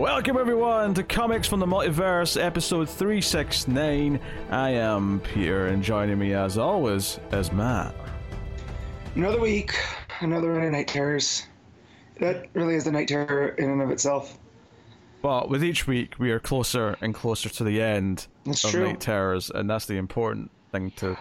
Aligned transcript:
Welcome 0.00 0.38
everyone 0.38 0.94
to 0.94 1.02
Comics 1.02 1.46
from 1.46 1.60
the 1.60 1.66
Multiverse, 1.66 2.42
episode 2.42 2.88
369. 2.88 4.18
I 4.48 4.70
am 4.70 5.20
Peter, 5.20 5.66
and 5.66 5.82
joining 5.82 6.18
me 6.18 6.32
as 6.32 6.56
always 6.56 7.20
is 7.32 7.52
Matt. 7.52 7.94
Another 9.14 9.38
week, 9.38 9.74
another 10.20 10.54
run 10.54 10.64
of 10.64 10.72
Knight 10.72 10.88
Terrors. 10.88 11.46
That 12.18 12.46
really 12.54 12.76
is 12.76 12.84
the 12.84 12.92
Night 12.92 13.08
Terror 13.08 13.48
in 13.48 13.68
and 13.68 13.82
of 13.82 13.90
itself. 13.90 14.38
But 15.20 15.50
with 15.50 15.62
each 15.62 15.86
week, 15.86 16.14
we 16.18 16.30
are 16.30 16.40
closer 16.40 16.96
and 17.02 17.14
closer 17.14 17.50
to 17.50 17.62
the 17.62 17.82
end 17.82 18.26
That's 18.46 18.64
of 18.64 18.70
true. 18.70 18.86
Knight 18.86 19.00
Terrors, 19.00 19.50
and 19.50 19.68
that's 19.68 19.84
the 19.84 19.98
important 19.98 20.50
thing 20.72 20.92
to 20.92 21.18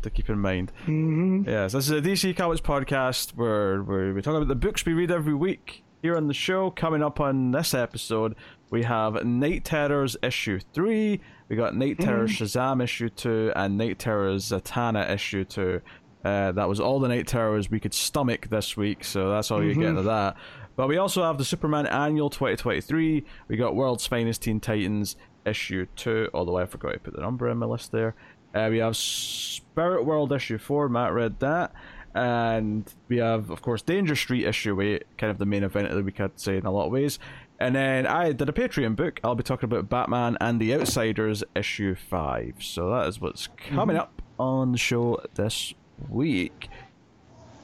to 0.00 0.08
keep 0.08 0.30
in 0.30 0.38
mind. 0.38 0.72
Mm-hmm. 0.84 1.42
Yes, 1.46 1.72
this 1.72 1.84
is 1.84 1.90
a 1.90 2.00
DC 2.00 2.34
Comics 2.34 2.62
podcast 2.62 3.32
where, 3.36 3.82
where 3.82 4.14
we 4.14 4.22
talk 4.22 4.34
about 4.34 4.48
the 4.48 4.54
books 4.54 4.86
we 4.86 4.94
read 4.94 5.10
every 5.10 5.34
week. 5.34 5.84
Here 6.02 6.16
on 6.16 6.26
the 6.26 6.34
show, 6.34 6.68
coming 6.68 7.00
up 7.00 7.20
on 7.20 7.52
this 7.52 7.74
episode, 7.74 8.34
we 8.70 8.82
have 8.82 9.24
Knight 9.24 9.64
Terrors 9.64 10.16
issue 10.20 10.58
3, 10.74 11.20
we 11.48 11.54
got 11.54 11.76
Knight 11.76 12.00
Terrors 12.00 12.32
Shazam 12.32 12.82
issue 12.82 13.08
2, 13.08 13.52
and 13.54 13.78
Knight 13.78 14.00
Terrors 14.00 14.50
Zatanna 14.50 15.08
issue 15.08 15.44
2. 15.44 15.80
Uh, 16.24 16.50
that 16.50 16.68
was 16.68 16.80
all 16.80 16.98
the 16.98 17.06
Knight 17.06 17.28
Terrors 17.28 17.70
we 17.70 17.78
could 17.78 17.94
stomach 17.94 18.48
this 18.48 18.76
week, 18.76 19.04
so 19.04 19.30
that's 19.30 19.52
all 19.52 19.62
you 19.62 19.76
get 19.76 19.94
of 19.94 20.04
that. 20.06 20.36
But 20.74 20.88
we 20.88 20.96
also 20.96 21.22
have 21.22 21.38
the 21.38 21.44
Superman 21.44 21.86
Annual 21.86 22.30
2023, 22.30 23.24
we 23.46 23.56
got 23.56 23.76
World's 23.76 24.04
Finest 24.04 24.42
Teen 24.42 24.58
Titans 24.58 25.14
issue 25.46 25.86
2, 25.94 26.30
although 26.34 26.56
I 26.58 26.66
forgot 26.66 26.94
to 26.94 26.98
put 26.98 27.14
the 27.14 27.22
number 27.22 27.48
in 27.48 27.58
my 27.58 27.66
list 27.66 27.92
there. 27.92 28.16
Uh, 28.52 28.66
we 28.70 28.78
have 28.78 28.96
Spirit 28.96 30.04
World 30.04 30.32
issue 30.32 30.58
4, 30.58 30.88
Matt 30.88 31.12
read 31.12 31.38
that. 31.38 31.72
And 32.14 32.84
we 33.08 33.16
have, 33.18 33.50
of 33.50 33.62
course, 33.62 33.82
Danger 33.82 34.14
Street 34.14 34.44
issue 34.46 34.80
8, 34.80 35.04
kind 35.18 35.30
of 35.30 35.38
the 35.38 35.46
main 35.46 35.62
event 35.64 35.88
of 35.88 35.94
the 35.96 36.02
week, 36.02 36.20
I'd 36.20 36.38
say, 36.38 36.56
in 36.58 36.66
a 36.66 36.70
lot 36.70 36.86
of 36.86 36.92
ways. 36.92 37.18
And 37.58 37.74
then 37.74 38.06
I 38.06 38.32
did 38.32 38.48
a 38.48 38.52
Patreon 38.52 38.96
book. 38.96 39.20
I'll 39.24 39.34
be 39.34 39.42
talking 39.42 39.66
about 39.66 39.88
Batman 39.88 40.36
and 40.40 40.60
the 40.60 40.74
Outsiders 40.74 41.42
issue 41.54 41.94
5. 41.94 42.56
So 42.60 42.90
that 42.90 43.06
is 43.08 43.20
what's 43.20 43.48
coming 43.68 43.96
up 43.96 44.20
on 44.38 44.72
the 44.72 44.78
show 44.78 45.22
this 45.34 45.72
week. 46.08 46.68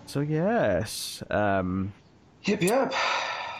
So, 0.06 0.20
yes. 0.20 1.22
Um, 1.30 1.92
Yep, 2.44 2.62
yep. 2.62 2.94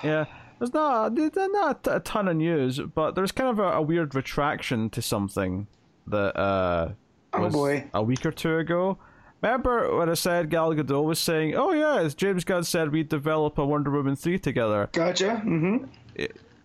yeah, 0.05 0.25
there's 0.59 0.73
not 0.73 1.15
there's 1.17 1.33
not 1.35 1.87
a 1.91 2.01
ton 2.01 2.29
of 2.29 2.37
news, 2.37 2.79
but 2.81 3.15
there's 3.17 3.33
kind 3.33 3.51
of 3.51 3.59
a, 3.59 3.73
a 3.79 3.83
weird 3.83 4.15
retraction 4.15 4.89
to 4.91 5.03
something 5.03 5.67
that 6.07 6.37
uh 6.39 6.93
Oh, 7.35 7.51
boy. 7.51 7.91
a 7.93 8.03
week 8.03 8.25
or 8.25 8.31
two 8.31 8.57
ago. 8.57 8.97
Remember 9.43 9.97
when 9.97 10.09
I 10.11 10.15
said 10.15 10.51
Gal 10.51 10.75
Gadot 10.75 11.05
was 11.05 11.19
saying, 11.19 11.55
"Oh 11.55 11.73
yeah, 11.73 11.99
as 12.01 12.15
James 12.15 12.45
Gunn 12.45 12.65
said 12.65 12.91
we'd 12.93 13.09
develop 13.09 13.57
a 13.59 13.65
Wonder 13.65 13.91
Woman 13.91 14.17
three 14.17 14.39
together." 14.39 14.89
Gotcha. 14.93 15.43
Mm-hmm. 15.45 15.85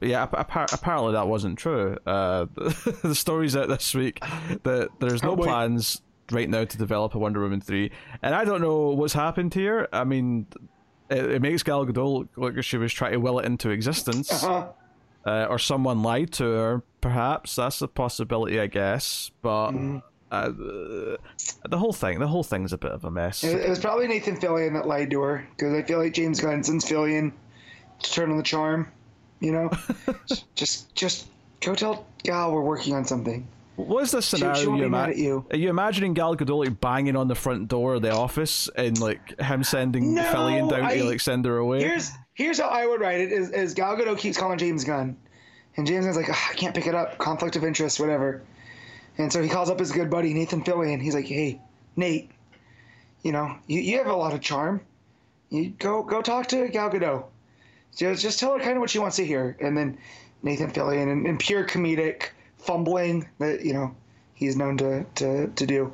Yeah, 0.02 0.24
appa- 0.24 0.40
appa- 0.40 0.68
apparently 0.74 1.14
that 1.14 1.28
wasn't 1.28 1.58
true. 1.58 1.98
Uh, 2.06 2.46
the 3.04 3.14
story's 3.16 3.56
out 3.56 3.70
this 3.70 3.94
week 3.94 4.20
that 4.64 4.90
there's 5.00 5.24
no 5.24 5.32
Oh, 5.32 5.38
plans 5.38 6.02
right 6.32 6.50
now 6.50 6.66
to 6.66 6.78
develop 6.78 7.16
a 7.16 7.20
Wonder 7.20 7.42
Woman 7.42 7.62
3. 7.62 7.90
And 8.22 8.34
I 8.36 8.44
don't 8.44 8.60
know 8.62 8.90
what's 8.90 9.14
happened 9.14 9.54
here. 9.54 9.88
I 9.94 10.04
mean, 10.04 10.48
it, 11.10 11.32
it 11.34 11.42
makes 11.42 11.64
Gal 11.64 11.86
Gadot 11.86 12.28
look 12.36 12.56
like 12.56 12.64
she 12.66 12.78
was 12.78 12.92
trying 12.92 13.12
to 13.14 13.20
will 13.20 13.40
it 13.40 13.46
into 13.46 13.70
existence. 13.70 14.44
Uh-huh. 14.44 14.68
Uh, 15.26 15.46
or 15.50 15.58
someone 15.58 16.04
lied 16.04 16.34
to 16.34 16.44
her, 16.44 16.84
perhaps. 17.00 17.56
That's 17.56 17.82
a 17.82 17.88
possibility, 17.88 18.60
I 18.60 18.68
guess. 18.68 19.32
But 19.42 19.72
Mm-hmm. 19.72 19.98
Uh, 20.34 21.18
the 21.70 21.78
whole 21.78 21.94
thing, 21.94 22.20
the 22.20 22.28
whole 22.28 22.44
thing's 22.44 22.74
a 22.74 22.78
bit 22.78 22.92
of 22.92 23.04
a 23.06 23.12
mess. 23.12 23.44
It, 23.44 23.62
it 23.62 23.70
was 23.70 23.80
probably 23.80 24.08
Nathan 24.08 24.38
Fillion 24.38 24.74
that 24.74 24.88
lied 24.88 25.12
to 25.12 25.22
her 25.22 25.48
because 25.52 25.74
I 25.74 25.84
feel 25.84 26.00
like 26.00 26.14
James 26.14 26.40
Gunn 26.42 26.64
sends 26.64 26.86
Fillion 26.86 27.32
to 28.02 28.12
turn 28.12 28.32
on 28.32 28.38
the 28.38 28.44
charm. 28.44 28.88
You 29.40 29.52
know, 29.52 29.72
just 30.56 30.94
just 30.96 31.28
go 31.62 31.76
tell 31.76 32.06
Gal 32.24 32.52
we're 32.52 32.62
working 32.62 32.96
on 32.96 33.06
something. 33.06 33.48
What 33.76 34.04
is 34.04 34.12
the 34.12 34.22
scenario 34.22 34.56
she 34.62 34.68
won't 34.68 34.80
you 34.82 34.86
ima- 34.86 35.14
you. 35.14 35.46
Are 35.50 35.58
you 35.58 35.70
imagining 35.70 36.14
Gal 36.14 36.36
Gadot 36.36 36.66
like 36.66 36.80
banging 36.80 37.16
on 37.16 37.28
the 37.28 37.36
front 37.36 37.68
door 37.68 37.96
of 37.96 38.04
the 38.04 38.12
office 38.12 38.70
and 38.76 39.00
like 39.00 39.40
him 39.40 39.64
sending 39.64 40.14
No, 40.14 40.24
Fillion 40.32 40.70
down 40.70 40.82
I- 40.86 40.98
to 40.98 41.04
like 41.06 41.20
send 41.20 41.46
her 41.46 41.58
away? 41.58 41.80
Here's 41.82 42.12
here's 42.36 42.60
how 42.60 42.70
I 42.70 42.86
would 42.86 43.02
write 43.02 43.20
it: 43.22 43.32
is, 43.32 43.50
is 43.52 43.74
Gal 43.74 43.98
Gadot 43.98 44.18
keeps 44.18 44.38
calling 44.38 44.58
James 44.60 44.84
Gunn, 44.84 45.18
and 45.76 45.86
James 45.88 46.06
Gunn's 46.06 46.18
like, 46.18 46.30
"Ugh, 46.30 46.36
I 46.52 46.54
can't 46.54 46.74
pick 46.76 46.88
it 46.88 46.96
up, 46.96 47.18
conflict 47.18 47.56
of 47.56 47.64
interest, 47.64 48.00
whatever. 48.00 48.44
And 49.18 49.32
so 49.32 49.42
he 49.42 49.50
calls 49.50 49.70
up 49.70 49.80
his 49.80 49.92
good 49.92 50.10
buddy 50.10 50.34
Nathan 50.34 50.64
Fillion. 50.64 51.02
He's 51.02 51.14
like, 51.16 51.28
Hey, 51.28 51.62
Nate, 51.96 52.32
you 53.22 53.32
know, 53.32 53.56
you, 53.68 53.80
you 53.80 53.98
have 53.98 54.08
a 54.08 54.16
lot 54.16 54.34
of 54.34 54.42
charm. 54.42 54.82
You 55.50 55.70
go 55.70 56.04
go 56.04 56.22
talk 56.22 56.48
to 56.48 56.68
Gal 56.70 56.90
Gadot. 56.90 57.26
Just 57.96 58.22
just 58.24 58.40
tell 58.40 58.54
her 58.54 58.60
kind 58.60 58.74
of 58.74 58.80
what 58.82 58.90
she 58.90 59.00
wants 59.00 59.18
to 59.18 59.26
hear. 59.26 59.56
And 59.62 59.78
then 59.78 59.98
Nathan 60.42 60.72
Fillion, 60.72 61.12
in, 61.12 61.26
in 61.28 61.38
pure 61.38 61.64
comedic 61.66 62.30
fumbling 62.58 63.28
that 63.40 63.64
you 63.64 63.74
know 63.74 63.96
he's 64.34 64.56
known 64.58 64.78
to 64.78 65.06
to, 65.16 65.48
to 65.48 65.66
do. 65.68 65.94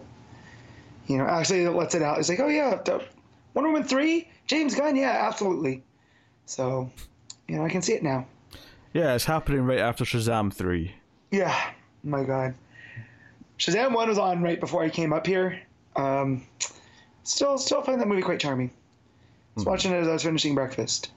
You 1.07 1.17
know, 1.17 1.25
actually 1.25 1.67
lets 1.67 1.95
it 1.95 2.01
out. 2.01 2.17
He's 2.17 2.29
like, 2.29 2.39
Oh 2.39 2.47
yeah, 2.47 2.79
the- 2.85 3.03
Wonder 3.53 3.71
Woman 3.71 3.87
three, 3.87 4.29
James 4.47 4.75
Gunn, 4.75 4.95
yeah, 4.95 5.25
absolutely. 5.27 5.83
So, 6.45 6.89
you 7.47 7.55
know, 7.57 7.65
I 7.65 7.69
can 7.69 7.81
see 7.81 7.93
it 7.93 8.03
now. 8.03 8.27
Yeah, 8.93 9.15
it's 9.15 9.25
happening 9.25 9.65
right 9.65 9.79
after 9.79 10.05
Shazam 10.05 10.53
three. 10.53 10.93
Yeah, 11.31 11.55
my 12.03 12.23
God. 12.23 12.53
Shazam 13.59 13.93
one 13.93 14.09
was 14.09 14.17
on 14.17 14.41
right 14.41 14.59
before 14.59 14.83
I 14.83 14.89
came 14.89 15.13
up 15.13 15.27
here. 15.27 15.59
Um, 15.95 16.43
still, 17.23 17.57
still 17.57 17.81
find 17.81 17.99
that 18.01 18.07
movie 18.07 18.21
quite 18.21 18.39
charming. 18.39 18.69
I 18.69 18.73
was 19.55 19.65
watching 19.65 19.91
it 19.91 19.97
as 19.97 20.07
I 20.07 20.13
was 20.13 20.23
finishing 20.23 20.55
breakfast. 20.55 21.11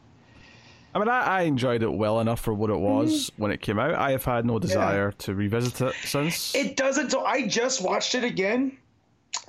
I 0.94 0.98
mean, 0.98 1.08
I, 1.08 1.20
I 1.20 1.42
enjoyed 1.42 1.82
it 1.82 1.90
well 1.92 2.20
enough 2.20 2.40
for 2.40 2.52
what 2.52 2.68
it 2.68 2.78
was 2.78 3.30
Mm-hmm. 3.30 3.42
when 3.42 3.50
it 3.52 3.62
came 3.62 3.78
out. 3.78 3.94
I 3.94 4.10
have 4.10 4.24
had 4.24 4.44
no 4.44 4.58
desire 4.58 5.12
to 5.12 5.34
revisit 5.34 5.80
it 5.80 5.94
since. 6.04 6.54
It 6.54 6.76
doesn't. 6.76 7.10
So 7.10 7.24
I 7.24 7.46
just 7.46 7.82
watched 7.82 8.14
it 8.14 8.24
again, 8.24 8.76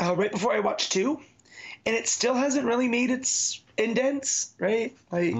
uh, 0.01 0.15
right 0.15 0.31
before 0.31 0.53
I 0.53 0.59
watched 0.59 0.91
two, 0.91 1.19
and 1.85 1.95
it 1.95 2.07
still 2.07 2.33
hasn't 2.35 2.65
really 2.65 2.87
made 2.87 3.09
its 3.09 3.61
indents. 3.77 4.53
Right, 4.59 4.95
like. 5.11 5.35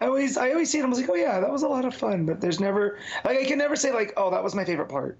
I 0.00 0.06
always, 0.06 0.36
I 0.36 0.50
always 0.50 0.68
see 0.68 0.80
it. 0.80 0.84
I 0.84 0.88
was 0.88 0.98
like, 0.98 1.08
oh 1.10 1.14
yeah, 1.14 1.38
that 1.38 1.52
was 1.52 1.62
a 1.62 1.68
lot 1.68 1.84
of 1.84 1.94
fun. 1.94 2.26
But 2.26 2.40
there's 2.40 2.58
never, 2.58 2.98
like, 3.24 3.38
I 3.38 3.44
can 3.44 3.56
never 3.56 3.76
say 3.76 3.92
like, 3.92 4.12
oh, 4.16 4.32
that 4.32 4.42
was 4.42 4.52
my 4.52 4.64
favorite 4.64 4.88
part, 4.88 5.16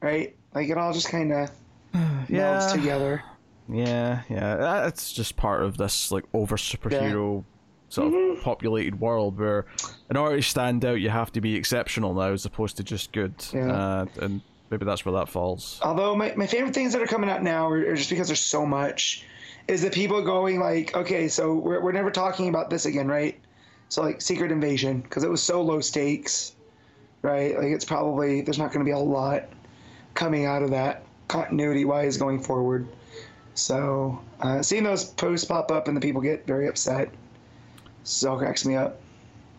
right? 0.00 0.34
Like 0.54 0.68
it 0.68 0.76
all 0.78 0.92
just 0.92 1.08
kind 1.08 1.32
of 1.32 1.50
melds 1.94 2.28
yeah, 2.28 2.68
together. 2.72 3.22
yeah, 3.68 4.22
yeah. 4.28 4.56
That's 4.56 5.12
just 5.12 5.36
part 5.36 5.62
of 5.62 5.76
this 5.76 6.10
like 6.10 6.24
over 6.34 6.56
superhero 6.56 7.44
sort 7.88 8.12
Mm-hmm. 8.12 8.38
of 8.38 8.44
populated 8.44 9.00
world 9.00 9.36
where, 9.38 9.66
in 10.10 10.16
order 10.16 10.36
to 10.36 10.42
stand 10.42 10.84
out, 10.84 11.00
you 11.00 11.10
have 11.10 11.32
to 11.32 11.40
be 11.40 11.56
exceptional 11.56 12.14
now 12.14 12.32
as 12.32 12.44
opposed 12.44 12.76
to 12.76 12.84
just 12.84 13.12
good. 13.12 13.34
Yeah. 13.52 13.72
Uh, 13.72 14.06
and 14.20 14.40
maybe 14.70 14.84
that's 14.84 15.04
where 15.04 15.14
that 15.14 15.28
falls. 15.28 15.80
Although 15.82 16.14
my, 16.14 16.32
my 16.36 16.46
favorite 16.46 16.72
things 16.72 16.92
that 16.92 17.02
are 17.02 17.06
coming 17.06 17.28
out 17.28 17.42
now 17.42 17.68
are, 17.68 17.78
are 17.90 17.96
just 17.96 18.08
because 18.10 18.28
there's 18.28 18.38
so 18.40 18.64
much, 18.64 19.24
is 19.66 19.82
the 19.82 19.90
people 19.90 20.22
going 20.22 20.60
like, 20.60 20.96
okay, 20.96 21.26
so 21.26 21.54
we're, 21.54 21.80
we're 21.80 21.90
never 21.92 22.12
talking 22.12 22.48
about 22.48 22.70
this 22.70 22.86
again, 22.86 23.08
right? 23.08 23.36
So 23.88 24.02
like 24.02 24.22
Secret 24.22 24.52
Invasion, 24.52 25.00
because 25.00 25.24
it 25.24 25.30
was 25.30 25.42
so 25.42 25.60
low 25.60 25.80
stakes, 25.80 26.54
right? 27.22 27.56
Like 27.58 27.68
it's 27.72 27.84
probably 27.84 28.40
there's 28.42 28.58
not 28.58 28.72
going 28.72 28.86
to 28.86 28.88
be 28.88 28.94
a 28.94 28.98
lot 28.98 29.48
coming 30.14 30.44
out 30.46 30.62
of 30.62 30.70
that 30.70 31.04
continuity 31.28 31.84
wise 31.84 32.16
going 32.16 32.40
forward. 32.42 32.86
So 33.54 34.20
uh, 34.40 34.62
seeing 34.62 34.84
those 34.84 35.04
posts 35.04 35.44
pop 35.44 35.70
up 35.70 35.88
and 35.88 35.96
the 35.96 36.00
people 36.00 36.20
get 36.20 36.46
very 36.46 36.68
upset, 36.68 37.10
so 38.04 38.36
cracks 38.36 38.64
me 38.64 38.76
up. 38.76 39.00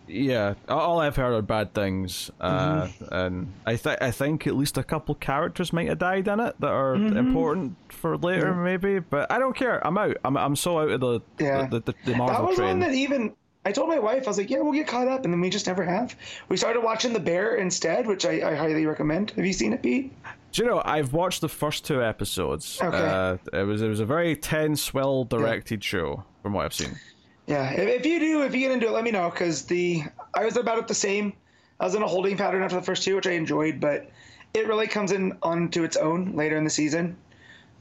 Yeah, 0.08 0.56
all 0.68 1.00
I've 1.00 1.16
heard 1.16 1.34
are 1.34 1.42
bad 1.42 1.74
things, 1.74 2.32
uh, 2.42 2.88
Mm-hmm. 2.88 3.14
and 3.14 3.54
I 3.66 3.78
think 3.78 4.02
I 4.02 4.12
think 4.12 4.46
at 4.46 4.56
least 4.58 4.78
a 4.78 4.84
couple 4.84 5.16
characters 5.16 5.72
might 5.72 5.88
have 5.88 6.00
died 6.00 6.28
in 6.28 6.40
it 6.42 6.56
that 6.60 6.68
are 6.72 6.96
Mm-hmm. 6.96 7.16
important 7.18 7.78
for 7.94 8.18
later, 8.18 8.54
maybe. 8.54 9.00
But 9.00 9.32
I 9.32 9.40
don't 9.40 9.56
care. 9.56 9.86
I'm 9.88 9.98
out. 9.98 10.18
I'm 10.26 10.36
I'm 10.36 10.56
so 10.58 10.80
out 10.80 10.90
of 10.90 11.00
the 11.00 11.22
Yeah. 11.40 11.68
the, 11.68 11.80
the, 11.80 11.94
the 12.06 12.14
That 12.14 12.44
was 12.44 12.56
train. 12.58 12.68
one 12.70 12.80
that 12.80 12.94
even 12.94 13.34
I 13.64 13.72
told 13.72 13.88
my 13.88 14.00
wife, 14.00 14.24
I 14.26 14.30
was 14.30 14.38
like, 14.38 14.50
yeah, 14.50 14.60
we'll 14.60 14.74
get 14.74 14.88
caught 14.88 15.08
up, 15.08 15.24
and 15.24 15.34
then 15.34 15.40
we 15.40 15.50
just 15.50 15.68
never 15.68 15.84
have. 15.84 16.16
We 16.50 16.58
started 16.58 16.82
watching 16.82 17.14
The 17.14 17.20
Bear 17.20 17.56
instead, 17.56 18.08
which 18.08 18.26
I, 18.26 18.52
I 18.52 18.56
highly 18.56 18.86
recommend. 18.86 19.32
Have 19.32 19.46
you 19.46 19.54
seen 19.54 19.72
it, 19.72 19.82
Pete? 19.84 20.12
Do 20.52 20.64
you 20.64 20.70
know? 20.70 20.82
I've 20.84 21.14
watched 21.14 21.42
the 21.42 21.50
first 21.50 21.86
two 21.86 22.04
episodes. 22.04 22.80
Okay. 22.82 22.98
Uh, 22.98 23.38
it 23.54 23.64
was 23.64 23.82
it 23.82 23.88
was 23.88 24.00
a 24.00 24.06
very 24.06 24.36
tense, 24.36 24.94
well 24.94 25.24
directed 25.24 25.84
show 25.84 26.24
from 26.42 26.54
what 26.54 26.66
I've 26.66 26.74
seen. 26.74 26.98
Yeah, 27.48 27.72
if, 27.72 28.00
if 28.00 28.06
you 28.06 28.20
do, 28.20 28.44
if 28.44 28.54
you 28.54 28.60
get 28.60 28.72
into 28.72 28.88
it, 28.88 28.92
let 28.92 29.04
me 29.04 29.12
know 29.12 29.30
because 29.30 29.66
the 29.66 30.04
I 30.34 30.46
was 30.46 30.58
about 30.58 30.78
at 30.78 30.88
the 30.88 30.94
same. 30.94 31.34
I 31.80 31.86
was 31.86 31.96
in 31.96 32.04
a 32.04 32.08
holding 32.08 32.38
pattern 32.38 32.62
after 32.62 32.76
the 32.76 32.82
first 32.82 33.04
two, 33.04 33.16
which 33.16 33.28
I 33.28 33.32
enjoyed, 33.32 33.80
but 33.80 34.10
it 34.54 34.68
really 34.68 34.88
comes 34.88 35.12
in 35.12 35.38
onto 35.42 35.84
its 35.84 35.98
own 35.98 36.34
later 36.36 36.58
in 36.58 36.64
the 36.64 36.70
season. 36.70 37.18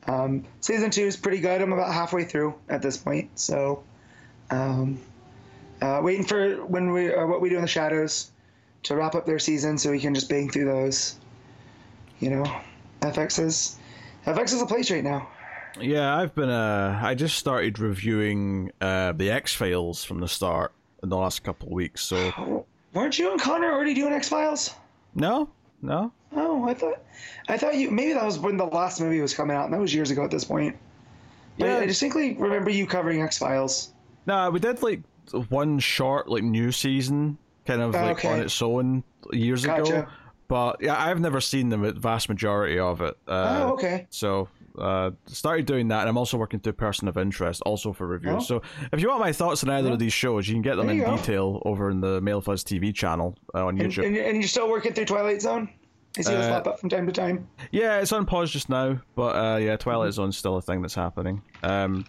Um, 0.07 0.45
season 0.61 0.91
two 0.91 1.03
is 1.03 1.17
pretty 1.17 1.41
good. 1.41 1.61
I'm 1.61 1.73
about 1.73 1.93
halfway 1.93 2.25
through 2.25 2.55
at 2.69 2.83
this 2.83 2.97
point, 2.97 3.39
so 3.39 3.83
um, 4.51 4.99
uh, 5.83 6.01
waiting 6.03 6.25
for 6.25 6.65
when 6.65 6.93
we 6.93 7.13
uh, 7.15 7.27
what 7.27 7.41
we 7.41 7.51
do 7.51 7.57
in 7.57 7.63
the 7.63 7.69
shadows 7.69 8.33
to 8.85 8.97
wrap 8.97 9.15
up 9.15 9.27
their 9.27 9.39
season, 9.39 9.77
so 9.77 9.91
we 9.91 10.01
can 10.01 10.15
just 10.15 10.29
bang 10.29 10.49
through 10.49 10.65
those. 10.65 11.20
You 12.21 12.31
know, 12.31 12.45
FX 13.01 13.43
is 13.43 13.77
FX 14.27 14.53
is 14.53 14.63
a 14.63 14.67
place 14.67 14.91
right 14.91 15.05
now. 15.05 15.29
Yeah, 15.81 16.17
I've 16.17 16.35
been. 16.35 16.51
Uh, 16.51 16.99
I 17.03 17.15
just 17.15 17.37
started 17.37 17.79
reviewing 17.79 18.73
uh, 18.81 19.13
the 19.13 19.31
X 19.31 19.55
Files 19.55 20.05
from 20.05 20.21
the 20.21 20.29
start 20.29 20.73
in 21.03 21.09
the 21.09 21.17
last 21.17 21.43
couple 21.45 21.69
of 21.69 21.73
weeks. 21.73 22.03
So 22.03 22.67
Weren't 22.93 23.19
you 23.19 23.31
and 23.31 23.41
Connor 23.41 23.73
already 23.73 23.95
doing 23.95 24.13
X 24.13 24.29
Files? 24.29 24.75
No, 25.15 25.49
no. 25.81 26.13
Oh, 26.33 26.69
I 26.69 26.75
thought, 26.75 27.03
I 27.49 27.57
thought 27.57 27.75
you 27.77 27.91
maybe 27.91 28.13
that 28.13 28.25
was 28.25 28.39
when 28.39 28.57
the 28.57 28.67
last 28.67 29.01
movie 29.01 29.21
was 29.21 29.33
coming 29.35 29.57
out, 29.57 29.65
and 29.65 29.75
that 29.75 29.81
was 29.81 29.95
years 29.95 30.11
ago 30.11 30.25
at 30.25 30.31
this 30.31 30.45
point. 30.45 30.77
But 31.59 31.67
Yeah. 31.67 31.79
I 31.79 31.87
distinctly 31.87 32.35
remember 32.35 32.71
you 32.71 32.87
covering 32.87 33.23
X 33.23 33.39
Files. 33.39 33.93
No, 34.27 34.51
we 34.51 34.61
did 34.61 34.83
like 34.83 35.01
one 35.49 35.79
short 35.79 36.29
like 36.29 36.43
new 36.43 36.73
season, 36.73 37.39
kind 37.67 37.81
of 37.81 37.95
like 37.95 38.19
Okay. 38.19 38.29
on 38.33 38.41
its 38.41 38.61
own 38.61 39.05
years 39.33 39.65
ago. 39.65 40.07
But 40.51 40.83
yeah, 40.83 41.01
I've 41.01 41.21
never 41.21 41.41
seen 41.41 41.69
the 41.69 41.93
vast 41.93 42.29
majority 42.29 42.77
of 42.81 43.01
it. 43.01 43.17
Uh, 43.29 43.61
oh, 43.69 43.73
okay. 43.75 44.09
So 44.11 44.49
uh, 44.77 45.13
started 45.27 45.65
doing 45.65 45.87
that, 45.89 46.01
and 46.01 46.09
I'm 46.09 46.19
also 46.19 46.37
working 46.37 46.59
through 46.59 46.73
Person 46.73 47.07
of 47.07 47.17
Interest, 47.17 47.63
also 47.65 47.93
for 47.93 48.05
reviews. 48.09 48.35
Oh. 48.37 48.41
So 48.41 48.63
if 48.93 49.01
you 49.01 49.09
want 49.09 49.21
my 49.21 49.33
thoughts 49.33 49.63
on 49.63 49.71
either 49.71 49.93
of 49.93 50.01
these 50.01 50.13
shows, 50.13 50.49
you 50.49 50.55
can 50.57 50.63
get 50.63 50.75
them 50.75 50.89
in 50.91 50.99
go. 50.99 51.17
detail 51.17 51.63
over 51.65 51.89
in 51.89 52.01
the 52.01 52.21
Mild 52.21 52.45
Fuzz 52.45 52.65
TV 52.65 52.93
channel 52.93 53.39
uh, 53.55 53.65
on 53.67 53.81
And, 53.81 53.93
YouTube. 53.93 54.07
and, 54.09 54.17
and 54.17 54.37
you're 54.39 54.49
still 54.49 54.69
working 54.69 54.93
through 54.93 55.05
Twilight 55.05 55.41
Zone? 55.41 55.71
I 56.19 56.23
see 56.23 56.35
Uh, 56.35 56.49
pop 56.49 56.67
up 56.67 56.81
from 56.81 56.89
time 56.89 57.07
to 57.07 57.13
time. 57.13 57.47
Yeah, 57.71 58.01
it's 58.01 58.11
on 58.11 58.27
pause 58.27 58.51
just 58.51 58.69
now, 58.69 58.99
but 59.15 59.37
uh, 59.37 59.57
yeah, 59.59 59.77
Twilight 59.77 60.13
Zone's 60.15 60.37
still 60.37 60.57
a 60.57 60.63
thing 60.63 60.83
that's 60.83 60.97
happening. 60.97 61.43
Um, 61.63 62.05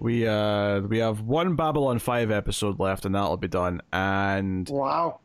we 0.00 0.26
uh, 0.28 0.80
we 0.80 0.98
have 0.98 1.22
one 1.22 1.56
Babylon 1.56 1.98
Five 1.98 2.30
episode 2.30 2.78
left, 2.78 3.06
and 3.06 3.14
that'll 3.14 3.38
be 3.38 3.48
done. 3.48 3.80
And 3.92 4.68
Wow. 4.68 5.19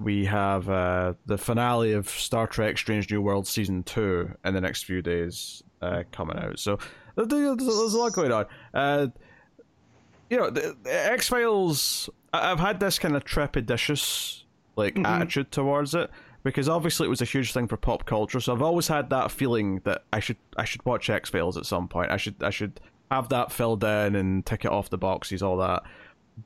We 0.00 0.24
have 0.24 0.68
uh, 0.68 1.14
the 1.26 1.36
finale 1.36 1.92
of 1.92 2.08
Star 2.08 2.46
Trek: 2.46 2.78
Strange 2.78 3.10
New 3.10 3.20
World 3.20 3.46
season 3.46 3.82
two 3.82 4.32
in 4.44 4.54
the 4.54 4.60
next 4.60 4.84
few 4.84 5.02
days 5.02 5.62
uh, 5.82 6.04
coming 6.10 6.38
out. 6.38 6.58
So 6.58 6.78
there's, 7.16 7.94
a 7.94 7.98
lot 7.98 8.12
going 8.12 8.32
on. 8.32 8.46
Uh, 8.72 9.06
you 10.30 10.38
know, 10.38 10.50
the, 10.50 10.76
X 10.86 11.28
Files. 11.28 12.08
I've 12.32 12.60
had 12.60 12.80
this 12.80 12.98
kind 12.98 13.14
of 13.14 13.24
trepidatious 13.24 14.44
like 14.76 14.98
attitude 15.04 15.50
towards 15.50 15.94
it 15.94 16.10
because 16.44 16.68
obviously 16.68 17.06
it 17.06 17.10
was 17.10 17.20
a 17.20 17.26
huge 17.26 17.52
thing 17.52 17.66
for 17.66 17.76
pop 17.76 18.06
culture. 18.06 18.40
So 18.40 18.54
I've 18.54 18.62
always 18.62 18.88
had 18.88 19.10
that 19.10 19.30
feeling 19.30 19.80
that 19.80 20.04
I 20.12 20.20
should 20.20 20.38
I 20.56 20.64
should 20.64 20.84
watch 20.86 21.10
X 21.10 21.28
Files 21.28 21.56
at 21.56 21.66
some 21.66 21.88
point. 21.88 22.10
I 22.10 22.16
should 22.16 22.42
I 22.42 22.50
should 22.50 22.80
have 23.10 23.28
that 23.30 23.52
filled 23.52 23.84
in 23.84 24.14
and 24.14 24.46
tick 24.46 24.64
it 24.64 24.70
off 24.70 24.88
the 24.88 24.98
boxes, 24.98 25.42
all 25.42 25.58
that. 25.58 25.82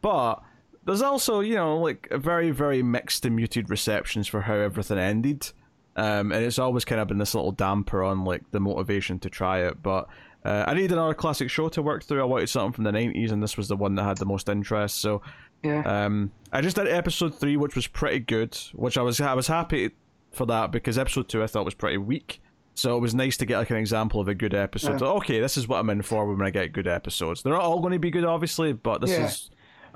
But 0.01 0.43
there's 0.87 1.03
also, 1.03 1.41
you 1.41 1.55
know, 1.55 1.79
like 1.79 2.09
a 2.11 2.19
very, 2.19 2.51
very 2.51 2.83
mixed 2.83 3.25
and 3.25 3.37
muted 3.37 3.71
receptions 3.71 4.29
for 4.29 4.43
how 4.43 4.55
everything 4.55 4.99
ended. 4.99 5.51
Um, 5.97 6.33
and 6.33 6.45
it's 6.45 6.59
always 6.59 6.85
kind 6.85 7.01
of 7.01 7.09
been 7.09 7.19
this 7.19 7.35
little 7.35 7.53
damper 7.53 8.03
on 8.03 8.25
like 8.25 8.51
the 8.51 8.61
motivation 8.61 9.19
to 9.21 9.31
try 9.31 9.61
it. 9.61 9.83
But 9.83 10.09
uh, 10.45 10.65
I 10.67 10.75
needed 10.75 10.93
another 10.93 11.15
classic 11.15 11.49
show 11.51 11.69
to 11.71 11.83
work 11.83 12.03
through. 12.05 12.21
I 12.21 12.25
wanted 12.25 12.49
something 12.49 12.73
from 12.73 12.85
the 12.85 12.91
'90s, 12.91 13.31
and 13.31 13.43
this 13.43 13.57
was 13.57 13.69
the 13.69 13.77
one 13.77 13.95
that 13.95 14.03
had 14.05 14.19
the 14.19 14.27
most 14.27 14.49
interest. 14.49 15.01
So 15.01 15.23
Yeah. 15.63 15.83
um, 16.05 16.33
I 16.53 16.61
just 16.61 16.77
did 16.77 16.89
episode 16.89 17.35
three, 17.39 17.57
which 17.57 17.77
was 17.77 17.87
pretty 17.87 18.19
good. 18.21 18.57
Which 18.75 18.99
I 18.99 19.03
was 19.03 19.21
I 19.21 19.35
was 19.35 19.47
happy 19.47 19.93
for 20.33 20.47
that 20.47 20.73
because 20.73 20.99
episode 20.99 21.29
two 21.29 21.43
I 21.43 21.47
thought 21.47 21.65
was 21.65 21.75
pretty 21.75 21.97
weak. 21.99 22.41
So 22.75 22.97
it 22.97 23.01
was 23.01 23.15
nice 23.15 23.37
to 23.37 23.47
get 23.47 23.59
like 23.59 23.71
an 23.71 23.77
example 23.77 24.21
of 24.21 24.27
a 24.27 24.35
good 24.35 24.53
episode. 24.53 24.93
Yeah. 24.95 24.99
So, 24.99 25.07
okay, 25.19 25.39
this 25.39 25.57
is 25.57 25.69
what 25.69 25.79
I'm 25.79 25.89
in 25.91 26.03
for 26.03 26.27
when 26.27 26.45
I 26.45 26.51
get 26.51 26.73
good 26.73 26.89
episodes. 26.89 27.43
They're 27.45 27.53
not 27.53 27.63
all 27.63 27.79
going 27.79 27.93
to 27.93 28.01
be 28.01 28.11
good, 28.11 28.25
obviously, 28.25 28.73
but 28.73 29.01
this 29.01 29.11
Yeah. 29.13 29.27
is. 29.27 29.49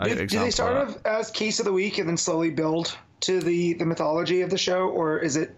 Do, 0.05 0.27
do 0.27 0.39
they 0.39 0.51
start 0.51 0.77
off 0.77 0.99
as 1.05 1.31
case 1.31 1.59
of 1.59 1.65
the 1.65 1.73
week 1.73 1.99
and 1.99 2.09
then 2.09 2.17
slowly 2.17 2.51
build 2.51 2.97
to 3.21 3.41
the, 3.41 3.75
the 3.75 3.85
mythology 3.85 4.43
of 4.43 4.51
the 4.51 4.59
show, 4.59 4.89
or 4.89 5.19
is 5.19 5.37
it 5.37 5.57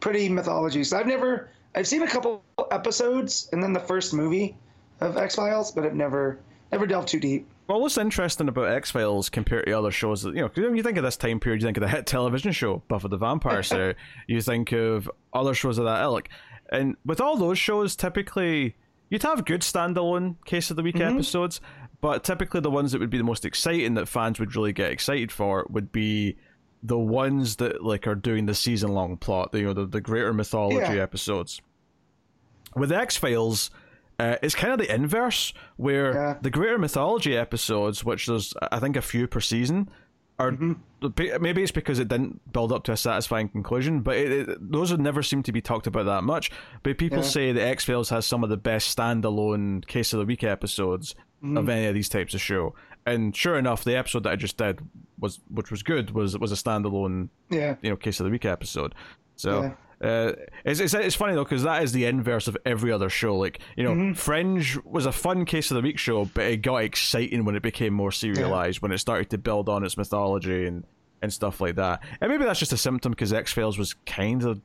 pretty 0.00 0.28
mythology? 0.28 0.84
So 0.84 0.98
I've 0.98 1.06
never, 1.06 1.48
I've 1.74 1.86
seen 1.86 2.02
a 2.02 2.08
couple 2.08 2.42
episodes 2.70 3.48
and 3.52 3.62
then 3.62 3.72
the 3.72 3.80
first 3.80 4.12
movie 4.12 4.56
of 5.00 5.16
X 5.16 5.36
Files, 5.36 5.72
but 5.72 5.84
I've 5.84 5.94
never, 5.94 6.38
never 6.70 6.86
delved 6.86 7.08
too 7.08 7.20
deep. 7.20 7.48
Well, 7.66 7.82
what's 7.82 7.98
interesting 7.98 8.48
about 8.48 8.70
X 8.70 8.90
Files 8.90 9.28
compared 9.28 9.66
to 9.66 9.72
other 9.72 9.90
shows 9.90 10.22
that 10.22 10.34
you 10.34 10.40
know, 10.40 10.50
when 10.54 10.76
you 10.76 10.82
think 10.82 10.96
of 10.96 11.04
this 11.04 11.16
time 11.16 11.38
period, 11.38 11.60
you 11.60 11.66
think 11.66 11.76
of 11.76 11.82
the 11.82 11.88
hit 11.88 12.06
television 12.06 12.52
show 12.52 12.82
Buffy 12.88 13.08
the 13.08 13.18
Vampire 13.18 13.62
Slayer. 13.62 13.94
you 14.26 14.40
think 14.40 14.72
of 14.72 15.10
other 15.32 15.54
shows 15.54 15.78
of 15.78 15.84
that 15.84 16.02
ilk, 16.02 16.28
and 16.70 16.96
with 17.04 17.20
all 17.20 17.36
those 17.36 17.58
shows, 17.58 17.94
typically 17.94 18.74
you'd 19.10 19.22
have 19.22 19.44
good 19.44 19.60
standalone 19.60 20.36
case 20.44 20.70
of 20.70 20.76
the 20.76 20.82
week 20.82 20.96
mm-hmm. 20.96 21.16
episodes, 21.16 21.60
but 22.00 22.22
typically 22.24 22.60
the 22.60 22.70
ones 22.70 22.92
that 22.92 23.00
would 23.00 23.10
be 23.10 23.18
the 23.18 23.24
most 23.24 23.44
exciting 23.44 23.94
that 23.94 24.08
fans 24.08 24.38
would 24.38 24.54
really 24.54 24.72
get 24.72 24.90
excited 24.92 25.32
for 25.32 25.66
would 25.70 25.90
be 25.92 26.36
the 26.82 26.98
ones 26.98 27.56
that 27.56 27.82
like 27.82 28.06
are 28.06 28.14
doing 28.14 28.46
the 28.46 28.54
season 28.54 28.92
long 28.92 29.16
plot, 29.16 29.50
the, 29.52 29.58
you 29.60 29.64
know, 29.66 29.72
the, 29.72 29.86
the 29.86 30.00
greater 30.00 30.32
mythology 30.32 30.94
Yeah. 30.94 31.02
episodes. 31.02 31.60
With 32.76 32.92
X 32.92 33.16
Files, 33.16 33.70
uh, 34.20 34.36
it's 34.42 34.54
kind 34.54 34.72
of 34.72 34.78
the 34.78 34.92
inverse, 34.94 35.52
where 35.76 36.12
Yeah. 36.14 36.34
the 36.40 36.50
greater 36.50 36.78
mythology 36.78 37.36
episodes, 37.36 38.04
which 38.04 38.26
there's 38.26 38.54
I 38.70 38.78
think 38.78 38.96
a 38.96 39.02
few 39.02 39.26
per 39.26 39.40
season, 39.40 39.88
are 40.38 40.52
mm-hmm. 40.52 41.42
maybe 41.42 41.62
it's 41.62 41.72
because 41.72 41.98
it 41.98 42.08
didn't 42.08 42.52
build 42.52 42.72
up 42.72 42.84
to 42.84 42.92
a 42.92 42.96
satisfying 42.96 43.48
conclusion, 43.48 44.00
but 44.00 44.16
it, 44.16 44.48
it, 44.48 44.72
those 44.72 44.90
would 44.90 45.00
never 45.00 45.22
seem 45.22 45.42
to 45.42 45.52
be 45.52 45.60
talked 45.60 45.86
about 45.86 46.06
that 46.06 46.24
much. 46.24 46.50
But 46.82 46.98
people 46.98 47.18
Yeah. 47.18 47.24
say 47.24 47.52
that 47.52 47.60
X 47.60 47.84
Files 47.84 48.10
has 48.10 48.26
some 48.26 48.44
of 48.44 48.50
the 48.50 48.56
best 48.56 48.96
standalone 48.96 49.86
case 49.86 50.12
of 50.12 50.20
the 50.20 50.26
week 50.26 50.44
episodes 50.44 51.14
of 51.42 51.48
mm-hmm. 51.48 51.70
any 51.70 51.86
of 51.86 51.94
these 51.94 52.08
types 52.08 52.34
of 52.34 52.40
show. 52.40 52.74
And 53.06 53.34
sure 53.34 53.58
enough, 53.58 53.84
the 53.84 53.96
episode 53.96 54.24
that 54.24 54.32
I 54.32 54.36
just 54.36 54.56
did 54.58 54.80
was, 55.18 55.40
which 55.50 55.70
was 55.70 55.82
good, 55.82 56.10
was 56.12 56.38
was 56.38 56.52
a 56.52 56.56
standalone 56.56 57.30
Yeah. 57.50 57.76
you 57.82 57.90
know 57.90 57.96
case 57.96 58.20
of 58.20 58.24
the 58.24 58.30
week 58.30 58.44
episode. 58.44 58.94
So 59.36 59.74
uh, 60.00 60.32
it's, 60.64 60.78
it's 60.78 60.94
it's 60.94 61.16
funny 61.16 61.34
though 61.34 61.44
because 61.44 61.64
that 61.64 61.82
is 61.82 61.92
the 61.92 62.04
inverse 62.04 62.46
of 62.46 62.56
every 62.64 62.92
other 62.92 63.10
show. 63.10 63.36
Like 63.36 63.58
you 63.76 63.82
know, 63.82 64.14
Fringe 64.14 64.78
was 64.84 65.06
a 65.06 65.12
fun 65.12 65.44
case 65.44 65.70
of 65.70 65.74
the 65.74 65.82
week 65.82 65.98
show, 65.98 66.24
but 66.26 66.44
it 66.44 66.58
got 66.58 66.78
exciting 66.84 67.44
when 67.44 67.56
it 67.56 67.62
became 67.62 67.94
more 67.94 68.12
serialized, 68.12 68.80
when 68.80 68.92
it 68.92 68.98
started 68.98 69.30
to 69.30 69.38
build 69.38 69.68
on 69.68 69.84
its 69.84 69.96
mythology 69.96 70.66
and 70.66 70.84
and 71.20 71.32
stuff 71.32 71.60
like 71.60 71.74
that. 71.76 72.00
And 72.20 72.30
maybe 72.30 72.44
that's 72.44 72.60
just 72.60 72.72
a 72.72 72.76
symptom 72.76 73.10
because 73.10 73.32
X 73.32 73.52
Files 73.52 73.76
was 73.76 73.94
kind 74.06 74.44
of. 74.44 74.60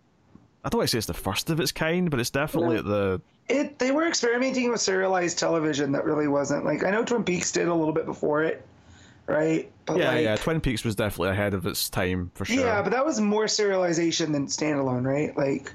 I 0.66 0.70
don't 0.70 0.78
want 0.78 0.90
to 0.90 0.92
say 0.94 0.98
it's 1.00 1.08
the 1.08 1.14
first 1.14 1.50
of 1.50 1.60
its 1.60 1.72
kind, 1.74 2.10
but 2.10 2.20
it's 2.20 2.30
definitely 2.30 2.82
the 2.82 3.20
It 3.50 3.80
they 3.80 3.92
were 3.92 4.08
experimenting 4.08 4.72
with 4.72 4.82
serialized 4.82 5.40
television 5.40 5.92
that 5.94 6.06
really 6.06 6.28
wasn't 6.28 6.64
like 6.64 6.86
I 6.86 6.92
know 6.92 7.04
Twin 7.04 7.24
Peaks 7.24 7.52
did 7.52 7.68
a 7.68 7.74
little 7.74 7.94
bit 7.94 8.06
before 8.06 8.44
it, 8.44 8.66
right? 9.28 9.72
But 9.86 9.98
yeah 9.98 10.12
like, 10.12 10.24
yeah. 10.24 10.36
Twin 10.36 10.62
Peaks 10.62 10.84
was 10.84 10.96
definitely 10.96 11.30
ahead 11.30 11.54
of 11.54 11.66
its 11.66 11.90
time 11.90 12.32
for 12.36 12.46
sure. 12.46 12.66
Yeah, 12.66 12.82
but 12.82 12.92
that 12.92 13.06
was 13.06 13.20
more 13.20 13.46
serialization 13.46 14.32
than 14.32 14.48
standalone, 14.48 15.06
right? 15.06 15.36
Like, 15.38 15.74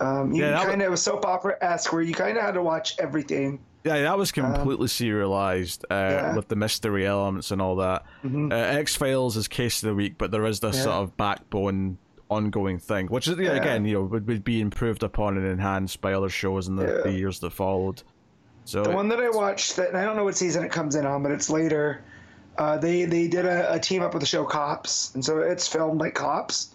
um, 0.00 0.32
you 0.32 0.44
Yeah, 0.44 0.64
kind 0.64 0.80
of 0.80 0.86
it 0.86 0.90
was 0.90 1.02
soap 1.02 1.26
opera 1.26 1.56
esque, 1.60 1.92
where 1.92 2.02
you 2.02 2.14
kind 2.14 2.36
of 2.36 2.42
had 2.42 2.54
to 2.54 2.62
watch 2.62 2.94
everything. 2.98 3.60
Yeah, 3.84 4.02
that 4.02 4.18
was 4.18 4.30
completely 4.30 4.88
serialized 4.88 5.84
uh, 5.90 5.94
yeah. 5.94 6.20
Mm-hmm. 6.20 6.36
with 6.36 6.48
the 6.48 6.56
mystery 6.56 7.06
elements 7.06 7.50
and 7.50 7.62
all 7.62 7.76
that. 7.76 8.04
Uh, 8.24 8.54
X 8.54 8.94
Files 8.94 9.36
is 9.36 9.48
case 9.48 9.82
of 9.82 9.88
the 9.88 9.94
week, 9.94 10.16
but 10.18 10.30
there 10.30 10.44
is 10.44 10.60
this 10.60 10.76
Yeah. 10.76 10.82
sort 10.82 10.96
of 10.96 11.16
backbone 11.16 11.96
ongoing 12.30 12.78
thing, 12.78 13.06
which 13.08 13.26
is 13.26 13.38
yeah, 13.38 13.52
again, 13.52 13.84
you 13.84 13.94
know, 13.94 14.02
would, 14.02 14.26
would 14.28 14.44
be 14.44 14.60
improved 14.60 15.02
upon 15.02 15.36
and 15.36 15.46
enhanced 15.46 16.00
by 16.00 16.12
other 16.12 16.28
shows 16.28 16.68
in 16.68 16.76
the, 16.76 17.00
the 17.04 17.10
years 17.10 17.40
that 17.40 17.50
followed. 17.50 18.02
So 18.66 18.84
The 18.84 18.90
one 18.90 19.08
that 19.08 19.18
I 19.18 19.30
watched, 19.30 19.76
that 19.76 19.88
and 19.88 19.96
I 19.96 20.04
don't 20.04 20.14
know 20.14 20.24
what 20.24 20.36
season 20.36 20.62
it 20.62 20.70
comes 20.70 20.94
in 20.94 21.06
on, 21.06 21.22
but 21.22 21.32
it's 21.32 21.50
later. 21.50 22.04
Uh, 22.60 22.76
they 22.76 23.06
they 23.06 23.26
did 23.26 23.46
a, 23.46 23.72
a 23.72 23.80
team 23.80 24.02
up 24.02 24.12
with 24.12 24.20
the 24.20 24.26
show 24.26 24.44
Cops, 24.44 25.14
and 25.14 25.24
so 25.24 25.38
it's 25.38 25.66
filmed 25.66 25.98
like 25.98 26.14
Cops. 26.14 26.74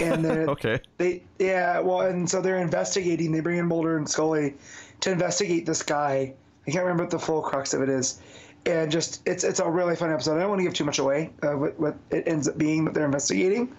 And 0.00 0.24
then 0.24 0.48
okay, 0.48 0.78
they 0.98 1.24
yeah 1.40 1.80
well, 1.80 2.02
and 2.02 2.30
so 2.30 2.40
they're 2.40 2.60
investigating. 2.60 3.32
They 3.32 3.40
bring 3.40 3.58
in 3.58 3.66
Mulder 3.66 3.96
and 3.96 4.08
Scully 4.08 4.54
to 5.00 5.10
investigate 5.10 5.66
this 5.66 5.82
guy. 5.82 6.32
I 6.64 6.70
can't 6.70 6.84
remember 6.84 7.02
what 7.02 7.10
the 7.10 7.18
full 7.18 7.42
crux 7.42 7.74
of 7.74 7.82
it 7.82 7.88
is, 7.88 8.20
and 8.66 8.88
just 8.88 9.20
it's 9.26 9.42
it's 9.42 9.58
a 9.58 9.68
really 9.68 9.96
fun 9.96 10.12
episode. 10.12 10.36
I 10.36 10.42
don't 10.42 10.50
want 10.50 10.60
to 10.60 10.64
give 10.64 10.74
too 10.74 10.84
much 10.84 11.00
away 11.00 11.30
uh, 11.42 11.54
what 11.54 11.80
what 11.80 11.96
it 12.10 12.28
ends 12.28 12.46
up 12.46 12.56
being 12.56 12.84
that 12.84 12.94
they're 12.94 13.04
investigating, 13.04 13.76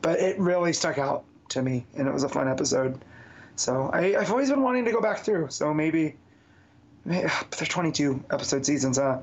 but 0.00 0.20
it 0.20 0.38
really 0.38 0.72
stuck 0.72 0.96
out 0.96 1.24
to 1.48 1.60
me, 1.60 1.86
and 1.96 2.06
it 2.06 2.14
was 2.14 2.22
a 2.22 2.28
fun 2.28 2.46
episode. 2.46 3.04
So 3.56 3.90
I, 3.92 4.14
I've 4.16 4.30
always 4.30 4.48
been 4.48 4.62
wanting 4.62 4.84
to 4.84 4.92
go 4.92 5.00
back 5.00 5.24
through. 5.24 5.48
So 5.50 5.74
maybe, 5.74 6.14
maybe 7.04 7.26
they're 7.58 7.66
22 7.66 8.22
episode 8.30 8.64
seasons, 8.64 8.96
huh? 8.96 9.18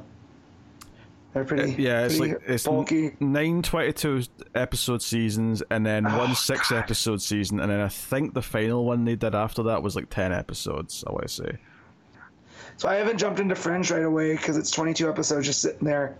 They're 1.35 1.43
uh, 1.43 1.47
pretty. 1.47 1.83
yeah, 1.83 2.05
it's 2.05 2.17
pretty 2.17 2.33
like 2.35 2.43
it's 2.47 2.63
bulky. 2.63 3.11
nine 3.19 3.61
22 3.61 4.23
episode 4.55 5.01
seasons 5.01 5.61
and 5.69 5.85
then 5.85 6.05
ah, 6.07 6.17
one 6.17 6.31
Oh, 6.31 6.33
six 6.33 6.69
God. 6.71 6.77
episode 6.77 7.21
season, 7.21 7.59
and 7.59 7.69
then 7.69 7.81
I 7.81 7.89
think 7.89 8.33
the 8.33 8.41
final 8.41 8.85
one 8.85 9.03
they 9.03 9.15
did 9.17 9.35
after 9.35 9.61
that 9.63 9.83
was 9.83 9.97
like 9.97 10.09
ten 10.09 10.31
episodes. 10.31 11.03
I 11.05 11.11
want 11.11 11.23
to 11.27 11.33
say. 11.33 11.57
So 12.77 12.87
I 12.87 12.95
haven't 12.95 13.17
jumped 13.17 13.39
into 13.41 13.53
Fringe 13.53 13.91
right 13.91 14.03
away 14.03 14.33
because 14.35 14.57
it's 14.57 14.71
22 14.71 15.07
episodes 15.09 15.45
just 15.45 15.61
sitting 15.61 15.85
there, 15.85 16.15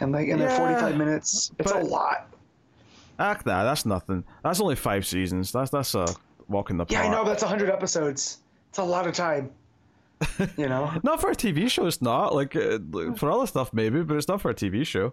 and 0.00 0.10
like 0.12 0.28
and 0.28 0.40
they're 0.40 0.56
45 0.56 0.96
minutes. 0.96 1.52
It's 1.58 1.70
a 1.72 1.78
lot. 1.78 2.26
Act 3.18 3.44
nah, 3.44 3.62
that's 3.64 3.84
nothing. 3.84 4.24
That's 4.42 4.60
only 4.62 4.74
five 4.76 5.06
seasons. 5.06 5.52
That's 5.52 5.70
that's 5.70 5.94
a 5.94 6.06
walk 6.48 6.70
in 6.70 6.78
the 6.78 6.86
park. 6.86 6.92
Yeah. 6.92 7.08
I 7.08 7.12
know. 7.12 7.24
But 7.24 7.30
that's 7.30 7.42
100 7.42 7.68
episodes. 7.68 8.38
It's 8.70 8.78
a 8.78 8.82
lot 8.84 9.06
of 9.06 9.12
time. 9.12 9.50
You 10.56 10.68
know. 10.68 10.92
Not 11.02 11.20
for 11.20 11.30
a 11.30 11.34
TV 11.34 11.70
show, 11.70 11.86
it's 11.86 12.02
not. 12.02 12.34
Like 12.34 12.54
uh, 12.56 12.78
for 13.16 13.30
other 13.30 13.46
stuff, 13.46 13.72
maybe, 13.72 14.02
but 14.02 14.16
it's 14.16 14.28
not 14.28 14.40
for 14.40 14.50
a 14.50 14.54
TV 14.54 14.84
show. 14.86 15.12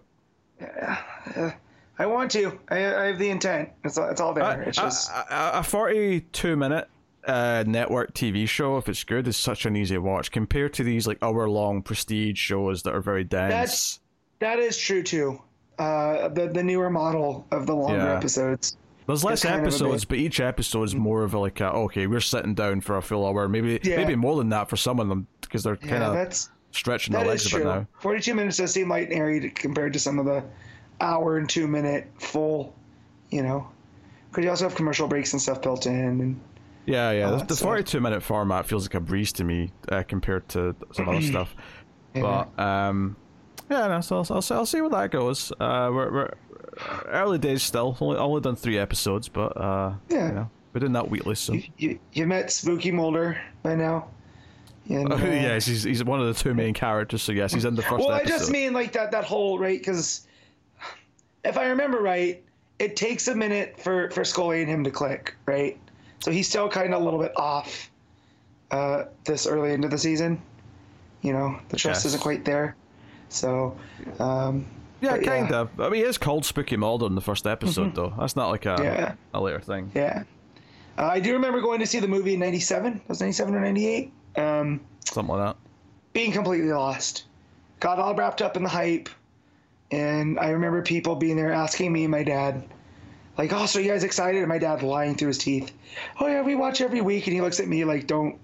I 2.00 2.06
want 2.06 2.30
to. 2.32 2.58
I, 2.68 2.76
I 2.76 3.04
have 3.06 3.18
the 3.18 3.30
intent. 3.30 3.70
It's 3.84 3.98
all, 3.98 4.08
it's 4.10 4.20
all 4.20 4.32
there. 4.34 4.62
It's 4.62 4.76
just 4.78 5.10
a 5.30 5.62
forty-two 5.62 6.56
minute 6.56 6.88
uh, 7.26 7.64
network 7.66 8.14
TV 8.14 8.48
show, 8.48 8.76
if 8.76 8.88
it's 8.88 9.02
good, 9.04 9.26
is 9.26 9.36
such 9.36 9.66
an 9.66 9.76
easy 9.76 9.98
watch 9.98 10.30
compared 10.30 10.74
to 10.74 10.84
these 10.84 11.06
like 11.06 11.18
hour-long 11.22 11.82
prestige 11.82 12.38
shows 12.38 12.82
that 12.84 12.94
are 12.94 13.00
very 13.02 13.24
dense. 13.24 13.50
That's- 13.52 14.00
that 14.40 14.60
is 14.60 14.78
true 14.78 15.02
too. 15.02 15.42
uh, 15.80 16.28
the 16.28 16.46
the 16.48 16.62
newer 16.62 16.90
model 16.90 17.46
of 17.50 17.66
the 17.66 17.74
longer 17.74 17.96
Yeah. 17.98 18.16
episodes. 18.16 18.76
There's 19.08 19.24
less 19.24 19.42
kind 19.42 19.56
of 19.56 19.60
a 19.62 19.66
episodes, 19.66 20.04
but 20.04 20.18
each 20.18 20.38
episode 20.38 20.84
is 20.84 20.94
more 20.94 21.24
of 21.24 21.34
a, 21.34 21.38
like, 21.40 21.58
a, 21.60 21.72
okay, 21.72 22.06
we're 22.06 22.20
sitting 22.20 22.54
down 22.54 22.80
for 22.82 22.96
a 22.98 23.02
full 23.02 23.26
hour, 23.26 23.48
maybe 23.48 23.80
Yeah. 23.82 23.96
maybe 23.96 24.14
more 24.14 24.36
than 24.36 24.50
that 24.50 24.68
for 24.70 24.76
some 24.76 25.00
of 25.00 25.08
them 25.08 25.26
because 25.40 25.64
they're 25.64 25.76
kind 25.76 26.04
of 26.04 26.14
that's 26.14 26.50
stretching 26.70 27.12
their 27.14 27.26
legs 27.26 27.52
a 27.52 27.56
bit 27.56 27.64
now. 27.64 27.86
Forty-two 28.00 28.34
minutes 28.34 28.58
does 28.58 28.72
seem 28.72 28.88
light 28.90 29.08
and 29.08 29.18
airy 29.18 29.50
compared 29.50 29.94
to 29.94 29.98
some 29.98 30.18
of 30.20 30.26
the 30.26 30.44
hour 31.00 31.38
and 31.38 31.48
two 31.48 31.66
minute 31.66 32.06
full. 32.18 32.74
You 33.30 33.42
know, 33.42 33.66
because 34.30 34.44
you 34.44 34.50
also 34.50 34.64
have 34.64 34.74
commercial 34.74 35.08
breaks 35.08 35.32
and 35.32 35.40
stuff 35.42 35.60
built 35.62 35.86
in, 35.86 35.94
and 35.94 36.40
Yeah, 36.86 37.10
yeah. 37.10 37.30
The, 37.30 37.44
the 37.44 37.54
uh, 37.54 37.56
42 37.56 38.00
minute 38.00 38.22
format 38.22 38.66
feels 38.66 38.84
like 38.86 38.94
a 38.94 39.00
breeze 39.00 39.32
to 39.32 39.44
me 39.44 39.70
uh, 39.90 40.02
compared 40.06 40.48
to 40.50 40.74
some 40.92 41.08
other 41.08 41.20
stuff. 41.22 41.54
Yeah. 42.14 42.46
But 42.56 42.62
um, 42.62 43.16
yeah, 43.70 43.86
no, 43.88 44.00
so 44.00 44.16
I'll, 44.16 44.26
I'll, 44.30 44.42
see- 44.42 44.54
I'll 44.54 44.64
see 44.66 44.80
where 44.80 44.90
that 44.90 45.10
goes. 45.10 45.52
Uh, 45.52 45.90
we're, 45.92 46.10
we're 46.12 46.30
early 47.06 47.38
days 47.38 47.62
still. 47.62 47.96
Only 48.00 48.16
only 48.18 48.40
done 48.40 48.56
three 48.56 48.78
episodes, 48.78 49.28
but 49.28 49.56
uh, 49.56 49.94
Yeah. 50.08 50.28
you 50.28 50.34
know, 50.34 50.50
we're 50.72 50.80
doing 50.80 50.92
that 50.92 51.08
weekly. 51.10 51.34
So 51.34 51.54
you, 51.54 51.62
you, 51.76 51.98
you 52.12 52.26
met 52.26 52.50
Spooky 52.52 52.90
Mulder 52.90 53.40
by 53.62 53.74
now. 53.74 54.08
And, 54.88 55.12
uh, 55.12 55.16
yes, 55.16 55.66
he's 55.66 55.82
he's 55.82 56.02
one 56.04 56.20
of 56.20 56.26
the 56.26 56.34
two 56.34 56.54
main 56.54 56.74
characters. 56.74 57.22
So 57.22 57.32
yes, 57.32 57.52
he's 57.52 57.64
in 57.64 57.74
the 57.74 57.82
first 57.82 57.98
Well, 58.06 58.10
I 58.10 58.24
just 58.24 58.50
mean 58.50 58.72
like 58.72 58.92
that 58.92 59.10
that 59.12 59.24
whole 59.24 59.58
right 59.58 59.78
because 59.78 60.26
if 61.44 61.56
I 61.58 61.66
remember 61.66 61.98
right, 62.00 62.42
it 62.78 62.96
takes 62.96 63.28
a 63.28 63.34
minute 63.34 63.78
for 63.80 64.10
for 64.10 64.24
Scully 64.24 64.60
and 64.62 64.70
him 64.70 64.84
to 64.84 64.90
click, 64.90 65.34
right? 65.46 65.78
So 66.20 66.30
he's 66.30 66.48
still 66.48 66.68
kind 66.68 66.94
of 66.94 67.00
a 67.00 67.04
little 67.04 67.20
bit 67.20 67.32
off 67.36 67.90
uh, 68.70 69.04
this 69.24 69.46
early 69.46 69.72
into 69.72 69.88
the 69.88 69.98
season. 69.98 70.40
You 71.22 71.32
know, 71.32 71.58
the 71.68 71.76
trust 71.76 71.98
Yes. 72.00 72.06
isn't 72.06 72.20
quite 72.20 72.44
there. 72.44 72.76
So, 73.28 73.76
um, 74.20 74.64
yeah, 75.00 75.16
but 75.16 75.24
kind 75.24 75.52
of. 75.52 75.80
I 75.80 75.88
mean, 75.88 76.04
it's 76.06 76.18
called 76.18 76.44
Spooky 76.44 76.76
Mulder 76.76 77.06
in 77.06 77.14
the 77.14 77.20
first 77.20 77.46
episode, 77.46 77.94
though. 77.94 78.12
That's 78.18 78.36
not 78.36 78.48
like 78.50 78.66
a 78.66 78.70
Mm-hmm. 78.76 78.82
Yeah. 78.84 79.14
a 79.34 79.40
later 79.40 79.60
thing. 79.60 79.90
yeah. 79.94 80.24
Uh, 80.96 81.02
I 81.12 81.20
do 81.20 81.32
remember 81.34 81.60
going 81.60 81.78
to 81.80 81.86
see 81.86 82.00
the 82.00 82.08
movie 82.08 82.34
in 82.34 82.40
'97. 82.40 83.00
Was 83.08 83.20
'97 83.20 83.54
or 83.54 83.60
'98? 83.60 84.12
Um, 84.36 84.80
Something 85.04 85.36
like 85.36 85.46
that. 85.46 85.56
being 86.12 86.32
completely 86.32 86.72
lost. 86.72 87.24
Got 87.80 87.98
all 88.00 88.14
wrapped 88.14 88.42
up 88.42 88.56
in 88.56 88.62
the 88.64 88.68
hype. 88.68 89.08
And 89.90 90.38
I 90.38 90.50
remember 90.50 90.82
people 90.82 91.14
being 91.16 91.36
there 91.36 91.52
asking 91.52 91.92
me 91.92 92.04
and 92.04 92.10
my 92.10 92.22
dad, 92.22 92.62
like, 93.38 93.52
oh, 93.52 93.64
so 93.66 93.78
you 93.78 93.88
guys 93.88 94.04
excited? 94.04 94.38
And 94.40 94.48
my 94.48 94.58
dad 94.58 94.82
lying 94.82 95.14
through 95.14 95.28
his 95.28 95.38
teeth. 95.38 95.72
Oh 96.20 96.26
yeah, 96.26 96.42
we 96.42 96.56
watch 96.56 96.80
every 96.80 97.00
week. 97.00 97.26
And 97.26 97.34
he 97.34 97.40
looks 97.40 97.58
at 97.60 97.68
me 97.68 97.84
like, 97.84 98.06
don't, 98.06 98.38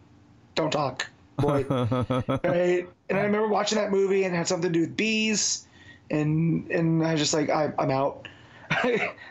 don't 0.54 0.70
talk, 0.70 1.06
boy. 1.36 1.64
right? 1.68 2.88
And 3.10 3.18
I 3.18 3.22
remember 3.24 3.48
watching 3.48 3.76
that 3.78 3.90
movie 3.90 4.24
and 4.24 4.32
it 4.34 4.38
had 4.38 4.48
something 4.48 4.72
to 4.72 4.78
do 4.78 4.80
with 4.86 4.96
bees. 4.96 5.66
And 6.10 6.70
and 6.70 7.04
I 7.04 7.12
was 7.12 7.20
just 7.20 7.34
like, 7.34 7.50
I, 7.50 7.72
I'm 7.78 7.90
out. 7.90 8.28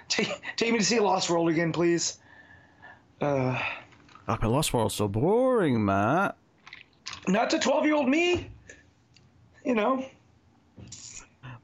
take, 0.09 0.41
take 0.55 0.71
me 0.71 0.79
to 0.79 0.83
see 0.85 0.99
Lost 0.99 1.29
World 1.29 1.49
again, 1.49 1.71
please. 1.71 2.19
Uh, 3.21 3.59
but 4.25 4.43
Lost 4.43 4.73
World's 4.73 4.95
so 4.95 5.07
boring, 5.07 5.83
Matt. 5.83 6.37
not 7.27 7.49
to 7.51 7.59
12 7.59 7.85
year 7.85 7.95
old 7.95 8.09
me. 8.09 8.49
You 9.65 9.75
know, 9.75 10.05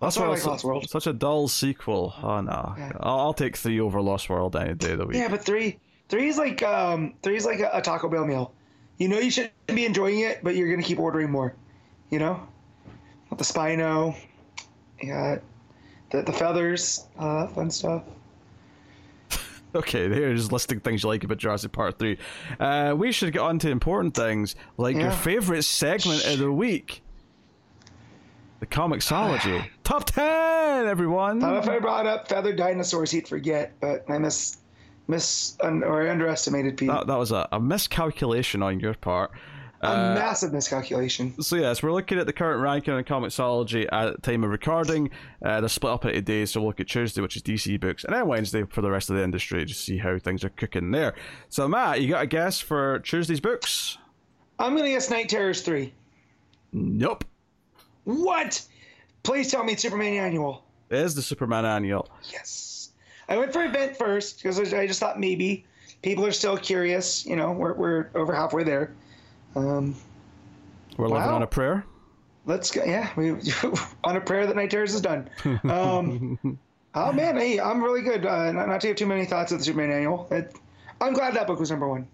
Lost 0.01 0.17
why 0.17 0.27
like 0.27 0.45
Lost 0.45 0.63
World. 0.63 0.89
such 0.89 1.07
a 1.07 1.13
dull 1.13 1.49
sequel. 1.49 2.13
Oh 2.23 2.39
no, 2.39 2.75
I'll, 3.01 3.19
I'll 3.19 3.33
take 3.33 3.57
three 3.57 3.79
over 3.81 4.01
Lost 4.01 4.29
World 4.29 4.55
any 4.55 4.73
day 4.73 4.91
of 4.93 4.99
the 4.99 5.05
week. 5.05 5.17
Yeah, 5.17 5.27
but 5.27 5.43
three 5.43 5.79
three 6.07 6.29
is 6.29 6.37
like 6.37 6.63
um 6.63 7.15
three 7.21 7.35
is 7.35 7.45
like 7.45 7.59
a, 7.59 7.69
a 7.73 7.81
Taco 7.81 8.07
Bell 8.07 8.25
meal. 8.25 8.53
You 8.97 9.09
know 9.09 9.19
you 9.19 9.31
should 9.31 9.51
be 9.67 9.85
enjoying 9.85 10.19
it, 10.21 10.41
but 10.43 10.55
you're 10.55 10.69
gonna 10.69 10.83
keep 10.83 10.99
ordering 10.99 11.29
more. 11.29 11.53
You 12.09 12.19
know, 12.19 12.47
with 13.29 13.39
the 13.39 13.45
Spino, 13.45 14.15
yeah, 15.01 15.39
the 16.11 16.21
the 16.23 16.33
feathers, 16.33 17.07
uh, 17.17 17.47
fun 17.47 17.71
stuff. 17.71 18.03
Okay, 19.75 20.09
here's 20.09 20.51
listing 20.51 20.79
things 20.79 21.03
you 21.03 21.09
like 21.09 21.23
about 21.23 21.37
Jurassic 21.37 21.71
Park 21.71 21.99
3. 21.99 22.17
Uh, 22.59 22.95
we 22.97 23.11
should 23.11 23.31
get 23.31 23.43
on 23.43 23.59
to 23.59 23.69
important 23.69 24.15
things, 24.15 24.55
like 24.77 24.95
your 24.95 25.11
favourite 25.11 25.63
segment 25.63 26.25
of 26.25 26.39
the 26.39 26.51
week. 26.51 27.03
The 28.61 28.65
Comixology. 28.65 29.69
Top 29.83 30.05
10, 30.05 30.87
everyone! 30.87 31.39
Thought 31.39 31.57
if 31.57 31.69
I 31.69 31.77
brought 31.77 32.07
up 32.07 32.27
feathered 32.27 32.57
dinosaurs, 32.57 33.11
he'd 33.11 33.27
forget, 33.27 33.73
but 33.79 34.05
I 34.09 34.17
miss 34.17 34.57
miss 35.07 35.55
un, 35.61 35.83
or 35.83 36.07
I 36.07 36.09
underestimated 36.09 36.75
people. 36.75 36.95
That, 36.95 37.05
that 37.05 37.17
was 37.17 37.31
a, 37.31 37.47
a 37.51 37.59
miscalculation 37.59 38.63
on 38.63 38.79
your 38.79 38.95
part. 38.95 39.31
A 39.81 39.87
Uh, 39.87 40.13
massive 40.15 40.51
miscalculation. 40.51 41.41
So 41.41 41.55
yes, 41.55 41.81
we're 41.81 41.93
looking 41.93 42.19
at 42.19 42.25
the 42.25 42.33
current 42.33 42.61
ranking 42.61 42.93
on 42.93 43.03
Comixology 43.05 43.87
at 43.91 44.15
the 44.15 44.21
time 44.21 44.43
of 44.43 44.49
recording. 44.49 45.09
Uh, 45.43 45.61
they're 45.61 45.69
split 45.69 45.93
up 45.93 46.05
into 46.05 46.21
days, 46.21 46.51
so 46.51 46.59
we'll 46.59 46.67
look 46.69 46.79
at 46.81 46.87
Tuesday, 46.89 47.21
which 47.21 47.37
is 47.37 47.41
DC 47.41 47.79
books, 47.79 48.03
and 48.03 48.13
then 48.13 48.27
Wednesday 48.27 48.63
for 48.65 48.81
the 48.81 48.91
rest 48.91 49.09
of 49.09 49.15
the 49.15 49.23
industry 49.23 49.65
to 49.65 49.73
see 49.73 49.97
how 49.97 50.19
things 50.19 50.43
are 50.43 50.49
cooking 50.49 50.91
there. 50.91 51.15
So 51.47 51.67
Matt, 51.67 52.01
you 52.01 52.09
got 52.09 52.23
a 52.23 52.27
guess 52.27 52.59
for 52.59 52.99
Tuesday's 52.99 53.39
books? 53.39 53.97
I'm 54.59 54.75
gonna 54.75 54.89
guess 54.89 55.09
Knight 55.09 55.29
Terrors 55.29 55.61
three. 55.61 55.93
Nope. 56.73 57.23
What? 58.03 58.61
Please 59.23 59.49
tell 59.51 59.63
me 59.63 59.73
it's 59.73 59.81
Superman 59.81 60.13
Annual. 60.15 60.63
It 60.89 60.97
is 60.97 61.15
the 61.15 61.21
Superman 61.21 61.65
annual. 61.65 62.09
Yes. 62.31 62.89
I 63.27 63.37
went 63.37 63.53
for 63.53 63.63
event 63.63 63.95
first 63.95 64.37
because 64.37 64.59
I 64.73 64.87
just 64.87 64.99
thought 64.99 65.19
maybe 65.19 65.65
people 66.01 66.25
are 66.25 66.31
still 66.31 66.57
curious. 66.57 67.25
You 67.25 67.35
know, 67.35 67.51
we're, 67.51 67.73
we're 67.75 68.09
over 68.15 68.33
halfway 68.33 68.63
there. 68.63 68.95
Um, 69.55 69.95
We're 70.97 71.07
living 71.07 71.23
Wow. 71.27 71.35
on 71.35 71.43
a 71.43 71.47
prayer. 71.47 71.85
let's 72.45 72.71
go. 72.71 72.83
Yeah, 72.83 73.09
we 73.15 73.31
on 74.03 74.15
a 74.17 74.21
prayer 74.21 74.45
that 74.47 74.55
Knight 74.55 74.71
Terrors 74.71 74.93
is 74.93 75.01
done. 75.01 75.29
Um, 75.63 76.37
oh 76.95 77.11
man, 77.13 77.37
hey, 77.37 77.59
I'm 77.59 77.83
really 77.83 78.01
good. 78.01 78.25
Uh, 78.25 78.51
not, 78.51 78.67
not 78.67 78.81
to 78.81 78.87
have 78.89 78.95
too 78.97 79.05
many 79.05 79.25
thoughts 79.25 79.51
of 79.51 79.59
the 79.59 79.63
Superman 79.65 79.91
Annual. 79.91 80.27
It, 80.31 80.55
I'm 81.01 81.13
glad 81.13 81.33
that 81.35 81.47
book 81.47 81.59
was 81.59 81.71
number 81.71 81.87
one. 81.87 82.07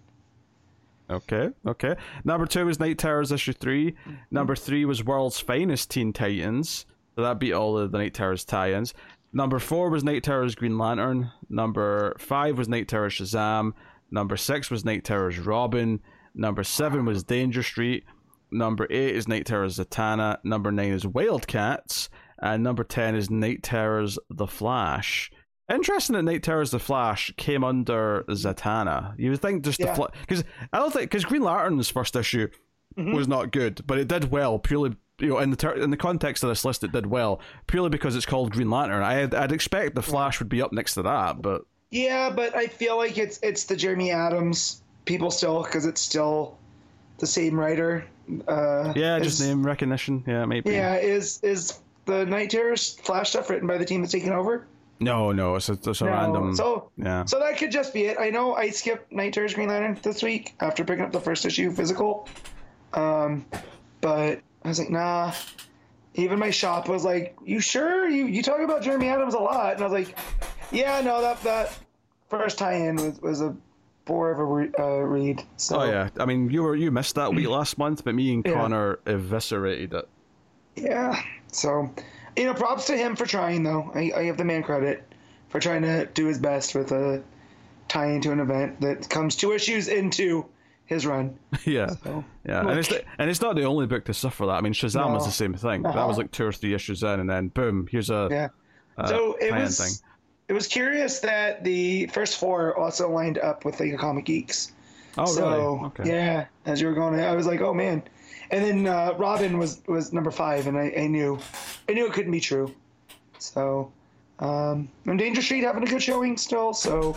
Okay, 1.08 1.50
okay. 1.66 1.94
Number 2.24 2.46
two 2.46 2.66
was 2.66 2.80
Knight 2.80 2.98
Terrors 2.98 3.30
issue 3.30 3.52
three. 3.52 3.94
Number 4.30 4.56
three 4.56 4.84
was 4.84 5.04
World's 5.04 5.38
Finest 5.38 5.90
Teen 5.90 6.12
Titans. 6.12 6.84
So 7.14 7.22
that 7.22 7.38
beat 7.38 7.52
all 7.52 7.78
of 7.78 7.92
the 7.92 7.98
Knight 7.98 8.12
Terrors 8.12 8.44
tie-ins. 8.44 8.92
Number 9.32 9.58
four 9.58 9.88
was 9.88 10.02
Knight 10.02 10.24
Terrors 10.24 10.54
Green 10.56 10.78
Lantern. 10.78 11.30
Number 11.48 12.16
five 12.18 12.58
was 12.58 12.68
Knight 12.68 12.88
Terrors 12.88 13.14
Shazam. 13.14 13.72
Number 14.10 14.36
six 14.36 14.70
was 14.70 14.84
Knight 14.84 15.04
Terrors 15.04 15.38
Robin. 15.38 16.00
Number 16.36 16.62
seven 16.62 17.04
was 17.04 17.24
Danger 17.24 17.62
Street. 17.62 18.04
Number 18.52 18.86
eight 18.90 19.16
is 19.16 19.26
Knight 19.26 19.46
Terrors 19.46 19.78
Zatanna. 19.78 20.38
Number 20.44 20.70
nine 20.70 20.92
is 20.92 21.06
Wildcats. 21.06 22.08
And 22.40 22.62
number 22.62 22.84
ten 22.84 23.14
is 23.16 23.30
Knight 23.30 23.62
Terrors 23.62 24.18
The 24.30 24.46
Flash. 24.46 25.30
Interesting 25.72 26.14
that 26.14 26.22
Knight 26.22 26.42
Terrors 26.42 26.70
The 26.70 26.78
Flash 26.78 27.32
came 27.36 27.64
under 27.64 28.24
Zatanna. 28.28 29.14
You 29.18 29.30
would 29.30 29.42
think 29.42 29.64
just 29.64 29.78
the 29.78 29.86
Yeah. 29.86 29.94
Flash 29.94 30.10
because 30.20 30.44
I 30.72 30.78
don't 30.78 30.92
think 30.92 31.10
because 31.10 31.24
Green 31.24 31.42
Lantern's 31.42 31.90
first 31.90 32.14
issue 32.16 32.48
Mm-hmm. 32.96 33.14
was 33.14 33.28
not 33.28 33.50
good, 33.52 33.82
but 33.86 33.98
it 33.98 34.08
did 34.08 34.30
well 34.30 34.58
purely 34.58 34.96
you 35.18 35.28
know 35.28 35.38
in 35.40 35.50
the 35.50 35.56
ter- 35.56 35.74
in 35.74 35.90
the 35.90 35.98
context 35.98 36.42
of 36.42 36.48
this 36.48 36.64
list 36.64 36.82
it 36.82 36.92
did 36.92 37.04
well 37.04 37.42
purely 37.66 37.90
because 37.90 38.16
it's 38.16 38.24
called 38.24 38.52
Green 38.52 38.70
Lantern. 38.70 39.02
I'd, 39.02 39.34
I'd 39.34 39.52
expect 39.52 39.94
the 39.94 40.02
Flash 40.02 40.38
would 40.38 40.48
be 40.48 40.62
up 40.62 40.72
next 40.72 40.94
to 40.94 41.02
that, 41.02 41.42
but 41.42 41.62
Yeah, 41.90 42.30
but 42.30 42.56
I 42.56 42.68
feel 42.68 42.96
like 42.96 43.18
it's 43.18 43.38
it's 43.42 43.64
the 43.64 43.76
Jeremy 43.76 44.12
Adams 44.12 44.82
people 45.06 45.30
still 45.30 45.62
because 45.62 45.86
it's 45.86 46.00
still 46.02 46.58
the 47.18 47.26
same 47.26 47.58
writer. 47.58 48.04
Uh, 48.46 48.92
yeah, 48.94 49.18
just 49.18 49.40
as- 49.40 49.46
name 49.48 49.64
recognition. 49.64 50.22
Yeah, 50.26 50.44
maybe. 50.44 50.72
Yeah, 50.72 50.96
is 50.96 51.40
is 51.42 51.80
the 52.04 52.26
Knight 52.26 52.50
Terrors 52.50 52.94
Flash 53.02 53.30
stuff 53.30 53.48
written 53.48 53.66
by 53.66 53.78
the 53.78 53.84
team 53.84 54.02
that's 54.02 54.12
taking 54.12 54.32
over? 54.32 54.66
No, 54.98 55.30
no, 55.32 55.56
it's 55.56 55.68
a, 55.68 55.72
it's 55.74 56.00
a 56.00 56.04
No. 56.04 56.10
random. 56.10 56.56
So 56.56 56.90
yeah. 56.96 57.24
so 57.24 57.38
that 57.40 57.58
could 57.58 57.70
just 57.70 57.92
be 57.94 58.06
it. 58.06 58.16
I 58.18 58.30
know 58.30 58.54
I 58.54 58.70
skipped 58.70 59.12
Knight 59.12 59.32
Terrors 59.34 59.54
Green 59.54 59.68
Lantern 59.68 59.98
this 60.02 60.22
week 60.22 60.54
after 60.60 60.84
picking 60.84 61.04
up 61.04 61.12
the 61.12 61.20
first 61.20 61.44
issue 61.44 61.70
physical. 61.70 62.28
Um, 62.94 63.44
but 64.00 64.40
I 64.64 64.68
was 64.68 64.78
like, 64.78 64.90
nah. 64.90 65.32
Even 66.18 66.38
my 66.38 66.50
shop 66.50 66.88
was 66.88 67.04
like, 67.04 67.36
"You 67.44 67.60
sure? 67.60 68.08
You 68.08 68.24
you 68.26 68.42
talk 68.42 68.60
about 68.60 68.80
Jeremy 68.82 69.08
Adams 69.08 69.34
a 69.34 69.38
lot?" 69.38 69.74
And 69.74 69.82
I 69.82 69.84
was 69.84 69.92
like, 69.92 70.16
"Yeah, 70.72 71.02
no, 71.02 71.20
that 71.20 71.42
that 71.42 71.78
first 72.30 72.56
tie-in 72.56 72.96
was, 72.96 73.20
was 73.20 73.42
a 73.42 73.54
of 74.08 74.38
re- 74.38 74.70
uh, 74.78 75.00
read." 75.00 75.42
So 75.56 75.80
Oh 75.80 75.84
yeah, 75.84 76.08
I 76.18 76.24
mean 76.26 76.50
you 76.50 76.62
were 76.62 76.76
you 76.76 76.90
missed 76.90 77.14
that 77.16 77.32
week 77.34 77.48
last 77.48 77.78
month, 77.78 78.04
but 78.04 78.14
me 78.14 78.32
and 78.34 78.44
Yeah. 78.46 78.52
Connor 78.54 78.98
eviscerated 79.06 79.92
it. 79.94 80.08
Yeah. 80.76 81.20
So, 81.52 81.90
you 82.36 82.44
know, 82.44 82.54
props 82.54 82.86
to 82.86 82.96
him 82.96 83.16
for 83.16 83.24
trying, 83.24 83.62
though. 83.62 83.90
I, 83.94 84.12
I 84.14 84.24
give 84.24 84.36
the 84.36 84.44
man 84.44 84.62
credit 84.62 85.10
for 85.48 85.58
trying 85.58 85.82
to 85.82 86.06
do 86.06 86.26
his 86.26 86.38
best 86.38 86.74
with 86.74 86.92
a 86.92 87.22
tie 87.88 88.08
into 88.10 88.30
an 88.32 88.40
event 88.40 88.80
that 88.82 89.08
comes 89.08 89.36
two 89.36 89.52
issues 89.52 89.88
into 89.88 90.44
his 90.84 91.06
run. 91.06 91.38
yeah, 91.64 91.86
So, 92.04 92.24
yeah, 92.46 92.60
and 92.60 92.78
it's 92.78 92.92
and 93.18 93.30
it's 93.30 93.40
not 93.40 93.56
the 93.56 93.64
only 93.64 93.86
book 93.86 94.04
to 94.04 94.14
suffer 94.14 94.44
that. 94.46 94.52
I 94.52 94.60
mean, 94.60 94.74
Shazam 94.74 95.14
was 95.14 95.24
the 95.24 95.32
same 95.32 95.54
thing. 95.54 95.82
That 95.82 95.96
Uh-huh. 95.96 96.06
was 96.08 96.18
like 96.18 96.30
two 96.30 96.44
or 96.46 96.52
three 96.52 96.74
issues 96.74 97.02
in, 97.02 97.20
and 97.20 97.28
then 97.30 97.48
boom, 97.48 97.88
here's 97.90 98.10
a 98.10 98.28
yeah. 98.30 98.48
uh, 98.98 99.06
so 99.06 99.36
it 99.40 99.52
was 99.52 99.78
thing. 99.78 99.92
It 100.48 100.52
was 100.52 100.66
curious 100.66 101.20
that 101.20 101.64
the 101.64 102.06
first 102.06 102.38
four 102.38 102.76
also 102.78 103.10
lined 103.10 103.38
up 103.38 103.64
with 103.64 103.80
of 103.80 103.98
Comic 103.98 104.24
Geeks. 104.24 104.72
Oh 105.18 105.24
so 105.26 105.48
really? 105.48 105.86
Okay. 105.86 106.08
yeah, 106.08 106.46
as 106.66 106.80
you 106.80 106.86
were 106.86 106.94
going, 106.94 107.18
I 107.20 107.34
was 107.34 107.46
like, 107.46 107.60
oh 107.60 107.74
man. 107.74 108.02
And 108.50 108.64
then 108.64 108.86
uh, 108.86 109.14
Robin 109.18 109.58
was 109.58 109.82
was 109.86 110.12
number 110.12 110.30
five, 110.30 110.66
and 110.66 110.78
I, 110.78 110.92
I 110.96 111.06
knew, 111.08 111.38
I 111.88 111.92
knew 111.92 112.06
it 112.06 112.12
couldn't 112.12 112.32
be 112.32 112.40
true. 112.40 112.72
So 113.38 113.90
Um, 114.38 114.88
and 115.06 115.18
Danger 115.18 115.40
Street 115.40 115.64
having 115.64 115.82
a 115.82 115.86
good 115.86 116.02
showing 116.02 116.36
still, 116.36 116.74
so 116.74 117.16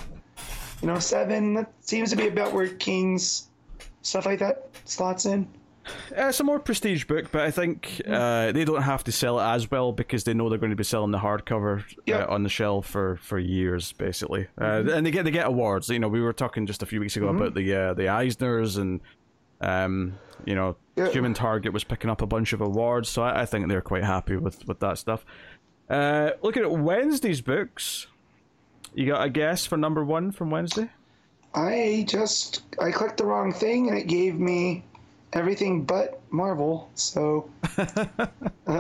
you 0.82 0.88
know, 0.88 1.00
seven 1.00 1.54
that 1.56 1.72
seems 1.82 2.10
to 2.12 2.16
be 2.16 2.28
about 2.28 2.54
where 2.54 2.68
King's 2.68 3.48
stuff 4.02 4.26
like 4.26 4.40
that 4.40 4.70
slots 4.86 5.26
in. 5.26 5.48
Uh, 5.88 6.28
it's 6.28 6.40
a 6.40 6.44
more 6.44 6.60
prestige 6.60 7.06
book, 7.06 7.32
but 7.32 7.42
I 7.42 7.52
think 7.52 8.02
uh, 8.08 8.52
they 8.52 8.64
don't 8.66 8.82
have 8.84 9.04
to 9.06 9.12
sell 9.12 9.40
it 9.40 9.44
as 9.44 9.72
well 9.72 9.92
because 9.92 10.24
they 10.24 10.34
know 10.34 10.50
they're 10.50 10.60
going 10.60 10.70
to 10.72 10.76
be 10.76 10.84
selling 10.84 11.12
the 11.12 11.18
hardcover 11.18 11.84
Yeah. 12.06 12.26
uh, 12.26 12.34
on 12.34 12.44
the 12.44 12.50
shelf 12.50 12.86
for, 12.88 13.18
for 13.18 13.40
years, 13.40 13.92
basically. 13.94 14.48
Uh, 14.60 14.84
and 14.92 15.06
they 15.06 15.12
get 15.12 15.26
they 15.26 15.32
get 15.32 15.48
awards. 15.48 15.90
You 15.90 16.00
know, 16.00 16.08
we 16.08 16.22
were 16.22 16.34
talking 16.34 16.66
just 16.68 16.84
a 16.84 16.86
few 16.86 17.00
weeks 17.00 17.16
ago 17.18 17.30
about 17.30 17.54
the 17.56 17.74
uh, 17.74 17.94
the 17.96 18.04
Eisners 18.04 18.78
and 18.78 19.02
um, 19.62 20.18
you 20.46 20.56
know. 20.56 20.76
Human 21.14 21.34
Target 21.34 21.72
was 21.72 21.86
picking 21.86 22.10
up 22.10 22.22
a 22.22 22.28
bunch 22.28 22.52
of 22.52 22.60
awards, 22.60 23.08
so 23.08 23.22
I, 23.24 23.42
I 23.44 23.46
think 23.46 23.70
they're 23.70 23.82
quite 23.82 24.04
happy 24.04 24.36
with 24.36 24.68
with 24.68 24.82
that 24.82 24.98
stuff. 24.98 25.26
Uh, 25.90 26.32
looking 26.42 26.62
at 26.62 26.72
Wednesday's 26.72 27.40
books, 27.40 28.06
you 28.94 29.08
got 29.08 29.24
a 29.24 29.30
guess 29.30 29.66
for 29.66 29.78
number 29.78 30.04
one 30.04 30.32
from 30.34 30.50
Wednesday? 30.52 30.90
I 31.56 32.04
just 32.08 32.64
I 32.82 32.92
clicked 32.92 33.16
the 33.18 33.26
wrong 33.26 33.54
thing 33.54 33.88
and 33.88 33.98
it 33.98 34.08
gave 34.08 34.38
me 34.38 34.84
everything 35.34 35.84
but 35.86 36.22
Marvel. 36.32 36.90
So 36.96 37.50
uh, 37.78 38.28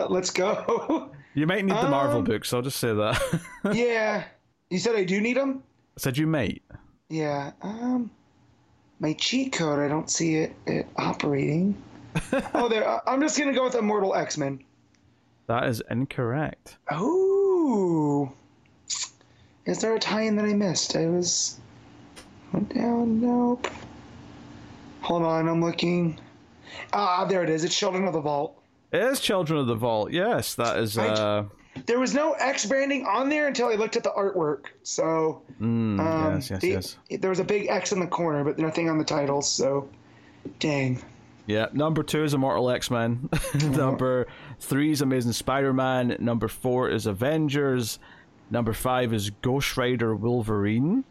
let's 0.10 0.32
go. 0.32 1.12
You 1.34 1.48
might 1.48 1.64
need 1.64 1.76
the 1.76 1.90
Marvel 1.90 2.20
Um, 2.20 2.24
books. 2.24 2.54
I'll 2.54 2.62
just 2.62 2.80
say 2.80 2.94
that. 2.94 3.42
yeah, 3.74 4.26
you 4.70 4.80
said 4.80 4.96
I 4.96 5.04
do 5.04 5.22
need 5.22 5.38
them. 5.38 5.64
I 5.98 6.02
said 6.02 6.18
you 6.18 6.28
might. 6.28 6.62
Yeah. 7.10 7.52
Um, 7.62 8.12
my 9.00 9.14
cheat 9.14 9.54
code. 9.54 9.80
I 9.80 9.88
don't 9.88 10.10
see 10.10 10.36
it, 10.36 10.56
it 10.66 10.88
operating. 10.98 11.82
oh, 12.54 12.68
there. 12.68 13.08
I'm 13.08 13.22
just 13.22 13.38
gonna 13.38 13.54
go 13.54 13.64
with 13.64 13.76
Immortal 13.76 14.16
X 14.16 14.38
Men. 14.38 14.64
That 15.48 15.66
is 15.68 15.82
incorrect. 15.90 16.78
Ooh. 16.94 18.32
Is 19.66 19.80
there 19.82 19.96
a 19.96 20.00
tie-in 20.00 20.36
that 20.38 20.46
I 20.46 20.54
missed? 20.54 20.96
I 20.96 21.08
was 21.08 21.60
went 22.52 22.74
down. 22.74 23.22
Nope. 23.22 23.68
Hold 25.02 25.24
on, 25.24 25.48
I'm 25.48 25.64
looking. 25.64 26.20
Ah, 26.94 27.26
there 27.26 27.44
it 27.44 27.50
is. 27.50 27.64
It's 27.64 27.78
Children 27.78 28.06
of 28.06 28.14
the 28.14 28.22
Vault. 28.22 28.62
It 28.92 29.02
is 29.04 29.20
Children 29.20 29.60
of 29.60 29.68
the 29.68 29.76
Vault. 29.76 30.12
Yes, 30.12 30.56
that 30.56 30.78
is. 30.78 30.98
I- 30.98 31.08
Uh, 31.08 31.44
There 31.86 32.00
was 32.00 32.14
no 32.14 32.34
X 32.34 32.66
branding 32.66 33.06
on 33.06 33.30
there 33.30 33.48
until 33.48 33.68
I 33.70 33.76
looked 33.76 33.96
at 33.96 34.04
the 34.04 34.10
artwork. 34.12 34.66
So 34.84 35.44
mm, 35.62 36.00
um, 36.00 36.36
yes, 36.36 36.50
yes, 36.50 36.62
the- 36.62 36.68
yes. 36.70 36.98
there 37.22 37.30
was 37.30 37.40
a 37.40 37.44
big 37.44 37.68
X 37.70 37.92
in 37.92 38.00
the 38.00 38.08
corner, 38.08 38.44
but 38.44 38.58
nothing 38.60 38.90
on 38.90 38.98
the 38.98 39.04
titles. 39.06 39.50
So, 39.50 39.88
dang. 40.60 41.02
Yeah, 41.46 41.68
number 41.74 42.04
two 42.04 42.24
is 42.24 42.34
Immortal 42.34 42.70
X 42.70 42.92
Men. 42.92 43.30
number 43.70 44.28
three 44.60 44.92
is 44.92 45.02
Amazing 45.02 45.32
Spider 45.34 45.72
Man. 45.74 46.16
Number 46.20 46.48
four 46.48 46.90
is 46.90 47.06
Avengers. 47.06 48.00
Number 48.52 48.74
five 48.74 49.14
is 49.14 49.30
Ghost 49.30 49.78
Rider 49.78 50.16
Wolverine. 50.16 51.04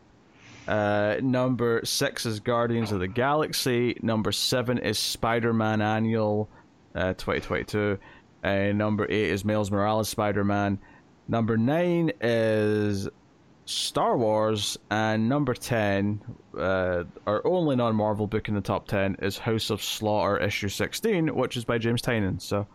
Uh, 0.69 1.17
number 1.23 1.81
six 1.85 2.27
is 2.27 2.41
Guardians 2.41 2.93
of 2.93 3.01
the 3.01 3.09
Galaxy. 3.09 3.99
Number 4.03 4.31
seven 4.33 4.79
is 4.79 4.99
Spider 4.99 5.53
Man 5.55 5.81
Annual 5.81 6.49
uh, 6.95 7.15
2022. 7.15 7.99
And 8.43 8.79
number 8.79 9.07
eight 9.11 9.31
is 9.31 9.45
Miles 9.45 9.71
Morales 9.71 10.09
Spider 10.09 10.45
Man. 10.45 10.79
Number 11.27 11.57
nine 11.57 12.13
is 12.21 13.09
Star 13.65 14.17
Wars, 14.17 14.79
and 14.91 15.29
number 15.29 15.53
10, 15.53 16.23
uh, 16.57 17.05
our 17.27 17.47
only 17.47 17.77
non 17.77 17.95
Marvel 17.95 18.27
book 18.27 18.49
in 18.49 18.55
the 18.55 18.61
top 18.63 18.89
10, 18.89 19.17
is 19.21 19.37
House 19.37 19.69
of 19.69 19.83
Slaughter 19.83 20.39
issue 20.39 20.69
16, 20.71 21.35
which 21.35 21.57
is 21.57 21.65
by 21.67 21.77
James 21.77 22.01
Tynion. 22.01 22.41
So, 22.41 22.67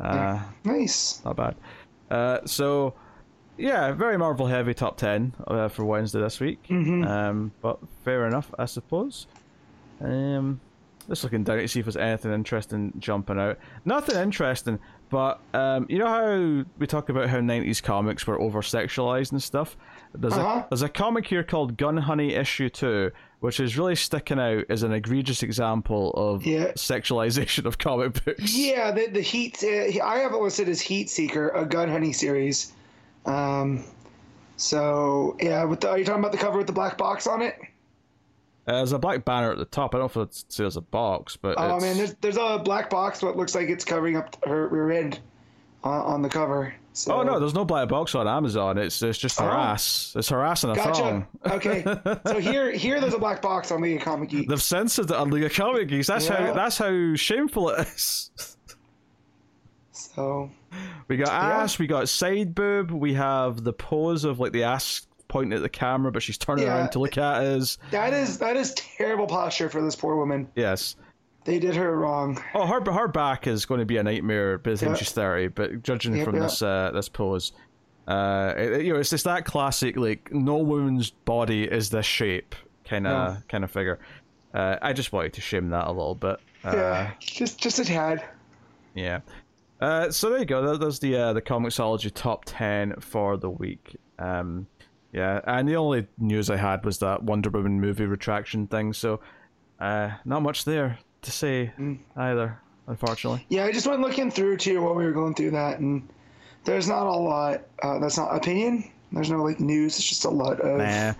uh, 0.00 0.40
Nice. 0.64 1.22
not 1.24 1.36
bad. 1.36 1.56
Uh, 2.10 2.38
so, 2.46 2.94
yeah, 3.56 3.92
very 3.92 4.16
Marvel 4.18 4.46
heavy 4.46 4.74
top 4.74 4.96
10 4.96 5.34
uh, 5.46 5.68
for 5.68 5.84
Wednesday 5.84 6.20
this 6.20 6.40
week. 6.40 6.58
Um, 6.70 7.52
but 7.60 7.78
fair 8.04 8.26
enough, 8.26 8.52
I 8.58 8.64
suppose. 8.66 9.26
Um, 10.00 10.60
just 11.08 11.22
looking 11.22 11.44
down 11.44 11.58
to 11.58 11.68
see 11.68 11.80
if 11.80 11.86
there's 11.86 11.96
anything 11.96 12.32
interesting 12.32 12.92
jumping 12.98 13.38
out. 13.38 13.58
Nothing 13.84 14.16
interesting, 14.16 14.78
but 15.10 15.38
um, 15.52 15.86
you 15.88 15.98
know 15.98 16.06
how 16.06 16.64
we 16.78 16.86
talk 16.86 17.10
about 17.10 17.28
how 17.28 17.38
90s 17.38 17.82
comics 17.82 18.26
were 18.26 18.40
over 18.40 18.62
sexualized 18.62 19.32
and 19.32 19.42
stuff? 19.42 19.76
There's, 20.14 20.32
Uh-huh. 20.32 20.60
a, 20.60 20.66
there's 20.70 20.82
a 20.82 20.88
comic 20.88 21.26
here 21.26 21.44
called 21.44 21.76
Gun 21.76 21.96
Honey 21.98 22.34
Issue 22.34 22.70
2, 22.70 23.10
which 23.40 23.60
is 23.60 23.76
really 23.76 23.96
sticking 23.96 24.38
out 24.40 24.64
as 24.70 24.82
an 24.82 24.92
egregious 24.92 25.42
example 25.42 26.10
of 26.12 26.46
Yeah. 26.46 26.72
sexualization 26.72 27.66
of 27.66 27.76
comic 27.78 28.24
books. 28.24 28.56
Yeah, 28.56 28.90
the 28.90 29.08
the 29.08 29.20
Heat. 29.20 29.62
Uh, 29.62 30.02
I 30.04 30.18
have 30.20 30.32
it 30.32 30.38
listed 30.38 30.68
as 30.70 30.80
Heat 30.80 31.10
Seeker, 31.10 31.50
a 31.50 31.66
Gun 31.66 31.88
Honey 31.90 32.12
series. 32.14 32.72
Um, 33.26 33.84
so 34.56 35.36
yeah, 35.40 35.64
with 35.64 35.80
the, 35.80 35.90
are 35.90 35.98
you 35.98 36.04
talking 36.04 36.20
about 36.20 36.32
the 36.32 36.38
cover 36.38 36.58
with 36.58 36.66
the 36.66 36.72
black 36.72 36.96
box 36.98 37.26
on 37.26 37.42
it? 37.42 37.56
Uh, 38.66 38.72
there's 38.76 38.92
a 38.92 38.98
black 38.98 39.24
banner 39.24 39.52
at 39.52 39.58
the 39.58 39.64
top. 39.66 39.94
I 39.94 39.98
don't 39.98 40.14
know 40.16 40.22
if 40.22 40.28
it 40.30 40.44
says 40.48 40.76
a 40.76 40.80
box, 40.80 41.36
but 41.36 41.56
Oh 41.58 41.76
it's, 41.76 41.84
man, 41.84 41.96
there's 41.96 42.14
there's 42.14 42.36
a 42.38 42.58
black 42.64 42.88
box. 42.88 43.22
What 43.22 43.36
looks 43.36 43.54
like 43.54 43.68
it's 43.68 43.84
covering 43.84 44.16
up 44.16 44.36
her 44.46 44.68
rear 44.68 44.90
end 44.90 45.20
on, 45.82 46.00
on 46.00 46.22
the 46.22 46.28
cover. 46.28 46.74
So, 46.96 47.12
Oh 47.12 47.22
no, 47.24 47.40
there's 47.40 47.54
no 47.54 47.64
black 47.64 47.88
box 47.88 48.14
on 48.14 48.28
Amazon. 48.28 48.78
It's 48.78 49.02
it's 49.02 49.18
just 49.18 49.38
her 49.40 49.50
Oh. 49.50 49.54
ass. 49.54 50.14
It's 50.16 50.28
her 50.28 50.42
ass 50.44 50.62
and 50.64 50.72
a 50.78 50.82
thong. 50.82 51.26
Gotcha. 51.44 51.56
Okay, 51.56 51.82
so 52.26 52.38
here 52.40 52.70
here 52.70 53.00
there's 53.00 53.14
a 53.14 53.18
black 53.18 53.42
box 53.42 53.70
on 53.72 53.82
the 53.82 53.98
comic 53.98 54.30
geek. 54.30 54.48
They've 54.48 54.62
censored 54.62 55.10
it 55.10 55.16
on 55.16 55.28
League 55.30 55.44
of 55.44 55.52
Comic 55.52 55.88
Geeks. 55.88 56.06
That's 56.06 56.26
Yeah. 56.28 56.46
how 56.46 56.52
that's 56.54 56.78
how 56.78 57.14
shameful 57.16 57.70
it 57.70 57.88
is. 57.88 58.30
So 59.92 60.50
We 61.08 61.16
got 61.18 61.28
ass, 61.28 61.78
we 61.78 61.86
got 61.86 62.08
side 62.08 62.54
boob, 62.54 62.90
we 62.90 63.12
have 63.14 63.62
the 63.62 63.72
pose 63.74 64.24
of 64.24 64.40
like 64.40 64.52
the 64.52 64.62
ass 64.64 65.06
pointing 65.28 65.52
at 65.54 65.62
the 65.62 65.68
camera, 65.68 66.10
but 66.12 66.22
she's 66.22 66.38
turning 66.38 66.64
Yeah. 66.66 66.76
around 66.78 66.90
to 66.92 66.98
look 66.98 67.18
at 67.18 67.42
us. 67.42 67.76
that 67.90 68.12
is 68.14 68.38
that 68.38 68.56
is 68.56 68.72
terrible 68.74 69.26
posture 69.26 69.68
for 69.68 69.82
this 69.82 69.94
poor 69.96 70.16
woman. 70.16 70.48
Yes. 70.56 70.96
They 71.44 71.58
did 71.58 71.76
her 71.76 71.94
wrong. 71.98 72.42
Oh, 72.54 72.66
her 72.66 72.80
her 72.90 73.06
back 73.08 73.46
is 73.46 73.66
going 73.66 73.80
to 73.80 73.84
be 73.86 73.98
a 73.98 74.02
nightmare 74.02 74.56
by 74.56 74.70
the 74.70 74.76
time 74.78 74.88
Yeah. 74.90 74.94
she's 74.96 75.12
thirty. 75.12 75.48
But 75.48 75.82
judging 75.82 76.16
Yep, 76.16 76.24
from 76.24 76.36
yeah. 76.36 76.42
this 76.42 76.62
uh, 76.62 76.90
this 76.94 77.08
pose, 77.10 77.52
uh, 78.08 78.54
it- 78.56 78.84
you 78.84 78.92
know, 78.94 78.98
it's 78.98 79.10
just 79.10 79.24
that 79.24 79.44
classic 79.44 79.96
like 79.98 80.32
no 80.32 80.56
woman's 80.56 81.10
body 81.10 81.64
is 81.64 81.90
this 81.90 82.06
shape 82.06 82.54
kind 82.86 83.06
of 83.06 83.34
No. 83.34 83.40
kind 83.50 83.62
of 83.64 83.70
figure. 83.70 83.98
Uh, 84.54 84.76
I 84.80 84.92
just 84.94 85.12
wanted 85.12 85.34
to 85.34 85.40
shame 85.42 85.68
that 85.70 85.86
a 85.86 85.92
little 85.92 86.14
bit. 86.14 86.38
Uh, 86.64 86.72
Yeah, 86.74 87.10
just 87.20 87.58
just 87.60 87.78
a 87.78 87.84
tad. 87.84 88.24
Yeah. 88.94 89.20
Uh, 89.84 90.10
so 90.10 90.30
there 90.30 90.38
you 90.38 90.44
go. 90.46 90.62
That, 90.62 90.80
that's 90.80 90.98
the 90.98 91.16
uh, 91.16 91.32
the 91.34 91.42
Comixology 91.42 92.10
top 92.14 92.44
ten 92.46 92.94
for 93.00 93.36
the 93.36 93.50
week. 93.50 93.96
Um, 94.18 94.66
yeah, 95.12 95.40
and 95.46 95.68
the 95.68 95.76
only 95.76 96.06
news 96.18 96.48
I 96.48 96.56
had 96.56 96.84
was 96.84 96.98
that 96.98 97.22
Wonder 97.22 97.50
Woman 97.50 97.80
movie 97.80 98.06
retraction 98.06 98.66
thing. 98.66 98.92
So, 98.94 99.20
uh, 99.80 100.10
not 100.24 100.42
much 100.42 100.64
there 100.64 100.98
to 101.22 101.30
say 101.30 101.72
Mm. 101.78 101.98
either, 102.16 102.58
unfortunately. 102.86 103.44
Yeah, 103.50 103.64
I 103.66 103.72
just 103.72 103.86
went 103.86 104.00
looking 104.00 104.30
through 104.30 104.56
too 104.56 104.80
while 104.82 104.94
we 104.94 105.04
were 105.04 105.12
going 105.12 105.34
through 105.34 105.50
that, 105.50 105.80
and 105.80 106.08
there's 106.64 106.88
not 106.88 107.06
a 107.06 107.12
lot. 107.12 107.62
Uh, 107.82 107.98
that's 107.98 108.16
not 108.16 108.34
opinion. 108.34 108.90
There's 109.12 109.30
no 109.30 109.42
like 109.42 109.60
news. 109.60 109.98
It's 109.98 110.08
just 110.08 110.24
a 110.24 110.30
lot 110.30 110.60
of 110.60 110.78
Nah. 110.78 111.12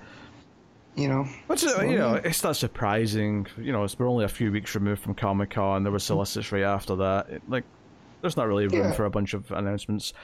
you 0.96 1.08
know. 1.08 1.24
Which 1.48 1.62
is, 1.64 1.76
you 1.82 1.98
know, 1.98 2.14
it's 2.14 2.42
not 2.42 2.56
surprising. 2.56 3.46
You 3.58 3.72
know, 3.72 3.84
it's, 3.84 3.98
we're 3.98 4.08
only 4.08 4.24
a 4.24 4.28
few 4.28 4.50
weeks 4.50 4.74
removed 4.74 5.02
from 5.02 5.14
Comic 5.14 5.50
Con. 5.50 5.82
There 5.82 5.92
was 5.92 6.02
solicits 6.02 6.50
right 6.50 6.62
after 6.64 6.96
that. 6.96 7.28
It- 7.28 7.42
like, 7.48 7.64
there's 8.24 8.38
not 8.38 8.48
really 8.48 8.66
room 8.66 8.86
Yeah. 8.86 8.92
for 8.92 9.04
a 9.04 9.10
bunch 9.10 9.34
of 9.34 9.50
announcements 9.52 10.14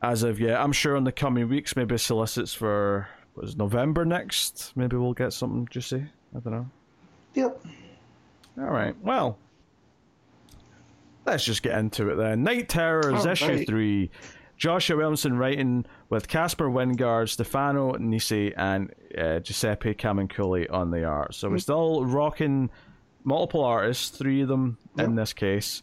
as 0.00 0.22
of 0.22 0.40
yet. 0.40 0.58
I'm 0.58 0.72
sure 0.72 0.96
in 0.96 1.04
the 1.04 1.12
coming 1.12 1.48
weeks, 1.50 1.76
maybe 1.76 1.98
solicits 1.98 2.54
for 2.54 3.08
what 3.34 3.44
is 3.46 3.56
November 3.56 4.06
next. 4.06 4.72
Maybe 4.74 4.96
we'll 4.96 5.12
get 5.12 5.34
something 5.34 5.68
juicy. 5.70 6.06
I 6.34 6.40
don't 6.40 6.52
know. 6.52 6.70
Yep. 7.34 7.62
All 8.58 8.64
right. 8.70 8.94
Well, 9.02 9.36
let's 11.26 11.44
just 11.44 11.62
get 11.62 11.78
into 11.78 12.08
it 12.10 12.16
then. 12.16 12.42
Knight 12.42 12.68
Terrors, 12.68 13.26
All 13.26 13.32
issue 13.32 13.46
right. 13.48 13.66
three. 13.66 14.10
Joshua 14.56 14.96
Williamson 14.96 15.36
writing 15.36 15.84
with 16.08 16.28
Caspar 16.28 16.68
Wijngaard, 16.68 17.28
Stefano 17.28 17.92
Nesi, 17.94 18.52
and 18.56 18.92
uh, 19.18 19.40
Giuseppe 19.40 19.94
Camuncoli 19.94 20.70
on 20.72 20.90
the 20.90 21.04
art. 21.04 21.34
So 21.34 21.50
we're 21.50 21.58
still 21.58 22.04
rocking 22.04 22.70
multiple 23.24 23.64
artists, 23.64 24.16
three 24.16 24.40
of 24.42 24.48
them 24.48 24.78
in 24.98 25.16
this 25.16 25.32
case. 25.32 25.82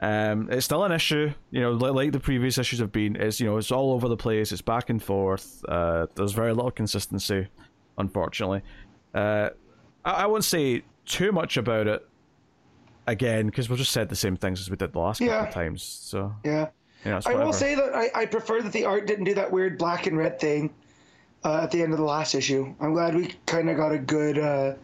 Um, 0.00 0.50
it's 0.50 0.64
still 0.64 0.84
an 0.84 0.92
issue, 0.92 1.32
you 1.50 1.60
know, 1.60 1.72
like, 1.72 1.92
like 1.92 2.12
the 2.12 2.20
previous 2.20 2.58
issues 2.58 2.80
have 2.80 2.92
been. 2.92 3.16
It's 3.16 3.40
you 3.40 3.46
know, 3.46 3.56
it's 3.56 3.70
all 3.72 3.92
over 3.92 4.08
the 4.08 4.16
place. 4.16 4.52
It's 4.52 4.60
back 4.60 4.90
and 4.90 5.02
forth. 5.02 5.64
Uh, 5.68 6.06
there's 6.14 6.32
very 6.32 6.52
little 6.52 6.70
consistency, 6.70 7.46
unfortunately. 7.96 8.62
Uh, 9.14 9.50
I, 10.04 10.10
I 10.10 10.26
won't 10.26 10.44
say 10.44 10.82
too 11.06 11.32
much 11.32 11.56
about 11.56 11.86
it 11.86 12.06
again 13.06 13.46
because 13.46 13.68
we've 13.68 13.78
just 13.78 13.92
said 13.92 14.08
the 14.08 14.16
same 14.16 14.36
things 14.36 14.60
as 14.60 14.70
we 14.70 14.76
did 14.76 14.92
the 14.92 14.98
last 14.98 15.20
couple 15.20 15.34
of 15.34 15.50
times. 15.50 15.82
So 15.82 16.34
Yeah. 16.44 16.68
you 17.04 17.10
know, 17.10 17.20
I 17.26 17.34
will 17.34 17.52
say 17.52 17.74
that 17.74 17.94
I, 17.94 18.10
I 18.14 18.26
prefer 18.26 18.62
that 18.62 18.72
the 18.72 18.84
art 18.84 19.06
didn't 19.06 19.24
do 19.24 19.34
that 19.34 19.50
weird 19.50 19.78
black 19.78 20.06
and 20.06 20.16
red 20.16 20.40
thing 20.40 20.74
uh, 21.44 21.60
at 21.62 21.70
the 21.70 21.82
end 21.82 21.92
of 21.92 21.98
the 21.98 22.04
last 22.04 22.34
issue. 22.34 22.74
I'm 22.80 22.92
glad 22.94 23.14
we 23.14 23.34
kind 23.46 23.68
of 23.70 23.76
got 23.76 23.92
a 23.92 23.98
good 23.98 24.38
uh, 24.38 24.74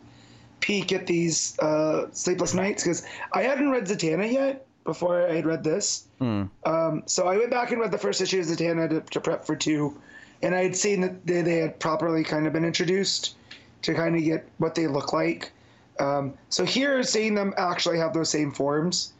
peek 0.60 0.92
at 0.92 1.06
these 1.06 1.58
uh, 1.60 2.06
Sleepless 2.12 2.54
Nights 2.54 2.84
because 2.84 3.06
I 3.32 3.42
hadn't 3.42 3.70
read 3.70 3.84
Zatanna 3.86 4.30
yet 4.30 4.66
before 4.84 5.26
I 5.26 5.34
had 5.34 5.46
read 5.46 5.62
this. 5.62 6.06
Hmm. 6.18 6.44
Um, 6.64 7.02
so 7.06 7.28
I 7.28 7.36
went 7.36 7.50
back 7.50 7.70
and 7.70 7.80
read 7.80 7.92
the 7.92 7.98
first 7.98 8.20
issue 8.20 8.40
of 8.40 8.46
Zatanna 8.46 8.88
to, 8.90 9.00
to 9.00 9.20
prep 9.20 9.44
for 9.44 9.56
two, 9.56 10.00
and 10.42 10.54
I 10.54 10.62
had 10.62 10.76
seen 10.76 11.00
that 11.02 11.26
they, 11.26 11.42
they 11.42 11.58
had 11.58 11.78
properly 11.78 12.24
kind 12.24 12.46
of 12.46 12.52
been 12.52 12.64
introduced 12.64 13.36
to 13.82 13.94
kind 13.94 14.16
of 14.16 14.22
get 14.22 14.48
what 14.58 14.74
they 14.74 14.86
look 14.86 15.12
like. 15.12 15.52
Um, 15.98 16.34
so 16.48 16.64
here, 16.64 17.02
seeing 17.02 17.34
them 17.34 17.52
actually 17.56 17.98
have 17.98 18.14
those 18.14 18.30
same 18.30 18.52
forms 18.52 19.12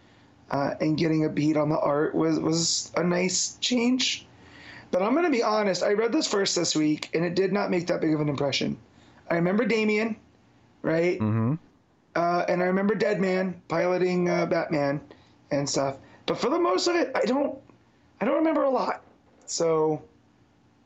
uh, 0.51 0.75
and 0.81 0.96
getting 0.96 1.25
a 1.25 1.29
beat 1.29 1.57
on 1.57 1.68
the 1.68 1.79
art 1.79 2.14
was 2.14 2.38
was 2.38 2.92
a 2.96 3.05
nice 3.05 3.57
change. 3.61 4.27
But 4.90 5.03
I'm 5.03 5.12
going 5.12 5.25
to 5.25 5.31
be 5.31 5.42
honest. 5.42 5.83
I 5.83 5.92
read 5.92 6.12
this 6.12 6.27
first 6.27 6.57
this 6.57 6.75
week, 6.75 7.11
and 7.14 7.25
it 7.25 7.37
did 7.37 7.53
not 7.53 7.70
make 7.70 7.87
that 7.87 8.01
big 8.01 8.12
of 8.12 8.20
an 8.20 8.29
impression. 8.29 8.77
I 9.31 9.35
remember 9.37 9.64
Damian, 9.64 10.16
right? 10.83 11.20
Mm-hmm. 11.20 11.55
Uh, 12.16 12.44
and 12.49 12.61
I 12.61 12.66
remember 12.66 12.96
Deadman 12.96 13.62
piloting 13.68 14.29
uh, 14.29 14.46
Batman 14.46 15.01
and 15.50 15.68
stuff. 15.68 15.96
But 16.26 16.38
for 16.38 16.48
the 16.48 16.58
most 16.58 16.86
of 16.86 16.96
it, 16.96 17.10
I 17.14 17.24
don't, 17.24 17.58
I 18.20 18.24
don't 18.24 18.36
remember 18.36 18.62
a 18.64 18.70
lot. 18.70 19.02
So 19.46 20.02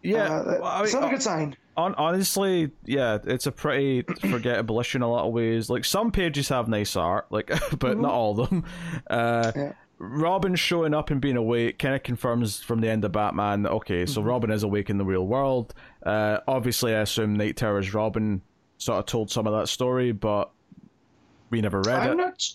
Yeah, 0.03 0.25
uh, 0.25 0.43
that- 0.45 0.61
well, 0.61 0.71
I 0.71 0.83
it's 0.85 0.95
not 0.95 1.05
a 1.05 1.11
good 1.11 1.23
sign. 1.23 1.57
On, 1.77 1.93
honestly, 1.97 2.71
yeah, 2.85 3.19
it's 3.25 3.47
a 3.47 3.53
pretty 3.53 4.03
forgettable 4.31 4.79
issue 4.81 4.99
in 4.99 5.03
a 5.03 5.11
lot 5.11 5.27
of 5.27 5.33
ways. 5.33 5.69
Like 5.69 5.85
some 5.85 6.13
pages 6.13 6.49
have 6.51 6.69
nice 6.69 6.95
art, 6.95 7.27
like, 7.31 7.51
but 7.79 7.99
not 7.99 8.13
all 8.13 8.39
of 8.41 8.49
them. 8.51 8.65
Uh, 9.11 9.53
Yeah. 9.57 9.73
Robin 9.99 10.55
showing 10.57 10.93
up 10.93 11.11
and 11.11 11.21
being 11.21 11.37
awake 11.37 11.79
kind 11.79 11.95
of 11.95 12.03
confirms 12.03 12.61
from 12.61 12.81
the 12.81 12.89
end 12.89 13.05
of 13.05 13.13
Batman 13.13 13.63
that 13.63 13.71
okay, 13.71 14.05
so 14.07 14.21
Robin 14.23 14.51
is 14.51 14.65
awake 14.65 14.91
in 14.91 14.99
the 14.99 15.05
real 15.05 15.25
world. 15.27 15.73
Uh, 16.05 16.39
obviously, 16.49 16.95
I 16.95 17.01
assume 17.01 17.35
Knight 17.37 17.57
Terror's 17.57 17.95
Robin 17.95 18.43
sort 18.79 18.99
of 18.99 19.07
told 19.07 19.31
some 19.31 19.47
of 19.47 19.53
that 19.59 19.69
story, 19.69 20.11
but 20.11 20.51
we 21.51 21.61
never 21.61 21.81
read 21.81 22.01
I'm 22.01 22.13
it. 22.13 22.17
not, 22.17 22.49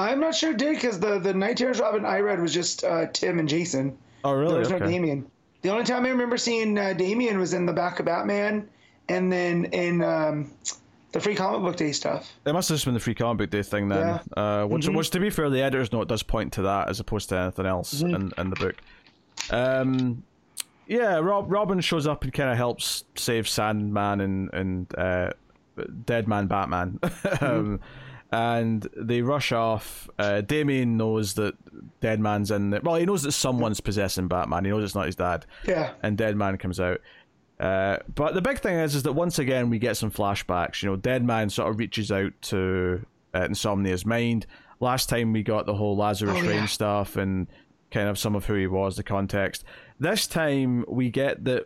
I'm 0.00 0.20
not 0.20 0.34
sure 0.34 0.50
it 0.52 0.58
did 0.58 0.74
because 0.74 1.00
the 1.00 1.18
the 1.18 1.34
Knight 1.34 1.56
Terrors 1.56 1.80
Robin 1.80 2.04
I 2.04 2.20
read 2.20 2.40
was 2.40 2.52
just 2.54 2.84
uh, 2.84 3.06
Tim 3.12 3.38
and 3.38 3.48
Jason. 3.48 3.96
oh, 4.24 4.32
really? 4.32 4.50
There 4.52 4.60
was 4.60 4.70
no 4.70 4.76
Okay. 4.76 4.86
Damian. 4.86 5.26
The 5.62 5.70
only 5.70 5.84
time 5.84 6.04
I 6.06 6.10
remember 6.10 6.36
seeing 6.36 6.78
uh, 6.78 6.92
Damian 6.92 7.38
was 7.38 7.52
in 7.52 7.66
the 7.66 7.72
back 7.72 7.98
of 7.98 8.06
Batman, 8.06 8.68
and 9.08 9.32
then 9.32 9.64
in 9.66 10.02
um, 10.02 10.52
the 11.12 11.18
free 11.20 11.34
comic 11.34 11.62
book 11.62 11.76
day 11.76 11.90
stuff. 11.92 12.32
It 12.46 12.52
must 12.52 12.68
have 12.68 12.76
just 12.76 12.84
been 12.84 12.94
the 12.94 13.00
free 13.00 13.14
comic 13.14 13.38
book 13.38 13.50
day 13.50 13.62
thing 13.62 13.88
then. 13.88 13.98
Yeah. 13.98 14.18
Mm-hmm. 14.36 14.38
Uh, 14.38 14.66
which, 14.66 14.88
which, 14.88 15.10
to 15.10 15.20
be 15.20 15.30
fair, 15.30 15.50
the 15.50 15.60
editor's 15.62 15.90
note 15.92 16.06
does 16.08 16.22
point 16.22 16.52
to 16.54 16.62
that 16.62 16.88
as 16.88 17.00
opposed 17.00 17.28
to 17.30 17.36
anything 17.38 17.66
else 17.66 17.94
Mm-hmm. 18.02 18.14
in, 18.14 18.32
in 18.38 18.50
the 18.50 18.56
book. 18.56 18.76
Um, 19.50 20.22
yeah, 20.86 21.16
Rob, 21.16 21.50
Robin 21.50 21.80
shows 21.80 22.06
up 22.06 22.22
and 22.24 22.32
kind 22.32 22.50
of 22.50 22.56
helps 22.56 23.04
save 23.16 23.48
Sandman 23.48 24.20
and 24.20 24.50
and 24.54 24.98
uh, 24.98 25.30
Deadman 26.06 26.46
Batman. 26.46 26.98
Mm-hmm. 27.02 27.76
And 28.30 28.86
they 28.96 29.22
rush 29.22 29.52
off. 29.52 30.08
Uh, 30.18 30.42
Damian 30.42 30.96
knows 30.98 31.34
that 31.34 31.54
Deadman's 32.00 32.50
in 32.50 32.70
there. 32.70 32.80
Well, 32.82 32.96
he 32.96 33.06
knows 33.06 33.22
that 33.22 33.32
someone's 33.32 33.80
possessing 33.80 34.28
Batman. 34.28 34.64
He 34.66 34.70
knows 34.70 34.84
it's 34.84 34.94
not 34.94 35.06
his 35.06 35.16
dad 35.16 35.46
Yeah. 35.66 35.92
and 36.02 36.18
Deadman 36.18 36.58
comes 36.58 36.78
out. 36.78 37.00
Uh, 37.58 37.98
but 38.14 38.34
the 38.34 38.42
big 38.42 38.58
thing 38.60 38.76
is, 38.78 38.94
is 38.94 39.02
that 39.04 39.14
once 39.14 39.38
again 39.38 39.70
we 39.70 39.78
get 39.78 39.96
some 39.96 40.10
flashbacks. 40.10 40.82
You 40.82 40.90
know, 40.90 40.96
Deadman 40.96 41.48
sort 41.50 41.70
of 41.70 41.78
reaches 41.78 42.12
out 42.12 42.32
to 42.42 43.04
uh, 43.34 43.40
Insomnia's 43.48 44.04
mind. 44.04 44.46
Last 44.80 45.08
time 45.08 45.32
we 45.32 45.42
got 45.42 45.64
the 45.66 45.74
whole 45.74 45.96
Lazarus 45.96 46.36
Oh, 46.36 46.42
Rain 46.42 46.50
yeah. 46.50 46.66
stuff 46.66 47.16
and 47.16 47.46
kind 47.90 48.08
of 48.08 48.18
some 48.18 48.36
of 48.36 48.44
who 48.44 48.54
he 48.54 48.66
was, 48.66 48.96
the 48.96 49.02
context. 49.02 49.64
This 49.98 50.26
time 50.26 50.84
we 50.86 51.08
get 51.10 51.44
that 51.46 51.64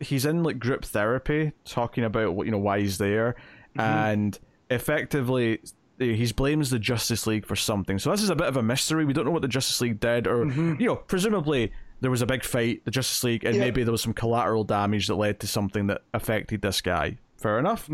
he's 0.00 0.24
in 0.24 0.42
like 0.42 0.58
group 0.58 0.84
therapy, 0.86 1.52
talking 1.66 2.02
about 2.02 2.34
what 2.34 2.46
you 2.46 2.50
know 2.50 2.58
why 2.58 2.80
he's 2.80 2.96
there, 2.98 3.36
Mm-hmm. 3.76 3.80
and 3.80 4.38
effectively 4.70 5.60
he 5.98 6.32
blames 6.32 6.70
the 6.70 6.78
Justice 6.78 7.26
League 7.26 7.44
for 7.46 7.56
something. 7.56 7.98
So 7.98 8.10
this 8.10 8.22
is 8.22 8.30
a 8.30 8.36
bit 8.36 8.46
of 8.46 8.56
a 8.56 8.62
mystery. 8.62 9.04
We 9.04 9.12
don't 9.12 9.24
know 9.24 9.30
what 9.30 9.42
the 9.42 9.48
Justice 9.48 9.80
League 9.80 10.00
did, 10.00 10.26
or 10.26 10.44
you 10.46 10.86
know, 10.86 10.96
presumably 10.96 11.72
there 12.00 12.10
was 12.10 12.22
a 12.22 12.26
big 12.26 12.44
fight, 12.44 12.84
the 12.84 12.90
Justice 12.90 13.24
League, 13.24 13.44
and 13.44 13.56
Yeah. 13.56 13.62
maybe 13.62 13.82
there 13.82 13.90
was 13.92 14.02
some 14.02 14.12
collateral 14.14 14.62
damage 14.64 15.08
that 15.08 15.16
led 15.16 15.40
to 15.40 15.46
something 15.48 15.88
that 15.88 16.02
affected 16.14 16.62
this 16.62 16.80
guy. 16.80 17.18
Fair 17.38 17.58
enough. 17.58 17.90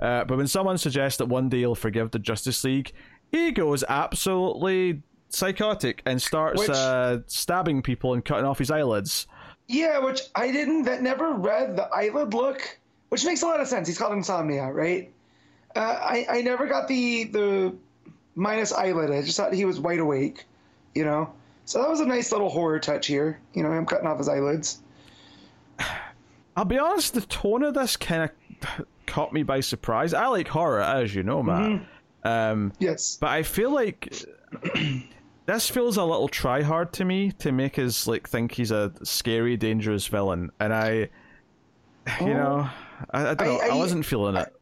Uh, 0.00 0.24
but 0.24 0.36
when 0.36 0.48
someone 0.48 0.76
suggests 0.76 1.18
that 1.18 1.26
one 1.26 1.48
day 1.48 1.58
he'll 1.60 1.76
forgive 1.76 2.10
the 2.10 2.18
Justice 2.18 2.64
League, 2.64 2.92
he 3.30 3.52
goes 3.52 3.84
absolutely 3.88 5.02
psychotic 5.28 6.02
and 6.06 6.20
starts 6.20 6.60
Which- 6.60 6.70
uh, 6.70 7.18
stabbing 7.26 7.82
people 7.82 8.12
and 8.14 8.24
cutting 8.24 8.44
off 8.44 8.58
his 8.58 8.70
eyelids. 8.72 9.26
Yeah, 9.68 10.00
which 10.00 10.20
I 10.34 10.50
didn't. 10.50 10.82
That 10.82 11.02
never 11.02 11.32
read 11.32 11.76
the 11.76 11.84
eyelid 11.94 12.34
look, 12.34 12.78
which 13.10 13.24
makes 13.24 13.42
a 13.42 13.46
lot 13.46 13.60
of 13.60 13.68
sense. 13.68 13.86
He's 13.88 13.96
called 13.96 14.12
insomnia, 14.14 14.66
right? 14.70 15.10
Uh, 15.76 15.80
I 15.80 16.26
I 16.28 16.40
never 16.42 16.66
got 16.66 16.88
the 16.88 17.24
the 17.24 17.74
minus 18.34 18.72
eyelid. 18.72 19.10
I 19.10 19.22
just 19.22 19.36
thought 19.36 19.52
he 19.52 19.64
was 19.64 19.80
wide 19.80 19.98
awake, 19.98 20.44
you 20.94 21.04
know. 21.04 21.32
So 21.66 21.80
that 21.80 21.88
was 21.88 22.00
a 22.00 22.06
nice 22.06 22.30
little 22.32 22.48
horror 22.50 22.78
touch 22.78 23.06
here. 23.06 23.40
You 23.54 23.62
know, 23.62 23.72
him 23.72 23.86
cutting 23.86 24.06
off 24.06 24.18
his 24.18 24.28
eyelids. 24.28 24.80
I'll 26.56 26.64
be 26.64 26.78
honest, 26.78 27.14
the 27.14 27.20
tone 27.22 27.62
of 27.64 27.74
this 27.74 27.96
kind 27.96 28.30
of 28.58 28.86
caught 29.06 29.32
me 29.32 29.42
by 29.42 29.60
surprise. 29.60 30.14
I 30.14 30.26
like 30.28 30.46
horror, 30.46 30.80
as 30.80 31.12
you 31.14 31.22
know, 31.24 31.42
Matt. 31.42 31.82
Um, 32.22 32.72
Yes. 32.78 33.18
but 33.20 33.30
I 33.30 33.42
feel 33.42 33.70
like 33.70 34.14
this 35.46 35.68
feels 35.68 35.96
a 35.96 36.04
little 36.04 36.28
try 36.28 36.62
hard 36.62 36.92
to 36.94 37.04
me 37.04 37.32
to 37.32 37.50
make 37.52 37.78
us 37.78 38.06
like 38.06 38.28
think 38.28 38.52
he's 38.52 38.70
a 38.70 38.92
scary, 39.02 39.56
dangerous 39.56 40.06
villain, 40.06 40.50
and 40.60 40.72
I, 40.72 41.08
you 42.20 42.34
know, 42.34 42.68
I, 43.10 43.30
I 43.30 43.34
don't 43.34 43.46
know, 43.48 43.58
I- 43.60 43.66
I, 43.66 43.70
I- 43.70 43.76
wasn't 43.76 44.06
feeling 44.06 44.36
it. 44.36 44.54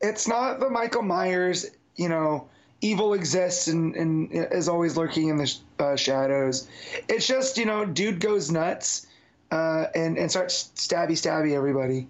It's 0.00 0.26
not 0.26 0.60
the 0.60 0.70
Michael 0.70 1.02
Myers, 1.02 1.66
you 1.96 2.08
know, 2.08 2.48
evil 2.80 3.14
exists 3.14 3.68
and, 3.68 3.94
and 3.94 4.28
is 4.32 4.68
always 4.68 4.96
lurking 4.96 5.28
in 5.28 5.36
the 5.36 5.46
sh- 5.46 5.58
uh, 5.78 5.96
shadows. 5.96 6.68
It's 7.08 7.26
just, 7.26 7.58
you 7.58 7.66
know, 7.66 7.84
dude 7.84 8.20
goes 8.20 8.50
nuts 8.50 9.06
uh, 9.50 9.86
and, 9.94 10.16
and 10.16 10.30
starts 10.30 10.70
stabby 10.76 11.12
stabby 11.12 11.54
everybody. 11.54 12.08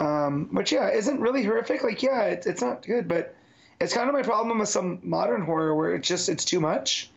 Um, 0.00 0.48
which, 0.52 0.72
yeah, 0.72 0.88
isn't 0.88 1.20
really 1.20 1.44
horrific. 1.44 1.84
Like, 1.84 2.02
yeah, 2.02 2.22
it, 2.22 2.46
it's 2.46 2.62
not 2.62 2.84
good, 2.84 3.06
but 3.06 3.34
it's 3.80 3.92
kind 3.92 4.08
of 4.08 4.14
my 4.14 4.22
problem 4.22 4.58
with 4.58 4.68
some 4.68 4.98
modern 5.02 5.42
horror 5.42 5.74
where 5.74 5.94
it's 5.94 6.08
just, 6.08 6.28
it's 6.28 6.44
too 6.44 6.58
much, 6.58 7.10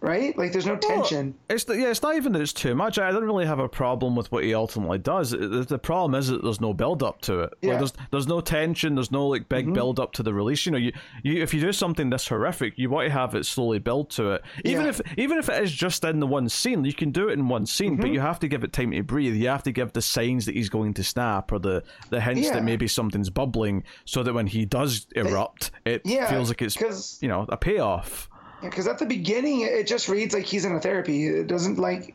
right? 0.00 0.36
Like, 0.38 0.52
there's 0.52 0.66
no 0.66 0.76
tension. 0.76 1.34
It's 1.50 1.64
the, 1.64 1.74
yeah, 1.78 1.88
it's 1.88 2.02
not 2.02 2.16
even 2.16 2.32
that 2.32 2.42
it's 2.42 2.52
too 2.52 2.74
much. 2.74 2.98
I 2.98 3.10
don't 3.10 3.24
really 3.24 3.46
have 3.46 3.58
a 3.58 3.68
problem 3.68 4.14
with 4.14 4.30
what 4.30 4.44
he 4.44 4.54
ultimately 4.54 4.98
does. 4.98 5.30
The, 5.30 5.66
the 5.68 5.78
problem 5.78 6.14
is 6.14 6.28
that 6.28 6.42
there's 6.42 6.60
no 6.60 6.72
build 6.72 7.02
up 7.02 7.20
to 7.22 7.40
it. 7.40 7.54
Like, 7.62 7.72
Yeah. 7.72 7.76
there's 7.78 7.92
there's 8.10 8.26
no 8.26 8.40
tension. 8.40 8.94
There's 8.94 9.10
no 9.10 9.26
like 9.26 9.48
big 9.48 9.66
mm-hmm. 9.66 9.74
build 9.74 9.98
up 10.00 10.12
to 10.14 10.22
the 10.22 10.32
release. 10.32 10.64
You 10.66 10.72
know, 10.72 10.78
you, 10.78 10.92
you 11.22 11.42
if 11.42 11.52
you 11.52 11.60
do 11.60 11.72
something 11.72 12.10
this 12.10 12.28
horrific, 12.28 12.74
you 12.76 12.90
want 12.90 13.06
to 13.08 13.12
have 13.12 13.34
it 13.34 13.44
slowly 13.46 13.78
build 13.78 14.10
to 14.10 14.32
it. 14.32 14.42
Even 14.64 14.84
Yeah. 14.84 14.90
if 14.90 15.00
even 15.18 15.38
if 15.38 15.48
it 15.48 15.62
is 15.62 15.72
just 15.72 16.04
in 16.04 16.20
the 16.20 16.26
one 16.26 16.48
scene, 16.48 16.84
you 16.84 16.94
can 16.94 17.10
do 17.10 17.28
it 17.28 17.32
in 17.32 17.48
one 17.48 17.66
scene, 17.66 17.96
but 17.96 18.06
mm-hmm. 18.06 18.14
you 18.14 18.20
have 18.20 18.38
to 18.40 18.48
give 18.48 18.64
it 18.64 18.72
time 18.72 18.92
to 18.92 19.02
breathe. 19.02 19.34
You 19.34 19.48
have 19.48 19.62
to 19.64 19.72
give 19.72 19.92
the 19.92 20.02
signs 20.02 20.46
that 20.46 20.54
he's 20.54 20.68
going 20.68 20.94
to 20.94 21.04
snap 21.04 21.52
or 21.52 21.58
the 21.58 21.82
the 22.10 22.20
hints 22.20 22.42
Yeah. 22.42 22.54
that 22.54 22.64
maybe 22.64 22.88
something's 22.88 23.30
bubbling, 23.30 23.84
so 24.04 24.22
that 24.22 24.32
when 24.32 24.46
he 24.46 24.64
does 24.64 25.06
erupt, 25.16 25.70
it 25.84 26.02
Yeah, 26.04 26.30
feels 26.30 26.48
like 26.48 26.62
it's 26.62 27.18
you 27.20 27.28
know 27.28 27.46
a 27.48 27.56
payoff. 27.56 28.28
Because 28.60 28.86
at 28.88 28.98
the 28.98 29.06
beginning 29.06 29.60
it 29.62 29.86
just 29.86 30.08
reads 30.08 30.34
like 30.34 30.44
he's 30.44 30.64
in 30.64 30.72
a 30.74 30.80
therapy. 30.80 31.26
It 31.26 31.46
doesn't 31.46 31.78
like, 31.78 32.14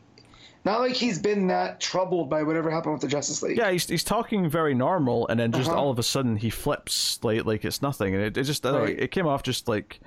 not 0.64 0.80
like 0.80 0.92
he's 0.94 1.18
been 1.18 1.46
that 1.48 1.80
troubled 1.80 2.28
by 2.30 2.42
whatever 2.42 2.70
happened 2.70 2.94
with 2.94 3.02
the 3.02 3.08
Justice 3.08 3.42
League. 3.42 3.56
Yeah, 3.58 3.70
he's, 3.70 3.86
he's 3.88 4.04
talking 4.04 4.48
very 4.48 4.74
normal, 4.74 5.28
and 5.28 5.38
then 5.38 5.52
just 5.52 5.68
Uh-huh. 5.70 5.78
all 5.80 5.90
of 5.90 5.98
a 5.98 6.02
sudden 6.02 6.36
he 6.36 6.50
flips 6.50 7.18
like 7.22 7.44
like 7.44 7.64
it's 7.64 7.82
nothing, 7.82 8.14
and 8.14 8.22
it, 8.24 8.36
it 8.36 8.44
just 8.44 8.64
I 8.64 8.70
don't 8.70 8.78
know, 8.80 8.84
Right. 8.86 8.98
it 8.98 9.10
came 9.10 9.26
off 9.26 9.42
just 9.42 9.68
like 9.68 10.00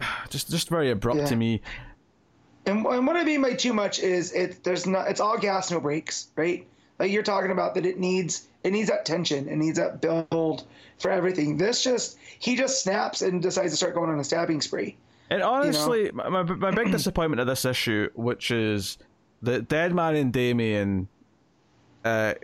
just 0.30 0.50
just 0.50 0.68
very 0.68 0.90
abrupt 0.90 1.18
Yeah. 1.20 1.26
to 1.26 1.36
me. 1.36 1.60
And, 2.66 2.84
and 2.84 3.06
what 3.06 3.16
I 3.16 3.22
mean 3.24 3.42
by 3.42 3.52
too 3.54 3.72
much 3.72 4.00
is 4.00 4.32
it 4.32 4.64
there's 4.64 4.86
not 4.86 5.08
it's 5.08 5.20
all 5.20 5.38
gas 5.38 5.70
no 5.70 5.80
brakes, 5.80 6.28
right? 6.36 6.66
Like 6.98 7.10
you're 7.12 7.22
talking 7.22 7.50
about 7.50 7.74
that 7.74 7.86
it 7.86 7.98
needs 7.98 8.48
it 8.64 8.72
needs 8.72 8.88
that 8.90 9.04
tension, 9.06 9.48
it 9.48 9.56
needs 9.56 9.78
that 9.78 10.00
build 10.00 10.64
for 10.98 11.10
everything. 11.10 11.56
This 11.56 11.82
just 11.84 12.18
he 12.38 12.56
just 12.56 12.82
snaps 12.82 13.22
and 13.22 13.40
decides 13.40 13.72
to 13.72 13.76
start 13.76 13.94
going 13.94 14.10
on 14.10 14.18
a 14.18 14.24
stabbing 14.24 14.60
spree. 14.60 14.96
And 15.30 15.42
honestly, 15.42 16.10
my, 16.12 16.28
my 16.28 16.42
my 16.42 16.70
big 16.70 16.92
disappointment 16.92 17.40
of 17.40 17.46
this 17.46 17.64
issue, 17.64 18.08
which 18.14 18.50
is 18.50 18.98
that 19.42 19.68
Deadman 19.68 20.16
and 20.16 20.32
Damian 20.32 21.08
uh, 22.04 22.34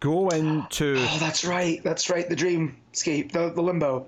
go 0.00 0.28
into 0.30 0.96
Oh, 0.98 1.16
that's 1.20 1.44
right, 1.44 1.82
that's 1.84 2.10
right. 2.10 2.28
The 2.28 2.36
dreamscape, 2.36 3.32
the 3.32 3.50
the 3.50 3.62
limbo. 3.62 4.06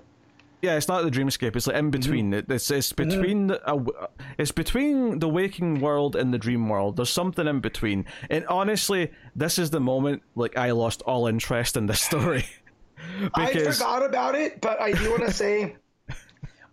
yeah, 0.61 0.75
it's 0.75 0.87
not 0.87 1.03
the 1.03 1.11
dreamscape. 1.11 1.55
It's 1.55 1.67
like 1.67 1.75
in 1.75 1.91
between. 1.91 2.33
It 2.33 2.49
It's 2.49 2.69
it's 2.71 2.91
between 2.91 3.47
the 3.47 3.65
uh, 3.69 4.07
it's 4.37 4.51
between 4.51 5.19
the 5.19 5.29
waking 5.29 5.79
world 5.79 6.15
and 6.15 6.33
the 6.33 6.37
dream 6.37 6.67
world. 6.67 6.97
There's 6.97 7.09
something 7.09 7.47
in 7.47 7.59
between. 7.59 8.05
And 8.29 8.45
honestly, 8.47 9.11
this 9.35 9.59
is 9.59 9.69
the 9.69 9.79
moment 9.79 10.23
like 10.35 10.57
I 10.57 10.71
lost 10.71 11.01
all 11.03 11.27
interest 11.27 11.77
in 11.77 11.85
this 11.85 12.01
story. 12.01 12.45
I 13.35 13.53
forgot 13.53 14.05
about 14.05 14.35
it, 14.35 14.59
but 14.59 14.81
I 14.81 14.91
do 14.91 15.11
want 15.11 15.23
to 15.23 15.31
say 15.31 15.75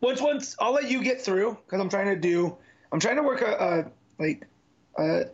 once 0.00 0.20
once 0.20 0.56
I'll 0.60 0.72
let 0.72 0.90
you 0.90 1.02
get 1.02 1.20
through 1.20 1.56
because 1.64 1.80
I'm 1.80 1.88
trying 1.88 2.14
to 2.14 2.20
do 2.20 2.56
I'm 2.92 3.00
trying 3.00 3.16
to 3.16 3.22
work 3.22 3.42
a, 3.42 3.46
a 4.18 4.22
like 4.22 4.46
a, 4.98 5.24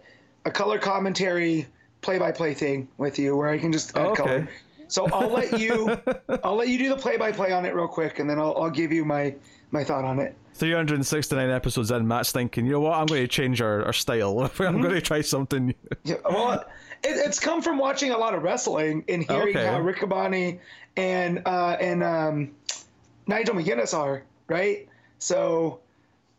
a 0.44 0.50
color 0.50 0.78
commentary 0.78 1.66
play 2.00 2.18
by 2.18 2.32
play 2.32 2.54
thing 2.54 2.88
with 2.98 3.18
you 3.18 3.36
where 3.36 3.48
I 3.48 3.58
can 3.58 3.72
just 3.72 3.96
add 3.96 4.06
Okay. 4.08 4.16
color. 4.16 4.48
So 4.88 5.06
I'll 5.06 5.30
let 5.30 5.52
you 5.58 5.96
I'll 6.44 6.56
let 6.56 6.68
you 6.68 6.78
do 6.78 6.88
the 6.88 6.96
play 6.96 7.16
by 7.16 7.32
play 7.32 7.52
on 7.52 7.64
it 7.64 7.74
real 7.74 7.88
quick 7.88 8.18
and 8.18 8.28
then 8.28 8.38
I'll 8.38 8.56
I'll 8.56 8.70
give 8.70 8.92
you 8.92 9.04
my 9.04 9.34
my 9.70 9.84
thought 9.84 10.04
on 10.04 10.18
it. 10.18 10.36
369 10.54 11.50
episodes 11.50 11.90
in, 11.90 12.06
Matt's 12.06 12.30
thinking, 12.30 12.66
you 12.66 12.72
know 12.72 12.80
what? 12.80 12.92
I'm 12.92 13.08
going 13.08 13.22
to 13.22 13.26
change 13.26 13.60
our, 13.62 13.84
our 13.86 13.92
style. 13.92 14.38
I'm 14.42 14.48
Mm-hmm. 14.50 14.80
going 14.82 14.94
to 14.94 15.00
try 15.00 15.20
something. 15.22 15.66
new." 15.66 15.74
Yeah, 16.04 16.16
well, 16.28 16.52
It, 17.04 17.16
it's 17.26 17.38
come 17.40 17.62
from 17.62 17.78
watching 17.78 18.10
a 18.10 18.18
lot 18.18 18.34
of 18.34 18.42
wrestling 18.42 19.04
and 19.08 19.22
hearing 19.24 19.56
Okay. 19.56 19.66
how 19.66 19.80
Riccaboni 19.80 20.60
and 20.96 21.42
uh, 21.46 21.76
and 21.80 22.02
um, 22.02 22.54
Nigel 23.26 23.54
McGuinness 23.54 23.96
are 23.96 24.24
right. 24.48 24.88
So, 25.18 25.80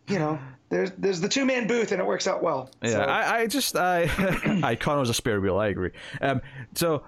you 0.08 0.20
know, 0.20 0.40
there's 0.70 0.92
there's 0.98 1.22
the 1.22 1.30
two 1.30 1.46
man 1.46 1.68
booth 1.68 1.92
and 1.92 2.02
it 2.02 2.06
works 2.06 2.28
out 2.28 2.44
well. 2.44 2.70
Yeah, 2.82 2.90
So, 2.90 3.02
I, 3.02 3.40
I 3.40 3.48
just 3.48 3.76
I 3.76 4.04
I 4.86 4.96
was 4.96 5.10
a 5.10 5.14
spare 5.14 5.40
wheel. 5.42 5.58
I 5.58 5.68
agree. 5.68 5.92
Um, 6.22 6.42
so 6.76 7.04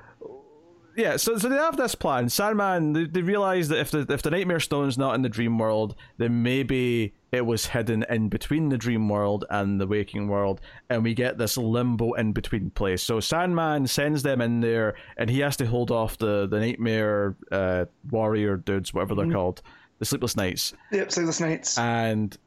yeah, 0.96 1.18
so 1.18 1.38
so 1.38 1.50
they 1.50 1.58
have 1.58 1.76
this 1.78 1.94
plan. 1.94 2.30
Sandman 2.30 2.94
they, 2.94 3.06
they 3.06 3.22
realize 3.22 3.68
that 3.68 3.80
if 3.80 3.92
the 3.92 4.06
if 4.10 4.22
the 4.22 4.32
Nightmare 4.32 4.60
Stone's 4.60 4.98
not 4.98 5.16
in 5.16 5.22
the 5.22 5.30
dream 5.30 5.58
world, 5.58 5.96
then 6.18 6.42
maybe 6.42 7.14
it 7.32 7.46
was 7.46 7.66
hidden 7.66 8.06
in 8.10 8.30
between 8.30 8.70
the 8.70 8.78
dream 8.78 9.10
world 9.10 9.44
and 9.50 9.80
the 9.80 9.88
waking 9.88 10.30
world, 10.30 10.62
and 10.90 11.04
we 11.04 11.14
get 11.14 11.38
this 11.38 11.58
limbo 11.58 12.14
in 12.14 12.32
between 12.32 12.70
place. 12.70 13.04
So 13.04 13.20
Sandman 13.20 13.88
sends 13.88 14.24
them 14.24 14.40
in 14.40 14.62
there, 14.62 14.96
and 15.18 15.30
he 15.30 15.40
has 15.40 15.58
to 15.58 15.66
hold 15.66 15.92
off 15.92 16.18
the 16.18 16.48
the 16.48 16.60
Nightmare 16.60 17.36
uh, 17.52 17.86
warrior 18.10 18.56
dudes, 18.58 18.94
whatever 18.94 19.16
they're 19.16 19.32
called, 19.32 19.62
the 20.00 20.06
Sleepless 20.06 20.36
Nights. 20.36 20.74
yep. 20.92 21.12
Sleepless 21.12 21.40
Nights. 21.40 21.78
and 21.78 22.38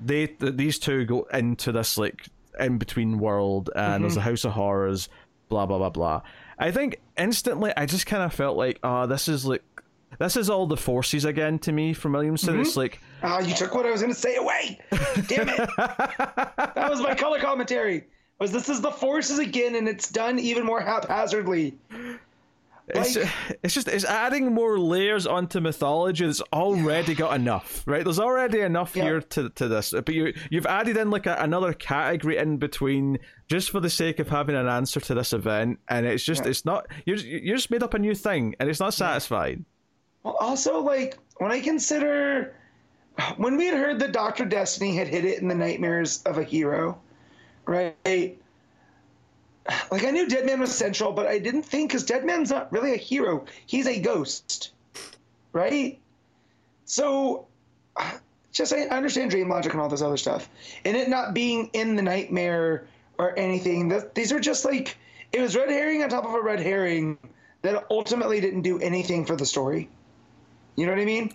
they 0.00 0.28
th- 0.28 0.54
these 0.54 0.78
two 0.78 1.04
go 1.04 1.22
into 1.32 1.72
this 1.72 1.98
like 1.98 2.28
in 2.58 2.78
between 2.78 3.18
world 3.18 3.70
and 3.74 3.84
mm-hmm. 3.84 4.02
there's 4.02 4.16
a 4.16 4.20
house 4.20 4.44
of 4.44 4.52
horrors 4.52 5.08
blah 5.48 5.66
blah 5.66 5.78
blah 5.78 5.90
blah 5.90 6.20
i 6.58 6.70
think 6.70 7.00
instantly 7.16 7.72
i 7.76 7.84
just 7.84 8.06
kind 8.06 8.22
of 8.22 8.32
felt 8.32 8.56
like 8.56 8.78
oh 8.82 9.06
this 9.06 9.28
is 9.28 9.44
like 9.44 9.62
this 10.18 10.36
is 10.36 10.48
all 10.48 10.66
the 10.66 10.76
forces 10.76 11.24
again 11.24 11.58
to 11.58 11.72
me 11.72 11.92
from 11.92 12.12
williamson 12.12 12.54
mm-hmm. 12.54 12.62
it's 12.62 12.76
like 12.76 13.00
Ah, 13.22 13.40
you 13.40 13.54
took 13.54 13.74
what 13.74 13.84
I 13.86 13.90
was 13.90 14.00
going 14.00 14.14
to 14.14 14.18
say 14.18 14.36
away. 14.36 14.78
Damn 15.26 15.48
it. 15.48 15.70
that 15.76 16.86
was 16.88 17.00
my 17.00 17.14
color 17.14 17.38
commentary. 17.38 18.04
Was 18.38 18.52
this 18.52 18.68
is 18.68 18.80
the 18.80 18.92
forces 18.92 19.40
again, 19.40 19.74
and 19.74 19.88
it's 19.88 20.08
done 20.08 20.38
even 20.38 20.64
more 20.64 20.80
haphazardly. 20.80 21.76
It's, 22.94 23.16
Like- 23.16 23.28
it's 23.62 23.74
just 23.74 23.88
it's 23.88 24.04
adding 24.04 24.52
more 24.54 24.78
layers 24.78 25.26
onto 25.26 25.60
mythology 25.60 26.24
that's 26.26 26.40
already 26.52 27.14
got 27.14 27.34
enough 27.34 27.82
right 27.86 28.04
there's 28.04 28.18
already 28.20 28.60
enough 28.60 28.94
Yeah. 28.96 29.02
here 29.04 29.20
to, 29.20 29.50
to 29.50 29.68
this 29.68 29.90
but 29.92 30.08
you 30.10 30.32
you've 30.50 30.66
added 30.66 30.96
in 30.96 31.10
like 31.10 31.26
a, 31.26 31.36
another 31.40 31.72
category 31.72 32.36
in 32.38 32.56
between 32.56 33.18
just 33.48 33.70
for 33.70 33.80
the 33.80 33.90
sake 33.90 34.18
of 34.18 34.28
having 34.28 34.56
an 34.56 34.66
answer 34.66 35.00
to 35.00 35.14
this 35.14 35.32
event 35.32 35.78
and 35.88 36.06
it's 36.06 36.24
just 36.24 36.46
it's 36.46 36.64
not 36.64 36.86
you're, 37.06 37.16
you're 37.16 37.56
just 37.56 37.70
made 37.70 37.82
up 37.82 37.94
a 37.94 37.98
new 37.98 38.14
thing 38.14 38.54
and 38.60 38.68
it's 38.68 38.80
not 38.80 38.94
satisfying 38.94 39.64
Well, 40.22 40.36
also, 40.40 40.80
like 40.80 41.18
when 41.38 41.52
I 41.52 41.60
consider 41.60 42.54
when 43.36 43.56
we 43.56 43.66
had 43.66 43.76
heard 43.76 43.98
that 44.00 44.12
Doctor 44.12 44.44
Destiny 44.44 44.96
had 44.96 45.08
hit 45.08 45.24
it 45.24 45.40
in 45.40 45.48
the 45.48 45.54
nightmares 45.54 46.22
of 46.24 46.38
a 46.38 46.44
hero, 46.44 47.00
right? 47.66 48.38
Like 49.90 50.04
I 50.04 50.10
knew 50.10 50.26
Deadman 50.26 50.60
was 50.60 50.74
central, 50.74 51.12
but 51.12 51.26
I 51.26 51.38
didn't 51.38 51.64
think 51.64 51.90
because 51.90 52.04
Deadman's 52.04 52.50
not 52.50 52.72
really 52.72 52.94
a 52.94 52.96
hero; 52.96 53.44
he's 53.66 53.86
a 53.86 54.00
ghost, 54.00 54.72
right? 55.52 55.98
So, 56.84 57.46
just 58.52 58.72
I 58.72 58.82
understand 58.84 59.30
dream 59.30 59.48
logic 59.48 59.72
and 59.72 59.80
all 59.80 59.88
this 59.88 60.02
other 60.02 60.16
stuff, 60.16 60.48
and 60.84 60.96
it 60.96 61.08
not 61.08 61.34
being 61.34 61.70
in 61.72 61.96
the 61.96 62.02
nightmare 62.02 62.86
or 63.18 63.38
anything. 63.38 63.88
That 63.88 64.14
these 64.14 64.32
are 64.32 64.40
just 64.40 64.64
like 64.64 64.96
it 65.32 65.40
was 65.40 65.54
red 65.54 65.68
herring 65.68 66.02
on 66.02 66.08
top 66.08 66.24
of 66.24 66.32
a 66.32 66.40
red 66.40 66.60
herring 66.60 67.18
that 67.62 67.84
ultimately 67.90 68.40
didn't 68.40 68.62
do 68.62 68.78
anything 68.78 69.26
for 69.26 69.36
the 69.36 69.46
story. 69.46 69.88
You 70.76 70.86
know 70.86 70.92
what 70.92 71.00
I 71.00 71.04
mean? 71.04 71.34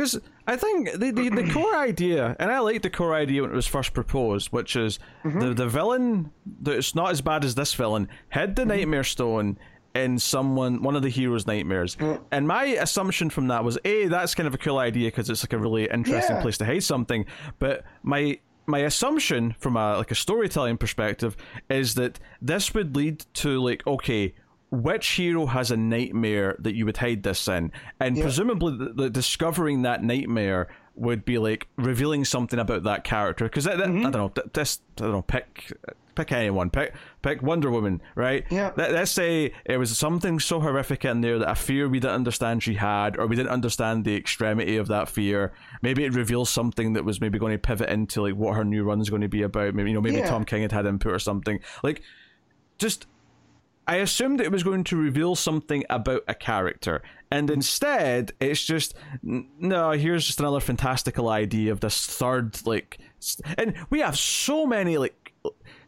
Because 0.00 0.18
I 0.46 0.56
think 0.56 0.92
the, 0.92 1.10
the 1.10 1.28
the 1.28 1.50
core 1.52 1.76
idea, 1.76 2.34
and 2.40 2.50
I 2.50 2.60
like 2.60 2.80
the 2.80 2.88
core 2.88 3.14
idea 3.14 3.42
when 3.42 3.50
it 3.50 3.54
was 3.54 3.66
first 3.66 3.92
proposed, 3.92 4.48
which 4.48 4.74
is 4.74 4.98
the 5.22 5.28
mm-hmm. 5.28 5.52
the 5.52 5.68
villain 5.68 6.30
that's 6.62 6.94
not 6.94 7.10
as 7.10 7.20
bad 7.20 7.44
as 7.44 7.54
this 7.54 7.74
villain 7.74 8.08
had 8.30 8.56
the 8.56 8.62
mm-hmm. 8.62 8.70
Nightmare 8.70 9.04
Stone 9.04 9.58
in 9.94 10.18
someone 10.18 10.82
one 10.82 10.96
of 10.96 11.02
the 11.02 11.10
heroes' 11.10 11.46
nightmares. 11.46 11.96
Mm. 11.96 12.22
And 12.30 12.48
my 12.48 12.64
assumption 12.64 13.28
from 13.28 13.48
that 13.48 13.62
was 13.62 13.76
a 13.84 14.06
that's 14.06 14.34
kind 14.34 14.46
of 14.46 14.54
a 14.54 14.58
cool 14.58 14.78
idea 14.78 15.08
because 15.08 15.28
it's 15.28 15.44
like 15.44 15.52
a 15.52 15.58
really 15.58 15.84
interesting 15.84 16.36
Yeah. 16.36 16.40
place 16.40 16.56
to 16.58 16.64
hide 16.64 16.82
something. 16.82 17.26
But 17.58 17.84
my 18.02 18.38
my 18.64 18.78
assumption 18.78 19.54
from 19.58 19.76
a 19.76 19.98
like 19.98 20.10
a 20.10 20.14
storytelling 20.14 20.78
perspective 20.78 21.36
is 21.68 21.94
that 21.96 22.18
this 22.40 22.72
would 22.72 22.96
lead 22.96 23.26
to 23.34 23.60
like 23.60 23.86
okay 23.86 24.32
which 24.70 25.06
hero 25.08 25.46
has 25.46 25.70
a 25.70 25.76
nightmare 25.76 26.56
that 26.60 26.74
you 26.74 26.86
would 26.86 26.96
hide 26.98 27.22
this 27.22 27.46
in? 27.48 27.72
And 27.98 28.20
presumably 28.20 28.76
the, 28.76 28.92
the 28.92 29.10
discovering 29.10 29.82
that 29.82 30.02
nightmare 30.02 30.68
would 30.94 31.24
be 31.24 31.38
like 31.38 31.66
revealing 31.76 32.24
something 32.24 32.58
about 32.58 32.82
that 32.84 33.04
character. 33.04 33.44
Because 33.44 33.66
I, 33.66 33.74
Mm-hmm. 33.74 33.98
I 34.06 34.10
don't 34.10 34.12
know 34.12 34.28
th- 34.28 34.52
this 34.52 34.80
I 34.98 35.02
don't 35.02 35.12
know 35.12 35.22
pick 35.22 35.72
pick 36.16 36.32
anyone 36.32 36.68
pick 36.68 36.92
pick 37.22 37.40
Wonder 37.40 37.70
Woman 37.70 38.02
right? 38.14 38.44
Yeah. 38.50 38.72
Let, 38.76 38.92
let's 38.92 39.10
say 39.12 39.52
it 39.64 39.78
was 39.78 39.96
something 39.96 40.38
so 40.40 40.60
horrific 40.60 41.04
in 41.04 41.20
there 41.22 41.38
that 41.38 41.50
a 41.50 41.54
fear 41.54 41.88
we 41.88 42.00
didn't 42.00 42.14
understand 42.16 42.62
she 42.62 42.74
had 42.74 43.16
or 43.18 43.26
we 43.26 43.36
didn't 43.36 43.52
understand 43.52 44.04
the 44.04 44.14
extremity 44.16 44.76
of 44.76 44.88
that 44.88 45.08
fear. 45.08 45.52
Maybe 45.82 46.04
it 46.04 46.12
reveals 46.14 46.50
something 46.50 46.92
that 46.94 47.04
was 47.04 47.20
maybe 47.20 47.38
going 47.38 47.52
to 47.52 47.58
pivot 47.58 47.88
into 47.88 48.22
like 48.22 48.34
what 48.34 48.54
her 48.56 48.64
new 48.64 48.84
run 48.84 49.00
is 49.00 49.08
going 49.08 49.22
to 49.22 49.28
be 49.28 49.42
about. 49.42 49.74
Maybe 49.74 49.90
you 49.90 49.94
know 49.94 50.02
maybe 50.02 50.16
Yeah. 50.18 50.28
Tom 50.28 50.44
King 50.44 50.62
had 50.62 50.72
had 50.72 50.84
input 50.86 51.12
or 51.12 51.18
something. 51.18 51.60
Like 51.82 52.02
just 52.78 53.06
I 53.86 53.96
assumed 53.96 54.40
it 54.40 54.52
was 54.52 54.62
going 54.62 54.84
to 54.84 54.96
reveal 54.96 55.34
something 55.34 55.84
about 55.90 56.22
a 56.28 56.34
character, 56.34 57.02
and 57.30 57.50
instead 57.50 58.32
it's 58.40 58.64
just 58.64 58.94
no. 59.22 59.90
Here's 59.92 60.26
just 60.26 60.40
another 60.40 60.60
fantastical 60.60 61.28
idea 61.28 61.72
of 61.72 61.80
this 61.80 62.06
third 62.06 62.64
like, 62.66 62.98
and 63.58 63.74
we 63.90 64.00
have 64.00 64.18
so 64.18 64.66
many 64.66 64.96
like. 64.98 65.19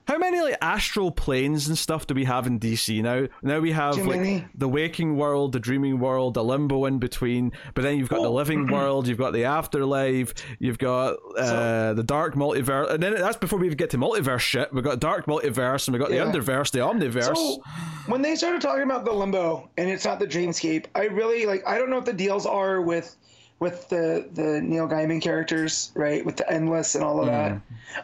How 0.09 0.19
many 0.19 0.41
like 0.41 0.57
astral 0.61 1.13
planes 1.13 1.69
and 1.69 1.79
stuff 1.79 2.09
do 2.09 2.15
we 2.15 2.25
have 2.25 2.49
in 2.49 2.59
DC 2.59 3.01
now? 3.03 3.29
Now 3.41 3.61
we 3.61 3.71
have 3.71 3.97
like 4.05 4.47
the 4.59 4.69
waking 4.69 5.17
world, 5.17 5.53
the 5.53 5.61
dreaming 5.61 6.01
world, 6.01 6.35
the 6.35 6.43
limbo 6.43 6.87
in 6.87 6.99
between. 6.99 7.53
But 7.75 7.83
then 7.83 7.99
you've 7.99 8.09
got 8.09 8.23
the 8.23 8.31
living 8.31 8.67
world, 8.73 9.07
you've 9.07 9.17
got 9.19 9.33
the 9.33 9.45
afterlife, 9.45 10.35
you've 10.59 10.79
got 10.79 11.19
uh, 11.39 11.95
the 11.95 12.03
dark 12.03 12.35
multiverse, 12.35 12.91
and 12.91 13.01
then 13.03 13.15
that's 13.15 13.37
before 13.37 13.61
we 13.61 13.67
even 13.67 13.77
get 13.77 13.91
to 13.91 13.97
multiverse 13.99 14.41
shit. 14.41 14.73
We've 14.75 14.83
got 14.83 14.99
dark 14.99 15.27
multiverse, 15.27 15.87
and 15.87 15.95
we've 15.97 16.03
got 16.03 16.11
Yeah. 16.11 16.25
the 16.25 16.33
underverse, 16.39 16.73
the 16.73 16.81
omniverse. 16.81 17.37
So 17.37 17.63
when 18.07 18.23
they 18.23 18.35
started 18.35 18.61
talking 18.61 18.83
about 18.83 19.05
the 19.05 19.13
limbo 19.13 19.71
and 19.79 19.89
it's 19.89 20.05
not 20.05 20.19
the 20.19 20.27
dreamscape, 20.27 20.87
I 20.97 21.05
really 21.05 21.47
like. 21.47 21.63
I 21.65 21.79
don't 21.79 21.91
know 21.91 21.97
what 21.97 22.07
the 22.07 22.13
deals 22.13 22.45
are 22.45 22.81
with 22.83 23.17
with 23.63 23.89
the 23.89 24.29
the 24.33 24.61
Neil 24.61 24.89
Gaiman 24.89 25.23
characters, 25.23 25.93
right? 25.95 26.27
With 26.27 26.37
the 26.37 26.53
endless 26.53 26.97
and 26.97 27.05
all 27.05 27.21
of 27.21 27.27
that. 27.27 27.61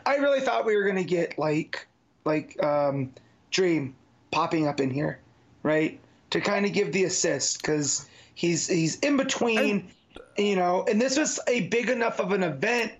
I 0.06 0.14
really 0.18 0.40
thought 0.40 0.64
we 0.64 0.76
were 0.76 0.84
gonna 0.84 1.02
get 1.02 1.36
like 1.36 1.84
like 2.24 2.62
um, 2.62 3.12
Dream 3.50 3.96
popping 4.30 4.68
up 4.68 4.78
in 4.78 4.88
here, 4.88 5.18
right? 5.64 5.98
To 6.30 6.40
kind 6.40 6.64
of 6.64 6.72
give 6.72 6.92
the 6.92 7.02
assist 7.04 7.60
because 7.60 8.08
he's 8.36 8.68
he's 8.68 9.00
in 9.00 9.16
between, 9.16 9.90
you 10.36 10.54
know. 10.54 10.84
And 10.88 11.00
this 11.00 11.18
was 11.18 11.40
a 11.48 11.62
big 11.62 11.90
enough 11.90 12.20
of 12.20 12.30
an 12.30 12.44
event 12.44 12.92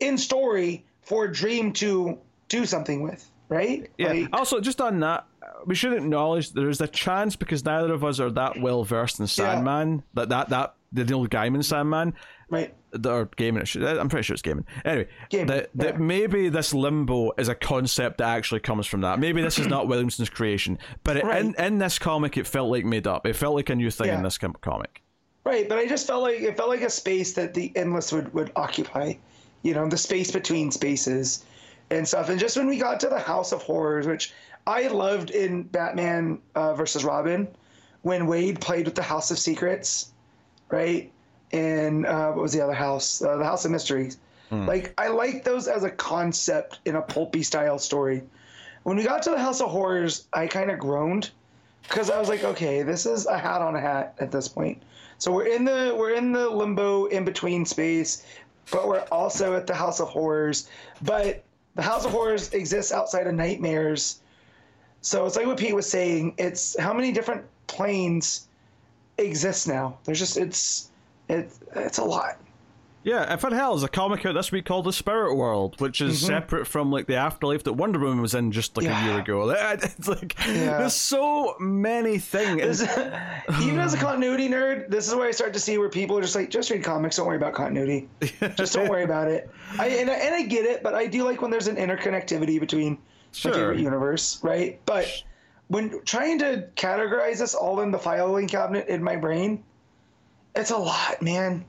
in 0.00 0.16
story 0.16 0.86
for 1.02 1.28
Dream 1.28 1.74
to 1.74 2.18
do 2.48 2.64
something 2.64 3.02
with, 3.02 3.30
right? 3.50 3.90
Yeah. 3.98 4.12
Like- 4.12 4.28
also, 4.32 4.60
just 4.62 4.80
on 4.80 5.00
that, 5.00 5.26
we 5.66 5.74
should 5.74 5.92
acknowledge 5.92 6.52
there's 6.52 6.80
a 6.80 6.88
chance 6.88 7.36
because 7.36 7.66
neither 7.66 7.92
of 7.92 8.02
us 8.02 8.18
are 8.18 8.30
that 8.30 8.58
well 8.62 8.82
versed 8.82 9.20
in 9.20 9.26
Sandman 9.26 10.02
that 10.14 10.30
that 10.30 10.48
that 10.48 10.74
the 10.92 11.04
Neil 11.04 11.26
Gaiman 11.26 11.64
Sandman. 11.64 12.14
right. 12.50 12.74
Or 13.06 13.26
gaming, 13.36 13.62
I'm 13.76 14.08
pretty 14.08 14.24
sure 14.24 14.34
it's 14.34 14.42
gaming. 14.42 14.66
Anyway, 14.84 15.06
Gaiman, 15.30 15.46
that, 15.46 15.70
that 15.76 16.00
maybe 16.00 16.48
this 16.48 16.74
limbo 16.74 17.30
is 17.38 17.46
a 17.46 17.54
concept 17.54 18.18
that 18.18 18.28
actually 18.36 18.58
comes 18.58 18.84
from 18.88 19.02
that. 19.02 19.20
Maybe 19.20 19.40
this 19.42 19.60
is 19.60 19.68
not 19.68 19.86
Williamson's 19.88 20.28
creation, 20.28 20.76
but 21.04 21.16
it, 21.16 21.20
in 21.22 21.28
Right. 21.28 21.54
in 21.58 21.78
this 21.78 22.00
comic, 22.00 22.36
it 22.36 22.48
felt 22.48 22.68
like 22.68 22.84
made 22.84 23.06
up. 23.06 23.26
It 23.28 23.36
felt 23.36 23.54
like 23.54 23.70
a 23.70 23.76
new 23.76 23.92
thing 23.92 24.08
in 24.08 24.24
this 24.24 24.38
com- 24.38 24.56
comic. 24.60 25.02
Right, 25.44 25.68
but 25.68 25.78
I 25.78 25.86
just 25.86 26.06
felt 26.08 26.22
like 26.22 26.40
it 26.40 26.56
felt 26.56 26.68
like 26.68 26.82
a 26.82 26.90
space 26.90 27.32
that 27.34 27.54
the 27.54 27.70
endless 27.76 28.12
would 28.12 28.34
would 28.34 28.50
occupy, 28.56 29.14
you 29.62 29.72
know, 29.72 29.88
the 29.88 29.96
space 29.96 30.32
between 30.32 30.72
spaces 30.72 31.44
and 31.90 32.06
stuff. 32.06 32.28
And 32.28 32.40
just 32.40 32.56
when 32.56 32.66
we 32.66 32.76
got 32.78 32.98
to 33.00 33.08
the 33.08 33.20
House 33.20 33.52
of 33.52 33.62
Horrors, 33.62 34.08
which 34.08 34.32
I 34.66 34.88
loved 34.88 35.30
in 35.30 35.62
Batman 35.62 36.40
uh, 36.56 36.74
versus 36.74 37.04
Robin, 37.04 37.46
when 38.02 38.26
Waid 38.26 38.60
played 38.60 38.86
with 38.86 38.96
the 38.96 39.02
House 39.02 39.30
of 39.30 39.38
Secrets, 39.38 40.10
right? 40.70 41.10
And 41.52 42.06
uh, 42.06 42.32
what 42.32 42.42
was 42.42 42.52
the 42.52 42.60
other 42.62 42.74
house? 42.74 43.22
Uh, 43.22 43.36
the 43.36 43.44
House 43.44 43.64
of 43.64 43.70
Mysteries. 43.70 44.18
Like 44.66 44.94
I 44.98 45.08
like 45.08 45.44
those 45.44 45.68
as 45.68 45.84
a 45.84 45.90
concept 45.90 46.80
in 46.84 46.96
a 46.96 47.02
pulpy 47.02 47.42
style 47.42 47.78
story. 47.78 48.22
When 48.82 48.96
we 48.96 49.04
got 49.04 49.22
to 49.22 49.30
the 49.30 49.38
House 49.38 49.60
of 49.60 49.70
Horrors, 49.70 50.26
I 50.32 50.46
kind 50.46 50.70
of 50.70 50.78
groaned 50.78 51.30
because 51.82 52.10
I 52.10 52.18
was 52.18 52.28
like, 52.28 52.42
okay, 52.42 52.82
this 52.82 53.06
is 53.06 53.26
a 53.26 53.38
hat 53.38 53.62
on 53.62 53.76
a 53.76 53.80
hat 53.80 54.14
at 54.18 54.32
this 54.32 54.48
point. 54.48 54.82
So 55.18 55.30
we're 55.30 55.46
in 55.46 55.64
the 55.64 55.94
we're 55.96 56.14
in 56.14 56.32
the 56.32 56.48
limbo 56.48 57.04
in 57.06 57.24
between 57.24 57.64
space, 57.64 58.24
but 58.72 58.88
we're 58.88 59.04
also 59.12 59.54
at 59.54 59.66
the 59.66 59.74
House 59.74 60.00
of 60.00 60.08
Horrors. 60.08 60.68
But 61.02 61.44
the 61.76 61.82
House 61.82 62.04
of 62.04 62.10
Horrors 62.10 62.52
exists 62.52 62.90
outside 62.90 63.26
of 63.26 63.34
nightmares. 63.34 64.20
So 65.02 65.26
it's 65.26 65.36
like 65.36 65.46
what 65.46 65.58
Pete 65.58 65.74
was 65.74 65.88
saying. 65.88 66.34
It's 66.38 66.78
how 66.78 66.92
many 66.92 67.12
different 67.12 67.44
planes 67.68 68.48
exist 69.26 69.68
now. 69.68 69.98
There's 70.04 70.18
just 70.18 70.36
it's 70.36 70.90
it's 71.28 71.60
it's 71.74 71.98
a 71.98 72.04
lot. 72.04 72.38
Yeah, 73.02 73.32
if 73.32 73.42
it 73.44 73.52
hell 73.52 73.74
is 73.74 73.82
a 73.82 73.88
comic 73.88 74.26
out 74.26 74.34
this 74.34 74.52
week 74.52 74.66
called 74.66 74.84
The 74.84 74.92
Spirit 74.92 75.34
World, 75.34 75.80
which 75.80 76.02
is 76.02 76.20
separate 76.20 76.66
from 76.66 76.90
like 76.92 77.06
the 77.06 77.16
afterlife 77.16 77.64
that 77.64 77.72
Wonder 77.72 77.98
Woman 77.98 78.20
was 78.20 78.34
in 78.34 78.52
just 78.52 78.76
like 78.76 78.84
a 78.84 78.90
Mm-hmm. 78.90 79.06
Year 79.08 79.18
ago. 79.20 79.50
It's 79.82 80.06
like 80.06 80.36
Yeah. 80.46 80.76
there's 80.78 80.94
so 80.96 81.54
many 81.58 82.18
things. 82.18 82.82
Even 83.62 83.78
as 83.78 83.94
a 83.94 83.96
continuity 83.96 84.50
nerd, 84.50 84.90
this 84.90 85.08
is 85.08 85.14
where 85.14 85.26
I 85.26 85.30
start 85.30 85.54
to 85.54 85.58
see 85.60 85.78
where 85.78 85.88
people 85.88 86.18
are 86.18 86.20
just 86.20 86.34
like, 86.36 86.50
just 86.50 86.68
read 86.70 86.84
comics, 86.84 87.16
don't 87.16 87.26
worry 87.26 87.38
about 87.38 87.54
continuity. 87.54 88.06
just 88.54 88.74
don't 88.74 88.90
worry 88.90 89.04
about 89.04 89.28
it. 89.28 89.48
I 89.78 89.86
and, 89.88 90.10
I 90.10 90.14
and 90.16 90.34
I 90.34 90.42
get 90.42 90.66
it, 90.66 90.82
but 90.82 90.94
I 90.94 91.06
do 91.06 91.24
like 91.24 91.40
when 91.40 91.50
there's 91.50 91.68
an 91.68 91.76
interconnectivity 91.76 92.60
between 92.60 92.98
Sure. 93.32 93.50
my 93.52 93.56
favorite 93.56 93.78
universe, 93.78 94.40
right? 94.42 94.78
But 94.84 95.06
when 95.70 96.02
trying 96.04 96.40
to 96.40 96.66
categorize 96.74 97.38
this 97.38 97.54
all 97.54 97.80
in 97.80 97.92
the 97.92 97.98
filing 97.98 98.48
cabinet 98.48 98.88
in 98.88 99.04
my 99.04 99.14
brain, 99.14 99.62
it's 100.56 100.72
a 100.72 100.76
lot, 100.76 101.22
man. 101.22 101.64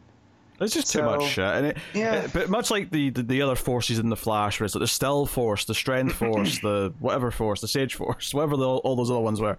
It's 0.59 0.73
just 0.73 0.91
too 0.91 1.03
much 1.03 1.23
shit, 1.23 1.43
and 1.43 1.65
it, 1.67 1.77
yeah. 1.93 2.23
it- 2.23 2.33
but 2.33 2.49
much 2.49 2.69
like 2.71 2.89
the, 2.91 3.11
the 3.11 3.21
the 3.23 3.41
other 3.43 3.55
forces 3.55 3.99
in 3.99 4.09
the 4.09 4.15
Flash, 4.15 4.59
where 4.59 4.65
it's 4.65 4.73
like 4.75 4.81
the 4.81 4.87
Still 4.87 5.25
Force, 5.27 5.65
the 5.65 5.75
Strength 5.75 6.15
Force, 6.15 6.59
the 6.59 6.93
whatever 6.99 7.29
Force, 7.29 7.61
the 7.61 7.67
Sage 7.67 7.93
Force, 7.93 8.33
whatever 8.33 8.57
the, 8.57 8.67
all 8.67 8.95
those 8.95 9.11
other 9.11 9.19
ones 9.19 9.39
were. 9.39 9.57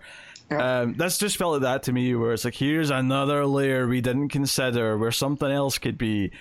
Yeah. 0.50 0.81
Um, 0.81 0.94
that's 0.94 1.18
just 1.18 1.37
felt 1.37 1.52
like 1.52 1.62
that 1.62 1.85
to 1.85 1.92
me, 1.92 2.14
where 2.16 2.33
it's 2.33 2.44
like 2.44 2.55
here's 2.55 2.90
another 2.90 3.46
layer 3.46 3.87
we 3.87 4.00
didn't 4.00 4.31
consider, 4.31 4.98
where 4.98 5.12
something 5.12 5.50
else 5.50 5.78
could 5.78 5.98
be, 5.98 6.33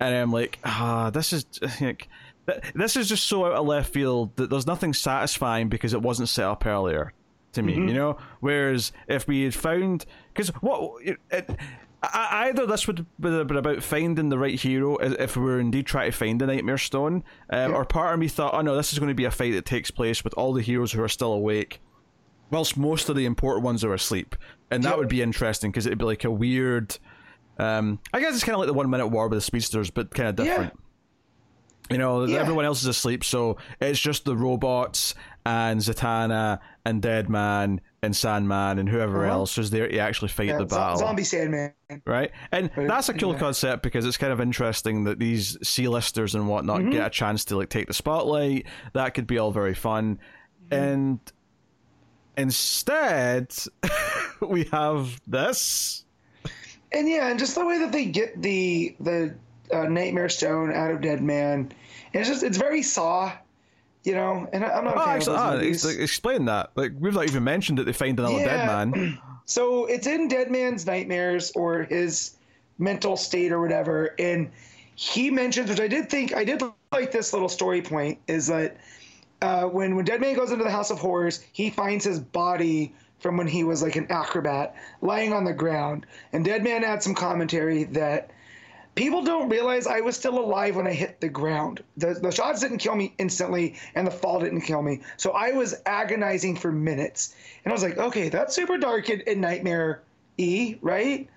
and 0.00 0.12
I'm 0.14 0.32
like, 0.32 0.58
ah, 0.64 1.10
this 1.10 1.32
is 1.32 1.46
like, 1.80 2.08
this 2.74 2.96
is 2.96 3.08
just 3.08 3.26
so 3.28 3.46
out 3.46 3.52
of 3.52 3.64
left 3.66 3.92
field 3.92 4.34
that 4.36 4.50
there's 4.50 4.66
nothing 4.66 4.92
satisfying 4.92 5.68
because 5.68 5.92
it 5.94 6.02
wasn't 6.02 6.28
set 6.28 6.46
up 6.46 6.66
earlier 6.66 7.12
to 7.54 7.62
me, 7.62 7.74
you 7.74 7.94
know. 7.94 8.16
Whereas 8.40 8.92
if 9.08 9.26
we 9.26 9.44
had 9.44 9.54
found, 9.54 10.04
because 10.32 10.48
what 10.60 11.02
it, 11.02 11.18
it, 11.30 11.50
either 12.02 12.66
this 12.66 12.86
would 12.86 12.98
have 13.22 13.46
been 13.46 13.56
about 13.56 13.82
finding 13.82 14.28
the 14.28 14.38
right 14.38 14.58
hero 14.60 14.96
if 14.98 15.36
we 15.36 15.42
were 15.42 15.58
indeed 15.60 15.86
trying 15.86 16.10
to 16.10 16.16
find 16.16 16.40
the 16.40 16.46
Nightmare 16.46 16.78
Stone, 16.78 17.24
um, 17.50 17.72
or 17.74 17.84
part 17.84 18.14
of 18.14 18.20
me 18.20 18.28
thought, 18.28 18.54
oh 18.54 18.60
no, 18.60 18.76
this 18.76 18.92
is 18.92 18.98
going 18.98 19.08
to 19.08 19.14
be 19.14 19.24
a 19.24 19.30
fight 19.30 19.52
that 19.54 19.64
takes 19.64 19.90
place 19.90 20.22
with 20.22 20.34
all 20.34 20.52
the 20.52 20.62
heroes 20.62 20.92
who 20.92 21.02
are 21.02 21.08
still 21.08 21.32
awake, 21.32 21.80
whilst 22.50 22.76
most 22.76 23.08
of 23.08 23.16
the 23.16 23.24
important 23.24 23.64
ones 23.64 23.82
are 23.84 23.94
asleep, 23.94 24.36
and 24.70 24.82
that 24.84 24.90
Yep. 24.90 24.98
would 24.98 25.08
be 25.08 25.22
interesting 25.22 25.70
because 25.70 25.86
it'd 25.86 25.98
be 25.98 26.04
like 26.04 26.24
a 26.24 26.30
weird. 26.30 26.98
Um, 27.58 28.00
I 28.12 28.20
guess 28.20 28.34
it's 28.34 28.42
kind 28.44 28.54
of 28.54 28.58
like 28.60 28.66
the 28.66 28.74
one 28.74 28.90
minute 28.90 29.06
war 29.06 29.28
with 29.28 29.36
the 29.36 29.40
speedsters, 29.40 29.88
but 29.90 30.10
kind 30.12 30.28
of 30.28 30.36
different. 30.36 30.72
You 31.90 31.98
know, 31.98 32.24
Yeah. 32.24 32.38
everyone 32.40 32.64
else 32.64 32.80
is 32.80 32.86
asleep, 32.88 33.22
so 33.24 33.58
it's 33.80 34.00
just 34.00 34.24
the 34.24 34.34
robots 34.36 35.14
and 35.44 35.80
Zatanna 35.80 36.58
and 36.86 37.00
Deadman 37.00 37.80
and 38.02 38.14
Sandman 38.14 38.78
and 38.78 38.88
whoever 38.88 39.24
Uh-huh. 39.24 39.32
else 39.34 39.56
is 39.56 39.70
there 39.70 39.88
to 39.88 39.98
actually 39.98 40.28
fight 40.28 40.48
Yeah, 40.48 40.58
the 40.58 40.66
battle. 40.66 40.98
Zombie 40.98 41.24
Sandman. 41.24 41.72
Right? 42.06 42.30
And 42.52 42.70
that's 42.76 43.08
a 43.08 43.14
cool 43.14 43.32
yeah. 43.32 43.38
concept 43.38 43.82
because 43.82 44.04
it's 44.04 44.18
kind 44.18 44.32
of 44.32 44.40
interesting 44.40 45.04
that 45.04 45.18
these 45.18 45.56
C-listers 45.62 46.34
and 46.34 46.46
whatnot 46.48 46.80
Mm-hmm. 46.80 46.90
get 46.90 47.06
a 47.06 47.10
chance 47.10 47.46
to 47.46 47.56
like 47.56 47.70
take 47.70 47.86
the 47.86 47.94
spotlight. 47.94 48.66
That 48.92 49.14
could 49.14 49.26
be 49.26 49.38
all 49.38 49.50
very 49.52 49.74
fun. 49.74 50.18
Mm-hmm. 50.70 50.74
And 50.74 51.20
instead, 52.36 53.54
we 54.40 54.64
have 54.64 55.20
this. 55.26 56.04
And 56.92 57.08
yeah, 57.08 57.28
and 57.28 57.38
just 57.38 57.54
the 57.54 57.64
way 57.64 57.78
that 57.78 57.92
they 57.92 58.04
get 58.06 58.40
the 58.40 58.94
the 59.00 59.34
uh, 59.72 59.84
Nightmare 59.84 60.28
Stone 60.28 60.72
out 60.72 60.90
of 60.90 61.00
Deadman, 61.00 61.72
it's 62.12 62.28
just 62.28 62.42
it's 62.42 62.58
very 62.58 62.82
Saw, 62.82 63.32
you 64.04 64.14
know. 64.14 64.48
And 64.52 64.64
I'm 64.64 64.84
not 64.84 64.96
Oh, 64.96 65.06
actually, 65.08 65.36
ah, 65.36 65.50
those 65.52 65.60
movies. 65.60 65.84
ex- 65.86 65.96
explain 65.96 66.44
that. 66.44 66.70
Like 66.76 66.92
we've 66.98 67.14
not 67.14 67.24
even 67.24 67.42
mentioned 67.44 67.78
that 67.78 67.84
they 67.84 67.92
find 67.92 68.18
another 68.18 68.38
dead 68.38 68.66
man. 68.66 69.18
So 69.46 69.84
it's 69.84 70.06
in 70.06 70.28
Deadman's 70.28 70.86
nightmares 70.86 71.52
or 71.54 71.82
his 71.82 72.36
mental 72.78 73.14
state 73.14 73.52
or 73.52 73.60
whatever. 73.60 74.14
And 74.18 74.50
he 74.94 75.30
mentions, 75.30 75.68
which 75.68 75.80
I 75.80 75.86
did 75.86 76.08
think, 76.08 76.34
I 76.34 76.44
did 76.44 76.62
like 76.92 77.12
this 77.12 77.34
little 77.34 77.50
story 77.50 77.82
point, 77.82 78.18
is 78.26 78.46
that 78.46 78.78
uh, 79.42 79.64
when, 79.64 79.96
when 79.96 80.06
Deadman 80.06 80.34
goes 80.34 80.50
into 80.50 80.64
the 80.64 80.70
House 80.70 80.90
of 80.90 80.98
Horrors, 80.98 81.44
he 81.52 81.68
finds 81.68 82.06
his 82.06 82.18
body 82.20 82.94
from 83.18 83.36
when 83.36 83.46
he 83.46 83.64
was 83.64 83.82
like 83.82 83.96
an 83.96 84.06
acrobat 84.10 84.74
lying 85.02 85.34
on 85.34 85.44
the 85.44 85.52
ground. 85.52 86.06
And 86.32 86.42
Deadman 86.42 86.82
adds 86.82 87.04
some 87.04 87.14
commentary 87.14 87.84
that 87.84 88.30
people 88.94 89.22
don't 89.22 89.48
realize 89.48 89.86
I 89.86 90.00
was 90.00 90.16
still 90.16 90.38
alive 90.38 90.76
when 90.76 90.86
I 90.86 90.92
hit 90.92 91.20
the 91.20 91.28
ground. 91.28 91.82
The, 91.96 92.14
the 92.14 92.30
shots 92.30 92.60
didn't 92.60 92.78
kill 92.78 92.96
me 92.96 93.14
instantly, 93.18 93.76
and 93.94 94.06
the 94.06 94.10
fall 94.10 94.40
didn't 94.40 94.62
kill 94.62 94.82
me. 94.82 95.00
So 95.16 95.32
I 95.32 95.52
was 95.52 95.74
agonizing 95.86 96.56
for 96.56 96.70
minutes. 96.70 97.34
And 97.64 97.72
I 97.72 97.74
was 97.74 97.82
like, 97.82 97.98
okay, 97.98 98.28
that's 98.28 98.54
super 98.54 98.78
dark 98.78 99.08
and, 99.08 99.22
and 99.26 99.40
nightmare 99.40 100.02
E, 100.38 100.76
right? 100.80 101.28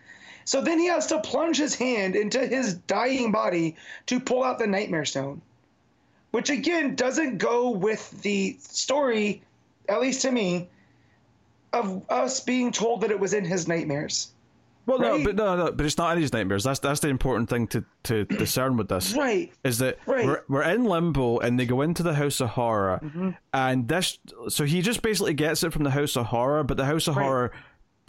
So 0.46 0.62
then 0.62 0.80
he 0.80 0.88
has 0.88 1.08
to 1.08 1.20
plunge 1.20 1.58
his 1.58 1.76
hand 1.76 2.15
into 2.15 2.39
his 2.39 2.76
dying 2.76 3.32
body 3.32 3.76
to 4.06 4.20
pull 4.20 4.43
out 4.43 4.60
the 4.60 4.67
nightmare 4.67 5.06
stone, 5.06 5.41
which 6.32 6.50
again 6.50 6.96
doesn't 6.96 7.38
go 7.38 7.72
with 7.72 8.22
the 8.22 8.56
story, 8.62 9.41
at 9.89 10.00
least 10.00 10.22
to 10.22 10.32
me, 10.32 10.70
of 11.74 12.02
us 12.10 12.39
being 12.39 12.72
told 12.72 13.02
that 13.02 13.12
it 13.12 13.20
was 13.20 13.34
in 13.34 13.43
his 13.43 13.67
nightmares. 13.67 14.32
Well, 14.88 15.00
no, 15.00 15.23
but 15.23 15.36
no, 15.36 15.56
no, 15.58 15.71
but 15.71 15.86
it's 15.86 15.97
not 15.97 16.17
his 16.17 16.34
nightmares. 16.34 16.63
That's 16.63 16.80
that's 16.80 17.02
the 17.02 17.10
important 17.10 17.50
thing 17.50 17.67
to 17.67 17.84
to 18.06 18.23
discern 18.26 18.78
with 18.78 18.88
this. 18.88 19.13
Right. 19.13 19.52
Is 19.63 19.78
that 19.80 20.00
Right. 20.08 20.26
we're 20.26 20.43
we're 20.47 20.63
in 20.63 20.86
limbo 20.86 21.38
and 21.39 21.60
they 21.60 21.65
go 21.65 21.82
into 21.82 22.02
the 22.04 22.15
house 22.15 22.39
of 22.39 22.50
horror, 22.50 23.00
Mm-hmm. 23.04 23.30
and 23.54 23.88
this 23.88 24.17
so 24.47 24.63
he 24.63 24.82
just 24.82 25.02
basically 25.02 25.34
gets 25.34 25.62
it 25.63 25.73
from 25.73 25.84
the 25.84 25.91
house 25.91 26.15
of 26.15 26.28
horror, 26.28 26.63
but 26.63 26.78
the 26.78 26.86
house 26.86 27.08
of 27.08 27.17
Right. 27.17 27.23
horror 27.23 27.52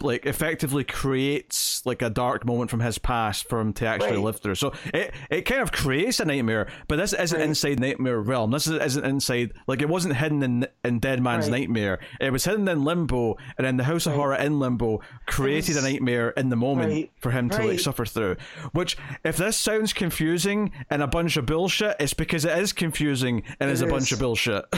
like 0.01 0.25
effectively 0.25 0.83
creates 0.83 1.85
like 1.85 2.01
a 2.01 2.09
dark 2.09 2.45
moment 2.45 2.69
from 2.69 2.79
his 2.79 2.97
past 2.97 3.47
for 3.49 3.59
him 3.59 3.73
to 3.73 3.85
actually 3.85 4.11
Right. 4.11 4.19
live 4.19 4.39
through. 4.39 4.55
So 4.55 4.73
it 4.93 5.13
it 5.29 5.41
kind 5.41 5.61
of 5.61 5.71
creates 5.71 6.19
a 6.19 6.25
nightmare, 6.25 6.67
but 6.87 6.97
this 6.97 7.13
isn't 7.13 7.37
Right. 7.39 7.47
inside 7.49 7.79
nightmare 7.79 8.19
realm. 8.19 8.51
This 8.51 8.67
is- 8.67 8.79
isn't 8.81 9.05
inside 9.05 9.51
like 9.67 9.81
it 9.81 9.89
wasn't 9.89 10.15
hidden 10.15 10.41
in 10.43 10.67
in 10.83 10.99
Deadman's 10.99 11.49
Right. 11.49 11.59
nightmare. 11.61 11.99
It 12.21 12.31
was 12.31 12.45
hidden 12.45 12.67
in 12.67 12.83
limbo, 12.83 13.37
and 13.57 13.65
then 13.67 13.77
the 13.77 13.83
house 13.83 14.05
of 14.05 14.13
horror 14.13 14.35
in 14.35 14.59
limbo 14.59 15.01
created 15.25 15.77
a 15.77 15.81
nightmare 15.81 16.29
in 16.31 16.49
the 16.49 16.55
moment 16.55 17.09
for 17.19 17.31
him 17.31 17.49
to 17.49 17.63
like 17.67 17.79
suffer 17.79 18.05
through. 18.05 18.37
Which, 18.71 18.97
if 19.23 19.37
this 19.37 19.57
sounds 19.57 19.93
confusing 19.93 20.71
and 20.89 21.01
a 21.03 21.07
bunch 21.07 21.37
of 21.37 21.45
bullshit, 21.45 21.95
it's 21.99 22.13
because 22.13 22.45
it 22.45 22.57
is 22.57 22.73
confusing 22.73 23.43
and 23.59 23.69
is 23.69 23.81
a 23.81 23.87
bunch 23.87 24.11
of 24.11 24.19
bullshit. 24.19 24.63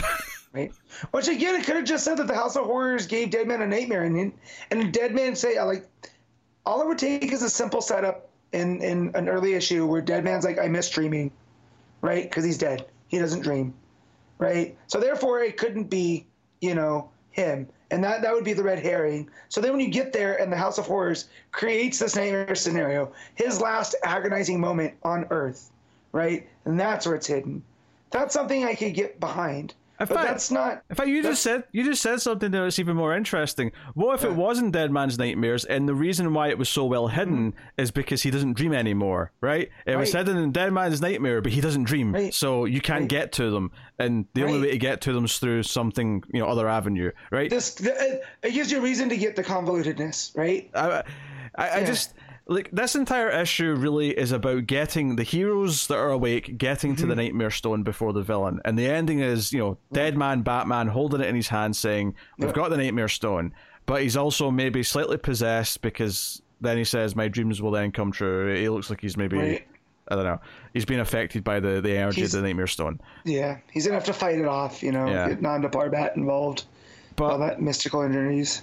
Right. 0.52 0.70
Which 1.12 1.28
again, 1.28 1.54
it 1.54 1.64
could 1.64 1.76
have 1.76 1.84
just 1.86 2.04
said 2.04 2.18
that 2.18 2.26
the 2.26 2.34
House 2.34 2.56
of 2.56 2.66
Horrors 2.66 3.06
gave 3.06 3.30
Deadman 3.30 3.62
a 3.62 3.66
nightmare, 3.66 4.04
and 4.04 4.32
and 4.70 4.92
Deadman 4.92 5.34
say 5.34 5.56
uh, 5.56 5.64
like, 5.64 5.88
all 6.66 6.82
it 6.82 6.86
would 6.86 6.98
take 6.98 7.32
is 7.32 7.42
a 7.42 7.48
simple 7.48 7.80
setup 7.80 8.28
in 8.52 8.82
in 8.82 9.12
an 9.14 9.30
early 9.30 9.54
issue 9.54 9.86
where 9.86 10.02
Deadman's 10.02 10.44
like, 10.44 10.58
I 10.58 10.68
miss 10.68 10.90
dreaming, 10.90 11.30
right? 12.02 12.24
Because 12.24 12.44
he's 12.44 12.58
dead, 12.58 12.84
he 13.08 13.18
doesn't 13.18 13.40
dream, 13.40 13.72
right? 14.36 14.76
So 14.88 15.00
therefore, 15.00 15.40
it 15.40 15.56
couldn't 15.56 15.84
be 15.84 16.26
you 16.60 16.74
know 16.74 17.10
him, 17.30 17.66
and 17.90 18.04
that 18.04 18.20
that 18.20 18.34
would 18.34 18.44
be 18.44 18.52
the 18.52 18.62
red 18.62 18.78
herring. 18.78 19.30
So 19.48 19.62
then 19.62 19.72
when 19.72 19.80
you 19.80 19.88
get 19.88 20.12
there, 20.12 20.38
and 20.38 20.52
the 20.52 20.58
House 20.58 20.76
of 20.76 20.84
Horrors 20.86 21.28
creates 21.52 21.98
this 21.98 22.14
nightmare 22.14 22.54
scenario, 22.54 23.10
his 23.36 23.58
last 23.58 23.94
agonizing 24.04 24.60
moment 24.60 24.92
on 25.02 25.24
Earth, 25.30 25.70
right? 26.12 26.46
And 26.66 26.78
that's 26.78 27.06
where 27.06 27.14
it's 27.14 27.26
hidden. 27.26 27.62
That's 28.10 28.34
something 28.34 28.66
I 28.66 28.74
could 28.74 28.92
get 28.92 29.18
behind. 29.18 29.72
In 30.02 30.08
But 30.08 30.14
fact- 30.16 30.28
that's 30.28 30.50
not. 30.50 30.82
In 30.90 30.96
fact, 30.96 31.08
you 31.08 31.22
just 31.22 31.42
said 31.42 31.64
you 31.72 31.84
just 31.84 32.02
said 32.02 32.20
something 32.20 32.50
that's 32.50 32.78
even 32.78 32.96
more 32.96 33.14
interesting. 33.16 33.72
What 33.94 34.14
if 34.18 34.24
it 34.24 34.32
wasn't 34.32 34.72
Deadman's 34.72 35.18
nightmares, 35.18 35.64
and 35.64 35.88
the 35.88 35.94
reason 35.94 36.34
why 36.34 36.48
it 36.48 36.58
was 36.58 36.68
so 36.68 36.84
well 36.86 37.08
hidden 37.08 37.54
is 37.78 37.90
because 37.90 38.22
he 38.22 38.30
doesn't 38.30 38.54
dream 38.54 38.72
anymore, 38.72 39.30
right? 39.40 39.68
It 39.86 39.96
was 39.96 40.08
Mm-hmm. 40.10 40.18
Hidden 40.18 40.36
in 40.38 40.52
Deadman's 40.52 41.00
nightmare, 41.00 41.40
but 41.40 41.52
he 41.52 41.60
doesn't 41.60 41.84
dream, 41.84 42.12
Right. 42.14 42.34
so 42.34 42.64
you 42.64 42.80
can't 42.80 43.02
Right. 43.02 43.08
get 43.08 43.32
to 43.32 43.50
them, 43.50 43.70
and 43.98 44.26
the 44.34 44.44
only 44.44 44.60
way 44.60 44.70
to 44.72 44.78
get 44.78 45.00
to 45.02 45.12
them 45.12 45.24
is 45.26 45.38
through 45.38 45.62
something, 45.62 46.22
you 46.32 46.40
know, 46.40 46.46
other 46.46 46.68
avenue, 46.68 47.12
right? 47.30 47.48
This 47.50 47.80
it, 47.80 48.22
it 48.42 48.52
gives 48.52 48.72
you 48.72 48.78
a 48.78 48.80
reason 48.80 49.08
to 49.08 49.16
get 49.16 49.36
the 49.36 49.44
convolutedness, 49.44 50.36
right? 50.36 50.68
I, 50.74 51.02
I, 51.56 51.68
I 51.68 51.78
Yeah. 51.80 51.84
just 51.86 52.14
like 52.46 52.70
this 52.72 52.94
entire 52.94 53.30
issue 53.30 53.74
really 53.74 54.10
is 54.10 54.32
about 54.32 54.66
getting 54.66 55.16
the 55.16 55.22
heroes 55.22 55.86
that 55.86 55.96
are 55.96 56.10
awake 56.10 56.58
getting 56.58 56.96
to 56.96 57.02
the 57.02 57.12
mm-hmm. 57.12 57.20
Nightmare 57.20 57.50
Stone 57.50 57.82
before 57.82 58.12
the 58.12 58.22
villain, 58.22 58.60
and 58.64 58.78
the 58.78 58.86
ending 58.86 59.20
is 59.20 59.52
you 59.52 59.58
know 59.58 59.72
mm-hmm. 59.72 59.94
Deadman 59.94 60.42
Batman 60.42 60.88
holding 60.88 61.20
it 61.20 61.28
in 61.28 61.36
his 61.36 61.48
hand, 61.48 61.76
saying, 61.76 62.14
"We've 62.38 62.52
got 62.52 62.70
the 62.70 62.76
Nightmare 62.76 63.08
Stone," 63.08 63.54
but 63.86 64.02
he's 64.02 64.16
also 64.16 64.50
maybe 64.50 64.82
slightly 64.82 65.18
possessed 65.18 65.82
because 65.82 66.42
then 66.60 66.76
he 66.76 66.84
says, 66.84 67.14
"My 67.14 67.28
dreams 67.28 67.62
will 67.62 67.70
then 67.70 67.92
come 67.92 68.12
true." 68.12 68.54
He 68.54 68.68
looks 68.68 68.90
like 68.90 69.00
he's 69.00 69.16
maybe. 69.16 69.38
Right. 69.38 69.66
I 70.08 70.16
don't 70.16 70.24
know. 70.24 70.40
He's 70.74 70.84
been 70.84 71.00
affected 71.00 71.44
by 71.44 71.60
the, 71.60 71.80
the 71.80 71.96
energy 71.96 72.22
He's- 72.22 72.34
of 72.34 72.42
the 72.42 72.48
Nightmare 72.48 72.66
Stone. 72.66 73.00
Yeah, 73.24 73.58
he's 73.70 73.86
gonna 73.86 73.94
have 73.94 74.04
to 74.06 74.12
fight 74.12 74.36
it 74.36 74.46
off, 74.46 74.82
you 74.82 74.90
know, 74.90 75.06
Yeah. 75.06 75.28
get 75.28 75.40
Nanda 75.40 75.68
Parbat 75.68 76.16
involved, 76.16 76.64
But 77.14 77.30
all 77.30 77.38
that 77.38 77.62
mystical 77.62 78.02
energies. 78.02 78.62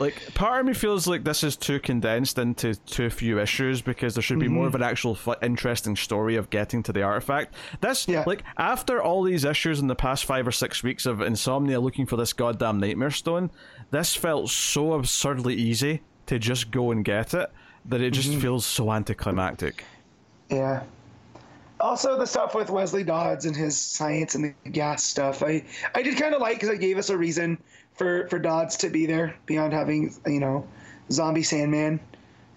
Like, 0.00 0.32
part 0.34 0.60
of 0.60 0.66
me 0.66 0.72
feels 0.72 1.06
like 1.06 1.22
this 1.24 1.44
is 1.44 1.56
too 1.56 1.78
condensed 1.78 2.38
into 2.38 2.74
too 2.74 3.10
few 3.10 3.38
issues 3.38 3.82
because 3.82 4.14
there 4.14 4.22
should 4.22 4.38
be 4.38 4.46
Mm-hmm. 4.46 4.54
more 4.54 4.66
of 4.66 4.74
an 4.74 4.82
actual 4.82 5.12
f- 5.12 5.36
interesting 5.42 5.94
story 5.94 6.36
of 6.36 6.48
getting 6.50 6.82
to 6.84 6.92
the 6.92 7.02
artifact. 7.02 7.54
This, 7.82 8.08
Yeah. 8.08 8.24
like, 8.26 8.42
after 8.56 9.02
all 9.02 9.22
these 9.22 9.44
issues 9.44 9.78
in 9.78 9.88
the 9.88 9.94
past 9.94 10.24
five 10.24 10.46
or 10.48 10.52
six 10.52 10.82
weeks 10.82 11.04
of 11.06 11.20
Insomnia 11.20 11.78
looking 11.80 12.06
for 12.06 12.16
this 12.16 12.32
goddamn 12.32 12.80
Nightmare 12.80 13.10
Stone, 13.10 13.50
this 13.90 14.16
felt 14.16 14.48
so 14.48 14.94
absurdly 14.94 15.54
easy 15.54 16.00
to 16.26 16.38
just 16.38 16.70
go 16.70 16.90
and 16.90 17.04
get 17.04 17.34
it 17.34 17.50
that 17.84 18.00
it 18.00 18.12
Mm-hmm. 18.14 18.22
just 18.30 18.40
feels 18.40 18.64
so 18.66 18.90
anticlimactic. 18.92 19.84
Yeah. 20.48 20.82
Also, 21.78 22.18
the 22.18 22.26
stuff 22.26 22.54
with 22.54 22.68
Wesley 22.68 23.04
Dodds 23.04 23.46
and 23.46 23.56
his 23.56 23.74
science 23.78 24.34
and 24.34 24.44
the 24.64 24.70
gas 24.70 25.02
stuff, 25.02 25.42
I 25.42 25.64
I 25.94 26.02
did 26.02 26.18
kind 26.18 26.34
of 26.34 26.40
like 26.42 26.56
because 26.56 26.68
it 26.68 26.78
gave 26.80 26.98
us 26.98 27.08
a 27.08 27.16
reason 27.16 27.56
for 28.00 28.26
for 28.28 28.38
Dodds 28.38 28.76
to 28.78 28.88
be 28.88 29.04
there 29.04 29.36
beyond 29.44 29.74
having 29.74 30.14
you 30.26 30.40
know 30.40 30.66
zombie 31.12 31.42
Sandman 31.42 32.00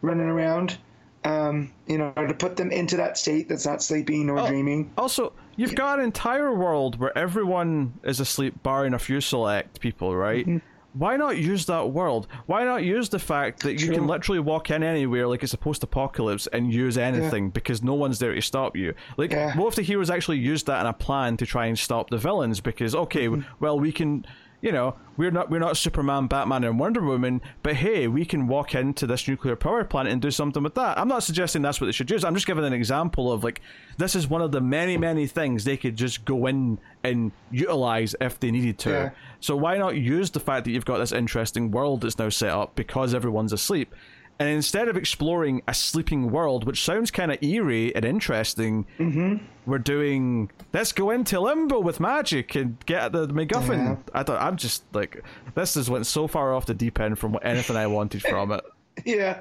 running 0.01 0.27
around. 0.27 0.77
Um, 1.25 1.71
you 1.87 1.97
know, 1.97 2.11
to 2.13 2.33
put 2.33 2.57
them 2.57 2.69
into 2.71 2.97
that 2.97 3.17
state 3.17 3.47
that's 3.47 3.65
not 3.65 3.81
sleeping 3.81 4.27
nor 4.27 4.39
Oh. 4.39 4.47
dreaming. 4.47 4.91
Also, 4.97 5.31
you've 5.55 5.73
got 5.75 5.99
an 5.99 6.03
entire 6.05 6.53
world 6.53 6.99
where 6.99 7.17
everyone 7.17 7.93
is 8.03 8.19
asleep, 8.19 8.61
barring 8.61 8.93
a 8.93 8.99
few 8.99 9.21
select 9.21 9.79
people, 9.79 10.13
right? 10.13 10.45
Mm-hmm. 10.45 10.57
Why 10.99 11.15
not 11.15 11.37
use 11.37 11.65
that 11.67 11.91
world? 11.91 12.27
Why 12.45 12.65
not 12.65 12.83
use 12.83 13.07
the 13.09 13.19
fact 13.19 13.63
that 13.63 13.81
you 13.81 13.91
can 13.93 14.05
literally 14.05 14.41
walk 14.41 14.69
in 14.69 14.83
anywhere 14.83 15.25
like 15.27 15.41
it's 15.43 15.53
a 15.53 15.57
post-apocalypse 15.57 16.47
and 16.47 16.71
use 16.73 16.97
anything 16.97 17.49
because 17.51 17.81
no 17.81 17.93
one's 17.93 18.19
there 18.19 18.35
to 18.35 18.41
stop 18.41 18.75
you? 18.75 18.93
Like, 19.17 19.31
Yeah. 19.31 19.57
what 19.57 19.69
if 19.69 19.75
the 19.75 19.81
heroes 19.81 20.09
actually 20.09 20.39
used 20.39 20.67
that 20.67 20.81
in 20.81 20.87
a 20.87 20.93
plan 20.93 21.37
to 21.37 21.45
try 21.45 21.67
and 21.67 21.79
stop 21.79 22.09
the 22.09 22.17
villains? 22.17 22.59
Because 22.59 22.93
okay, 22.95 23.27
Mm-hmm. 23.27 23.41
well 23.61 23.79
we 23.79 23.91
can. 23.93 24.25
You 24.63 24.71
know, 24.71 24.95
we're 25.17 25.29
not 25.29 25.49
we're 25.49 25.59
not 25.59 25.75
Superman, 25.75 26.27
Batman, 26.27 26.63
and 26.63 26.79
Wonder 26.79 27.01
Woman, 27.01 27.41
but 27.63 27.75
hey, 27.75 28.07
we 28.07 28.23
can 28.23 28.47
walk 28.47 28.73
into 28.73 29.05
this 29.05 29.27
nuclear 29.27 29.57
power 29.57 29.83
plant 29.83 30.07
and 30.07 30.21
do 30.21 30.31
something 30.31 30.63
with 30.63 30.75
that. 30.75 30.97
I'm 30.97 31.09
not 31.09 31.21
suggesting 31.21 31.61
that's 31.61 31.81
what 31.81 31.87
they 31.87 31.91
should 31.91 32.09
use. 32.09 32.23
I'm 32.23 32.33
just 32.33 32.47
giving 32.47 32.63
an 32.63 32.71
example 32.71 33.29
of 33.29 33.43
like 33.43 33.59
this 33.97 34.15
is 34.15 34.25
one 34.25 34.41
of 34.41 34.53
the 34.53 34.61
many 34.61 34.95
many 34.95 35.27
things 35.27 35.65
they 35.65 35.75
could 35.75 35.97
just 35.97 36.23
go 36.23 36.45
in 36.45 36.79
and 37.03 37.33
utilize 37.51 38.15
if 38.21 38.39
they 38.39 38.51
needed 38.51 38.79
to. 38.79 38.89
Yeah. 38.89 39.09
So 39.41 39.57
why 39.57 39.77
not 39.77 39.97
use 39.97 40.31
the 40.31 40.39
fact 40.39 40.63
that 40.63 40.71
you've 40.71 40.85
got 40.85 40.99
this 40.99 41.11
interesting 41.11 41.69
world 41.69 41.99
that's 41.99 42.17
now 42.17 42.29
set 42.29 42.51
up 42.51 42.73
because 42.77 43.13
everyone's 43.13 43.51
asleep? 43.51 43.93
And 44.39 44.49
instead 44.49 44.87
of 44.87 44.97
exploring 44.97 45.61
a 45.67 45.73
sleeping 45.73 46.31
world, 46.31 46.65
which 46.65 46.83
sounds 46.83 47.11
kind 47.11 47.31
of 47.31 47.41
eerie 47.43 47.95
and 47.95 48.03
interesting, 48.03 48.85
Mm-hmm. 48.99 49.45
we're 49.65 49.77
doing 49.77 50.49
let's 50.73 50.91
go 50.91 51.11
into 51.11 51.39
limbo 51.39 51.79
with 51.79 51.99
magic 51.99 52.55
and 52.55 52.77
get 52.85 53.11
the 53.11 53.27
MacGuffin. 53.27 53.77
Yeah. 53.85 53.95
I 54.13 54.23
thought 54.23 54.41
I'm 54.41 54.57
just 54.57 54.83
like 54.93 55.23
this 55.55 55.75
has 55.75 55.89
went 55.89 56.07
so 56.07 56.27
far 56.27 56.53
off 56.53 56.65
the 56.65 56.73
deep 56.73 56.99
end 56.99 57.19
from 57.19 57.37
anything 57.43 57.75
I 57.77 57.87
wanted 57.87 58.21
from 58.23 58.51
it. 58.51 58.63
Yeah, 59.05 59.39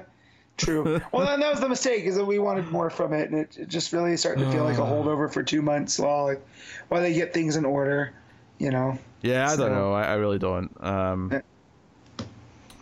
true. 0.57 0.99
well, 1.11 1.25
then 1.27 1.39
that 1.41 1.51
was 1.51 1.59
the 1.59 1.69
mistake 1.69 2.05
is 2.05 2.15
that 2.15 2.25
we 2.25 2.39
wanted 2.39 2.69
more 2.71 2.89
from 2.89 3.13
it, 3.13 3.29
and 3.29 3.39
it, 3.39 3.57
it 3.57 3.67
just 3.69 3.93
really 3.93 4.13
is 4.13 4.21
starting 4.21 4.43
to 4.45 4.51
feel 4.51 4.63
like 4.63 4.77
a 4.77 4.81
holdover 4.81 5.31
for 5.31 5.43
two 5.43 5.61
months 5.61 5.99
while 5.99 6.23
like, 6.25 6.41
while 6.87 7.01
they 7.01 7.13
get 7.13 7.33
things 7.33 7.55
in 7.55 7.65
order. 7.65 8.13
You 8.59 8.71
know. 8.71 8.97
Yeah, 9.21 9.49
I 9.49 9.55
don't 9.55 9.71
know. 9.71 9.93
I, 9.93 10.03
I 10.03 10.13
really 10.15 10.39
don't. 10.39 10.71
Um, 10.83 11.41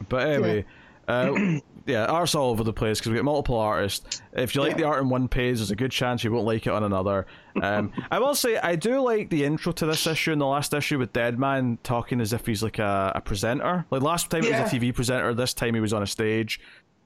but 0.09 0.27
anyway, 0.27 0.65
uh, 1.07 1.31
yeah, 1.85 2.05
art's 2.05 2.35
all 2.35 2.49
over 2.51 2.63
the 2.63 2.73
place 2.73 2.99
because 2.99 3.09
we 3.11 3.15
get 3.17 3.25
multiple 3.25 3.57
artists. 3.57 4.21
If 4.33 4.55
you 4.55 4.61
like 4.61 4.71
Yeah. 4.71 4.77
the 4.77 4.83
art 4.85 4.99
on 4.99 5.09
one 5.09 5.27
page, 5.27 5.57
there's 5.57 5.71
a 5.71 5.75
good 5.75 5.91
chance 5.91 6.23
you 6.23 6.31
won't 6.31 6.45
like 6.45 6.67
it 6.67 6.71
on 6.73 6.83
another. 6.83 7.25
Um, 7.61 7.91
I 8.11 8.19
will 8.19 8.35
say 8.35 8.57
I 8.57 8.75
do 8.75 9.01
like 9.01 9.29
the 9.29 9.43
intro 9.45 9.71
to 9.73 9.85
this 9.85 10.05
issue 10.07 10.31
and 10.31 10.39
the 10.41 10.45
last 10.45 10.73
issue 10.73 10.99
with 10.99 11.13
Deadman 11.13 11.79
talking 11.83 12.21
as 12.21 12.33
if 12.33 12.45
he's 12.45 12.61
like 12.63 12.79
a, 12.79 13.11
a 13.15 13.21
presenter. 13.21 13.85
Like 13.89 14.01
last 14.01 14.29
time 14.29 14.43
it 14.43 14.49
Yeah. 14.51 14.63
was 14.63 14.71
a 14.73 14.75
TV 14.77 14.93
presenter, 14.93 15.33
this 15.33 15.53
time 15.53 15.73
he 15.73 15.81
was 15.81 15.93
on 15.93 16.03
a 16.03 16.07
stage. 16.07 16.59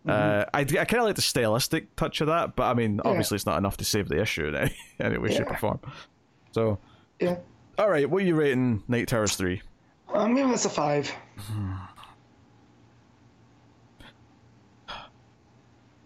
Uh, 0.08 0.46
I, 0.54 0.60
I 0.60 0.66
kind 0.66 0.96
of 0.96 1.06
like 1.06 1.16
the 1.16 1.24
stylistic 1.24 1.96
touch 1.96 2.22
of 2.22 2.28
that, 2.28 2.56
but 2.56 2.64
I 2.66 2.76
mean, 2.76 3.02
obviously 3.04 3.38
it's 3.38 3.46
not 3.48 3.58
enough 3.58 3.78
to 3.78 3.86
save 3.86 4.08
the 4.08 4.22
issue 4.22 4.46
in 4.48 4.56
any, 4.56 4.76
any 5.00 5.18
way, 5.18 5.32
shape, 5.32 5.50
or 5.50 5.58
form. 5.58 5.80
So, 6.52 6.78
Yeah. 7.20 7.38
all 7.80 7.90
right, 7.90 8.08
what 8.08 8.22
are 8.22 8.26
you 8.26 8.36
rating 8.36 8.84
Knight 8.88 9.08
Terrors 9.08 9.36
3? 9.36 9.62
I'm 10.14 10.36
giving 10.36 10.52
this 10.52 10.66
a 10.66 10.70
five. 10.70 11.12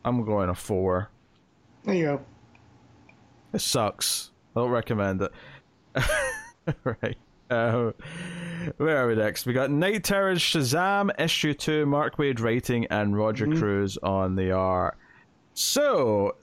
I'm 0.05 0.23
going 0.23 0.49
a 0.49 0.55
4. 0.55 1.09
There 1.83 1.95
you 1.95 2.03
go. 2.05 2.21
It 3.53 3.61
sucks. 3.61 4.31
I 4.55 4.61
don't 4.61 4.69
recommend 4.69 5.21
it. 5.21 5.31
right. 6.83 7.17
Uh, 7.49 7.91
where 8.77 8.97
are 8.97 9.07
we 9.07 9.15
next? 9.15 9.45
We 9.45 9.53
got 9.53 9.71
Knight 9.71 10.03
Terrors 10.03 10.39
Shazam 10.39 11.09
issue 11.19 11.53
two, 11.53 11.85
Mark 11.85 12.17
Waid 12.17 12.39
writing 12.39 12.85
and 12.87 13.17
Roger 13.17 13.47
Cruz 13.47 13.97
on 14.03 14.35
the 14.35 14.51
art. 14.51 14.97
So 15.55 16.35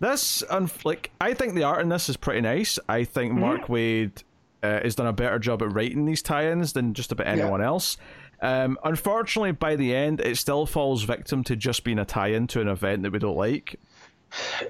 this, 0.00 0.42
like, 0.84 1.10
I 1.20 1.34
think 1.34 1.54
the 1.54 1.64
art 1.64 1.80
in 1.82 1.88
this 1.88 2.08
is 2.08 2.16
pretty 2.16 2.40
nice. 2.40 2.78
I 2.88 3.04
think 3.04 3.32
Mark 3.32 3.66
Waid 3.66 4.22
uh, 4.62 4.80
has 4.82 4.94
done 4.94 5.06
a 5.08 5.12
better 5.12 5.38
job 5.38 5.62
at 5.62 5.72
writing 5.72 6.04
these 6.04 6.22
tie-ins 6.22 6.72
than 6.72 6.94
just 6.94 7.10
about 7.10 7.26
anyone 7.26 7.60
else. 7.62 7.96
Um, 8.42 8.76
unfortunately, 8.84 9.52
by 9.52 9.76
the 9.76 9.94
end, 9.94 10.20
it 10.20 10.36
still 10.36 10.66
falls 10.66 11.04
victim 11.04 11.44
to 11.44 11.56
just 11.56 11.84
being 11.84 11.98
a 11.98 12.04
tie-in 12.04 12.48
to 12.48 12.60
an 12.60 12.68
event 12.68 13.02
that 13.04 13.12
we 13.12 13.18
don't 13.20 13.36
like. 13.36 13.78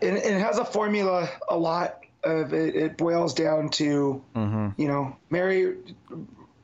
And, 0.02 0.16
and 0.16 0.36
it 0.36 0.40
has 0.40 0.58
a 0.58 0.64
formula 0.64 1.28
a 1.48 1.56
lot 1.56 2.00
of 2.22 2.52
it. 2.52 2.76
It 2.76 2.96
boils 2.98 3.32
down 3.34 3.70
to, 3.70 4.22
Mm-hmm. 4.36 4.80
you 4.80 4.88
know, 4.88 5.16
Mary, 5.30 5.76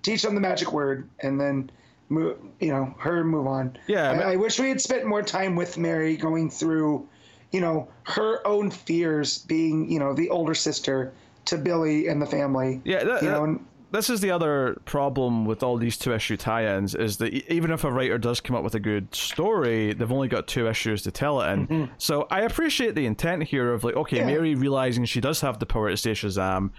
teach 0.03 0.23
them 0.23 0.35
the 0.35 0.41
magic 0.41 0.73
word, 0.73 1.09
and 1.21 1.41
then, 1.41 1.71
move, 2.11 2.37
you 2.61 2.69
know, 2.73 2.95
her 2.99 3.25
move 3.25 3.47
on. 3.47 3.77
Yeah, 3.87 4.11
I, 4.11 4.17
but- 4.17 4.27
I 4.27 4.37
wish 4.37 4.59
we 4.61 4.69
had 4.69 4.81
spent 4.81 5.07
more 5.07 5.23
time 5.23 5.57
with 5.57 5.79
Mary 5.79 6.17
going 6.17 6.51
through, 6.51 7.09
you 7.53 7.61
know, 7.61 7.89
her 8.05 8.47
own 8.47 8.71
fears, 8.71 9.39
being, 9.39 9.91
you 9.91 9.99
know, 9.99 10.13
the 10.13 10.29
older 10.31 10.55
sister 10.55 11.13
to 11.47 11.57
Billy 11.57 12.09
and 12.09 12.21
the 12.21 12.27
family. 12.27 12.81
Yeah, 12.85 13.05
that, 13.05 13.23
you 13.23 13.31
know, 13.31 13.45
and, 13.45 13.65
this 13.91 14.11
is 14.11 14.21
the 14.21 14.31
other 14.31 14.77
problem 14.85 15.45
with 15.47 15.63
all 15.63 15.77
these 15.79 15.97
two 15.97 16.13
issue 16.13 16.37
tie-ins 16.37 16.95
is 16.95 17.17
that 17.19 17.33
even 17.53 17.71
if 17.71 17.85
a 17.85 17.91
writer 17.93 18.19
does 18.19 18.41
come 18.41 18.55
up 18.57 18.63
with 18.63 18.75
a 18.75 18.81
good 18.81 19.15
story, 19.15 19.93
they've 19.95 20.13
only 20.13 20.29
got 20.29 20.47
two 20.47 20.69
issues 20.69 21.03
to 21.03 21.11
tell 21.11 21.41
it 21.41 21.53
in. 21.53 21.91
So 21.99 22.27
I 22.31 22.41
appreciate 22.43 22.95
the 22.95 23.07
intent 23.07 23.45
here 23.45 23.73
of 23.73 23.85
like, 23.85 23.97
okay, 23.97 24.19
Mm-hmm. 24.19 24.29
Yeah. 24.29 24.35
Mary 24.35 24.55
realizing 24.55 25.05
she 25.05 25.21
does 25.21 25.41
have 25.41 25.59
the 25.59 25.67
power 25.67 25.91
to 25.91 25.97
stay 25.97 26.13
Shazam, 26.13 26.71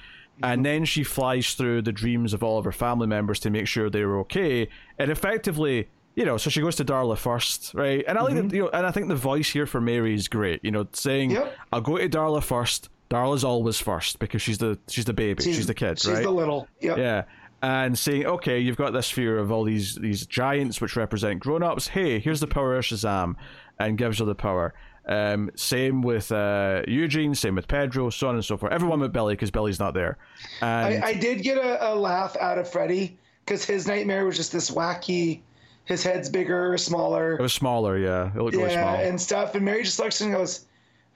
and 0.43 0.65
then 0.65 0.85
she 0.85 1.03
flies 1.03 1.53
through 1.53 1.81
the 1.81 1.91
dreams 1.91 2.33
of 2.33 2.43
all 2.43 2.57
of 2.59 2.65
her 2.65 2.71
family 2.71 3.07
members 3.07 3.39
to 3.41 3.49
make 3.49 3.67
sure 3.67 3.89
they're 3.89 4.17
okay, 4.19 4.69
and 4.97 5.09
effectively. 5.11 5.89
You 6.15 6.25
know, 6.25 6.35
so 6.37 6.49
she 6.49 6.59
goes 6.59 6.75
to 6.77 6.83
Darla 6.83 7.17
first, 7.17 7.73
right? 7.73 8.03
And 8.05 8.17
I 8.17 8.23
like, 8.23 8.33
that, 8.35 8.51
you 8.53 8.63
know, 8.63 8.69
and 8.73 8.85
I 8.85 8.91
think 8.91 9.07
the 9.07 9.15
voice 9.15 9.49
here 9.51 9.65
for 9.65 9.79
Mary 9.79 10.13
is 10.13 10.27
great. 10.27 10.59
You 10.65 10.71
know, 10.71 10.85
saying, 10.91 11.29
Mm-hmm. 11.29 11.43
Yep. 11.43 11.55
"I'll 11.71 11.81
go 11.81 11.97
to 11.97 12.09
Darla 12.09 12.43
first. 12.43 12.89
Darla's 13.09 13.43
always 13.43 13.79
first 13.79 14.19
because 14.19 14.41
she's 14.41 14.59
the 14.59 14.77
she's 14.87 15.05
the 15.05 15.13
baby, 15.13 15.43
she's, 15.43 15.65
the 15.65 15.73
kid, 15.73 15.99
she's 15.99 16.11
right? 16.11 16.23
the 16.23 16.31
little. 16.31 16.67
Yep. 16.81 16.97
Yeah. 16.97 17.23
And 17.61 17.97
saying, 17.97 18.25
okay, 18.25 18.59
you've 18.59 18.77
got 18.77 18.93
this 18.93 19.09
fear 19.09 19.37
of 19.37 19.51
all 19.51 19.63
these 19.63 19.95
these 19.95 20.25
giants 20.25 20.79
which 20.79 20.95
represent 20.95 21.39
grown 21.39 21.63
ups. 21.63 21.87
Hey, 21.87 22.19
here's 22.19 22.39
the 22.39 22.47
power 22.47 22.77
of 22.77 22.85
Shazam, 22.85 23.35
and 23.79 23.97
gives 23.97 24.19
her 24.19 24.25
the 24.25 24.35
power. 24.35 24.73
Um, 25.07 25.49
same 25.55 26.03
with 26.03 26.31
uh, 26.31 26.83
Eugene, 26.87 27.33
same 27.33 27.55
with 27.55 27.67
Pedro, 27.67 28.11
so 28.11 28.29
on 28.29 28.35
and 28.35 28.45
so 28.45 28.57
forth. 28.57 28.71
Everyone 28.71 28.99
with 28.99 29.11
Billy 29.11 29.33
because 29.33 29.49
Billy's 29.49 29.79
not 29.79 29.95
there. 29.95 30.17
And 30.61 31.03
I, 31.03 31.07
I 31.09 31.13
did 31.15 31.41
get 31.41 31.57
a, 31.57 31.93
a 31.93 31.95
laugh 31.95 32.37
out 32.39 32.59
of 32.59 32.71
Freddy 32.71 33.17
because 33.43 33.65
his 33.65 33.87
nightmare 33.87 34.25
was 34.25 34.37
just 34.37 34.51
this 34.51 34.69
wacky. 34.69 35.41
His 35.85 36.03
head's 36.03 36.29
bigger, 36.29 36.77
smaller, 36.77 37.33
it 37.33 37.41
was 37.41 37.53
smaller, 37.53 37.97
yeah. 37.97 38.27
It 38.27 38.35
looked 38.35 38.55
really 38.55 38.71
yeah, 38.71 38.93
small. 38.93 39.03
and 39.03 39.19
stuff. 39.19 39.55
And 39.55 39.65
Mary 39.65 39.81
just 39.81 39.97
looks 39.97 40.21
and 40.21 40.31
goes, 40.31 40.67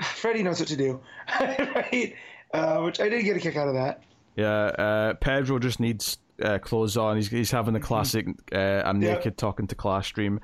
"Freddy 0.15 0.43
knows 0.43 0.59
what 0.59 0.69
to 0.69 0.77
do," 0.77 0.99
right? 1.39 2.15
Uh, 2.53 2.81
which 2.81 2.99
I 2.99 3.09
did 3.09 3.23
get 3.23 3.37
a 3.37 3.39
kick 3.39 3.55
out 3.57 3.67
of 3.67 3.73
that. 3.73 4.03
Yeah, 4.35 4.49
uh, 4.51 5.13
Pedro 5.15 5.59
just 5.59 5.79
needs 5.79 6.17
uh, 6.41 6.57
clothes 6.59 6.97
on. 6.97 7.15
He's 7.17 7.29
he's 7.29 7.51
having 7.51 7.73
the 7.73 7.79
classic 7.79 8.27
uh, 8.53 8.81
"I'm 8.85 9.01
Yep. 9.01 9.17
naked 9.17 9.37
talking 9.37 9.67
to 9.67 9.75
class" 9.75 10.09
dream. 10.09 10.39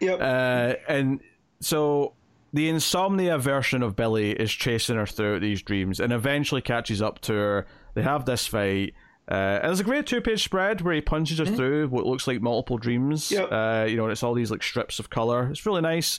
Yep. 0.00 0.20
Uh, 0.20 0.74
and 0.88 1.20
so 1.60 2.14
the 2.52 2.68
insomnia 2.68 3.38
version 3.38 3.82
of 3.82 3.96
Billy 3.96 4.32
is 4.32 4.52
chasing 4.52 4.96
her 4.96 5.06
throughout 5.06 5.40
these 5.40 5.62
dreams 5.62 6.00
and 6.00 6.12
eventually 6.12 6.60
catches 6.60 7.00
up 7.00 7.20
to 7.22 7.32
her. 7.32 7.66
They 7.94 8.02
have 8.02 8.24
this 8.26 8.46
fight. 8.46 8.94
Uh, 9.30 9.34
and 9.34 9.64
there's 9.68 9.80
a 9.80 9.84
great 9.84 10.04
two-page 10.04 10.42
spread 10.42 10.80
where 10.80 10.94
he 10.94 11.00
punches 11.00 11.38
her 11.38 11.46
through 11.46 11.86
what 11.88 12.04
looks 12.04 12.26
like 12.26 12.42
multiple 12.42 12.76
dreams. 12.76 13.30
Yep. 13.30 13.52
Uh, 13.52 13.86
you 13.88 13.96
know, 13.96 14.02
and 14.02 14.12
it's 14.12 14.22
all 14.22 14.34
these 14.34 14.50
like 14.50 14.62
strips 14.62 14.98
of 14.98 15.08
color. 15.10 15.48
It's 15.50 15.64
really 15.64 15.80
nice. 15.80 16.18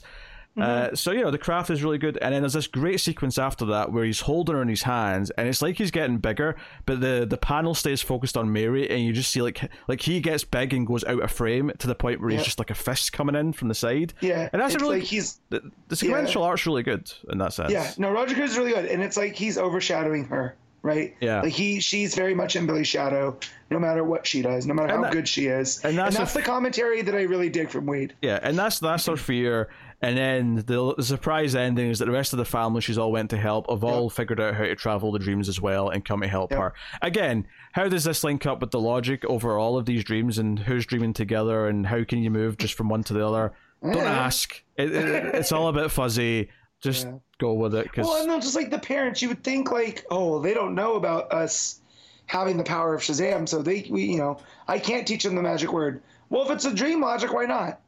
Uh, 0.56 0.94
so 0.94 1.10
you 1.10 1.20
know 1.20 1.32
the 1.32 1.38
craft 1.38 1.68
is 1.70 1.82
really 1.82 1.98
good, 1.98 2.16
and 2.22 2.32
then 2.32 2.40
there's 2.42 2.52
this 2.52 2.68
great 2.68 3.00
sequence 3.00 3.38
after 3.38 3.64
that 3.66 3.90
where 3.90 4.04
he's 4.04 4.20
holding 4.20 4.54
her 4.54 4.62
in 4.62 4.68
his 4.68 4.82
hands, 4.82 5.30
and 5.30 5.48
it's 5.48 5.60
like 5.60 5.76
he's 5.76 5.90
getting 5.90 6.18
bigger, 6.18 6.54
but 6.86 7.00
the 7.00 7.26
the 7.28 7.36
panel 7.36 7.74
stays 7.74 8.00
focused 8.00 8.36
on 8.36 8.52
Mary, 8.52 8.88
and 8.88 9.02
you 9.02 9.12
just 9.12 9.32
see 9.32 9.42
like 9.42 9.68
like 9.88 10.00
he 10.02 10.20
gets 10.20 10.44
big 10.44 10.72
and 10.72 10.86
goes 10.86 11.02
out 11.04 11.20
of 11.20 11.30
frame 11.32 11.72
to 11.78 11.88
the 11.88 11.94
point 11.96 12.20
where 12.20 12.30
he's 12.30 12.44
just 12.44 12.60
like 12.60 12.70
a 12.70 12.74
fist 12.74 13.12
coming 13.12 13.34
in 13.34 13.52
from 13.52 13.66
the 13.66 13.74
side. 13.74 14.14
yeah, 14.20 14.48
and 14.52 14.62
that's 14.62 14.76
really 14.76 15.00
like 15.00 15.08
he's 15.08 15.40
the, 15.50 15.60
the 15.88 15.96
sequential 15.96 16.44
art's 16.44 16.66
really 16.66 16.84
good 16.84 17.10
in 17.30 17.38
that 17.38 17.52
sense. 17.52 17.72
yeah. 17.72 17.90
No, 17.98 18.12
Roger 18.12 18.36
Cruz 18.36 18.52
is 18.52 18.56
really 18.58 18.72
good, 18.72 18.84
and 18.86 19.02
it's 19.02 19.16
like 19.16 19.34
he's 19.34 19.58
overshadowing 19.58 20.24
her, 20.26 20.54
right? 20.82 21.16
Yeah. 21.20 21.40
Like 21.42 21.52
he, 21.52 21.80
she's 21.80 22.14
very 22.14 22.34
much 22.34 22.54
in 22.54 22.64
Billy's 22.66 22.86
shadow, 22.86 23.36
no 23.70 23.80
matter 23.80 24.04
what 24.04 24.24
she 24.24 24.40
does, 24.40 24.66
no 24.66 24.74
matter 24.74 24.88
And 24.94 24.98
how 24.98 25.02
that- 25.02 25.12
good 25.12 25.26
she 25.26 25.46
is, 25.48 25.84
and 25.84 25.98
that's 25.98 26.16
a- 26.16 26.32
the 26.38 26.42
commentary 26.42 27.02
that 27.02 27.14
I 27.16 27.22
really 27.22 27.48
dig 27.48 27.70
from 27.70 27.86
Waid. 27.86 28.12
Yeah, 28.22 28.38
and 28.40 28.56
that's 28.56 28.78
that's 28.78 29.06
her 29.08 29.16
fear. 29.16 29.68
And 30.04 30.16
then 30.16 30.54
the, 30.66 30.94
the 30.96 31.02
surprise 31.02 31.54
ending 31.54 31.90
is 31.90 31.98
that 31.98 32.04
the 32.06 32.10
rest 32.12 32.32
of 32.32 32.38
the 32.38 32.44
family 32.44 32.80
she's 32.80 32.98
all 32.98 33.10
went 33.12 33.30
to 33.30 33.36
help 33.36 33.70
have 33.70 33.82
all 33.84 34.10
figured 34.10 34.40
out 34.40 34.54
how 34.54 34.64
to 34.64 34.74
travel 34.76 35.12
the 35.12 35.18
dreams 35.18 35.48
as 35.48 35.60
well 35.60 35.88
and 35.88 36.04
come 36.04 36.20
to 36.20 36.28
help 36.28 36.50
Yep. 36.50 36.60
her. 36.60 36.74
Again, 37.02 37.46
how 37.72 37.88
does 37.88 38.04
this 38.04 38.22
link 38.24 38.44
up 38.46 38.60
with 38.60 38.70
the 38.70 38.80
logic 38.80 39.24
over 39.24 39.58
all 39.58 39.76
of 39.78 39.86
these 39.86 40.04
dreams 40.04 40.38
and 40.38 40.58
who's 40.58 40.86
dreaming 40.86 41.12
together 41.12 41.66
and 41.68 41.86
how 41.86 42.04
can 42.04 42.18
you 42.22 42.30
move 42.30 42.56
just 42.58 42.74
from 42.74 42.88
one 42.88 43.02
to 43.04 43.12
the 43.14 43.26
other? 43.26 43.52
Don't 43.82 43.96
ask. 43.98 44.62
It, 44.76 44.94
it, 44.94 45.34
it's 45.34 45.52
all 45.52 45.68
a 45.68 45.72
bit 45.72 45.90
fuzzy. 45.90 46.48
just 46.82 47.06
Yeah. 47.06 47.14
go 47.38 47.52
with 47.54 47.74
it 47.74 47.84
because 47.84 48.06
Well, 48.06 48.20
and 48.22 48.30
then 48.30 48.40
just 48.40 48.54
like 48.56 48.70
the 48.70 48.78
parents, 48.78 49.22
you 49.22 49.28
would 49.28 49.42
think 49.44 49.70
like, 49.72 50.04
oh, 50.10 50.40
they 50.40 50.54
don't 50.54 50.74
know 50.74 50.94
about 50.94 51.32
us 51.32 51.80
having 52.26 52.56
the 52.56 52.64
power 52.64 52.94
of 52.94 53.02
Shazam, 53.02 53.46
so 53.48 53.60
they, 53.62 53.86
we, 53.90 54.04
you 54.04 54.16
know, 54.18 54.38
I 54.66 54.78
can't 54.78 55.06
teach 55.06 55.22
them 55.24 55.34
the 55.34 55.42
magic 55.42 55.72
word. 55.72 56.02
Well, 56.30 56.44
if 56.44 56.50
it's 56.50 56.64
a 56.64 56.74
dream 56.74 57.00
logic, 57.02 57.32
why 57.32 57.44
not? 57.44 57.80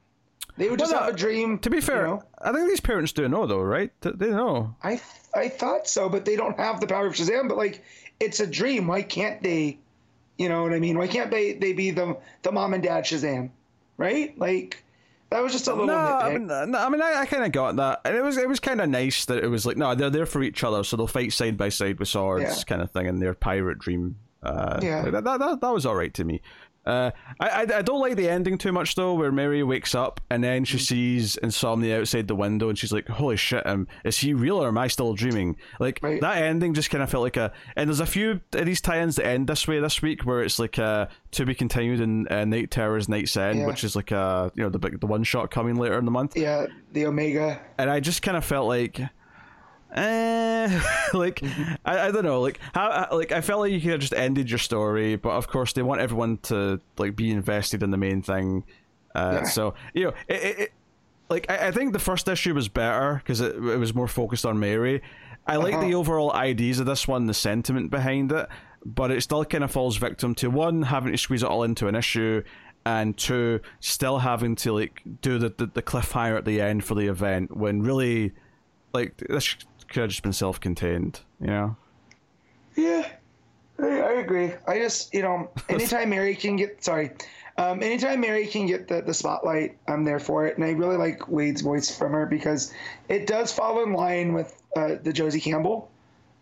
They 0.56 0.68
would 0.70 0.78
just 0.78 0.92
Well, 0.92 1.04
have 1.04 1.14
a 1.14 1.16
dream. 1.16 1.58
to 1.58 1.70
be 1.70 1.80
fair, 1.80 2.02
you 2.02 2.12
know? 2.14 2.22
I 2.40 2.52
think 2.52 2.68
these 2.68 2.80
parents 2.80 3.12
do 3.12 3.28
know 3.28 3.46
though, 3.46 3.60
right? 3.60 3.90
They 4.00 4.30
know. 4.30 4.74
I 4.82 5.00
I 5.34 5.48
thought 5.48 5.86
so, 5.86 6.08
but 6.08 6.24
they 6.24 6.36
don't 6.36 6.58
have 6.58 6.80
the 6.80 6.86
power 6.86 7.06
of 7.06 7.12
Shazam. 7.14 7.48
But 7.48 7.58
like, 7.58 7.84
it's 8.20 8.40
a 8.40 8.46
dream. 8.46 8.86
Why 8.86 9.02
can't 9.02 9.42
they? 9.42 9.78
You 10.38 10.48
know 10.48 10.62
what 10.62 10.72
I 10.72 10.78
mean? 10.80 10.96
Why 10.98 11.08
can't 11.08 11.30
they? 11.30 11.52
They 11.54 11.72
be 11.72 11.90
the 11.90 12.16
the 12.42 12.52
mom 12.52 12.72
and 12.74 12.82
dad 12.82 13.04
Shazam, 13.04 13.50
right? 13.98 14.38
Like, 14.38 14.82
that 15.30 15.42
was 15.42 15.52
just 15.52 15.66
a 15.66 15.72
little 15.72 15.86
No, 15.86 15.94
I 15.96 16.32
mean, 16.32 16.46
no, 16.46 16.54
I 16.78 16.88
mean, 16.88 17.02
I, 17.02 17.20
I 17.22 17.26
kind 17.26 17.44
of 17.44 17.52
got 17.52 17.76
that, 17.76 18.00
and 18.04 18.14
it 18.16 18.22
was 18.22 18.36
it 18.38 18.48
was 18.48 18.60
kind 18.60 18.80
of 18.80 18.88
nice 18.88 19.24
that 19.26 19.42
it 19.44 19.48
was 19.48 19.66
like, 19.66 19.76
no, 19.76 19.94
they're 19.94 20.08
there 20.10 20.26
for 20.26 20.42
each 20.42 20.62
other, 20.64 20.84
so 20.84 20.96
they'll 20.96 21.06
fight 21.06 21.32
side 21.32 21.56
by 21.58 21.68
side 21.68 21.98
with 21.98 22.08
swords, 22.08 22.44
Yeah. 22.44 22.62
kind 22.66 22.80
of 22.82 22.90
thing, 22.90 23.06
in 23.06 23.18
their 23.20 23.34
pirate 23.34 23.78
dream. 23.78 24.16
Uh, 24.42 24.78
Yeah. 24.82 25.02
like, 25.02 25.12
that, 25.12 25.24
that, 25.24 25.38
that 25.40 25.60
that 25.60 25.70
was 25.74 25.84
all 25.84 25.94
right 25.96 26.12
to 26.14 26.24
me. 26.24 26.40
Uh, 26.86 27.10
I, 27.40 27.48
I 27.48 27.60
I 27.78 27.82
don't 27.82 28.00
like 28.00 28.16
the 28.16 28.28
ending 28.28 28.58
too 28.58 28.70
much 28.72 28.94
though, 28.94 29.14
where 29.14 29.32
Mary 29.32 29.62
wakes 29.62 29.94
up 29.94 30.20
and 30.30 30.42
then 30.44 30.64
she 30.64 30.78
sees 30.78 31.36
Insomnia 31.36 32.00
outside 32.00 32.28
the 32.28 32.34
window, 32.36 32.68
and 32.68 32.78
she's 32.78 32.92
like, 32.92 33.08
"Holy 33.08 33.36
shit! 33.36 33.66
Um, 33.66 33.88
is 34.04 34.18
he 34.18 34.34
real 34.34 34.62
or 34.62 34.68
am 34.68 34.78
I 34.78 34.86
still 34.86 35.12
dreaming?" 35.14 35.56
Like 35.80 35.98
Right. 36.02 36.20
that 36.20 36.42
ending 36.42 36.74
just 36.74 36.90
kind 36.90 37.02
of 37.02 37.10
felt 37.10 37.22
like 37.22 37.36
a. 37.36 37.52
And 37.74 37.88
there's 37.88 38.00
a 38.00 38.06
few 38.06 38.40
of 38.52 38.64
these 38.64 38.80
tie-ins 38.80 39.16
that 39.16 39.26
end 39.26 39.48
this 39.48 39.66
way 39.66 39.80
this 39.80 40.00
week, 40.00 40.22
where 40.24 40.42
it's 40.42 40.58
like 40.58 40.78
uh 40.78 41.06
to 41.32 41.44
be 41.44 41.54
continued 41.54 42.00
in 42.00 42.28
uh, 42.28 42.44
Knight 42.44 42.70
Terrors 42.70 43.08
Knight's 43.08 43.36
End, 43.36 43.58
Yeah. 43.58 43.66
which 43.66 43.82
is 43.84 43.96
like 43.96 44.10
a 44.12 44.52
you 44.54 44.62
know 44.62 44.68
the 44.70 44.78
big 44.78 45.00
the 45.00 45.06
one 45.06 45.24
shot 45.24 45.50
coming 45.50 45.74
later 45.76 45.98
in 45.98 46.04
the 46.04 46.10
month 46.10 46.36
yeah, 46.36 46.66
the 46.92 47.06
Omega. 47.06 47.60
and 47.78 47.90
I 47.90 48.00
just 48.00 48.22
kind 48.22 48.36
of 48.36 48.44
felt 48.44 48.68
like, 48.68 49.00
eh, 49.94 50.80
like 51.14 51.42
I, 51.84 52.08
I 52.08 52.10
don't 52.10 52.24
know, 52.24 52.40
like 52.40 52.58
how 52.74 53.08
like 53.12 53.32
I 53.32 53.40
felt 53.40 53.60
like 53.60 53.72
you 53.72 53.80
could 53.80 53.90
have 53.92 54.00
just 54.00 54.14
ended 54.14 54.50
your 54.50 54.58
story, 54.58 55.16
but 55.16 55.30
of 55.30 55.48
course 55.48 55.72
they 55.72 55.82
want 55.82 56.00
everyone 56.00 56.38
to 56.44 56.80
like 56.98 57.16
be 57.16 57.30
invested 57.30 57.82
in 57.82 57.90
the 57.90 57.96
main 57.96 58.22
thing. 58.22 58.64
Uh, 59.14 59.40
Yeah. 59.42 59.42
So 59.44 59.74
you 59.94 60.04
know, 60.04 60.12
it, 60.28 60.34
it, 60.42 60.58
it 60.58 60.72
like 61.28 61.50
I, 61.50 61.68
I 61.68 61.70
think 61.70 61.92
the 61.92 61.98
first 61.98 62.28
issue 62.28 62.54
was 62.54 62.68
better 62.68 63.16
because 63.22 63.40
it, 63.40 63.54
it 63.56 63.78
was 63.78 63.94
more 63.94 64.08
focused 64.08 64.46
on 64.46 64.58
Mary. 64.58 65.02
I 65.46 65.56
like 65.56 65.74
the 65.74 65.78
Uh-huh. 65.86 65.98
overall 65.98 66.32
ideas 66.32 66.80
of 66.80 66.86
this 66.86 67.06
one, 67.06 67.26
the 67.26 67.34
sentiment 67.34 67.90
behind 67.90 68.32
it, 68.32 68.48
but 68.84 69.10
it 69.12 69.22
still 69.22 69.44
kind 69.44 69.62
of 69.62 69.70
falls 69.70 69.96
victim 69.96 70.34
to 70.36 70.48
one 70.50 70.82
having 70.82 71.12
to 71.12 71.18
squeeze 71.18 71.42
it 71.44 71.48
all 71.48 71.62
into 71.62 71.86
an 71.86 71.94
issue, 71.94 72.42
and 72.84 73.16
two 73.16 73.60
still 73.80 74.18
having 74.18 74.56
to 74.56 74.72
like 74.72 75.02
do 75.22 75.38
the 75.38 75.48
the, 75.56 75.66
the 75.66 75.82
cliffhanger 75.82 76.36
at 76.36 76.44
the 76.44 76.60
end 76.60 76.84
for 76.84 76.94
the 76.96 77.06
event 77.06 77.56
when 77.56 77.80
really, 77.82 78.32
like 78.92 79.16
this 79.28 79.56
could 79.88 80.00
have 80.02 80.10
just 80.10 80.22
been 80.22 80.32
self-contained, 80.32 81.20
you 81.40 81.46
know. 81.48 81.76
Yeah, 82.76 83.08
I, 83.78 83.86
I 83.86 84.12
agree. 84.14 84.52
I 84.66 84.78
just, 84.78 85.12
you 85.14 85.22
know, 85.22 85.50
anytime 85.68 86.10
Mary 86.10 86.34
can 86.34 86.56
get, 86.56 86.82
sorry, 86.84 87.12
um, 87.58 87.82
anytime 87.82 88.20
Mary 88.20 88.46
can 88.46 88.66
get 88.66 88.86
the, 88.88 89.00
the 89.00 89.14
spotlight, 89.14 89.78
I'm 89.88 90.04
there 90.04 90.18
for 90.20 90.46
it. 90.46 90.56
And 90.56 90.64
I 90.64 90.70
really 90.72 90.96
like 90.96 91.28
Waid's 91.28 91.62
voice 91.62 91.96
from 91.96 92.12
her 92.12 92.26
because 92.26 92.72
it 93.08 93.26
does 93.26 93.52
fall 93.52 93.82
in 93.82 93.92
line 93.94 94.34
with 94.34 94.62
uh, 94.76 94.96
the 95.02 95.12
Josie 95.12 95.40
Campbell 95.40 95.90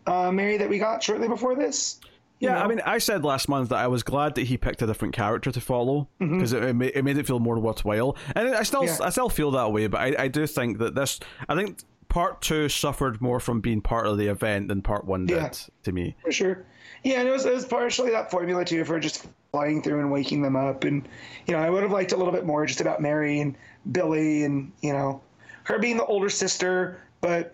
uh, 0.06 0.32
Mary 0.32 0.56
that 0.56 0.68
we 0.68 0.78
got 0.78 1.02
shortly 1.02 1.28
before 1.28 1.54
this. 1.54 2.00
Yeah, 2.40 2.62
I 2.62 2.66
mean, 2.66 2.82
I 2.84 2.98
said 2.98 3.24
last 3.24 3.48
month 3.48 3.70
that 3.70 3.78
I 3.78 3.86
was 3.86 4.02
glad 4.02 4.34
that 4.34 4.42
he 4.42 4.58
picked 4.58 4.82
a 4.82 4.86
different 4.86 5.14
character 5.14 5.50
to 5.50 5.60
follow 5.62 6.08
because 6.18 6.52
it, 6.52 6.62
it, 6.62 6.74
ma- 6.74 6.90
it 6.92 7.02
made 7.02 7.16
it 7.16 7.26
feel 7.26 7.38
more 7.38 7.58
worthwhile, 7.58 8.16
and 8.34 8.48
I 8.48 8.64
still 8.64 8.82
Mm-hmm. 8.82 9.00
Yeah. 9.00 9.06
I 9.06 9.10
still 9.10 9.30
feel 9.30 9.52
that 9.52 9.72
way. 9.72 9.86
But 9.86 10.00
I, 10.00 10.24
I 10.24 10.28
do 10.28 10.46
think 10.46 10.76
that 10.78 10.94
this 10.94 11.20
I 11.48 11.54
think 11.54 11.78
part 12.14 12.40
two 12.40 12.68
suffered 12.68 13.20
more 13.20 13.40
from 13.40 13.60
being 13.60 13.80
part 13.80 14.06
of 14.06 14.16
the 14.18 14.28
event 14.28 14.68
than 14.68 14.80
part 14.80 15.04
one 15.04 15.26
did 15.26 15.36
Yeah. 15.36 15.50
to 15.82 15.90
me. 15.92 16.14
For 16.22 16.30
sure. 16.30 16.64
Yeah, 17.02 17.18
and 17.18 17.28
it 17.28 17.32
was, 17.32 17.44
it 17.44 17.52
was 17.52 17.64
partially 17.64 18.10
that 18.12 18.30
formula 18.30 18.64
too 18.64 18.84
for 18.84 19.00
just 19.00 19.26
flying 19.50 19.82
through 19.82 19.98
and 19.98 20.12
waking 20.12 20.40
them 20.40 20.54
up. 20.54 20.84
And, 20.84 21.08
you 21.48 21.54
know, 21.54 21.58
I 21.60 21.68
would 21.68 21.82
have 21.82 21.90
liked 21.90 22.12
a 22.12 22.16
little 22.16 22.32
bit 22.32 22.46
more 22.46 22.66
just 22.66 22.80
about 22.80 23.02
Mary 23.02 23.40
and 23.40 23.56
Billy 23.90 24.44
and, 24.44 24.70
you 24.80 24.92
know, 24.92 25.22
her 25.64 25.80
being 25.80 25.96
the 25.96 26.04
older 26.04 26.28
sister, 26.28 27.00
but, 27.20 27.52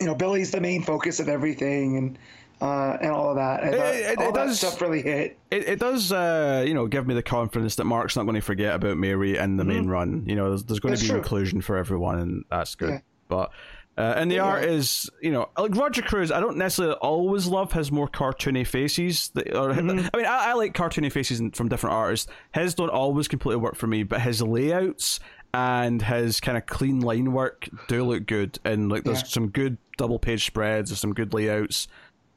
you 0.00 0.06
know, 0.06 0.14
Billy's 0.14 0.50
the 0.50 0.60
main 0.60 0.82
focus 0.82 1.18
of 1.18 1.30
everything 1.30 1.96
and, 1.96 2.18
uh, 2.60 2.98
and 3.00 3.10
all 3.10 3.30
of 3.30 3.36
that. 3.36 3.64
It- 3.64 3.74
it 3.74 4.18
all 4.18 4.32
that 4.32 4.46
does- 4.48 4.58
stuff 4.58 4.82
really 4.82 5.00
hit. 5.00 5.38
It, 5.50 5.66
it 5.66 5.78
does, 5.78 6.12
uh, 6.12 6.62
you 6.66 6.74
know, 6.74 6.86
give 6.86 7.06
me 7.06 7.14
the 7.14 7.22
confidence 7.22 7.76
that 7.76 7.84
Mark's 7.84 8.16
not 8.16 8.24
going 8.24 8.34
to 8.34 8.42
forget 8.42 8.74
about 8.74 8.98
Mary 8.98 9.38
in 9.38 9.56
the 9.56 9.64
main 9.64 9.86
run. 9.86 10.24
You 10.26 10.34
know, 10.36 10.50
there's, 10.50 10.64
there's 10.64 10.80
going 10.80 10.90
That's 10.92 11.00
to 11.00 11.06
be 11.06 11.10
true. 11.12 11.18
inclusion 11.20 11.62
for 11.62 11.78
everyone, 11.78 12.18
and 12.18 12.44
that's 12.50 12.74
good. 12.74 12.90
Yeah. 12.90 12.98
But 13.26 13.50
uh, 13.96 14.14
and 14.16 14.30
the 14.30 14.36
Yeah. 14.36 14.44
art 14.44 14.64
is, 14.64 15.08
you 15.22 15.30
know, 15.30 15.48
like 15.58 15.74
Roger 15.76 16.02
Cruz. 16.02 16.32
I 16.32 16.40
don't 16.40 16.56
necessarily 16.56 16.94
always 16.96 17.46
love 17.46 17.72
his 17.72 17.92
more 17.92 18.08
cartoony 18.08 18.66
faces. 18.66 19.28
That, 19.34 19.54
or, 19.56 19.70
Mm-hmm. 19.70 20.08
I 20.12 20.16
mean, 20.16 20.26
I, 20.26 20.50
I 20.50 20.52
like 20.54 20.74
cartoony 20.74 21.12
faces 21.12 21.40
from 21.54 21.68
different 21.68 21.94
artists. 21.94 22.26
His 22.52 22.74
don't 22.74 22.90
always 22.90 23.28
completely 23.28 23.60
work 23.62 23.76
for 23.76 23.86
me, 23.86 24.02
but 24.02 24.20
his 24.20 24.42
layouts 24.42 25.20
and 25.52 26.02
his 26.02 26.40
kind 26.40 26.58
of 26.58 26.66
clean 26.66 27.00
line 27.00 27.32
work 27.32 27.68
do 27.88 28.02
look 28.04 28.26
good. 28.26 28.58
And 28.64 28.90
like, 28.90 29.04
there's 29.04 29.20
Yeah. 29.20 29.26
some 29.28 29.48
good 29.48 29.78
double 29.96 30.18
page 30.18 30.44
spreads, 30.46 30.90
there's 30.90 31.00
some 31.00 31.14
good 31.14 31.32
layouts. 31.32 31.86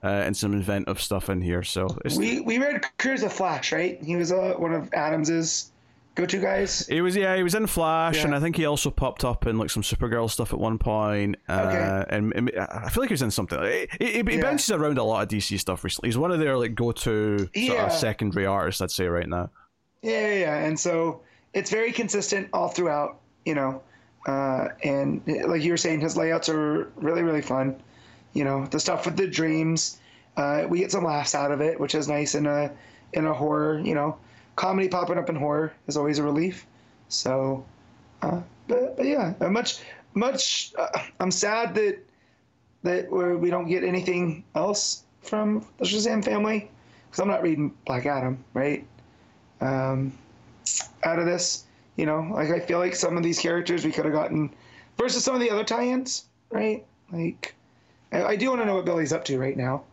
Uh, 0.04 0.10
and 0.10 0.38
some 0.38 0.54
inventive 0.54 1.02
stuff 1.02 1.28
in 1.28 1.42
here, 1.42 1.64
so 1.64 1.88
it's, 2.06 2.16
We, 2.18 2.40
we 2.42 2.60
read 2.60 2.84
Cruz 3.00 3.24
of 3.24 3.34
Flash, 3.34 3.72
right? 3.72 3.98
He 4.02 4.16
was 4.16 4.32
uh, 4.32 4.54
one 4.56 4.72
of 4.72 4.94
Adams's 4.94 5.72
go-to 6.18 6.40
guys. 6.40 6.86
He 6.88 7.00
was 7.02 7.16
yeah, 7.16 7.36
he 7.38 7.44
was 7.44 7.56
in 7.56 7.68
Flash, 7.68 8.18
Yeah. 8.18 8.26
and 8.26 8.36
I 8.36 8.40
think 8.40 8.56
he 8.58 8.66
also 8.66 8.90
popped 8.92 9.24
up 9.24 9.48
in 9.48 9.58
like 9.58 9.70
some 9.70 9.84
Supergirl 9.84 10.30
stuff 10.30 10.52
at 10.52 10.60
one 10.60 10.78
point. 10.78 11.38
Uh, 11.48 11.54
Okay. 11.68 12.06
and, 12.16 12.34
and 12.36 12.52
I 12.58 12.90
feel 12.90 13.04
like 13.04 13.10
he 13.10 13.14
was 13.14 13.22
in 13.22 13.32
something. 13.32 13.62
He, 13.64 13.88
he, 14.00 14.12
he 14.24 14.36
Yeah. 14.38 14.42
bounces 14.42 14.72
around 14.72 14.98
a 14.98 15.04
lot 15.04 15.24
of 15.24 15.30
DC 15.30 15.58
stuff 15.60 15.84
recently. 15.84 16.10
He's 16.10 16.18
one 16.18 16.32
of 16.32 16.40
their 16.40 16.58
like 16.58 16.76
go-to 16.76 17.38
sort 17.38 17.50
Yeah. 17.56 17.88
secondary 17.88 18.46
artists, 18.46 18.82
I'd 18.82 18.92
say 18.92 19.08
right 19.08 19.28
now. 19.30 19.50
Yeah, 20.02 20.28
yeah, 20.28 20.34
yeah. 20.40 20.58
And 20.66 20.80
so 20.80 21.22
it's 21.54 21.70
very 21.72 21.92
consistent 21.92 22.50
all 22.54 22.68
throughout, 22.70 23.20
you 23.46 23.56
know. 23.56 23.82
Uh, 24.28 24.70
and 24.84 25.22
like 25.48 25.62
you 25.64 25.72
were 25.72 25.78
saying, 25.78 26.02
his 26.02 26.18
layouts 26.18 26.50
are 26.50 26.92
really, 26.96 27.24
really 27.24 27.42
fun. 27.42 27.82
You 28.34 28.44
know, 28.44 28.66
the 28.66 28.80
stuff 28.80 29.06
with 29.06 29.16
the 29.18 29.28
dreams, 29.28 30.00
uh, 30.36 30.66
we 30.70 30.80
get 30.80 30.92
some 30.92 31.04
laughs 31.06 31.34
out 31.34 31.52
of 31.52 31.62
it, 31.62 31.80
which 31.80 31.96
is 31.96 32.08
nice 32.10 32.36
in 32.36 32.46
a 32.46 32.72
in 33.14 33.26
a 33.26 33.34
horror. 33.34 33.80
You 33.80 33.96
know, 33.96 34.18
comedy 34.58 34.90
popping 34.90 35.18
up 35.18 35.30
in 35.30 35.36
horror 35.38 35.72
is 35.88 35.96
always 35.96 36.20
a 36.20 36.24
relief. 36.24 36.68
So, 37.08 37.64
uh, 38.22 38.42
but, 38.68 38.98
but 38.98 39.06
yeah, 39.06 39.34
uh, 39.40 39.50
much 39.50 39.80
much. 40.14 40.74
Uh, 40.78 40.90
I'm 41.22 41.32
sad 41.32 41.74
that 41.76 42.00
that 42.84 43.10
we're, 43.10 43.38
we 43.38 43.50
don't 43.50 43.70
get 43.70 43.86
anything 43.86 44.44
else 44.56 45.04
from 45.22 45.66
the 45.78 45.86
Shazam 45.86 46.24
family 46.24 46.70
because 47.06 47.22
I'm 47.22 47.30
not 47.30 47.42
reading 47.42 47.74
Black 47.86 48.06
Adam, 48.06 48.44
right? 48.54 48.86
um, 49.62 50.18
out 51.04 51.20
of 51.20 51.26
this. 51.26 51.66
You 51.96 52.06
know, 52.06 52.30
like 52.32 52.52
I 52.52 52.60
feel 52.60 52.78
like 52.78 52.96
some 52.96 53.18
of 53.18 53.24
these 53.24 53.40
characters 53.40 53.84
we 53.84 53.92
could 53.92 54.06
have 54.06 54.14
gotten 54.14 54.54
versus 54.98 55.24
some 55.24 55.34
of 55.34 55.42
the 55.42 55.50
other 55.50 55.64
tie-ins, 55.64 56.26
right? 56.52 56.86
Like, 57.12 57.56
I, 58.12 58.24
I 58.24 58.36
do 58.36 58.50
want 58.50 58.62
to 58.62 58.66
know 58.66 58.76
what 58.76 58.86
Billy's 58.86 59.14
up 59.14 59.26
to 59.26 59.40
right 59.40 59.58
now. 59.58 59.84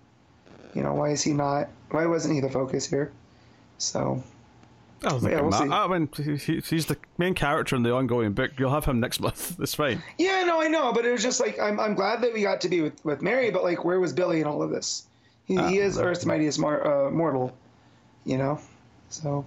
You 0.74 0.82
know, 0.82 0.92
why 0.92 1.10
is 1.10 1.22
he 1.22 1.32
not? 1.32 1.68
Why 1.90 2.04
wasn't 2.04 2.34
he 2.34 2.40
the 2.40 2.50
focus 2.50 2.86
here? 2.86 3.10
So, 3.78 4.22
I 5.07 5.11
don't 5.11 5.20
think 5.20 5.32
Yeah, 5.32 5.40
we'll 5.40 5.72
I 5.72 5.86
mean, 5.86 6.09
he, 6.16 6.36
he- 6.36 6.61
he's 6.61 6.86
the 6.86 6.96
main 7.18 7.34
character 7.34 7.76
in 7.76 7.82
the 7.82 7.92
ongoing 7.94 8.32
book. 8.32 8.52
You'll 8.59 8.70
have 8.70 8.84
him 8.84 9.00
next 9.00 9.20
month. 9.20 9.59
It's 9.61 9.74
fine. 9.74 10.02
yeah, 10.18 10.44
no, 10.44 10.61
I 10.62 10.68
know, 10.68 10.92
but 10.92 11.05
it 11.05 11.12
was 11.12 11.22
just 11.22 11.40
like 11.40 11.59
I'm, 11.61 11.78
I'm 11.80 11.94
glad 11.94 12.20
that 12.22 12.32
we 12.32 12.42
got 12.42 12.61
to 12.62 12.68
be 12.68 12.80
with, 12.80 13.05
with 13.05 13.22
Mary, 13.22 13.50
but 13.50 13.62
like, 13.64 13.84
where 13.84 14.00
was 14.00 14.12
Billy 14.12 14.40
in 14.40 14.46
all 14.46 14.62
of 14.62 14.70
this? 14.70 15.07
He, 15.46 15.57
he 15.68 15.78
is 15.78 15.98
Earth's 15.98 16.24
mightiest 16.24 16.59
mar- 16.59 17.07
uh, 17.07 17.11
mortal, 17.11 17.55
you 18.24 18.38
know. 18.38 18.59
So 19.11 19.44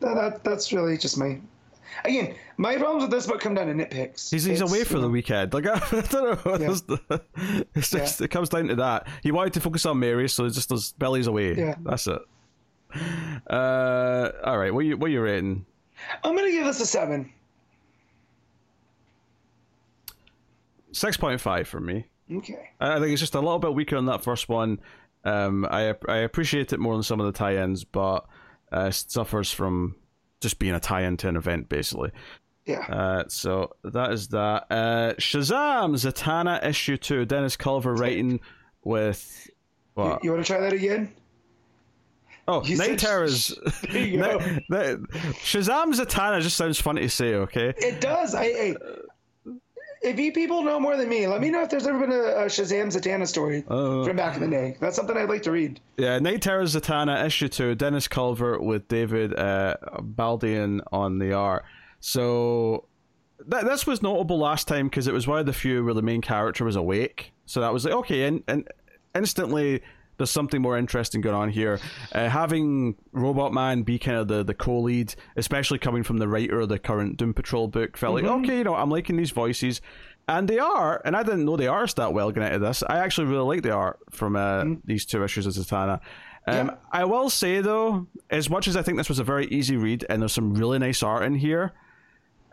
that, 0.00 0.14
that 0.14 0.44
that's 0.44 0.72
really 0.72 0.96
just 0.96 1.18
my. 1.18 1.38
Again, 2.04 2.34
my 2.58 2.76
problems 2.76 3.02
with 3.02 3.10
this 3.10 3.26
book 3.26 3.40
come 3.40 3.54
down 3.54 3.66
to 3.66 3.72
nitpicks. 3.74 4.30
He's, 4.30 4.44
he's 4.44 4.60
It's, 4.60 4.70
away 4.70 4.80
you 4.80 4.84
for 4.84 4.98
the 4.98 5.08
weekend. 5.08 5.52
Like 5.52 5.66
I, 5.66 5.78
don't 6.10 6.44
know. 6.46 6.56
Yeah. 6.58 6.70
It's, 6.70 6.80
the- 6.82 7.22
it's 7.74 7.90
just 7.90 8.20
it 8.20 8.28
comes 8.28 8.48
down 8.50 8.68
to 8.68 8.76
that. 8.76 9.08
He 9.22 9.32
wanted 9.32 9.52
to 9.54 9.60
focus 9.60 9.84
on 9.86 9.98
Mary, 9.98 10.28
so 10.28 10.48
just 10.48 10.68
does 10.68 10.92
Billy's 10.92 11.26
away. 11.26 11.54
Yeah. 11.54 11.74
That's 11.82 12.06
it. 12.06 12.20
Uh, 13.46 14.30
all 14.44 14.58
right. 14.58 14.74
What 14.74 14.84
you 14.84 14.98
what 14.98 15.10
you 15.10 15.22
rating? 15.22 15.64
I'm 16.22 16.36
gonna 16.36 16.50
give 16.50 16.66
this 16.66 16.80
a 16.80 16.86
seven. 16.86 17.32
Six 20.92 21.16
point 21.16 21.40
five 21.40 21.66
for 21.66 21.80
me. 21.80 22.04
Okay. 22.30 22.70
I 22.80 22.98
think 22.98 23.12
it's 23.12 23.20
just 23.20 23.34
a 23.34 23.40
little 23.40 23.58
bit 23.58 23.72
weaker 23.72 23.96
on 23.96 24.06
that 24.06 24.22
first 24.22 24.48
one. 24.48 24.80
Um, 25.24 25.66
I 25.70 25.94
I 26.08 26.18
appreciate 26.18 26.72
it 26.72 26.80
more 26.80 26.94
than 26.94 27.02
some 27.02 27.20
of 27.20 27.26
the 27.26 27.32
tie-ins, 27.32 27.84
but 27.84 28.26
uh, 28.72 28.86
it 28.88 28.94
suffers 28.94 29.50
from 29.50 29.96
just 30.40 30.58
being 30.58 30.74
a 30.74 30.80
tie-in 30.80 31.16
to 31.18 31.28
an 31.28 31.36
event, 31.36 31.68
basically. 31.68 32.10
Yeah. 32.66 32.80
Uh, 32.80 33.24
so 33.28 33.74
that 33.82 34.12
is 34.12 34.28
that. 34.28 34.66
Uh, 34.70 35.14
Shazam 35.18 35.94
Zatanna 35.94 36.64
issue 36.66 36.96
two. 36.98 37.24
Dennis 37.24 37.56
Culver 37.56 37.94
writing 37.94 38.40
with 38.84 39.48
what? 39.94 40.22
You 40.22 40.32
want 40.32 40.44
to 40.44 40.52
try 40.52 40.60
that 40.60 40.72
again? 40.74 41.12
Oh, 42.48 42.64
you 42.64 42.76
Knight 42.76 42.98
Terrors. 42.98 43.54
Go. 43.92 43.92
Night- 43.92 44.62
Night- 44.68 44.98
Shazam 45.44 45.92
Zatanna 45.94 46.40
just 46.40 46.56
sounds 46.56 46.80
funny 46.80 47.02
to 47.02 47.08
say. 47.10 47.34
Okay. 47.34 47.74
It 47.76 48.00
does. 48.00 48.34
I, 48.34 48.44
I 48.44 48.76
if 50.00 50.18
you 50.18 50.32
people 50.32 50.62
know 50.62 50.78
more 50.78 50.96
than 50.96 51.08
me, 51.08 51.26
let 51.26 51.40
me 51.40 51.50
know 51.50 51.62
if 51.62 51.70
there's 51.70 51.86
ever 51.86 51.98
been 51.98 52.12
a, 52.12 52.14
a 52.22 52.44
Shazam 52.46 52.86
Zatanna 52.86 53.26
story 53.26 53.64
Uh, 53.68 54.04
from 54.04 54.16
back 54.16 54.36
in 54.36 54.42
the 54.42 54.48
day. 54.48 54.76
That's 54.80 54.94
something 54.96 55.16
I'd 55.16 55.28
like 55.28 55.42
to 55.42 55.50
read. 55.50 55.80
Yeah, 55.96 56.18
Knight 56.20 56.40
Terror 56.42 56.62
Zatanna 56.64 57.24
issue 57.26 57.48
two, 57.48 57.74
Dennis 57.74 58.06
Culver 58.08 58.58
with 58.60 58.86
David 58.88 59.36
uh, 59.38 59.74
Baldeón 60.00 60.80
on 60.92 61.18
the 61.18 61.32
art. 61.32 61.64
So 62.00 62.86
that 63.46 63.64
this 63.64 63.86
was 63.86 64.00
notable 64.02 64.38
last 64.38 64.68
time 64.68 64.86
because 64.88 65.08
it 65.08 65.12
was 65.14 65.26
one 65.26 65.40
of 65.40 65.46
the 65.46 65.52
few 65.52 65.84
where 65.84 65.94
the 65.94 66.02
main 66.02 66.20
character 66.22 66.64
was 66.64 66.76
awake. 66.76 67.32
So 67.46 67.60
that 67.60 67.72
was 67.72 67.84
like 67.84 67.94
okay, 67.94 68.22
and 68.24 68.42
and 68.46 68.68
instantly 69.16 69.82
there's 70.18 70.30
something 70.30 70.60
more 70.60 70.76
interesting 70.76 71.20
going 71.22 71.34
on 71.36 71.48
here. 71.48 71.80
Uh, 72.12 72.28
having 72.28 72.96
Robot 73.12 73.52
Man 73.54 73.82
be 73.82 73.98
kind 73.98 74.18
of 74.18 74.28
the, 74.28 74.44
the 74.44 74.54
co-lead, 74.54 75.14
especially 75.36 75.78
coming 75.78 76.02
from 76.02 76.18
the 76.18 76.28
writer 76.28 76.60
of 76.60 76.68
the 76.68 76.78
current 76.78 77.16
Doom 77.16 77.32
Patrol 77.32 77.68
book, 77.68 77.96
felt 77.96 78.14
like 78.14 78.24
okay, 78.24 78.58
you 78.58 78.64
know, 78.64 78.74
I'm 78.74 78.90
liking 78.90 79.16
these 79.16 79.30
voices, 79.30 79.80
and 80.28 80.46
they 80.46 80.58
are, 80.58 81.00
and 81.04 81.16
I 81.16 81.22
didn't 81.22 81.44
know 81.44 81.56
the 81.56 81.68
art's 81.68 81.94
that 81.94 82.12
well 82.12 82.30
going 82.32 82.46
into 82.46 82.58
this. 82.58 82.82
I 82.86 82.98
actually 82.98 83.28
really 83.28 83.46
like 83.56 83.62
the 83.62 83.70
art 83.72 83.98
from 84.10 84.36
uh, 84.36 84.64
these 84.84 85.06
two 85.06 85.24
issues 85.24 85.46
of 85.46 85.54
Zatanna. 85.54 86.00
Um, 86.46 86.68
Yeah. 86.68 86.74
I 86.92 87.04
will 87.04 87.30
say 87.30 87.60
though, 87.60 88.06
as 88.30 88.50
much 88.50 88.68
as 88.68 88.76
I 88.76 88.82
think 88.82 88.98
this 88.98 89.08
was 89.08 89.18
a 89.18 89.24
very 89.24 89.46
easy 89.46 89.76
read, 89.76 90.04
and 90.08 90.20
there's 90.20 90.32
some 90.32 90.54
really 90.54 90.78
nice 90.78 91.02
art 91.02 91.22
in 91.24 91.34
here, 91.36 91.72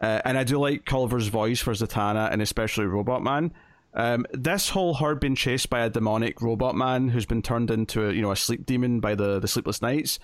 uh, 0.01 0.21
and 0.25 0.37
I 0.37 0.43
do 0.43 0.59
like 0.59 0.85
Culver's 0.85 1.27
voice 1.27 1.61
for 1.61 1.71
Zatanna 1.73 2.31
and 2.31 2.41
especially 2.41 2.85
Robot 2.85 3.23
Man. 3.23 3.53
Um, 3.95 4.25
this 4.33 4.69
whole 4.69 4.93
herd 4.95 5.19
being 5.21 5.35
chased 5.35 5.69
by 5.69 5.79
a 5.79 5.89
demonic 5.89 6.41
robot 6.41 6.75
man 6.75 7.09
who's 7.09 7.25
been 7.25 7.41
turned 7.41 7.71
into 7.71 8.07
a, 8.07 8.11
you 8.13 8.21
know 8.21 8.31
a 8.31 8.35
sleep 8.35 8.65
demon 8.65 8.99
by 8.99 9.15
the 9.15 9.39
the 9.39 9.47
sleepless 9.47 9.81
nights. 9.81 10.19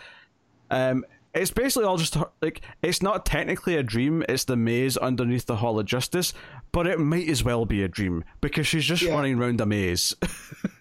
Um, 0.69 1.05
it's 1.33 1.51
basically 1.51 1.85
all 1.85 1.95
just 1.95 2.17
like 2.41 2.61
it's 2.81 3.01
not 3.01 3.25
technically 3.25 3.77
a 3.77 3.83
dream. 3.83 4.23
It's 4.27 4.43
the 4.43 4.57
maze 4.57 4.97
underneath 4.97 5.45
the 5.45 5.55
Hall 5.55 5.79
of 5.79 5.85
Justice, 5.85 6.33
but 6.73 6.85
it 6.85 6.99
might 6.99 7.29
as 7.29 7.41
well 7.45 7.65
be 7.65 7.81
a 7.83 7.87
dream 7.87 8.25
because 8.41 8.67
she's 8.67 8.83
just 8.83 9.01
Yeah. 9.03 9.13
running 9.13 9.39
around 9.39 9.61
a 9.61 9.65
maze. 9.65 10.13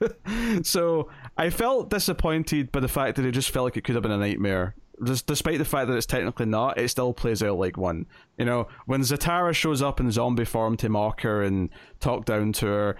so 0.62 1.09
I 1.36 1.51
felt 1.51 1.91
disappointed 1.91 2.72
by 2.72 2.80
the 2.80 2.88
fact 2.88 3.16
that 3.16 3.24
it 3.24 3.32
just 3.32 3.51
felt 3.51 3.64
like 3.64 3.76
it 3.76 3.84
could 3.84 3.95
have 3.95 4.03
been 4.03 4.11
a 4.12 4.18
nightmare. 4.18 4.74
Just 5.05 5.26
despite 5.26 5.59
the 5.59 5.64
fact 5.64 5.88
that 5.88 5.96
it's 5.96 6.07
technically 6.07 6.46
not, 6.46 6.78
it 6.78 6.88
still 6.88 7.12
plays 7.12 7.42
out 7.42 7.59
like 7.59 7.76
one. 7.76 8.07
You 8.36 8.44
know, 8.44 8.68
when 8.86 9.01
Zatara 9.01 9.55
shows 9.55 9.82
up 9.82 10.01
in 10.01 10.11
zombie 10.11 10.44
form 10.44 10.76
to 10.78 10.88
mock 10.88 11.22
her 11.22 11.42
and 11.42 11.70
talk 12.01 12.24
down 12.26 12.53
to 12.55 12.66
her, 12.66 12.96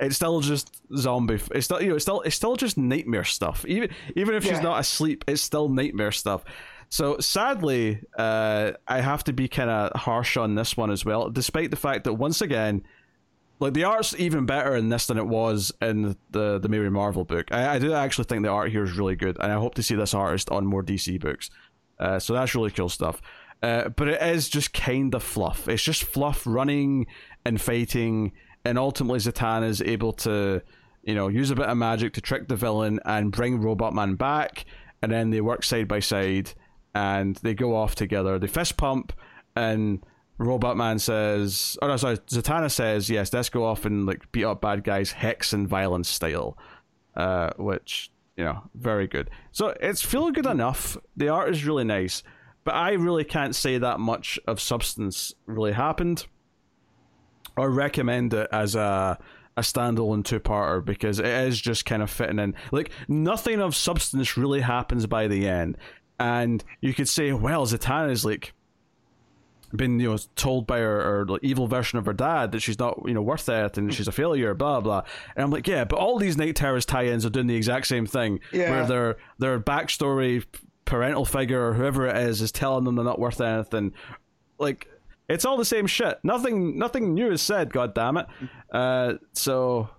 it's 0.00 0.16
still 0.16 0.40
just 0.40 0.80
zombie. 0.96 1.40
It's 1.52 1.66
still 1.66 1.82
you 1.82 1.90
know, 1.90 1.94
it's 1.96 2.04
still 2.04 2.20
it's 2.22 2.36
still 2.36 2.56
just 2.56 2.76
nightmare 2.78 3.24
stuff. 3.24 3.64
Even 3.66 3.90
even 4.16 4.34
if 4.34 4.44
she's 4.44 4.60
not 4.60 4.80
asleep, 4.80 5.24
it's 5.28 5.42
still 5.42 5.68
nightmare 5.68 6.12
stuff. 6.12 6.44
So 6.90 7.18
sadly, 7.18 8.00
uh, 8.16 8.72
I 8.86 9.00
have 9.00 9.24
to 9.24 9.32
be 9.32 9.46
kind 9.48 9.70
of 9.70 10.00
harsh 10.00 10.36
on 10.36 10.54
this 10.54 10.76
one 10.76 10.90
as 10.90 11.04
well, 11.04 11.28
despite 11.30 11.70
the 11.70 11.76
fact 11.76 12.04
that 12.04 12.14
once 12.14 12.40
again, 12.40 12.82
like 13.60 13.74
the 13.74 13.84
art's 13.84 14.14
even 14.18 14.46
better 14.46 14.74
in 14.76 14.88
this 14.88 15.06
than 15.06 15.18
it 15.18 15.26
was 15.26 15.72
in 15.80 16.16
the 16.30 16.58
the 16.58 16.68
Mary 16.68 16.90
Marvel 16.90 17.24
book. 17.24 17.52
I, 17.52 17.74
I 17.74 17.78
do 17.78 17.92
actually 17.92 18.24
think 18.24 18.42
the 18.42 18.48
art 18.48 18.70
here 18.70 18.84
is 18.84 18.96
really 18.96 19.16
good, 19.16 19.36
and 19.40 19.52
I 19.52 19.56
hope 19.56 19.74
to 19.74 19.82
see 19.82 19.94
this 19.94 20.14
artist 20.14 20.50
on 20.50 20.66
more 20.66 20.82
DC 20.82 21.20
books. 21.20 21.50
Uh, 21.98 22.18
so 22.18 22.34
that's 22.34 22.54
really 22.54 22.70
cool 22.70 22.88
stuff. 22.88 23.20
Uh, 23.62 23.88
but 23.88 24.06
it 24.08 24.22
is 24.22 24.48
just 24.48 24.72
kind 24.72 25.14
of 25.14 25.22
fluff. 25.22 25.68
It's 25.68 25.82
just 25.82 26.04
fluff 26.04 26.46
running 26.46 27.06
and 27.44 27.60
fighting, 27.60 28.32
and 28.64 28.78
ultimately 28.78 29.18
Zatanna 29.18 29.68
is 29.68 29.82
able 29.82 30.12
to, 30.12 30.62
you 31.02 31.14
know, 31.14 31.26
use 31.26 31.50
a 31.50 31.56
bit 31.56 31.66
of 31.66 31.76
magic 31.76 32.12
to 32.14 32.20
trick 32.20 32.46
the 32.46 32.54
villain 32.54 33.00
and 33.04 33.32
bring 33.32 33.60
Robot 33.60 33.94
Man 33.94 34.14
back, 34.14 34.64
and 35.02 35.10
then 35.10 35.30
they 35.30 35.40
work 35.40 35.64
side 35.64 35.88
by 35.88 36.00
side 36.00 36.52
and 36.94 37.36
they 37.36 37.54
go 37.54 37.76
off 37.76 37.94
together. 37.94 38.38
They 38.38 38.46
fist 38.46 38.76
pump, 38.76 39.12
and 39.54 40.02
Robot 40.38 40.76
Man 40.76 40.98
says, 40.98 41.76
"Oh 41.82 41.88
no, 41.88 41.96
sorry." 41.96 42.16
Zatanna 42.16 42.70
says, 42.70 43.10
"Yes, 43.10 43.32
let's 43.32 43.48
go 43.48 43.64
off 43.64 43.84
and 43.84 44.06
like 44.06 44.30
beat 44.32 44.44
up 44.44 44.60
bad 44.60 44.84
guys, 44.84 45.12
hex 45.12 45.52
and 45.52 45.68
violence 45.68 46.08
style," 46.08 46.56
uh, 47.16 47.50
which 47.56 48.10
you 48.38 48.44
know, 48.44 48.62
very 48.74 49.08
good. 49.08 49.30
So 49.50 49.74
it's 49.80 50.00
feeling 50.00 50.32
good 50.32 50.46
enough. 50.46 50.96
The 51.16 51.28
art 51.28 51.50
is 51.50 51.66
really 51.66 51.82
nice, 51.82 52.22
but 52.62 52.74
I 52.76 52.92
really 52.92 53.24
can't 53.24 53.54
say 53.54 53.78
that 53.78 53.98
much 53.98 54.38
of 54.46 54.60
substance 54.60 55.34
really 55.46 55.72
happened, 55.72 56.26
or 57.56 57.68
recommend 57.68 58.32
it 58.32 58.48
as 58.52 58.76
a 58.76 59.18
a 59.56 59.60
standalone 59.60 60.24
two 60.24 60.38
parter 60.38 60.84
because 60.84 61.18
it 61.18 61.26
is 61.26 61.60
just 61.60 61.84
kind 61.84 62.00
of 62.00 62.08
fitting 62.08 62.38
in. 62.38 62.54
Like 62.70 62.92
nothing 63.08 63.60
of 63.60 63.74
substance 63.74 64.36
really 64.36 64.60
happens 64.60 65.06
by 65.06 65.26
the 65.26 65.48
end, 65.48 65.76
and 66.20 66.62
you 66.80 66.94
could 66.94 67.08
say, 67.08 67.32
well, 67.32 67.66
Zatanna 67.66 68.12
is 68.12 68.24
like 68.24 68.54
been 69.74 70.00
you 70.00 70.10
know 70.10 70.16
told 70.36 70.66
by 70.66 70.78
her, 70.78 71.02
her 71.02 71.26
like, 71.26 71.44
evil 71.44 71.66
version 71.66 71.98
of 71.98 72.06
her 72.06 72.12
dad 72.12 72.52
that 72.52 72.60
she's 72.60 72.78
not 72.78 72.98
you 73.04 73.12
know 73.14 73.20
worth 73.22 73.48
it 73.48 73.76
and 73.76 73.92
she's 73.92 74.08
a 74.08 74.12
failure 74.12 74.54
blah 74.54 74.80
blah 74.80 75.02
and 75.36 75.44
i'm 75.44 75.50
like 75.50 75.66
yeah 75.68 75.84
but 75.84 75.98
all 75.98 76.18
these 76.18 76.36
Knight 76.38 76.56
Terrors 76.56 76.86
tie-ins 76.86 77.26
are 77.26 77.30
doing 77.30 77.46
the 77.46 77.54
exact 77.56 77.86
same 77.86 78.06
thing 78.06 78.40
Yeah. 78.52 78.70
where 78.70 78.86
their 78.86 79.16
their 79.38 79.60
backstory 79.60 80.44
parental 80.84 81.24
figure 81.26 81.68
or 81.68 81.74
whoever 81.74 82.06
it 82.06 82.16
is 82.16 82.40
is 82.40 82.50
telling 82.50 82.84
them 82.84 82.94
they're 82.96 83.04
not 83.04 83.18
worth 83.18 83.40
anything. 83.42 83.92
Like 84.58 84.88
it's 85.28 85.44
all 85.44 85.58
the 85.58 85.64
same 85.66 85.86
shit. 85.86 86.18
Nothing 86.22 86.78
nothing 86.78 87.12
new 87.12 87.30
is 87.30 87.42
said 87.42 87.70
god 87.72 87.94
damn 87.94 88.16
it 88.16 88.26
uh 88.72 89.14
so 89.34 89.90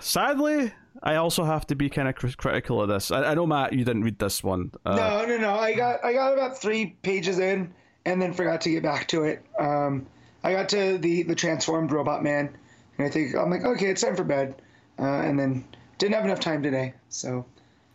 sadly 0.00 0.72
i 1.02 1.16
also 1.16 1.44
have 1.44 1.66
to 1.66 1.74
be 1.74 1.88
kind 1.90 2.08
of 2.08 2.14
cr- 2.14 2.28
critical 2.36 2.80
of 2.80 2.88
this. 2.88 3.10
I, 3.10 3.24
I 3.24 3.34
know 3.34 3.46
matt 3.46 3.72
you 3.72 3.84
didn't 3.84 4.02
read 4.04 4.18
this 4.18 4.42
one. 4.44 4.70
Uh, 4.86 4.94
No, 4.96 5.24
no, 5.26 5.36
no. 5.38 5.54
I 5.54 5.74
got 5.74 6.04
I 6.04 6.12
got 6.12 6.32
about 6.32 6.58
three 6.58 6.96
pages 7.02 7.38
in 7.38 7.74
and 8.04 8.20
then 8.20 8.32
forgot 8.32 8.60
to 8.62 8.70
get 8.70 8.82
back 8.82 9.08
to 9.08 9.24
it. 9.24 9.44
Um, 9.58 10.06
I 10.42 10.52
got 10.52 10.68
to 10.70 10.98
the 10.98 11.22
the 11.22 11.34
transformed 11.34 11.90
robot 11.92 12.22
man, 12.22 12.56
and 12.98 13.06
I 13.06 13.10
think 13.10 13.34
I'm 13.34 13.50
like, 13.50 13.64
okay, 13.64 13.86
it's 13.86 14.02
time 14.02 14.16
for 14.16 14.24
bed, 14.24 14.54
uh, 14.98 15.02
and 15.02 15.38
then 15.38 15.64
didn't 15.98 16.14
have 16.14 16.24
enough 16.24 16.40
time 16.40 16.62
today. 16.62 16.94
So 17.08 17.46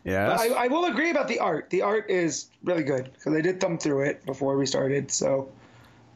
yeah 0.05 0.37
I, 0.39 0.47
I 0.47 0.67
will 0.69 0.85
agree 0.85 1.11
about 1.11 1.27
the 1.27 1.39
art. 1.39 1.69
The 1.69 1.81
art 1.81 2.09
is 2.09 2.49
really 2.63 2.83
good 2.83 3.11
because 3.13 3.33
I 3.33 3.41
did 3.41 3.59
thumb 3.59 3.77
through 3.77 4.03
it 4.03 4.25
before 4.25 4.57
we 4.57 4.65
started. 4.65 5.11
So 5.11 5.51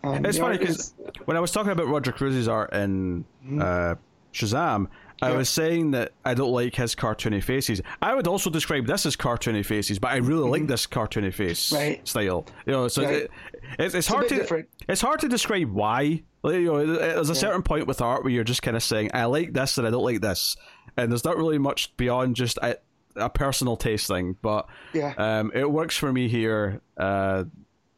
um, 0.03 0.25
It's 0.25 0.37
funny 0.37 0.57
because 0.57 0.93
when 1.25 1.37
I 1.37 1.39
was 1.39 1.51
talking 1.51 1.71
about 1.71 1.87
Roger 1.87 2.11
Cruz's 2.11 2.47
art 2.47 2.73
in 2.73 3.25
uh, 3.59 3.95
Shazam, 4.33 4.87
I 5.21 5.29
Yeah. 5.31 5.37
was 5.37 5.49
saying 5.49 5.91
that 5.91 6.11
I 6.25 6.33
don't 6.33 6.51
like 6.51 6.75
his 6.75 6.95
cartoony 6.95 7.41
faces. 7.41 7.81
I 8.01 8.13
would 8.15 8.27
also 8.27 8.49
describe 8.49 8.87
this 8.87 9.05
as 9.05 9.15
cartoony 9.15 9.65
faces, 9.65 9.99
but 9.99 10.11
I 10.11 10.17
really 10.17 10.49
like 10.49 10.67
this 10.67 10.85
cartoony 10.87 11.33
face 11.33 11.71
Right. 11.71 12.05
style. 12.07 12.45
You 12.65 12.73
know, 12.73 12.87
so 12.87 13.03
Right. 13.03 13.13
it, 13.15 13.31
it's, 13.79 13.95
it's 13.95 14.09
a 14.09 14.13
hard 14.13 14.27
to 14.29 14.35
different. 14.35 14.69
it's 14.89 15.01
hard 15.01 15.19
to 15.21 15.29
describe 15.29 15.69
why. 15.71 16.23
Like, 16.41 16.55
you 16.55 16.65
know, 16.65 16.85
there's 16.85 17.29
a 17.29 17.35
certain 17.35 17.61
point 17.63 17.87
with 17.87 18.01
art 18.01 18.23
where 18.23 18.33
you're 18.33 18.43
just 18.43 18.61
kind 18.63 18.75
of 18.75 18.83
saying 18.83 19.11
I 19.13 19.25
like 19.25 19.53
this 19.53 19.77
and 19.77 19.87
I 19.87 19.91
don't 19.91 20.03
like 20.03 20.19
this, 20.21 20.57
and 20.97 21.11
there's 21.11 21.23
not 21.23 21.37
really 21.37 21.57
much 21.57 21.95
beyond 21.95 22.35
just 22.35 22.57
a, 22.61 22.77
a 23.15 23.29
personal 23.29 23.77
taste 23.77 24.07
thing. 24.07 24.35
But 24.41 24.67
Yeah. 24.91 25.13
um, 25.17 25.51
it 25.55 25.71
works 25.71 25.95
for 25.95 26.11
me 26.11 26.27
here 26.27 26.81
uh, 26.97 27.45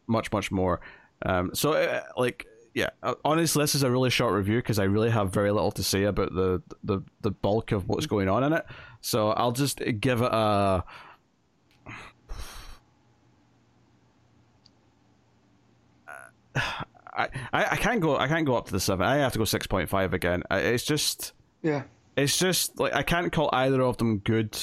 much 0.08 0.32
much 0.32 0.52
more. 0.52 0.80
Um, 1.26 1.52
so 1.56 1.74
uh, 1.74 2.02
like 2.18 2.46
yeah, 2.76 2.90
uh, 3.02 3.16
honestly, 3.24 3.64
this 3.64 3.74
is 3.74 3.84
a 3.84 3.90
really 3.90 4.10
short 4.10 4.34
review 4.34 4.58
because 4.58 4.80
I 4.80 4.84
really 4.84 5.10
have 5.10 5.32
very 5.32 5.50
little 5.50 5.72
to 5.72 5.82
say 5.82 6.04
about 6.04 6.36
the 6.36 6.62
the 6.84 7.02
the 7.22 7.32
bulk 7.32 7.72
of 7.72 7.88
what's 7.88 8.06
going 8.06 8.28
on 8.28 8.44
in 8.44 8.52
it. 8.52 8.66
So 9.00 9.30
I'll 9.30 9.54
just 9.54 9.82
give 10.02 10.22
it 10.22 10.30
a. 10.32 10.84
I, 17.18 17.30
I 17.54 17.66
I 17.72 17.76
can't 17.78 18.02
go 18.02 18.18
I 18.18 18.28
can't 18.28 18.46
go 18.46 18.58
up 18.58 18.66
to 18.66 18.74
the 18.74 18.82
seven. 18.82 19.08
I 19.08 19.16
have 19.16 19.32
to 19.32 19.40
go 19.40 19.46
six 19.46 19.66
point 19.68 19.88
five 19.88 20.14
again. 20.14 20.44
It's 20.52 20.84
just 20.84 21.32
yeah. 21.64 21.84
it's 22.18 22.38
just 22.38 22.78
like 22.78 22.94
I 22.94 23.04
can't 23.04 23.32
call 23.32 23.50
either 23.54 23.82
of 23.84 23.96
them 23.96 24.18
good 24.18 24.60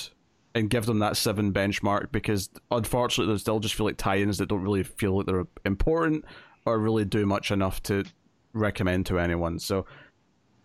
and 0.54 0.68
give 0.68 0.84
them 0.84 0.98
that 0.98 1.16
seven 1.16 1.54
benchmark 1.54 2.12
because 2.12 2.50
unfortunately 2.70 3.32
they 3.32 3.38
still 3.38 3.58
just 3.58 3.74
feel 3.74 3.86
like 3.86 3.96
tie-ins 3.96 4.36
that 4.36 4.50
don't 4.50 4.60
really 4.60 4.82
feel 4.82 5.16
like 5.16 5.24
they're 5.24 5.46
important 5.64 6.26
or 6.64 6.78
really 6.78 7.04
do 7.04 7.26
much 7.26 7.50
enough 7.50 7.82
to 7.84 8.04
recommend 8.52 9.06
to 9.06 9.18
anyone. 9.18 9.58
So 9.58 9.86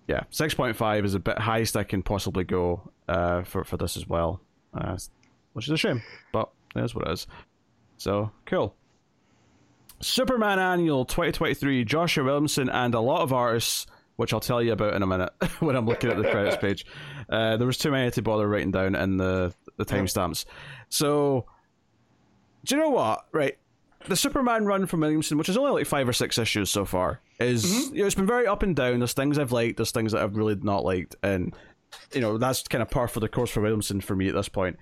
yeah, 0.08 0.24
six 0.30 0.54
point 0.54 0.76
five 0.76 1.06
is 1.06 1.14
a 1.14 1.20
bit 1.20 1.38
highest 1.38 1.76
I 1.76 1.84
can 1.84 2.02
possibly 2.02 2.44
go 2.44 2.92
uh, 3.08 3.44
for 3.44 3.64
for 3.64 3.78
this 3.78 3.98
as 3.98 4.08
well, 4.08 4.42
uh, 4.74 4.98
which 5.54 5.66
is 5.66 5.72
a 5.72 5.78
shame, 5.78 6.02
but 6.32 6.50
it 6.76 6.84
is 6.84 6.96
what 6.96 7.08
it 7.08 7.12
is. 7.12 7.28
So 7.98 8.32
cool. 8.46 8.76
Superman 10.00 10.60
Annual 10.60 11.06
2023, 11.06 11.84
Joshua 11.84 12.24
Williamson 12.24 12.70
and 12.70 12.94
a 12.94 13.00
lot 13.00 13.22
of 13.22 13.34
artists, 13.34 13.88
which 14.16 14.32
I'll 14.32 14.40
tell 14.40 14.62
you 14.62 14.72
about 14.74 14.94
in 14.94 15.02
a 15.02 15.08
minute 15.08 15.32
when 15.60 15.76
I'm 15.76 15.88
looking 15.88 16.12
at 16.12 16.18
the 16.18 16.30
credits 16.30 16.58
page. 16.62 16.86
Uh, 17.30 17.58
there 17.58 17.66
was 17.66 17.78
too 17.78 17.92
many 17.92 18.12
to 18.12 18.22
bother 18.22 18.48
writing 18.48 18.72
down 18.72 18.96
in 18.96 19.18
the, 19.18 19.54
the 19.78 19.86
timestamps. 19.86 20.46
So, 20.90 21.46
do 22.64 22.76
you 22.76 22.82
know 22.82 22.90
what? 22.90 23.26
Right. 23.32 23.58
The 24.06 24.16
Superman 24.16 24.66
run 24.66 24.86
from 24.86 25.02
Williamson, 25.02 25.38
which 25.38 25.50
is 25.50 25.58
only 25.58 25.72
like 25.72 25.88
five 25.88 26.08
or 26.08 26.14
six 26.14 26.38
issues 26.38 26.70
so 26.70 26.86
far, 26.86 27.20
is 27.40 27.66
mm-hmm. 27.66 27.96
you 27.96 28.02
know, 28.02 28.08
it's 28.08 28.16
been 28.16 28.28
very 28.28 28.48
up 28.48 28.64
and 28.64 28.76
down. 28.76 29.00
There's 29.00 29.14
things 29.14 29.38
I've 29.38 29.52
liked, 29.52 29.78
there's 29.78 29.92
things 29.92 30.12
that 30.12 30.22
I've 30.22 30.36
really 30.36 30.56
not 30.56 30.84
liked, 30.84 31.16
and 31.24 31.54
you 32.14 32.22
know 32.22 32.38
that's 32.38 32.64
kind 32.68 32.82
of 32.82 32.90
par 32.90 33.08
for 33.08 33.20
the 33.20 33.28
course 33.28 33.50
for 33.50 33.62
Williamson 33.62 34.02
for 34.02 34.16
me 34.16 34.28
at 34.28 34.36
this 34.36 34.50
point. 34.50 34.78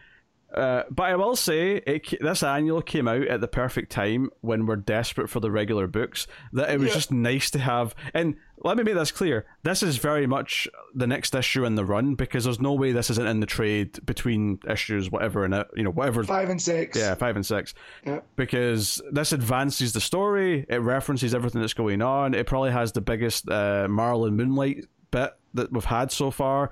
Uh, 0.56 0.84
but 0.90 1.04
I 1.04 1.16
will 1.18 1.36
say, 1.36 1.82
it, 1.86 2.14
this 2.22 2.42
annual 2.42 2.82
came 2.82 3.10
out 3.10 3.28
at 3.28 3.42
the 3.42 3.48
perfect 3.48 3.92
time 3.92 4.30
when 4.40 4.66
we're 4.66 4.78
desperate 4.78 5.30
for 5.30 5.42
the 5.42 5.52
regular 5.52 5.86
books. 5.86 6.28
That 6.54 6.70
it 6.70 6.80
was 6.80 6.90
Yeah. 6.90 6.94
just 6.96 7.12
nice 7.12 7.52
to 7.52 7.60
have. 7.60 7.94
And 8.14 8.38
let 8.64 8.78
me 8.78 8.84
make 8.84 8.96
this 8.96 9.12
clear: 9.12 9.46
this 9.64 9.84
is 9.84 9.98
very 9.98 10.26
much 10.26 10.66
the 10.94 11.08
next 11.08 11.36
issue 11.36 11.66
in 11.66 11.76
the 11.76 11.84
run 11.84 12.16
because 12.16 12.46
there's 12.46 12.62
no 12.62 12.72
way 12.72 12.94
this 12.94 13.10
isn't 13.10 13.28
in 13.28 13.42
the 13.42 13.46
trade 13.46 14.04
between 14.06 14.60
issues, 14.70 15.12
whatever, 15.12 15.44
and 15.44 15.66
you 15.76 15.84
know 15.84 15.92
whatever. 15.92 16.24
Five 16.24 16.50
and 16.50 16.62
six. 16.62 16.98
Yeah, 16.98 17.16
five 17.16 17.36
and 17.36 17.46
six. 17.46 17.74
Yeah. 18.06 18.22
Because 18.38 19.02
this 19.12 19.34
advances 19.34 19.92
the 19.92 20.00
story. 20.02 20.66
It 20.70 20.78
references 20.78 21.36
everything 21.36 21.60
that's 21.60 21.74
going 21.74 22.02
on. 22.02 22.34
It 22.34 22.48
probably 22.48 22.72
has 22.72 22.94
the 22.94 23.02
biggest 23.02 23.50
uh, 23.50 23.88
Marilyn 23.90 24.38
Moonlight 24.38 24.86
bit 25.12 25.34
that 25.54 25.74
we've 25.74 25.84
had 25.84 26.14
so 26.14 26.32
far, 26.32 26.72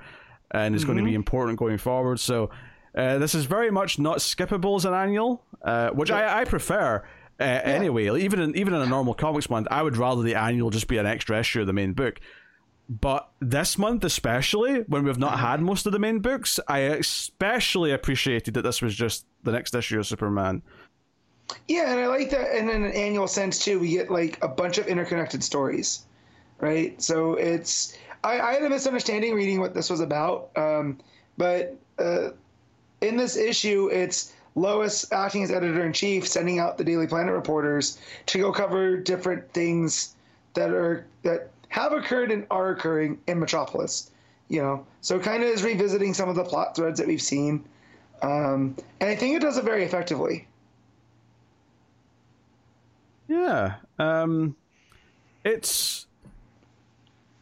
and 0.51 0.73
it's 0.73 0.85
going 0.85 0.97
to 0.99 1.03
be 1.03 1.15
important 1.15 1.59
going 1.59 1.77
forward. 1.79 2.21
So. 2.21 2.49
Uh, 2.95 3.17
this 3.17 3.33
is 3.33 3.45
very 3.45 3.71
much 3.71 3.97
not 3.97 4.19
skippable 4.19 4.75
as 4.77 4.85
an 4.85 4.93
annual, 4.93 5.43
uh, 5.63 5.89
which 5.91 6.11
I, 6.11 6.41
I 6.41 6.45
prefer. 6.45 7.03
Uh, 7.39 7.43
Anyway, 7.43 8.05
even 8.21 8.39
in 8.39 8.55
even 8.55 8.73
in 8.73 8.81
a 8.81 8.85
normal 8.85 9.13
comics 9.13 9.49
month, 9.49 9.67
I 9.71 9.81
would 9.81 9.97
rather 9.97 10.21
the 10.21 10.35
annual 10.35 10.69
just 10.69 10.87
be 10.87 10.97
an 10.97 11.05
extra 11.05 11.39
issue 11.39 11.61
of 11.61 11.67
the 11.67 11.73
main 11.73 11.93
book. 11.93 12.19
But 12.89 13.29
this 13.39 13.77
month, 13.77 14.03
especially 14.03 14.81
when 14.81 15.03
we've 15.03 15.17
not 15.17 15.39
had 15.39 15.61
most 15.61 15.85
of 15.85 15.93
the 15.93 15.99
main 15.99 16.19
books, 16.19 16.59
I 16.67 16.79
especially 16.79 17.91
appreciated 17.91 18.53
that 18.53 18.61
this 18.61 18.81
was 18.81 18.93
just 18.93 19.25
the 19.43 19.51
next 19.51 19.73
issue 19.73 19.99
of 19.99 20.05
Superman. 20.05 20.61
Yeah, 21.67 21.91
and 21.91 21.99
I 21.99 22.07
like 22.07 22.29
that. 22.31 22.55
And 22.55 22.69
in 22.69 22.83
an 22.83 22.91
annual 22.91 23.27
sense 23.27 23.57
too, 23.57 23.79
we 23.79 23.89
get 23.89 24.11
like 24.11 24.37
a 24.43 24.47
bunch 24.47 24.77
of 24.77 24.87
interconnected 24.87 25.43
stories, 25.43 26.05
right? 26.59 27.01
So 27.01 27.33
it's 27.35 27.97
I, 28.23 28.39
I 28.39 28.53
had 28.53 28.63
a 28.63 28.69
misunderstanding 28.69 29.33
reading 29.33 29.59
what 29.59 29.73
this 29.73 29.89
was 29.89 29.99
about, 29.99 30.51
um, 30.55 30.99
but 31.37 31.75
uh, 31.99 32.29
in 33.03 33.17
this 33.17 33.35
issue, 33.37 33.89
it's 33.91 34.33
Lois 34.55 35.11
acting 35.11 35.43
as 35.43 35.51
editor 35.51 35.85
in 35.85 35.93
chief, 35.93 36.27
sending 36.27 36.59
out 36.59 36.77
the 36.77 36.83
Daily 36.83 37.07
Planet 37.07 37.33
reporters 37.33 37.99
to 38.27 38.37
go 38.39 38.51
cover 38.51 38.97
different 38.97 39.51
things 39.51 40.15
that 40.53 40.69
are 40.69 41.05
that 41.23 41.49
have 41.69 41.91
occurred 41.91 42.31
and 42.31 42.45
are 42.51 42.69
occurring 42.69 43.19
in 43.27 43.39
Metropolis. 43.39 44.11
You 44.49 44.61
know, 44.61 44.85
so 45.01 45.19
kind 45.19 45.41
of 45.41 45.49
is 45.49 45.63
revisiting 45.63 46.13
some 46.13 46.29
of 46.29 46.35
the 46.35 46.43
plot 46.43 46.75
threads 46.75 46.99
that 46.99 47.07
we've 47.07 47.21
seen, 47.21 47.65
um, 48.21 48.75
and 48.99 49.09
I 49.09 49.15
think 49.15 49.35
it 49.35 49.41
does 49.41 49.57
it 49.57 49.63
very 49.63 49.83
effectively. 49.83 50.47
Yeah, 53.27 53.75
um, 53.97 54.55
it's 55.43 56.05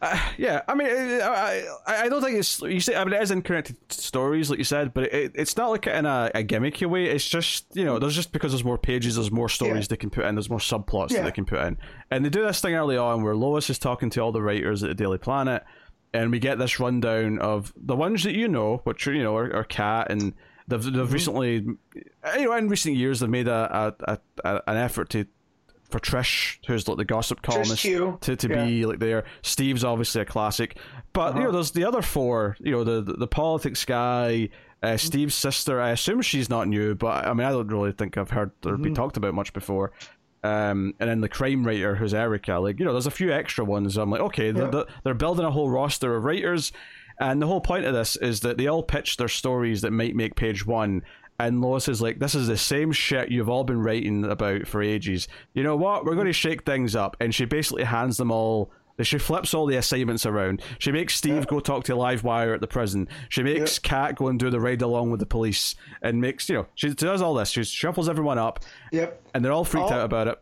uh, 0.01 0.19
yeah. 0.37 0.61
I 0.67 0.75
mean, 0.75 0.87
I, 0.89 1.65
I 1.87 1.95
I 2.03 2.09
don't 2.09 2.21
think 2.21 2.37
it's 2.37 2.61
you 2.61 2.79
say. 2.79 2.95
I 2.95 3.03
mean, 3.03 3.13
it 3.13 3.21
is 3.21 3.31
in 3.31 3.41
connected 3.41 3.77
stories, 3.91 4.49
like 4.49 4.59
you 4.59 4.65
said, 4.65 4.93
but 4.93 5.03
it, 5.13 5.31
it's 5.35 5.55
not 5.57 5.69
like 5.69 5.87
in 5.87 6.05
a, 6.05 6.31
a 6.35 6.43
gimmicky 6.43 6.87
way. 6.89 7.05
It's 7.05 7.27
just 7.27 7.65
you 7.73 7.85
know, 7.85 7.99
there's 7.99 8.15
just 8.15 8.31
because 8.31 8.51
there's 8.51 8.63
more 8.63 8.77
pages, 8.77 9.15
there's 9.15 9.31
more 9.31 9.49
stories 9.49 9.85
Yeah. 9.85 9.87
they 9.89 9.97
can 9.97 10.09
put 10.09 10.25
in, 10.25 10.35
there's 10.35 10.49
more 10.49 10.59
subplots 10.59 11.09
that 11.09 11.23
they 11.23 11.31
can 11.31 11.45
put 11.45 11.59
in, 11.65 11.77
and 12.09 12.25
they 12.25 12.29
do 12.29 12.43
this 12.43 12.61
thing 12.61 12.73
early 12.75 12.97
on 12.97 13.23
where 13.23 13.35
Lois 13.35 13.69
is 13.69 13.79
talking 13.79 14.09
to 14.11 14.19
all 14.21 14.31
the 14.31 14.41
writers 14.41 14.83
at 14.83 14.89
the 14.89 14.95
Daily 14.95 15.17
Planet, 15.17 15.63
and 16.13 16.31
we 16.31 16.39
get 16.39 16.57
this 16.57 16.79
rundown 16.79 17.39
of 17.39 17.71
the 17.75 17.95
ones 17.95 18.23
that 18.23 18.33
you 18.33 18.47
know, 18.47 18.81
which 18.83 19.07
are 19.07 19.13
you 19.13 19.23
know 19.23 19.35
are, 19.35 19.53
are 19.55 19.63
Cat 19.63 20.07
and. 20.11 20.33
They've, 20.67 20.81
they've 20.83 20.93
Mm-hmm. 20.93 21.11
recently, 21.13 21.53
you 22.37 22.45
know, 22.45 22.53
in 22.53 22.69
recent 22.69 22.95
years, 22.95 23.19
they've 23.19 23.29
made 23.29 23.49
a, 23.49 23.93
a, 24.07 24.19
a 24.45 24.61
an 24.67 24.77
effort 24.77 25.09
to 25.09 25.25
for 25.91 25.99
Trish, 25.99 26.57
who's 26.67 26.87
like 26.87 26.97
the 26.97 27.05
gossip 27.05 27.41
columnist, 27.41 27.83
to, 27.83 28.17
to 28.19 28.47
yeah. 28.49 28.55
Uh-huh. 28.55 28.65
be 28.65 28.85
like 28.85 28.99
there. 28.99 29.23
Steve's 29.41 29.83
obviously 29.83 30.21
a 30.21 30.25
classic, 30.25 30.77
but 31.13 31.35
you 31.35 31.43
know, 31.43 31.51
there's 31.51 31.71
the 31.71 31.83
other 31.85 32.01
four. 32.01 32.55
You 32.59 32.71
know, 32.71 32.83
the 32.83 33.01
the, 33.01 33.13
the 33.13 33.27
politics 33.27 33.85
guy, 33.85 34.49
uh, 34.81 34.97
Steve's 34.97 35.35
sister. 35.35 35.79
I 35.81 35.91
assume 35.91 36.21
she's 36.21 36.49
not 36.49 36.67
new, 36.67 36.95
but 36.95 37.27
I 37.27 37.33
mean, 37.33 37.45
I 37.45 37.51
don't 37.51 37.67
really 37.67 37.91
think 37.91 38.17
I've 38.17 38.31
heard 38.31 38.51
her 38.63 38.71
Mm-hmm. 38.71 38.83
be 38.83 38.91
talked 38.93 39.17
about 39.17 39.33
much 39.33 39.53
before. 39.53 39.91
Um, 40.43 40.95
and 40.99 41.07
then 41.07 41.21
the 41.21 41.29
crime 41.29 41.63
writer, 41.67 41.95
who's 41.95 42.15
Erica. 42.15 42.53
Like, 42.55 42.79
you 42.79 42.85
know, 42.85 42.93
there's 42.93 43.05
a 43.05 43.11
few 43.11 43.31
extra 43.31 43.63
ones. 43.63 43.95
I'm 43.95 44.09
like, 44.09 44.21
okay, 44.21 44.47
Yeah. 44.47 44.65
they're, 44.71 44.85
they're 45.03 45.13
building 45.13 45.45
a 45.45 45.51
whole 45.51 45.69
roster 45.69 46.15
of 46.15 46.23
writers. 46.23 46.71
And 47.19 47.39
the 47.39 47.45
whole 47.45 47.61
point 47.61 47.85
of 47.85 47.93
this 47.93 48.15
is 48.15 48.39
that 48.39 48.57
they 48.57 48.65
all 48.65 48.81
pitch 48.81 49.17
their 49.17 49.27
stories 49.27 49.81
that 49.81 49.91
might 49.91 50.15
make 50.15 50.33
page 50.35 50.65
one. 50.65 51.03
And 51.47 51.59
Lois 51.61 51.87
is 51.87 52.01
like, 52.01 52.19
this 52.19 52.35
is 52.35 52.47
the 52.47 52.57
same 52.57 52.91
shit 52.91 53.31
you've 53.31 53.49
all 53.49 53.63
been 53.63 53.81
writing 53.81 54.23
about 54.25 54.67
for 54.67 54.81
ages. 54.81 55.27
You 55.53 55.63
know 55.63 55.75
what? 55.75 56.05
We're 56.05 56.13
going 56.15 56.27
to 56.27 56.33
shake 56.33 56.63
things 56.65 56.95
up. 56.95 57.17
And 57.19 57.33
she 57.33 57.45
basically 57.45 57.83
hands 57.83 58.17
them 58.17 58.31
all. 58.31 58.71
She 59.01 59.17
flips 59.17 59.55
all 59.55 59.65
the 59.65 59.77
assignments 59.77 60.27
around. 60.27 60.61
She 60.77 60.91
makes 60.91 61.15
Steve 61.15 61.47
go 61.47 61.59
talk 61.59 61.85
to 61.85 61.93
Livewire 61.93 62.53
at 62.53 62.61
the 62.61 62.67
prison. 62.67 63.07
She 63.29 63.41
makes 63.41 63.79
Cat 63.79 64.15
go 64.15 64.27
and 64.27 64.39
do 64.39 64.51
the 64.51 64.59
ride 64.59 64.83
along 64.83 65.09
with 65.09 65.19
the 65.19 65.25
police. 65.25 65.73
And 66.03 66.21
makes, 66.21 66.47
you 66.47 66.55
know, 66.55 66.67
she 66.75 66.93
does 66.93 67.21
all 67.21 67.33
this. 67.33 67.49
She 67.49 67.63
shuffles 67.63 68.07
everyone 68.07 68.37
up. 68.37 68.59
Yep. 68.91 69.19
And 69.33 69.43
they're 69.43 69.51
all 69.53 69.65
freaked 69.65 69.89
Oh. 69.89 69.95
out 69.95 70.05
about 70.05 70.27
it. 70.27 70.39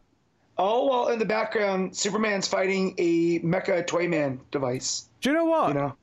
All 0.58 0.90
while 0.90 1.08
in 1.08 1.20
the 1.20 1.26
background, 1.26 1.96
Superman's 1.96 2.50
fighting 2.50 2.94
a 2.98 3.40
Mecha 3.40 3.88
Toyman 3.88 4.42
device. 4.52 5.08
Do 5.22 5.30
you 5.30 5.36
know 5.38 5.46
what? 5.46 5.70
You 5.70 5.74
know, 5.76 5.96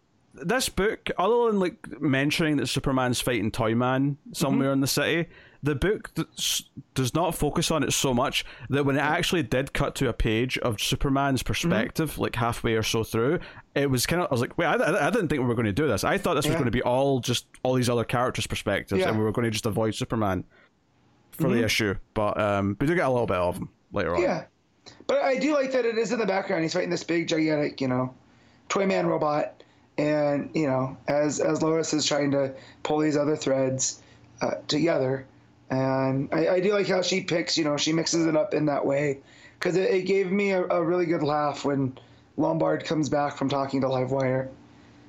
this 0.42 0.68
book, 0.68 1.10
other 1.18 1.46
than 1.46 1.60
like 1.60 2.00
mentioning 2.00 2.56
that 2.58 2.66
Superman's 2.66 3.20
fighting 3.20 3.50
Toyman 3.50 4.16
somewhere 4.32 4.68
mm-hmm. 4.68 4.74
in 4.74 4.80
the 4.80 4.86
city, 4.86 5.28
the 5.62 5.74
book 5.74 6.14
th- 6.14 6.68
does 6.94 7.14
not 7.14 7.34
focus 7.34 7.70
on 7.70 7.82
it 7.82 7.92
so 7.92 8.14
much 8.14 8.44
that 8.70 8.84
when 8.84 8.96
it 8.96 9.00
mm-hmm. 9.00 9.12
actually 9.12 9.42
did 9.42 9.72
cut 9.72 9.94
to 9.96 10.08
a 10.08 10.12
page 10.12 10.58
of 10.58 10.80
Superman's 10.80 11.42
mm-hmm. 11.42 11.48
perspective, 11.48 12.18
like 12.18 12.36
halfway 12.36 12.74
or 12.74 12.82
so 12.82 13.04
through, 13.04 13.40
it 13.74 13.90
was 13.90 14.06
kind 14.06 14.22
of 14.22 14.28
I 14.28 14.34
was 14.34 14.40
like, 14.40 14.56
wait, 14.58 14.66
I, 14.66 15.06
I 15.06 15.10
didn't 15.10 15.28
think 15.28 15.40
we 15.40 15.46
were 15.46 15.54
going 15.54 15.66
to 15.66 15.72
do 15.72 15.88
this. 15.88 16.04
I 16.04 16.18
thought 16.18 16.34
this 16.34 16.46
was 16.46 16.54
going 16.54 16.66
to 16.66 16.70
be 16.70 16.82
all 16.82 17.20
just 17.20 17.46
all 17.62 17.74
these 17.74 17.90
other 17.90 18.04
characters' 18.04 18.46
perspectives, 18.46 19.00
Yeah. 19.00 19.08
and 19.08 19.18
we 19.18 19.24
were 19.24 19.32
going 19.32 19.44
to 19.44 19.50
just 19.50 19.66
avoid 19.66 19.94
Superman 19.94 20.44
for 21.32 21.50
the 21.50 21.64
issue. 21.64 21.94
But 22.14 22.40
um, 22.40 22.76
we 22.80 22.86
do 22.86 22.94
get 22.94 23.06
a 23.06 23.10
little 23.10 23.26
bit 23.26 23.36
of 23.36 23.56
him 23.56 23.70
later 23.92 24.14
on. 24.14 24.22
yeah. 24.22 24.44
But 25.06 25.18
I 25.18 25.36
do 25.36 25.52
like 25.52 25.72
that 25.72 25.84
it 25.84 25.98
is 25.98 26.12
in 26.12 26.18
the 26.18 26.26
background. 26.26 26.62
He's 26.62 26.72
fighting 26.72 26.90
this 26.90 27.04
big, 27.04 27.28
gigantic, 27.28 27.80
you 27.80 27.88
know, 27.88 28.14
Toyman 28.68 29.06
robot, 29.06 29.55
and 29.98 30.50
you 30.54 30.66
know, 30.66 30.96
as 31.08 31.40
as 31.40 31.62
Lois 31.62 31.92
is 31.92 32.06
trying 32.06 32.30
to 32.32 32.54
pull 32.82 32.98
these 32.98 33.16
other 33.16 33.36
threads 33.36 34.02
uh, 34.40 34.56
together, 34.68 35.26
and 35.70 36.28
I, 36.32 36.48
I 36.48 36.60
do 36.60 36.72
like 36.72 36.88
how 36.88 37.02
she 37.02 37.22
picks, 37.22 37.56
you 37.56 37.64
know, 37.64 37.76
she 37.76 37.92
mixes 37.92 38.26
it 38.26 38.36
up 38.36 38.54
in 38.54 38.66
that 38.66 38.84
way, 38.84 39.18
because 39.58 39.76
it, 39.76 39.90
it 39.90 40.02
gave 40.02 40.30
me 40.30 40.52
a, 40.52 40.64
a 40.64 40.82
really 40.82 41.06
good 41.06 41.22
laugh 41.22 41.64
when 41.64 41.96
Lombard 42.36 42.84
comes 42.84 43.08
back 43.08 43.36
from 43.36 43.48
talking 43.48 43.80
to 43.80 43.86
Livewire. 43.86 44.48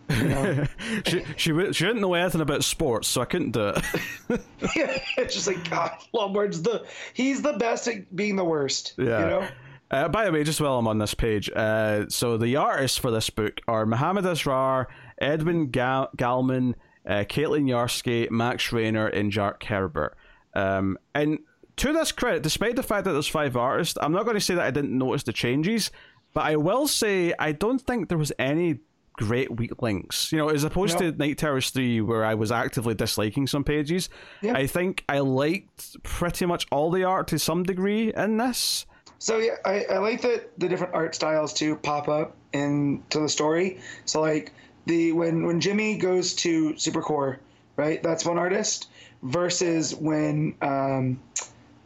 she 1.06 1.26
she 1.36 1.74
she 1.74 1.86
didn't 1.86 2.00
know 2.00 2.14
anything 2.14 2.40
about 2.40 2.64
sports, 2.64 3.10
so 3.10 3.20
I 3.20 3.26
couldn't 3.26 3.52
do 3.52 3.68
it. 3.68 3.84
yeah, 4.76 4.98
it's 5.18 5.34
just 5.34 5.48
like 5.48 5.70
God, 5.70 5.92
Lombard's 6.14 6.62
the 6.62 6.86
he's 7.14 7.42
the 7.42 7.54
best 7.54 7.90
at 7.90 8.16
being 8.16 8.38
the 8.38 8.46
worst. 8.46 8.94
Yeah. 8.98 9.20
You 9.20 9.26
know? 9.26 9.48
Uh, 9.90 10.08
by 10.10 10.26
the 10.26 10.32
way, 10.32 10.44
just 10.44 10.60
while 10.60 10.78
I'm 10.78 10.88
on 10.88 10.98
this 10.98 11.14
page, 11.14 11.50
uh, 11.56 12.06
so 12.10 12.38
the 12.38 12.58
artists 12.58 12.98
for 12.98 13.10
this 13.12 13.30
book 13.30 13.62
are 13.68 13.86
Mahmud 13.86 14.26
Asrar, 14.26 14.88
Edwin 15.20 15.68
Gal- 15.72 16.10
Galmon, 16.18 16.74
uh, 17.06 17.24
Caitlin 17.28 17.66
Yarsky, 17.66 18.30
Max 18.30 18.72
Raynor, 18.74 19.08
and 19.08 19.32
Jack 19.32 19.64
Herbert. 19.64 20.18
Um, 20.54 20.98
and 21.16 21.40
to 21.78 21.94
this 21.94 22.12
credit, 22.12 22.44
despite 22.44 22.76
the 22.76 22.84
fact 22.84 23.06
that 23.06 23.14
there's 23.14 23.28
five 23.28 23.56
artists, 23.56 23.98
I'm 24.02 24.12
not 24.12 24.24
going 24.26 24.36
to 24.36 24.42
say 24.42 24.56
that 24.56 24.66
I 24.66 24.72
didn't 24.72 24.98
notice 24.98 25.24
the 25.24 25.32
changes, 25.34 25.90
but 26.34 26.44
I 26.44 26.58
will 26.58 26.88
say 26.88 27.34
I 27.40 27.54
don't 27.54 27.80
think 27.80 28.10
there 28.10 28.18
was 28.18 28.34
any 28.38 28.80
great 29.14 29.56
weak 29.58 29.82
links. 29.82 30.32
You 30.34 30.38
know, 30.38 30.50
as 30.50 30.64
opposed 30.66 31.00
No. 31.00 31.12
to 31.12 31.18
Knight 31.18 31.38
Terrors 31.38 31.70
3, 31.70 32.02
where 32.02 32.26
I 32.26 32.34
was 32.36 32.52
actively 32.52 32.94
disliking 32.94 33.48
some 33.48 33.64
pages, 33.64 34.10
Yeah. 34.42 34.54
I 34.54 34.68
think 34.68 35.06
I 35.08 35.20
liked 35.20 36.04
pretty 36.04 36.46
much 36.46 36.68
all 36.72 36.92
the 36.92 37.04
art 37.06 37.28
to 37.30 37.40
some 37.40 37.64
degree 37.64 38.12
in 38.14 38.36
this. 38.38 38.86
So 39.20 39.38
yeah, 39.40 39.56
I, 39.66 39.86
I 39.90 39.98
like 39.98 40.22
that 40.22 40.60
the 40.60 40.68
different 40.70 40.94
art 40.94 41.16
styles 41.16 41.54
too 41.54 41.76
pop 41.76 42.08
up 42.08 42.36
into 42.54 43.20
the 43.20 43.30
story. 43.30 43.80
So 44.06 44.22
like 44.22 44.54
the 44.86 45.12
when 45.12 45.46
when 45.46 45.60
Jimmy 45.60 45.98
goes 45.98 46.34
to 46.36 46.74
Supercorp, 46.74 47.38
right? 47.76 48.02
That's 48.02 48.26
one 48.26 48.38
artist 48.38 48.90
versus 49.24 49.96
when 49.96 50.56
um, 50.62 51.20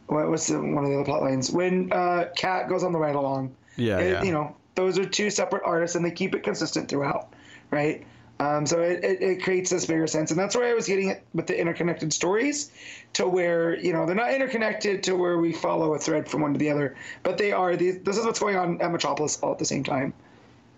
what, 0.07 0.29
what's 0.29 0.47
the, 0.47 0.59
one 0.59 0.83
of 0.83 0.89
the 0.89 0.95
other 0.95 1.05
plot 1.05 1.21
lines 1.21 1.49
when 1.51 1.91
uh, 1.93 2.25
Cat 2.35 2.67
goes 2.69 2.83
on 2.83 2.91
the 2.91 2.99
ride 2.99 3.15
along. 3.15 3.55
Yeah, 3.77 3.99
It- 3.99 4.11
yeah. 4.11 4.23
You 4.23 4.33
know, 4.33 4.55
those 4.75 4.99
are 4.99 5.05
two 5.05 5.29
separate 5.29 5.63
artists, 5.65 5.95
and 5.95 6.03
they 6.05 6.11
keep 6.11 6.35
it 6.35 6.43
consistent 6.43 6.89
throughout, 6.89 7.33
right? 7.71 8.05
Um, 8.41 8.65
so 8.65 8.81
it, 8.81 9.03
it, 9.03 9.21
it 9.21 9.43
creates 9.43 9.69
this 9.69 9.85
bigger 9.85 10.07
sense, 10.07 10.31
and 10.31 10.39
that's 10.39 10.55
where 10.55 10.67
I 10.67 10.73
was 10.73 10.87
getting 10.87 11.09
it 11.09 11.23
with 11.35 11.45
the 11.45 11.59
interconnected 11.59 12.11
stories, 12.11 12.71
to 13.13 13.27
where 13.27 13.77
you 13.77 13.93
know 13.93 14.07
they're 14.07 14.15
not 14.15 14.33
interconnected 14.33 15.03
to 15.03 15.15
where 15.15 15.37
we 15.37 15.53
follow 15.53 15.93
a 15.93 15.99
thread 15.99 16.27
from 16.27 16.41
one 16.41 16.53
to 16.53 16.57
the 16.59 16.71
other, 16.71 16.95
but 17.21 17.37
they 17.37 17.51
are. 17.51 17.75
These, 17.75 17.99
this 17.99 18.17
is 18.17 18.25
what's 18.25 18.39
going 18.39 18.55
on 18.55 18.81
at 18.81 18.91
Metropolis 18.91 19.39
all 19.43 19.51
at 19.51 19.59
the 19.59 19.65
same 19.65 19.83
time. 19.83 20.13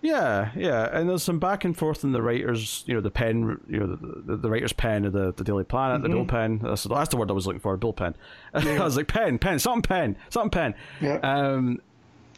Yeah, 0.02 0.52
yeah, 0.58 0.90
and 0.92 1.08
there's 1.08 1.24
some 1.24 1.40
back 1.40 1.64
and 1.64 1.78
forth 1.78 2.04
in 2.04 2.12
the 2.12 2.22
writers, 2.22 2.84
you 2.86 2.94
know, 2.94 3.00
the 3.00 3.10
pen, 3.10 3.58
you 3.70 3.80
know, 3.80 3.96
the, 3.96 4.22
the, 4.26 4.36
the 4.36 4.50
writer's 4.50 4.74
pen 4.74 5.06
of 5.06 5.14
the, 5.14 5.32
the 5.32 5.46
Daily 5.46 5.64
Planet, 5.64 6.02
the 6.02 6.10
bullpen. 6.10 6.62
That's, 6.62 6.84
that's 6.84 7.10
the 7.12 7.16
word 7.16 7.32
I 7.32 7.34
was 7.34 7.48
looking 7.48 7.62
for, 7.62 7.78
bullpen. 7.78 8.14
I 8.54 8.84
was 8.84 8.98
like, 8.98 9.08
pen, 9.08 9.40
pen, 9.40 9.60
something 9.60 9.82
pen, 9.82 10.18
something 10.30 10.50
pen. 10.50 10.76
Yeah. 11.00 11.20
Um, 11.20 11.82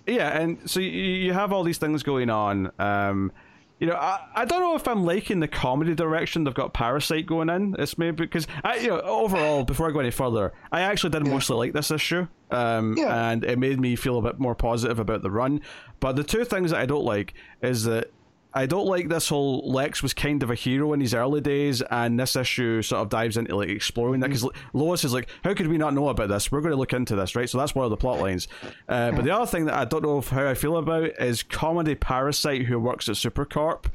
yeah, 0.06 0.40
and 0.40 0.70
so 0.70 0.80
you, 0.80 0.92
you 0.92 1.34
have 1.34 1.52
all 1.52 1.64
these 1.64 1.80
things 1.80 2.04
going 2.04 2.30
on, 2.30 2.72
um, 2.78 3.32
you 3.80 3.88
know, 3.88 3.96
I, 3.96 4.20
I 4.36 4.46
don't 4.46 4.62
know 4.62 4.76
if 4.76 4.88
I'm 4.88 5.04
liking 5.04 5.40
the 5.42 5.48
comedy 5.48 5.94
direction 5.96 6.44
they've 6.46 6.54
got 6.54 6.74
Parasite 6.74 7.26
going 7.26 7.50
in. 7.50 7.76
It's 7.78 7.98
maybe 7.98 8.16
because 8.18 8.48
I, 8.64 8.78
you 8.78 8.88
know, 8.88 9.02
overall, 9.02 9.64
before 9.66 9.90
I 9.90 9.92
go 9.92 10.00
any 10.00 10.12
further, 10.12 10.54
I 10.72 10.82
actually 10.82 11.10
did 11.12 11.28
mostly 11.28 11.58
like 11.58 11.74
this 11.74 11.92
issue, 11.92 12.28
um, 12.52 12.96
Yeah. 12.98 13.30
and 13.32 13.44
it 13.44 13.60
made 13.60 13.80
me 13.80 13.96
feel 13.96 14.18
a 14.18 14.22
bit 14.22 14.40
more 14.40 14.56
positive 14.56 15.00
about 15.00 15.22
the 15.24 15.32
run. 15.32 15.62
But 16.00 16.16
the 16.16 16.24
two 16.24 16.46
things 16.46 16.72
that 16.72 16.80
I 16.80 16.86
don't 16.86 17.04
like 17.06 17.34
is 17.62 17.84
that 17.84 18.12
I 18.56 18.66
don't 18.68 18.88
like 18.88 19.10
this 19.10 19.28
whole 19.28 19.70
Lex 19.70 20.02
was 20.02 20.14
kind 20.14 20.42
of 20.42 20.50
a 20.50 20.56
hero 20.56 20.94
in 20.94 21.02
his 21.02 21.14
early 21.14 21.42
days, 21.42 21.82
and 21.82 22.18
this 22.18 22.38
issue 22.38 22.82
sort 22.82 23.02
of 23.02 23.10
dives 23.10 23.36
into 23.36 23.54
like 23.54 23.68
exploring 23.68 24.22
that 24.22 24.30
because 24.30 24.50
Lois 24.72 25.04
is 25.04 25.14
like, 25.14 25.28
how 25.44 25.54
could 25.54 25.68
we 25.68 25.78
not 25.78 25.94
know 25.94 26.08
about 26.08 26.30
this? 26.30 26.50
We're 26.52 26.62
going 26.62 26.72
to 26.72 26.78
look 26.78 26.94
into 26.94 27.18
this, 27.18 27.36
right? 27.36 27.50
So 27.50 27.58
that's 27.58 27.76
one 27.76 27.84
of 27.84 27.92
the 27.92 27.98
plot 27.98 28.22
lines. 28.22 28.48
Uh, 28.88 29.12
but 29.12 29.26
the 29.26 29.32
other 29.32 29.46
thing 29.46 29.66
that 29.66 29.76
I 29.76 29.84
don't 29.84 30.04
know 30.04 30.20
if 30.20 30.30
how 30.30 30.48
I 30.48 30.54
feel 30.54 30.78
about 30.78 31.04
is 31.20 31.44
comedy 31.44 31.96
parasite 31.96 32.64
who 32.64 32.80
works 32.80 33.10
at 33.10 33.16
Supercorp. 33.16 33.86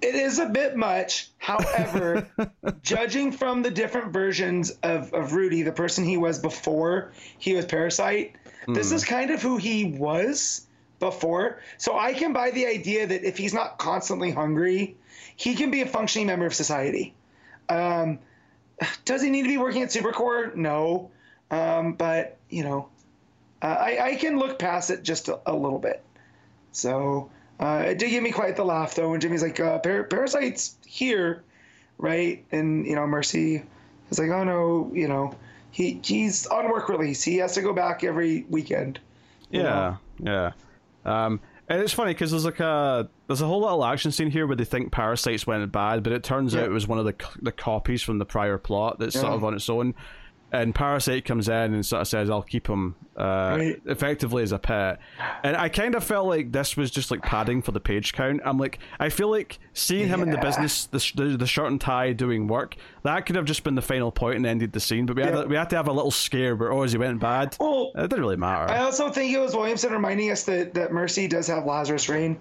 It 0.00 0.14
is 0.14 0.38
a 0.38 0.46
bit 0.46 0.76
much. 0.76 1.30
However, 1.36 2.26
judging 2.82 3.30
from 3.30 3.62
the 3.62 3.70
different 3.70 4.12
versions 4.12 4.70
of, 4.82 5.12
of 5.12 5.34
Rudy, 5.34 5.62
the 5.62 5.70
person 5.70 6.04
he 6.04 6.16
was 6.16 6.38
before 6.38 7.12
he 7.38 7.54
was 7.54 7.66
Parasite, 7.66 8.36
this 8.66 8.90
is 8.90 9.04
kind 9.04 9.30
of 9.30 9.42
who 9.42 9.58
he 9.58 9.84
was 9.84 10.66
before. 11.02 11.58
So 11.78 11.98
I 11.98 12.14
can 12.14 12.32
buy 12.32 12.52
the 12.52 12.66
idea 12.66 13.06
that 13.08 13.24
if 13.26 13.36
he's 13.36 13.52
not 13.52 13.76
constantly 13.76 14.30
hungry, 14.30 14.96
he 15.36 15.54
can 15.56 15.70
be 15.70 15.82
a 15.82 15.86
functioning 15.86 16.28
member 16.28 16.46
of 16.46 16.54
society. 16.54 17.12
Um, 17.68 18.20
does 19.04 19.20
he 19.20 19.28
need 19.28 19.42
to 19.42 19.48
be 19.48 19.58
working 19.58 19.82
at 19.82 19.88
Supercorp? 19.88 20.54
No. 20.54 21.10
Um, 21.50 21.94
but, 21.94 22.38
you 22.48 22.62
know, 22.62 22.88
uh, 23.60 23.66
I, 23.66 24.10
I 24.10 24.14
can 24.14 24.38
look 24.38 24.60
past 24.60 24.90
it 24.90 25.02
just 25.02 25.28
a, 25.28 25.40
a 25.44 25.54
little 25.54 25.80
bit. 25.80 26.04
So 26.70 27.30
uh, 27.58 27.82
it 27.88 27.98
did 27.98 28.10
give 28.10 28.22
me 28.22 28.30
quite 28.30 28.54
the 28.54 28.64
laugh 28.64 28.94
though 28.94 29.10
when 29.10 29.20
Jimmy's 29.20 29.42
like, 29.42 29.58
uh, 29.58 29.80
Par- 29.80 30.04
"Parasite's 30.04 30.76
here, 30.86 31.42
right?" 31.98 32.44
And 32.50 32.86
you 32.86 32.94
know, 32.94 33.06
Mercy 33.06 33.62
is 34.10 34.18
like, 34.18 34.30
"Oh 34.30 34.42
no, 34.42 34.90
you 34.94 35.06
know, 35.06 35.34
he 35.70 36.00
he's 36.02 36.46
on 36.46 36.70
work 36.70 36.88
release. 36.88 37.22
He 37.22 37.36
has 37.36 37.54
to 37.54 37.62
go 37.62 37.74
back 37.74 38.02
every 38.02 38.46
weekend." 38.48 38.98
you 39.52 39.62
know? 39.62 39.98
Yeah, 40.22 40.32
yeah. 40.32 40.52
Um, 41.04 41.40
and 41.68 41.80
it's 41.80 41.92
funny 41.92 42.12
because 42.12 42.30
there's 42.32 42.44
like 42.44 42.60
a 42.60 43.08
there's 43.28 43.40
a 43.40 43.46
whole 43.46 43.60
little 43.62 43.84
action 43.84 44.12
scene 44.12 44.30
here 44.30 44.46
where 44.46 44.56
they 44.56 44.64
think 44.64 44.92
parasites 44.92 45.46
went 45.46 45.70
bad, 45.72 46.02
but 46.02 46.12
it 46.12 46.22
turns 46.22 46.52
Yeah. 46.54 46.60
out 46.60 46.66
it 46.66 46.70
was 46.72 46.86
one 46.86 46.98
of 46.98 47.04
the 47.04 47.14
the 47.40 47.52
copies 47.52 48.02
from 48.02 48.18
the 48.18 48.26
prior 48.26 48.58
plot 48.58 48.98
that's 48.98 49.18
sort 49.18 49.32
of 49.32 49.44
on 49.44 49.54
its 49.54 49.68
own. 49.70 49.94
And 50.52 50.74
Parasite 50.74 51.24
comes 51.24 51.48
in 51.48 51.74
and 51.74 51.84
sort 51.84 52.02
of 52.02 52.08
says, 52.08 52.28
"I'll 52.28 52.42
keep 52.42 52.66
him 52.68 52.94
uh, 53.16 53.56
Right. 53.58 53.82
effectively 53.86 54.42
as 54.42 54.52
a 54.52 54.58
pet." 54.58 55.00
And 55.42 55.56
I 55.56 55.68
kind 55.70 55.94
of 55.94 56.04
felt 56.04 56.26
like 56.26 56.52
this 56.52 56.76
was 56.76 56.90
just 56.90 57.10
like 57.10 57.22
padding 57.22 57.62
for 57.62 57.72
the 57.72 57.80
page 57.80 58.12
count. 58.12 58.42
I'm 58.44 58.58
like, 58.58 58.78
I 59.00 59.08
feel 59.08 59.30
like 59.30 59.58
seeing 59.72 60.08
him 60.08 60.22
in 60.22 60.30
the 60.30 60.36
business, 60.38 60.86
the, 60.86 60.98
the 61.16 61.36
the 61.38 61.46
shirt 61.46 61.68
and 61.70 61.80
tie 61.80 62.12
doing 62.12 62.48
work, 62.48 62.76
that 63.02 63.24
could 63.24 63.36
have 63.36 63.46
just 63.46 63.64
been 63.64 63.74
the 63.76 63.82
final 63.82 64.12
point 64.12 64.36
and 64.36 64.44
ended 64.46 64.72
the 64.72 64.80
scene. 64.80 65.06
But 65.06 65.16
we 65.16 65.22
had 65.22 65.48
we 65.48 65.56
had 65.56 65.70
to 65.70 65.76
have 65.76 65.88
a 65.88 65.92
little 65.92 66.10
scare 66.10 66.54
where 66.54 66.70
oh, 66.70 66.82
as 66.82 66.92
he 66.92 66.98
went 66.98 67.18
bad. 67.18 67.56
Well, 67.58 67.90
it 67.94 68.02
didn't 68.02 68.20
really 68.20 68.36
matter. 68.36 68.70
I 68.70 68.78
also 68.80 69.08
think 69.08 69.32
it 69.32 69.40
was 69.40 69.56
Williamson 69.56 69.92
reminding 69.92 70.30
us 70.30 70.44
that 70.44 70.74
that 70.74 70.92
Mercy 70.92 71.28
does 71.28 71.46
have 71.46 71.64
Lazarus 71.64 72.08
Rain 72.10 72.38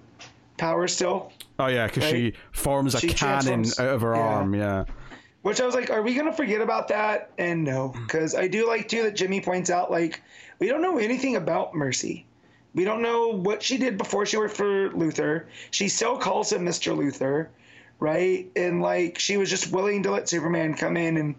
power 0.57 0.87
still. 0.87 1.31
Oh 1.59 1.67
yeah, 1.67 1.87
because 1.87 2.03
she 2.09 2.33
forms 2.51 2.93
a 2.95 2.99
She 2.99 3.07
cannon 3.09 3.65
out 3.79 3.87
of 3.87 4.01
her 4.01 4.15
yeah. 4.15 4.21
arm. 4.21 4.53
Yeah, 4.53 4.85
Which 5.41 5.59
I 5.59 5.65
was 5.65 5.73
like, 5.73 5.89
are 5.89 6.01
we 6.01 6.13
gonna 6.13 6.33
forget 6.33 6.61
about 6.61 6.87
that? 6.89 7.31
And 7.37 7.63
no, 7.63 7.89
hmm. 7.89 8.03
because 8.03 8.35
I 8.35 8.47
do 8.47 8.67
like 8.67 8.87
too 8.87 9.03
that 9.03 9.15
Jimmy 9.15 9.41
points 9.41 9.69
out 9.69 9.89
like 9.89 10.21
we 10.59 10.67
don't 10.67 10.81
know 10.81 10.97
anything 10.97 11.35
about 11.35 11.73
Mercy. 11.73 12.25
We 12.73 12.85
don't 12.85 13.01
know 13.01 13.29
what 13.29 13.61
she 13.61 13.77
did 13.77 13.97
before 13.97 14.25
she 14.25 14.37
worked 14.37 14.55
for 14.55 14.91
Luther. 14.91 15.47
She 15.71 15.89
still 15.89 16.17
calls 16.17 16.51
him 16.51 16.65
Mr. 16.65 16.95
Luther, 16.95 17.49
right? 17.99 18.49
And 18.55 18.81
like 18.81 19.19
she 19.19 19.37
was 19.37 19.49
just 19.49 19.71
willing 19.71 20.03
to 20.03 20.11
let 20.11 20.29
Superman 20.29 20.75
come 20.75 20.95
in 20.95 21.17
and 21.17 21.35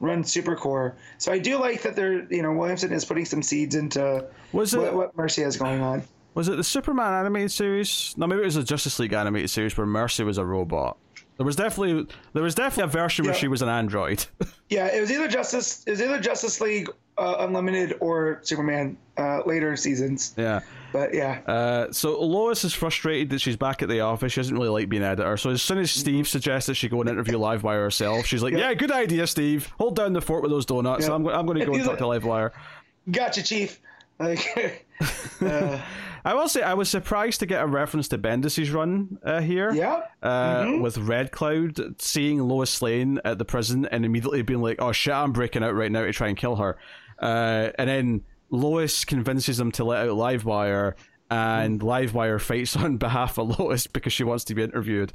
run 0.00 0.22
Supercorp. 0.22 0.94
So 1.18 1.32
I 1.32 1.38
do 1.38 1.58
like 1.58 1.82
that 1.82 1.96
they're 1.96 2.30
you 2.32 2.42
know 2.42 2.52
Williamson 2.52 2.92
is 2.92 3.04
putting 3.04 3.24
some 3.24 3.42
seeds 3.42 3.74
into 3.74 4.26
was 4.52 4.74
it 4.74 4.80
what, 4.80 4.94
what 4.94 5.16
Mercy 5.16 5.42
has 5.42 5.56
going 5.56 5.80
on. 5.80 6.02
was 6.34 6.48
it 6.48 6.56
the 6.56 6.64
Superman 6.64 7.14
animated 7.14 7.52
series? 7.52 8.14
No, 8.16 8.26
maybe 8.26 8.42
it 8.42 8.44
was 8.44 8.56
the 8.56 8.64
Justice 8.64 8.98
League 8.98 9.12
animated 9.12 9.50
series 9.50 9.76
where 9.76 9.86
Mercy 9.86 10.24
was 10.24 10.38
a 10.38 10.44
robot. 10.44 10.98
There 11.36 11.46
was 11.46 11.56
definitely 11.56 12.06
there 12.32 12.42
was 12.42 12.54
definitely 12.54 12.84
a 12.84 13.02
version 13.02 13.24
where 13.26 13.34
she 13.34 13.48
was 13.48 13.62
an 13.62 13.68
android. 13.68 14.24
Yeah, 14.68 14.86
it 14.86 15.00
was 15.00 15.12
either 15.12 15.28
Justice 15.28 15.84
it 15.86 15.90
was 15.92 16.02
either 16.02 16.18
Justice 16.18 16.60
League 16.60 16.88
uh, 17.18 17.36
Unlimited 17.38 17.98
or 18.00 18.40
Superman 18.42 18.96
uh, 19.16 19.42
later 19.46 19.76
seasons. 19.76 20.34
yeah. 20.36 20.58
But 20.92 21.14
yeah. 21.14 21.40
Uh, 21.46 21.92
so 21.92 22.20
Lois 22.20 22.64
is 22.64 22.74
frustrated 22.74 23.30
that 23.30 23.40
she's 23.40 23.56
back 23.56 23.80
at 23.82 23.88
the 23.88 24.00
office. 24.00 24.32
She 24.32 24.40
doesn't 24.40 24.56
really 24.56 24.70
like 24.70 24.88
being 24.88 25.04
editor. 25.04 25.36
So 25.36 25.50
as 25.50 25.62
soon 25.62 25.78
as 25.78 25.92
Steve 25.92 26.26
suggests 26.26 26.66
that 26.66 26.74
she 26.74 26.88
go 26.88 27.00
and 27.00 27.08
interview 27.08 27.38
Livewire 27.38 27.82
herself, 27.82 28.26
she's 28.26 28.42
like, 28.42 28.54
"Yeah, 28.54 28.74
good 28.74 28.90
idea, 28.90 29.26
Steve. 29.28 29.72
Hold 29.78 29.94
down 29.94 30.14
the 30.14 30.20
fort 30.20 30.42
with 30.42 30.50
those 30.50 30.66
donuts. 30.66 31.06
Yeah. 31.06 31.14
I'm, 31.14 31.26
I'm 31.28 31.46
going 31.46 31.60
to 31.60 31.66
go 31.66 31.74
and 31.74 31.84
talk 31.84 31.98
to 31.98 32.04
Livewire." 32.04 32.50
Gotcha, 33.10 33.42
Chief. 33.44 33.78
Like, 34.18 34.84
uh, 35.40 35.78
I 36.26 36.34
will 36.34 36.48
say 36.48 36.60
I 36.60 36.74
was 36.74 36.90
surprised 36.90 37.38
to 37.38 37.46
get 37.46 37.62
a 37.62 37.68
reference 37.68 38.08
to 38.08 38.18
Bendis's 38.18 38.72
run 38.72 39.16
uh, 39.22 39.40
here. 39.40 39.72
yeah. 39.72 40.02
uh, 40.24 40.78
with 40.80 40.98
Red 40.98 41.30
Cloud 41.30 42.02
seeing 42.02 42.40
Lois 42.40 42.82
Lane 42.82 43.20
at 43.24 43.38
the 43.38 43.44
prison 43.44 43.86
and 43.86 44.04
immediately 44.04 44.42
being 44.42 44.60
like, 44.60 44.82
"Oh 44.82 44.90
shit, 44.90 45.14
I'm 45.14 45.30
breaking 45.30 45.62
out 45.62 45.76
right 45.76 45.90
now 45.90 46.02
to 46.02 46.12
try 46.12 46.26
and 46.26 46.36
kill 46.36 46.56
her," 46.56 46.78
uh, 47.22 47.70
and 47.78 47.88
then 47.88 48.24
Lois 48.50 49.04
convinces 49.04 49.56
them 49.56 49.70
to 49.72 49.84
let 49.84 50.08
out 50.08 50.16
Livewire, 50.16 50.94
and 51.30 51.80
Livewire 51.80 52.40
fights 52.40 52.74
on 52.76 52.96
behalf 52.96 53.38
of 53.38 53.60
Lois 53.60 53.86
because 53.86 54.12
she 54.12 54.24
wants 54.24 54.42
to 54.46 54.54
be 54.56 54.64
interviewed, 54.64 55.12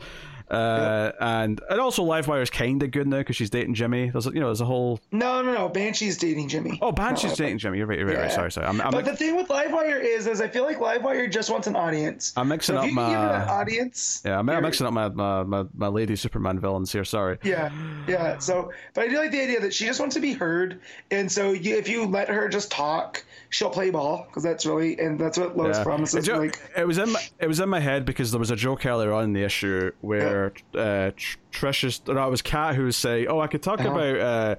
uh, 0.52 1.12
and 1.20 1.62
and 1.70 1.80
also 1.80 2.04
Livewire's 2.06 2.49
kind 2.49 2.84
of 2.84 2.91
good 2.91 3.08
now 3.08 3.20
because 3.20 3.36
she's 3.36 3.49
dating 3.49 3.74
Jimmy. 3.74 4.10
There's 4.10 4.28
a- 4.28 4.32
you 4.32 4.39
know 4.39 4.47
there's 4.47 4.62
a 4.62 4.66
whole 4.66 4.99
No, 5.12 5.41
no, 5.41 5.54
no. 5.54 5.70
Banshee's 5.70 6.18
dating 6.18 6.49
Jimmy. 6.49 6.78
oh 6.82 6.91
Banshee's 6.91 7.36
dating 7.38 7.58
Jimmy. 7.60 7.78
You're 7.78 7.88
right, 7.88 7.97
you're 7.99 8.08
right, 8.08 8.18
right. 8.18 8.32
Sorry, 8.32 8.52
sorry. 8.52 8.68
I'm, 8.68 8.82
I'm, 8.82 8.91
But 8.91 9.06
the 9.06 9.16
thing 9.16 9.36
with 9.36 9.47
Livewire 9.47 10.04
is, 10.04 10.28
is 10.28 10.41
I 10.41 10.47
feel 10.47 10.64
like 10.64 10.78
Livewire 10.80 11.32
just 11.32 11.49
wants 11.49 11.68
an 11.68 11.76
audience. 11.76 12.34
I'm 12.36 12.49
mixing 12.49 12.76
so 12.76 12.80
up 12.80 12.86
if 12.86 12.91
you 12.91 12.97
can 12.97 13.10
give 13.10 13.20
her 13.20 13.45
my- 13.45 13.52
audience. 13.54 14.22
yeah, 14.26 14.38
I'm, 14.39 14.49
I'm 14.49 14.62
mixing 14.64 14.86
up 14.88 14.93
my, 14.93 15.08
my 15.10 15.43
my 15.43 15.66
my 15.74 15.88
lady 15.88 16.16
Superman 16.16 16.60
villains 16.60 16.91
here. 16.91 17.06
Sorry. 17.06 17.38
Yeah, 17.43 17.72
yeah. 18.08 18.38
So, 18.39 18.72
but 18.93 19.06
I 19.06 19.08
do 19.08 19.18
like 19.18 19.32
the 19.32 19.41
idea 19.41 19.60
that 19.62 19.74
she 19.74 19.86
just 19.86 19.99
wants 19.99 20.16
to 20.16 20.22
be 20.22 20.34
heard, 20.34 20.80
and 21.12 21.32
so 21.32 21.52
you, 21.54 21.76
if 21.78 21.88
you 21.88 22.06
let 22.06 22.28
her 22.30 22.49
just 22.49 22.72
talk, 22.72 23.24
she'll 23.49 23.70
play 23.70 23.89
ball 23.89 24.26
because 24.28 24.43
that's 24.43 24.66
really 24.66 24.99
and 24.99 25.20
that's 25.20 25.38
what 25.38 25.56
Lois 25.56 25.78
Yeah. 25.78 25.84
promises. 25.84 26.28
It, 26.28 26.36
like, 26.36 26.60
it 26.76 26.86
was 26.88 26.97
in 26.97 27.12
my, 27.12 27.22
it 27.39 27.47
was 27.47 27.60
in 27.60 27.70
my 27.70 27.80
head 27.80 28.06
because 28.06 28.32
there 28.32 28.39
was 28.39 28.52
a 28.52 28.56
joke 28.56 28.86
earlier 28.86 29.14
on 29.14 29.24
in 29.26 29.34
the 29.34 29.43
issue 29.43 29.91
where 30.02 30.41
uh, 30.76 31.12
Tr- 31.16 31.38
Trish's 31.52 32.02
no, 32.08 32.28
it 32.28 32.30
was 32.32 32.42
Cat 32.42 32.76
who 32.76 32.86
was 32.86 32.96
saying, 32.98 33.28
"Oh, 33.28 33.39
I 33.39 33.48
could 33.48 33.62
talk 33.64 33.80
Uh-huh. 33.80 33.89
about 33.92 34.20
uh, 34.20 34.56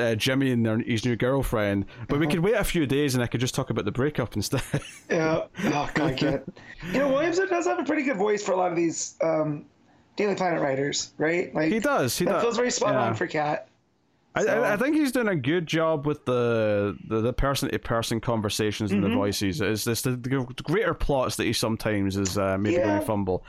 uh, 0.00 0.14
Jimmy 0.16 0.50
and 0.50 0.64
their, 0.66 0.78
his 0.78 1.04
new 1.04 1.16
girlfriend, 1.16 1.86
but 2.08 2.16
Uh-huh. 2.16 2.20
we 2.20 2.26
could 2.26 2.40
wait 2.40 2.54
a 2.54 2.64
few 2.64 2.86
days 2.86 3.14
and 3.14 3.22
I 3.22 3.26
could 3.26 3.40
just 3.40 3.54
talk 3.54 3.70
about 3.70 3.84
the 3.84 3.92
breakup 3.92 4.36
instead." 4.36 4.62
yeah. 5.10 5.42
Oh 5.64 5.90
God, 5.94 6.10
I 6.10 6.12
can't. 6.14 6.54
You 6.92 6.98
know, 7.00 7.08
Williamson 7.08 7.48
does 7.48 7.66
have 7.66 7.78
a 7.78 7.84
pretty 7.84 8.02
good 8.02 8.16
voice 8.16 8.42
for 8.44 8.52
a 8.52 8.56
lot 8.56 8.70
of 8.70 8.76
these 8.76 9.16
um, 9.22 9.64
Daily 10.16 10.34
Planet 10.34 10.60
writers, 10.60 11.12
right? 11.18 11.54
Like 11.54 11.72
he 11.72 11.78
does. 11.78 12.18
He 12.18 12.24
that 12.24 12.32
does. 12.32 12.42
feels 12.42 12.56
very 12.56 12.70
spot 12.70 12.94
yeah. 12.94 13.02
on 13.06 13.14
for 13.14 13.26
Cat. 13.26 13.66
I, 14.32 14.44
so- 14.44 14.62
I, 14.62 14.74
I 14.74 14.76
think 14.76 14.94
he's 14.94 15.10
doing 15.10 15.26
a 15.26 15.34
good 15.34 15.66
job 15.66 16.06
with 16.06 16.24
the 16.24 16.96
the, 17.08 17.32
person 17.32 17.68
to 17.68 17.78
person 17.80 18.20
conversations 18.20 18.92
and 18.92 19.02
Mm-hmm. 19.02 19.10
the 19.10 19.16
voices. 19.16 19.60
It's 19.60 19.84
just 19.84 20.04
the, 20.04 20.12
the 20.12 20.46
greater 20.62 20.94
plots 20.94 21.34
that 21.36 21.46
he 21.46 21.52
sometimes 21.52 22.16
is 22.16 22.38
uh, 22.38 22.56
maybe 22.56 22.76
Yeah. 22.76 22.84
going 22.86 23.00
to 23.00 23.06
fumble. 23.06 23.44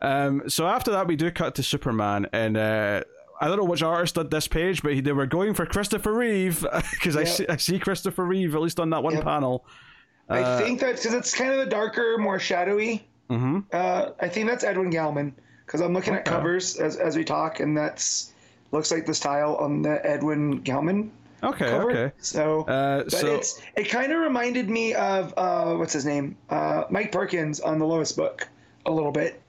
Um, 0.00 0.48
so 0.48 0.66
after 0.66 0.90
that, 0.92 1.06
we 1.06 1.16
do 1.16 1.30
cut 1.30 1.54
to 1.56 1.62
Superman, 1.62 2.26
and 2.32 2.56
uh, 2.56 3.02
I 3.40 3.48
don't 3.48 3.56
know 3.56 3.64
which 3.64 3.82
artist 3.82 4.14
did 4.14 4.30
this 4.30 4.46
page, 4.48 4.82
but 4.82 5.02
they 5.04 5.12
were 5.12 5.26
going 5.26 5.54
for 5.54 5.66
Christopher 5.66 6.12
Reeve 6.12 6.64
because 6.92 7.16
I 7.16 7.24
see 7.24 7.46
I 7.48 7.56
see 7.56 7.78
Christopher 7.78 8.24
Reeve 8.24 8.54
at 8.54 8.60
least 8.60 8.78
on 8.80 8.90
that 8.90 9.02
one 9.02 9.14
Yep. 9.14 9.24
panel. 9.24 9.64
I 10.30 10.60
think 10.60 10.78
that's 10.80 11.02
because 11.02 11.14
it's 11.16 11.34
kind 11.34 11.50
of 11.52 11.58
the 11.58 11.66
darker, 11.66 12.16
more 12.18 12.38
shadowy. 12.38 13.06
Mhm. 13.30 13.64
Uh, 13.72 14.10
I 14.20 14.28
think 14.28 14.48
that's 14.48 14.62
Edwin 14.62 14.90
Galmon 14.92 15.32
because 15.66 15.80
I'm 15.80 15.92
looking 15.94 16.14
at 16.14 16.24
covers 16.24 16.76
as, 16.76 16.96
as 16.96 17.16
we 17.16 17.24
talk, 17.24 17.60
and 17.60 17.76
that's 17.76 18.32
looks 18.72 18.90
like 18.90 19.06
the 19.06 19.14
style 19.14 19.56
on 19.56 19.80
the 19.82 20.04
Edwin 20.06 20.60
Galmon 20.62 21.08
Okay, 21.42 21.66
cover. 21.70 21.90
okay. 21.90 22.12
So, 22.18 22.62
Uh, 22.64 23.04
but 23.04 23.12
so 23.12 23.34
it's 23.36 23.62
it 23.76 23.84
kind 23.88 24.12
of 24.12 24.20
reminded 24.20 24.68
me 24.68 24.94
of 24.94 25.32
uh, 25.36 25.74
what's 25.76 25.92
his 25.94 26.04
name, 26.04 26.36
uh, 26.50 26.84
Mike 26.90 27.10
Perkins 27.12 27.60
on 27.60 27.78
the 27.78 27.86
Lois 27.86 28.12
book, 28.12 28.46
a 28.86 28.90
little 28.92 29.12
bit. 29.12 29.40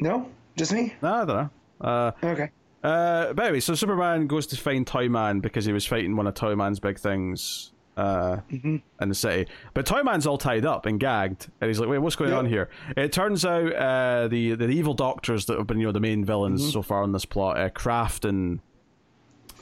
No, 0.00 0.28
just 0.56 0.72
me. 0.72 0.94
no, 1.02 1.12
I 1.14 1.24
don't 1.24 1.28
know. 1.28 1.50
Uh, 1.80 2.12
Okay. 2.24 2.50
Uh, 2.82 3.34
but 3.34 3.44
anyway, 3.44 3.60
so 3.60 3.74
Superman 3.74 4.26
goes 4.26 4.46
to 4.48 4.56
find 4.56 4.86
Toyman 4.86 5.40
because 5.42 5.66
he 5.66 5.72
was 5.72 5.84
fighting 5.84 6.16
one 6.16 6.26
of 6.26 6.32
Toyman's 6.34 6.80
big 6.80 6.98
things 6.98 7.72
uh, 7.98 8.36
Mm-hmm. 8.50 8.76
in 9.02 9.08
the 9.10 9.14
city. 9.14 9.50
But 9.74 9.84
Toyman's 9.84 10.26
all 10.26 10.38
tied 10.38 10.64
up 10.64 10.86
and 10.86 10.98
gagged, 10.98 11.48
and 11.60 11.68
he's 11.68 11.78
like, 11.78 11.90
"Wait, 11.90 11.98
what's 11.98 12.16
going 12.16 12.30
Yep. 12.30 12.38
on 12.38 12.46
here?" 12.46 12.70
It 12.96 13.12
turns 13.12 13.44
out 13.44 13.74
uh, 13.74 14.28
the 14.28 14.54
the 14.54 14.68
evil 14.68 14.94
doctors 14.94 15.44
that 15.46 15.58
have 15.58 15.66
been 15.66 15.78
you 15.78 15.86
know 15.86 15.92
the 15.92 16.00
main 16.00 16.24
villains 16.24 16.62
Mm-hmm. 16.62 16.70
so 16.70 16.80
far 16.80 17.04
in 17.04 17.12
this 17.12 17.26
plot, 17.26 17.58
uh, 17.58 17.68
Graft 17.74 18.24
and 18.24 18.60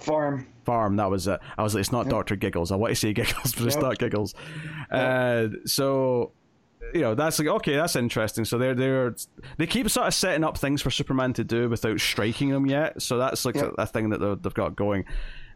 Pharm. 0.00 0.46
Pharm. 0.64 0.96
That 0.98 1.10
was 1.10 1.26
it. 1.26 1.40
I 1.56 1.62
was 1.64 1.74
like, 1.74 1.80
it's 1.80 1.90
not 1.92 2.08
Doctor 2.08 2.36
Giggles. 2.36 2.70
I 2.70 2.76
want 2.76 2.92
to 2.92 2.94
say 2.94 3.12
Giggles, 3.14 3.52
but 3.54 3.66
it's 3.66 3.74
Yep. 3.74 3.82
not 3.82 3.98
Giggles. 3.98 4.34
Uh, 4.92 5.48
so 5.64 6.30
you 6.94 7.00
know 7.00 7.14
that's 7.14 7.38
like 7.38 7.48
okay, 7.48 7.76
that's 7.76 7.96
interesting. 7.96 8.44
So 8.44 8.58
they're 8.58 8.74
they're 8.74 9.14
they 9.56 9.66
keep 9.66 9.88
sort 9.90 10.06
of 10.08 10.14
setting 10.14 10.44
up 10.44 10.56
things 10.58 10.82
for 10.82 10.90
Superman 10.90 11.32
to 11.34 11.44
do 11.44 11.68
without 11.68 12.00
striking 12.00 12.48
him 12.48 12.66
yet. 12.66 13.00
So 13.02 13.18
that's 13.18 13.44
like 13.44 13.54
Yep. 13.56 13.74
a, 13.78 13.82
a 13.82 13.86
thing 13.86 14.10
that 14.10 14.18
they've 14.42 14.54
got 14.54 14.76
going. 14.76 15.04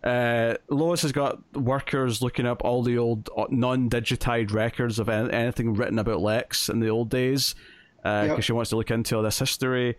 Uh, 0.04 0.54
Lois 0.68 1.02
has 1.02 1.12
got 1.12 1.38
workers 1.56 2.22
looking 2.22 2.44
up 2.46 2.62
all 2.64 2.82
the 2.82 2.98
old 2.98 3.30
uh, 3.36 3.46
non-digitized 3.50 4.52
records 4.52 4.98
of 4.98 5.08
an- 5.08 5.30
anything 5.30 5.74
written 5.74 5.98
about 6.00 6.20
Lex 6.20 6.68
in 6.68 6.80
the 6.80 6.88
old 6.88 7.08
days 7.08 7.54
because 7.98 8.28
Yep. 8.28 8.42
she 8.42 8.52
wants 8.52 8.70
to 8.70 8.76
look 8.76 8.90
into 8.90 9.16
all 9.16 9.22
this 9.22 9.38
history. 9.38 9.96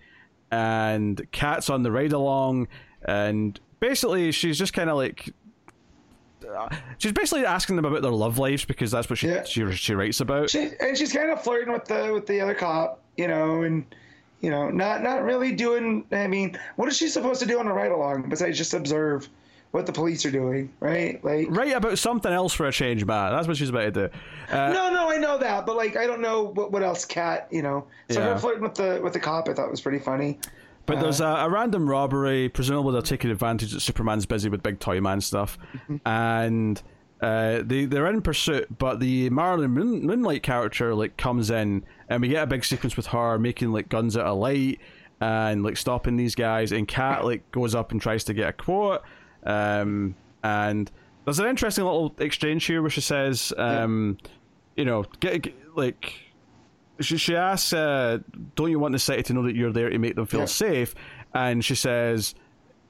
And 0.51 1.25
Kat's 1.31 1.69
on 1.69 1.83
the 1.83 1.91
ride 1.91 2.11
along, 2.13 2.67
and 3.03 3.57
basically 3.79 4.31
she's 4.33 4.57
just 4.59 4.73
kind 4.73 4.89
of 4.89 4.97
like 4.97 5.29
uh, 5.29 5.31
she's 6.97 7.11
basically 7.11 7.45
asking 7.45 7.75
them 7.75 7.85
about 7.85 8.01
their 8.01 8.11
love 8.11 8.37
lives 8.37 8.65
because 8.65 8.91
that's 8.91 9.09
what 9.09 9.19
she 9.19 9.27
Yeah. 9.29 9.43
she, 9.43 9.69
she 9.73 9.93
writes 9.95 10.19
about. 10.19 10.49
She, 10.49 10.69
and 10.79 10.97
she's 10.97 11.13
kind 11.13 11.29
of 11.31 11.41
flirting 11.43 11.73
with 11.73 11.85
the 11.85 12.11
with 12.13 12.27
the 12.27 12.41
other 12.41 12.53
cop, 12.55 13.01
you 13.17 13.27
know, 13.27 13.61
and 13.63 13.85
you 14.41 14.49
know, 14.49 14.69
not 14.69 15.01
not 15.03 15.23
really 15.23 15.53
doing. 15.53 16.05
I 16.11 16.27
mean, 16.27 16.57
what 16.75 16.89
is 16.89 16.97
she 16.97 17.07
supposed 17.07 17.39
to 17.41 17.47
do 17.47 17.59
on 17.59 17.67
a 17.67 17.73
ride 17.73 17.91
along 17.91 18.29
besides 18.29 18.57
just 18.57 18.73
observe 18.73 19.29
what 19.71 19.87
the 19.87 19.91
police 19.91 20.23
are 20.23 20.29
doing, 20.29 20.71
right? 20.81 21.23
Like, 21.25 21.47
Write 21.49 21.73
about 21.73 21.97
something 21.97 22.31
else 22.31 22.53
for 22.53 22.67
a 22.67 22.71
change, 22.71 23.03
man. 23.05 23.31
That's 23.31 23.47
what 23.47 23.57
she's 23.57 23.69
about 23.69 23.91
to 23.91 23.91
do. 23.91 24.09
Uh, 24.55 24.71
no, 24.71 24.91
no, 24.91 25.09
I 25.09 25.17
know 25.17 25.39
that, 25.39 25.65
but 25.65 25.75
like, 25.75 25.95
I 25.97 26.05
don't 26.05 26.21
know 26.21 26.43
what, 26.43 26.71
what 26.71 26.83
else, 26.83 27.05
Cat, 27.05 27.47
you 27.49 27.63
know. 27.63 27.87
So 28.11 28.19
Yeah. 28.19 28.33
her 28.33 28.37
flirting 28.37 28.61
with 28.61 28.75
the 28.75 28.99
with 29.01 29.13
the 29.13 29.19
cop, 29.19 29.49
I 29.49 29.53
thought 29.55 29.71
was 29.71 29.81
pretty 29.81 29.97
funny. 29.97 30.37
But 30.85 30.99
there's 30.99 31.21
a, 31.21 31.25
a 31.25 31.49
random 31.49 31.89
robbery. 31.89 32.49
Presumably, 32.49 32.93
they're 32.93 33.01
taking 33.01 33.31
advantage 33.31 33.71
that 33.71 33.79
Superman's 33.79 34.25
busy 34.25 34.49
with 34.49 34.61
big 34.61 34.79
toy 34.79 34.99
man 34.99 35.21
stuff, 35.21 35.57
and 36.05 36.81
uh, 37.21 37.61
they 37.63 37.85
they're 37.85 38.07
in 38.07 38.21
pursuit. 38.21 38.77
But 38.77 38.99
the 38.99 39.29
Marilyn 39.29 39.71
Moon, 39.71 40.05
Moonlight 40.05 40.43
character 40.43 40.93
like 40.93 41.15
comes 41.15 41.49
in, 41.49 41.85
and 42.09 42.21
we 42.21 42.27
get 42.27 42.43
a 42.43 42.47
big 42.47 42.65
sequence 42.65 42.97
with 42.97 43.07
her 43.07 43.39
making 43.39 43.71
like 43.71 43.87
guns 43.87 44.17
out 44.17 44.25
of 44.25 44.37
light 44.37 44.79
and 45.21 45.63
like 45.63 45.77
stopping 45.77 46.17
these 46.17 46.35
guys. 46.35 46.71
And 46.71 46.87
Cat 46.87 47.23
like 47.23 47.49
goes 47.51 47.75
up 47.75 47.91
and 47.91 48.01
tries 48.01 48.25
to 48.25 48.33
get 48.33 48.49
a 48.49 48.53
quote. 48.53 49.01
Um, 49.45 50.15
and 50.43 50.91
there's 51.23 51.39
an 51.39 51.47
interesting 51.47 51.85
little 51.85 52.13
exchange 52.19 52.65
here 52.65 52.81
where 52.81 52.89
she 52.91 53.01
says, 53.01 53.53
um, 53.57 54.17
you 54.75 54.83
know, 54.83 55.05
get, 55.21 55.41
get 55.43 55.55
like 55.75 56.13
she, 56.99 57.17
she 57.17 57.35
asks, 57.35 57.73
uh, 57.73 58.19
"Don't 58.55 58.69
you 58.71 58.79
want 58.79 58.91
the 58.93 58.99
city 58.99 59.23
to 59.23 59.33
know 59.33 59.43
that 59.43 59.55
you're 59.55 59.71
there 59.73 59.89
to 59.89 59.97
make 59.97 60.15
them 60.15 60.25
feel 60.25 60.41
Yeah. 60.41 60.45
safe?" 60.45 60.95
And 61.33 61.63
she 61.65 61.75
says, 61.75 62.35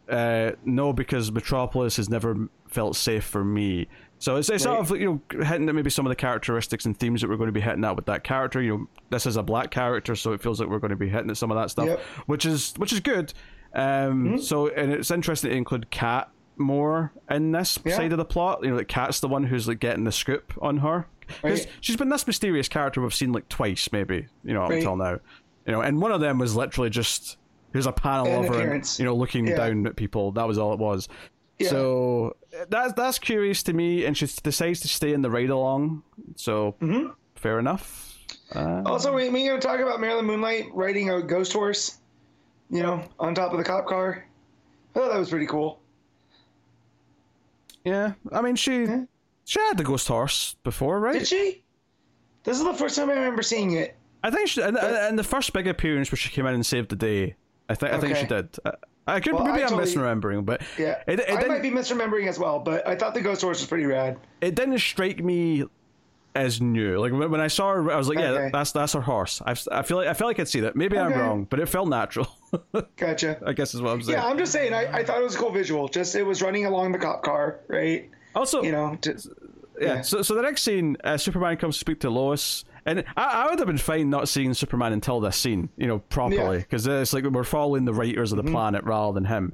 uh, 0.09 0.51
"No, 0.65 0.93
because 0.93 1.31
Metropolis 1.31 1.97
has 1.97 2.09
never 2.09 2.49
felt 2.67 2.95
safe 2.95 3.23
for 3.23 3.43
me." 3.43 3.87
So 4.19 4.37
it's, 4.37 4.49
it's 4.49 4.63
sort 4.63 4.79
of 4.79 4.89
you 4.97 5.21
know 5.31 5.43
hitting 5.43 5.67
at 5.67 5.75
maybe 5.75 5.89
some 5.89 6.05
of 6.05 6.09
the 6.09 6.15
characteristics 6.15 6.85
and 6.85 6.97
themes 6.97 7.21
that 7.21 7.29
we're 7.29 7.35
going 7.37 7.47
to 7.47 7.51
be 7.53 7.59
hitting 7.61 7.83
at 7.83 7.95
with 7.95 8.05
that 8.05 8.23
character. 8.23 8.61
You 8.61 8.77
know, 8.77 8.87
this 9.09 9.25
is 9.25 9.35
a 9.37 9.43
black 9.43 9.69
character, 9.71 10.15
so 10.15 10.31
it 10.33 10.41
feels 10.41 10.59
like 10.59 10.69
we're 10.69 10.79
going 10.79 10.91
to 10.91 10.95
be 10.95 11.09
hitting 11.09 11.29
at 11.29 11.37
some 11.37 11.51
of 11.51 11.57
that 11.57 11.69
stuff, 11.71 11.87
Yep. 11.87 11.99
which 12.27 12.45
is 12.45 12.73
which 12.77 12.93
is 12.93 12.99
good. 13.01 13.33
Um, 13.73 14.37
So 14.37 14.67
and 14.67 14.91
it's 14.91 15.11
interesting 15.11 15.49
to 15.51 15.57
include 15.57 15.89
Cat 15.89 16.29
more 16.55 17.11
in 17.29 17.51
this 17.51 17.79
Yeah. 17.83 17.95
side 17.97 18.11
of 18.11 18.17
the 18.17 18.25
plot. 18.25 18.59
You 18.63 18.69
know, 18.71 18.77
that 18.77 18.87
Cat's 18.87 19.19
the 19.19 19.27
one 19.27 19.43
who's 19.45 19.67
like 19.67 19.79
getting 19.79 20.03
the 20.03 20.11
scoop 20.11 20.53
on 20.61 20.77
her 20.77 21.07
Right. 21.41 21.67
she's 21.81 21.95
been 21.95 22.09
this 22.09 22.25
mysterious 22.27 22.67
character 22.67 23.01
we've 23.01 23.13
seen 23.13 23.31
like 23.31 23.47
twice, 23.49 23.89
maybe 23.91 24.27
you 24.43 24.53
know, 24.53 24.63
up 24.63 24.69
Right. 24.69 24.77
until 24.79 24.95
now. 24.97 25.19
You 25.65 25.71
know, 25.71 25.81
and 25.81 26.01
one 26.01 26.11
of 26.11 26.19
them 26.21 26.37
was 26.39 26.55
literally 26.55 26.89
just 26.89 27.37
here's 27.71 27.85
a 27.87 27.91
panel 27.91 28.27
An 28.27 28.45
of 28.45 28.53
her, 28.55 28.71
and, 28.73 28.95
you 28.99 29.05
know, 29.05 29.15
looking 29.15 29.47
Yeah. 29.47 29.55
down 29.55 29.87
at 29.87 29.95
people. 29.95 30.31
That 30.33 30.47
was 30.47 30.57
all 30.57 30.73
it 30.73 30.79
was. 30.79 31.07
Yeah. 31.59 31.69
So 31.69 32.35
that's 32.69 32.93
that's 32.93 33.19
curious 33.19 33.63
to 33.63 33.73
me, 33.73 34.05
and 34.05 34.17
she 34.17 34.25
decides 34.43 34.81
to 34.81 34.87
stay 34.87 35.13
in 35.13 35.21
the 35.21 35.29
ride 35.29 35.49
along. 35.49 36.03
So 36.35 36.75
Mm-hmm. 36.81 37.11
fair 37.35 37.59
enough. 37.59 38.09
Uh, 38.53 38.81
Also, 38.85 39.13
we 39.13 39.29
we 39.29 39.47
gonna 39.47 39.59
talk 39.61 39.79
about 39.79 39.99
Marilyn 40.01 40.25
Moonlight 40.25 40.67
riding 40.73 41.09
a 41.09 41.21
ghost 41.21 41.53
horse, 41.53 41.99
you 42.69 42.81
know, 42.83 43.03
on 43.19 43.33
top 43.35 43.51
of 43.51 43.57
the 43.57 43.63
cop 43.63 43.85
car. 43.87 44.25
I 44.95 44.99
thought 44.99 45.11
that 45.11 45.17
was 45.19 45.29
pretty 45.29 45.47
cool. 45.47 45.79
yeah, 47.83 48.13
I 48.31 48.41
mean 48.41 48.55
she 48.55 48.83
Yeah. 48.83 49.03
She 49.45 49.59
had 49.59 49.77
the 49.77 49.83
ghost 49.83 50.07
horse 50.07 50.55
before, 50.63 50.99
right? 50.99 51.19
Did 51.19 51.27
she? 51.27 51.63
This 52.43 52.57
is 52.57 52.63
the 52.65 52.73
first 52.73 52.95
time 52.95 53.09
I 53.09 53.13
remember 53.13 53.41
seeing 53.41 53.71
it. 53.73 53.95
I 54.23 54.31
think 54.31 54.47
she, 54.47 54.61
and, 54.61 54.77
and 54.77 55.17
the 55.19 55.23
first 55.23 55.51
big 55.53 55.67
appearance 55.67 56.11
where 56.11 56.17
she 56.17 56.29
came 56.29 56.45
in 56.45 56.53
and 56.53 56.65
saved 56.65 56.89
the 56.89 56.95
day. 56.95 57.35
I 57.69 57.75
think 57.75 57.93
I 57.93 57.99
think 57.99 58.17
she 58.17 58.25
did. 58.25 58.55
I, 58.65 58.71
I 59.05 59.19
could 59.19 59.33
Well, 59.33 59.43
maybe 59.45 59.63
I 59.63 59.67
I'm 59.67 59.69
totally- 59.69 59.87
misremembering, 59.91 60.45
but 60.45 60.61
Yeah, 60.77 61.01
it, 61.07 61.19
it 61.19 61.29
I 61.29 61.45
might 61.47 61.61
be 61.61 61.69
misremembering 61.71 62.27
as 62.27 62.39
well, 62.39 62.59
but 62.59 62.87
I 62.87 62.95
thought 62.95 63.13
the 63.13 63.21
ghost 63.21 63.41
horse 63.41 63.59
was 63.59 63.67
pretty 63.67 63.85
rad. 63.85 64.17
it 64.41 64.55
didn't 64.55 64.79
strike 64.79 65.23
me 65.23 65.65
as 66.35 66.61
new. 66.61 66.97
Like 66.99 67.11
when, 67.11 67.29
when 67.31 67.41
I 67.41 67.47
saw 67.47 67.73
her, 67.73 67.91
I 67.91 67.95
was 67.97 68.07
like, 68.09 68.17
yeah, 68.17 68.29
Okay. 68.31 68.49
that's 68.51 68.71
that's 68.71 68.93
her 68.93 69.01
horse. 69.01 69.41
I've, 69.45 69.65
I 69.71 69.81
feel 69.83 69.97
like 69.97 70.07
I 70.07 70.13
feel 70.13 70.27
like 70.27 70.39
I'd 70.39 70.47
see 70.47 70.61
that. 70.61 70.75
Maybe 70.75 70.97
I'm 70.97 71.13
wrong, 71.13 71.45
but 71.49 71.59
it 71.59 71.67
felt 71.67 71.89
natural. 71.89 72.27
Gotcha. 72.97 73.39
I 73.45 73.53
guess 73.53 73.73
is 73.75 73.81
what 73.81 73.91
I'm 73.91 74.01
saying. 74.01 74.17
Yeah, 74.17 74.25
I'm 74.25 74.37
just 74.37 74.51
saying. 74.51 74.73
I, 74.73 74.85
I 74.99 75.03
thought 75.03 75.17
it 75.19 75.23
was 75.23 75.35
a 75.35 75.37
cool 75.37 75.51
visual. 75.51 75.87
Just 75.89 76.15
it 76.15 76.23
was 76.23 76.41
running 76.41 76.65
along 76.65 76.91
the 76.93 76.97
cop 76.99 77.23
car, 77.23 77.59
right? 77.67 78.09
Also, 78.35 78.63
You 78.63 78.71
know, 78.71 78.97
just, 79.01 79.27
yeah. 79.79 79.95
yeah. 79.95 80.01
So, 80.01 80.21
so 80.21 80.35
the 80.35 80.41
next 80.41 80.63
scene, 80.63 80.97
uh, 81.03 81.17
Superman 81.17 81.57
comes 81.57 81.75
to 81.75 81.79
speak 81.79 81.99
to 82.01 82.09
Lois, 82.09 82.65
and 82.85 83.03
I, 83.15 83.23
I 83.45 83.49
would 83.49 83.59
have 83.59 83.67
been 83.67 83.77
fine 83.77 84.09
not 84.09 84.27
seeing 84.29 84.53
Superman 84.53 84.93
until 84.93 85.19
this 85.19 85.37
scene, 85.37 85.69
you 85.77 85.87
know, 85.87 85.99
properly, 85.99 86.37
Yeah. 86.37 86.43
Mm-hmm. 86.45 86.57
because 86.59 86.87
it's 86.87 87.13
like 87.13 87.23
we're 87.25 87.43
following 87.43 87.85
the 87.85 87.93
writers 87.93 88.31
of 88.31 88.37
the 88.43 88.49
planet 88.51 88.83
rather 88.83 89.13
than 89.13 89.25
him. 89.25 89.53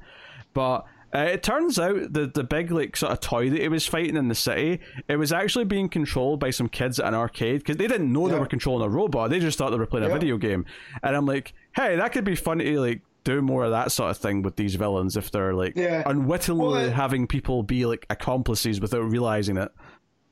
But 0.52 0.84
uh, 1.14 1.18
it 1.22 1.42
turns 1.42 1.76
out 1.78 2.12
the 2.12 2.26
the 2.32 2.44
big 2.44 2.70
like 2.70 2.96
sort 2.96 3.10
of 3.12 3.18
toy 3.20 3.50
that 3.50 3.60
he 3.60 3.68
was 3.68 3.84
fighting 3.86 4.16
in 4.16 4.28
the 4.28 4.34
city, 4.34 4.78
it 5.08 5.16
was 5.16 5.32
actually 5.32 5.64
being 5.64 5.88
controlled 5.88 6.38
by 6.38 6.50
some 6.50 6.68
kids 6.68 7.00
at 7.00 7.06
an 7.06 7.14
arcade 7.14 7.60
because 7.60 7.76
they 7.78 7.88
didn't 7.88 8.12
know 8.12 8.28
they 8.28 8.38
were 8.38 8.46
controlling 8.46 8.86
a 8.86 8.88
robot. 8.88 9.30
They 9.30 9.40
just 9.40 9.58
thought 9.58 9.70
they 9.70 9.76
were 9.78 9.86
playing 9.86 10.06
a 10.08 10.12
video 10.12 10.36
game. 10.36 10.66
And 11.02 11.16
I'm 11.16 11.26
like, 11.26 11.52
hey, 11.74 11.96
that 11.96 12.12
could 12.12 12.24
be 12.24 12.36
fun 12.36 12.58
to 12.58 12.80
like 12.80 13.02
do 13.24 13.42
more 13.42 13.64
of 13.64 13.70
that 13.70 13.92
sort 13.92 14.10
of 14.10 14.16
thing 14.18 14.42
with 14.42 14.56
these 14.56 14.74
villains 14.76 15.16
if 15.16 15.30
they're 15.30 15.54
like 15.54 15.74
Yeah. 15.76 16.02
unwittingly 16.06 16.66
Well, 16.66 16.74
it- 16.76 16.92
having 16.92 17.26
people 17.26 17.62
be 17.62 17.84
like 17.86 18.06
accomplices 18.10 18.80
without 18.80 19.02
realizing 19.10 19.56
it. 19.56 19.70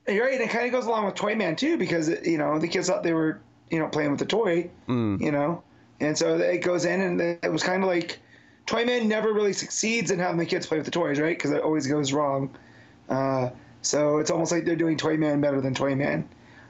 You're 0.09 0.25
right. 0.25 0.35
And 0.35 0.43
it 0.43 0.51
kind 0.51 0.65
of 0.67 0.73
goes 0.73 0.87
along 0.87 1.05
with 1.07 1.15
Toy 1.15 1.35
Man 1.35 1.55
too, 1.57 1.77
because 1.77 2.09
you 2.27 2.39
know 2.39 2.59
the 2.59 2.69
kids 2.69 2.89
thought 2.89 3.03
they 3.03 3.13
were 3.13 3.41
you 3.71 3.79
know 3.79 3.89
playing 3.89 4.11
with 4.11 4.21
the 4.21 4.27
toy, 4.27 4.71
Mm. 4.89 5.21
you 5.21 5.31
know, 5.31 5.63
and 6.01 6.17
so 6.17 6.37
it 6.39 6.59
goes 6.63 6.87
in, 6.87 7.01
and 7.03 7.21
it 7.21 7.53
was 7.53 7.63
kind 7.63 7.83
of 7.83 7.89
like 7.89 8.19
Toy 8.65 8.85
Man 8.87 9.07
never 9.09 9.33
really 9.35 9.53
succeeds 9.53 10.11
in 10.11 10.19
having 10.19 10.39
the 10.39 10.47
kids 10.47 10.67
play 10.67 10.79
with 10.79 10.85
the 10.87 10.91
toys, 10.91 11.21
right? 11.21 11.37
Because 11.37 11.51
it 11.51 11.63
always 11.63 11.87
goes 11.87 12.13
wrong. 12.13 12.51
Uh, 13.11 13.51
so 13.83 14.19
it's 14.19 14.31
almost 14.31 14.51
like 14.53 14.65
they're 14.65 14.77
doing 14.77 14.97
Toy 14.97 15.17
Man 15.19 15.41
better 15.43 15.61
than 15.61 15.75
Toy 15.75 15.95
Man, 15.95 16.27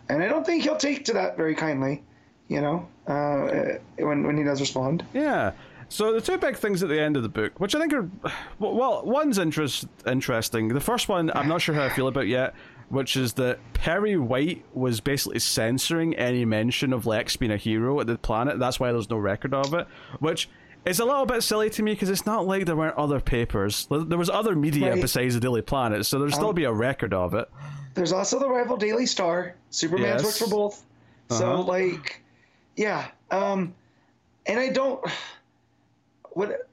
and 0.08 0.22
I 0.22 0.26
don't 0.28 0.44
think 0.44 0.64
he'll 0.64 0.76
take 0.76 1.04
to 1.04 1.12
that 1.12 1.36
very 1.36 1.54
kindly, 1.54 2.02
you 2.48 2.60
know, 2.60 2.86
uh, 3.06 3.78
when 3.98 4.24
when 4.24 4.36
he 4.36 4.42
does 4.42 4.60
respond. 4.60 5.04
Yeah. 5.14 5.52
So 5.90 6.12
the 6.12 6.20
two 6.20 6.36
big 6.38 6.56
things 6.56 6.82
at 6.82 6.88
the 6.88 7.00
end 7.00 7.16
of 7.16 7.22
the 7.22 7.28
book, 7.28 7.58
which 7.60 7.74
I 7.74 7.78
think 7.80 7.92
are, 7.94 8.08
well, 8.58 9.02
one's 9.04 9.38
interest 9.38 9.86
interesting. 10.06 10.68
The 10.68 10.80
first 10.80 11.08
one, 11.08 11.30
I'm 11.34 11.48
not 11.48 11.62
sure 11.62 11.74
how 11.74 11.84
I 11.84 11.88
feel 11.88 12.08
about 12.08 12.26
yet, 12.26 12.54
which 12.90 13.16
is 13.16 13.32
that 13.34 13.58
Perry 13.74 14.16
White 14.16 14.64
was 14.74 15.00
basically 15.00 15.38
censoring 15.38 16.14
any 16.16 16.44
mention 16.44 16.92
of 16.92 17.06
Lex 17.06 17.36
being 17.36 17.52
a 17.52 17.56
hero 17.56 18.00
at 18.00 18.06
the 18.06 18.18
planet. 18.18 18.58
That's 18.58 18.78
why 18.78 18.92
there's 18.92 19.08
no 19.10 19.16
record 19.16 19.54
of 19.54 19.72
it, 19.74 19.86
which 20.20 20.48
is 20.84 21.00
a 21.00 21.04
little 21.04 21.26
bit 21.26 21.42
silly 21.42 21.68
to 21.70 21.82
me 21.82 21.92
because 21.92 22.08
it's 22.10 22.24
not 22.26 22.46
like 22.46 22.66
there 22.66 22.76
weren't 22.76 22.96
other 22.96 23.20
papers. 23.20 23.86
There 23.90 24.16
was 24.18 24.30
other 24.30 24.54
media 24.54 24.92
Right. 24.92 25.00
besides 25.00 25.34
the 25.34 25.40
Daily 25.40 25.62
Planet, 25.62 26.04
so 26.06 26.18
there'd 26.18 26.32
still 26.34 26.50
Um, 26.50 26.54
be 26.54 26.64
a 26.64 26.72
record 26.72 27.12
of 27.14 27.34
it. 27.34 27.48
There's 27.94 28.12
also 28.12 28.38
the 28.38 28.48
rival 28.48 28.76
Daily 28.76 29.06
Star. 29.06 29.54
Superman's 29.70 30.22
Yes. 30.22 30.24
works 30.24 30.38
for 30.38 30.48
both. 30.48 30.84
So 31.30 31.52
Uh-huh. 31.52 31.62
like, 31.62 32.22
yeah. 32.76 33.06
Um, 33.30 33.74
and 34.46 34.58
I 34.60 34.68
don't. 34.70 35.00
What 36.38 36.68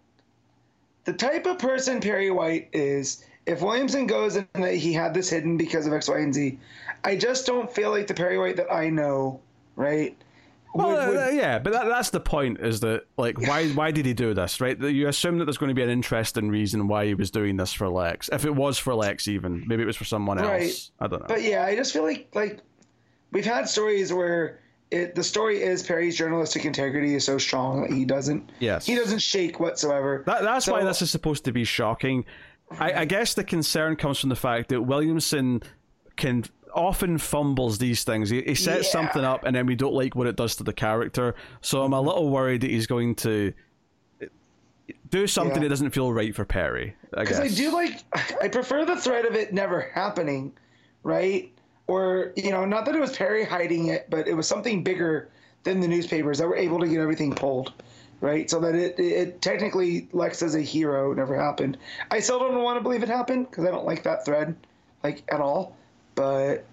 the 1.06 1.14
type 1.14 1.46
of 1.48 1.58
person 1.60 2.00
Perry 2.00 2.30
White 2.32 2.70
is. 2.72 3.26
If 3.48 3.62
Williamson 3.62 4.08
goes 4.08 4.36
and 4.36 4.48
that 4.54 4.74
he 4.76 4.92
had 4.94 5.14
this 5.14 5.30
hidden 5.30 5.56
because 5.58 5.86
of 5.86 5.94
X, 5.94 6.08
Y, 6.08 6.18
and 6.20 6.34
Z, 6.34 6.60
I 7.04 7.16
just 7.16 7.46
don't 7.46 7.72
feel 7.72 7.92
like 7.92 8.08
the 8.08 8.14
Perry 8.14 8.38
White 8.40 8.58
that 8.58 8.72
I 8.74 8.90
know, 8.90 9.40
right? 9.76 10.16
Well, 10.74 10.90
would- 10.90 11.08
would- 11.10 11.18
uh, 11.18 11.30
yeah, 11.32 11.60
but 11.60 11.74
that, 11.74 11.86
that's 11.86 12.10
the 12.10 12.20
point. 12.20 12.60
Is 12.60 12.80
that 12.82 13.06
like 13.18 13.40
why 13.40 13.70
why 13.70 13.92
did 13.92 14.06
he 14.06 14.14
do 14.14 14.34
this? 14.34 14.60
Right? 14.62 14.80
You 14.80 15.08
assume 15.08 15.38
that 15.40 15.46
there's 15.46 15.58
going 15.58 15.70
to 15.70 15.76
be 15.76 15.84
an 15.84 15.90
interesting 15.90 16.50
reason 16.50 16.88
why 16.88 17.06
he 17.06 17.14
was 17.14 17.32
doing 17.32 17.58
this 17.58 17.72
for 17.74 17.88
Lex. 17.90 18.30
If 18.32 18.46
it 18.46 18.56
was 18.56 18.78
for 18.78 18.94
Lex, 18.96 19.28
even 19.28 19.64
maybe 19.68 19.84
it 19.84 19.88
was 19.88 19.96
for 19.98 20.06
someone 20.06 20.38
else. 20.40 20.48
Right. 20.50 20.90
I 21.00 21.08
don't 21.08 21.22
know. 21.22 21.28
But 21.28 21.42
yeah, 21.44 21.64
I 21.66 21.76
just 21.76 21.94
feel 21.94 22.04
like 22.04 22.28
like 22.36 22.60
we've 23.32 23.46
had 23.46 23.70
stories 23.70 24.12
where 24.12 24.60
it 24.92 25.16
the 25.16 25.24
story 25.24 25.62
is 25.62 25.84
Perry's 25.84 26.18
journalistic 26.18 26.66
integrity 26.66 27.16
is 27.16 27.26
so 27.26 27.38
strong 27.38 27.82
that 27.82 27.92
he 27.92 28.06
doesn't 28.06 28.52
Yes. 28.60 28.86
he 28.86 28.96
doesn't 28.96 29.20
shake 29.20 29.60
whatsoever. 29.60 30.24
That, 30.26 30.44
that's 30.44 30.68
why 30.68 30.84
this 30.84 31.02
is 31.02 31.12
supposed 31.12 31.46
to 31.46 31.52
be 31.52 31.64
shocking. 31.64 32.26
I, 32.80 32.94
I 32.94 33.06
guess 33.06 33.34
the 33.34 33.44
concern 33.44 33.96
comes 33.96 34.20
from 34.20 34.30
the 34.30 34.36
fact 34.36 34.70
that 34.70 34.82
Williamson 34.82 35.62
can 36.16 36.46
often 36.74 37.18
fumbles 37.18 37.78
these 37.78 38.04
things. 38.04 38.30
He, 38.30 38.42
he 38.42 38.56
sets 38.56 38.88
Yeah. 38.88 38.92
something 38.92 39.24
up 39.24 39.44
and 39.44 39.56
then 39.56 39.66
we 39.66 39.76
don't 39.76 39.94
like 39.94 40.16
what 40.16 40.28
it 40.28 40.36
does 40.36 40.56
to 40.58 40.64
the 40.64 40.74
character. 40.74 41.36
So 41.62 41.84
I'm 41.84 41.94
a 41.94 41.98
mm-hmm. 41.98 42.08
little 42.08 42.30
worried 42.30 42.62
that 42.62 42.70
he's 42.70 42.88
going 42.88 43.16
to 43.16 43.54
do 45.10 45.26
something 45.26 45.56
Yeah. 45.56 45.64
that 45.64 45.70
doesn't 45.70 45.92
feel 45.92 46.12
right 46.12 46.36
for 46.36 46.46
Perry. 46.46 46.96
Because 47.12 47.40
guess. 47.40 47.54
I 47.54 47.56
do 47.56 47.72
like, 47.72 48.04
I 48.42 48.50
prefer 48.50 48.86
the 48.86 48.98
threat 48.98 49.26
of 49.26 49.36
it 49.36 49.54
never 49.54 49.82
happening, 49.94 50.54
right? 51.04 51.52
Or 51.88 52.32
you 52.36 52.52
know, 52.52 52.66
not 52.66 52.86
that 52.86 52.96
it 52.96 53.00
was 53.00 53.16
Perry 53.16 53.44
hiding 53.44 53.88
it, 53.88 54.10
but 54.10 54.28
it 54.28 54.34
was 54.34 54.48
something 54.48 54.84
bigger 54.84 55.30
than 55.64 55.80
the 55.80 55.88
newspapers 55.88 56.38
that 56.40 56.48
were 56.48 56.56
able 56.56 56.80
to 56.80 56.88
get 56.88 57.00
everything 57.00 57.34
pulled, 57.34 57.74
right? 58.22 58.50
So 58.50 58.60
that 58.60 58.76
it, 58.76 59.00
it 59.00 59.42
technically 59.42 60.08
Lex 60.14 60.42
as 60.42 60.56
a 60.56 60.62
hero 60.62 61.14
never 61.14 61.40
happened. 61.40 61.78
I 62.12 62.20
still 62.20 62.40
don't 62.40 62.62
want 62.62 62.78
to 62.78 62.82
believe 62.84 63.04
it 63.04 63.10
happened 63.10 63.50
because 63.50 63.66
I 63.66 63.72
don't 63.72 63.86
like 63.86 64.04
that 64.04 64.26
thread, 64.26 64.56
like 65.04 65.24
at 65.30 65.42
all. 65.42 65.76
But, 66.16 66.66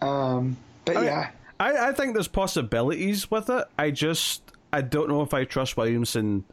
um, 0.00 0.56
but 0.84 0.96
I- 0.96 1.04
yeah, 1.04 1.30
I, 1.58 1.88
I 1.88 1.92
think 1.92 2.14
there's 2.14 2.28
possibilities 2.28 3.30
with 3.30 3.50
it. 3.50 3.64
I 3.78 3.90
just 3.90 4.42
I 4.72 4.82
don't 4.82 5.08
know 5.08 5.22
if 5.22 5.34
I 5.34 5.44
trust 5.44 5.76
Williamson 5.76 6.44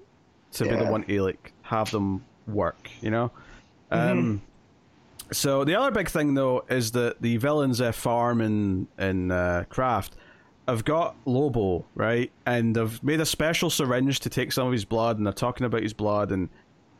to 0.53 0.63
be 0.63 0.75
the 0.75 0.85
one 0.85 1.03
to 1.03 1.21
like 1.23 1.51
have 1.63 1.91
them 1.91 2.23
work. 2.47 2.89
You 3.01 3.11
know. 3.11 3.31
Mm-hmm. 3.91 4.19
Um. 4.19 4.41
So 5.33 5.63
the 5.65 5.75
other 5.75 5.91
big 5.91 6.09
thing 6.09 6.33
though 6.33 6.63
is 6.69 6.91
that 6.91 7.21
the 7.21 7.37
villains 7.37 7.81
uh, 7.81 7.91
Pharm 7.91 8.41
in 8.43 8.87
in 8.97 9.31
uh, 9.31 9.65
Graft 9.69 10.15
have 10.67 10.85
got 10.85 11.15
Lobo 11.25 11.85
right, 11.95 12.31
and 12.45 12.75
they've 12.75 13.03
made 13.03 13.19
a 13.19 13.25
special 13.25 13.69
syringe 13.69 14.19
to 14.21 14.29
take 14.29 14.51
some 14.53 14.67
of 14.67 14.71
his 14.73 14.85
blood, 14.85 15.17
and 15.17 15.25
they're 15.25 15.33
talking 15.33 15.65
about 15.65 15.83
his 15.83 15.91
blood 15.93 16.31
and 16.31 16.47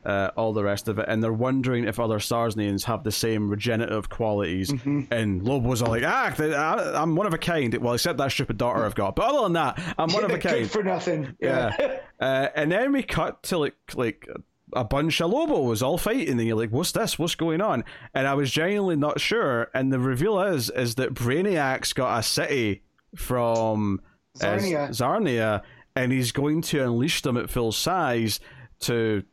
uh, 0.06 0.32
all 0.36 0.52
the 0.52 0.62
rest 0.64 0.90
of 0.90 1.00
it, 1.00 1.06
and 1.08 1.24
they're 1.24 1.32
wondering 1.32 1.86
if 1.86 1.98
other 1.98 2.20
Czarnians 2.20 2.84
have 2.84 3.06
the 3.06 3.12
same 3.12 3.50
regenerative 3.50 4.10
qualities. 4.10 4.74
And 5.12 5.42
Lobo's 5.44 5.82
all 5.82 5.92
like, 5.92 6.04
"Ah, 6.06 6.34
I- 6.38 7.02
I'm 7.02 7.16
one 7.16 7.26
of 7.26 7.34
a 7.34 7.38
kind." 7.38 7.74
Well, 7.76 7.94
except 7.94 8.18
that 8.18 8.30
stupid 8.34 8.58
daughter 8.58 8.84
I've 8.84 8.96
got, 8.96 9.16
but 9.16 9.30
other 9.30 9.44
than 9.44 9.54
that, 9.54 9.82
I'm 9.98 10.12
one 10.12 10.26
of 10.26 10.32
a 10.32 10.34
good 10.40 10.42
kind. 10.42 10.70
for 10.70 10.84
nothing. 10.84 11.34
Yeah. 11.40 12.00
uh, 12.20 12.48
and 12.54 12.70
then 12.70 12.92
we 12.92 13.02
cut 13.02 13.44
to 13.44 13.58
like 13.60 13.76
like 13.96 14.28
a 14.76 14.84
bunch 14.84 15.22
of 15.22 15.32
lobos 15.32 15.82
all 15.82 15.98
fighting, 15.98 16.40
and 16.40 16.48
you're 16.48 16.58
like, 16.58 16.72
"What's 16.72 16.92
this? 16.92 17.18
What's 17.18 17.36
going 17.36 17.62
on?" 17.62 17.84
And 18.14 18.28
I 18.28 18.34
was 18.34 18.52
genuinely 18.52 18.96
not 18.96 19.20
sure. 19.20 19.70
And 19.74 19.92
the 19.92 20.00
reveal 20.00 20.40
is 20.40 20.70
is 20.70 20.96
that 20.96 21.14
Brainiac's 21.14 21.94
got 21.94 22.20
a 22.20 22.24
city 22.24 22.84
from 23.16 24.02
uh, 24.42 24.46
Czarnia. 24.46 24.90
Czarnia, 24.90 25.62
and 25.96 26.12
he's 26.12 26.32
going 26.32 26.62
to 26.64 26.84
unleash 26.84 27.22
them 27.22 27.38
at 27.38 27.50
full 27.50 27.72
size 27.72 28.40
to 28.82 29.24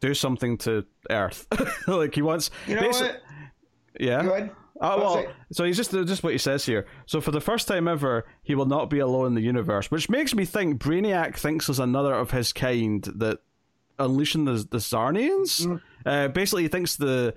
do 0.00 0.14
something 0.14 0.58
to 0.58 0.84
Earth. 1.08 1.46
like 1.86 2.14
he 2.14 2.22
wants. 2.22 2.50
You 2.66 2.76
know 2.76 2.88
what? 2.88 3.22
Yeah. 3.98 4.22
Go 4.22 4.32
ahead. 4.32 4.50
Oh 4.82 4.98
well, 4.98 5.26
so 5.52 5.64
he's 5.64 5.76
just 5.76 5.90
just 5.90 6.22
what 6.22 6.32
he 6.32 6.38
says 6.38 6.64
here. 6.64 6.86
So 7.04 7.20
for 7.20 7.32
the 7.32 7.40
first 7.40 7.68
time 7.68 7.86
ever, 7.86 8.26
he 8.42 8.54
will 8.54 8.66
not 8.66 8.88
be 8.88 8.98
alone 8.98 9.26
in 9.26 9.34
the 9.34 9.42
universe, 9.42 9.90
which 9.90 10.08
makes 10.08 10.34
me 10.34 10.46
think 10.46 10.80
Brainiac 10.80 11.36
thinks 11.36 11.66
there's 11.66 11.78
another 11.78 12.14
of 12.14 12.30
his 12.30 12.54
kind 12.54 13.02
that 13.16 13.40
unleashing 14.00 14.44
the 14.44 14.66
the 14.70 14.78
Czarnians. 14.78 15.66
Mm. 15.66 15.80
Uh, 16.04 16.28
basically, 16.28 16.62
he 16.62 16.68
thinks 16.68 16.96
the 16.96 17.34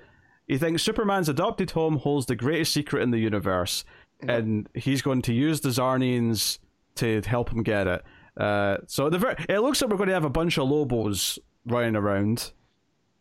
he 0.47 0.57
thinks 0.57 0.83
Superman's 0.83 1.29
adopted 1.29 1.71
home 1.71 1.97
holds 1.97 2.25
the 2.25 2.35
greatest 2.35 2.73
secret 2.73 3.01
in 3.01 3.11
the 3.11 3.19
universe, 3.19 3.85
and 4.21 4.67
he's 4.73 5.01
going 5.01 5.21
to 5.23 5.33
use 5.33 5.61
the 5.61 5.69
Czarnians 5.69 6.59
to 6.95 7.21
help 7.21 7.49
him 7.49 7.63
get 7.63 7.87
it. 7.87 8.03
Uh, 8.35 8.77
so 8.87 9.09
the 9.09 9.19
ver- 9.19 9.35
it 9.47 9.59
looks 9.59 9.81
like 9.81 9.91
we're 9.91 9.97
going 9.97 10.09
to 10.09 10.13
have 10.13 10.25
a 10.25 10.29
bunch 10.29 10.57
of 10.57 10.67
Lobos 10.67 11.39
running 11.65 11.95
around. 11.95 12.51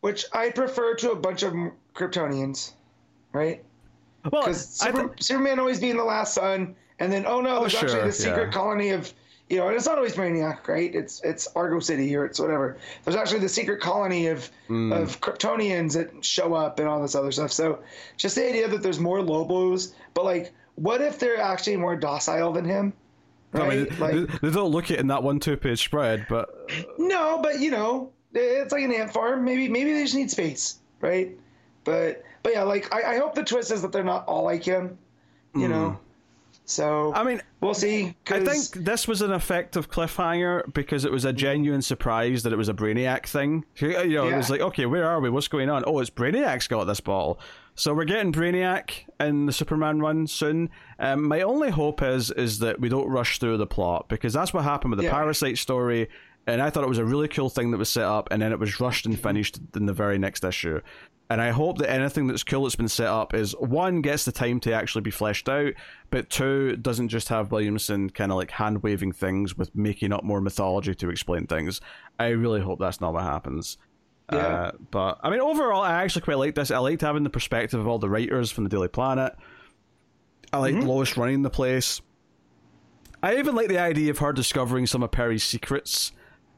Which 0.01 0.25
I 0.33 0.49
prefer 0.49 0.95
to 0.95 1.11
a 1.11 1.15
bunch 1.15 1.43
of 1.43 1.53
Kryptonians, 1.93 2.73
right? 3.31 3.63
Well, 4.31 4.43
Because 4.43 4.67
Super, 4.67 5.09
thi- 5.09 5.23
Superman 5.23 5.59
always 5.59 5.79
being 5.79 5.97
the 5.97 6.03
last 6.03 6.33
son, 6.33 6.75
and 6.99 7.11
then 7.11 7.25
oh 7.25 7.41
no, 7.41 7.61
there's 7.61 7.71
sure, 7.71 7.81
actually 7.83 8.03
this 8.03 8.19
secret 8.19 8.45
yeah. 8.45 8.51
colony 8.51 8.89
of 8.89 9.13
you 9.49 9.57
know, 9.57 9.67
and 9.67 9.75
it's 9.75 9.85
not 9.85 9.97
always 9.97 10.15
Brainiac, 10.15 10.67
right? 10.67 10.93
It's 10.95 11.21
it's 11.23 11.47
Argo 11.55 11.79
City 11.79 12.15
or 12.15 12.25
it's 12.25 12.39
whatever. 12.39 12.77
There's 13.03 13.15
actually 13.15 13.39
the 13.39 13.49
secret 13.49 13.81
colony 13.81 14.27
of 14.27 14.49
Hmm. 14.67 14.91
of 14.93 15.19
Kryptonians 15.21 15.93
that 15.93 16.23
show 16.25 16.53
up 16.53 16.79
and 16.79 16.87
all 16.87 17.01
this 17.01 17.13
other 17.15 17.31
stuff. 17.31 17.51
So 17.51 17.79
just 18.17 18.35
the 18.35 18.47
idea 18.47 18.67
that 18.69 18.81
there's 18.81 18.99
more 18.99 19.21
Lobos, 19.21 19.93
but 20.13 20.25
like, 20.25 20.53
what 20.75 21.01
if 21.01 21.19
they're 21.19 21.37
actually 21.39 21.75
more 21.77 21.95
docile 21.95 22.51
than 22.53 22.65
him? 22.65 22.93
I 23.53 23.59
Right? 23.59 23.91
mean, 23.91 23.99
like, 23.99 24.13
they, 24.41 24.47
they 24.47 24.53
don't 24.53 24.71
look 24.71 24.89
it 24.89 24.99
in 24.99 25.07
that 25.07 25.21
one 25.21 25.39
two 25.39 25.57
page 25.57 25.83
spread, 25.83 26.25
but 26.29 26.49
No, 26.97 27.39
but 27.43 27.59
you 27.59 27.69
know, 27.69 28.11
it's 28.33 28.71
like 28.71 28.83
an 28.83 28.91
ant 28.93 29.13
farm. 29.13 29.43
Maybe 29.45 29.67
maybe 29.69 29.93
they 29.93 30.01
just 30.03 30.15
need 30.15 30.31
space, 30.31 30.79
right? 31.01 31.37
But 31.83 32.23
but 32.41 32.53
yeah, 32.53 32.63
like 32.63 32.91
I, 32.95 33.13
I 33.15 33.17
hope 33.19 33.35
the 33.35 33.43
twist 33.43 33.71
is 33.71 33.81
that 33.83 33.91
they're 33.91 34.03
not 34.03 34.25
all 34.27 34.43
like 34.43 34.63
him, 34.63 34.97
you 35.53 35.67
know. 35.67 35.99
So. 36.65 37.13
I 37.13 37.23
mean, 37.23 37.41
we'll 37.61 37.73
see. 37.73 38.15
I 38.29 38.39
think 38.39 38.85
this 38.85 39.07
was 39.07 39.21
an 39.21 39.31
effective 39.31 39.89
cliffhanger 39.91 40.73
because 40.73 41.03
it 41.03 41.11
was 41.11 41.25
a 41.25 41.33
genuine 41.33 41.81
surprise 41.81 42.43
that 42.43 42.53
it 42.53 42.55
was 42.55 42.69
a 42.69 42.73
Brainiac 42.73 43.25
thing. 43.25 43.65
You 43.79 44.07
know, 44.07 44.27
it 44.29 44.37
was 44.37 44.49
like, 44.49 44.61
okay, 44.61 44.85
where 44.85 45.05
are 45.07 45.19
we? 45.19 45.29
What's 45.29 45.47
going 45.49 45.69
on? 45.69 45.83
Oh, 45.85 45.99
it's 45.99 46.09
Brainiac's 46.09 46.67
got 46.67 46.85
this 46.85 47.01
ball. 47.01 47.39
So 47.75 47.93
we're 47.93 48.05
getting 48.05 48.31
Brainiac 48.31 48.91
in 49.19 49.45
the 49.45 49.51
Superman 49.53 49.99
run 49.99 50.27
soon. 50.27 50.69
Um, 50.99 51.27
my 51.27 51.41
only 51.41 51.71
hope 51.71 52.01
is 52.01 52.31
is 52.31 52.59
that 52.59 52.79
we 52.79 52.87
don't 52.87 53.07
rush 53.09 53.39
through 53.39 53.57
the 53.57 53.67
plot 53.67 54.07
because 54.09 54.31
that's 54.31 54.53
what 54.53 54.63
happened 54.63 54.91
with 54.91 54.99
the 54.99 55.05
Yeah. 55.05 55.11
Parasite 55.13 55.57
story. 55.57 56.07
And 56.45 56.61
I 56.61 56.69
thought 56.69 56.83
it 56.83 56.89
was 56.89 56.97
a 56.97 57.05
really 57.05 57.29
cool 57.29 57.49
thing 57.49 57.71
that 57.71 57.77
was 57.77 57.87
set 57.87 58.03
up, 58.03 58.27
and 58.29 58.41
then 58.41 58.51
it 58.51 58.59
was 58.59 58.79
rushed 58.81 59.05
and 59.05 59.17
finished 59.17 59.59
in 59.75 59.85
the 59.85 59.93
very 59.93 60.19
next 60.19 60.43
issue. 60.43 60.81
And 61.29 61.41
I 61.41 61.49
hope 61.49 61.77
that 61.79 61.89
anything 61.89 62.27
that's 62.27 62.43
cool 62.43 62.63
that's 62.63 62.75
been 62.75 62.87
set 62.87 63.07
up 63.07 63.33
is 63.33 63.53
one 63.53 64.01
gets 64.01 64.25
the 64.25 64.31
time 64.31 64.59
to 64.61 64.73
actually 64.73 65.01
be 65.01 65.09
fleshed 65.09 65.49
out, 65.49 65.73
but 66.09 66.29
two 66.29 66.75
doesn't 66.75 67.09
just 67.09 67.29
have 67.29 67.51
Williamson 67.51 68.09
kind 68.09 68.31
of 68.31 68.37
like 68.37 68.51
hand 68.51 68.83
waving 68.83 69.13
things 69.13 69.57
with 69.57 69.73
making 69.75 70.11
up 70.11 70.23
more 70.23 70.41
mythology 70.41 70.93
to 70.93 71.09
explain 71.09 71.47
things. 71.47 71.81
I 72.19 72.29
really 72.29 72.61
hope 72.61 72.79
that's 72.79 73.01
not 73.01 73.13
what 73.13 73.23
happens. 73.23 73.77
Yeah. 74.31 74.37
Uh, 74.37 74.71
but 74.91 75.19
I 75.23 75.29
mean, 75.29 75.39
overall, 75.39 75.81
I 75.81 76.03
actually 76.03 76.21
quite 76.23 76.37
like 76.37 76.55
this. 76.55 76.71
I 76.71 76.77
liked 76.77 77.01
having 77.01 77.23
the 77.23 77.29
perspective 77.29 77.79
of 77.79 77.87
all 77.87 77.99
the 77.99 78.09
writers 78.09 78.51
from 78.51 78.65
the 78.65 78.69
Daily 78.69 78.87
Planet. 78.87 79.33
I 80.51 80.59
like 80.59 80.75
Lois 80.75 81.17
running 81.17 81.41
the 81.41 81.49
place. 81.49 82.01
I 83.23 83.37
even 83.37 83.55
like 83.55 83.69
the 83.69 83.79
idea 83.79 84.11
of 84.11 84.19
her 84.19 84.33
discovering 84.33 84.85
some 84.85 85.01
of 85.01 85.11
Perry's 85.11 85.43
secrets 85.43 86.11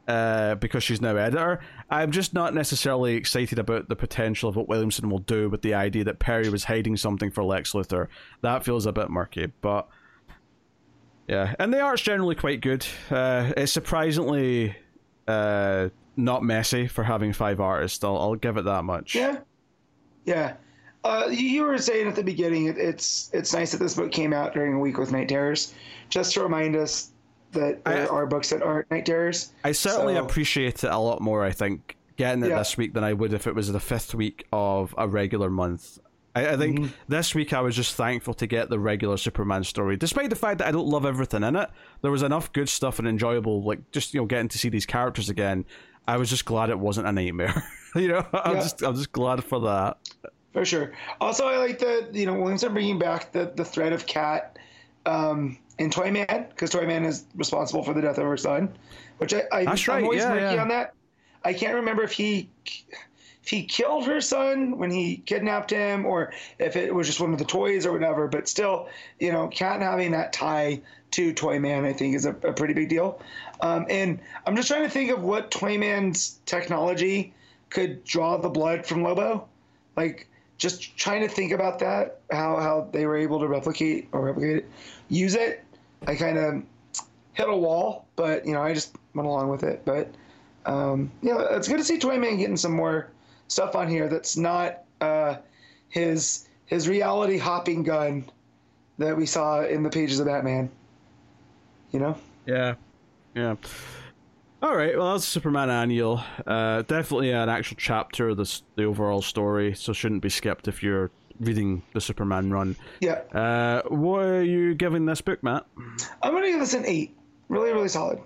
uh, 0.08 0.56
because 0.56 0.84
she's 0.84 1.02
now 1.02 1.16
editor. 1.16 1.60
I'm 1.90 2.12
just 2.12 2.34
not 2.34 2.54
necessarily 2.54 3.16
excited 3.16 3.60
about 3.60 3.90
the 3.90 3.96
potential 3.96 4.50
of 4.50 4.56
what 4.56 4.68
Williamson 4.68 5.10
will 5.10 5.20
do 5.20 5.50
with 5.50 5.62
the 5.62 5.74
idea 5.74 6.04
that 6.04 6.20
Perry 6.20 6.50
was 6.50 6.64
hiding 6.64 6.98
something 6.98 7.32
for 7.32 7.44
Lex 7.44 7.74
Luthor. 7.74 8.08
That 8.42 8.64
feels 8.64 8.86
a 8.86 8.92
bit 8.92 9.10
murky, 9.10 9.52
but 9.62 9.88
yeah. 11.28 11.56
And 11.60 11.74
the 11.74 11.80
art's 11.80 12.02
generally 12.02 12.36
quite 12.36 12.62
good. 12.62 12.86
Uh, 13.10 13.52
it's 13.58 13.72
surprisingly 13.72 14.76
uh, 15.28 15.90
not 16.16 16.44
messy 16.44 16.88
for 16.88 17.04
having 17.04 17.34
five 17.34 17.60
artists. 17.60 18.04
I'll, 18.04 18.18
I'll 18.18 18.36
give 18.36 18.58
it 18.58 18.66
that 18.66 18.84
much. 18.84 19.16
Yeah, 19.16 19.40
yeah. 20.26 20.56
Uh, 21.04 21.28
you, 21.30 21.64
were 21.64 21.78
saying 21.78 22.08
at 22.08 22.16
the 22.16 22.24
beginning, 22.24 22.66
it, 22.66 22.80
it's 22.80 23.30
it's 23.32 23.54
nice 23.54 23.72
that 23.72 23.78
this 23.78 23.94
book 23.94 24.12
came 24.12 24.34
out 24.34 24.54
during 24.54 24.74
a 24.74 24.80
week 24.80 24.98
with 24.98 25.12
Knight 25.12 25.30
Terrors, 25.30 25.76
just 26.10 26.34
to 26.34 26.42
remind 26.42 26.76
us 26.76 27.12
that 27.54 27.84
there 27.86 28.04
I- 28.04 28.08
are 28.08 28.26
books 28.26 28.50
that 28.50 28.62
aren't 28.62 28.90
Knight 28.92 29.06
Terrors. 29.06 29.54
I 29.64 29.72
certainly 29.72 30.16
So- 30.16 30.26
appreciate 30.26 30.84
it 30.84 30.90
a 30.92 30.98
lot 30.98 31.22
more, 31.22 31.44
I 31.44 31.52
think, 31.52 31.96
getting 32.18 32.44
it 32.44 32.50
Yeah. 32.50 32.60
this 32.60 32.78
week 32.78 32.94
than 32.94 33.04
I 33.04 33.14
would 33.14 33.34
if 33.34 33.48
it 33.48 33.56
was 33.56 33.72
the 33.72 33.80
fifth 33.80 34.14
week 34.16 34.46
of 34.54 34.94
a 34.98 35.08
regular 35.08 35.50
month. 35.50 36.00
I, 36.36 36.50
I 36.50 36.58
think 36.58 36.92
this 37.08 37.34
week 37.34 37.54
I 37.54 37.62
was 37.62 37.76
just 37.78 37.96
thankful 37.96 38.34
to 38.36 38.46
get 38.48 38.70
the 38.70 38.78
regular 38.80 39.16
Superman 39.18 39.64
story, 39.64 39.96
despite 39.96 40.30
the 40.30 40.36
fact 40.36 40.58
that 40.58 40.68
I 40.68 40.72
don't 40.72 40.88
love 40.88 41.06
everything 41.06 41.44
in 41.44 41.56
it. 41.56 41.70
There 42.02 42.12
was 42.12 42.24
enough 42.24 42.52
good 42.52 42.68
stuff 42.68 43.00
and 43.00 43.08
enjoyable, 43.08 43.64
like 43.64 43.90
just 43.92 44.14
you 44.14 44.20
know 44.20 44.26
getting 44.26 44.50
to 44.50 44.58
see 44.58 44.68
these 44.68 44.86
characters 44.86 45.30
again. 45.30 45.64
I 46.08 46.18
was 46.18 46.30
just 46.30 46.44
glad 46.46 46.70
it 46.70 46.78
wasn't 46.78 47.08
a 47.08 47.12
nightmare. 47.14 47.64
you 47.96 48.10
know, 48.10 48.26
I'm 48.34 48.56
Yeah. 48.58 48.62
just 48.62 48.82
I'm 48.84 48.96
just 48.96 49.14
glad 49.14 49.44
for 49.46 49.62
that. 49.62 49.98
For 50.52 50.66
sure. 50.66 50.92
Also, 51.22 51.48
I 51.48 51.58
like 51.58 51.80
that 51.80 52.14
you 52.14 52.26
know 52.26 52.34
Williamson 52.34 52.74
bringing 52.74 53.00
back 53.00 53.32
the 53.32 53.52
the 53.56 53.64
thread 53.66 53.94
of 53.94 54.06
Cat 54.06 54.58
um, 55.06 55.58
in 55.78 55.90
Toyman 55.90 56.50
because 56.50 56.72
Toyman 56.72 57.06
is 57.06 57.26
responsible 57.36 57.84
for 57.84 57.94
the 57.94 58.02
death 58.02 58.18
of 58.18 58.26
her 58.26 58.38
son, 58.38 58.74
which 59.18 59.34
I, 59.34 59.44
I 59.52 59.66
That's 59.66 59.88
I'm 59.88 60.04
always 60.04 60.22
yeah, 60.22 60.30
murky 60.30 60.56
yeah. 60.56 60.62
on 60.62 60.68
that. 60.70 60.94
I 61.44 61.54
can't 61.54 61.76
remember 61.76 62.04
if 62.04 62.12
he 62.12 62.50
if 62.66 63.50
he 63.50 63.64
killed 63.64 64.08
her 64.08 64.22
son 64.22 64.80
when 64.80 64.90
he 64.90 65.18
kidnapped 65.18 65.70
him 65.70 66.06
or 66.06 66.34
if 66.58 66.76
it 66.76 66.94
was 66.94 67.06
just 67.06 67.20
one 67.20 67.32
of 67.32 67.40
the 67.40 67.46
toys 67.46 67.86
or 67.86 67.92
whatever. 67.92 68.28
But 68.28 68.48
still, 68.48 68.90
you 69.20 69.32
know, 69.32 69.48
Cat 69.48 69.82
having 69.82 70.12
that 70.12 70.34
tie 70.34 70.82
to 71.12 71.34
Toyman, 71.34 71.86
I 71.86 71.94
think, 71.94 72.16
is 72.16 72.26
a, 72.26 72.32
a 72.32 72.54
pretty 72.54 72.74
big 72.74 72.90
deal. 72.90 73.22
Um, 73.62 73.86
and 73.90 74.20
I'm 74.48 74.56
just 74.56 74.68
trying 74.68 74.84
to 74.84 74.90
think 74.90 75.12
of 75.12 75.22
what 75.22 75.52
Toyman's 75.52 76.40
technology 76.46 77.34
could 77.70 78.04
draw 78.04 78.38
the 78.38 78.50
blood 78.50 78.86
from 78.86 79.04
Lobo 79.04 79.48
like 79.96 80.28
just 80.58 80.98
trying 80.98 81.22
to 81.22 81.28
think 81.28 81.52
about 81.52 81.80
that 81.80 82.20
how 82.32 82.58
how 82.58 82.88
they 82.92 83.06
were 83.06 83.18
able 83.18 83.40
to 83.40 83.48
replicate 83.48 84.08
or 84.12 84.22
replicate 84.22 84.58
it 84.58 84.70
use 85.10 85.36
it 85.36 85.64
i 86.08 86.16
kind 86.16 86.38
of 86.38 86.64
hit 87.34 87.50
a 87.50 87.56
wall 87.56 88.08
but 88.16 88.46
you 88.46 88.54
know 88.54 88.62
i 88.62 88.74
just 88.74 88.96
went 89.14 89.28
along 89.28 89.50
with 89.50 89.64
it. 89.64 89.84
But 89.86 90.14
um 90.66 91.12
yeah 91.22 91.46
it's 91.52 91.68
good 91.68 91.78
to 91.78 91.84
see 91.84 92.00
toyman 92.00 92.38
getting 92.38 92.58
some 92.58 92.74
more 92.74 93.10
stuff 93.48 93.76
on 93.76 93.88
here 93.88 94.10
that's 94.10 94.36
not 94.36 94.84
uh 95.02 95.36
his 95.90 96.48
his 96.66 96.90
reality 96.90 97.38
hopping 97.38 97.84
gun 97.84 98.26
that 98.98 99.16
we 99.16 99.26
saw 99.26 99.62
in 99.64 99.84
the 99.84 99.90
pages 99.90 100.20
of 100.20 100.26
batman. 100.26 100.70
You 101.92 102.00
know? 102.00 102.18
Yeah, 102.46 102.76
yeah. 103.36 103.56
All 104.62 104.76
right, 104.76 104.98
well 104.98 105.14
that's 105.14 105.26
Superman 105.26 105.70
Annual. 105.70 106.24
Uh, 106.46 106.82
definitely 106.82 107.32
an 107.32 107.50
actual 107.50 107.78
chapter 107.80 108.30
of 108.30 108.38
this 108.38 108.64
the 108.76 108.84
overall 108.84 109.22
story, 109.22 109.76
so 109.76 109.94
shouldn't 109.94 110.22
be 110.22 110.30
skipped 110.30 110.68
if 110.68 110.82
you're 110.82 111.12
reading 111.40 111.82
the 111.94 112.02
Superman 112.02 112.52
run. 112.52 112.76
Yeah. 113.02 113.22
Uh, 113.34 113.82
what 113.88 114.22
are 114.24 114.44
you 114.44 114.74
giving 114.76 115.06
this 115.06 115.22
book, 115.22 115.42
Matt? 115.44 115.66
I'm 116.24 116.34
gonna 116.34 116.48
give 116.48 116.60
this 116.60 116.74
an 116.74 116.86
eight. 116.86 117.16
Really, 117.50 117.72
really 117.72 117.90
solid. 117.90 118.20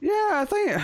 Yeah, 0.00 0.10
I 0.32 0.44
think. 0.48 0.82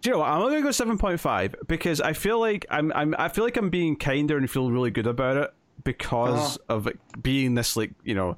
Do 0.00 0.10
you 0.10 0.12
know 0.14 0.18
what? 0.20 0.28
I'm 0.28 0.40
only 0.42 0.52
gonna 0.54 0.64
go 0.64 0.70
seven 0.70 0.96
point 0.98 1.20
five 1.20 1.54
because 1.66 2.00
I 2.00 2.12
feel 2.12 2.38
like 2.38 2.66
I'm, 2.70 2.92
I'm 2.92 3.14
I 3.18 3.28
feel 3.28 3.44
like 3.44 3.56
I'm 3.56 3.70
being 3.70 3.96
kinder 3.96 4.36
and 4.36 4.48
feel 4.50 4.70
really 4.70 4.90
good 4.90 5.06
about 5.06 5.36
it 5.36 5.50
because 5.84 6.56
Uh-huh. 6.56 6.74
of 6.76 6.86
it 6.86 6.98
being 7.22 7.54
this 7.54 7.76
like 7.76 7.92
you 8.04 8.14
know 8.14 8.36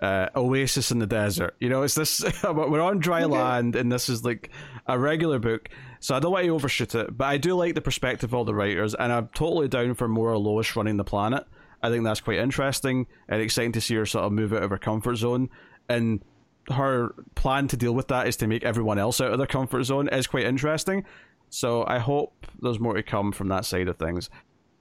uh, 0.00 0.28
oasis 0.34 0.90
in 0.90 0.98
the 0.98 1.06
desert. 1.06 1.54
You 1.60 1.68
know, 1.68 1.82
it's 1.82 1.94
this 1.94 2.24
we're 2.44 2.80
on 2.82 2.98
dry 2.98 3.22
Okay. 3.22 3.32
land 3.32 3.76
and 3.76 3.90
this 3.90 4.08
is 4.08 4.24
like 4.24 4.50
a 4.86 4.98
regular 4.98 5.38
book, 5.38 5.68
so 6.06 6.14
I 6.14 6.20
don't 6.20 6.30
want 6.30 6.44
to 6.44 6.50
overshoot 6.50 6.94
it. 6.94 7.18
But 7.18 7.24
I 7.24 7.36
do 7.36 7.56
like 7.56 7.74
the 7.74 7.80
perspective 7.80 8.30
of 8.30 8.34
all 8.34 8.44
the 8.44 8.54
writers, 8.54 8.94
and 8.94 9.12
I'm 9.12 9.26
totally 9.34 9.66
down 9.66 9.94
for 9.94 10.06
more 10.06 10.38
Lois 10.38 10.76
running 10.76 10.98
the 10.98 11.02
planet. 11.02 11.44
I 11.82 11.90
think 11.90 12.04
that's 12.04 12.20
quite 12.20 12.38
interesting 12.38 13.08
and 13.28 13.42
exciting 13.42 13.72
to 13.72 13.80
see 13.80 13.96
her 13.96 14.06
sort 14.06 14.24
of 14.24 14.30
move 14.30 14.52
out 14.52 14.62
of 14.62 14.70
her 14.70 14.78
comfort 14.78 15.16
zone 15.16 15.50
and 15.88 16.22
her 16.70 17.12
plan 17.34 17.66
to 17.66 17.76
deal 17.76 17.92
with 17.92 18.06
that 18.06 18.28
is 18.28 18.36
to 18.36 18.46
make 18.46 18.62
everyone 18.62 19.00
else 19.00 19.20
out 19.20 19.32
of 19.32 19.38
their 19.38 19.48
comfort 19.48 19.82
zone 19.82 20.08
is 20.10 20.28
quite 20.28 20.46
interesting. 20.46 21.04
So 21.50 21.84
I 21.88 21.98
hope 21.98 22.46
there's 22.62 22.78
more 22.78 22.94
to 22.94 23.02
come 23.02 23.32
from 23.32 23.48
that 23.48 23.64
side 23.64 23.88
of 23.88 23.96
things. 23.96 24.30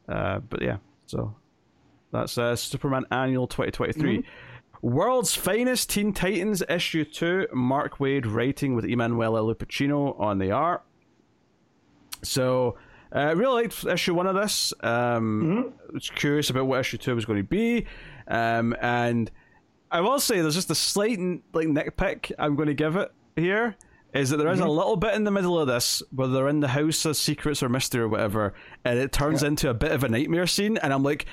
Uh, 0.07 0.41
but 0.41 0.61
yeah, 0.61 0.77
so 1.07 1.33
that's 2.11 2.37
uh, 2.37 2.55
Superman 2.55 3.05
Annual 3.09 3.47
2023. 3.47 4.23
World's 4.83 5.33
Finest 5.33 5.89
Teen 5.89 6.13
Titans 6.13 6.61
Issue 6.69 7.03
2, 7.03 7.47
Mark 7.51 7.97
Waid 7.97 8.31
writing 8.31 8.75
with 8.75 8.85
Emanuela 8.85 9.39
Lupacchino 9.39 10.19
on 10.19 10.37
the 10.37 10.51
art. 10.51 10.83
So 12.25 12.77
uh, 13.13 13.19
I 13.19 13.31
really 13.31 13.63
liked 13.63 13.85
issue 13.85 14.13
one 14.13 14.27
of 14.27 14.35
this. 14.35 14.73
Um, 14.81 15.73
I 15.89 15.93
was 15.93 16.09
curious 16.09 16.49
about 16.49 16.65
what 16.67 16.79
issue 16.79 16.97
two 16.97 17.15
was 17.15 17.25
going 17.25 17.39
to 17.39 17.43
be, 17.43 17.85
um, 18.27 18.75
and 18.81 19.31
I 19.91 20.01
will 20.01 20.19
say 20.19 20.41
there's 20.41 20.55
just 20.55 20.71
a 20.71 20.75
slight 20.75 21.19
like 21.53 21.67
nitpick 21.67 22.31
I'm 22.37 22.55
going 22.55 22.67
to 22.67 22.73
give 22.73 22.95
it 22.95 23.11
here 23.35 23.75
is 24.13 24.29
that 24.29 24.37
there 24.37 24.49
is 24.49 24.61
a 24.61 24.67
little 24.67 24.95
bit 24.95 25.13
in 25.13 25.25
the 25.25 25.31
middle 25.31 25.59
of 25.59 25.67
this 25.67 26.01
where 26.11 26.29
they're 26.29 26.47
in 26.47 26.61
the 26.61 26.69
house 26.69 27.03
of 27.03 27.17
secrets 27.17 27.61
or 27.61 27.67
mystery 27.67 28.01
or 28.01 28.07
whatever, 28.07 28.53
and 28.85 28.97
it 28.97 29.11
turns 29.11 29.43
into 29.43 29.69
a 29.69 29.73
bit 29.73 29.91
of 29.91 30.05
a 30.05 30.09
nightmare 30.09 30.47
scene, 30.47 30.77
and 30.77 30.93
I'm 30.93 31.03
like, 31.03 31.25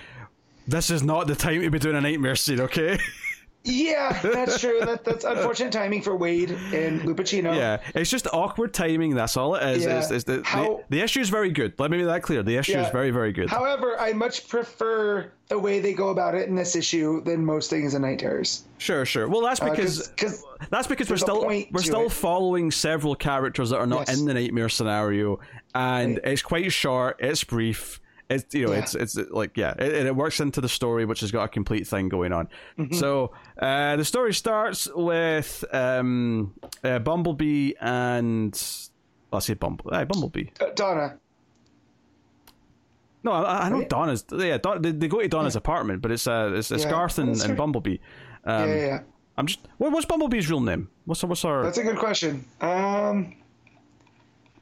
this 0.66 0.90
is 0.90 1.01
not 1.01 1.28
the 1.28 1.36
time 1.36 1.60
to 1.60 1.70
be 1.70 1.78
doing 1.78 1.94
a 1.94 2.01
nightmare 2.01 2.35
scene, 2.35 2.60
okay? 2.60 2.98
Yeah, 3.64 4.18
that's 4.22 4.60
true. 4.60 4.80
That, 4.80 5.05
that's 5.05 5.24
unfortunate 5.24 5.72
timing 5.72 6.02
for 6.02 6.18
Waid 6.18 6.51
and 6.72 7.01
Lupacchino. 7.02 7.55
Yeah, 7.55 7.80
it's 7.94 8.10
just 8.10 8.26
awkward 8.32 8.74
timing. 8.74 9.14
That's 9.14 9.36
all 9.36 9.55
it 9.55 9.62
is. 9.76 9.84
Yeah. 9.84 9.98
Is, 10.01 10.10
is 10.10 10.24
the, 10.24 10.43
How- 10.44 10.78
the, 10.89 10.97
the 10.97 11.01
issue 11.05 11.20
is 11.20 11.28
very 11.28 11.51
good. 11.51 11.72
Let 11.78 11.90
me 11.90 11.98
make 11.98 12.06
that 12.06 12.22
clear. 12.22 12.43
The 12.43 12.56
issue 12.56 12.78
is 12.78 12.90
very, 12.90 13.10
very 13.10 13.32
good. 13.32 13.48
However, 13.48 13.98
I 14.01 14.12
much 14.12 14.48
prefer 14.48 15.30
the 15.48 15.59
way 15.59 15.78
they 15.80 15.93
go 15.93 16.09
about 16.09 16.34
it 16.34 16.48
in 16.48 16.55
this 16.56 16.74
issue 16.74 17.22
than 17.22 17.44
most 17.44 17.70
things 17.70 17.94
in 17.94 18.02
Knight 18.02 18.18
Terrors. 18.18 18.64
Sure, 18.78 19.05
sure. 19.05 19.28
Well, 19.28 19.43
that's 19.43 19.60
uh, 19.62 19.70
because 19.70 20.09
Because 20.09 20.44
that's 20.70 20.86
because 20.89 21.09
we're 21.09 21.16
still 21.16 21.44
we're 21.47 21.66
still 21.82 22.06
it. 22.06 22.12
following 22.12 22.70
several 22.72 23.14
characters 23.14 23.70
that 23.70 23.76
are 23.78 23.86
not 23.86 24.09
Yes. 24.09 24.18
in 24.18 24.26
the 24.26 24.34
nightmare 24.34 24.68
scenario, 24.68 25.39
and 25.74 26.16
Right. 26.16 26.32
it's 26.32 26.43
quite 26.43 26.72
short. 26.72 27.16
It's 27.20 27.44
brief. 27.44 28.01
It's 28.34 28.54
you 28.54 28.66
know 28.66 28.72
Yeah. 28.72 28.78
it's 28.80 28.94
it's 28.94 29.16
like 29.30 29.56
yeah, 29.56 29.74
it, 29.78 30.06
it 30.06 30.16
works 30.16 30.40
into 30.40 30.60
the 30.60 30.68
story, 30.68 31.04
which 31.04 31.20
has 31.20 31.30
got 31.30 31.44
a 31.44 31.48
complete 31.48 31.86
thing 31.86 32.09
going 32.09 32.32
on. 32.32 32.48
Mm-hmm. 32.78 32.94
So 32.94 33.32
uh, 33.59 33.96
the 33.96 34.04
story 34.04 34.34
starts 34.34 34.88
with 34.94 35.64
um, 35.72 36.54
uh, 36.84 36.98
Bumblebee 36.98 37.72
and 37.80 38.52
I'll 39.32 39.40
say 39.40 39.54
Bumble, 39.54 39.86
uh, 39.92 40.04
Bumblebee. 40.04 40.46
Donna, 40.76 41.18
No, 43.24 43.32
I, 43.32 43.66
I 43.66 43.68
know. 43.68 43.84
Donna's. 43.84 44.24
Yeah, 44.32 44.59
Don, 44.59 44.82
they, 44.82 44.90
they 44.92 45.09
go 45.09 45.20
to 45.20 45.28
Donna's 45.28 45.56
apartment, 45.56 46.02
but 46.02 46.10
it's 46.10 46.26
uh, 46.26 46.52
it's, 46.54 46.70
it's 46.70 46.84
Yeah. 46.84 46.90
Garth 46.90 47.18
and, 47.18 47.40
and. 47.40 47.56
Bumblebee. 47.56 47.98
Um, 48.44 48.68
yeah, 48.68 48.74
yeah, 48.74 48.86
yeah. 48.86 49.00
I'm 49.38 49.46
just. 49.46 49.60
What, 49.78 49.92
what's 49.92 50.06
Bumblebee's 50.06 50.50
real 50.50 50.60
name? 50.60 50.88
What's 51.06 51.22
what's 51.24 51.44
our? 51.44 51.62
That's 51.62 51.78
a 51.78 51.82
good 51.82 51.96
question. 51.98 52.44
Um, 52.60 53.34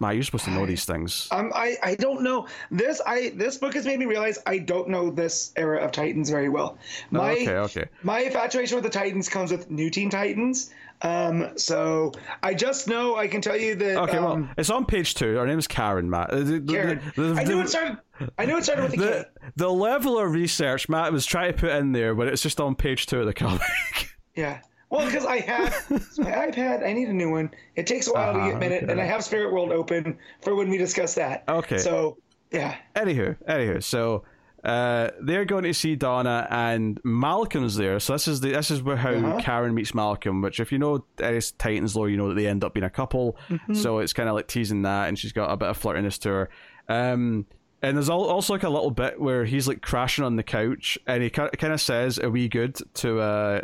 Matt, 0.01 0.14
you're 0.14 0.24
supposed 0.24 0.47
to 0.47 0.51
know 0.51 0.64
these 0.66 0.85
things. 0.86 1.28
um, 1.31 1.52
I, 1.55 1.77
I 1.82 1.94
don't 1.94 2.22
know. 2.22 2.47
This 2.70 3.01
I 3.06 3.32
this 3.36 3.59
book 3.59 3.74
has 3.74 3.85
made 3.86 3.98
me 3.98 4.06
realize 4.06 4.39
I 4.47 4.59
don't 4.59 4.89
know 4.89 5.10
this 5.10 5.52
era 5.56 5.85
of 5.85 5.93
Titans 5.93 6.31
very 6.31 6.48
well. 6.48 6.78
My 7.10 7.32
okay, 7.32 7.56
okay. 7.56 7.85
my 8.02 8.20
infatuation 8.20 8.77
with 8.77 8.85
the 8.85 8.90
Titans 8.90 9.28
comes 9.28 9.51
with 9.52 9.70
New 9.70 9.90
Teen 9.90 10.09
Titans. 10.10 10.70
Um, 11.02 11.56
so 11.56 12.12
I 12.43 12.52
just 12.52 12.86
know 12.86 13.16
I 13.16 13.27
can 13.27 13.40
tell 13.40 13.56
you 13.56 13.74
that. 13.74 13.97
Okay, 14.02 14.18
well, 14.18 14.32
um, 14.32 14.51
it's 14.59 14.68
on 14.68 14.85
page 14.85 15.14
two. 15.14 15.36
Her 15.36 15.47
name 15.47 15.59
is 15.59 15.66
Karen, 15.66 16.10
Matt. 16.10 16.31
Uh, 16.31 16.40
the- 16.40 16.60
Karen. 16.60 17.01
the- 17.16 17.22
the- 17.22 17.40
I 17.40 17.44
knew 17.44 17.60
it 17.60 17.68
started. 17.68 17.98
I 18.39 18.44
knew 18.44 18.59
it 18.59 18.64
started 18.64 18.82
with 18.90 19.01
the, 19.01 19.27
the 19.56 19.70
level 19.70 20.18
of 20.18 20.31
research 20.32 20.90
Matt 20.90 21.10
was 21.12 21.24
trying 21.24 21.52
to 21.55 21.59
put 21.59 21.70
in 21.70 21.93
there, 21.93 22.14
but 22.14 22.28
it's 22.28 22.43
just 22.43 22.60
on 22.60 22.74
page 22.74 23.06
two 23.06 23.20
of 23.20 23.27
the 23.27 23.35
comic. 23.35 23.62
Yeah. 24.36 24.60
Well, 24.90 25.06
because 25.06 25.24
I 25.24 25.38
have 25.38 25.90
my 26.18 26.30
iPad, 26.32 26.84
I 26.84 26.92
need 26.92 27.08
a 27.08 27.12
new 27.12 27.30
one. 27.30 27.50
It 27.76 27.86
takes 27.86 28.08
a 28.08 28.12
while 28.12 28.32
to 28.34 28.38
Uh-huh, 28.40 28.50
get 28.50 28.58
minute, 28.58 28.82
okay. 28.84 28.92
and 28.92 29.00
I 29.00 29.04
have 29.04 29.22
Spirit 29.24 29.52
World 29.52 29.70
open 29.72 30.18
for 30.42 30.54
when 30.54 30.68
we 30.68 30.76
discuss 30.78 31.14
that. 31.14 31.44
Okay. 31.48 31.78
So 31.78 32.18
yeah, 32.50 32.76
anywho, 32.96 33.36
anywho, 33.48 33.82
so 33.82 34.24
uh, 34.64 35.10
they're 35.22 35.44
going 35.44 35.62
to 35.64 35.72
see 35.72 35.94
Donna 35.96 36.46
and 36.50 37.00
Malcolm's 37.04 37.76
there. 37.76 37.98
So 38.00 38.12
this 38.14 38.26
is 38.28 38.40
the 38.40 38.50
this 38.50 38.70
is 38.70 38.82
where 38.82 38.96
how 38.96 39.10
Uh-huh. 39.12 39.38
Karen 39.40 39.74
meets 39.74 39.94
Malcolm. 39.94 40.42
Which, 40.42 40.58
if 40.60 40.72
you 40.72 40.78
know 40.78 41.04
any 41.22 41.40
Titans 41.58 41.94
lore, 41.96 42.10
you 42.10 42.16
know 42.16 42.28
that 42.28 42.34
they 42.34 42.46
end 42.48 42.64
up 42.64 42.74
being 42.74 42.84
a 42.84 42.90
couple. 42.90 43.36
Mm-hmm. 43.48 43.74
So 43.74 44.00
it's 44.00 44.12
kind 44.12 44.28
of 44.28 44.34
like 44.34 44.48
teasing 44.48 44.82
that, 44.82 45.08
and 45.08 45.18
she's 45.18 45.32
got 45.32 45.50
a 45.50 45.56
bit 45.56 45.68
of 45.68 45.80
flirtiness 45.80 46.18
to 46.22 46.28
her. 46.30 46.50
Um, 46.88 47.46
and 47.82 47.96
there's 47.96 48.10
also 48.10 48.52
like 48.52 48.64
a 48.64 48.68
little 48.68 48.90
bit 48.90 49.18
where 49.18 49.46
he's 49.46 49.66
like 49.66 49.80
crashing 49.80 50.24
on 50.24 50.36
the 50.36 50.42
couch, 50.42 50.98
and 51.06 51.22
he 51.22 51.30
kind 51.30 51.72
of 51.72 51.80
says 51.80 52.18
"Are 52.18 52.28
we 52.28 52.48
good?" 52.48 52.76
to 52.94 53.20
uh, 53.20 53.60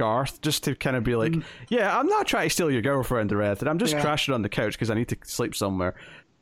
Garth, 0.00 0.40
just 0.40 0.64
to 0.64 0.74
kind 0.74 0.96
of 0.96 1.04
be 1.04 1.14
like, 1.14 1.34
"Yeah, 1.68 1.96
I'm 1.98 2.06
not 2.08 2.26
trying 2.26 2.48
to 2.48 2.54
steal 2.54 2.70
your 2.70 2.82
girlfriend 2.82 3.30
or 3.32 3.42
anything. 3.42 3.68
I'm 3.68 3.78
just. 3.78 3.92
Yeah. 3.94 4.00
crashing 4.00 4.32
on 4.34 4.40
the 4.42 4.48
couch 4.48 4.72
because 4.72 4.90
I 4.90 4.94
need 4.94 5.08
to 5.08 5.16
sleep 5.24 5.54
somewhere." 5.54 5.94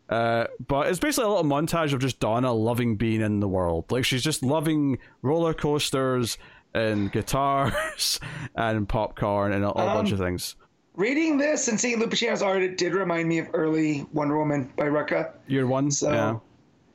Uh, 0.09 0.47
but 0.67 0.87
it's 0.87 0.99
basically 1.01 1.25
a 1.27 1.29
little 1.29 1.45
montage 1.45 1.93
of 1.93 2.01
just 2.01 2.19
Donna 2.21 2.53
loving 2.53 2.97
being 2.97 3.21
in 3.21 3.41
the 3.41 3.49
world. 3.49 3.91
Like 3.91 4.05
she's 4.07 4.23
just 4.23 4.43
loving 4.43 4.99
roller 5.23 5.53
coasters 5.53 6.39
and 6.73 7.11
guitars 7.13 8.21
and 8.55 8.89
popcorn 8.89 9.53
and 9.53 9.65
a, 9.65 9.69
a 9.71 9.75
bunch 9.75 10.09
Um, 10.09 10.15
of 10.15 10.19
things. 10.21 10.55
reading 10.95 11.37
this 11.39 11.69
and 11.69 11.79
seeing 11.79 11.99
Lupacchino's 12.01 12.41
art, 12.43 12.63
it 12.63 12.79
did 12.79 12.95
remind 12.95 13.29
me 13.29 13.39
of 13.39 13.49
early 13.53 14.07
Wonder 14.13 14.39
Woman 14.39 14.71
by 14.77 14.85
Rucka. 14.85 15.33
Year 15.47 15.67
one, 15.67 15.91
So, 15.91 16.11
yeah. 16.11 16.39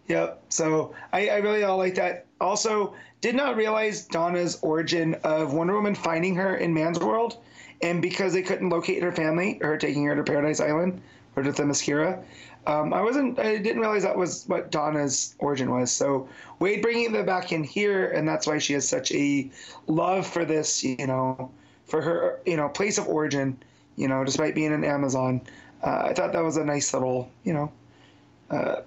yep. 0.08 0.44
So 0.50 0.94
I, 1.12 1.30
I 1.30 1.36
really 1.38 1.64
all 1.64 1.78
like 1.78 1.96
that. 1.96 2.26
Also, 2.42 2.96
did 3.24 3.36
not 3.36 3.56
realize 3.56 4.06
Donna's 4.06 4.60
origin 4.62 5.16
of 5.24 5.54
Wonder 5.54 5.76
Woman 5.76 5.96
finding 5.96 6.36
her 6.36 6.58
in 6.58 6.74
Man's 6.74 7.00
World, 7.00 7.38
and 7.82 8.02
because 8.02 8.34
they 8.34 8.42
couldn't 8.42 8.68
locate 8.68 9.02
her 9.02 9.14
family, 9.14 9.60
her 9.62 9.78
taking 9.78 10.04
her 10.08 10.14
to 10.14 10.24
Paradise 10.24 10.60
Island 10.60 11.02
or 11.38 11.44
to 11.44 11.54
Themyscira. 11.54 12.22
Um, 12.68 12.94
I 12.94 13.02
wasn't. 13.02 13.40
I 13.40 13.60
didn't 13.60 13.80
realize 13.80 14.04
that 14.04 14.18
was 14.18 14.44
what 14.48 14.72
Donna's 14.72 15.36
origin 15.40 15.72
was. 15.72 15.90
So 15.90 16.28
Waid 16.60 16.82
bringing 16.82 17.14
that 17.14 17.26
back 17.26 17.54
in 17.54 17.64
here, 17.64 18.10
and 18.10 18.28
that's 18.28 18.46
why 18.46 18.58
she 18.58 18.74
has 18.74 18.88
such 18.88 19.10
a 19.14 19.50
love 19.88 20.28
for 20.28 20.44
this. 20.44 20.84
You 20.84 21.08
know, 21.08 21.50
for 21.86 22.02
her, 22.02 22.42
you 22.46 22.58
know, 22.58 22.68
place 22.68 22.98
of 22.98 23.08
origin. 23.08 23.58
You 23.96 24.10
know, 24.10 24.26
despite 24.26 24.54
being 24.54 24.74
an 24.74 24.84
Amazon, 24.84 25.40
uh, 25.82 26.08
I 26.10 26.14
thought 26.14 26.34
that 26.34 26.44
was 26.44 26.58
a 26.58 26.66
nice 26.66 26.94
little, 26.94 27.32
you 27.46 27.54
know, 27.54 27.72
uh, 28.50 28.82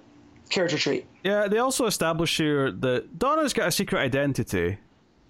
character 0.49 0.77
trait. 0.77 1.05
Yeah, 1.23 1.47
they 1.47 1.57
also 1.59 1.85
establish 1.85 2.37
here 2.37 2.71
that 2.71 3.17
Donna's 3.19 3.53
got 3.53 3.67
a 3.67 3.71
secret 3.71 3.99
identity, 3.99 4.77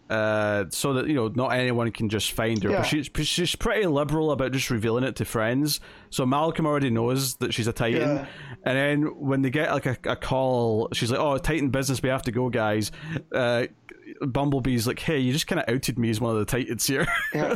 uh, 0.10 0.66
so 0.70 0.94
that 0.94 1.08
you 1.08 1.14
know 1.14 1.28
not 1.30 1.50
anyone 1.50 1.92
can 1.92 2.08
just 2.10 2.32
find 2.32 2.62
her. 2.64 2.70
Yeah. 2.70 2.78
But 2.78 2.84
she's 2.88 3.10
she's 3.28 3.56
pretty 3.56 3.86
liberal 3.88 4.32
about 4.32 4.52
just 4.54 4.70
revealing 4.70 5.04
it 5.04 5.16
to 5.18 5.26
friends. 5.26 5.80
So 6.10 6.26
Malcolm 6.26 6.66
already 6.66 6.90
knows 6.90 7.36
that 7.36 7.54
she's 7.54 7.68
a 7.68 7.74
Titan, 7.74 8.02
Yeah. 8.18 8.26
and 8.64 8.78
then 8.78 9.02
when 9.20 9.42
they 9.42 9.50
get 9.50 9.72
like 9.72 9.86
a, 9.86 9.98
a 10.06 10.16
call, 10.16 10.90
she's 10.94 11.12
like, 11.12 11.20
"Oh, 11.20 11.38
Titan 11.38 11.70
business, 11.70 12.02
we 12.02 12.10
have 12.10 12.22
to 12.24 12.32
go, 12.32 12.50
guys." 12.50 12.92
Uh, 13.34 13.68
Bumblebee's 14.22 14.88
like, 14.88 15.00
"Hey, 15.00 15.20
you 15.20 15.34
just 15.34 15.48
kind 15.48 15.60
of 15.60 15.68
outed 15.74 16.00
me 16.00 16.10
as 16.10 16.22
one 16.22 16.32
of 16.32 16.40
the 16.40 16.46
Titans 16.46 16.88
here." 16.88 17.06
Yeah. 17.34 17.56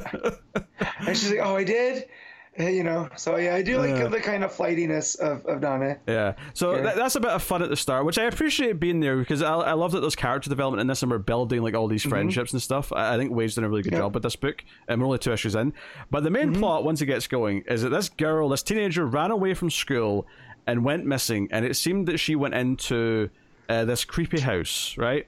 and 0.99 1.17
she's 1.17 1.31
like, 1.31 1.39
"Oh, 1.41 1.55
I 1.55 1.63
did," 1.63 2.05
you 2.59 2.83
know. 2.83 3.07
So 3.15 3.37
yeah, 3.37 3.55
I 3.55 3.61
do 3.61 3.77
like 3.77 3.91
Yeah. 3.91 4.07
the 4.07 4.19
kind 4.19 4.43
of 4.43 4.51
flightiness 4.51 5.15
of, 5.15 5.45
of 5.45 5.61
Donna. 5.61 5.97
Yeah, 6.07 6.33
so 6.53 6.75
Yeah. 6.75 6.81
That, 6.81 6.95
that's 6.97 7.15
a 7.15 7.19
bit 7.19 7.31
of 7.31 7.41
fun 7.41 7.61
at 7.61 7.69
the 7.69 7.75
start, 7.77 8.05
which 8.05 8.17
I 8.19 8.23
appreciate 8.25 8.79
being 8.79 8.99
there 8.99 9.17
because 9.17 9.41
I, 9.41 9.53
I 9.53 9.73
love 9.73 9.93
that 9.93 10.01
there's 10.01 10.15
character 10.15 10.49
development 10.49 10.81
in 10.81 10.87
this, 10.87 11.01
and 11.01 11.11
we're 11.11 11.17
building 11.17 11.61
like 11.61 11.75
all 11.75 11.87
these 11.87 12.03
friendships 12.03 12.51
and 12.53 12.61
stuff. 12.61 12.91
I, 12.91 13.15
I 13.15 13.17
think 13.17 13.31
Waid's 13.31 13.55
done 13.55 13.63
a 13.63 13.69
really 13.69 13.81
good 13.83 13.91
Mm-hmm. 13.93 13.95
Yeah. 14.01 14.05
job 14.05 14.13
with 14.15 14.23
this 14.23 14.35
book, 14.35 14.63
and 14.87 14.99
we're 14.99 15.05
only 15.07 15.19
two 15.19 15.31
issues 15.33 15.55
in. 15.55 15.73
But 16.09 16.23
the 16.23 16.29
main 16.29 16.51
Mm-hmm. 16.51 16.59
plot, 16.59 16.83
once 16.83 17.01
it 17.01 17.05
gets 17.05 17.27
going, 17.27 17.63
is 17.67 17.83
that 17.83 17.89
this 17.89 18.09
girl, 18.09 18.49
this 18.49 18.63
teenager, 18.63 19.05
ran 19.05 19.31
away 19.31 19.53
from 19.53 19.69
school 19.69 20.27
and 20.67 20.83
went 20.83 21.05
missing, 21.05 21.47
and 21.51 21.65
it 21.65 21.75
seemed 21.75 22.07
that 22.07 22.17
she 22.19 22.35
went 22.35 22.53
into 22.53 23.29
uh, 23.69 23.85
this 23.85 24.03
creepy 24.05 24.39
house, 24.41 24.95
right? 24.97 25.25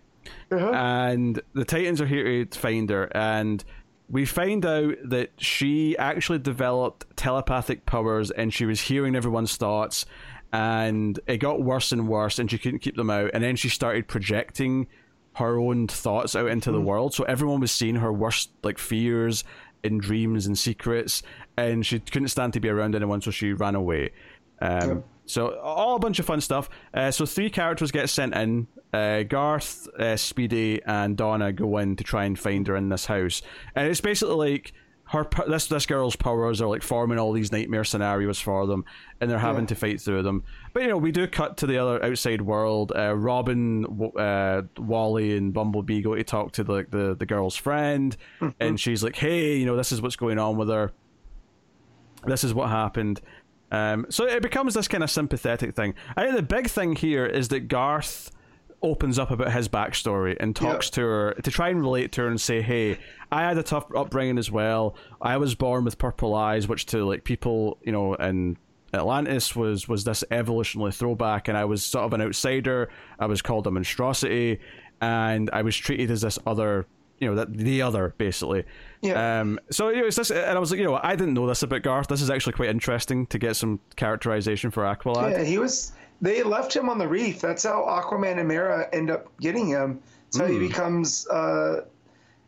Uh-huh. 0.52 0.72
and 0.72 1.41
the 1.54 1.66
Titans 1.66 2.00
are 2.00 2.06
here 2.06 2.45
to 2.45 2.60
find 2.60 2.90
her, 2.90 3.06
and 3.16 3.64
we 4.10 4.26
find 4.26 4.66
out 4.66 4.96
that 5.04 5.32
she 5.38 5.98
actually 5.98 6.40
developed 6.40 7.06
telepathic 7.16 7.86
powers, 7.86 8.32
and 8.32 8.54
she 8.54 8.66
was 8.66 8.82
hearing 8.82 9.16
everyone's 9.16 9.56
thoughts, 9.56 10.06
and 10.52 11.20
it 11.28 11.38
got 11.38 11.62
worse 11.62 11.92
and 11.92 12.08
worse, 12.08 12.40
and 12.40 12.50
she 12.50 12.58
couldn't 12.58 12.80
keep 12.80 12.96
them 12.96 13.10
out. 13.10 13.32
And 13.34 13.44
then 13.44 13.56
she 13.56 13.70
started 13.70 14.08
projecting 14.08 14.88
her 15.36 15.58
own 15.58 15.88
thoughts 15.88 16.36
out 16.36 16.48
into 16.48 16.72
the 16.72 16.82
world, 16.82 17.14
so 17.14 17.24
everyone 17.24 17.60
was 17.60 17.72
seeing 17.72 17.96
her 17.96 18.14
worst 18.14 18.52
like 18.64 18.78
fears 18.78 19.44
and 19.84 20.00
dreams 20.00 20.46
and 20.46 20.58
secrets, 20.58 21.24
and 21.58 21.86
she 21.86 22.00
couldn't 22.00 22.28
stand 22.28 22.54
to 22.54 22.60
be 22.60 22.70
around 22.70 22.96
anyone, 22.96 23.22
so 23.22 23.32
she 23.32 23.54
ran 23.54 23.76
away. 23.76 24.12
Um, 24.62 24.90
Yep. 24.90 25.04
So 25.26 25.58
all 25.60 25.96
a 25.96 26.00
bunch 26.00 26.20
of 26.20 26.26
fun 26.26 26.42
stuff. 26.42 26.70
Uh, 26.94 27.12
so 27.12 27.26
three 27.26 27.50
characters 27.50 27.92
get 27.92 28.10
sent 28.10 28.36
in. 28.36 28.68
Uh, 28.94 29.24
Garth, 29.24 29.88
uh, 29.99 30.15
Speedy, 30.15 30.82
and 30.86 31.18
Donna 31.18 31.52
go 31.52 31.78
in 31.80 31.95
to 31.95 32.03
try 32.03 32.26
and 32.26 32.38
find 32.38 32.68
her 32.68 32.76
in 32.76 32.90
this 32.90 33.07
house, 33.07 33.41
and 33.76 33.88
it's 33.88 34.02
basically 34.02 34.36
like 34.36 34.74
her 35.07 35.28
this 35.48 35.68
this 35.68 35.86
girl's 35.86 36.15
powers 36.15 36.61
are 36.61 36.68
like 36.70 36.82
forming 36.82 37.20
all 37.20 37.34
these 37.34 37.52
nightmare 37.52 37.84
scenarios 37.84 38.40
for 38.40 38.65
them, 38.68 38.86
and 39.20 39.30
they're 39.30 39.40
having 39.40 39.64
Yeah. 39.64 39.68
to 39.70 39.76
fight 39.76 39.99
through 40.02 40.24
them. 40.24 40.44
But 40.74 40.84
you 40.84 40.90
know, 40.90 40.98
we 40.98 41.11
do 41.11 41.28
cut 41.28 41.57
to 41.57 41.68
the 41.68 41.78
other 41.78 42.03
outside 42.03 42.41
world. 42.41 42.91
Uh, 42.95 43.14
Robin, 43.15 43.86
uh, 44.18 44.61
Wally, 44.78 45.36
and 45.38 45.53
Bumblebee 45.53 46.02
go 46.02 46.15
to 46.15 46.24
talk 46.24 46.52
to 46.53 46.64
the 46.64 46.86
the, 46.90 47.15
the 47.15 47.26
girl's 47.26 47.56
friend, 47.57 48.15
and 48.60 48.80
she's 48.80 49.03
like, 49.03 49.15
"Hey, 49.18 49.57
you 49.57 49.65
know, 49.65 49.76
this 49.76 49.91
is 49.91 50.02
what's 50.02 50.15
going 50.15 50.40
on 50.40 50.56
with 50.57 50.70
her." 50.70 50.91
this 52.26 52.44
is 52.44 52.53
what 52.53 52.70
happened. 52.70 53.20
Um, 53.72 54.06
so 54.10 54.26
it 54.26 54.41
becomes 54.41 54.76
this 54.76 54.88
kind 54.88 55.03
of 55.03 55.10
sympathetic 55.11 55.76
thing. 55.76 55.94
I 56.15 56.24
think 56.24 56.36
the 56.38 56.44
big 56.44 56.70
thing 56.70 56.95
here 56.95 57.26
is 57.26 57.49
that 57.49 57.68
Garth 57.68 58.32
opens 58.84 59.18
up 59.18 59.31
about 59.31 59.51
his 59.51 59.68
backstory 59.69 60.35
and 60.39 60.55
talks 60.55 60.89
to 60.91 61.01
her 61.01 61.34
to 61.43 61.49
try 61.49 61.69
and 61.69 61.81
relate 61.81 62.11
to 62.14 62.22
her 62.22 62.27
and 62.27 62.39
say, 62.39 62.61
"Hey, 62.61 62.99
I 63.31 63.41
had 63.43 63.57
a 63.57 63.64
tough 63.64 63.85
upbringing 63.95 64.38
as 64.38 64.51
well. 64.51 64.95
I 65.22 65.38
was 65.38 65.55
born 65.55 65.85
with 65.85 65.97
purple 65.97 66.35
eyes, 66.35 66.68
which 66.68 66.85
to 66.88 67.05
like 67.05 67.23
people, 67.23 67.80
you 67.81 67.91
know, 67.91 68.14
in 68.15 68.57
Atlantis 68.93 69.55
was 69.55 69.88
was 69.88 70.03
this 70.03 70.23
evolutionary 70.30 70.91
throwback, 70.91 71.47
and 71.47 71.57
I 71.57 71.65
was 71.65 71.84
sort 71.84 72.05
of 72.05 72.14
an 72.14 72.22
outsider. 72.22 72.89
I 73.19 73.26
was 73.26 73.41
called 73.41 73.65
a 73.65 73.72
monstrosity, 73.72 74.60
and 75.01 75.49
I 75.51 75.61
was 75.64 75.76
treated 75.76 76.11
as 76.11 76.22
this 76.22 76.38
other." 76.45 76.85
You 77.19 77.30
know 77.30 77.35
that 77.35 77.53
the 77.55 77.81
other 77.84 78.14
basically, 78.18 78.65
Yeah. 79.01 79.39
um, 79.39 79.57
so 79.69 79.88
you 79.89 80.01
know, 80.01 80.07
it's 80.07 80.18
this, 80.18 80.30
and 80.30 80.57
I 80.57 80.60
was 80.60 80.72
like, 80.72 80.80
you 80.80 80.85
know, 80.85 80.99
I 81.01 81.15
didn't 81.15 81.35
know 81.35 81.47
this 81.47 81.64
about 81.64 81.81
Garth. 81.84 82.07
This 82.10 82.22
is 82.22 82.30
actually 82.30 82.51
quite 82.53 82.68
interesting 82.69 83.27
to 83.27 83.39
get 83.39 83.55
some 83.55 83.80
characterization 83.95 84.72
for 84.72 84.84
Aqualad. 84.84 85.31
Yeah, 85.31 85.43
he 85.43 85.57
was. 85.57 85.93
They 86.24 86.41
left 86.41 86.74
him 86.74 86.88
on 86.90 86.98
the 86.98 87.08
reef. 87.08 87.41
That's 87.41 87.64
how 87.64 87.84
Aquaman 87.84 88.40
and 88.40 88.48
Mara 88.48 88.88
end 88.94 89.12
up 89.12 89.28
getting 89.41 89.68
him. 89.68 90.00
That's 90.32 90.40
how 90.40 90.45
he 90.48 90.56
Hmm. 90.58 90.68
becomes 90.68 91.28
uh, 91.28 91.82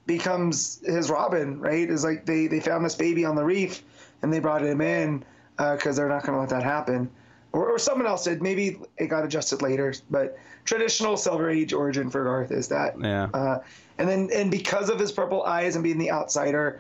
becomes 0.06 0.82
his 0.86 1.10
Robin. 1.10 1.60
Right? 1.60 1.90
Is 1.90 2.04
like 2.04 2.26
they 2.26 2.48
they 2.48 2.62
found 2.62 2.86
this 2.86 2.96
baby 2.96 3.26
on 3.26 3.36
the 3.36 3.44
reef 3.44 3.84
and 4.22 4.32
they 4.34 4.40
brought 4.40 4.64
him 4.64 4.80
in 4.82 5.24
because 5.58 5.98
they're 5.98 6.08
not 6.10 6.24
going 6.24 6.36
to 6.36 6.40
let 6.40 6.50
that 6.50 6.64
happen. 6.64 7.10
Or, 7.52 7.70
or 7.70 7.78
someone 7.80 8.08
else 8.08 8.24
did. 8.24 8.42
Maybe 8.42 8.78
it 8.98 9.08
got 9.08 9.24
adjusted 9.26 9.62
later. 9.62 9.94
But 10.10 10.38
traditional 10.66 11.16
Silver 11.18 11.50
Age 11.50 11.74
origin 11.74 12.10
for 12.10 12.24
Garth 12.24 12.52
is 12.52 12.68
that. 12.70 12.96
Yeah. 13.00 13.30
Uh, 13.34 13.60
and 13.98 14.08
then 14.10 14.30
and 14.34 14.50
because 14.50 14.90
of 14.90 15.00
his 15.00 15.12
purple 15.12 15.44
eyes 15.44 15.76
and 15.76 15.84
being 15.84 15.98
the 15.98 16.12
outsider, 16.12 16.80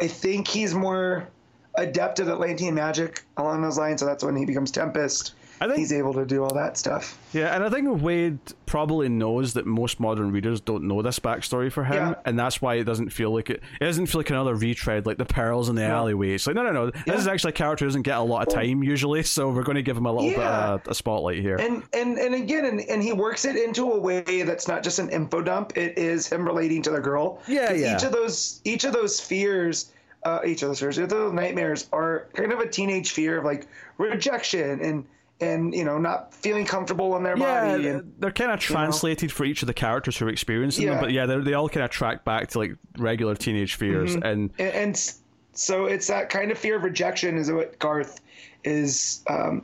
I 0.00 0.06
think 0.06 0.46
he's 0.46 0.72
more 0.74 1.28
adept 1.74 2.20
at 2.20 2.28
Atlantean 2.28 2.74
magic 2.74 3.24
along 3.36 3.62
those 3.62 3.76
lines. 3.78 4.00
So 4.00 4.06
that's 4.06 4.22
when 4.22 4.36
he 4.36 4.44
becomes 4.44 4.70
Tempest. 4.70 5.34
I 5.60 5.66
think- 5.66 5.78
he's 5.78 5.92
able 5.92 6.14
to 6.14 6.24
do 6.24 6.42
all 6.44 6.54
that 6.54 6.76
stuff. 6.76 7.18
Yeah, 7.32 7.54
and 7.54 7.62
I 7.64 7.68
think 7.70 7.88
Waid 7.88 8.38
probably 8.66 9.08
knows 9.08 9.54
that 9.54 9.66
most 9.66 10.00
modern 10.00 10.30
readers 10.32 10.60
don't 10.60 10.84
know 10.84 11.02
this 11.02 11.18
backstory 11.18 11.70
for 11.70 11.84
him, 11.84 11.94
Yeah. 12.10 12.14
and 12.24 12.38
that's 12.38 12.62
why 12.62 12.74
it 12.76 12.84
doesn't 12.84 13.10
feel 13.10 13.32
like 13.34 13.50
it. 13.50 13.62
It 13.80 13.84
doesn't 13.84 14.06
feel 14.06 14.20
like 14.20 14.30
another 14.30 14.54
retread, 14.54 15.06
like 15.06 15.18
the 15.18 15.24
perils 15.24 15.68
in 15.68 15.74
the 15.74 15.84
alleyway. 15.84 16.34
It's 16.34 16.46
like 16.46 16.56
no, 16.56 16.62
no, 16.62 16.72
no. 16.72 16.86
This 16.90 17.02
Yeah. 17.06 17.14
is 17.16 17.26
actually 17.28 17.50
a 17.50 17.52
character 17.54 17.84
who 17.84 17.88
doesn't 17.88 18.02
get 18.02 18.16
a 18.18 18.22
lot 18.22 18.46
of 18.46 18.54
time 18.54 18.82
usually, 18.82 19.22
so 19.22 19.50
we're 19.50 19.62
going 19.62 19.76
to 19.76 19.82
give 19.82 19.96
him 19.96 20.06
a 20.06 20.12
little 20.12 20.30
bit 20.30 20.38
of 20.40 20.86
a, 20.86 20.94
spotlight 20.94 21.38
here. 21.40 21.56
And 21.56 21.82
and 21.92 22.18
and 22.18 22.34
again, 22.34 22.64
and, 22.64 22.80
and 22.80 23.02
he 23.02 23.12
works 23.12 23.44
it 23.44 23.56
into 23.56 23.90
a 23.92 23.98
way 23.98 24.42
that's 24.42 24.68
not 24.68 24.82
just 24.82 24.98
an 24.98 25.10
info 25.10 25.42
dump. 25.42 25.76
It 25.76 25.98
is 25.98 26.26
him 26.28 26.44
relating 26.46 26.82
to 26.82 26.90
the 26.90 27.00
girl. 27.00 27.40
Yeah, 27.48 27.72
yeah. 27.72 27.96
Each 27.96 28.02
of 28.04 28.12
those 28.12 28.60
each 28.64 28.84
of 28.84 28.92
those 28.92 29.20
fears. 29.20 29.92
Uh, 30.24 30.40
each 30.44 30.62
of 30.62 30.68
those 30.68 30.80
fears, 30.80 30.98
each 30.98 31.04
of 31.04 31.10
those 31.10 31.32
nightmares 31.32 31.88
are 31.92 32.26
kind 32.34 32.50
of 32.52 32.58
a 32.58 32.68
teenage 32.68 33.12
fear 33.12 33.38
of 33.38 33.44
like 33.44 33.68
rejection 33.98 34.80
and 34.80 35.04
and 35.40 35.72
you 35.74 35.84
know 35.84 35.98
not 35.98 36.34
feeling 36.34 36.66
comfortable 36.66 37.16
in 37.16 37.22
their 37.22 37.36
yeah, 37.38 37.70
body 37.72 37.88
and 37.88 38.12
they're 38.18 38.32
kind 38.32 38.50
of 38.50 38.58
translated 38.58 39.30
for 39.30 39.44
each 39.44 39.62
of 39.62 39.66
the 39.68 39.74
characters 39.74 40.16
who 40.16 40.26
are 40.26 40.30
experiencing 40.30 40.86
them, 40.86 41.00
but 41.00 41.12
yeah, 41.12 41.26
they 41.26 41.38
they 41.38 41.54
all 41.54 41.68
kind 41.68 41.84
of 41.84 41.90
track 41.90 42.24
back 42.24 42.48
to 42.48 42.58
like 42.58 42.72
regular 42.98 43.34
teenage 43.34 43.76
fears, 43.76 44.14
Mm-hmm. 44.16 44.22
and 44.26 44.50
and, 44.58 44.72
and 44.74 45.12
so 45.52 45.86
it's 45.86 46.06
that 46.08 46.28
kind 46.30 46.50
of 46.50 46.58
fear 46.58 46.76
of 46.76 46.82
rejection 46.84 47.36
is 47.36 47.50
what 47.50 47.78
Garth 47.78 48.20
is 48.64 49.22
um, 49.28 49.62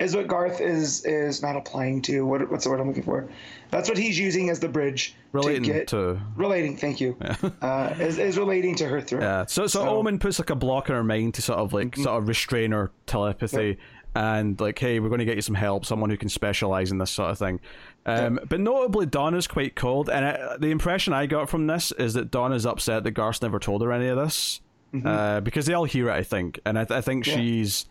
is 0.00 0.14
what 0.16 0.26
Garth 0.26 0.60
is 0.60 1.04
is 1.04 1.42
not 1.42 1.56
applying 1.56 2.02
to. 2.02 2.22
What 2.26 2.50
what's 2.50 2.64
the 2.64 2.70
word 2.70 2.80
I'm 2.80 2.88
looking 2.88 3.02
for? 3.04 3.28
That's 3.70 3.88
what 3.88 3.98
he's 3.98 4.16
using 4.16 4.50
as 4.50 4.60
the 4.60 4.68
bridge 4.68 5.16
relating 5.32 5.64
to 5.64 5.72
get 5.72 5.88
to 5.88 6.20
relating. 6.36 6.76
Thank 6.76 7.00
you. 7.00 7.16
uh, 7.62 7.92
is, 7.98 8.18
is 8.18 8.38
relating 8.38 8.76
to 8.76 8.86
her 8.86 9.00
through. 9.00 9.20
Yeah. 9.22 9.46
So, 9.46 9.62
so 9.62 9.66
So- 9.66 9.80
Mm-hmm. 9.84 9.88
Omen 9.96 10.18
puts 10.20 10.38
like 10.38 10.50
a 10.50 10.54
block 10.54 10.88
in 10.88 10.94
her 10.94 11.02
mind 11.02 11.34
to 11.34 11.42
sort 11.42 11.58
of 11.58 11.72
like 11.72 11.96
sort 11.96 12.22
of 12.22 12.28
restrain 12.28 12.70
her 12.70 12.92
telepathy 13.06 13.78
and 14.14 14.60
like, 14.60 14.78
hey, 14.78 15.00
we're 15.00 15.08
going 15.08 15.18
to 15.20 15.24
get 15.24 15.36
you 15.36 15.42
some 15.42 15.54
help, 15.56 15.84
someone 15.84 16.10
who 16.10 16.16
can 16.16 16.28
specialize 16.28 16.90
in 16.92 16.98
this 16.98 17.10
sort 17.10 17.30
of 17.30 17.38
thing. 17.38 17.60
Um, 18.06 18.38
But 18.48 18.60
notably, 18.60 19.06
Donna's 19.06 19.46
quite 19.46 19.74
cold, 19.74 20.08
and 20.10 20.24
I, 20.24 20.56
the 20.58 20.70
impression 20.70 21.12
I 21.12 21.26
got 21.26 21.48
from 21.48 21.66
this 21.66 21.90
is 21.92 22.14
that 22.14 22.30
Donna's 22.30 22.66
upset 22.66 23.02
that 23.04 23.10
Garth 23.12 23.42
never 23.42 23.58
told 23.58 23.82
her 23.82 23.92
any 23.92 24.08
of 24.08 24.16
this 24.16 24.60
uh, 25.04 25.40
because 25.40 25.66
they 25.66 25.74
all 25.74 25.84
hear 25.84 26.08
it, 26.08 26.12
I 26.12 26.22
think, 26.22 26.60
and 26.64 26.78
I, 26.78 26.84
th- 26.84 26.96
I 26.98 27.00
think 27.00 27.24
Mm-hmm. 27.24 27.38
Yeah. 27.38 27.44
she's 27.44 27.86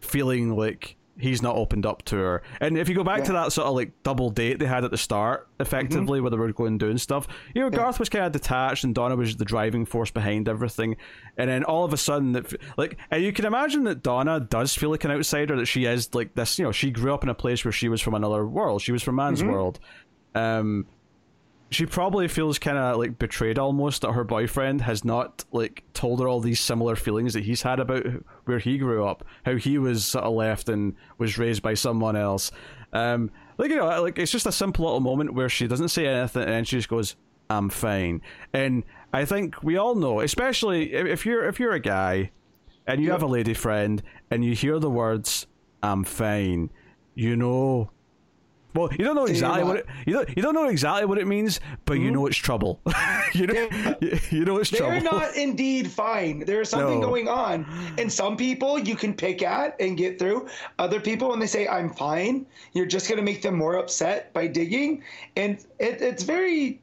feeling 0.00 0.54
like 0.56 0.96
he's 1.18 1.42
not 1.42 1.56
opened 1.56 1.86
up 1.86 2.02
to 2.04 2.16
her. 2.16 2.42
And 2.60 2.76
if 2.76 2.88
you 2.88 2.94
go 2.94 3.04
back 3.04 3.24
to 3.24 3.32
that 3.32 3.52
sort 3.52 3.68
of 3.68 3.74
like 3.74 3.92
double 4.02 4.30
date 4.30 4.58
they 4.58 4.66
had 4.66 4.84
at 4.84 4.90
the 4.90 4.98
start, 4.98 5.48
effectively, 5.60 6.20
where 6.20 6.30
they 6.30 6.36
were 6.36 6.52
going 6.52 6.78
doing 6.78 6.98
stuff, 6.98 7.28
you 7.54 7.62
know, 7.62 7.70
Garth 7.70 7.98
was 7.98 8.08
kind 8.08 8.24
of 8.24 8.32
detached 8.32 8.84
and 8.84 8.94
Donna 8.94 9.16
was 9.16 9.36
the 9.36 9.44
driving 9.44 9.86
force 9.86 10.10
behind 10.10 10.48
everything. 10.48 10.96
And 11.36 11.48
then 11.48 11.64
all 11.64 11.84
of 11.84 11.92
a 11.92 11.96
sudden, 11.96 12.32
that 12.32 12.52
like, 12.76 12.98
and 13.10 13.22
you 13.22 13.32
can 13.32 13.44
imagine 13.44 13.84
that 13.84 14.02
Donna 14.02 14.40
does 14.40 14.74
feel 14.74 14.90
like 14.90 15.04
an 15.04 15.10
outsider, 15.12 15.56
that 15.56 15.66
she 15.66 15.84
is 15.84 16.14
like 16.14 16.34
this, 16.34 16.58
you 16.58 16.64
know, 16.64 16.72
she 16.72 16.90
grew 16.90 17.14
up 17.14 17.22
in 17.22 17.28
a 17.28 17.34
place 17.34 17.64
where 17.64 17.72
she 17.72 17.88
was 17.88 18.00
from 18.00 18.14
another 18.14 18.46
world, 18.46 18.82
she 18.82 18.92
was 18.92 19.02
from 19.02 19.16
man's 19.16 19.42
world. 19.44 19.78
Um, 20.34 20.86
she 21.74 21.86
probably 21.86 22.28
feels 22.28 22.58
kind 22.58 22.78
of 22.78 22.96
like 22.96 23.18
betrayed 23.18 23.58
almost 23.58 24.02
that 24.02 24.12
her 24.12 24.24
boyfriend 24.24 24.80
has 24.82 25.04
not 25.04 25.44
like 25.52 25.82
told 25.94 26.20
her 26.20 26.28
all 26.28 26.40
these 26.40 26.60
similar 26.60 26.96
feelings 26.96 27.34
that 27.34 27.44
he's 27.44 27.62
had 27.62 27.80
about 27.80 28.06
where 28.44 28.58
he 28.58 28.78
grew 28.78 29.06
up, 29.06 29.24
how 29.44 29.56
he 29.56 29.78
was 29.78 30.04
sort 30.04 30.24
of 30.24 30.34
left 30.34 30.68
and 30.68 30.94
was 31.18 31.38
raised 31.38 31.62
by 31.62 31.74
someone 31.74 32.16
else. 32.16 32.50
Um, 32.92 33.30
like 33.58 33.70
you 33.70 33.76
know, 33.76 34.02
like 34.02 34.18
it's 34.18 34.32
just 34.32 34.46
a 34.46 34.52
simple 34.52 34.84
little 34.84 35.00
moment 35.00 35.34
where 35.34 35.48
she 35.48 35.66
doesn't 35.66 35.88
say 35.88 36.06
anything 36.06 36.48
and 36.48 36.66
she 36.66 36.76
just 36.76 36.88
goes, 36.88 37.16
"I'm 37.48 37.70
fine." 37.70 38.20
And 38.52 38.84
I 39.12 39.24
think 39.24 39.62
we 39.62 39.76
all 39.76 39.94
know, 39.94 40.20
especially 40.20 40.92
if 40.92 41.06
if 41.06 41.26
you're 41.26 41.46
if 41.46 41.60
you're 41.60 41.72
a 41.72 41.80
guy 41.80 42.30
and 42.86 43.02
you 43.02 43.10
have 43.10 43.22
a 43.22 43.26
lady 43.26 43.54
friend 43.54 44.02
and 44.30 44.44
you 44.44 44.54
hear 44.54 44.78
the 44.78 44.90
words 44.90 45.46
"I'm 45.82 46.04
fine," 46.04 46.70
you 47.14 47.36
know 47.36 47.90
well, 48.74 48.88
you 48.92 49.04
don't 49.04 49.14
know 49.14 49.26
exactly 49.26 49.62
what 49.64 49.76
it, 49.76 49.86
you 50.06 50.12
don't 50.14 50.28
you 50.36 50.42
don't 50.42 50.54
know 50.54 50.68
exactly 50.68 51.06
what 51.06 51.18
it 51.18 51.26
means, 51.26 51.60
but 51.84 51.94
you 51.94 52.10
know 52.10 52.26
it's 52.26 52.36
trouble. 52.36 52.80
you 53.34 53.46
know 53.46 53.68
you, 54.00 54.18
you 54.30 54.44
know 54.44 54.58
it's 54.58 54.70
trouble. 54.70 54.90
They're 54.90 55.02
not 55.02 55.36
indeed 55.36 55.90
fine. 55.90 56.40
There's 56.40 56.68
something 56.68 57.00
No. 57.00 57.06
going 57.06 57.28
on. 57.28 57.66
And 57.98 58.12
some 58.12 58.36
people 58.36 58.78
you 58.78 58.96
can 58.96 59.14
pick 59.14 59.42
at 59.42 59.76
and 59.80 59.96
get 59.96 60.18
through. 60.18 60.48
Other 60.78 61.00
people, 61.00 61.28
when 61.30 61.38
they 61.38 61.46
say, 61.46 61.68
I'm 61.68 61.88
fine, 61.90 62.46
you're 62.72 62.86
just 62.86 63.08
going 63.08 63.18
to 63.18 63.24
make 63.24 63.42
them 63.42 63.54
more 63.56 63.76
upset 63.76 64.32
by 64.32 64.46
digging. 64.48 65.02
And 65.36 65.58
it, 65.78 66.00
it's 66.02 66.22
very, 66.24 66.80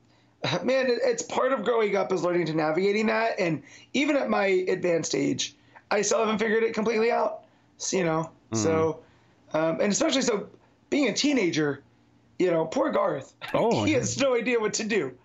man, 0.63 0.87
it, 0.87 0.99
it's 1.03 1.23
part 1.23 1.51
of 1.51 1.63
growing 1.63 1.95
up 1.95 2.11
is 2.13 2.23
learning 2.23 2.45
to 2.47 2.53
navigating 2.53 3.07
that. 3.07 3.39
And 3.39 3.63
even 3.93 4.15
at 4.15 4.29
my 4.29 4.45
advanced 4.45 5.13
age, 5.15 5.55
I 5.91 6.01
still 6.03 6.19
haven't 6.19 6.37
figured 6.39 6.63
it 6.63 6.73
completely 6.73 7.11
out. 7.11 7.41
You 7.91 8.03
know, 8.05 8.29
so, 8.53 8.99
um, 9.53 9.81
and 9.81 9.91
especially 9.91 10.21
so 10.21 10.47
being 10.91 11.07
a 11.09 11.13
teenager, 11.13 11.81
you 12.37 12.51
know, 12.51 12.65
poor 12.65 12.91
Garth. 12.91 13.33
Oh, 13.55 13.83
he 13.83 13.93
has 13.93 14.19
no 14.19 14.35
idea 14.35 14.59
what 14.59 14.73
to 14.75 14.83
do. 14.83 15.17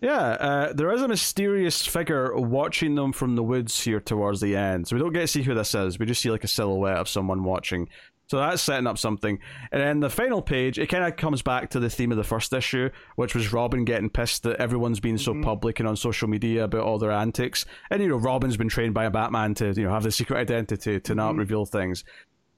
Yeah, 0.00 0.12
uh, 0.18 0.72
there 0.74 0.92
is 0.92 1.02
a 1.02 1.08
mysterious 1.08 1.84
figure 1.84 2.36
watching 2.36 2.94
them 2.94 3.12
from 3.12 3.34
the 3.34 3.42
woods 3.42 3.82
here 3.82 3.98
towards 3.98 4.40
the 4.40 4.54
end. 4.54 4.86
So 4.86 4.94
we 4.94 5.02
don't 5.02 5.12
get 5.12 5.22
to 5.22 5.26
see 5.26 5.42
who 5.42 5.54
this 5.54 5.74
is. 5.74 5.98
We 5.98 6.06
just 6.06 6.20
see 6.20 6.30
like 6.30 6.44
a 6.44 6.48
silhouette 6.48 6.98
of 6.98 7.08
someone 7.08 7.42
watching. 7.42 7.88
So 8.28 8.38
that's 8.38 8.60
setting 8.60 8.88
up 8.88 8.98
something. 8.98 9.38
And 9.70 9.80
then 9.80 10.00
the 10.00 10.10
final 10.10 10.42
page, 10.42 10.78
it 10.78 10.88
kind 10.88 11.04
of 11.04 11.16
comes 11.16 11.42
back 11.42 11.70
to 11.70 11.80
the 11.80 11.88
theme 11.88 12.10
of 12.10 12.18
the 12.18 12.24
first 12.24 12.52
issue, 12.52 12.90
which 13.14 13.36
was 13.36 13.52
Robin 13.52 13.84
getting 13.84 14.10
pissed 14.10 14.42
that 14.42 14.56
everyone's 14.56 14.98
being 14.98 15.16
so 15.16 15.40
public 15.42 15.78
and 15.78 15.88
on 15.88 15.96
social 15.96 16.28
media 16.28 16.64
about 16.64 16.82
all 16.82 16.98
their 16.98 17.12
antics. 17.12 17.66
And, 17.88 18.02
you 18.02 18.08
know, 18.08 18.16
Robin's 18.16 18.56
been 18.56 18.68
trained 18.68 18.94
by 18.94 19.04
a 19.04 19.10
Batman 19.10 19.54
to, 19.54 19.72
you 19.72 19.84
know, 19.84 19.90
have 19.90 20.02
the 20.02 20.10
secret 20.10 20.38
identity, 20.38 20.98
to 20.98 21.14
not 21.14 21.36
reveal 21.36 21.66
things. 21.66 22.04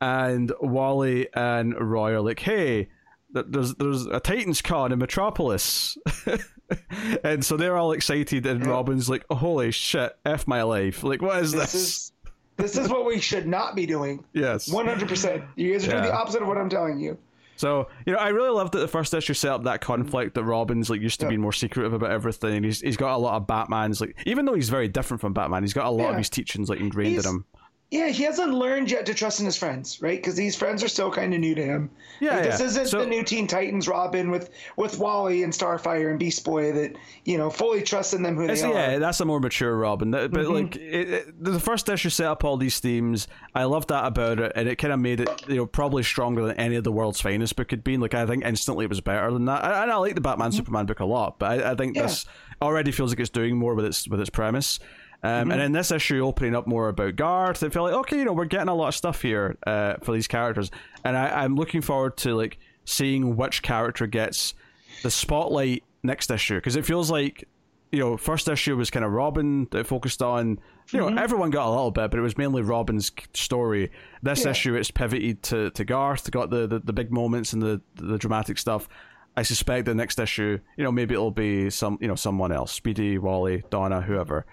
And 0.00 0.52
Wally 0.60 1.28
and 1.34 1.74
Roy 1.80 2.12
are 2.12 2.20
like, 2.20 2.40
hey, 2.40 2.88
there's 3.32 3.74
there's 3.74 4.06
a 4.06 4.20
Titans 4.20 4.62
con 4.62 4.92
in 4.92 4.98
Metropolis. 4.98 5.98
and 7.24 7.44
so 7.44 7.56
they're 7.56 7.76
all 7.76 7.92
excited, 7.92 8.46
and 8.46 8.64
Robin's 8.66 9.08
like, 9.08 9.24
oh, 9.30 9.34
"Holy 9.34 9.70
shit, 9.70 10.16
f 10.24 10.46
my 10.46 10.62
life! 10.62 11.02
Like, 11.02 11.22
what 11.22 11.42
is 11.42 11.52
this?" 11.52 11.72
this 11.72 11.74
is 11.74 12.12
this 12.56 12.76
is 12.76 12.88
what 12.88 13.06
we 13.06 13.20
should 13.20 13.46
not 13.46 13.74
be 13.76 13.86
doing. 13.86 14.24
Yes. 14.32 14.68
100%. 14.68 15.46
You 15.56 15.72
guys 15.72 15.86
are 15.86 15.90
doing 15.92 16.02
Yeah. 16.04 16.08
the 16.10 16.14
opposite 16.16 16.42
of 16.42 16.48
what 16.48 16.58
I'm 16.58 16.68
telling 16.68 16.98
you. 16.98 17.16
So 17.56 17.88
you 18.06 18.12
know, 18.12 18.18
I 18.18 18.28
really 18.28 18.50
loved 18.50 18.72
that 18.74 18.78
the 18.80 18.88
first 18.88 19.14
issue 19.14 19.34
set 19.34 19.50
up 19.52 19.64
that 19.64 19.80
conflict 19.80 20.34
that 20.34 20.44
Robin's 20.44 20.90
like 20.90 21.00
used 21.00 21.20
to 21.20 21.26
Yeah. 21.26 21.30
be 21.30 21.36
more 21.38 21.52
secretive 21.52 21.92
about 21.92 22.10
everything. 22.10 22.62
He's 22.64 22.80
he's 22.80 22.96
got 22.96 23.14
a 23.14 23.18
lot 23.18 23.36
of 23.36 23.46
Batman's 23.46 24.00
like 24.00 24.16
even 24.26 24.44
though 24.44 24.54
he's 24.54 24.68
very 24.70 24.88
different 24.88 25.20
from 25.20 25.32
Batman, 25.34 25.62
he's 25.62 25.72
got 25.72 25.86
a 25.86 25.90
lot 25.90 26.10
of 26.10 26.16
his 26.18 26.30
teachings 26.30 26.68
like 26.68 26.80
ingrained 26.80 27.12
He's- 27.12 27.26
in 27.26 27.30
him. 27.32 27.44
Yeah, 27.90 28.08
he 28.08 28.22
hasn't 28.24 28.52
learned 28.52 28.90
yet 28.90 29.06
to 29.06 29.14
trust 29.14 29.40
in 29.40 29.46
his 29.46 29.56
friends, 29.56 30.02
right? 30.02 30.18
Because 30.18 30.34
these 30.34 30.54
friends 30.54 30.84
are 30.84 30.88
still 30.88 31.10
kind 31.10 31.32
of 31.32 31.40
new 31.40 31.54
to 31.54 31.64
him. 31.64 31.90
Yeah, 32.20 32.34
Like, 32.34 32.42
this 32.44 32.60
yeah. 32.60 32.66
isn't 32.66 32.86
So- 32.88 32.98
the 33.00 33.06
new 33.06 33.22
Teen 33.22 33.46
Titans 33.46 33.88
Robin 33.88 34.30
with 34.30 34.50
with 34.76 34.98
Wally 34.98 35.42
and 35.42 35.52
Starfire 35.54 36.10
and 36.10 36.18
Beast 36.18 36.44
Boy 36.44 36.70
that 36.72 36.96
you 37.24 37.38
know 37.38 37.48
fully 37.48 37.80
trust 37.82 38.12
in 38.12 38.22
them 38.22 38.36
who 38.36 38.46
they 38.46 38.60
are. 38.62 38.72
yeah, 38.74 38.98
that's 38.98 39.20
a 39.20 39.24
more 39.24 39.40
mature 39.40 39.74
Robin. 39.74 40.10
But 40.10 40.32
Mm-hmm. 40.32 40.52
like 40.52 40.76
it, 40.76 41.10
it, 41.10 41.42
the 41.42 41.58
first 41.58 41.88
issue 41.88 42.10
set 42.10 42.26
up 42.26 42.44
all 42.44 42.58
these 42.58 42.78
themes. 42.78 43.26
I 43.54 43.64
loved 43.64 43.88
that 43.88 44.04
about 44.04 44.38
it, 44.38 44.52
and 44.54 44.68
it 44.68 44.76
kind 44.76 44.92
of 44.92 45.00
made 45.00 45.20
it 45.20 45.48
you 45.48 45.56
know 45.56 45.64
probably 45.64 46.02
stronger 46.02 46.44
than 46.46 46.56
any 46.58 46.76
of 46.76 46.84
the 46.84 46.92
world's 46.92 47.22
finest 47.22 47.56
book 47.56 47.70
had 47.70 47.82
been. 47.84 48.02
Like 48.02 48.12
I 48.12 48.26
think 48.26 48.44
instantly 48.44 48.84
it 48.84 48.88
was 48.90 49.00
better 49.00 49.32
than 49.32 49.46
that. 49.46 49.64
And 49.64 49.90
I 49.90 49.96
like 49.96 50.14
the 50.14 50.20
Batman 50.20 50.52
Superman 50.52 50.84
book 50.84 51.00
a 51.00 51.06
lot, 51.06 51.38
but 51.38 51.62
I, 51.64 51.70
I 51.70 51.74
think 51.74 51.94
Mm-hmm. 51.94 52.00
Yeah. 52.02 52.02
this 52.08 52.26
already 52.60 52.92
feels 52.92 53.12
like 53.12 53.20
it's 53.20 53.30
doing 53.30 53.56
more 53.56 53.74
with 53.74 53.86
its 53.86 54.06
with 54.08 54.20
its 54.20 54.28
premise. 54.28 54.78
Um, 55.22 55.30
Mm-hmm. 55.30 55.50
And 55.52 55.60
in 55.62 55.72
this 55.72 55.90
issue, 55.90 56.24
opening 56.24 56.54
up 56.54 56.66
more 56.66 56.88
about 56.88 57.16
Garth, 57.16 57.62
I 57.64 57.68
feel 57.70 57.82
like 57.82 57.94
okay, 57.94 58.18
you 58.18 58.24
know, 58.24 58.32
we're 58.32 58.44
getting 58.44 58.68
a 58.68 58.74
lot 58.74 58.88
of 58.88 58.94
stuff 58.94 59.20
here 59.22 59.56
uh, 59.66 59.94
for 60.02 60.12
these 60.12 60.28
characters, 60.28 60.70
and 61.04 61.16
I, 61.16 61.42
I'm 61.42 61.56
looking 61.56 61.80
forward 61.80 62.16
to 62.18 62.34
like 62.36 62.58
seeing 62.84 63.36
which 63.36 63.62
character 63.62 64.06
gets 64.06 64.54
the 65.02 65.10
spotlight 65.10 65.82
next 66.02 66.30
issue. 66.30 66.54
Because 66.56 66.76
it 66.76 66.84
feels 66.86 67.10
like 67.10 67.48
you 67.90 67.98
know 67.98 68.16
first 68.16 68.48
issue 68.48 68.76
was 68.76 68.90
kind 68.90 69.04
of 69.04 69.10
Robin 69.12 69.66
that 69.72 69.86
focused 69.86 70.22
on 70.22 70.60
you 70.92 71.00
know 71.00 71.08
everyone 71.08 71.50
got 71.50 71.66
a 71.66 71.70
little 71.70 71.90
bit 71.90 72.10
but 72.10 72.18
it 72.18 72.22
was 72.22 72.38
mainly 72.38 72.62
Robin's 72.62 73.10
story. 73.34 73.90
This 74.22 74.44
Yeah. 74.44 74.50
issue 74.52 74.74
it's 74.76 74.90
pivoted 74.92 75.42
to, 75.44 75.70
to 75.70 75.84
Garth 75.84 76.30
got 76.30 76.50
the, 76.50 76.66
the, 76.66 76.78
the 76.78 76.92
big 76.92 77.10
moments 77.10 77.52
and 77.54 77.60
the 77.62 77.80
the 77.96 78.18
dramatic 78.18 78.56
stuff. 78.58 78.88
I 79.36 79.42
suspect 79.42 79.86
the 79.86 79.94
next 79.94 80.18
issue 80.20 80.58
you 80.76 80.84
know 80.84 80.92
maybe 80.92 81.14
it'll 81.14 81.30
be 81.30 81.70
some 81.70 81.98
you 82.00 82.08
know 82.08 82.14
someone 82.14 82.52
else 82.52 82.72
Speedy 82.72 83.18
Wally 83.18 83.64
Donna 83.70 84.00
whoever 84.00 84.46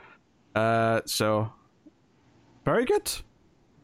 uh 0.56 1.02
so 1.06 1.52
very 2.64 2.86
good 2.86 3.12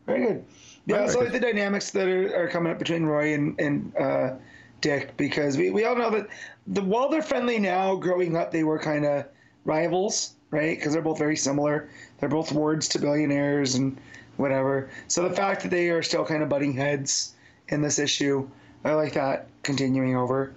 Very 0.05 0.25
good. 0.25 0.45
Yeah, 0.87 1.01
also 1.01 1.21
like 1.21 1.31
the 1.31 1.39
dynamics 1.39 1.91
that 1.91 2.07
are, 2.07 2.35
are 2.35 2.47
coming 2.47 2.71
up 2.71 2.79
between 2.79 3.03
Roy 3.05 3.33
and, 3.35 3.59
and 3.59 3.95
uh, 3.95 4.33
Dick 4.81 5.15
because 5.15 5.55
we, 5.57 5.69
we 5.69 5.85
all 5.85 5.95
know 5.95 6.09
that 6.09 6.27
the 6.67 6.81
while 6.81 7.07
they're 7.07 7.21
friendly 7.21 7.59
now, 7.59 7.95
growing 7.95 8.35
up 8.35 8.51
they 8.51 8.63
were 8.63 8.79
kind 8.79 9.05
of 9.05 9.25
rivals, 9.63 10.33
right? 10.49 10.77
Because 10.77 10.93
they're 10.93 11.01
both 11.03 11.19
very 11.19 11.35
similar. 11.35 11.89
They're 12.19 12.29
both 12.29 12.51
wards 12.51 12.87
to 12.89 12.99
billionaires 12.99 13.75
and 13.75 13.95
whatever. 14.37 14.89
So 15.07 15.27
the 15.29 15.35
fact 15.35 15.61
that 15.61 15.69
they 15.69 15.89
are 15.89 16.01
still 16.01 16.25
kind 16.25 16.41
of 16.41 16.49
butting 16.49 16.73
heads 16.73 17.35
in 17.69 17.81
this 17.81 17.99
issue, 17.99 18.49
I 18.83 18.93
like 18.93 19.13
that 19.13 19.47
continuing 19.61 20.15
over, 20.17 20.51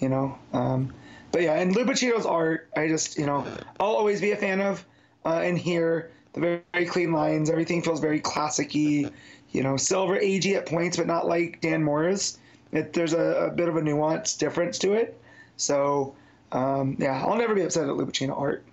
you 0.00 0.08
know. 0.08 0.36
Um, 0.52 0.92
but 1.30 1.42
yeah, 1.42 1.54
and 1.54 1.74
Lupacchino's 1.74 2.26
art, 2.26 2.68
I 2.76 2.88
just 2.88 3.16
you 3.16 3.26
know 3.26 3.46
I'll 3.78 3.94
always 3.94 4.20
be 4.20 4.32
a 4.32 4.36
fan 4.36 4.60
of. 4.60 4.84
Uh, 5.24 5.40
and 5.42 5.58
here, 5.58 6.10
the 6.32 6.40
very, 6.40 6.62
very 6.72 6.86
clean 6.86 7.12
lines, 7.12 7.50
everything 7.50 7.82
feels 7.82 8.00
very 8.00 8.20
classic-y, 8.20 9.10
you 9.52 9.62
know, 9.62 9.76
silver 9.76 10.18
agey 10.18 10.56
at 10.56 10.66
points, 10.66 10.96
but 10.96 11.06
not 11.06 11.26
like 11.26 11.60
Dan 11.60 11.82
Mora's. 11.82 12.38
It, 12.72 12.92
there's 12.92 13.14
a, 13.14 13.46
a 13.46 13.50
bit 13.50 13.68
of 13.68 13.76
a 13.76 13.82
nuance 13.82 14.34
difference 14.36 14.78
to 14.80 14.92
it. 14.92 15.18
So 15.56 16.14
um, 16.52 16.96
yeah, 16.98 17.24
I'll 17.24 17.36
never 17.36 17.54
be 17.54 17.62
upset 17.62 17.88
at 17.88 17.94
Lupacchino 17.94 18.38
art. 18.38 18.64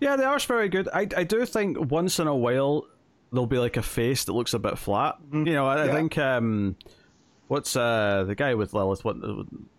Yeah, 0.00 0.16
the 0.16 0.24
art's 0.24 0.44
very 0.44 0.68
good. 0.68 0.88
I, 0.92 1.06
I 1.16 1.24
do 1.24 1.44
think 1.46 1.90
once 1.90 2.18
in 2.18 2.26
a 2.26 2.34
while 2.34 2.86
there'll 3.32 3.46
be 3.46 3.58
like 3.58 3.76
a 3.76 3.82
face 3.82 4.24
that 4.24 4.32
looks 4.32 4.54
a 4.54 4.58
bit 4.58 4.78
flat. 4.78 5.16
You 5.32 5.44
know, 5.44 5.66
I, 5.66 5.84
I 5.84 5.88
think 5.92 6.18
um, 6.18 6.76
what's 7.48 7.74
uh 7.76 8.24
the 8.26 8.34
guy 8.34 8.54
with 8.54 8.74
Lilith? 8.74 9.04
What 9.04 9.16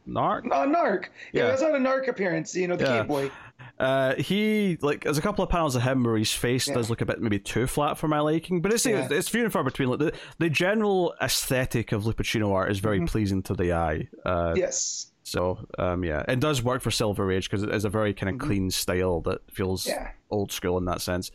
Gnarrk? 0.07 0.45
Uh, 0.51 0.65
Gnarrk. 0.65 1.05
Yeah, 1.31 1.43
Yeah. 1.43 1.47
that's 1.47 1.61
not 1.61 1.75
a 1.75 1.79
Gnarrk 1.79 2.07
appearance. 2.07 2.55
You 2.55 2.67
know, 2.67 2.75
the 2.75 2.85
Yeah. 2.85 2.97
cave 2.99 3.07
boy. 3.07 3.31
Uh, 3.77 4.15
he 4.15 4.77
like 4.81 5.03
there's 5.03 5.17
a 5.17 5.21
couple 5.21 5.43
of 5.43 5.49
panels 5.49 5.75
of 5.75 5.81
him 5.81 6.03
where 6.03 6.17
his 6.17 6.31
face 6.31 6.65
does 6.65 6.89
look 6.89 7.01
a 7.01 7.05
bit 7.05 7.21
maybe 7.21 7.39
too 7.39 7.67
flat 7.67 7.97
for 7.97 8.07
my 8.07 8.19
liking, 8.19 8.61
but 8.61 8.71
it's 8.73 8.85
Yeah. 8.85 9.07
it's 9.11 9.27
few 9.27 9.43
and 9.43 9.51
far 9.51 9.63
between. 9.63 9.89
Like 9.89 9.99
the 9.99 10.13
the 10.39 10.49
general 10.49 11.13
aesthetic 11.21 11.91
of 11.91 12.03
Lupacchino 12.03 12.53
art 12.53 12.71
is 12.71 12.77
Mm-hmm. 12.77 12.83
very 12.87 13.05
pleasing 13.05 13.43
to 13.43 13.53
the 13.53 13.73
eye. 13.73 14.07
Uh, 14.25 14.53
Yes. 14.55 15.11
So 15.23 15.67
um, 15.77 16.03
yeah, 16.05 16.23
it 16.27 16.39
does 16.39 16.63
work 16.63 16.81
for 16.81 16.91
Silver 16.91 17.31
Age 17.31 17.49
because 17.49 17.63
it 17.63 17.69
is 17.73 17.83
a 17.83 17.89
very 17.89 18.13
kind 18.13 18.33
of 18.33 18.39
clean 18.47 18.71
style 18.71 19.21
that 19.21 19.39
feels 19.51 19.85
Mm-hmm. 19.85 19.99
Yeah. 20.03 20.11
old 20.29 20.51
school 20.53 20.77
in 20.77 20.85
that 20.85 21.01
sense. 21.01 21.31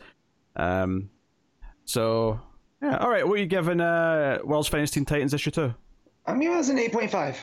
Um, 0.55 1.09
so 1.85 2.39
yeah, 2.81 2.97
all 2.97 3.09
right. 3.09 3.27
What 3.27 3.35
are 3.35 3.41
you 3.41 3.45
giving 3.45 3.79
uh, 3.81 4.39
World's 4.43 4.67
Finest 4.67 4.93
Teen 4.95 5.05
Titans 5.05 5.33
issue 5.35 5.51
two? 5.51 5.73
I'm 6.25 6.39
giving 6.39 6.57
this 6.57 6.69
an 6.69 6.77
8.5. 6.77 7.35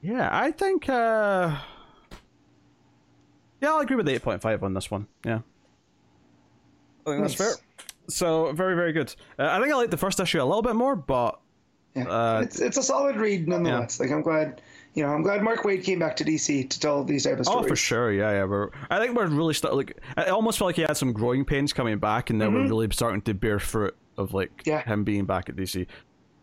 Yeah, 0.00 0.28
I 0.32 0.50
think. 0.52 0.88
Uh, 0.88 1.56
yeah, 3.60 3.70
I'll 3.70 3.80
agree 3.80 3.96
with 3.96 4.08
eight 4.08 4.22
point 4.22 4.40
five 4.42 4.62
on 4.62 4.74
this 4.74 4.90
one. 4.90 5.06
Yeah, 5.24 5.40
I 7.06 7.10
think 7.10 7.22
that's 7.22 7.38
Nice. 7.38 7.56
fair. 7.56 7.64
So 8.08 8.52
very 8.52 8.74
very 8.74 8.92
good. 8.92 9.14
Uh, 9.38 9.48
I 9.50 9.60
think 9.60 9.72
I 9.72 9.76
like 9.76 9.90
the 9.90 9.96
first 9.96 10.18
issue 10.20 10.40
a 10.42 10.44
little 10.44 10.62
bit 10.62 10.76
more, 10.76 10.96
but 10.96 11.38
Yeah. 11.94 12.04
Uh, 12.08 12.40
it's, 12.42 12.60
it's 12.60 12.76
a 12.76 12.82
solid 12.82 13.16
read 13.16 13.48
nonetheless. 13.48 14.00
Like 14.00 14.10
I'm 14.10 14.22
glad, 14.22 14.62
you 14.94 15.02
know, 15.02 15.10
I'm 15.10 15.22
glad 15.22 15.42
Mark 15.42 15.62
Waid 15.62 15.84
came 15.84 15.98
back 15.98 16.16
to 16.16 16.24
DC 16.24 16.68
to 16.70 16.80
tell 16.80 17.04
these 17.04 17.24
type 17.24 17.38
of 17.38 17.44
stories. 17.44 17.48
Oh, 17.58 17.60
stories. 17.62 17.68
for 17.70 17.76
sure, 17.76 18.12
yeah, 18.12 18.30
yeah. 18.32 18.44
We're, 18.44 18.70
I 18.90 18.98
think 18.98 19.16
we're 19.16 19.26
really 19.26 19.54
start 19.54 19.74
like. 19.74 19.98
I 20.16 20.26
almost 20.26 20.58
felt 20.58 20.68
like 20.68 20.76
he 20.76 20.82
had 20.82 20.96
some 20.96 21.12
growing 21.12 21.44
pains 21.44 21.72
coming 21.72 21.98
back, 21.98 22.30
and 22.30 22.40
then 22.40 22.54
we're 22.54 22.66
really 22.66 22.88
starting 22.92 23.20
to 23.22 23.34
bear 23.34 23.58
fruit 23.58 23.94
of 24.16 24.32
like 24.34 24.50
Mm-hmm. 24.58 24.70
Yeah. 24.70 24.82
him 24.84 25.04
being 25.04 25.24
back 25.26 25.48
at 25.48 25.56
DC. 25.56 25.86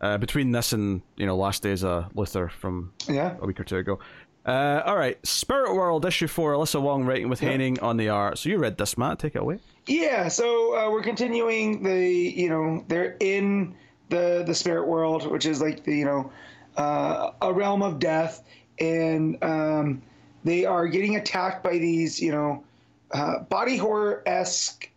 Uh, 0.02 0.18
between 0.18 0.52
this 0.52 0.74
and 0.74 1.02
you 1.16 1.26
know, 1.26 1.36
last 1.38 1.64
days 1.64 1.84
of 1.84 2.14
Luthor 2.14 2.52
from 2.52 2.92
Yeah. 3.10 3.38
a 3.42 3.46
week 3.48 3.60
or 3.60 3.64
two 3.64 3.78
ago. 3.78 4.00
Uh, 4.46 4.84
all 4.86 4.96
right, 4.96 5.18
Spirit 5.26 5.74
World 5.74 6.06
issue 6.06 6.28
four. 6.28 6.54
Alyssa 6.54 6.80
Wong 6.80 7.04
writing 7.06 7.30
with 7.30 7.40
Haining 7.40 7.80
on 7.80 7.98
the 7.98 8.10
art. 8.10 8.38
So 8.38 8.50
you 8.50 8.60
read 8.60 8.78
this, 8.78 8.96
Matt? 8.98 9.18
Take 9.18 9.36
it 9.36 9.42
away. 9.42 9.60
Yeah, 9.88 10.28
so 10.28 10.78
uh, 10.78 10.92
we're 10.92 11.02
continuing 11.04 11.82
the, 11.84 12.08
you 12.08 12.50
know, 12.50 12.84
they're 12.88 13.18
in 13.20 13.76
the 14.10 14.44
the 14.46 14.54
spirit 14.54 14.88
world, 14.88 15.30
which 15.32 15.46
is 15.48 15.62
like 15.62 15.84
the, 15.84 15.96
you 15.96 16.06
know, 16.06 16.32
uh, 16.78 17.32
a 17.42 17.52
realm 17.52 17.82
of 17.82 17.98
death, 18.00 18.44
and 18.80 19.44
um, 19.44 20.02
they 20.44 20.66
are 20.66 20.88
getting 20.88 21.16
attacked 21.16 21.64
by 21.64 21.78
these, 21.80 22.22
you 22.22 22.32
know, 22.32 22.64
uh, 23.14 23.40
body 23.40 23.78
horror 23.78 24.22
esque. 24.28 24.90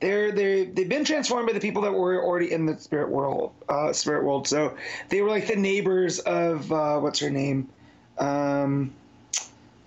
They're 0.00 0.30
they 0.30 0.64
they've 0.64 0.88
been 0.88 1.04
transformed 1.04 1.48
by 1.48 1.52
the 1.52 1.60
people 1.60 1.82
that 1.82 1.92
were 1.92 2.22
already 2.22 2.52
in 2.52 2.66
the 2.66 2.78
spirit 2.78 3.10
world, 3.10 3.52
uh, 3.68 3.92
spirit 3.92 4.24
world. 4.24 4.46
So 4.46 4.76
they 5.08 5.22
were 5.22 5.28
like 5.28 5.48
the 5.48 5.56
neighbors 5.56 6.20
of 6.20 6.70
uh, 6.70 7.00
what's 7.00 7.18
her 7.18 7.30
name, 7.30 7.68
um, 8.18 8.92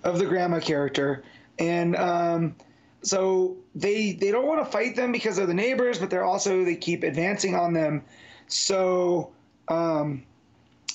of 0.04 0.18
the 0.18 0.26
grandma 0.26 0.60
character, 0.60 1.24
and 1.58 1.96
um, 1.96 2.54
so 3.02 3.56
they 3.74 4.12
they 4.12 4.30
don't 4.30 4.46
want 4.46 4.64
to 4.64 4.70
fight 4.70 4.96
them 4.96 5.12
because 5.12 5.36
they're 5.36 5.46
the 5.46 5.54
neighbors, 5.54 5.98
but 5.98 6.10
they're 6.10 6.24
also 6.24 6.62
they 6.62 6.76
keep 6.76 7.04
advancing 7.04 7.54
on 7.54 7.72
them. 7.72 8.02
So 8.48 9.32
um, 9.68 10.24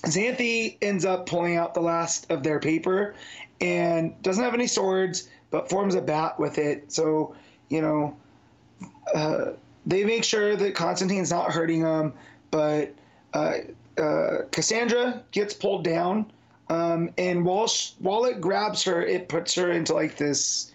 Xanthe 0.04 0.78
ends 0.80 1.06
up 1.06 1.26
pulling 1.26 1.58
out 1.58 1.74
the 1.74 1.82
last 1.82 2.30
of 2.30 2.44
their 2.44 2.60
paper 2.60 3.16
and 3.60 4.22
doesn't 4.22 4.44
have 4.44 4.54
any 4.54 4.68
swords, 4.68 5.28
but 5.50 5.70
forms 5.70 5.96
a 5.96 6.02
bat 6.02 6.40
with 6.40 6.60
it. 6.60 6.92
So 6.92 7.36
you 7.70 7.82
know 7.82 8.16
uh, 9.14 9.52
they 9.86 10.04
make 10.04 10.24
sure 10.24 10.56
that 10.56 10.76
Constantine's 10.76 11.32
not 11.32 11.52
hurting 11.52 11.82
them, 11.82 12.14
but 12.52 12.94
uh, 13.34 13.54
uh, 13.98 14.38
Cassandra 14.52 15.24
gets 15.32 15.54
pulled 15.54 15.84
down, 15.84 16.32
um, 16.70 17.10
and 17.18 17.46
while 17.46 17.68
sh- 17.68 17.92
while 18.00 18.26
it 18.26 18.42
grabs 18.42 18.84
her, 18.84 19.02
it 19.02 19.30
puts 19.30 19.56
her 19.56 19.72
into 19.72 19.94
like 19.94 20.18
this 20.18 20.72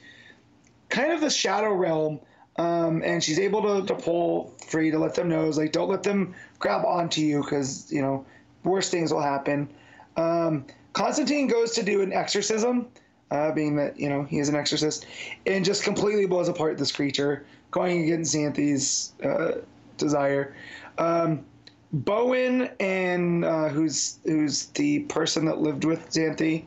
kind 0.89 1.13
of 1.13 1.21
the 1.21 1.31
shadow 1.31 1.73
realm, 1.73 2.21
um, 2.57 3.03
and 3.05 3.23
she's 3.23 3.39
able 3.39 3.63
to, 3.63 3.87
to 3.87 3.95
pull 3.95 4.55
free 4.67 4.91
to 4.91 4.99
let 4.99 5.15
them 5.15 5.29
know, 5.29 5.47
is 5.47 5.59
like 5.59 5.73
don't 5.73 5.89
let 5.89 6.03
them 6.03 6.35
grab 6.59 6.85
onto 6.85 7.21
you 7.21 7.43
because 7.43 7.93
you 7.93 8.01
know 8.01 8.25
worse 8.65 8.89
things 8.89 9.13
will 9.13 9.23
happen. 9.23 9.69
Um, 10.17 10.65
Constantine 10.93 11.47
goes 11.47 11.73
to 11.73 11.83
do 11.83 12.03
an 12.03 12.13
exorcism, 12.13 12.89
uh, 13.33 13.51
being 13.51 13.75
that 13.77 13.99
you 13.99 14.09
know 14.09 14.25
he 14.25 14.39
is 14.39 14.49
an 14.49 14.55
exorcist, 14.55 15.07
and 15.47 15.65
just 15.65 15.83
completely 15.83 16.27
blows 16.27 16.49
apart 16.49 16.77
this 16.77 16.93
creature, 16.93 17.47
going 17.71 18.05
against 18.05 18.35
Xanthe's 18.35 19.13
uh, 19.25 19.63
desire. 19.97 20.55
Um, 20.99 21.45
Bowen 21.93 22.71
and 22.79 23.45
uh, 23.45 23.69
who's 23.71 24.19
who's 24.25 24.67
the 24.67 25.01
person 25.01 25.47
that 25.47 25.59
lived 25.59 25.85
with 25.85 26.11
Xanthe, 26.11 26.65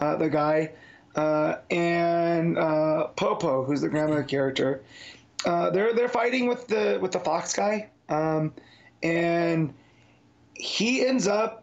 uh, 0.00 0.16
the 0.16 0.28
guy, 0.28 0.72
uh, 1.14 1.56
and 1.70 2.58
uh, 2.58 3.08
Popo, 3.16 3.64
who's 3.64 3.80
the 3.80 3.88
grandma 3.88 4.22
character. 4.22 4.82
They're 5.44 5.94
they're 5.94 6.08
fighting 6.08 6.48
with 6.48 6.66
the 6.66 6.98
with 7.00 7.12
the 7.12 7.20
fox 7.20 7.54
guy, 7.54 7.88
um, 8.08 8.52
and 9.04 9.72
he 10.54 11.06
ends 11.06 11.28
up 11.28 11.62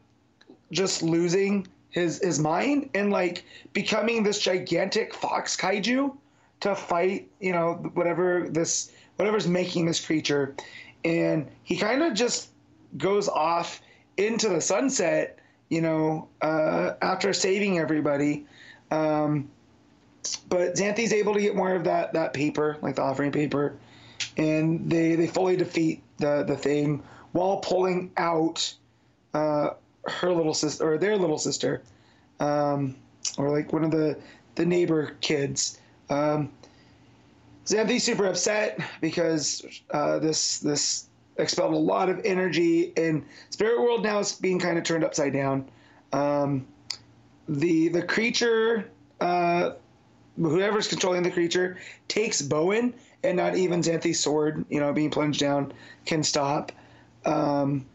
just 0.72 1.04
losing 1.04 1.68
his 1.96 2.22
his 2.22 2.40
mind 2.40 2.90
and 2.94 3.10
like 3.10 3.46
becoming 3.72 4.22
this 4.22 4.38
gigantic 4.38 5.14
fox 5.14 5.56
kaiju 5.56 6.14
to 6.60 6.76
fight, 6.76 7.30
you 7.40 7.54
know, 7.54 7.76
whatever 7.94 8.48
this 8.50 8.92
whatever's 9.16 9.48
making 9.48 9.86
this 9.86 10.06
creature, 10.06 10.56
and 11.06 11.48
he 11.64 11.78
kind 11.78 12.04
of 12.04 12.14
just 12.14 12.50
goes 12.98 13.30
off 13.30 13.82
into 14.18 14.50
the 14.50 14.60
sunset, 14.60 15.40
you 15.70 15.82
know, 15.82 16.28
uh, 16.42 16.92
after 17.02 17.32
saving 17.32 17.80
everybody. 17.80 18.46
Um, 18.92 19.50
but 20.50 20.76
xanthe's 20.76 21.14
able 21.14 21.34
to 21.34 21.40
get 21.40 21.56
more 21.56 21.76
of 21.76 21.86
that 21.86 22.12
that 22.12 22.34
paper, 22.34 22.78
like 22.82 22.96
the 22.98 23.04
offering 23.04 23.32
paper, 23.32 23.78
and 24.36 24.90
they 24.90 25.16
they 25.16 25.28
fully 25.28 25.56
defeat 25.56 26.04
the 26.18 26.44
the 26.44 26.58
thing 26.58 27.02
while 27.32 27.58
pulling 27.58 28.12
out 28.18 28.74
uh, 29.34 29.70
her 30.08 30.32
little 30.32 30.54
sister 30.54 30.94
or 30.94 30.98
their 30.98 31.18
little 31.18 31.38
sister, 31.38 31.82
um, 32.40 32.96
or 33.38 33.50
like 33.50 33.74
one 33.74 33.84
of 33.84 33.92
the 33.92 34.18
the 34.56 34.66
neighbor 34.66 35.16
kids. 35.22 35.80
Um, 36.10 36.52
Xanthe's 37.66 38.04
super 38.04 38.26
upset 38.26 38.80
because 39.02 39.66
uh, 39.92 40.20
this 40.20 40.60
this 40.60 41.08
expelled 41.38 41.74
a 41.74 41.78
lot 41.78 42.10
of 42.10 42.22
energy, 42.24 42.94
and 42.96 43.24
Spirit 43.50 43.82
World 43.82 44.04
now 44.04 44.20
is 44.20 44.34
being 44.34 44.60
kind 44.60 44.78
of 44.78 44.84
turned 44.84 45.04
upside 45.04 45.34
down. 45.34 45.68
Um, 46.14 46.68
the 47.50 47.90
the 47.90 48.04
creature, 48.04 48.90
uh, 49.20 49.72
whoever's 50.38 50.88
controlling 50.88 51.24
the 51.24 51.32
creature, 51.32 51.78
takes 52.08 52.42
Bowen, 52.42 52.94
and 53.24 53.38
not 53.38 53.56
even 53.56 53.82
Xanthe's 53.82 54.20
sword, 54.20 54.64
you 54.70 54.80
know, 54.80 54.94
being 54.94 55.10
plunged 55.10 55.40
down, 55.40 55.74
can 56.06 56.24
stop. 56.24 56.72
Um, 57.26 57.86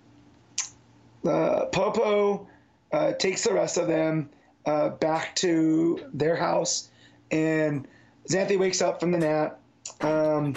uh, 1.27 1.67
Popo 1.67 2.49
uh, 2.93 3.13
takes 3.13 3.45
the 3.45 3.53
rest 3.53 3.77
of 3.77 3.87
them 3.87 4.31
uh, 4.67 4.91
back 4.91 5.35
to 5.37 6.09
their 6.13 6.37
house, 6.37 6.89
and 7.31 7.87
Xanthe 8.29 8.59
wakes 8.59 8.83
up 8.83 9.01
from 9.01 9.11
the 9.13 9.19
nap. 9.19 9.61
Um, 10.01 10.57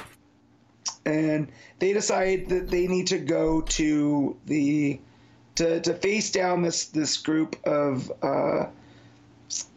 and 1.06 1.52
they 1.80 1.94
decide 1.94 2.50
that 2.50 2.70
they 2.70 2.88
need 2.88 3.08
to 3.08 3.18
go 3.18 3.62
to 3.62 4.38
the 4.46 5.00
to, 5.56 5.82
to 5.82 5.94
face 5.94 6.32
down 6.32 6.62
this 6.62 6.86
this 6.88 7.18
group 7.18 7.56
of 7.66 8.12
uh, 8.22 8.68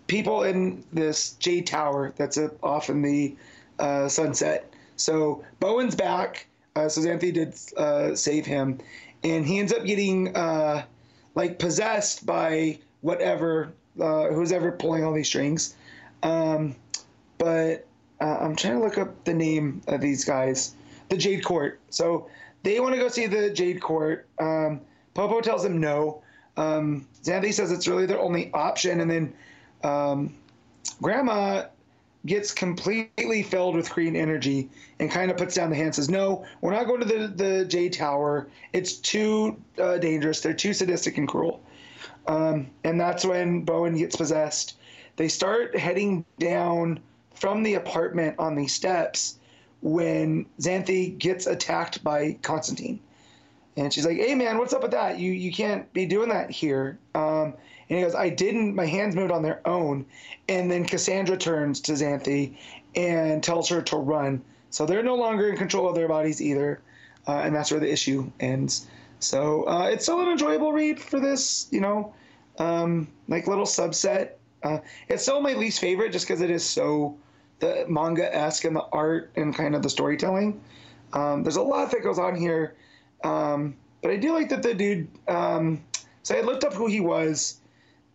people 0.06 0.42
in 0.44 0.84
this 0.92 1.32
J 1.32 1.62
Tower 1.62 2.12
that's 2.16 2.38
off 2.62 2.90
in 2.90 3.02
the 3.02 3.36
uh, 3.78 4.08
sunset. 4.08 4.72
So 4.96 5.44
Bowen's 5.60 5.94
back. 5.94 6.46
Uh, 6.74 6.88
so 6.90 7.00
Xanthe 7.00 7.32
did 7.32 8.18
save 8.18 8.44
him, 8.44 8.78
and 9.22 9.46
he 9.46 9.58
ends 9.58 9.72
up 9.72 9.84
getting 9.84 10.34
uh, 10.36 10.84
like 11.34 11.58
possessed 11.58 12.26
by 12.26 12.78
whatever 13.00 13.72
uh, 14.00 14.26
who's 14.28 14.52
ever 14.52 14.72
pulling 14.72 15.04
all 15.04 15.12
these 15.12 15.28
strings. 15.28 15.74
Um, 16.22 16.74
but 17.38 17.86
uh, 18.20 18.38
I'm 18.40 18.56
trying 18.56 18.74
to 18.74 18.80
look 18.80 18.98
up 18.98 19.24
the 19.24 19.34
name 19.34 19.82
of 19.86 20.00
these 20.00 20.24
guys. 20.24 20.74
The 21.08 21.16
Jade 21.16 21.44
Court. 21.44 21.78
So 21.90 22.28
they 22.62 22.80
want 22.80 22.94
to 22.94 23.00
go 23.00 23.08
see 23.08 23.26
the 23.26 23.50
Jade 23.50 23.80
Court. 23.80 24.26
Um, 24.40 24.80
Popo 25.14 25.40
tells 25.40 25.62
them 25.62 25.78
no. 25.78 26.22
Um, 26.56 27.06
Xanthe 27.22 27.52
says 27.52 27.70
it's 27.70 27.86
really 27.86 28.06
their 28.06 28.18
only 28.18 28.50
option, 28.52 29.00
and 29.00 29.10
then 29.10 29.32
um, 29.84 30.34
Grandma 31.02 31.66
gets 32.26 32.52
completely 32.52 33.42
filled 33.42 33.76
with 33.76 33.88
green 33.90 34.16
energy 34.16 34.68
and 34.98 35.10
kind 35.10 35.30
of 35.30 35.36
puts 35.36 35.54
down 35.54 35.70
the 35.70 35.76
hand 35.76 35.86
and 35.86 35.94
says 35.94 36.10
no 36.10 36.44
we're 36.60 36.72
not 36.72 36.86
going 36.86 37.00
to 37.00 37.06
the, 37.06 37.28
the 37.28 37.64
j 37.64 37.88
tower. 37.88 38.48
It's 38.72 38.94
too 38.94 39.56
uh, 39.80 39.98
dangerous. 39.98 40.40
They're 40.40 40.52
too 40.52 40.74
sadistic 40.74 41.16
and 41.16 41.28
cruel. 41.28 41.62
Um, 42.26 42.70
and 42.84 43.00
that's 43.00 43.24
when 43.24 43.62
bowen 43.62 43.96
gets 43.96 44.16
possessed. 44.16 44.76
They 45.14 45.28
start 45.28 45.78
heading 45.78 46.24
down 46.38 47.00
from 47.34 47.62
the 47.62 47.74
apartment 47.74 48.36
on 48.38 48.56
the 48.56 48.66
steps 48.66 49.38
when 49.80 50.46
Xanthe 50.60 51.16
gets 51.18 51.46
attacked 51.46 52.02
by 52.02 52.38
constantine. 52.42 53.00
And 53.76 53.92
she's 53.92 54.06
like 54.06 54.16
hey 54.16 54.34
man 54.34 54.58
what's 54.58 54.72
up 54.72 54.82
with 54.82 54.90
that? 54.92 55.18
You 55.18 55.32
you 55.32 55.52
can't 55.52 55.90
be 55.92 56.06
doing 56.06 56.30
that 56.30 56.50
here. 56.50 56.98
Um, 57.14 57.54
and 57.88 57.98
he 57.98 58.04
goes, 58.04 58.14
I 58.14 58.28
didn't, 58.30 58.74
my 58.74 58.86
hands 58.86 59.14
moved 59.14 59.30
on 59.30 59.42
their 59.42 59.66
own. 59.66 60.06
And 60.48 60.70
then 60.70 60.84
Cassandra 60.84 61.36
turns 61.36 61.80
to 61.82 61.92
Xanthe 61.92 62.56
and 62.94 63.42
tells 63.42 63.68
her 63.68 63.82
to 63.82 63.96
run. 63.96 64.42
So 64.70 64.86
they're 64.86 65.02
no 65.02 65.14
longer 65.14 65.48
in 65.48 65.56
control 65.56 65.88
of 65.88 65.94
their 65.94 66.08
bodies 66.08 66.42
either. 66.42 66.80
Uh, 67.28 67.42
and 67.44 67.54
that's 67.54 67.70
where 67.70 67.80
the 67.80 67.90
issue 67.90 68.30
ends. 68.40 68.86
So 69.20 69.64
uh, 69.68 69.88
it's 69.92 70.04
still 70.04 70.20
an 70.20 70.28
enjoyable 70.28 70.72
read 70.72 71.00
for 71.00 71.20
this, 71.20 71.68
you 71.70 71.80
know, 71.80 72.14
um, 72.58 73.08
like 73.28 73.46
little 73.46 73.64
subset. 73.64 74.30
Uh, 74.62 74.78
it's 75.08 75.22
still 75.22 75.40
my 75.40 75.52
least 75.52 75.80
favorite 75.80 76.12
just 76.12 76.26
because 76.26 76.40
it 76.40 76.50
is 76.50 76.64
so 76.64 77.16
the 77.60 77.86
manga 77.88 78.34
esque 78.34 78.64
in 78.64 78.74
the 78.74 78.84
art 78.92 79.30
and 79.36 79.54
kind 79.54 79.74
of 79.74 79.82
the 79.82 79.90
storytelling. 79.90 80.60
Um, 81.12 81.42
there's 81.42 81.56
a 81.56 81.62
lot 81.62 81.90
that 81.92 82.02
goes 82.02 82.18
on 82.18 82.36
here. 82.36 82.74
Um, 83.24 83.76
but 84.02 84.10
I 84.10 84.16
do 84.16 84.32
like 84.32 84.48
that 84.50 84.62
the 84.62 84.74
dude. 84.74 85.08
Um, 85.28 85.82
so 86.22 86.36
I 86.36 86.40
looked 86.40 86.64
up 86.64 86.74
who 86.74 86.86
he 86.86 87.00
was 87.00 87.60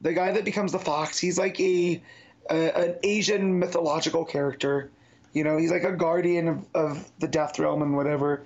the 0.02 0.14
guy 0.14 0.32
that 0.32 0.46
becomes 0.46 0.72
the 0.72 0.80
fox, 0.80 1.18
he's 1.18 1.38
like 1.38 1.60
a, 1.60 2.02
a 2.50 2.78
an 2.78 2.96
Asian 3.04 3.60
mythological 3.60 4.26
character. 4.26 4.90
You 5.34 5.44
know, 5.44 5.58
he's 5.58 5.72
like 5.72 5.84
a 5.84 5.94
guardian 5.94 6.48
of, 6.48 6.66
of 6.76 7.12
the 7.20 7.28
death 7.28 7.58
realm 7.60 7.82
and 7.82 7.96
whatever. 7.96 8.44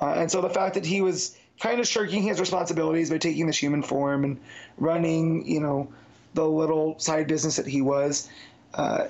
Uh, 0.00 0.14
and 0.14 0.30
so 0.30 0.40
the 0.40 0.50
fact 0.50 0.74
that 0.74 0.86
he 0.86 1.00
was 1.02 1.36
kind 1.60 1.78
of 1.78 1.86
shirking 1.86 2.22
his 2.22 2.40
responsibilities 2.40 3.10
by 3.10 3.18
taking 3.18 3.46
this 3.46 3.58
human 3.58 3.82
form 3.82 4.24
and 4.24 4.40
running, 4.78 5.46
you 5.46 5.60
know, 5.60 5.92
the 6.34 6.46
little 6.46 6.98
side 6.98 7.26
business 7.26 7.56
that 7.56 7.66
he 7.66 7.82
was, 7.82 8.28
uh, 8.74 9.06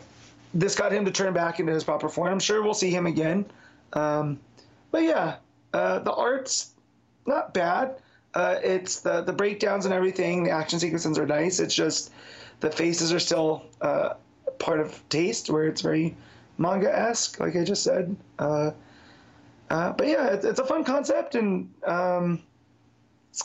this 0.52 0.74
got 0.74 0.92
him 0.92 1.04
to 1.04 1.10
turn 1.10 1.32
back 1.32 1.60
into 1.60 1.72
his 1.72 1.84
proper 1.84 2.08
form. 2.08 2.32
I'm 2.32 2.40
sure 2.40 2.62
we'll 2.62 2.74
see 2.74 2.90
him 2.90 3.06
again. 3.06 3.46
Um, 3.92 4.40
but 4.90 5.02
yeah, 5.02 5.36
uh, 5.72 6.00
the 6.00 6.12
art's 6.12 6.72
not 7.26 7.54
bad. 7.54 7.96
Uh, 8.34 8.56
it's 8.62 9.00
the 9.00 9.22
the 9.22 9.32
breakdowns 9.32 9.84
and 9.84 9.92
everything. 9.92 10.44
The 10.44 10.50
action 10.50 10.78
sequences 10.78 11.18
are 11.18 11.26
nice. 11.26 11.60
It's 11.60 11.74
just 11.74 12.10
the 12.60 12.70
faces 12.70 13.12
are 13.12 13.18
still 13.18 13.64
uh, 13.80 14.14
part 14.58 14.80
of 14.80 15.06
taste, 15.08 15.50
where 15.50 15.66
it's 15.66 15.82
very 15.82 16.16
manga 16.58 16.96
esque, 16.96 17.40
like 17.40 17.56
I 17.56 17.64
just 17.64 17.82
said. 17.82 18.16
Uh, 18.38 18.70
uh, 19.70 19.92
but 19.92 20.06
yeah, 20.06 20.28
it's, 20.28 20.44
it's, 20.44 20.60
a 20.60 20.64
fun 20.64 20.84
concept, 20.84 21.34
and 21.34 21.72
um, 21.86 22.42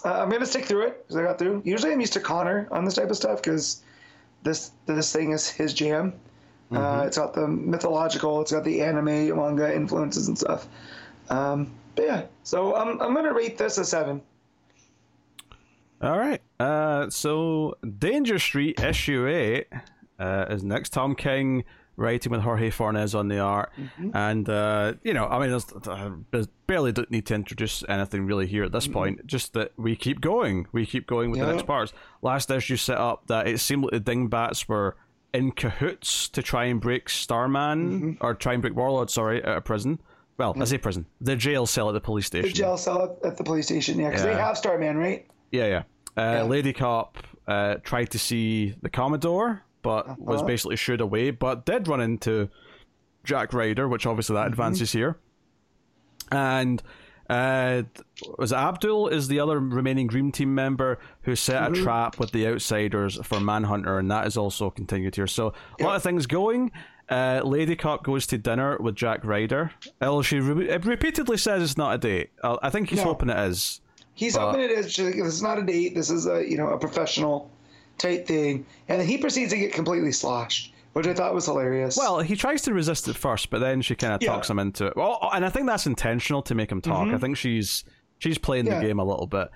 uh, 0.06 0.22
I'm 0.22 0.30
gonna 0.30 0.46
stick 0.46 0.66
through 0.66 0.88
it 0.88 1.04
because 1.04 1.18
I 1.18 1.24
got 1.24 1.40
through. 1.40 1.62
Usually, 1.66 1.92
I'm 1.92 2.00
used 2.00 2.14
to 2.14 2.20
Connor 2.20 2.68
on 2.72 2.86
this 2.86 2.96
type 2.96 3.10
of 3.10 3.16
stuff 3.16 3.42
because 3.42 3.82
this 4.44 4.72
this 4.86 5.12
thing 5.12 5.32
is 5.32 5.50
his 5.50 5.74
jam. 5.74 6.14
Uh, 6.70 6.76
mm-hmm. 6.76 7.08
it's 7.08 7.18
got 7.18 7.34
the 7.34 7.48
mythological, 7.48 8.42
it's 8.42 8.52
got 8.52 8.66
the 8.66 8.82
anime 8.82 9.36
manga 9.36 9.74
influences 9.74 10.28
and 10.28 10.38
stuff. 10.38 10.68
Um, 11.30 11.72
but 11.96 12.06
yeah, 12.06 12.26
so 12.44 12.76
I'm 12.76 13.02
I'm 13.02 13.14
gonna 13.14 13.34
rate 13.34 13.58
this 13.58 13.78
a 13.78 13.86
seven. 13.86 14.22
All 16.02 16.18
right. 16.18 16.42
Uh, 16.60 17.10
so 17.10 17.76
Danger 17.98 18.40
Street 18.40 18.80
issue 18.80 19.28
eight 19.28 19.68
uh, 20.20 20.46
is 20.50 20.64
next. 20.64 20.94
Tom 20.94 21.16
King 21.16 21.64
writing 21.96 22.32
with 22.32 22.42
Jorge 22.42 22.70
Fornés 22.70 23.18
on 23.18 23.28
the 23.28 23.40
art, 23.40 23.72
mm-hmm. 23.78 24.16
and 24.16 24.48
uh, 24.48 24.94
you 25.04 25.14
know, 25.14 25.26
I 25.26 25.40
mean, 25.40 25.50
there's, 25.50 25.66
there's, 26.32 26.48
barely 26.68 26.92
don't 26.92 27.10
need 27.10 27.26
to 27.26 27.34
introduce 27.34 27.84
anything 27.90 28.26
really 28.26 28.46
here 28.46 28.64
at 28.64 28.72
this 28.72 28.86
mm-hmm. 28.86 28.94
point. 28.94 29.28
Just 29.28 29.54
that 29.54 29.72
we 29.78 29.96
keep 29.96 30.22
going, 30.22 30.68
we 30.72 30.86
keep 30.86 31.08
going 31.08 31.32
with 31.32 31.40
the 31.40 31.52
next 31.52 31.66
parts. 31.66 31.94
Last 32.22 32.52
issue 32.52 32.78
set 32.78 32.98
up 32.98 33.28
that 33.28 33.48
it 33.48 33.60
seemed 33.60 33.84
like 33.84 33.92
the 33.92 34.00
Dingbats 34.00 34.68
were 34.68 34.96
in 35.34 35.52
cahoots 35.52 36.30
to 36.30 36.42
try 36.42 36.66
and 36.66 36.80
break 36.80 37.10
Starman 37.10 37.90
mm-hmm. 37.90 38.26
or 38.26 38.34
try 38.34 38.54
and 38.54 38.62
break 38.62 38.76
Warlord, 38.76 39.10
sorry, 39.10 39.44
out 39.44 39.58
of 39.58 39.66
prison. 39.66 40.00
Well, 40.38 40.56
I 40.60 40.66
say 40.66 40.78
prison, 40.78 41.08
the 41.20 41.36
jail 41.36 41.66
cell 41.66 41.90
at 41.90 41.94
the 41.94 42.00
police 42.00 42.28
station. 42.28 42.50
The 42.50 42.54
jail 42.54 42.78
cell 42.78 43.18
at 43.24 43.38
the 43.38 43.44
police 43.44 43.66
station, 43.66 44.00
yeah, 44.00 44.10
because 44.10 44.24
yeah. 44.24 44.34
they 44.34 44.40
have 44.40 44.56
Starman, 44.56 44.98
right? 44.98 45.26
Yeah, 45.52 45.68
yeah. 45.68 45.84
Uh, 46.18 46.38
yeah. 46.38 46.44
Lady 46.44 46.74
Cop 46.74 47.18
uh, 47.48 47.76
tried 47.84 48.12
to 48.12 48.20
see 48.20 48.76
the 48.82 48.90
Commodore, 48.90 49.64
but 49.82 50.08
uh-huh. 50.08 50.16
was 50.20 50.44
basically 50.44 50.76
shooed 50.76 51.02
away. 51.02 51.32
But 51.32 51.66
did 51.66 51.88
run 51.88 52.02
into 52.02 52.50
Jack 53.24 53.54
Ryder, 53.54 53.88
which 53.88 54.06
obviously 54.06 54.36
that 54.36 54.44
mm-hmm. 54.44 54.54
advances 54.54 54.92
here. 54.92 55.18
And 56.32 56.82
uh, 57.30 57.84
was 58.38 58.54
Abdul 58.54 59.10
is 59.10 59.28
the 59.28 59.40
other 59.40 59.60
remaining 59.60 60.08
Dream 60.08 60.32
Team 60.32 60.56
member 60.56 61.00
who 61.22 61.36
set 61.36 61.64
mm-hmm. 61.64 61.74
a 61.74 61.84
trap 61.84 62.20
with 62.20 62.32
the 62.32 62.48
Outsiders 62.48 63.20
for 63.24 63.40
Manhunter, 63.40 64.00
and 64.00 64.10
that 64.12 64.28
is 64.28 64.38
also 64.38 64.70
continued 64.70 65.16
here. 65.16 65.28
So 65.28 65.54
a 65.80 65.84
lot 65.84 65.96
of 65.96 66.04
things 66.04 66.26
going. 66.26 66.72
Uh, 67.10 67.42
Lady 67.44 67.76
Cop 67.76 68.04
goes 68.04 68.28
to 68.28 68.38
dinner 68.38 68.78
with 68.80 68.96
Jack 68.96 69.24
Ryder. 69.24 69.72
Well, 70.02 70.22
she 70.22 70.40
re- 70.40 70.78
repeatedly 70.78 71.38
says 71.38 71.64
it's 71.64 71.78
not 71.78 71.96
a 71.96 71.98
date. 71.98 72.32
I 72.44 72.70
think 72.70 72.90
he's 72.90 73.00
no. 73.00 73.06
hoping 73.06 73.30
it 73.30 73.38
is. 73.50 73.80
He's 74.18 74.36
uh, 74.36 74.48
hoping 74.48 74.62
it 74.62 74.72
is. 74.72 74.96
This 74.96 75.16
is 75.16 75.44
not 75.44 75.60
a 75.60 75.64
date. 75.64 75.94
This 75.96 76.10
is 76.10 76.28
a 76.28 76.44
you 76.44 76.58
know 76.58 76.70
a 76.70 76.78
professional 76.78 77.50
type 77.98 78.28
thing, 78.28 78.66
and 78.90 79.00
then 79.00 79.08
he 79.08 79.18
proceeds 79.18 79.52
to 79.54 79.58
get 79.58 79.72
completely 79.72 80.12
sloshed, 80.12 80.74
which 80.94 81.06
I 81.06 81.14
thought 81.14 81.34
was 81.36 81.46
hilarious. 81.46 81.96
Well, 81.96 82.20
he 82.20 82.36
tries 82.36 82.64
to 82.64 82.74
resist 82.74 83.08
at 83.08 83.16
first, 83.16 83.52
but 83.52 83.60
then 83.60 83.82
she 83.82 83.96
kind 83.96 84.14
of 84.14 84.22
yeah. 84.22 84.30
talks 84.30 84.50
him 84.50 84.58
into 84.58 84.88
it. 84.88 84.98
Well, 84.98 85.30
and 85.34 85.46
I 85.46 85.50
think 85.50 85.68
that's 85.68 85.86
intentional 85.86 86.42
to 86.44 86.56
make 86.56 86.72
him 86.72 86.82
talk. 86.82 87.06
Mm-hmm. 87.06 87.16
I 87.16 87.20
think 87.20 87.38
she's 87.38 87.86
she's 88.18 88.40
playing 88.40 88.66
yeah. 88.66 88.80
the 88.80 88.86
game 88.88 89.00
a 89.00 89.06
little 89.06 89.28
bit. 89.28 89.50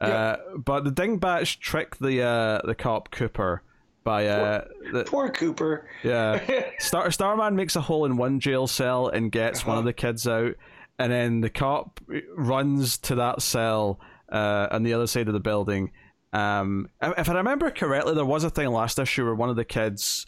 Uh, 0.00 0.36
But 0.56 0.84
the 0.84 0.90
dingbats 0.90 1.50
trick 1.50 1.96
the 1.96 2.22
uh, 2.22 2.60
the 2.66 2.74
cop 2.74 3.12
Cooper 3.12 3.62
by 4.04 4.26
uh, 4.26 4.64
the, 4.92 5.04
Poor 5.04 5.28
Cooper. 5.28 5.86
yeah. 6.02 6.40
Star 6.78 7.10
Starman 7.10 7.54
makes 7.54 7.76
a 7.76 7.80
hole 7.80 8.04
in 8.04 8.16
one 8.16 8.40
jail 8.40 8.66
cell 8.66 9.08
and 9.08 9.30
gets 9.30 9.66
one 9.66 9.76
of 9.76 9.84
the 9.84 9.92
kids 9.92 10.26
out, 10.26 10.54
and 10.98 11.12
then 11.12 11.40
the 11.40 11.50
cop 11.50 12.00
runs 12.36 12.98
to 12.98 13.14
that 13.16 13.42
cell 13.42 14.00
uh, 14.30 14.68
on 14.70 14.82
the 14.82 14.94
other 14.94 15.06
side 15.06 15.28
of 15.28 15.34
the 15.34 15.40
building. 15.40 15.92
Um, 16.32 16.88
if 17.00 17.28
I 17.28 17.34
remember 17.34 17.70
correctly, 17.70 18.14
there 18.14 18.24
was 18.24 18.44
a 18.44 18.50
thing 18.50 18.68
last 18.68 18.98
issue 18.98 19.24
where 19.24 19.34
one 19.34 19.48
of 19.48 19.56
the 19.56 19.64
kids, 19.64 20.26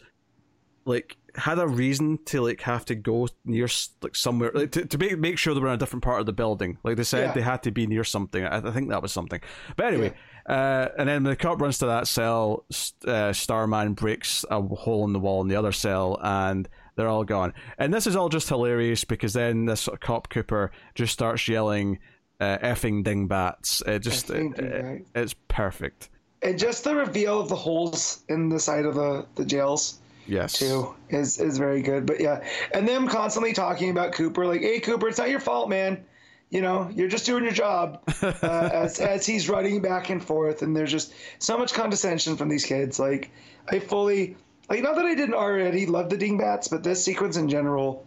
like, 0.85 1.17
had 1.35 1.59
a 1.59 1.67
reason 1.67 2.19
to 2.25 2.41
like 2.41 2.59
have 2.61 2.83
to 2.83 2.93
go 2.95 3.25
near 3.45 3.67
like 4.01 4.15
somewhere 4.17 4.51
like, 4.53 4.71
to, 4.71 4.85
to 4.85 4.97
make 4.97 5.17
make 5.17 5.37
sure 5.37 5.53
they 5.53 5.61
were 5.61 5.67
in 5.69 5.75
a 5.75 5.77
different 5.77 6.03
part 6.03 6.19
of 6.19 6.25
the 6.25 6.33
building. 6.33 6.77
Like 6.83 6.97
they 6.97 7.03
said, 7.05 7.27
Yeah. 7.27 7.33
they 7.33 7.41
had 7.41 7.63
to 7.63 7.71
be 7.71 7.87
near 7.87 8.03
something. 8.03 8.43
I, 8.43 8.57
I 8.57 8.71
think 8.71 8.89
that 8.89 9.01
was 9.01 9.13
something. 9.13 9.39
But 9.77 9.85
anyway, 9.85 10.13
uh, 10.49 10.89
and 10.97 11.07
then 11.07 11.23
the 11.23 11.37
cop 11.37 11.61
runs 11.61 11.77
to 11.77 11.85
that 11.85 12.07
cell, 12.07 12.65
uh, 13.07 13.31
Starman 13.31 13.93
breaks 13.93 14.43
a 14.49 14.61
hole 14.61 15.05
in 15.05 15.13
the 15.13 15.19
wall 15.19 15.41
in 15.41 15.47
the 15.47 15.55
other 15.55 15.71
cell, 15.71 16.17
and 16.21 16.67
they're 17.01 17.09
all 17.09 17.23
gone. 17.23 17.53
And 17.77 17.93
this 17.93 18.05
is 18.07 18.15
all 18.15 18.29
just 18.29 18.47
hilarious 18.47 19.03
because 19.03 19.33
then 19.33 19.65
this 19.65 19.81
sort 19.81 19.95
of 19.95 19.99
cop 20.01 20.29
Cooper 20.29 20.71
just 20.95 21.11
starts 21.13 21.47
yelling, 21.47 21.97
uh, 22.39 22.57
"effing 22.59 23.03
dingbats!" 23.03 23.81
It 23.85 23.99
just 23.99 24.29
it- 24.29 24.57
it- 24.59 25.07
it's 25.15 25.35
perfect. 25.47 26.09
And 26.43 26.57
just 26.57 26.83
the 26.83 26.95
reveal 26.95 27.39
of 27.39 27.49
the 27.49 27.55
holes 27.55 28.23
in 28.29 28.49
the 28.49 28.59
side 28.59 28.85
of 28.85 28.95
the, 28.95 29.25
the 29.35 29.45
jails 29.45 29.99
Yes. 30.27 30.53
too 30.53 30.95
is 31.09 31.39
is 31.39 31.57
very 31.57 31.81
good. 31.81 32.05
But 32.05 32.19
yeah, 32.19 32.43
and 32.73 32.87
them 32.87 33.07
constantly 33.07 33.53
talking 33.53 33.89
about 33.89 34.13
Cooper, 34.13 34.45
like, 34.45 34.61
"Hey, 34.61 34.79
Cooper, 34.79 35.07
it's 35.07 35.17
not 35.17 35.29
your 35.29 35.39
fault, 35.39 35.67
man. 35.69 36.03
You 36.49 36.61
know, 36.61 36.89
you're 36.93 37.07
just 37.07 37.25
doing 37.25 37.43
your 37.43 37.53
job." 37.53 38.01
Uh, 38.43 38.69
as 38.73 38.99
as 38.99 39.25
he's 39.25 39.49
running 39.49 39.81
back 39.81 40.09
and 40.09 40.23
forth, 40.23 40.61
and 40.61 40.75
there's 40.75 40.91
just 40.91 41.13
so 41.39 41.57
much 41.57 41.73
condescension 41.73 42.35
from 42.37 42.49
these 42.49 42.65
kids. 42.65 42.99
Like, 42.99 43.31
I 43.69 43.79
fully 43.79 44.35
like 44.71 44.81
not 44.83 44.95
that 44.95 45.05
I 45.05 45.13
didn't 45.13 45.35
already 45.35 45.85
love 45.85 46.09
the 46.09 46.17
Dingbats, 46.17 46.67
but 46.67 46.81
this 46.83 47.03
sequence 47.03 47.37
in 47.37 47.47
general 47.49 48.05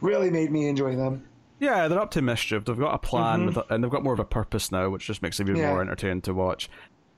really 0.00 0.30
made 0.30 0.50
me 0.50 0.66
enjoy 0.68 0.96
them. 0.96 1.24
Yeah, 1.58 1.88
they're 1.88 2.00
up 2.00 2.10
to 2.12 2.22
mischief. 2.22 2.64
They've 2.64 2.78
got 2.78 2.94
a 2.94 2.98
plan, 2.98 3.46
with 3.46 3.56
a, 3.56 3.64
and 3.72 3.82
they've 3.82 3.90
got 3.90 4.02
more 4.02 4.12
of 4.12 4.18
a 4.20 4.24
purpose 4.24 4.70
now, 4.72 4.88
which 4.90 5.06
just 5.06 5.22
makes 5.22 5.40
it 5.40 5.44
even 5.48 5.56
Yeah. 5.60 5.70
more 5.70 5.80
entertaining 5.80 6.20
to 6.22 6.34
watch. 6.34 6.68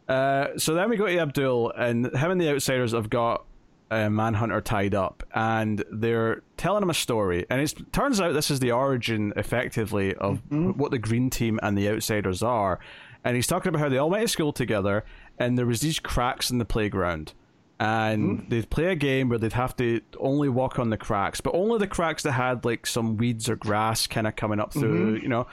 Uh, 0.08 0.48
so 0.56 0.74
then 0.74 0.88
we 0.90 0.96
go 0.96 1.06
to 1.06 1.18
Abdul, 1.18 1.72
and 1.76 2.06
him 2.14 2.30
and 2.30 2.40
the 2.40 2.48
Outsiders 2.50 2.92
have 2.92 3.10
got 3.10 3.44
uh, 3.90 4.08
Manhunter 4.10 4.60
tied 4.60 4.94
up, 4.94 5.22
and 5.34 5.82
they're 5.90 6.42
telling 6.56 6.82
him 6.82 6.90
a 6.90 6.94
story. 6.94 7.46
And 7.50 7.60
it 7.60 7.74
turns 7.92 8.20
out 8.20 8.32
this 8.32 8.50
is 8.50 8.60
the 8.60 8.70
origin, 8.72 9.32
effectively, 9.36 10.14
of 10.14 10.40
what 10.50 10.90
the 10.90 10.98
Green 10.98 11.30
Team 11.30 11.58
and 11.62 11.76
the 11.76 11.88
Outsiders 11.88 12.42
are. 12.42 12.78
And 13.24 13.34
he's 13.34 13.46
talking 13.46 13.70
about 13.70 13.80
how 13.80 13.88
they 13.88 13.98
all 13.98 14.10
went 14.10 14.22
to 14.22 14.28
school 14.28 14.52
together, 14.52 15.04
and 15.38 15.58
there 15.58 15.66
was 15.66 15.80
these 15.80 15.98
cracks 15.98 16.50
in 16.50 16.58
the 16.58 16.64
playground. 16.64 17.32
And 17.80 18.40
hmm? 18.40 18.48
they'd 18.48 18.68
play 18.68 18.86
a 18.86 18.96
game 18.96 19.28
where 19.28 19.38
they'd 19.38 19.52
have 19.52 19.76
to 19.76 20.00
only 20.18 20.48
walk 20.48 20.78
on 20.78 20.90
the 20.90 20.96
cracks, 20.96 21.40
but 21.40 21.54
only 21.54 21.78
the 21.78 21.86
cracks 21.86 22.24
that 22.24 22.32
had 22.32 22.64
like 22.64 22.86
some 22.86 23.16
weeds 23.16 23.48
or 23.48 23.56
grass 23.56 24.06
kind 24.06 24.26
of 24.26 24.34
coming 24.34 24.58
up 24.58 24.72
through, 24.72 25.14
mm-hmm. 25.14 25.22
you 25.22 25.28
know, 25.28 25.46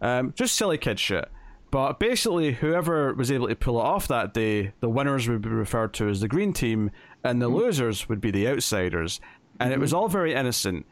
um, 0.00 0.32
just 0.36 0.54
silly 0.54 0.78
kid 0.78 1.00
shit. 1.00 1.28
But 1.70 1.98
basically, 1.98 2.52
whoever 2.52 3.12
was 3.14 3.32
able 3.32 3.48
to 3.48 3.56
pull 3.56 3.80
it 3.80 3.84
off 3.84 4.06
that 4.06 4.32
day, 4.32 4.72
the 4.78 4.88
winners 4.88 5.28
would 5.28 5.42
be 5.42 5.48
referred 5.48 5.92
to 5.94 6.08
as 6.08 6.20
the 6.20 6.28
green 6.28 6.52
team, 6.52 6.92
and 7.24 7.42
the 7.42 7.48
hmm? 7.48 7.56
losers 7.56 8.08
would 8.08 8.20
be 8.20 8.30
the 8.30 8.46
outsiders. 8.46 9.20
And 9.58 9.72
it 9.72 9.80
was 9.80 9.90
mm-hmm. 9.90 9.98
all 9.98 10.08
very 10.08 10.34
innocent 10.34 10.86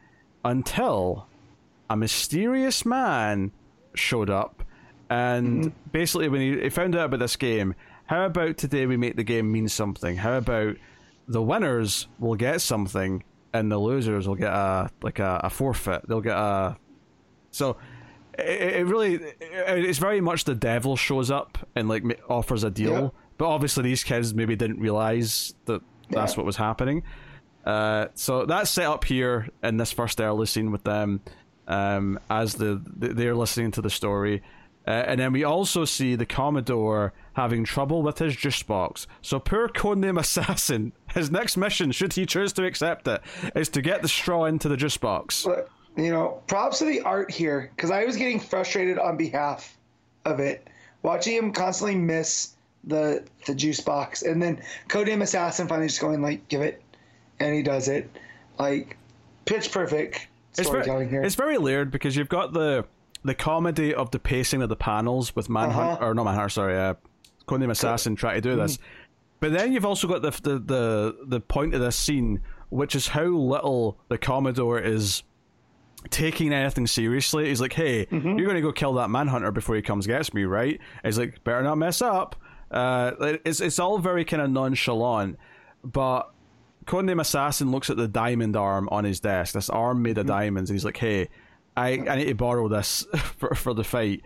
until 0.45 1.29
a 1.89 1.97
mysterious 1.97 2.85
man 2.85 3.53
showed 3.95 4.31
up. 4.31 4.65
And 5.09 5.67
mm-hmm. 5.67 5.91
basically, 5.93 6.29
when 6.29 6.41
he, 6.41 6.61
he 6.63 6.69
found 6.71 6.97
out 6.97 7.07
about 7.07 7.21
this 7.21 7.37
game, 7.37 7.75
how 8.13 8.27
about 8.27 8.59
today 8.59 8.85
we 8.87 8.97
make 8.99 9.17
the 9.17 9.25
game 9.25 9.51
mean 9.51 9.69
something? 9.69 10.17
How 10.17 10.37
about 10.37 10.77
the 11.27 11.43
winners 11.43 12.09
will 12.19 12.35
get 12.35 12.61
something, 12.61 13.25
and 13.55 13.71
the 13.73 13.79
losers 13.79 14.29
will 14.29 14.35
get 14.35 14.53
a 14.53 14.91
like 15.03 15.19
a, 15.19 15.41
a 15.45 15.51
forfeit? 15.51 16.07
They'll 16.07 16.21
get 16.21 16.37
a 16.37 16.77
so 17.51 17.77
it, 18.39 18.45
it 18.81 18.87
really 18.87 19.15
it- 19.15 19.37
it's 19.41 19.99
very 19.99 20.21
much 20.21 20.45
the 20.45 20.55
devil 20.55 20.97
shows 20.97 21.31
up 21.31 21.59
and 21.75 21.89
like 21.89 22.05
offers 22.29 22.65
a 22.65 22.71
deal, 22.71 22.93
Yeah. 22.93 23.09
but 23.39 23.47
obviously 23.49 23.83
these 23.85 24.05
kids 24.05 24.35
maybe 24.35 24.57
didn't 24.57 24.81
realize 24.81 25.55
that 25.65 25.81
that's 26.11 26.33
Yeah. 26.33 26.37
what 26.39 26.47
was 26.47 26.57
happening. 26.57 27.03
Uh, 27.65 28.09
so 28.15 28.45
that's 28.45 28.71
set 28.71 28.87
up 28.87 29.05
here 29.05 29.49
in 29.63 29.77
this 29.79 29.93
first 29.93 30.21
early 30.21 30.47
scene 30.47 30.71
with 30.73 30.83
them 30.85 31.21
um, 31.69 32.19
as 32.29 32.55
the, 32.55 32.83
the 32.99 33.09
they're 33.15 33.35
listening 33.37 33.71
to 33.71 33.81
the 33.81 33.89
story. 33.91 34.43
Uh, 34.87 34.91
and 34.91 35.21
then 35.21 35.33
we 35.33 35.45
also 35.45 35.85
see 35.85 36.17
the 36.17 36.27
Commodore 36.27 37.13
having 37.35 37.65
trouble 37.65 38.03
with 38.03 38.19
his 38.19 38.35
juice 38.35 38.63
box. 38.63 39.07
So 39.21 39.39
poor 39.39 39.69
codename 39.69 40.19
assassin, 40.19 40.93
his 41.15 41.31
next 41.31 41.57
mission, 41.57 41.93
should 41.93 42.13
he 42.15 42.27
choose 42.27 42.53
to 42.55 42.65
accept 42.65 43.07
it, 43.07 43.23
is 43.55 43.69
to 43.71 43.83
get 43.83 44.03
the 44.03 44.09
straw 44.09 44.45
into 44.45 44.69
the 44.69 44.77
juice 44.77 44.97
box. 44.97 45.47
You 45.97 46.11
know, 46.11 46.43
props 46.47 46.79
to 46.79 46.87
the 46.87 47.03
art 47.03 47.31
here 47.31 47.71
because 47.77 47.91
I 47.91 48.05
was 48.05 48.17
getting 48.17 48.41
frustrated 48.41 48.99
on 48.99 49.17
behalf 49.17 49.77
of 50.25 50.41
it, 50.41 50.69
watching 51.03 51.37
him 51.37 51.53
constantly 51.53 51.97
miss 51.97 52.55
the 52.85 53.23
the 53.47 53.55
juice 53.55 53.81
box, 53.81 54.23
and 54.23 54.43
then 54.43 54.61
Codename 54.89 55.23
Assassin 55.23 55.69
finally 55.69 55.89
just 55.89 56.01
going 56.01 56.23
like, 56.23 56.49
"Give 56.49 56.63
it," 56.63 56.83
and 57.41 57.55
he 57.55 57.63
does 57.63 57.89
it, 57.89 58.11
like 58.59 58.97
pitch 59.45 59.71
perfect 59.71 60.27
It's 60.57 60.67
storytelling 60.67 61.09
very, 61.09 61.11
here. 61.11 61.23
it's 61.23 61.35
very 61.35 61.59
layered 61.59 61.91
because 61.91 62.17
you've 62.17 62.29
got 62.31 62.53
the 62.55 62.87
the 63.25 63.35
comedy 63.35 63.95
of 63.95 64.11
the 64.11 64.19
pacing 64.19 64.63
of 64.63 64.69
the 64.69 64.77
panels 64.77 65.35
with 65.37 65.49
Manhunt 65.49 65.93
Uh-huh. 65.93 66.07
or 66.07 66.15
not 66.15 66.25
Manhunter, 66.25 66.49
sorry, 66.49 66.77
uh, 66.79 66.95
Codename 67.47 67.71
Assassin 67.71 68.17
trying 68.17 68.37
to 68.37 68.41
do 68.41 68.57
this. 68.57 68.77
Mm-hmm. 68.77 68.87
But 69.41 69.53
then 69.53 69.73
you've 69.73 69.85
also 69.87 70.07
got 70.09 70.23
the, 70.23 70.31
the 70.31 70.59
the 70.59 71.17
the 71.27 71.41
point 71.41 71.75
of 71.75 71.81
this 71.81 71.97
scene, 71.97 72.41
which 72.71 72.95
is 72.95 73.09
how 73.09 73.25
little 73.25 73.99
the 74.09 74.17
Commodore 74.19 74.79
is 74.79 75.23
taking 76.11 76.53
anything 76.53 76.87
seriously. 76.87 77.49
He's 77.49 77.61
like, 77.61 77.73
"Hey, 77.73 78.07
Mm-hmm. 78.07 78.39
you're 78.39 78.47
going 78.47 78.57
to 78.57 78.61
go 78.63 78.73
kill 78.73 78.95
that 78.95 79.11
Manhunter 79.11 79.51
before 79.53 79.77
he 79.77 79.83
comes 79.83 80.07
gets 80.07 80.33
me, 80.35 80.45
right?" 80.45 80.81
He's 81.05 81.19
like, 81.19 81.43
"Better 81.45 81.63
not 81.63 81.77
mess 81.79 82.01
up." 82.03 82.37
Uh, 82.71 83.13
it's 83.45 83.61
it's 83.61 83.79
all 83.79 83.99
very 83.99 84.25
kind 84.25 84.43
of 84.43 84.51
nonchalant, 84.51 85.39
but 85.85 86.31
Codename 86.87 87.21
Assassin 87.21 87.71
looks 87.71 87.91
at 87.91 87.97
the 87.97 88.09
diamond 88.09 88.57
arm 88.57 88.89
on 88.91 89.05
his 89.05 89.21
desk, 89.21 89.55
this 89.55 89.69
arm 89.71 90.03
made 90.03 90.19
of 90.19 90.27
diamonds, 90.27 90.71
and 90.71 90.77
he's 90.77 90.85
like, 90.85 90.97
"Hey, 90.97 91.29
I, 91.77 91.91
I 92.09 92.17
need 92.17 92.27
to 92.27 92.35
borrow 92.35 92.69
this 92.69 93.07
for 93.39 93.55
for 93.55 93.75
the 93.75 93.85
fight." 93.85 94.23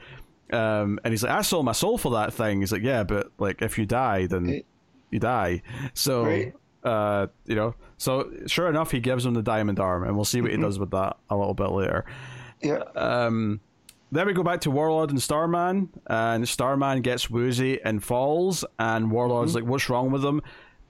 Um, 0.52 1.00
and 1.04 1.12
he's 1.12 1.22
like, 1.22 1.32
"I 1.32 1.42
sold 1.42 1.64
my 1.64 1.72
soul 1.72 1.98
for 1.98 2.12
that 2.12 2.32
thing." 2.32 2.60
He's 2.60 2.72
like, 2.72 2.82
"Yeah, 2.82 3.04
but 3.04 3.30
like 3.38 3.62
if 3.62 3.78
you 3.78 3.86
die, 3.86 4.26
then 4.26 4.62
you 5.10 5.18
die." 5.18 5.62
So, 5.94 6.24
Right. 6.24 6.54
uh, 6.84 7.26
you 7.46 7.54
know, 7.56 7.74
so 7.98 8.30
sure 8.46 8.68
enough, 8.68 8.90
he 8.92 9.00
gives 9.00 9.26
him 9.26 9.34
the 9.34 9.42
diamond 9.42 9.80
arm, 9.80 10.04
and 10.04 10.14
we'll 10.14 10.24
see 10.24 10.40
what 10.40 10.50
he 10.52 10.56
does 10.56 10.78
with 10.78 10.90
that 10.92 11.16
a 11.30 11.36
little 11.36 11.54
bit 11.54 11.70
later. 11.70 12.04
yeah, 12.62 12.82
Um, 12.94 13.60
then 14.12 14.26
we 14.28 14.32
go 14.32 14.44
back 14.44 14.60
to 14.62 14.70
Warlord 14.70 15.10
and 15.10 15.20
Starman, 15.20 15.88
and 16.06 16.48
Starman 16.48 17.02
gets 17.02 17.28
woozy 17.28 17.80
and 17.82 18.02
falls, 18.02 18.64
and 18.78 19.10
Warlord's 19.10 19.54
like, 19.56 19.64
"What's 19.64 19.88
wrong 19.90 20.12
with 20.12 20.24
him?" 20.24 20.42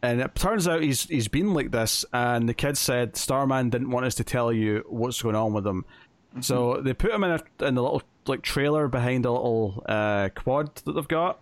And 0.03 0.21
it 0.21 0.35
turns 0.35 0.69
out 0.69 0.83
he's 0.83 1.05
he's 1.05 1.27
been 1.29 1.55
like 1.55 1.71
this, 1.71 2.05
and 2.13 2.47
the 2.47 2.53
kid 2.55 2.77
said 2.77 3.17
Starman 3.17 3.71
didn't 3.71 3.91
want 3.91 4.05
us 4.05 4.15
to 4.17 4.25
tell 4.25 4.53
you 4.53 4.85
what's 4.87 5.23
going 5.23 5.35
on 5.35 5.55
with 5.55 5.67
him, 5.67 5.87
so 6.41 6.81
they 6.83 6.93
put 6.95 7.11
him 7.13 7.25
in 7.25 7.31
a 7.31 7.67
in 7.67 7.75
the 7.75 7.83
little 7.83 8.03
like 8.27 8.43
trailer 8.43 8.89
behind 8.89 9.25
a 9.25 9.31
little 9.33 9.83
uh, 9.89 10.29
quad 10.35 10.75
that 10.85 10.93
they've 10.93 11.09
got, 11.09 11.41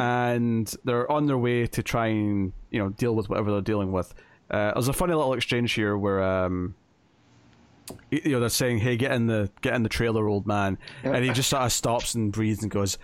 and 0.00 0.74
they're 0.84 1.10
on 1.10 1.26
their 1.26 1.38
way 1.38 1.66
to 1.66 1.82
try 1.82 2.08
and 2.08 2.52
you 2.70 2.78
know 2.78 2.88
deal 2.90 3.14
with 3.14 3.28
whatever 3.28 3.50
they're 3.52 3.60
dealing 3.60 3.92
with. 3.92 4.12
Uh, 4.50 4.72
there's 4.74 4.88
a 4.88 4.92
funny 4.92 5.14
little 5.14 5.32
exchange 5.32 5.72
here 5.72 5.96
where 5.96 6.22
um, 6.22 6.74
you 8.10 8.32
know 8.32 8.40
they're 8.40 8.48
saying, 8.48 8.78
"Hey, 8.78 8.96
get 8.96 9.12
in 9.12 9.26
the 9.26 9.50
get 9.62 9.74
in 9.74 9.82
the 9.82 9.88
trailer, 9.88 10.28
old 10.28 10.46
man," 10.46 10.78
and 11.04 11.24
he 11.24 11.30
just 11.32 11.50
sort 11.50 11.62
of 11.62 11.72
stops 11.72 12.14
and 12.14 12.32
breathes 12.32 12.62
and 12.62 12.70
goes, 12.70 12.98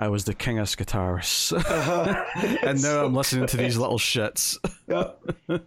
"I 0.00 0.08
was 0.08 0.24
the 0.24 0.34
king 0.34 0.58
of 0.58 0.66
Skartaris, 0.68 1.52
and 2.66 2.82
now 2.82 3.04
I'm 3.04 3.14
listening 3.20 3.46
to 3.48 3.56
these 3.56 3.76
little 3.76 3.98
shits." 3.98 4.56
yeah. 4.86 5.10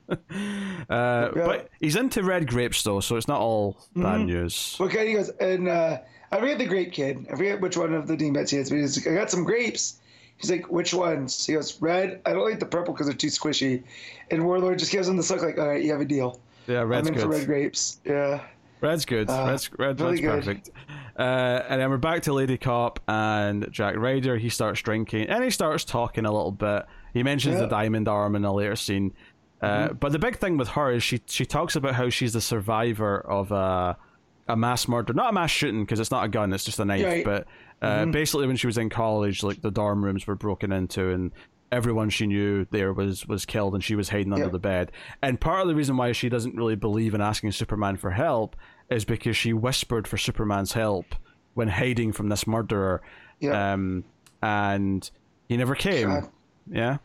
Uh, 0.89 1.30
But 1.34 1.69
he's 1.80 1.95
into 1.95 2.23
red 2.23 2.47
grapes 2.47 2.84
though, 2.84 2.99
so 2.99 3.15
it's 3.15 3.27
not 3.27 3.39
all 3.41 3.77
bad 3.95 4.22
news. 4.22 4.77
Okay, 4.80 5.07
he 5.07 5.14
goes, 5.14 5.30
and 5.30 5.68
uh, 5.68 5.97
I 6.31 6.39
forget 6.39 6.57
the 6.57 6.65
grape 6.65 6.91
kid. 6.93 7.27
I 7.31 7.35
forget 7.35 7.61
which 7.61 7.77
one 7.77 7.93
of 7.93 8.07
the 8.07 8.18
dingbats 8.18 8.51
he 8.51 8.57
is, 8.57 8.69
but 8.69 8.77
he's 8.80 8.97
like, 9.06 9.14
I 9.14 9.18
got 9.18 9.30
some 9.30 9.43
grapes. 9.43 9.99
He's 10.38 10.49
like, 10.49 10.72
which 10.72 10.93
ones? 10.93 11.45
He 11.45 11.53
goes, 11.53 11.81
red. 11.81 12.22
I 12.26 12.31
don't 12.34 12.45
like 12.49 12.60
the 12.60 12.65
purple 12.65 12.93
because 12.93 13.07
they're 13.07 13.15
too 13.15 13.27
squishy. 13.27 13.84
And 14.31 14.45
Warlord 14.45 14.80
just 14.80 14.91
gives 14.91 15.07
him 15.10 15.18
this 15.18 15.30
look 15.30 15.41
like, 15.41 15.57
all 15.57 15.68
right, 15.68 15.84
you 15.84 15.91
have 15.91 15.99
a 16.01 16.06
deal. 16.06 16.39
Yeah, 16.65 16.81
red's 16.84 17.07
I'm 17.10 17.14
in 17.14 17.19
good. 17.19 17.23
for 17.23 17.30
red 17.38 17.45
grapes. 17.45 17.99
Yeah. 18.06 18.41
Red's 18.81 19.06
good. 19.06 19.30
red's 19.30 19.69
red, 19.77 19.99
really 19.99 20.26
red's 20.26 20.45
good. 20.45 20.64
perfect. 20.64 20.69
Uh, 21.18 21.64
and 21.68 21.81
then 21.81 21.89
we're 21.89 21.97
back 21.97 22.22
to 22.23 22.34
Lady 22.34 22.57
Cop 22.57 22.99
and 23.07 23.68
Jack 23.72 23.95
Ryder. 23.97 24.38
He 24.38 24.49
starts 24.49 24.81
drinking 24.81 25.27
and 25.27 25.43
he 25.43 25.49
starts 25.49 25.84
talking 25.84 26.26
a 26.26 26.31
little 26.31 26.51
bit. 26.51 26.85
He 27.14 27.23
mentions 27.23 27.60
the 27.60 27.68
diamond 27.68 28.07
arm 28.07 28.35
in 28.35 28.45
a 28.45 28.53
later 28.53 28.76
scene. 28.77 29.14
Uh, 29.61 29.89
But 29.89 30.14
the 30.14 30.19
big 30.19 30.38
thing 30.38 30.56
with 30.57 30.69
her 30.69 30.91
is 30.91 31.03
she 31.03 31.22
she 31.26 31.45
talks 31.45 31.76
about 31.76 31.95
how 31.95 32.10
she's 32.10 32.34
the 32.34 32.41
survivor 32.41 33.19
of 33.19 33.51
a 33.51 33.97
a 34.47 34.56
mass 34.56 34.88
murder, 34.88 35.14
not 35.14 35.30
a 35.30 35.34
mass 35.34 35.51
shooting 35.51 35.84
because 35.84 35.99
it's 35.99 36.10
not 36.11 36.23
a 36.23 36.27
gun, 36.30 36.53
it's 36.53 36.64
just 36.64 36.80
a 36.80 36.85
knife. 36.85 37.03
Right. 37.06 37.26
But 37.26 37.47
uh, 37.81 38.06
basically, 38.06 38.47
when 38.47 38.56
she 38.56 38.68
was 38.68 38.77
in 38.77 38.89
college, 38.89 39.43
like 39.43 39.61
the 39.61 39.72
dorm 39.72 40.03
rooms 40.03 40.26
were 40.26 40.35
broken 40.35 40.72
into 40.72 41.10
and 41.11 41.31
everyone 41.71 42.09
she 42.09 42.25
knew 42.27 42.65
there 42.71 42.93
was 42.93 43.27
was 43.27 43.45
killed 43.45 43.73
and 43.75 43.83
she 43.83 43.95
was 43.95 44.09
hiding 44.09 44.33
under 44.33 44.45
Yep. 44.45 44.51
the 44.51 44.59
bed. 44.59 44.91
And 45.21 45.39
part 45.39 45.61
of 45.61 45.67
the 45.67 45.75
reason 45.75 45.97
why 45.97 46.11
she 46.11 46.29
doesn't 46.29 46.55
really 46.55 46.75
believe 46.75 47.13
in 47.13 47.21
asking 47.21 47.51
Superman 47.51 47.97
for 47.97 48.11
help 48.11 48.55
is 48.89 49.05
because 49.05 49.37
she 49.37 49.53
whispered 49.53 50.07
for 50.07 50.17
Superman's 50.17 50.73
help 50.73 51.15
when 51.53 51.67
hiding 51.67 52.11
from 52.11 52.29
this 52.29 52.47
murderer. 52.47 53.01
Yep. 53.39 53.53
Um, 53.53 54.03
and 54.41 55.09
he 55.47 55.57
never 55.57 55.75
came. 55.75 56.07
God. 56.09 56.29
Yeah. 56.71 56.97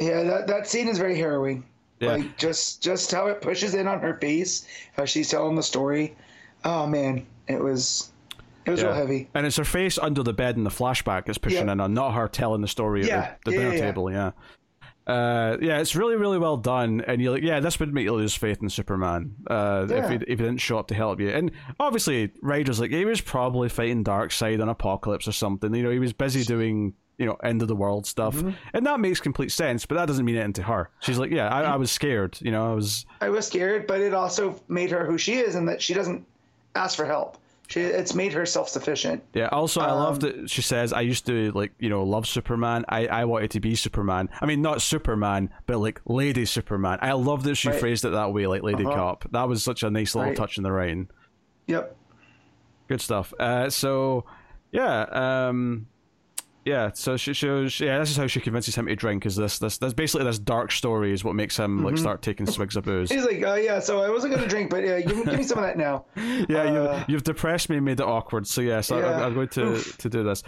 Yeah, 0.00 0.22
that, 0.22 0.46
that 0.46 0.68
scene 0.68 0.86
is 0.86 0.96
very 0.98 1.16
harrowing. 1.16 1.64
Yeah. 1.98 2.12
Like 2.12 2.36
just 2.38 2.80
just 2.80 3.10
how 3.10 3.26
it 3.26 3.40
pushes 3.40 3.74
in 3.74 3.88
on 3.88 3.98
her 4.00 4.16
face, 4.18 4.66
how 4.92 5.04
she's 5.04 5.28
telling 5.28 5.56
the 5.56 5.62
story. 5.64 6.16
Oh 6.64 6.86
man, 6.86 7.26
it 7.48 7.60
was 7.60 8.12
it 8.68 8.72
was 8.72 8.82
real 8.82 8.92
heavy. 8.94 9.28
And 9.34 9.46
it's 9.46 9.56
her 9.56 9.64
face 9.64 9.98
under 9.98 10.22
the 10.22 10.32
bed 10.32 10.56
in 10.56 10.64
the 10.64 10.70
flashback 10.70 11.26
that's 11.26 11.38
pushing 11.38 11.66
Yeah. 11.66 11.72
in 11.72 11.80
on, 11.80 11.94
not 11.94 12.12
her 12.14 12.28
telling 12.28 12.60
the 12.60 12.68
story 12.68 13.06
Yeah, 13.06 13.16
at 13.20 13.40
the, 13.44 13.50
the 13.50 13.56
yeah, 13.56 13.62
dinner 13.62 13.72
yeah, 13.74 13.78
yeah. 13.80 13.84
table. 13.86 14.12
Yeah. 14.12 14.30
Uh, 15.06 15.56
yeah, 15.62 15.78
it's 15.78 15.96
really, 15.96 16.16
really 16.16 16.36
well 16.38 16.58
done, 16.58 17.00
and 17.06 17.22
you're 17.22 17.32
like, 17.32 17.42
yeah, 17.42 17.60
this 17.60 17.80
would 17.80 17.94
make 17.94 18.04
you 18.04 18.12
lose 18.12 18.34
faith 18.34 18.58
in 18.60 18.68
Superman 18.68 19.34
uh, 19.48 19.86
if, 19.88 20.08
he, 20.10 20.14
if 20.16 20.28
he 20.28 20.36
didn't 20.36 20.58
show 20.58 20.78
up 20.78 20.88
to 20.88 20.94
help 20.94 21.18
you. 21.18 21.30
And 21.30 21.50
obviously, 21.80 22.30
Ryder's 22.42 22.78
like, 22.78 22.90
he 22.90 23.06
was 23.06 23.22
probably 23.22 23.70
fighting 23.70 24.04
Darkseid 24.04 24.60
on 24.60 24.68
Apokolips 24.74 25.26
or 25.26 25.32
something. 25.32 25.74
You 25.74 25.82
know, 25.82 25.88
he 25.90 25.98
was 25.98 26.12
busy 26.12 26.44
doing, 26.44 26.92
you 27.16 27.24
know, 27.24 27.36
end 27.42 27.62
of 27.62 27.68
the 27.68 27.74
world 27.74 28.06
stuff, 28.06 28.36
Mm-hmm. 28.36 28.50
and 28.74 28.84
that 28.84 29.00
makes 29.00 29.18
complete 29.18 29.50
sense. 29.50 29.86
But 29.86 29.94
that 29.94 30.08
doesn't 30.08 30.26
mean 30.26 30.36
anything 30.36 30.52
to 30.54 30.62
her. 30.64 30.90
She's 31.00 31.16
like, 31.16 31.30
yeah, 31.30 31.48
I, 31.48 31.62
I 31.62 31.76
was 31.76 31.90
scared. 31.90 32.36
You 32.42 32.50
know, 32.50 32.70
I 32.70 32.74
was. 32.74 33.06
I 33.22 33.30
was 33.30 33.46
scared, 33.46 33.86
but 33.86 34.02
it 34.02 34.12
also 34.12 34.60
made 34.68 34.90
her 34.90 35.06
who 35.06 35.16
she 35.16 35.36
is, 35.38 35.54
and 35.54 35.66
that 35.70 35.80
she 35.80 35.94
doesn't 35.94 36.26
ask 36.74 36.96
for 36.98 37.06
help. 37.06 37.38
She 37.68 37.80
it's 37.82 38.14
made 38.14 38.32
her 38.32 38.44
self 38.46 38.68
sufficient. 38.68 39.22
Yeah. 39.34 39.48
Also, 39.48 39.80
I 39.82 39.92
love 39.92 40.14
Um, 40.14 40.20
that 40.20 40.50
she 40.50 40.62
says, 40.62 40.92
"I 40.92 41.02
used 41.02 41.26
to 41.26 41.52
like 41.52 41.72
you 41.78 41.90
know 41.90 42.02
love 42.02 42.26
Superman. 42.26 42.84
I 42.88 43.06
I 43.06 43.24
wanted 43.26 43.50
to 43.52 43.60
be 43.60 43.74
Superman. 43.74 44.30
I 44.40 44.46
mean, 44.46 44.62
not 44.62 44.80
Superman, 44.82 45.50
but 45.66 45.78
like 45.78 46.00
Lady 46.06 46.46
Superman. 46.46 46.98
I 47.02 47.12
love 47.12 47.42
that 47.44 47.56
she 47.56 47.68
Right. 47.68 47.78
phrased 47.78 48.04
it 48.06 48.10
that 48.10 48.32
way, 48.32 48.46
like 48.46 48.62
Lady 48.62 48.84
Uh-huh. 48.86 48.94
Cop. 48.94 49.30
That 49.32 49.48
was 49.48 49.62
such 49.62 49.82
a 49.82 49.90
nice 49.90 50.14
little 50.14 50.30
Right. 50.30 50.36
touch 50.36 50.56
in 50.56 50.62
the 50.62 50.72
writing. 50.72 51.08
Yep. 51.66 51.94
Good 52.88 53.02
stuff. 53.02 53.34
Uh, 53.38 53.68
so 53.68 54.24
yeah, 54.72 55.02
um, 55.48 55.88
yeah. 56.68 56.90
So 56.94 57.16
she 57.16 57.32
shows. 57.32 57.80
Yeah, 57.80 57.98
this 57.98 58.10
is 58.10 58.16
how 58.16 58.26
she 58.26 58.40
convinces 58.40 58.74
him 58.74 58.86
to 58.86 58.94
drink. 58.96 59.26
Is 59.26 59.36
this 59.36 59.58
this 59.58 59.78
this 59.78 59.92
basically 59.92 60.24
this 60.24 60.38
dark 60.38 60.70
story 60.72 61.12
is 61.12 61.24
what 61.24 61.34
makes 61.34 61.56
him 61.56 61.76
Mm-hmm. 61.78 61.86
like 61.86 61.98
start 61.98 62.22
taking 62.22 62.46
swigs 62.46 62.76
of 62.76 62.84
booze. 62.84 63.10
He's 63.10 63.24
like, 63.24 63.42
oh 63.44 63.54
yeah, 63.54 63.80
so 63.80 64.00
I 64.02 64.10
wasn't 64.10 64.34
gonna 64.34 64.46
drink, 64.48 64.70
but 64.70 64.84
yeah, 64.84 65.00
give, 65.00 65.16
me- 65.16 65.24
give 65.24 65.36
me 65.36 65.42
some 65.42 65.58
of 65.58 65.64
that 65.64 65.76
now. 65.78 66.04
yeah, 66.48 66.62
Uh, 66.62 66.98
you, 67.08 67.14
you've 67.14 67.24
depressed 67.24 67.68
me 67.70 67.76
and 67.76 67.84
made 67.84 68.00
it 68.00 68.06
awkward. 68.06 68.46
So 68.46 68.60
yes, 68.60 68.90
I, 68.90 69.00
Yeah. 69.00 69.24
I'm 69.26 69.34
going 69.34 69.48
to 69.48 69.78
to 69.98 70.08
do 70.08 70.22
this. 70.22 70.42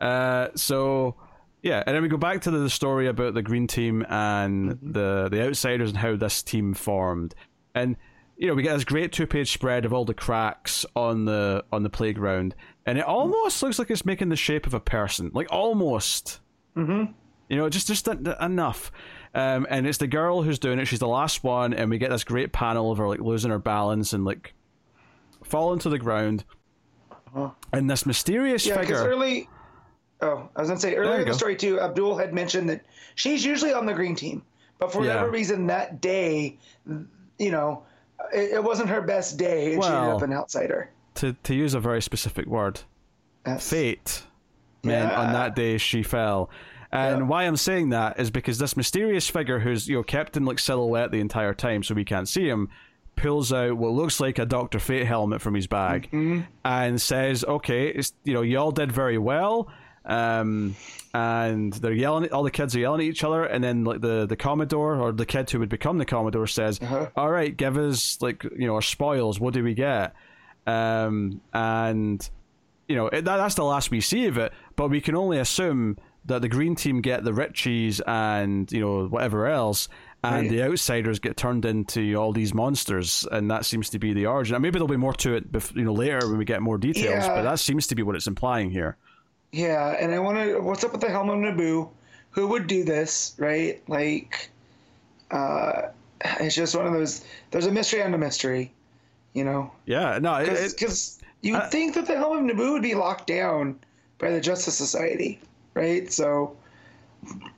Uh, 0.00 0.48
so 0.54 1.16
yeah, 1.62 1.82
and 1.86 1.94
then 1.96 2.02
we 2.02 2.08
go 2.08 2.16
back 2.18 2.42
to 2.42 2.50
the, 2.50 2.58
the 2.58 2.70
story 2.70 3.08
about 3.08 3.34
the 3.34 3.42
green 3.42 3.66
team 3.66 4.04
and 4.08 4.70
Mm-hmm. 4.72 4.92
the 4.92 5.28
the 5.30 5.46
outsiders 5.46 5.90
and 5.90 5.98
how 5.98 6.16
this 6.16 6.42
team 6.42 6.74
formed, 6.74 7.34
and 7.74 7.96
you 8.36 8.48
know 8.48 8.54
we 8.54 8.62
get 8.62 8.74
this 8.74 8.84
great 8.84 9.12
two 9.12 9.26
page 9.26 9.52
spread 9.52 9.84
of 9.84 9.92
all 9.92 10.04
the 10.04 10.14
cracks 10.14 10.84
on 10.94 11.24
the 11.24 11.64
on 11.72 11.82
the 11.82 11.90
playground, 11.90 12.54
and 12.86 12.98
it 12.98 13.04
almost 13.04 13.62
looks 13.62 13.78
like 13.78 13.90
it's 13.90 14.04
making 14.04 14.28
the 14.28 14.36
shape 14.36 14.66
of 14.66 14.74
a 14.74 14.80
person, 14.80 15.30
like 15.34 15.46
almost. 15.50 16.40
Mm-hmm. 16.76 17.12
You 17.48 17.56
know, 17.56 17.68
just 17.68 17.86
just 17.86 18.08
enough. 18.08 18.90
Um, 19.34 19.66
and 19.70 19.86
it's 19.86 19.98
the 19.98 20.06
girl 20.06 20.42
who's 20.42 20.58
doing 20.58 20.78
it. 20.78 20.86
She's 20.86 20.98
the 20.98 21.06
last 21.08 21.44
one, 21.44 21.72
and 21.74 21.90
we 21.90 21.98
get 21.98 22.10
this 22.10 22.24
great 22.24 22.52
panel 22.52 22.90
of 22.90 22.98
her 22.98 23.06
like 23.08 23.20
losing 23.20 23.50
her 23.50 23.58
balance 23.58 24.12
and 24.12 24.24
like 24.24 24.54
falling 25.44 25.78
to 25.80 25.88
the 25.88 25.98
ground. 25.98 26.44
And 27.72 27.88
this 27.90 28.06
mysterious 28.06 28.66
Uh-huh. 28.66 28.76
Yeah, 28.76 28.80
because 28.80 28.98
figure. 29.00 29.10
early. 29.12 29.48
Oh, 30.22 30.48
I 30.56 30.60
was 30.60 30.68
gonna 30.70 30.80
say 30.80 30.94
earlier 30.94 31.18
in 31.18 31.24
go. 31.26 31.32
the 31.32 31.38
story 31.38 31.54
too. 31.54 31.78
Abdul 31.80 32.16
had 32.16 32.32
mentioned 32.32 32.70
that 32.70 32.82
she's 33.14 33.44
usually 33.44 33.74
on 33.74 33.84
the 33.84 33.92
green 33.92 34.14
team, 34.16 34.42
but 34.78 34.90
for 34.90 35.02
Yeah. 35.04 35.16
whatever 35.16 35.30
reason 35.30 35.66
that 35.66 36.00
day, 36.00 36.58
you 37.38 37.50
know, 37.50 37.82
it, 38.32 38.52
it 38.54 38.64
wasn't 38.64 38.88
her 38.88 39.00
best 39.02 39.36
day, 39.38 39.74
and 39.74 39.82
she 39.84 39.90
ended 39.90 40.12
up 40.14 40.22
an 40.22 40.32
outsider. 40.32 40.90
to 41.16 41.32
to 41.44 41.54
use 41.54 41.74
a 41.74 41.80
very 41.80 42.02
specific 42.02 42.46
word, 42.46 42.80
Yes. 43.46 43.68
fate 43.70 44.22
meant 44.82 45.12
on 45.12 45.32
that 45.32 45.54
day 45.56 45.78
she 45.78 46.02
fell. 46.02 46.50
And 46.92 47.18
Yeah. 47.18 47.24
why 47.24 47.42
I'm 47.44 47.56
saying 47.56 47.88
that 47.90 48.18
is 48.20 48.30
because 48.30 48.58
this 48.58 48.76
mysterious 48.76 49.28
figure 49.28 49.58
who's 49.58 49.88
you 49.88 49.96
know 49.96 50.02
kept 50.02 50.36
in 50.36 50.44
like 50.44 50.58
silhouette 50.58 51.10
the 51.10 51.20
entire 51.20 51.52
time 51.54 51.82
so 51.82 51.94
we 51.94 52.04
can't 52.04 52.28
see 52.28 52.48
him 52.48 52.68
pulls 53.16 53.52
out 53.52 53.76
what 53.76 53.92
looks 53.92 54.20
like 54.20 54.38
a 54.38 54.44
Doctor 54.46 54.78
Fate 54.78 55.06
helmet 55.06 55.40
from 55.40 55.54
his 55.54 55.66
bag 55.66 56.04
Mm-hmm. 56.12 56.40
and 56.64 57.00
says, 57.00 57.44
"Okay, 57.44 57.88
it's 57.88 58.12
you 58.24 58.34
know 58.34 58.42
you 58.42 58.58
all 58.58 58.70
did 58.72 58.92
very 58.92 59.18
well." 59.18 59.68
Um, 60.06 60.76
and 61.12 61.72
they're 61.72 61.92
yelling. 61.92 62.30
All 62.30 62.42
the 62.42 62.50
kids 62.50 62.76
are 62.76 62.78
yelling 62.78 63.00
at 63.00 63.06
each 63.06 63.24
other, 63.24 63.42
and 63.44 63.64
then 63.64 63.84
like 63.84 64.00
the 64.00 64.26
the 64.26 64.36
Commodore 64.36 64.96
or 65.00 65.12
the 65.12 65.26
kid 65.26 65.50
who 65.50 65.58
would 65.60 65.68
become 65.68 65.98
the 65.98 66.04
Commodore 66.04 66.46
says, 66.46 66.78
Uh-huh. 66.80 67.08
"All 67.16 67.30
right, 67.30 67.56
give 67.56 67.76
us 67.78 68.18
like 68.20 68.44
you 68.44 68.66
know 68.66 68.74
our 68.74 68.82
spoils. 68.82 69.40
What 69.40 69.54
do 69.54 69.64
we 69.64 69.74
get?" 69.74 70.14
Um, 70.66 71.40
and 71.52 72.28
you 72.88 72.96
know 72.96 73.06
it, 73.08 73.24
that, 73.24 73.36
that's 73.38 73.54
the 73.54 73.64
last 73.64 73.90
we 73.90 74.00
see 74.00 74.26
of 74.26 74.36
it. 74.38 74.52
But 74.76 74.88
we 74.88 75.00
can 75.00 75.16
only 75.16 75.38
assume 75.38 75.96
that 76.26 76.42
the 76.42 76.48
green 76.48 76.74
team 76.74 77.00
get 77.00 77.24
the 77.24 77.30
richies 77.32 78.00
and 78.06 78.70
you 78.70 78.80
know 78.80 79.06
whatever 79.06 79.46
else, 79.46 79.88
and 80.22 80.48
Right. 80.48 80.50
the 80.50 80.62
outsiders 80.64 81.18
get 81.18 81.36
turned 81.36 81.64
into 81.64 82.14
all 82.16 82.32
these 82.32 82.52
monsters, 82.52 83.26
and 83.32 83.50
that 83.50 83.64
seems 83.64 83.90
to 83.90 83.98
be 83.98 84.12
the 84.12 84.26
origin. 84.26 84.54
And 84.56 84.62
maybe 84.62 84.74
there'll 84.74 84.88
be 84.88 84.96
more 84.96 85.14
to 85.14 85.34
it, 85.36 85.50
bef- 85.50 85.74
you 85.76 85.84
know, 85.84 85.92
later 85.94 86.28
when 86.28 86.36
we 86.38 86.44
get 86.44 86.60
more 86.62 86.78
details. 86.78 87.24
Yeah. 87.24 87.34
But 87.34 87.42
that 87.42 87.58
seems 87.60 87.86
to 87.88 87.94
be 87.94 88.02
what 88.02 88.16
it's 88.16 88.26
implying 88.26 88.70
here. 88.70 88.96
Yeah, 89.52 89.96
and 89.98 90.12
I 90.14 90.18
want 90.18 90.38
to. 90.38 90.60
What's 90.60 90.84
up 90.84 90.92
with 90.92 91.00
the 91.00 91.10
helm 91.10 91.30
of 91.30 91.38
Nabu? 91.38 91.88
Who 92.30 92.48
would 92.48 92.66
do 92.66 92.84
this, 92.84 93.34
right? 93.38 93.82
Like, 93.88 94.50
uh, 95.30 95.88
it's 96.40 96.54
just 96.54 96.76
one 96.76 96.86
of 96.86 96.92
those. 96.92 97.24
There's 97.50 97.66
a 97.66 97.72
mystery 97.72 98.02
on 98.02 98.12
a 98.12 98.18
mystery, 98.18 98.72
you 99.32 99.44
know. 99.44 99.72
Yeah, 99.86 100.18
no, 100.18 100.44
Because 100.44 101.18
you 101.40 101.54
would 101.54 101.70
think 101.70 101.94
that 101.94 102.06
the 102.06 102.16
helm 102.16 102.38
of 102.38 102.44
Nabu 102.44 102.72
would 102.72 102.82
be 102.82 102.94
locked 102.94 103.26
down 103.26 103.78
by 104.18 104.30
the 104.30 104.40
Justice 104.40 104.76
Society, 104.76 105.40
right? 105.74 106.12
So, 106.12 106.56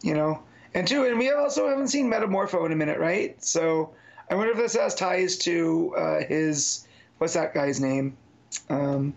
you 0.02 0.15
know, 0.15 0.43
and 0.74 0.86
two, 0.86 1.05
and 1.05 1.19
we 1.19 1.31
also 1.31 1.69
haven't 1.69 1.89
seen 1.89 2.10
Metamorpho 2.10 2.65
in 2.66 2.73
a 2.73 2.77
minute, 2.77 2.98
right? 2.98 3.43
So, 3.43 3.94
I 4.31 4.35
wonder 4.35 4.52
if 4.52 4.59
this 4.59 4.77
has 4.77 4.94
ties 4.94 5.36
to 5.39 5.94
uh, 5.97 6.20
his 6.24 6.86
what's 7.19 7.35
that 7.35 7.55
guy's 7.55 7.81
name? 7.81 8.16
Um, 8.70 9.15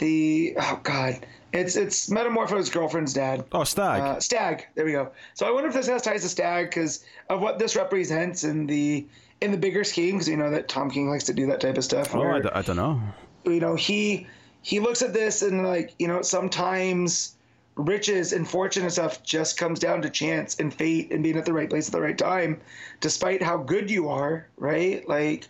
the 0.00 0.54
oh 0.58 0.80
god, 0.82 1.24
it's 1.52 1.76
it's 1.76 2.10
Metamorpho's 2.10 2.68
girlfriend's 2.70 3.12
dad. 3.14 3.44
oh 3.52 3.64
stagg. 3.64 4.00
Uh, 4.00 4.18
Stagg. 4.20 4.66
There 4.74 4.84
we 4.84 4.92
go. 4.92 5.12
So 5.34 5.46
I 5.46 5.52
wonder 5.52 5.68
if 5.68 5.74
this 5.74 5.86
has 5.86 6.02
ties 6.02 6.22
to 6.22 6.28
Stagg 6.28 6.66
because 6.70 7.04
of 7.28 7.40
what 7.40 7.58
this 7.60 7.76
represents 7.76 8.42
in 8.44 8.66
the 8.66 9.06
in 9.40 9.52
the 9.52 9.56
bigger 9.58 9.84
scheme. 9.84 10.16
Because 10.16 10.28
you 10.28 10.36
know 10.36 10.50
that 10.50 10.68
Tom 10.68 10.90
King 10.90 11.08
likes 11.08 11.24
to 11.24 11.32
do 11.32 11.46
that 11.46 11.60
type 11.60 11.76
of 11.78 11.84
stuff. 11.84 12.14
oh, 12.14 12.18
where, 12.18 12.34
I, 12.34 12.40
d- 12.40 12.48
I 12.52 12.62
don't 12.62 12.76
know. 12.76 13.00
you 13.44 13.60
know 13.60 13.74
he 13.76 14.26
he 14.62 14.80
looks 14.80 15.02
at 15.02 15.12
this 15.12 15.42
and 15.42 15.64
like 15.64 15.94
you 15.98 16.08
know 16.08 16.22
sometimes 16.22 17.36
riches 17.76 18.32
and 18.32 18.46
fortune 18.46 18.82
and 18.82 18.92
stuff 18.92 19.22
just 19.22 19.56
comes 19.56 19.78
down 19.78 20.02
to 20.02 20.10
chance 20.10 20.56
and 20.60 20.74
fate 20.74 21.10
and 21.12 21.22
being 21.22 21.36
at 21.36 21.46
the 21.46 21.52
right 21.52 21.70
place 21.70 21.86
at 21.88 21.92
the 21.92 22.00
right 22.00 22.18
time 22.18 22.60
despite 23.00 23.42
how 23.42 23.56
good 23.56 23.90
you 23.90 24.08
are 24.08 24.46
right 24.58 25.08
like 25.08 25.46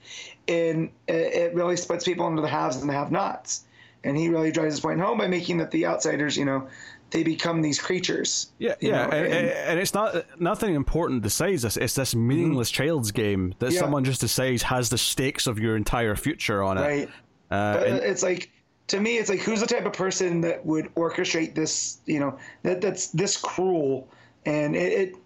and 0.47 0.90
it, 1.09 1.14
it 1.35 1.55
really 1.55 1.77
splits 1.77 2.05
people 2.05 2.28
into 2.28 2.40
the 2.43 2.47
haves 2.47 2.77
and 2.77 2.89
the 2.89 2.93
have 2.93 3.10
nots 3.10 3.64
and 4.05 4.16
he 4.16 4.28
really 4.28 4.51
drives 4.51 4.74
his 4.74 4.81
point 4.81 5.01
home 5.01 5.18
by 5.18 5.27
making 5.27 5.59
that 5.59 5.70
the 5.70 5.86
outsiders 5.86 6.36
you 6.36 6.44
know 6.44 6.66
they 7.10 7.22
become 7.24 7.60
these 7.60 7.81
creatures 7.81 8.52
Yeah, 8.59 8.74
yeah, 8.81 9.05
and, 9.06 9.27
and- 9.27 9.48
and 9.48 9.81
it's 9.81 9.93
not 9.94 10.24
nothing 10.40 10.74
important 10.77 11.22
decides 11.22 11.62
this. 11.62 11.77
It's 11.77 11.94
this 11.97 12.14
meaningless 12.14 12.70
child's 12.70 13.10
game 13.10 13.55
that 13.59 13.66
Mm-hmm. 13.66 13.74
Yeah. 13.74 13.81
someone 13.81 14.05
just 14.05 14.20
decides 14.20 14.62
has 14.62 14.90
the 14.90 14.98
stakes 14.98 15.47
of 15.48 15.59
your 15.59 15.77
entire 15.77 16.14
future 16.14 16.62
on 16.62 16.78
it. 16.78 16.82
right 16.82 17.09
Uh, 17.51 17.78
But 17.78 17.86
and- 17.89 17.97
it's 17.98 18.22
like 18.22 18.51
to 18.89 19.01
me, 19.01 19.18
it's 19.18 19.28
like 19.31 19.40
who's 19.40 19.60
the 19.60 19.66
type 19.66 19.86
of 19.86 19.93
person 19.93 20.40
that 20.43 20.64
would 20.66 20.93
orchestrate 20.97 21.55
this? 21.55 21.98
You 22.06 22.18
know, 22.20 22.39
that 22.62 22.81
that's 22.81 23.09
this 23.09 23.36
cruel, 23.36 24.09
and 24.47 24.74
it 24.77 24.93
it, 24.93 25.16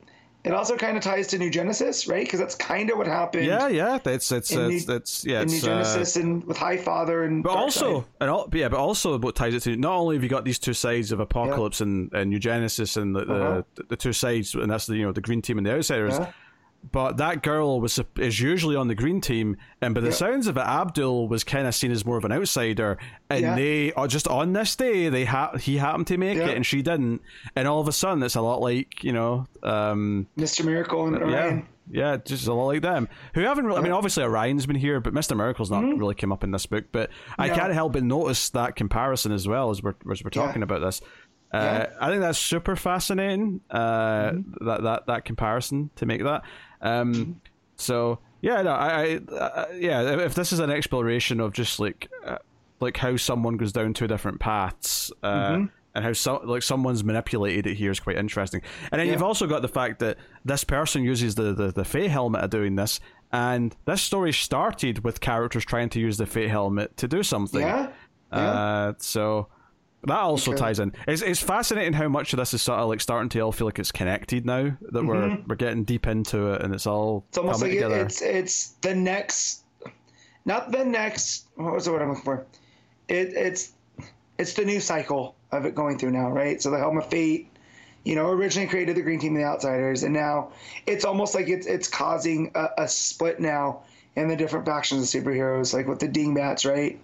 it 0.44 0.52
also 0.52 0.76
kind 0.76 0.96
of 0.96 1.02
ties 1.02 1.26
to 1.28 1.38
New 1.38 1.48
Genesis, 1.50 2.06
right? 2.06 2.24
Because 2.24 2.38
that's 2.38 2.54
kind 2.54 2.90
of 2.90 2.98
what 2.98 3.06
happened. 3.06 3.46
yeah, 3.46 3.68
yeah, 3.68 3.98
that's 4.02 4.30
it's, 4.30 4.52
New- 4.52 4.68
it's 4.68 5.24
yeah, 5.24 5.38
in 5.38 5.44
it's 5.44 5.52
New 5.64 5.70
uh, 5.70 5.82
Genesis 5.82 6.16
and 6.16 6.44
with 6.44 6.56
High 6.58 6.76
Father 6.76 7.24
and. 7.24 7.42
But 7.42 7.54
Darkseid. 7.54 7.60
also, 7.62 8.06
and 8.20 8.30
all, 8.30 8.48
yeah, 8.52 8.68
but 8.68 8.78
also 8.78 9.18
what 9.18 9.34
ties 9.34 9.54
it 9.54 9.60
to 9.64 9.76
not 9.76 9.94
only 9.94 10.16
have 10.16 10.22
you 10.22 10.28
got 10.28 10.44
these 10.44 10.58
two 10.58 10.74
sides 10.74 11.12
of 11.12 11.18
Apokolips 11.20 11.80
and, 11.80 12.12
and 12.12 12.30
New 12.30 12.38
Genesis 12.38 12.96
and 12.96 13.16
the, 13.16 13.20
Uh-huh. 13.20 13.62
the 13.76 13.82
the 13.84 13.96
two 13.96 14.12
sides, 14.12 14.54
and 14.54 14.70
that's 14.70 14.86
the 14.86 14.96
you 14.96 15.04
know 15.06 15.12
the 15.12 15.20
Green 15.22 15.40
Team 15.42 15.56
and 15.58 15.66
the 15.66 15.72
Outsiders. 15.72 16.18
Yeah. 16.18 16.30
But 16.93 17.16
that 17.16 17.43
girl 17.43 17.81
was 17.81 17.98
is 18.19 18.40
usually 18.40 18.77
on 18.77 18.89
the 18.89 18.94
Green 18.94 19.20
Team, 19.20 19.56
and 19.81 19.94
by 19.94 20.02
the 20.02 20.09
Yeah. 20.09 20.12
sounds 20.15 20.47
of 20.47 20.56
it, 20.59 20.61
Abdul 20.61 21.28
was 21.28 21.43
kind 21.43 21.66
of 21.66 21.74
seen 21.74 21.90
as 21.90 22.05
more 22.05 22.19
of 22.19 22.24
an 22.24 22.32
outsider. 22.32 22.98
And 23.31 23.40
Yeah. 23.40 23.55
they 23.55 23.93
uh, 23.94 24.06
just 24.06 24.28
on 24.28 24.52
this 24.52 24.77
day, 24.77 25.09
they 25.09 25.24
ha- 25.24 25.56
he 25.56 25.78
happened 25.78 26.06
to 26.09 26.19
make 26.19 26.36
Yeah. 26.39 26.48
it, 26.48 26.56
and 26.56 26.66
she 26.66 26.82
didn't. 26.82 27.23
And 27.56 27.66
all 27.66 27.81
of 27.81 27.89
a 27.89 27.93
sudden, 27.93 28.23
it's 28.23 28.35
a 28.35 28.43
lot 28.43 28.61
like 28.61 29.02
you 29.02 29.12
know, 29.12 29.47
um, 29.62 30.27
Mr. 30.39 30.65
Miracle 30.65 31.06
and 31.06 31.16
yeah, 31.16 31.23
Orion. 31.24 31.66
yeah, 31.90 32.16
just 32.19 32.47
a 32.48 32.52
lot 32.52 32.66
like 32.66 32.82
them 32.82 33.09
who 33.35 33.40
haven't. 33.40 33.65
Really, 33.65 33.78
I 33.78 33.82
mean, 33.82 33.93
obviously 33.93 34.23
Orion's 34.23 34.66
been 34.66 34.77
here, 34.77 35.01
but 35.01 35.15
Mister 35.15 35.35
Miracle's 35.35 35.70
not 35.70 35.82
really 35.85 36.15
come 36.15 36.32
up 36.32 36.44
in 36.44 36.51
this 36.51 36.66
book. 36.66 36.85
But 36.93 37.09
I 37.39 37.48
Mm-hmm. 37.48 37.59
Can't 37.61 37.73
help 37.73 37.94
but 37.94 38.02
notice 38.05 38.51
that 38.51 38.77
comparison 38.77 39.32
as 39.32 39.48
well 39.48 39.70
as 39.70 39.82
we're 39.82 39.94
as 40.12 40.23
we're 40.23 40.31
talking 40.31 40.62
about 40.62 40.81
this. 40.82 41.01
Uh, 41.52 41.86
I 42.01 42.09
think 42.09 42.20
that's 42.20 42.36
super 42.39 42.74
fascinating. 42.74 43.61
Uh, 43.70 44.32
That 44.61 44.82
that 44.82 45.06
that 45.06 45.24
comparison 45.24 45.90
to 45.97 46.05
make 46.05 46.23
that. 46.24 46.43
Um, 46.85 47.40
so 47.77 48.19
yeah, 48.40 48.62
no, 48.62 48.70
I, 48.73 49.20
I 49.31 49.35
uh, 49.35 49.66
yeah. 49.74 50.02
If 50.24 50.35
this 50.35 50.52
is 50.52 50.61
an 50.61 50.70
exploration 50.70 51.40
of 51.40 51.52
just 51.52 51.81
like 51.81 52.09
uh, 52.24 52.39
like 52.81 52.97
how 52.98 53.16
someone 53.16 53.56
goes 53.56 53.73
down 53.73 53.94
two 53.94 54.06
different 54.06 54.39
paths. 54.40 55.11
Uh, 55.23 55.66
And 55.97 56.05
how 56.05 56.12
so, 56.12 56.40
like 56.44 56.65
someone's 56.65 57.05
manipulated 57.05 57.69
it 57.69 57.74
here 57.77 57.93
is 57.93 58.01
quite 58.01 58.16
interesting, 58.16 58.62
and 58.90 58.98
then 58.98 59.06
Yeah. 59.06 59.12
you've 59.12 59.23
also 59.23 59.47
got 59.47 59.62
the 59.62 59.69
fact 59.69 60.01
that 60.01 60.19
this 60.44 60.65
person 60.65 61.05
uses 61.05 61.36
the 61.36 61.52
the, 61.55 61.70
the 61.70 61.85
Fate 61.85 62.11
helmet 62.11 62.43
of 62.43 62.51
doing 62.51 62.74
this, 62.74 62.98
and 63.31 63.77
this 63.85 64.02
story 64.02 64.32
started 64.32 65.05
with 65.05 65.20
characters 65.20 65.65
trying 65.65 65.89
to 65.90 66.01
use 66.01 66.16
the 66.16 66.27
Fate 66.27 66.51
helmet 66.51 66.97
to 66.97 67.06
do 67.06 67.23
something. 67.23 67.61
Yeah. 67.61 67.90
Yeah. 68.32 68.39
Uh, 68.40 68.93
so 68.98 69.47
that 70.06 70.18
also 70.18 70.52
ties 70.55 70.78
in. 70.78 70.93
It's, 71.09 71.22
it's 71.22 71.40
fascinating 71.40 71.93
how 71.93 72.09
much 72.09 72.32
of 72.32 72.39
this 72.39 72.55
is 72.55 72.62
sort 72.62 72.81
of 72.81 72.89
like 72.89 73.01
starting 73.01 73.28
to 73.31 73.40
all 73.40 73.52
feel 73.52 73.66
like 73.66 73.78
it's 73.78 73.93
connected 73.93 74.44
now 74.47 74.76
that 74.93 75.05
we're 75.05 75.39
we're 75.47 75.56
getting 75.56 75.85
deep 75.85 76.06
into 76.06 76.52
it 76.52 76.62
and 76.62 76.74
it's 76.74 76.86
all 76.86 77.05
Mm-hmm. 77.20 77.28
It's 77.28 77.39
almost 77.39 77.60
coming 77.60 77.76
like 77.76 77.85
together. 77.85 78.05
it's 78.05 78.22
it's 78.22 78.68
the 78.81 78.94
next, 78.94 79.64
not 80.44 80.72
the 80.72 80.85
next. 80.85 81.47
What 81.56 81.72
was 81.72 81.85
the 81.85 81.93
word 81.93 82.02
I'm 82.02 82.09
looking 82.09 82.24
for? 82.24 82.47
It 83.09 83.32
it's 83.35 83.72
it's 84.39 84.55
the 84.55 84.64
new 84.64 84.81
cycle 84.81 85.36
of 85.52 85.64
it 85.64 85.74
going 85.74 85.98
through 85.98 86.10
now, 86.10 86.31
right? 86.31 86.60
So 86.60 86.70
the 86.70 86.78
Helm 86.78 86.98
of 86.98 87.09
Fate, 87.09 87.48
you 88.05 88.14
know, 88.14 88.28
originally 88.31 88.68
created 88.68 88.97
the 88.97 89.02
Green 89.02 89.20
Team 89.20 89.35
and 89.36 89.44
the 89.44 89.48
Outsiders, 89.48 90.02
and 90.02 90.12
now 90.12 90.52
it's 90.86 91.05
almost 91.05 91.35
like 91.35 91.48
it's 91.48 91.66
it's 91.66 91.89
causing 91.89 92.51
a, 92.55 92.68
a 92.78 92.89
split 92.89 93.40
now 93.40 93.82
in 94.16 94.28
the 94.28 94.36
different 94.36 94.66
factions 94.66 95.14
of 95.14 95.22
superheroes, 95.22 95.74
like 95.74 95.86
with 95.86 95.98
the 95.98 96.09
Dingbats, 96.09 96.64
right? 96.64 97.01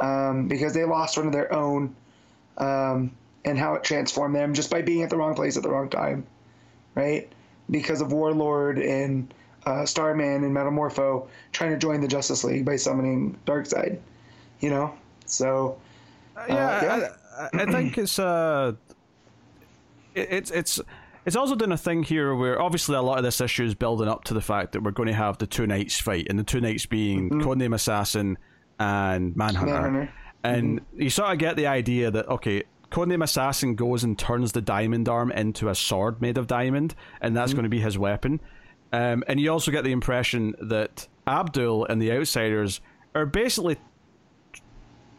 Um, 0.00 0.48
because 0.48 0.74
they 0.74 0.84
lost 0.84 1.16
one 1.16 1.26
of 1.26 1.32
their 1.32 1.52
own, 1.52 1.94
um, 2.58 3.10
and 3.44 3.58
how 3.58 3.74
it 3.74 3.82
transformed 3.82 4.34
them 4.34 4.52
just 4.52 4.70
by 4.70 4.82
being 4.82 5.02
at 5.02 5.10
the 5.10 5.16
wrong 5.16 5.34
place 5.34 5.56
at 5.56 5.62
the 5.62 5.70
wrong 5.70 5.88
time 5.88 6.26
right? 6.98 7.28
Because 7.70 8.00
of 8.00 8.12
Warlord 8.12 8.78
and 8.78 9.32
uh, 9.66 9.86
Starman 9.86 10.44
and 10.44 10.54
Metamorpho 10.54 11.28
trying 11.52 11.70
to 11.70 11.78
join 11.78 12.00
the 12.00 12.08
Justice 12.08 12.42
League 12.44 12.64
by 12.64 12.76
summoning 12.76 13.38
Darkseid, 13.46 14.00
you 14.60 14.70
know. 14.70 14.92
So 15.26 15.78
yeah, 16.48 16.82
yeah. 16.82 17.08
I, 17.52 17.62
I 17.62 17.66
think 17.66 17.96
it's 17.98 18.18
uh, 18.18 18.72
it, 20.14 20.28
it's 20.30 20.50
it's 20.50 20.80
it's 21.24 21.36
also 21.36 21.54
doing 21.54 21.72
a 21.72 21.76
thing 21.76 22.02
here 22.02 22.34
where 22.34 22.60
obviously 22.60 22.96
a 22.96 23.02
lot 23.02 23.18
of 23.18 23.24
this 23.24 23.40
issue 23.40 23.64
is 23.64 23.74
building 23.74 24.08
up 24.08 24.24
to 24.24 24.34
the 24.34 24.40
fact 24.40 24.72
that 24.72 24.82
we're 24.82 24.90
going 24.90 25.08
to 25.08 25.14
have 25.14 25.38
the 25.38 25.46
two 25.46 25.66
knights 25.66 26.00
fight, 26.00 26.26
and 26.28 26.38
the 26.38 26.44
two 26.44 26.60
knights 26.60 26.86
being 26.86 27.30
Codename 27.30 27.74
Assassin 27.74 28.38
and 28.80 29.36
Manhunter. 29.36 29.72
Manhunter. 29.72 30.12
And 30.54 30.80
you 30.96 31.10
sort 31.10 31.32
of 31.32 31.38
get 31.38 31.56
the 31.56 31.66
idea 31.66 32.10
that 32.10 32.28
okay, 32.28 32.64
Codename 32.90 33.22
Assassin 33.22 33.74
goes 33.74 34.04
and 34.04 34.18
turns 34.18 34.52
the 34.52 34.60
diamond 34.62 35.08
arm 35.08 35.30
into 35.32 35.68
a 35.68 35.74
sword 35.74 36.20
made 36.20 36.38
of 36.38 36.46
diamond, 36.46 36.94
and 37.20 37.36
that's 37.36 37.52
going 37.52 37.64
to 37.64 37.68
be 37.68 37.80
his 37.80 37.98
weapon. 37.98 38.40
Um, 38.92 39.22
and 39.28 39.38
you 39.38 39.52
also 39.52 39.70
get 39.70 39.84
the 39.84 39.92
impression 39.92 40.54
that 40.60 41.06
Abdul 41.26 41.84
and 41.86 42.00
the 42.00 42.10
Outsiders 42.12 42.80
are 43.14 43.26
basically 43.26 43.76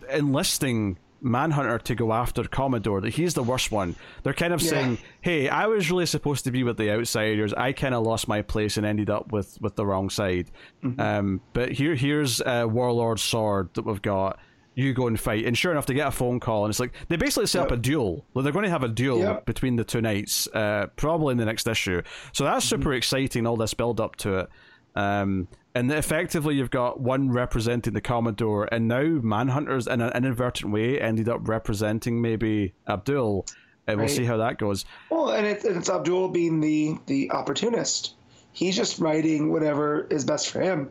enlisting 0.09 0.97
Manhunter 1.21 1.77
to 1.79 1.95
go 1.95 2.13
after 2.13 2.43
Commodore, 2.45 3.01
that 3.01 3.09
he's 3.09 3.33
the 3.33 3.43
worst 3.43 3.71
one. 3.71 3.95
They're 4.23 4.33
kind 4.33 4.53
of 4.53 4.61
Yeah. 4.61 4.69
saying, 4.69 4.97
"Hey, 5.19 5.49
I 5.49 5.67
was 5.67 5.91
really 5.91 6.05
supposed 6.05 6.45
to 6.45 6.51
be 6.51 6.63
with 6.63 6.77
the 6.77 6.89
Outsiders. 6.91 7.53
I 7.53 7.73
kind 7.73 7.93
of 7.93 8.03
lost 8.05 8.27
my 8.29 8.41
place 8.41 8.77
and 8.77 8.85
ended 8.85 9.09
up 9.09 9.31
with 9.33 9.57
with 9.61 9.75
the 9.75 9.85
wrong 9.85 10.09
side. 10.09 10.49
Mm-hmm. 10.81 10.99
Um, 10.99 11.41
but 11.51 11.73
here, 11.73 11.93
here's 11.95 12.39
a 12.41 12.65
Warlord 12.67 13.19
sword 13.19 13.69
that 13.73 13.85
we've 13.85 14.01
got. 14.01 14.39
You 14.79 14.93
go 14.93 15.07
and 15.07 15.19
fight." 15.19 15.45
And 15.45 15.57
sure 15.57 15.71
enough, 15.71 15.85
they 15.85 15.93
get 15.93 16.07
a 16.07 16.11
phone 16.11 16.39
call, 16.39 16.65
and 16.65 16.71
it's 16.71 16.79
like 16.79 16.93
they 17.07 17.15
basically 17.17 17.47
set 17.47 17.61
up 17.63 17.71
a 17.71 17.77
duel. 17.77 18.25
Well, 18.33 18.43
they're 18.43 18.53
going 18.53 18.63
to 18.65 18.69
have 18.71 18.83
a 18.83 18.87
duel 18.87 19.19
Yep. 19.19 19.45
between 19.45 19.75
the 19.75 19.83
two 19.83 20.01
knights, 20.01 20.47
uh, 20.53 20.87
probably 20.95 21.31
in 21.33 21.37
the 21.37 21.45
next 21.45 21.67
issue. 21.67 22.01
So 22.33 22.43
that's 22.43 22.65
Mm-hmm. 22.65 22.81
super 22.81 22.93
exciting. 22.93 23.45
All 23.47 23.57
this 23.57 23.73
build 23.73 23.99
up 23.99 24.15
to 24.17 24.39
it. 24.39 24.49
Um, 24.95 25.47
and 25.75 25.91
effectively, 25.91 26.55
you've 26.55 26.71
got 26.71 26.99
one 26.99 27.31
representing 27.31 27.93
the 27.93 28.01
Commodore, 28.01 28.67
and 28.71 28.87
now 28.87 29.03
Manhunters, 29.03 29.87
in 29.91 30.01
an 30.01 30.11
inadvertent 30.15 30.73
way, 30.73 30.99
ended 30.99 31.29
up 31.29 31.47
representing 31.47 32.21
maybe 32.21 32.73
Abdul. 32.87 33.45
And 33.87 33.99
we'll 33.99 34.07
see 34.07 34.25
how 34.25 34.37
that 34.37 34.57
goes. 34.59 34.85
well, 35.09 35.29
and 35.31 35.47
it's 35.47 35.65
and 35.65 35.75
it's 35.77 35.89
Abdul 35.89 36.29
being 36.29 36.59
the 36.59 36.97
the 37.07 37.31
opportunist. 37.31 38.13
He's 38.51 38.75
just 38.75 38.99
writing 38.99 39.51
whatever 39.51 40.05
is 40.09 40.25
best 40.25 40.49
for 40.49 40.59
him, 40.59 40.89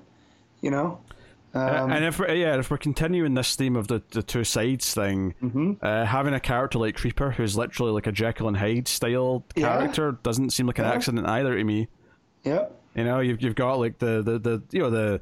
you 0.62 0.70
know. 0.70 0.98
Um, 1.54 1.90
and 1.92 2.04
if 2.04 2.18
we're, 2.18 2.32
yeah, 2.34 2.58
if 2.58 2.70
we're 2.70 2.76
continuing 2.78 3.34
this 3.34 3.56
theme 3.56 3.74
of 3.76 3.88
the, 3.88 4.02
the 4.10 4.22
two 4.22 4.44
sides 4.44 4.92
thing, 4.92 5.34
Mm-hmm. 5.42 5.72
uh, 5.82 6.04
having 6.04 6.34
a 6.34 6.40
character 6.40 6.78
like 6.78 6.96
Creeper, 6.96 7.30
who's 7.30 7.56
literally 7.56 7.92
like 7.92 8.06
a 8.06 8.12
Jekyll 8.12 8.48
and 8.48 8.56
Hyde 8.56 8.86
style 8.88 9.44
Yeah. 9.56 9.76
character, 9.78 10.12
doesn't 10.22 10.50
seem 10.50 10.66
like 10.66 10.78
an 10.78 10.84
Yeah. 10.84 10.92
accident 10.92 11.26
either 11.26 11.56
to 11.56 11.64
me. 11.64 11.88
yep. 12.44 12.74
You 12.94 13.04
know, 13.04 13.20
you've 13.20 13.40
you've 13.42 13.54
got 13.54 13.78
like 13.78 13.98
the 13.98 14.22
the, 14.22 14.38
the 14.38 14.62
you 14.72 14.80
know 14.80 14.90
the 14.90 15.20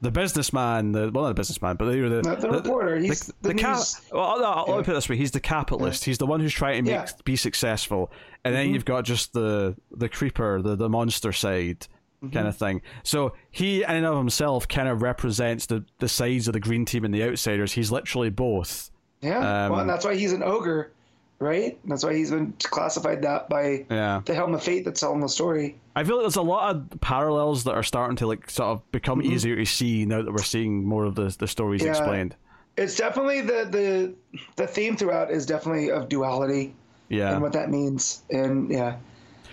the 0.00 0.10
businessman, 0.10 0.92
the 0.92 1.10
well 1.12 1.24
not 1.24 1.30
a 1.30 1.34
businessman, 1.34 1.76
but 1.76 1.86
the 1.86 1.96
The, 2.22 2.36
the 2.36 2.50
reporter. 2.50 2.98
He's 2.98 3.26
the, 3.26 3.32
the, 3.42 3.48
the 3.48 3.54
cap. 3.54 3.78
Well, 4.12 4.38
no, 4.38 4.64
let 4.68 4.78
me 4.78 4.84
put 4.84 4.92
it 4.92 4.94
this 4.94 5.08
way: 5.08 5.16
he's 5.16 5.30
the 5.32 5.40
capitalist. 5.40 6.04
He's 6.04 6.18
the 6.18 6.26
one 6.26 6.40
who's 6.40 6.52
trying 6.52 6.76
to 6.76 6.82
make 6.82 6.92
Yeah. 6.92 7.02
Mm-hmm. 7.04 7.20
be 7.24 7.36
successful, 7.36 8.12
and 8.44 8.54
then 8.54 8.70
you've 8.70 8.84
got 8.84 9.04
just 9.04 9.32
the 9.32 9.76
the 9.90 10.08
creeper, 10.08 10.62
the 10.62 10.76
the 10.76 10.88
monster 10.88 11.32
side. 11.32 11.86
Mm-hmm. 12.24 12.34
Kind 12.36 12.48
of 12.48 12.56
thing. 12.56 12.82
So 13.02 13.34
he, 13.50 13.82
in 13.82 13.90
and 13.90 14.06
of 14.06 14.16
himself, 14.16 14.66
kind 14.68 14.88
of 14.88 15.02
represents 15.02 15.66
the, 15.66 15.84
the 15.98 16.08
sides 16.08 16.46
of 16.48 16.52
the 16.54 16.60
green 16.60 16.84
team 16.84 17.04
and 17.04 17.14
the 17.14 17.22
outsiders. 17.22 17.72
He's 17.72 17.90
literally 17.92 18.30
both. 18.30 18.90
Yeah. 19.20 19.38
Um, 19.66 19.72
well, 19.72 19.80
and 19.80 19.88
that's 19.90 20.04
why 20.04 20.14
he's 20.16 20.32
an 20.32 20.42
ogre, 20.42 20.92
right? 21.38 21.78
That's 21.86 22.04
why 22.04 22.14
he's 22.14 22.30
been 22.30 22.52
classified 22.62 23.22
that 23.22 23.48
by 23.48 23.86
Yeah. 23.90 24.20
the 24.24 24.34
Helm 24.34 24.54
of 24.54 24.62
Fate 24.62 24.84
that's 24.84 25.00
telling 25.00 25.20
the 25.20 25.28
story. 25.28 25.78
I 25.96 26.04
feel 26.04 26.16
like 26.16 26.24
there's 26.24 26.36
a 26.36 26.42
lot 26.42 26.74
of 26.74 27.00
parallels 27.00 27.64
that 27.64 27.72
are 27.72 27.82
starting 27.82 28.16
to 28.16 28.26
like 28.26 28.50
sort 28.50 28.68
of 28.70 28.90
become 28.92 29.22
easier 29.22 29.56
to 29.56 29.64
see 29.64 30.04
now 30.04 30.22
that 30.22 30.30
we're 30.32 30.42
seeing 30.42 30.84
more 30.84 31.04
of 31.04 31.14
the 31.14 31.34
the 31.38 31.46
stories 31.48 31.80
Mm-hmm. 31.82 31.86
Yeah. 31.92 31.98
explained. 31.98 32.36
It's 32.76 32.96
definitely 32.96 33.40
the 33.42 33.68
the 33.70 34.14
the 34.56 34.66
theme 34.66 34.96
throughout 34.96 35.30
is 35.30 35.46
definitely 35.46 35.90
of 35.92 36.08
duality 36.08 36.74
Yeah. 37.08 37.32
and 37.32 37.40
what 37.40 37.52
that 37.52 37.70
means, 37.70 38.24
and 38.30 38.70
yeah. 38.70 38.96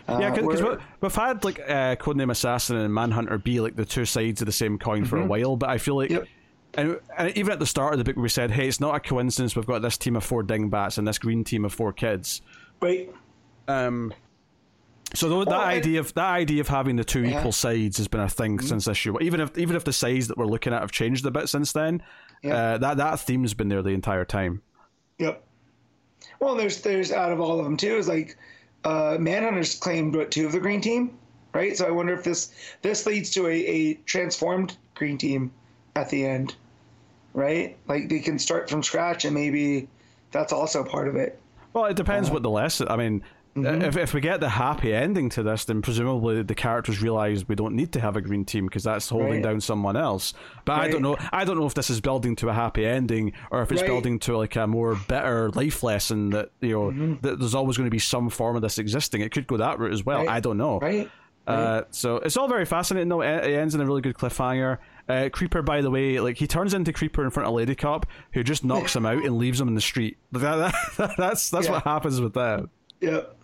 Uh, 0.07 0.18
Yeah, 0.19 0.32
because 0.32 0.61
we're- 0.61 0.78
we've 1.02 1.15
had 1.15 1.44
like 1.44 1.60
uh, 1.60 1.95
Codename 1.95 2.32
Assassin 2.32 2.78
and 2.78 2.94
Manhunter 2.94 3.38
be 3.38 3.60
like 3.60 3.76
the 3.76 3.86
two 3.86 4.06
sides 4.06 4.41
of 4.41 4.45
the 4.45 4.52
same 4.52 4.78
coin 4.78 5.06
for 5.06 5.18
a 5.22 5.26
while, 5.26 5.56
but 5.56 5.69
I 5.69 5.78
feel 5.78 5.95
like, 5.95 6.10
Mm-hmm. 6.10 6.19
Yep. 6.19 6.28
and, 6.76 6.99
and 7.18 7.38
even 7.38 7.52
at 7.53 7.60
the 7.60 7.65
start 7.65 7.94
of 7.94 7.98
the 7.99 8.03
book, 8.06 8.15
we 8.15 8.30
said, 8.30 8.52
"Hey, 8.52 8.68
it's 8.68 8.80
not 8.80 8.95
a 8.95 8.99
coincidence. 8.99 9.56
We've 9.56 9.65
got 9.65 9.82
this 9.82 9.98
team 9.98 10.15
of 10.15 10.23
four 10.23 10.41
dingbats 10.44 10.98
and 10.98 11.07
this 11.07 11.19
green 11.19 11.44
team 11.44 11.65
of 11.65 11.73
four 11.73 11.91
kids." 11.94 12.41
wait, 12.82 13.11
Um, 13.68 14.11
so 15.14 15.28
that 15.30 15.48
Well, 15.49 15.60
idea 15.61 15.99
of 15.99 16.14
that 16.15 16.32
idea 16.32 16.61
of 16.61 16.68
having 16.69 16.95
the 16.95 17.03
two 17.03 17.22
Yeah. 17.22 17.30
Mm-hmm. 17.32 17.40
equal 17.40 17.52
sides 17.52 17.98
has 17.98 18.07
been 18.07 18.22
a 18.22 18.30
thing 18.30 18.60
since 18.60 18.88
issue. 18.88 19.22
Even 19.22 19.40
if 19.41 19.57
even 19.57 19.76
if 19.76 19.84
the 19.84 19.94
sides 19.94 20.28
that 20.30 20.38
we're 20.38 20.45
looking 20.45 20.73
at 20.73 20.82
have 20.82 20.91
changed 20.91 21.26
a 21.26 21.32
bit 21.32 21.49
since 21.49 21.73
then, 21.73 22.02
Yeah. 22.41 22.56
uh, 22.56 22.78
that 22.80 22.98
that 22.98 23.19
theme's 23.19 23.53
been 23.53 23.68
there 23.68 23.82
the 23.82 23.90
entire 23.91 24.26
time. 24.26 24.61
yep. 25.19 25.44
Well, 26.40 26.56
there's 26.56 26.82
there's 26.82 27.11
out 27.11 27.32
of 27.32 27.40
all 27.41 27.60
of 27.60 27.65
them 27.65 27.76
too 27.78 27.95
is 27.98 28.07
like 28.07 28.38
uh, 28.84 29.18
Manhunter's 29.20 29.76
claimed 29.76 30.16
what 30.16 30.32
two 30.32 30.45
of 30.45 30.52
the 30.52 30.60
green 30.60 30.82
team, 30.82 31.18
right? 31.53 31.76
So 31.78 31.88
I 31.88 31.91
wonder 31.91 32.14
if 32.14 32.24
this 32.24 32.53
this 32.82 33.06
leads 33.06 33.30
to 33.32 33.48
a, 33.48 33.52
a 33.53 33.94
transformed 34.06 34.78
green 34.95 35.18
team 35.18 35.52
at 35.95 36.10
the 36.10 36.26
end, 36.26 36.56
right? 37.34 37.78
Like 37.88 38.10
they 38.10 38.20
can 38.20 38.40
start 38.40 38.70
from 38.70 38.82
scratch 38.84 39.26
and 39.26 39.34
maybe 39.34 39.88
that's 40.32 40.53
also 40.53 40.84
part 40.84 41.08
of 41.08 41.16
it. 41.16 41.40
Well, 41.74 41.86
it 41.86 41.95
depends 41.95 42.28
Uh-huh. 42.28 42.36
what 42.36 42.44
the 42.44 42.49
lesson. 42.49 42.88
I 42.90 42.95
mean, 42.98 43.24
Mm-hmm. 43.56 43.82
if 43.82 43.98
if 43.98 44.14
we 44.14 44.22
get 44.22 44.40
the 44.40 44.48
happy 44.48 44.94
ending 44.94 45.28
to 45.32 45.44
this, 45.44 45.65
then 45.65 45.82
presumably 45.82 46.41
the 46.41 46.56
characters 46.56 47.02
realize 47.02 47.48
we 47.48 47.56
don't 47.56 47.76
need 47.76 47.91
to 47.94 47.99
have 47.99 48.15
a 48.15 48.22
green 48.22 48.45
team 48.45 48.65
because 48.65 48.84
that's 48.86 49.10
holding 49.10 49.30
Right. 49.34 49.44
down 49.44 49.60
someone 49.60 49.98
else. 49.98 50.34
But 50.64 50.80
I 50.80 50.88
don't 50.88 51.02
know. 51.02 51.18
I 51.34 51.44
don't 51.44 51.57
know 51.60 51.65
if 51.65 51.73
this 51.73 51.90
is 51.90 51.99
building 51.99 52.38
to 52.38 52.48
a 52.49 52.53
happy 52.53 52.86
ending 52.86 53.34
or 53.52 53.61
if 53.61 53.72
it's 53.72 53.82
Right. 53.82 53.88
building 53.90 54.19
to 54.19 54.38
like 54.38 54.56
a 54.56 54.68
more 54.68 54.95
bitter 55.10 55.49
life 55.52 55.84
lesson 55.84 56.30
that 56.30 56.52
you 56.61 56.69
know 56.72 56.91
Mm-hmm. 56.91 57.14
that 57.23 57.40
there's 57.40 57.53
always 57.53 57.76
going 57.76 57.88
to 57.88 57.91
be 57.91 57.99
some 57.99 58.30
form 58.30 58.56
of 58.56 58.61
this 58.61 58.78
existing. 58.78 59.19
It 59.19 59.32
could 59.34 59.48
go 59.48 59.57
that 59.57 59.80
route 59.80 59.91
as 59.91 60.06
well. 60.06 60.19
Right. 60.19 60.30
I 60.30 60.40
don't 60.40 60.57
know. 60.57 60.80
Right? 60.80 61.10
Uh, 61.45 61.82
so 61.90 62.18
it's 62.18 62.38
all 62.38 62.48
very 62.48 62.65
fascinating. 62.65 63.10
though. 63.10 63.22
it 63.22 63.44
it 63.45 63.53
ends 63.56 63.76
in 63.76 63.82
a 63.82 63.86
really 63.86 64.02
good 64.02 64.15
cliffhanger. 64.15 64.78
Uh, 65.10 65.28
Creeper, 65.34 65.61
by 65.61 65.82
the 65.82 65.90
way, 65.91 66.22
like 66.22 66.38
he 66.38 66.48
turns 66.48 66.73
into 66.73 66.94
Creeper 66.94 67.22
in 67.26 67.32
front 67.32 67.49
of 67.49 67.53
Lady 67.56 67.76
Cop, 67.76 68.06
who 68.32 68.44
just 68.44 68.64
knocks 68.64 68.95
him 68.95 69.06
out 69.06 69.26
and 69.26 69.38
leaves 69.38 69.60
him 69.60 69.68
in 69.68 69.73
the 69.76 69.82
street. 69.82 70.18
That, 70.32 70.72
that, 70.98 71.15
that's 71.18 71.49
that's 71.49 71.65
Yeah. 71.65 71.73
what 71.73 71.84
happens 71.84 72.22
with 72.22 72.36
that. 72.36 72.69
Yep. 73.02 73.36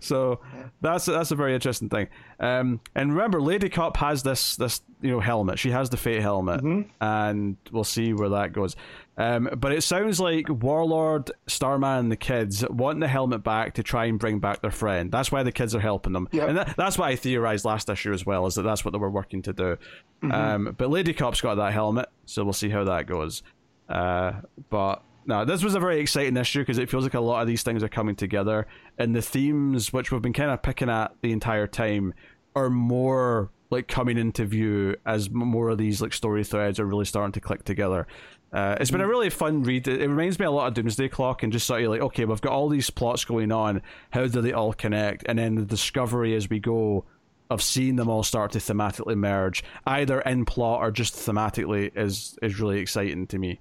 So 0.00 0.40
that's 0.80 1.06
that's 1.06 1.30
a 1.30 1.36
very 1.36 1.54
interesting 1.54 1.88
thing. 1.88 2.08
Um, 2.40 2.80
and 2.94 3.12
remember, 3.12 3.40
Lady 3.40 3.68
Cop 3.68 3.96
has 3.98 4.22
this 4.22 4.56
this 4.56 4.82
you 5.00 5.10
know 5.10 5.20
helmet. 5.20 5.58
She 5.58 5.70
has 5.70 5.90
the 5.90 5.96
Fate 5.96 6.22
helmet, 6.22 6.62
and 7.00 7.56
we'll 7.72 7.84
see 7.84 8.12
where 8.12 8.28
that 8.30 8.52
goes. 8.52 8.76
Um, 9.16 9.48
but 9.56 9.72
it 9.72 9.82
sounds 9.82 10.20
like 10.20 10.46
Warlord, 10.48 11.32
Starman, 11.48 11.98
and 11.98 12.12
the 12.12 12.16
kids 12.16 12.64
want 12.68 13.00
the 13.00 13.08
helmet 13.08 13.42
back 13.42 13.74
to 13.74 13.82
try 13.82 14.04
and 14.04 14.16
bring 14.18 14.38
back 14.38 14.60
their 14.62 14.70
friend. 14.70 15.10
That's 15.10 15.32
why 15.32 15.42
the 15.42 15.50
kids 15.50 15.74
are 15.74 15.80
helping 15.80 16.12
them, 16.12 16.28
Yep. 16.30 16.48
and 16.48 16.58
that, 16.58 16.74
that's 16.76 16.96
what 16.96 17.08
I 17.08 17.16
theorized 17.16 17.64
last 17.64 17.88
issue 17.88 18.12
as 18.12 18.24
well. 18.24 18.46
Is 18.46 18.54
that 18.54 18.62
that's 18.62 18.84
what 18.84 18.92
they 18.92 18.98
were 18.98 19.10
working 19.10 19.42
to 19.42 19.52
do. 19.52 19.76
Um, 20.22 20.74
but 20.78 20.90
Lady 20.90 21.12
Cop's 21.14 21.40
got 21.40 21.56
that 21.56 21.72
helmet, 21.72 22.08
so 22.26 22.44
we'll 22.44 22.52
see 22.52 22.68
how 22.68 22.84
that 22.84 23.06
goes. 23.06 23.42
Uh, 23.88 24.34
but 24.70 25.02
no, 25.28 25.44
this 25.44 25.62
was 25.62 25.74
a 25.74 25.80
very 25.80 26.00
exciting 26.00 26.38
issue 26.38 26.60
because 26.60 26.78
it 26.78 26.88
feels 26.88 27.04
like 27.04 27.12
a 27.12 27.20
lot 27.20 27.42
of 27.42 27.46
these 27.46 27.62
things 27.62 27.82
are 27.82 27.88
coming 27.88 28.16
together, 28.16 28.66
and 28.96 29.14
the 29.14 29.20
themes 29.20 29.92
which 29.92 30.10
we've 30.10 30.22
been 30.22 30.32
kind 30.32 30.50
of 30.50 30.62
picking 30.62 30.88
at 30.88 31.14
the 31.20 31.32
entire 31.32 31.66
time 31.66 32.14
are 32.56 32.70
more 32.70 33.50
like 33.68 33.86
coming 33.86 34.16
into 34.16 34.46
view 34.46 34.96
as 35.04 35.28
more 35.28 35.68
of 35.68 35.76
these 35.76 36.00
like 36.00 36.14
story 36.14 36.42
threads 36.44 36.80
are 36.80 36.86
really 36.86 37.04
starting 37.04 37.32
to 37.32 37.40
click 37.40 37.62
together. 37.62 38.06
Uh, 38.54 38.76
it's 38.80 38.90
been 38.90 39.02
a 39.02 39.06
really 39.06 39.28
fun 39.28 39.62
read. 39.62 39.86
It, 39.86 40.00
it 40.00 40.08
reminds 40.08 40.38
me 40.38 40.46
a 40.46 40.50
lot 40.50 40.68
of 40.68 40.72
Doomsday 40.74 41.10
Clock, 41.10 41.42
and 41.42 41.52
just 41.52 41.66
sort 41.66 41.82
of 41.82 41.90
like, 41.90 42.00
okay, 42.00 42.24
we've 42.24 42.40
got 42.40 42.52
all 42.52 42.70
these 42.70 42.88
plots 42.88 43.26
going 43.26 43.52
on. 43.52 43.82
How 44.08 44.26
do 44.26 44.40
they 44.40 44.54
all 44.54 44.72
connect? 44.72 45.24
And 45.28 45.38
then 45.38 45.56
the 45.56 45.66
discovery 45.66 46.34
as 46.36 46.48
we 46.48 46.58
go 46.58 47.04
of 47.50 47.62
seeing 47.62 47.96
them 47.96 48.08
all 48.08 48.22
start 48.22 48.52
to 48.52 48.58
thematically 48.58 49.16
merge, 49.16 49.62
either 49.86 50.22
in 50.22 50.46
plot 50.46 50.80
or 50.80 50.90
just 50.90 51.14
thematically, 51.14 51.94
is 51.94 52.38
is 52.40 52.58
really 52.58 52.80
exciting 52.80 53.26
to 53.26 53.38
me. 53.38 53.60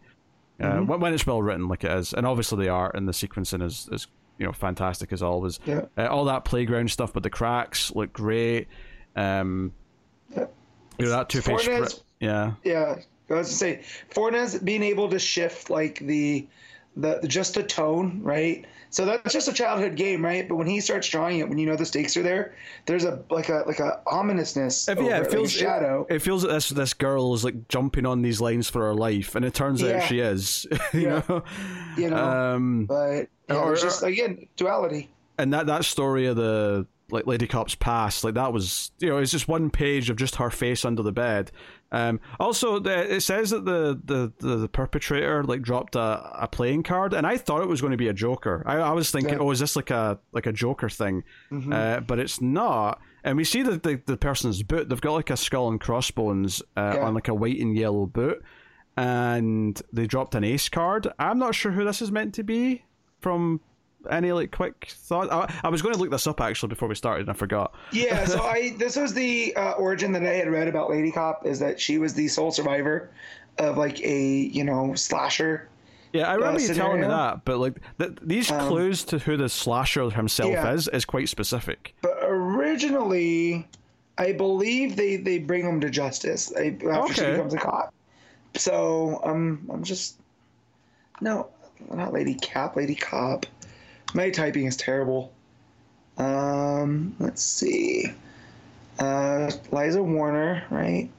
Uh, 0.60 0.80
when, 0.80 1.00
when 1.00 1.14
it's 1.14 1.26
well 1.28 1.42
written, 1.42 1.68
like 1.68 1.84
it 1.84 1.92
is, 1.92 2.14
and 2.14 2.26
obviously 2.26 2.66
the 2.66 2.70
art 2.70 2.96
and 2.96 3.08
the 3.08 3.12
sequencing 3.12 3.62
is 3.64 3.88
is 3.92 4.08
you 4.40 4.46
know 4.46 4.52
fantastic 4.54 5.12
as 5.14 5.22
always. 5.22 5.60
Yeah. 5.66 5.86
Uh, 5.98 6.08
all 6.08 6.26
that 6.26 6.46
playground 6.46 6.90
stuff, 6.92 7.14
but 7.14 7.24
the 7.24 7.30
cracks 7.30 7.94
look 7.96 8.12
great. 8.14 8.68
Um, 9.16 9.74
Yeah. 10.36 10.46
you 10.98 11.06
know 11.06 11.12
that 11.12 11.30
two 11.30 11.42
page 11.42 11.62
Fornés's- 11.68 12.04
Yeah, 12.20 12.54
Yeah, 12.64 12.96
I 13.30 13.34
was 13.34 13.50
to 13.50 13.56
say 13.56 13.82
Fornés 14.12 14.64
being 14.64 14.82
able 14.84 15.10
to 15.10 15.20
shift 15.20 15.70
like 15.70 16.00
the 16.00 16.48
the 16.96 17.20
just 17.28 17.54
the 17.54 17.64
tone, 17.64 18.22
right? 18.24 18.66
So 18.90 19.06
that's 19.06 19.34
just 19.34 19.48
a 19.48 19.54
childhood 19.54 19.96
game, 19.96 20.24
right? 20.24 20.48
But 20.48 20.56
when 20.56 20.68
he 20.68 20.80
starts 20.80 21.10
drawing 21.10 21.40
it, 21.40 21.50
when 21.50 21.58
you 21.58 21.66
know 21.66 21.76
the 21.76 21.86
stakes 21.86 22.16
are 22.18 22.24
there, 22.24 22.56
there's 22.86 23.04
a 23.04 23.22
like 23.30 23.50
a 23.50 23.64
like 23.68 23.80
a 23.80 24.02
ominousness. 24.08 24.88
If- 24.88 24.98
yeah, 25.00 25.18
it, 25.18 25.22
like 25.24 25.32
feels 25.32 25.54
a 25.56 25.58
shadow. 25.58 26.08
It, 26.10 26.16
it 26.16 26.20
feels 26.22 26.44
that 26.44 26.50
this 26.50 26.70
this 26.70 26.94
girl 26.94 27.34
is 27.34 27.44
like 27.44 27.68
jumping 27.68 28.06
on 28.06 28.22
these 28.22 28.40
lines 28.42 28.70
for 28.70 28.82
her 28.88 28.96
life, 28.96 29.36
and 29.36 29.44
it 29.46 29.54
turns 29.54 29.84
out 29.84 30.04
she 30.04 30.20
is. 30.20 30.66
you 30.94 31.02
Yeah. 31.02 31.22
know, 31.28 31.44
you 31.98 32.10
know, 32.10 32.18
um, 32.26 32.86
but 32.86 33.28
yeah, 33.50 33.56
or- 33.56 33.76
just 33.76 34.04
again 34.04 34.48
duality. 34.56 35.10
and 35.38 35.54
that 35.54 35.66
that 35.68 35.84
story 35.86 36.26
of 36.28 36.36
the 36.38 36.86
like 37.10 37.26
Lady 37.26 37.48
Cop's 37.48 37.76
past, 37.76 38.24
like 38.24 38.34
that 38.34 38.52
was 38.52 38.92
you 39.00 39.10
know 39.10 39.18
it's 39.18 39.32
just 39.32 39.48
one 39.48 39.70
page 39.70 40.10
of 40.10 40.18
just 40.18 40.36
her 40.36 40.50
face 40.50 40.84
under 40.86 41.02
the 41.04 41.12
bed. 41.12 41.52
Um, 41.90 42.20
also, 42.38 42.80
the, 42.80 43.16
it 43.16 43.22
says 43.22 43.52
that 43.52 43.64
the, 43.64 43.98
the, 44.04 44.34
the, 44.46 44.56
the 44.58 44.68
perpetrator 44.68 45.42
like 45.46 45.62
dropped 45.62 45.96
a, 45.96 46.30
a 46.44 46.46
playing 46.50 46.84
card, 46.84 47.14
and 47.14 47.26
I 47.26 47.38
thought 47.38 47.62
it 47.62 47.70
was 47.70 47.80
going 47.80 47.92
to 47.92 47.98
be 47.98 48.10
a 48.10 48.14
Joker. 48.14 48.62
I, 48.66 48.76
I 48.76 48.92
was 48.92 49.10
thinking, 49.10 49.36
Yeah. 49.36 49.40
oh, 49.40 49.52
is 49.52 49.60
this 49.60 49.78
like 49.78 49.90
a 49.90 50.20
like 50.34 50.48
a 50.48 50.52
Joker 50.52 50.90
thing? 50.90 51.24
Uh, 51.72 52.02
but 52.02 52.20
it's 52.20 52.42
not. 52.42 53.00
And 53.24 53.38
we 53.38 53.46
see 53.46 53.62
the, 53.62 53.78
the 53.78 54.02
the 54.06 54.18
person's 54.18 54.64
boot. 54.64 54.90
They've 54.90 55.00
got 55.00 55.14
like 55.14 55.30
a 55.30 55.38
skull 55.38 55.70
and 55.70 55.80
crossbones 55.80 56.62
uh, 56.76 56.94
Yeah. 56.96 57.06
on 57.06 57.14
like 57.14 57.30
a 57.30 57.34
white 57.34 57.60
and 57.60 57.74
yellow 57.78 58.06
boot, 58.06 58.44
and 58.98 59.82
they 59.94 60.08
dropped 60.08 60.36
an 60.36 60.44
ace 60.44 60.68
card. 60.70 61.08
I'm 61.20 61.40
not 61.40 61.56
sure 61.56 61.72
who 61.72 61.86
this 61.86 62.02
is 62.02 62.12
meant 62.12 62.34
to 62.36 62.44
be 62.44 62.84
from 63.20 63.62
any 64.10 64.32
like 64.32 64.52
quick 64.52 64.88
thought. 64.90 65.32
I, 65.32 65.54
I 65.64 65.70
was 65.70 65.82
going 65.82 65.94
to 65.94 66.00
look 66.00 66.12
this 66.12 66.28
up 66.28 66.42
actually 66.42 66.70
before 66.70 66.88
we 66.88 66.96
started, 66.96 67.22
and 67.22 67.30
I 67.30 67.34
forgot. 67.34 67.74
Yeah, 67.92 68.26
so 68.26 68.42
I 68.44 68.76
this 68.78 68.96
was 68.96 69.14
the 69.14 69.56
uh, 69.56 69.74
origin 69.74 70.12
that 70.14 70.24
I 70.24 70.34
had 70.34 70.50
read 70.50 70.68
about 70.68 70.90
Lady 70.90 71.12
Cop 71.12 71.46
is 71.46 71.60
that 71.60 71.80
she 71.80 71.98
was 71.98 72.14
the 72.14 72.28
sole 72.28 72.52
survivor 72.52 73.10
of 73.58 73.78
like 73.78 74.00
a 74.02 74.24
you 74.24 74.64
know 74.64 74.94
slasher. 74.96 75.70
Yeah, 76.14 76.30
I 76.30 76.36
remember 76.36 76.62
you 76.62 76.74
telling 76.74 77.02
me 77.02 77.08
that, 77.08 77.44
but 77.44 77.58
like 77.58 77.80
th- 78.00 78.18
these 78.22 78.50
clues 78.50 79.04
to 79.06 79.20
who 79.20 79.36
the 79.38 79.50
slasher 79.50 80.10
himself 80.10 80.52
Yeah. 80.52 80.74
is 80.74 80.88
is 80.88 81.06
quite 81.06 81.30
specific. 81.30 81.96
But 82.02 82.18
originally, 82.24 83.68
I 84.18 84.32
believe 84.32 84.96
they 84.96 85.18
they 85.18 85.38
bring 85.38 85.66
him 85.66 85.82
to 85.82 85.90
justice 85.90 86.52
I- 86.58 86.78
after 86.90 87.14
she 87.14 87.22
becomes 87.22 87.54
a 87.54 87.58
cop. 87.58 87.94
So 88.56 89.20
um, 89.24 89.68
I'm 89.72 89.84
just 89.84 90.18
no, 91.22 91.50
not 91.92 92.14
Lady 92.14 92.36
Cap, 92.36 92.76
Lady 92.76 92.96
Cop. 92.96 93.46
My 94.14 94.30
typing 94.30 94.66
is 94.66 94.78
terrible. 94.78 95.34
Um, 96.18 97.16
let's 97.20 97.42
see. 97.44 98.14
Uh, 99.00 99.52
Liza 99.72 100.02
Warner, 100.02 100.64
right? 100.72 101.10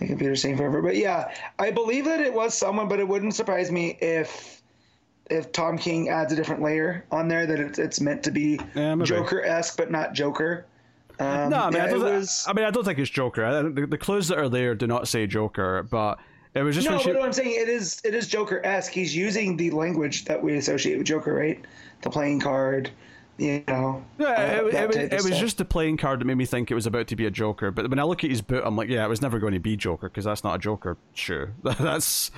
My 0.00 0.06
computer's 0.06 0.40
saying 0.40 0.56
forever, 0.56 0.80
but 0.80 0.96
yeah, 0.96 1.34
I 1.58 1.70
believe 1.70 2.04
that 2.06 2.20
it 2.20 2.32
was 2.32 2.56
someone, 2.56 2.88
but 2.88 3.00
it 3.00 3.08
wouldn't 3.08 3.34
surprise 3.34 3.70
me 3.70 3.98
if 4.00 4.62
if 5.28 5.52
Tom 5.52 5.78
King 5.78 6.08
adds 6.08 6.32
a 6.32 6.36
different 6.36 6.60
layer 6.60 7.04
on 7.12 7.28
there 7.28 7.46
that 7.46 7.60
it's, 7.60 7.78
it's 7.78 8.00
meant 8.00 8.22
to 8.24 8.32
be 8.32 8.58
Yeah. 8.74 8.96
Joker 9.04 9.44
esque, 9.44 9.76
but 9.76 9.90
not 9.90 10.12
Joker. 10.12 10.66
Um, 11.20 11.50
No, 11.50 11.58
I 11.58 11.64
mean, 11.70 11.74
yeah, 11.74 11.84
I, 11.84 11.90
don't, 11.90 12.02
was. 12.02 12.44
I 12.48 12.52
mean, 12.52 12.64
I 12.64 12.70
don't 12.70 12.84
think 12.84 12.98
it's 12.98 13.10
Joker. 13.10 13.44
I, 13.44 13.62
the, 13.62 13.86
the 13.86 13.98
clues 13.98 14.26
that 14.28 14.38
are 14.38 14.48
there 14.48 14.74
do 14.74 14.88
not 14.88 15.06
say 15.06 15.28
Joker, 15.28 15.86
but 15.88 16.18
it 16.54 16.62
was 16.62 16.74
just 16.74 16.88
no, 16.88 16.98
she. 16.98 17.10
but 17.10 17.16
what 17.18 17.26
I'm 17.26 17.32
saying 17.32 17.50
it 17.60 17.68
is 17.68 18.00
it 18.04 18.14
is 18.14 18.26
Joker 18.28 18.64
esque. 18.64 18.92
He's 18.92 19.14
using 19.14 19.56
the 19.56 19.70
language 19.70 20.24
that 20.26 20.42
we 20.42 20.56
associate 20.56 20.98
with 20.98 21.06
Joker, 21.06 21.32
right? 21.34 21.64
The 22.02 22.10
playing 22.10 22.40
card, 22.40 22.90
you 23.38 23.62
know. 23.68 24.04
Yeah, 24.18 24.26
uh, 24.26 24.66
it, 24.66 24.74
it, 24.74 24.86
was- 24.88 24.96
it 24.96 25.30
was 25.30 25.38
just 25.38 25.58
the 25.58 25.64
playing 25.64 25.96
card 25.96 26.20
that 26.20 26.24
made 26.24 26.36
me 26.36 26.46
think 26.46 26.70
it 26.70 26.74
was 26.74 26.86
about 26.86 27.06
to 27.08 27.16
be 27.16 27.26
a 27.26 27.30
Joker. 27.30 27.70
But 27.70 27.88
when 27.90 27.98
I 27.98 28.04
look 28.04 28.24
at 28.24 28.30
his 28.30 28.42
boot, 28.42 28.62
I'm 28.64 28.76
like, 28.76 28.88
yeah, 28.88 29.04
it 29.04 29.08
was 29.08 29.22
never 29.22 29.38
going 29.38 29.52
to 29.54 29.60
be 29.60 29.76
Joker 29.76 30.08
because 30.08 30.24
that's 30.24 30.42
not 30.44 30.54
a 30.56 30.58
Joker 30.58 30.96
shoe. 31.14 31.48
That's 31.62 32.30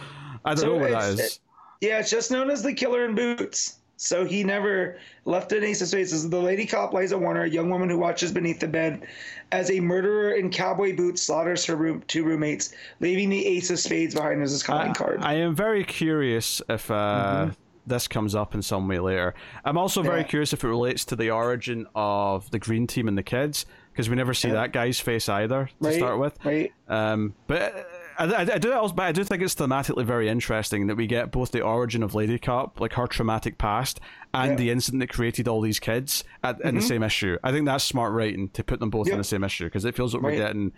I 0.45 0.55
don't 0.55 0.59
So 0.59 0.67
know 0.67 0.77
what 0.77 0.91
that 0.91 1.19
is. 1.21 1.41
Yeah, 1.81 1.99
it's 2.01 2.11
just 2.11 2.31
known 2.31 2.51
as 2.51 2.63
the 2.63 2.73
Killer 2.75 3.05
in 3.05 3.15
Boots. 3.15 3.79
So 4.03 4.25
he 4.25 4.43
never 4.43 4.99
left 5.27 5.53
an 5.53 5.63
ace 5.63 5.81
of 5.81 5.87
spades. 5.87 6.11
This 6.11 6.25
is 6.25 6.29
the 6.29 6.41
lady 6.41 6.67
cop 6.67 6.93
Liza 6.93 7.17
Warner, 7.17 7.45
a 7.45 7.49
young 7.49 7.71
woman 7.71 7.89
who 7.89 7.97
watches 7.97 8.33
beneath 8.33 8.59
the 8.59 8.67
bed 8.67 9.07
as 9.53 9.71
a 9.71 9.79
murderer 9.79 10.33
in 10.33 10.51
cowboy 10.51 10.97
boots 10.97 11.23
slaughters 11.23 11.65
her 11.67 11.77
room, 11.77 12.03
two 12.09 12.25
roommates, 12.25 12.73
leaving 12.99 13.29
the 13.31 13.47
ace 13.47 13.71
of 13.71 13.79
spades 13.79 14.17
behind 14.17 14.43
as 14.43 14.51
his 14.51 14.65
calling 14.65 14.91
I, 14.91 14.95
card. 14.95 15.21
I 15.23 15.35
am 15.35 15.55
very 15.55 15.85
curious 15.85 16.61
if 16.69 16.91
uh, 16.91 17.51
this 17.87 18.09
comes 18.09 18.35
up 18.35 18.57
in 18.57 18.63
some 18.63 18.89
way 18.89 18.99
later. 18.99 19.35
I'm 19.65 19.79
also 19.79 20.03
very 20.03 20.15
Mm-hmm. 20.17 20.21
Yeah. 20.27 20.31
curious 20.31 20.53
if 20.53 20.65
it 20.65 20.69
relates 20.69 21.05
to 21.05 21.15
the 21.17 21.31
origin 21.31 21.87
of 21.95 22.51
the 22.51 22.59
Green 22.59 22.89
Team 22.89 23.07
and 23.07 23.17
the 23.17 23.23
kids 23.23 23.67
because 23.93 24.11
we 24.11 24.17
never 24.17 24.35
see 24.35 24.51
that 24.51 24.73
guy's 24.73 24.99
face 24.99 25.29
either 25.29 25.67
to 25.67 25.73
right? 25.89 25.95
start 25.95 26.19
with. 26.19 26.37
Right. 26.45 26.73
Um, 26.89 27.35
but 27.47 27.63
uh, 27.77 27.83
I, 28.19 28.25
I, 28.25 28.41
I 28.41 28.59
do 28.59 28.73
also, 28.73 28.95
but 28.95 29.05
I 29.05 29.13
do 29.13 29.25
think 29.25 29.43
it's 29.43 29.55
thematically 29.55 30.05
very 30.05 30.29
interesting 30.29 30.87
that 30.89 30.97
we 30.97 31.07
get 31.07 31.31
both 31.31 31.51
the 31.53 31.61
origin 31.63 32.03
of 32.03 32.15
Lady 32.15 32.39
Cop, 32.39 32.81
like 32.81 32.93
her 32.95 33.07
traumatic 33.07 33.59
past, 33.59 34.01
and 34.35 34.45
Yeah. 34.45 34.49
Mm-hmm. 34.51 34.57
the 34.59 34.71
incident 34.71 35.01
that 35.01 35.09
created 35.09 35.49
all 35.49 35.61
these 35.61 35.79
kids 35.81 36.25
at, 36.43 36.61
in 36.63 36.75
the 36.75 36.83
same 36.83 37.03
issue. 37.03 37.39
I 37.45 37.53
think 37.53 37.67
that's 37.67 37.85
smart 37.85 38.13
writing 38.13 38.49
to 38.51 38.65
put 38.65 38.81
them 38.81 38.91
both 38.91 39.09
in 39.09 39.19
the 39.19 39.25
same 39.25 39.45
issue 39.45 39.65
because 39.65 39.85
it 39.85 39.95
feels 39.97 40.15
like 40.15 40.23
we're 40.23 40.37
getting 40.37 40.73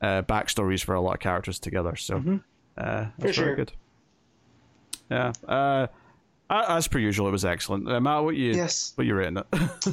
uh, 0.00 0.22
backstories 0.22 0.84
for 0.84 0.94
a 0.94 1.00
lot 1.00 1.14
of 1.14 1.20
characters 1.20 1.58
together. 1.58 1.96
So 1.96 2.40
uh, 2.76 3.06
that's 3.18 3.18
very 3.18 3.32
sure. 3.32 3.56
good. 3.56 3.72
Yeah. 5.10 5.32
Uh, 5.46 5.86
as 6.50 6.88
per 6.88 6.98
usual, 6.98 7.28
it 7.28 7.32
was 7.32 7.44
excellent. 7.44 7.90
Uh, 7.90 8.00
Matt, 8.00 8.24
what 8.24 8.34
you 8.36 8.52
Yes. 8.52 8.92
what 8.94 9.06
you 9.06 9.14
rating 9.14 9.38
it? 9.38 9.46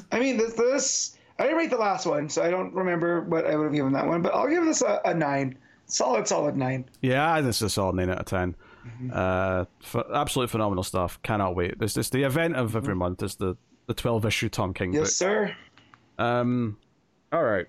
I 0.11 0.19
mean, 0.19 0.37
this, 0.37 0.53
this 0.53 1.17
I 1.39 1.43
didn't 1.43 1.57
rate 1.57 1.69
the 1.69 1.77
last 1.77 2.05
one, 2.05 2.29
so 2.29 2.41
I 2.43 2.49
don't 2.49 2.73
remember 2.73 3.21
what 3.21 3.45
I 3.45 3.55
would 3.55 3.65
have 3.65 3.73
given 3.73 3.91
that 3.93 4.07
one, 4.07 4.21
but 4.21 4.33
I'll 4.33 4.47
give 4.47 4.63
this 4.65 4.81
a, 4.81 5.01
a 5.05 5.13
nine. 5.13 5.57
Solid, 5.87 6.27
solid 6.27 6.55
nine. 6.57 6.85
Yeah, 7.01 7.41
this 7.41 7.57
is 7.57 7.61
a 7.63 7.69
solid 7.69 7.95
nine 7.95 8.09
out 8.09 8.19
of 8.19 8.25
10 8.25 8.55
Mm-hmm. 8.85 9.09
Uh, 9.11 9.65
ph- 9.83 10.05
absolute 10.13 10.47
phenomenal 10.51 10.83
stuff. 10.83 11.19
Cannot 11.23 11.55
wait. 11.55 11.79
This 11.79 11.97
is 11.97 12.11
the 12.11 12.21
event 12.21 12.55
of 12.55 12.75
every 12.75 12.95
month. 12.95 13.23
Is 13.23 13.33
the 13.35 13.57
the 13.87 13.95
twelve 13.95 14.25
issue 14.27 14.47
Tom 14.47 14.75
King 14.75 14.89
Mm-hmm. 14.91 14.97
Yes, 14.99 15.07
book. 15.09 15.15
sir. 15.15 15.55
Um, 16.19 16.77
all 17.31 17.43
right. 17.43 17.65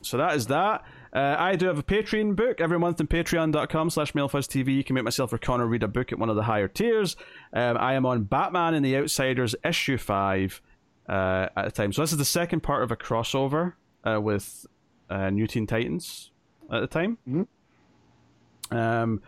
So 0.00 0.16
that 0.16 0.34
is 0.34 0.46
that. 0.46 0.82
Uh, 1.12 1.36
I 1.38 1.56
do 1.56 1.66
have 1.66 1.78
a 1.78 1.82
Patreon 1.82 2.36
book 2.36 2.58
every 2.62 2.78
month 2.78 3.02
on 3.02 3.06
patreon.com 3.06 3.90
slash 3.90 4.12
mildfuzztv. 4.14 4.66
You 4.74 4.82
can 4.82 4.94
make 4.94 5.04
myself 5.04 5.30
or 5.30 5.36
Connor 5.36 5.66
read 5.66 5.82
a 5.82 5.88
book 5.88 6.10
at 6.10 6.18
one 6.18 6.30
of 6.30 6.36
the 6.36 6.42
higher 6.44 6.68
tiers. 6.68 7.16
Um, 7.52 7.76
I 7.76 7.92
am 7.92 8.06
on 8.06 8.22
Batman 8.24 8.72
and 8.72 8.82
the 8.84 8.96
Outsiders 8.96 9.54
issue 9.62 9.98
5 9.98 10.62
uh, 11.08 11.48
at 11.54 11.64
the 11.66 11.70
time. 11.70 11.92
So 11.92 12.00
this 12.02 12.12
is 12.12 12.18
the 12.18 12.24
second 12.24 12.60
part 12.62 12.82
of 12.82 12.90
a 12.90 12.96
crossover 12.96 13.74
uh, 14.04 14.18
with 14.22 14.66
uh, 15.10 15.28
New 15.28 15.46
Teen 15.46 15.66
Titans 15.66 16.30
at 16.72 16.80
the 16.80 16.86
time. 16.86 17.18
Um, 18.70 19.22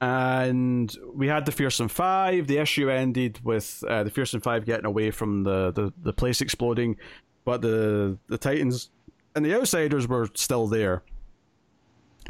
and 0.00 0.96
we 1.12 1.26
had 1.26 1.44
the 1.44 1.52
Fearsome 1.52 1.88
Five. 1.88 2.46
The 2.46 2.58
issue 2.58 2.88
ended 2.88 3.40
with 3.44 3.82
uh, 3.88 4.04
the 4.04 4.10
Fearsome 4.10 4.40
Five 4.40 4.64
getting 4.64 4.86
away 4.86 5.10
from 5.10 5.42
the, 5.42 5.72
the, 5.72 5.92
the 6.02 6.12
place 6.12 6.40
exploding, 6.40 6.96
but 7.44 7.62
the 7.62 8.18
the 8.28 8.38
Titans 8.38 8.90
and 9.34 9.44
the 9.44 9.54
Outsiders 9.54 10.06
were 10.06 10.28
still 10.34 10.66
there. 10.68 11.02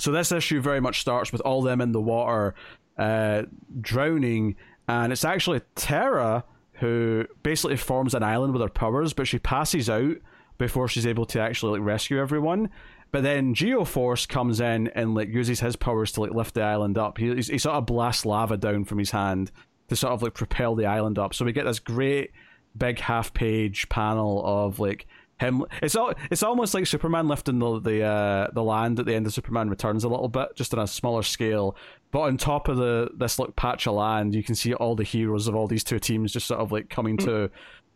So 0.01 0.13
this 0.13 0.33
issue 0.33 0.61
very 0.61 0.81
much 0.81 1.01
starts 1.01 1.33
with 1.33 1.41
all 1.43 1.61
them 1.61 1.81
in 1.81 1.93
the 1.93 2.01
water, 2.01 2.55
uh, 2.97 3.43
drowning, 3.81 4.57
and 4.87 5.13
it's 5.13 5.25
actually 5.25 5.61
Terra 5.75 6.45
who 6.75 7.27
basically 7.43 7.77
forms 7.77 8.15
an 8.15 8.23
island 8.23 8.53
with 8.53 8.63
her 8.63 8.69
powers, 8.69 9.13
but 9.13 9.27
she 9.27 9.39
passes 9.39 9.91
out 9.91 10.17
before 10.59 10.87
she's 10.89 11.07
able 11.07 11.27
to 11.27 11.41
actually 11.41 11.79
like 11.79 11.87
rescue 11.87 12.21
everyone. 12.21 12.71
But 13.11 13.23
then 13.23 13.55
Geoforce 13.55 14.29
comes 14.29 14.61
in 14.61 14.89
and 14.89 15.15
like 15.15 15.29
uses 15.29 15.61
his 15.61 15.77
powers 15.77 16.13
to 16.13 16.21
like 16.21 16.33
lift 16.33 16.55
the 16.55 16.63
island 16.63 16.99
up. 16.99 17.19
He 17.19 17.35
he 17.35 17.59
sort 17.59 17.77
of 17.77 17.87
blasts 17.87 18.27
lava 18.27 18.57
down 18.57 18.85
from 18.85 18.99
his 18.99 19.11
hand 19.11 19.51
to 19.89 19.97
sort 19.97 20.13
of 20.13 20.23
like 20.23 20.35
propel 20.35 20.75
the 20.75 20.87
island 20.87 21.19
up. 21.19 21.35
So 21.35 21.45
we 21.45 21.53
get 21.53 21.65
this 21.65 21.79
great 21.79 22.33
big 22.77 23.01
half 23.01 23.33
page 23.33 23.89
panel 23.89 24.43
of 24.45 24.79
like 24.79 25.07
him. 25.41 25.65
It's 25.83 25.97
all. 25.97 26.13
It's 26.31 26.43
almost 26.43 26.75
like 26.75 26.87
Superman 26.87 27.29
lifting 27.29 27.59
the 27.59 27.81
the 27.81 28.03
uh, 28.03 28.49
the 28.53 28.63
land 28.63 28.99
at 28.99 29.07
the 29.07 29.15
end 29.15 29.27
of 29.27 29.33
Superman 29.33 29.71
Returns 29.71 30.05
a 30.05 30.09
little 30.09 30.29
bit, 30.29 30.55
just 30.55 30.75
on 30.75 30.81
a 30.81 30.87
smaller 30.87 31.23
scale. 31.23 31.77
But 32.11 32.21
on 32.21 32.37
top 32.37 32.69
of 32.69 32.77
the 32.77 33.11
this 33.17 33.39
like 33.39 33.57
patch 33.57 33.87
of 33.87 33.95
land, 33.95 34.35
you 34.35 34.43
can 34.43 34.55
see 34.55 34.75
all 34.75 34.97
the 34.97 35.05
heroes 35.05 35.49
of 35.49 35.55
all 35.55 35.67
these 35.67 35.85
two 35.85 35.99
teams 35.99 36.33
just 36.33 36.47
sort 36.47 36.61
of 36.61 36.73
like 36.73 36.91
coming 36.91 37.17
to. 37.19 37.51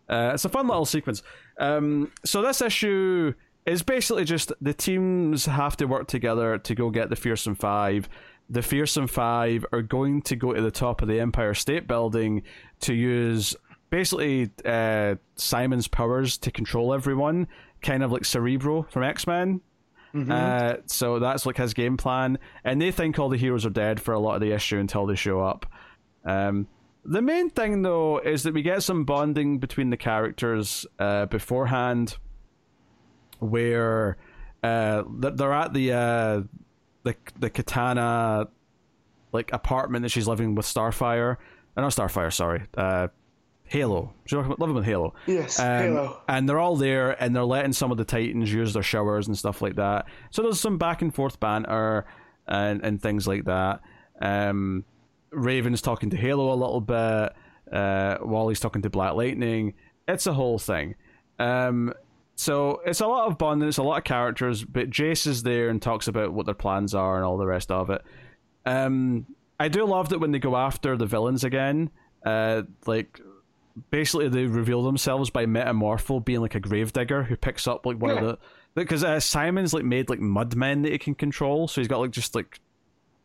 Uh, 0.08 0.32
it's 0.34 0.44
a 0.44 0.48
fun 0.48 0.68
little 0.68 0.84
sequence. 0.84 1.22
Um, 1.58 2.12
so 2.24 2.42
this 2.42 2.60
issue 2.60 3.32
is 3.66 3.82
basically 3.82 4.24
just 4.24 4.52
the 4.60 4.74
teams 4.74 5.46
have 5.46 5.76
to 5.76 5.86
work 5.86 6.08
together 6.08 6.58
to 6.58 6.74
go 6.74 6.90
get 6.90 7.10
the 7.10 7.16
Fearsome 7.16 7.54
Five. 7.54 8.08
The 8.50 8.62
Fearsome 8.62 9.06
Five 9.08 9.64
are 9.72 9.82
going 9.82 10.22
to 10.22 10.36
go 10.36 10.52
to 10.52 10.60
the 10.60 10.70
top 10.70 11.00
of 11.02 11.08
the 11.08 11.20
Empire 11.20 11.54
State 11.54 11.86
Building 11.86 12.42
to 12.80 12.94
use 12.94 13.54
basically 13.90 14.50
uh, 14.64 15.14
Psimon's 15.36 15.86
powers 15.86 16.38
to 16.38 16.50
control 16.50 16.92
everyone, 16.92 17.46
kind 17.82 18.02
of 18.02 18.10
like 18.10 18.24
Cerebro 18.24 18.82
from 18.90 19.02
X 19.04 19.26
Men. 19.26 19.60
Uh, 20.30 20.76
so 20.86 21.18
that's 21.18 21.46
like 21.46 21.56
his 21.56 21.72
game 21.72 21.96
plan, 21.96 22.38
and 22.64 22.82
they 22.82 22.90
think 22.90 23.18
all 23.18 23.28
the 23.30 23.38
heroes 23.38 23.64
are 23.64 23.70
dead 23.70 24.00
for 24.00 24.12
a 24.12 24.18
lot 24.18 24.34
of 24.34 24.40
the 24.42 24.52
issue 24.52 24.78
until 24.78 25.06
they 25.06 25.14
show 25.14 25.40
up. 25.40 25.64
Um, 26.24 26.66
the 27.04 27.22
main 27.22 27.48
thing 27.50 27.82
though 27.82 28.18
is 28.18 28.42
that 28.42 28.54
we 28.54 28.62
get 28.62 28.82
some 28.82 29.04
bonding 29.04 29.58
between 29.58 29.90
the 29.90 29.96
characters 29.96 30.86
uh, 30.98 31.26
beforehand, 31.26 32.16
where 33.42 34.16
uh, 34.62 35.02
they're 35.18 35.52
at 35.52 35.72
the 35.74 35.92
uh, 35.92 36.42
the 37.02 37.16
the 37.38 37.50
Katana 37.50 38.48
like 39.32 39.52
apartment 39.52 40.02
that 40.02 40.10
she's 40.10 40.28
living 40.28 40.54
with 40.54 40.66
Starfire. 40.66 41.36
Uh, 41.76 41.80
not 41.80 41.92
Starfire, 41.92 42.32
sorry. 42.32 42.62
Uh, 42.76 43.08
Halo. 43.64 44.12
She's 44.26 44.36
living 44.36 44.74
with 44.74 44.84
Halo. 44.84 45.14
Yes, 45.26 45.58
Um, 45.58 45.66
Halo. 45.66 46.20
And 46.28 46.46
they're 46.48 46.58
all 46.58 46.76
there, 46.76 47.20
and 47.22 47.34
they're 47.34 47.44
letting 47.44 47.72
some 47.72 47.90
of 47.90 47.96
the 47.96 48.04
Titans 48.04 48.52
use 48.52 48.74
their 48.74 48.82
showers 48.82 49.26
and 49.28 49.38
stuff 49.38 49.62
like 49.62 49.76
that. 49.76 50.04
So 50.30 50.42
there's 50.42 50.60
some 50.60 50.76
back 50.76 51.00
and 51.00 51.14
forth 51.14 51.40
banter 51.40 52.04
and 52.46 52.84
and 52.84 53.00
things 53.00 53.26
like 53.26 53.44
that. 53.46 53.80
Um, 54.20 54.84
Raven's 55.30 55.80
talking 55.80 56.10
to 56.10 56.16
Halo 56.16 56.52
a 56.52 56.54
little 56.56 56.80
bit. 56.82 57.32
Uh, 57.72 58.18
Wally's 58.20 58.60
talking 58.60 58.82
to 58.82 58.90
Black 58.90 59.14
Lightning. 59.14 59.72
It's 60.06 60.26
a 60.26 60.34
whole 60.34 60.58
thing. 60.58 60.94
Um, 61.38 61.94
so 62.42 62.82
it's 62.84 63.00
a 63.00 63.06
lot 63.06 63.28
of 63.28 63.38
bonding. 63.38 63.68
It's 63.68 63.78
a 63.78 63.84
lot 63.84 63.98
of 63.98 64.04
characters, 64.04 64.64
but 64.64 64.90
Jace 64.90 65.28
is 65.28 65.44
there 65.44 65.68
and 65.68 65.80
talks 65.80 66.08
about 66.08 66.32
what 66.32 66.44
their 66.44 66.56
plans 66.56 66.92
are 66.92 67.14
and 67.14 67.24
all 67.24 67.36
the 67.36 67.46
rest 67.46 67.70
of 67.70 67.88
it. 67.88 68.02
Um, 68.66 69.26
I 69.60 69.68
do 69.68 69.84
love 69.84 70.08
that 70.08 70.18
when 70.18 70.32
they 70.32 70.40
go 70.40 70.56
after 70.56 70.96
the 70.96 71.06
villains 71.06 71.44
again, 71.44 71.90
uh, 72.26 72.62
like 72.84 73.20
basically 73.90 74.28
they 74.28 74.46
reveal 74.46 74.82
themselves 74.82 75.30
by 75.30 75.46
Metamorpho 75.46 76.24
being 76.24 76.40
like 76.40 76.56
a 76.56 76.60
gravedigger 76.60 77.22
who 77.22 77.36
picks 77.36 77.68
up 77.68 77.86
like 77.86 77.98
one 77.98 78.10
of 78.10 78.24
the 78.24 78.38
because 78.74 79.04
uh, 79.04 79.16
Psimon's 79.16 79.72
like 79.72 79.84
made 79.84 80.10
like 80.10 80.18
mud 80.18 80.56
men 80.56 80.82
that 80.82 80.90
he 80.90 80.98
can 80.98 81.14
control, 81.14 81.68
so 81.68 81.80
he's 81.80 81.88
got 81.88 82.00
like 82.00 82.10
just 82.10 82.34
like 82.34 82.58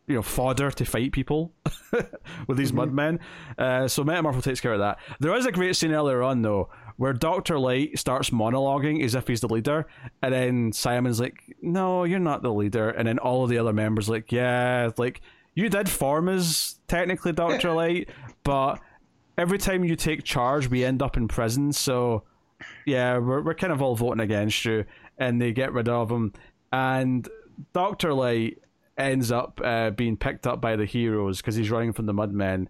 you 0.05 0.13
know 0.13 0.21
fodder 0.21 0.69
to 0.69 0.85
fight 0.85 1.11
people 1.11 1.53
with 2.47 2.57
these 2.57 2.71
mudmen. 2.71 3.17
Uh, 3.57 3.87
so 3.87 4.03
Metamorpho 4.03 4.43
takes 4.43 4.61
care 4.61 4.73
of 4.73 4.79
that. 4.79 4.99
There 5.19 5.35
is 5.35 5.47
a 5.47 5.51
great 5.51 5.75
scene 5.75 5.91
earlier 5.91 6.21
on 6.21 6.43
though 6.43 6.69
where 6.97 7.13
Doctor 7.13 7.57
Light 7.57 7.97
starts 7.97 8.31
monologuing 8.31 9.03
as 9.03 9.15
if 9.15 9.27
he's 9.27 9.41
the 9.41 9.47
leader, 9.47 9.87
and 10.21 10.33
then 10.33 10.71
Psimon's 10.71 11.19
like, 11.19 11.55
"No, 11.61 12.03
you're 12.03 12.19
not 12.19 12.41
the 12.41 12.53
leader," 12.53 12.89
and 12.89 13.07
then 13.07 13.19
all 13.19 13.43
of 13.43 13.49
the 13.49 13.57
other 13.57 13.73
members 13.73 14.09
like, 14.09 14.31
"Yeah, 14.31 14.89
like 14.97 15.21
you 15.55 15.69
did 15.69 15.89
form 15.89 16.27
as 16.27 16.79
technically 16.87 17.33
Doctor 17.33 17.71
Light, 17.73 18.09
but." 18.43 18.79
Every 19.39 19.59
time 19.59 19.83
you 19.83 19.95
take 19.95 20.23
charge, 20.23 20.67
we 20.67 20.83
end 20.83 21.03
up 21.03 21.15
in 21.15 21.27
prison. 21.27 21.71
So, 21.71 22.23
yeah, 22.87 23.19
we're 23.19 23.43
we're 23.43 23.53
kind 23.53 23.71
of 23.71 23.83
all 23.83 23.95
voting 23.95 24.19
against 24.19 24.65
you, 24.65 24.83
and 25.19 25.39
they 25.39 25.51
get 25.51 25.73
rid 25.73 25.87
of 25.87 26.09
him. 26.09 26.33
And 26.73 27.29
Doctor 27.71 28.15
Light 28.15 28.57
ends 28.97 29.31
up 29.31 29.61
uh, 29.63 29.91
being 29.91 30.17
picked 30.17 30.47
up 30.47 30.59
by 30.59 30.75
the 30.75 30.85
heroes 30.85 31.37
because 31.37 31.55
he's 31.55 31.69
running 31.69 31.93
from 31.93 32.07
the 32.07 32.13
Mudmen, 32.13 32.67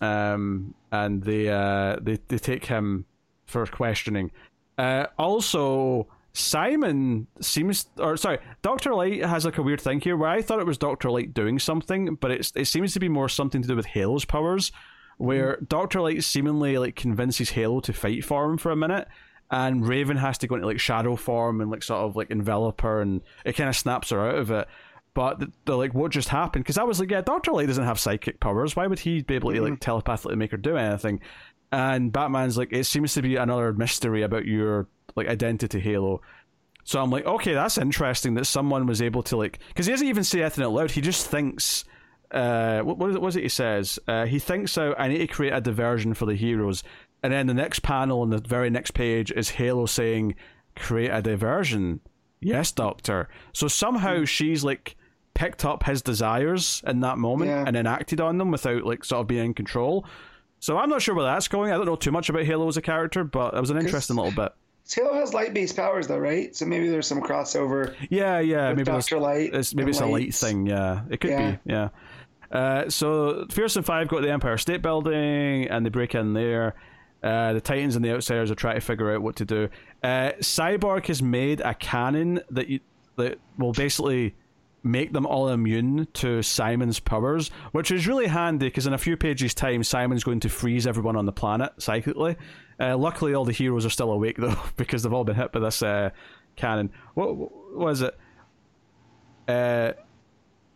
um, 0.00 0.74
and 0.92 1.22
they 1.22 1.48
uh, 1.48 1.96
they 2.00 2.18
they 2.28 2.38
take 2.38 2.66
him 2.66 3.06
for 3.46 3.66
questioning. 3.66 4.30
Uh, 4.78 5.06
also, 5.18 6.08
Psimon 6.34 7.26
seems, 7.40 7.86
or 7.98 8.16
sorry, 8.16 8.38
Doctor 8.62 8.94
Light 8.94 9.24
has 9.24 9.44
like 9.44 9.58
a 9.58 9.62
weird 9.62 9.80
thing 9.80 10.00
here 10.00 10.16
where 10.16 10.30
I 10.30 10.42
thought 10.42 10.60
it 10.60 10.66
was 10.66 10.78
Doctor 10.78 11.10
Light 11.10 11.32
doing 11.32 11.58
something, 11.58 12.16
but 12.16 12.30
it's 12.30 12.52
it 12.56 12.66
seems 12.66 12.92
to 12.94 13.00
be 13.00 13.08
more 13.08 13.28
something 13.28 13.62
to 13.62 13.68
do 13.68 13.76
with 13.76 13.86
Halo's 13.86 14.24
powers, 14.24 14.72
where 15.18 15.58
Doctor 15.68 16.00
Light 16.00 16.24
seemingly 16.24 16.76
like 16.76 16.96
convinces 16.96 17.50
Halo 17.50 17.80
to 17.80 17.92
fight 17.92 18.24
for 18.24 18.44
him 18.46 18.58
for 18.58 18.72
a 18.72 18.76
minute. 18.76 19.06
And 19.50 19.86
Raven 19.86 20.16
has 20.16 20.38
to 20.38 20.48
go 20.48 20.56
into 20.56 20.66
like 20.66 20.80
shadow 20.80 21.14
form 21.14 21.60
and 21.60 21.70
like 21.70 21.84
sort 21.84 22.00
of 22.00 22.16
like 22.16 22.30
envelop 22.30 22.80
her, 22.80 23.00
and 23.00 23.20
it 23.44 23.52
kind 23.52 23.68
of 23.68 23.76
snaps 23.76 24.10
her 24.10 24.28
out 24.28 24.36
of 24.36 24.50
it. 24.50 24.66
But 25.12 25.38
th- 25.38 25.52
they're 25.64 25.76
like, 25.76 25.94
what 25.94 26.10
just 26.10 26.28
happened? 26.28 26.64
Because 26.64 26.78
I 26.78 26.82
was 26.82 26.98
like, 26.98 27.12
yeah, 27.12 27.20
Doctor 27.20 27.52
Light 27.52 27.68
doesn't 27.68 27.84
have 27.84 28.00
psychic 28.00 28.40
powers. 28.40 28.74
Why 28.74 28.88
would 28.88 28.98
he 28.98 29.22
be 29.22 29.36
able 29.36 29.52
to 29.52 29.60
like 29.60 29.78
telepathically 29.78 30.34
make 30.34 30.50
her 30.50 30.56
do 30.56 30.76
anything? 30.76 31.20
And 31.74 32.12
Batman's 32.12 32.56
like, 32.56 32.72
it 32.72 32.84
seems 32.84 33.14
to 33.14 33.22
be 33.22 33.36
another 33.36 33.72
mystery 33.72 34.22
about 34.22 34.44
your 34.46 34.86
like 35.16 35.26
identity, 35.28 35.80
Halo. 35.80 36.20
So 36.84 37.02
I'm 37.02 37.10
like, 37.10 37.24
okay, 37.26 37.54
that's 37.54 37.78
interesting 37.78 38.34
that 38.34 38.44
someone 38.44 38.86
was 38.86 39.02
able 39.02 39.22
to 39.24 39.36
like, 39.36 39.58
because 39.68 39.86
he 39.86 39.92
doesn't 39.92 40.06
even 40.06 40.22
say 40.24 40.42
anything 40.42 40.64
out 40.64 40.72
loud. 40.72 40.90
He 40.92 41.00
just 41.00 41.26
thinks. 41.26 41.84
Uh, 42.30 42.80
what 42.80 42.98
what 42.98 43.10
is 43.10 43.16
it, 43.16 43.22
what 43.22 43.28
is 43.28 43.36
it 43.36 43.42
he 43.44 43.48
says? 43.48 43.98
Uh, 44.08 44.26
he 44.26 44.38
thinks 44.38 44.76
out. 44.78 44.96
I 44.98 45.08
need 45.08 45.18
to 45.18 45.26
create 45.26 45.52
a 45.52 45.60
diversion 45.60 46.14
for 46.14 46.26
the 46.26 46.34
heroes, 46.34 46.82
and 47.22 47.32
then 47.32 47.46
the 47.46 47.54
next 47.54 47.80
panel 47.82 48.22
on 48.22 48.30
the 48.30 48.38
very 48.38 48.70
next 48.70 48.90
page 48.92 49.30
is 49.32 49.50
Halo 49.50 49.86
saying, 49.86 50.34
"Create 50.74 51.10
a 51.10 51.22
diversion." 51.22 52.00
Yes, 52.40 52.72
Doctor. 52.72 53.28
So 53.52 53.68
somehow 53.68 54.24
she's 54.24 54.64
like 54.64 54.96
picked 55.34 55.64
up 55.64 55.84
his 55.84 56.02
desires 56.02 56.82
in 56.86 57.00
that 57.00 57.18
moment 57.18 57.50
Yeah. 57.50 57.64
and 57.66 57.74
then 57.76 57.86
acted 57.86 58.20
on 58.20 58.38
them 58.38 58.50
without 58.50 58.84
like 58.84 59.04
sort 59.04 59.20
of 59.22 59.26
being 59.28 59.46
in 59.46 59.54
control. 59.54 60.04
So 60.64 60.78
I'm 60.78 60.88
not 60.88 61.02
sure 61.02 61.14
where 61.14 61.26
that's 61.26 61.46
going. 61.46 61.70
I 61.72 61.76
don't 61.76 61.84
know 61.84 61.94
too 61.94 62.10
much 62.10 62.30
about 62.30 62.44
Halo 62.44 62.66
as 62.68 62.78
a 62.78 62.80
character, 62.80 63.22
but 63.22 63.52
it 63.52 63.60
was 63.60 63.68
an 63.68 63.76
interesting 63.76 64.16
little 64.16 64.32
bit. 64.32 64.50
Halo 64.90 65.12
has 65.12 65.34
light-based 65.34 65.76
powers, 65.76 66.06
though, 66.06 66.16
right? 66.16 66.56
So 66.56 66.64
maybe 66.64 66.88
there's 66.88 67.06
some 67.06 67.20
crossover. 67.20 67.94
Yeah, 68.08 68.38
yeah. 68.40 68.70
Maybe 68.70 68.84
Dr. 68.84 69.18
Light 69.18 69.52
It's, 69.52 69.74
maybe 69.74 69.90
it's 69.90 70.00
a 70.00 70.06
light 70.06 70.34
thing. 70.34 70.64
Yeah, 70.66 71.02
it 71.10 71.20
could 71.20 71.32
Yeah. 71.32 71.50
be. 71.50 71.58
Yeah. 71.66 71.88
Uh, 72.50 72.88
so 72.88 73.44
Fearsome 73.50 73.82
Five 73.82 74.08
go 74.08 74.20
to 74.20 74.26
the 74.26 74.32
Empire 74.32 74.56
State 74.56 74.80
Building 74.80 75.68
and 75.68 75.84
they 75.84 75.90
break 75.90 76.14
in 76.14 76.32
there. 76.32 76.76
Uh, 77.22 77.52
the 77.52 77.60
Titans 77.60 77.94
and 77.94 78.02
the 78.02 78.14
Outsiders 78.14 78.50
are 78.50 78.54
trying 78.54 78.76
to 78.76 78.80
figure 78.80 79.14
out 79.14 79.20
what 79.20 79.36
to 79.36 79.44
do. 79.44 79.68
Uh, 80.02 80.32
Cyborg 80.40 81.04
has 81.08 81.20
made 81.20 81.60
a 81.60 81.74
cannon 81.74 82.40
that 82.48 82.68
you, 82.68 82.80
that 83.16 83.38
will 83.58 83.72
basically 83.72 84.34
make 84.84 85.12
them 85.12 85.26
all 85.26 85.48
immune 85.48 86.06
to 86.12 86.42
Psimon's 86.42 87.00
powers, 87.00 87.50
which 87.72 87.90
is 87.90 88.06
really 88.06 88.26
handy 88.26 88.66
because 88.66 88.86
in 88.86 88.92
a 88.92 88.98
few 88.98 89.16
pages' 89.16 89.54
time, 89.54 89.82
Psimon's 89.82 90.22
going 90.22 90.40
to 90.40 90.48
freeze 90.48 90.86
everyone 90.86 91.16
on 91.16 91.24
the 91.24 91.32
planet 91.32 91.72
psychically. 91.78 92.36
Uh, 92.78 92.96
luckily, 92.96 93.34
all 93.34 93.44
the 93.44 93.52
heroes 93.52 93.86
are 93.86 93.90
still 93.90 94.10
awake 94.10 94.36
though 94.38 94.58
because 94.76 95.02
they've 95.02 95.12
all 95.12 95.24
been 95.24 95.36
hit 95.36 95.52
by 95.52 95.60
this 95.60 95.82
uh, 95.82 96.10
cannon. 96.56 96.90
What, 97.14 97.74
was 97.74 98.02
it? 98.02 98.16
Uh, 99.48 99.92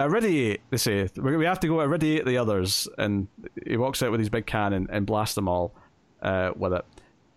irradiate. 0.01 0.62
They 0.70 0.76
say 0.78 1.09
we 1.16 1.36
we 1.36 1.44
have 1.44 1.60
to 1.60 1.68
go 1.68 1.80
irradiate 1.80 2.26
the 2.26 2.39
others, 2.39 2.89
and 2.98 3.28
he 3.66 3.76
walks 3.76 4.02
out 4.02 4.10
with 4.10 4.20
his 4.20 4.30
big 4.30 4.47
cannon 4.47 4.89
and 4.90 5.06
blasts 5.06 5.35
them 5.35 5.48
all 5.48 5.74
uh, 6.22 6.52
with 6.56 6.72
it. 6.72 6.85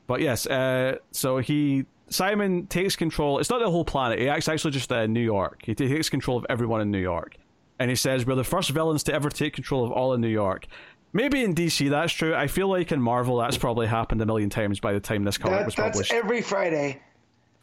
But 0.08 0.22
yes, 0.22 0.48
uh, 0.48 0.98
so 1.12 1.38
he 1.38 1.86
Psimon 2.12 2.68
takes 2.70 2.96
control. 2.96 3.40
It's 3.40 3.50
not 3.50 3.60
the 3.60 3.72
whole 3.72 3.86
planet. 3.86 4.20
He 4.20 4.30
acts 4.30 4.48
actually 4.48 4.72
just 4.72 4.92
uh, 4.92 5.08
New 5.08 5.22
York. 5.22 5.62
He 5.66 5.74
takes 5.74 6.10
control 6.10 6.38
of 6.38 6.46
everyone 6.50 6.82
in 6.82 6.92
New 6.92 7.00
York, 7.00 7.38
and 7.80 7.90
he 7.90 7.96
says 7.96 8.26
we're 8.26 8.36
the 8.36 8.44
first 8.44 8.70
villains 8.72 9.04
to 9.04 9.14
ever 9.14 9.30
take 9.30 9.54
control 9.54 9.84
of 9.84 9.92
all 9.92 10.14
in 10.14 10.22
New 10.22 10.28
York. 10.28 10.68
Maybe 11.14 11.44
in 11.44 11.54
DC 11.56 11.90
that's 11.90 12.14
true. 12.14 12.34
I 12.36 12.48
feel 12.48 12.68
like 12.70 12.92
in 12.92 13.02
Marvel 13.02 13.38
that's 13.38 13.58
probably 13.58 13.88
happened 13.88 14.22
a 14.22 14.26
million 14.26 14.50
times 14.50 14.80
by 14.80 14.94
the 14.94 15.00
time 15.00 15.24
this 15.24 15.38
comic 15.38 15.60
That, 15.60 15.66
was 15.66 15.76
that's 15.76 15.90
published. 15.98 16.14
every 16.14 16.42
Friday, 16.42 17.02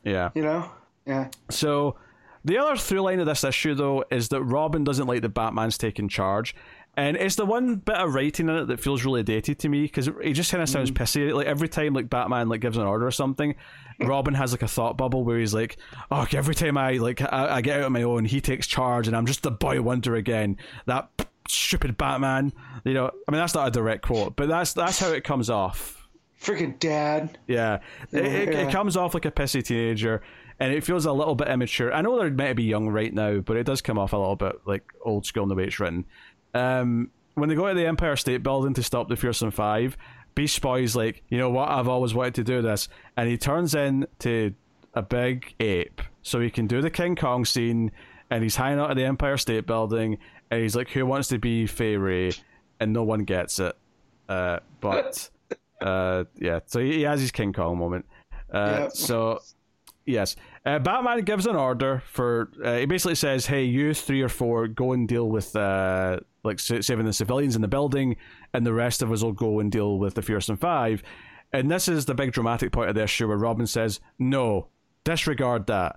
yeah. 0.05 0.31
you 0.35 0.43
know? 0.43 0.70
Yeah. 1.07 1.29
So 1.51 1.97
the 2.45 2.59
other 2.59 2.77
through 2.77 3.01
line 3.01 3.20
of 3.20 3.27
this 3.27 3.45
issue 3.45 3.75
though 3.75 4.05
is 4.11 4.29
that 4.29 4.43
Robin 4.43 4.85
doesn't 4.85 5.07
like 5.07 5.23
that 5.23 5.31
Batman's 5.31 5.79
taking 5.79 6.09
charge. 6.09 6.55
And 6.99 7.16
it's 7.16 7.37
the 7.37 7.47
one 7.47 7.77
bit 7.77 7.95
of 7.95 8.12
writing 8.12 8.49
in 8.49 8.57
it 8.57 8.65
that 8.66 8.81
feels 8.81 9.05
really 9.05 9.23
dated 9.23 9.61
to 9.61 9.69
me 9.69 9.83
because 9.83 10.09
it 10.09 10.33
just 10.33 10.51
kind 10.51 10.65
of 10.65 10.69
sounds 10.69 10.91
mm. 10.91 10.97
pissy. 10.97 11.33
Like 11.33 11.47
every 11.47 11.69
time 11.69 11.95
like 11.95 12.11
Batman 12.11 12.49
like 12.49 12.61
gives 12.61 12.77
an 12.77 12.87
order 12.87 13.07
or 13.07 13.12
something, 13.12 13.55
Robin 14.01 14.35
has 14.35 14.51
like 14.51 14.62
a 14.62 14.69
thought 14.69 14.97
bubble 14.97 15.23
where 15.23 15.39
he's 15.39 15.55
like, 15.55 15.77
"Oh, 16.11 16.27
every 16.33 16.57
time 16.57 16.77
I 16.77 16.95
like 16.95 17.23
I, 17.23 17.59
I 17.59 17.61
get 17.61 17.79
out 17.79 17.85
on 17.85 17.93
my 17.93 18.03
own, 18.03 18.25
he 18.25 18.41
takes 18.41 18.66
charge, 18.66 19.07
and 19.07 19.16
I'm 19.16 19.27
just 19.27 19.45
the 19.45 19.53
boy 19.53 19.81
wonder 19.81 20.16
again." 20.16 20.57
That 20.87 21.09
stupid 21.47 21.97
Batman, 21.97 22.53
you 22.85 22.95
know. 22.95 23.07
I 23.07 23.31
mean, 23.31 23.39
that's 23.39 23.55
not 23.55 23.69
a 23.69 23.70
direct 23.70 24.03
quote, 24.03 24.35
but 24.35 24.49
that's 24.49 24.73
that's 24.73 24.99
how 24.99 25.12
it 25.12 25.23
comes 25.23 25.49
off. 25.51 26.05
Freaking 26.43 26.81
dad. 26.81 27.39
Yeah, 27.47 27.79
it, 28.11 28.25
it, 28.25 28.49
it 28.49 28.73
comes 28.73 28.97
off 28.97 29.15
like 29.15 29.25
a 29.25 29.31
pissy 29.31 29.62
teenager, 29.62 30.20
and 30.59 30.73
it 30.73 30.83
feels 30.83 31.07
a 31.07 31.12
little 31.12 31.37
bit 31.37 31.47
immature. 31.47 31.93
I 31.93 32.03
know 32.03 32.19
they're 32.19 32.31
meant 32.31 32.51
to 32.51 32.55
be 32.57 32.65
young 32.65 32.89
right 32.89 33.15
now, 33.15 33.39
but 33.39 33.57
it 33.57 33.66
does 33.66 33.83
come 33.83 33.99
off 33.99 34.12
a 34.12 34.16
little 34.16 34.35
bit 34.35 34.57
like 34.66 34.83
old 35.05 35.27
school 35.27 35.45
in 35.45 35.49
the 35.49 35.55
way 35.55 35.65
it's 35.65 35.79
written. 35.79 36.05
Um, 36.55 37.11
when 37.35 37.49
they 37.49 37.55
go 37.55 37.69
to 37.69 37.75
the 37.75 37.87
Empire 37.87 38.16
State 38.16 38.43
Building 38.43 38.75
to 38.75 38.83
stop 38.83 39.09
the 39.09 39.16
Fearsome 39.16 39.53
Five, 39.53 39.97
Beast 40.35 40.61
Boy's 40.61 40.95
like, 40.95 41.23
you 41.29 41.39
know 41.39 41.51
what? 41.51 41.69
I've 41.69 41.89
always 41.89 42.15
wanted 42.15 42.35
to 42.37 42.45
do 42.45 42.62
this, 42.62 42.89
and 43.16 43.29
he 43.29 43.37
turns 43.37 43.75
in 43.75 44.07
to 44.20 44.55
a 44.95 45.03
big 45.03 45.55
ape 45.61 46.01
so 46.23 46.41
he 46.41 46.51
can 46.51 46.66
do 46.66 46.81
the 46.81 46.91
King 46.91 47.16
Kong 47.16 47.45
scene, 47.45 47.91
and 48.31 48.43
he's 48.43 48.57
hanging 48.57 48.79
out 48.79 48.91
at 48.91 48.97
the 48.97 49.05
Empire 49.05 49.37
State 49.37 49.66
Building, 49.66 50.19
and 50.51 50.62
he's 50.62 50.77
like, 50.77 50.91
"Who 50.91 51.07
wants 51.07 51.29
to 51.29 51.39
be 51.39 51.66
Fay 51.66 51.97
Wray?" 51.97 52.33
And 52.81 52.93
no 52.93 53.03
one 53.03 53.25
gets 53.25 53.59
it. 53.59 53.77
Uh, 54.29 54.61
but 54.81 55.31
uh, 55.81 56.25
yeah, 56.37 56.61
so 56.66 56.81
he 56.81 57.03
has 57.03 57.20
his 57.20 57.33
King 57.33 57.53
Kong 57.53 57.79
moment. 57.79 58.07
Uh, 58.53 58.77
yep. 58.83 58.93
So 58.93 59.41
yes, 60.07 60.37
uh, 60.65 60.79
Batman 60.79 61.23
gives 61.23 61.47
an 61.47 61.57
order 61.57 62.03
for. 62.07 62.51
Uh, 62.62 62.77
he 62.77 62.87
basically 62.87 63.15
says, 63.15 63.47
"Hey, 63.47 63.65
you 63.65 63.95
three 63.95 64.23
or 64.23 64.29
four, 64.29 64.69
go 64.69 64.93
and 64.93 65.09
deal 65.09 65.29
with 65.29 65.57
uh, 65.57 66.20
like 66.49 66.61
saving 66.61 67.07
the 67.07 67.12
civilians 67.12 67.55
in 67.55 67.62
the 67.62 67.69
building, 67.69 68.16
and 68.53 68.66
the 68.66 68.73
rest 68.73 69.03
of 69.03 69.12
us 69.12 69.23
will 69.23 69.33
go 69.33 69.61
and 69.61 69.70
deal 69.70 69.99
with 69.99 70.15
the 70.15 70.23
Fearsome 70.23 70.57
Five. 70.57 71.03
And 71.53 71.70
this 71.70 71.89
is 71.89 72.05
the 72.05 72.15
big 72.15 72.33
dramatic 72.33 72.73
point 72.73 72.91
of 72.91 72.95
the 72.95 73.05
issue 73.05 73.29
where 73.29 73.39
Robin 73.39 73.66
says, 73.66 74.01
"No, 74.19 74.69
disregard 75.05 75.66
that. 75.66 75.97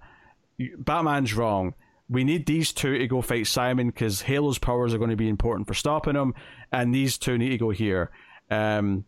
Batman's 0.78 1.34
wrong." 1.34 1.73
we 2.11 2.26
need 2.26 2.45
these 2.45 2.73
two 2.73 2.98
to 2.98 3.07
go 3.07 3.22
fight 3.22 3.45
Psimon 3.45 3.88
because 3.88 4.23
Halo's 4.23 4.57
powers 4.57 4.94
are 4.94 4.98
going 4.98 5.11
to 5.11 5.15
be 5.15 5.30
important 5.30 5.65
for 5.65 5.73
stopping 5.73 6.15
him, 6.15 6.34
and 6.72 6.94
these 6.94 7.18
two 7.18 7.38
need 7.38 7.49
to 7.49 7.57
go 7.57 7.69
here. 7.69 8.11
Um, 8.49 9.06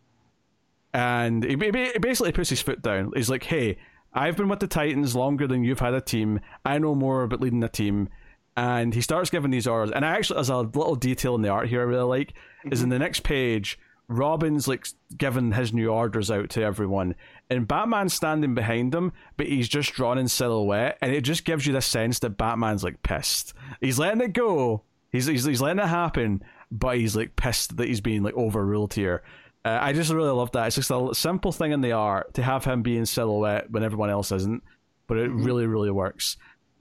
and 0.93 1.43
he 1.43 1.55
basically 1.55 2.31
puts 2.31 2.49
his 2.49 2.61
foot 2.61 2.81
down. 2.81 3.11
He's 3.13 3.29
like, 3.29 3.43
"Hey, 3.43 3.77
I've 4.13 4.37
been 4.37 4.47
with 4.47 4.61
the 4.61 4.67
Titans 4.67 5.17
longer 5.17 5.47
than 5.47 5.65
you've 5.65 5.81
had 5.81 5.93
a 5.93 5.99
team. 5.99 6.39
I 6.63 6.77
know 6.77 6.95
more 6.95 7.23
about 7.23 7.41
leading 7.41 7.63
a 7.63 7.69
team." 7.69 8.07
And 8.55 8.93
he 8.93 9.01
starts 9.01 9.29
giving 9.29 9.51
these 9.51 9.67
orders. 9.67 9.91
And 9.91 10.05
I 10.05 10.15
actually, 10.15 10.39
as 10.39 10.49
a 10.49 10.57
little 10.57 10.95
detail 10.95 11.35
in 11.35 11.41
the 11.41 11.49
art 11.49 11.69
here, 11.69 11.81
I 11.81 11.85
really 11.85 12.03
like 12.03 12.33
mm-hmm. 12.33 12.73
is 12.73 12.83
in 12.83 12.89
the 12.89 12.99
next 12.99 13.21
page. 13.21 13.79
Robin's 14.07 14.67
like 14.67 14.85
giving 15.17 15.53
his 15.53 15.73
new 15.73 15.87
orders 15.89 16.29
out 16.29 16.49
to 16.51 16.61
everyone, 16.61 17.15
and 17.49 17.67
Batman's 17.67 18.13
standing 18.13 18.53
behind 18.53 18.93
him, 18.93 19.13
but 19.37 19.47
he's 19.47 19.69
just 19.69 19.93
drawn 19.93 20.17
in 20.17 20.27
silhouette, 20.27 20.97
and 21.01 21.13
it 21.13 21.21
just 21.21 21.45
gives 21.45 21.65
you 21.65 21.73
the 21.73 21.81
sense 21.81 22.19
that 22.19 22.37
Batman's 22.37 22.83
like 22.83 23.01
pissed. 23.01 23.53
He's 23.79 23.97
letting 23.99 24.21
it 24.21 24.33
go. 24.33 24.83
He's 25.11 25.25
he's, 25.25 25.45
he's 25.45 25.61
letting 25.61 25.83
it 25.83 25.87
happen, 25.87 26.43
but 26.69 26.97
he's 26.97 27.15
like 27.15 27.35
pissed 27.35 27.77
that 27.77 27.87
he's 27.87 28.01
being 28.01 28.23
like 28.23 28.35
overruled 28.35 28.93
here. 28.93 29.23
Uh, 29.63 29.79
I 29.81 29.93
just 29.93 30.11
really 30.11 30.29
love 30.29 30.51
that. 30.51 30.67
It's 30.67 30.75
just 30.75 30.91
a 30.91 31.09
simple 31.13 31.53
thing 31.53 31.71
in 31.71 31.81
the 31.81 31.93
art 31.93 32.33
to 32.33 32.43
have 32.43 32.65
him 32.65 32.81
be 32.81 32.97
in 32.97 33.05
silhouette 33.05 33.71
when 33.71 33.83
everyone 33.83 34.09
else 34.09 34.33
isn't, 34.33 34.63
but 35.07 35.17
it 35.17 35.29
mm-hmm. 35.29 35.43
really, 35.43 35.65
really 35.65 35.91
works 35.91 36.35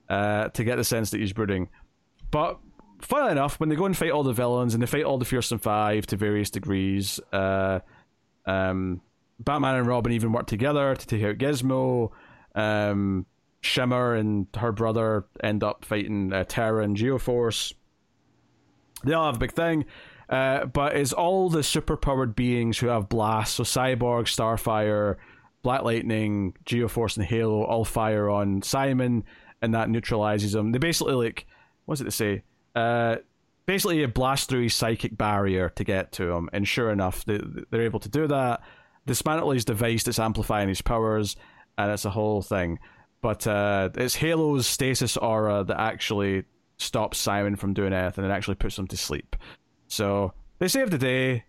uh, 0.09 0.49
to 0.49 0.65
get 0.65 0.77
the 0.77 0.85
sense 0.85 1.11
that 1.11 1.21
he's 1.21 1.33
brooding. 1.33 1.69
But 2.31 2.59
funnily 3.01 3.33
enough, 3.33 3.61
when 3.61 3.69
they 3.69 3.77
go 3.77 3.85
and 3.85 3.97
fight 3.97 4.11
all 4.11 4.23
the 4.23 4.33
villains 4.33 4.75
and 4.75 4.83
they 4.83 4.87
fight 4.87 5.05
all 5.05 5.19
the 5.19 5.25
Fearsome 5.25 5.59
Five 5.59 6.07
to 6.07 6.17
various 6.17 6.51
degrees, 6.51 7.21
uh, 7.33 7.81
um, 8.47 9.01
Batman 9.39 9.77
and 9.77 9.87
Robin 9.87 10.13
even 10.13 10.33
work 10.33 10.47
together 10.47 10.95
to 10.95 11.07
take 11.07 11.23
out 11.23 11.39
Gizmo. 11.39 12.11
Um, 12.55 13.27
Shimmer 13.61 14.15
and 14.15 14.49
her 14.57 14.73
brother 14.73 15.27
end 15.43 15.63
up 15.63 15.85
fighting 15.85 16.33
uh, 16.33 16.45
Terra 16.45 16.83
and 16.83 16.97
Geoforce. 16.97 17.73
They 19.05 19.13
all 19.13 19.27
have 19.27 19.37
a 19.37 19.39
big 19.39 19.53
thing. 19.53 19.85
Uh, 20.29 20.65
but 20.65 20.97
it's 20.97 21.13
all 21.13 21.51
the 21.51 21.61
superpowered 21.61 22.35
beings 22.35 22.79
who 22.79 22.87
have 22.87 23.09
blasts. 23.09 23.57
So 23.57 23.65
Cyborg, 23.65 24.25
Starfire, 24.25 25.17
Black 25.63 25.83
Lightning, 25.83 26.55
Geoforce, 26.65 27.17
and 27.17 27.27
Halo 27.27 27.65
all 27.65 27.85
fire 27.85 28.31
on 28.31 28.63
Psimon, 28.63 29.25
and 29.63 29.75
that 29.75 29.89
neutralizes 29.89 30.55
him. 30.55 30.73
They 30.73 30.79
basically 30.79 31.15
like, 31.15 31.47
what's 31.87 32.01
it 32.01 32.05
to 32.05 32.11
say? 32.11 32.43
Uh, 32.75 33.17
basically, 33.65 34.01
you 34.01 34.09
blast 34.09 34.49
through 34.49 34.65
his 34.65 34.75
psychic 34.75 35.17
barrier 35.17 35.71
to 35.71 35.85
get 35.85 36.13
to 36.13 36.31
him, 36.31 36.51
and 36.53 36.69
sure 36.69 36.91
enough, 36.91 37.25
they, 37.25 37.41
they're 37.71 37.83
able 37.83 38.01
to 38.01 38.09
do 38.09 38.27
that. 38.27 38.63
Dismantle 39.07 39.53
his 39.53 39.65
device 39.65 40.03
that's 40.03 40.19
amplifying 40.19 40.69
his 40.69 40.83
powers, 40.83 41.37
and 41.79 41.91
it's 41.91 42.05
a 42.05 42.11
whole 42.11 42.43
thing. 42.43 42.79
But 43.23 43.47
uh, 43.47 43.91
it's 43.95 44.17
Halo's 44.17 44.67
stasis 44.67 45.17
aura 45.17 45.65
that 45.65 45.81
actually 45.81 46.45
stops 46.77 47.25
Psimon 47.25 47.57
from 47.57 47.73
doing 47.73 47.93
anything 47.93 48.25
and 48.25 48.33
it 48.33 48.35
actually 48.35 48.57
puts 48.57 48.79
him 48.79 48.89
to 48.89 48.97
sleep. 48.97 49.37
So 49.87 50.35
they 50.59 50.69
save 50.69 50.91
the 50.91 50.99
day. 50.99 51.45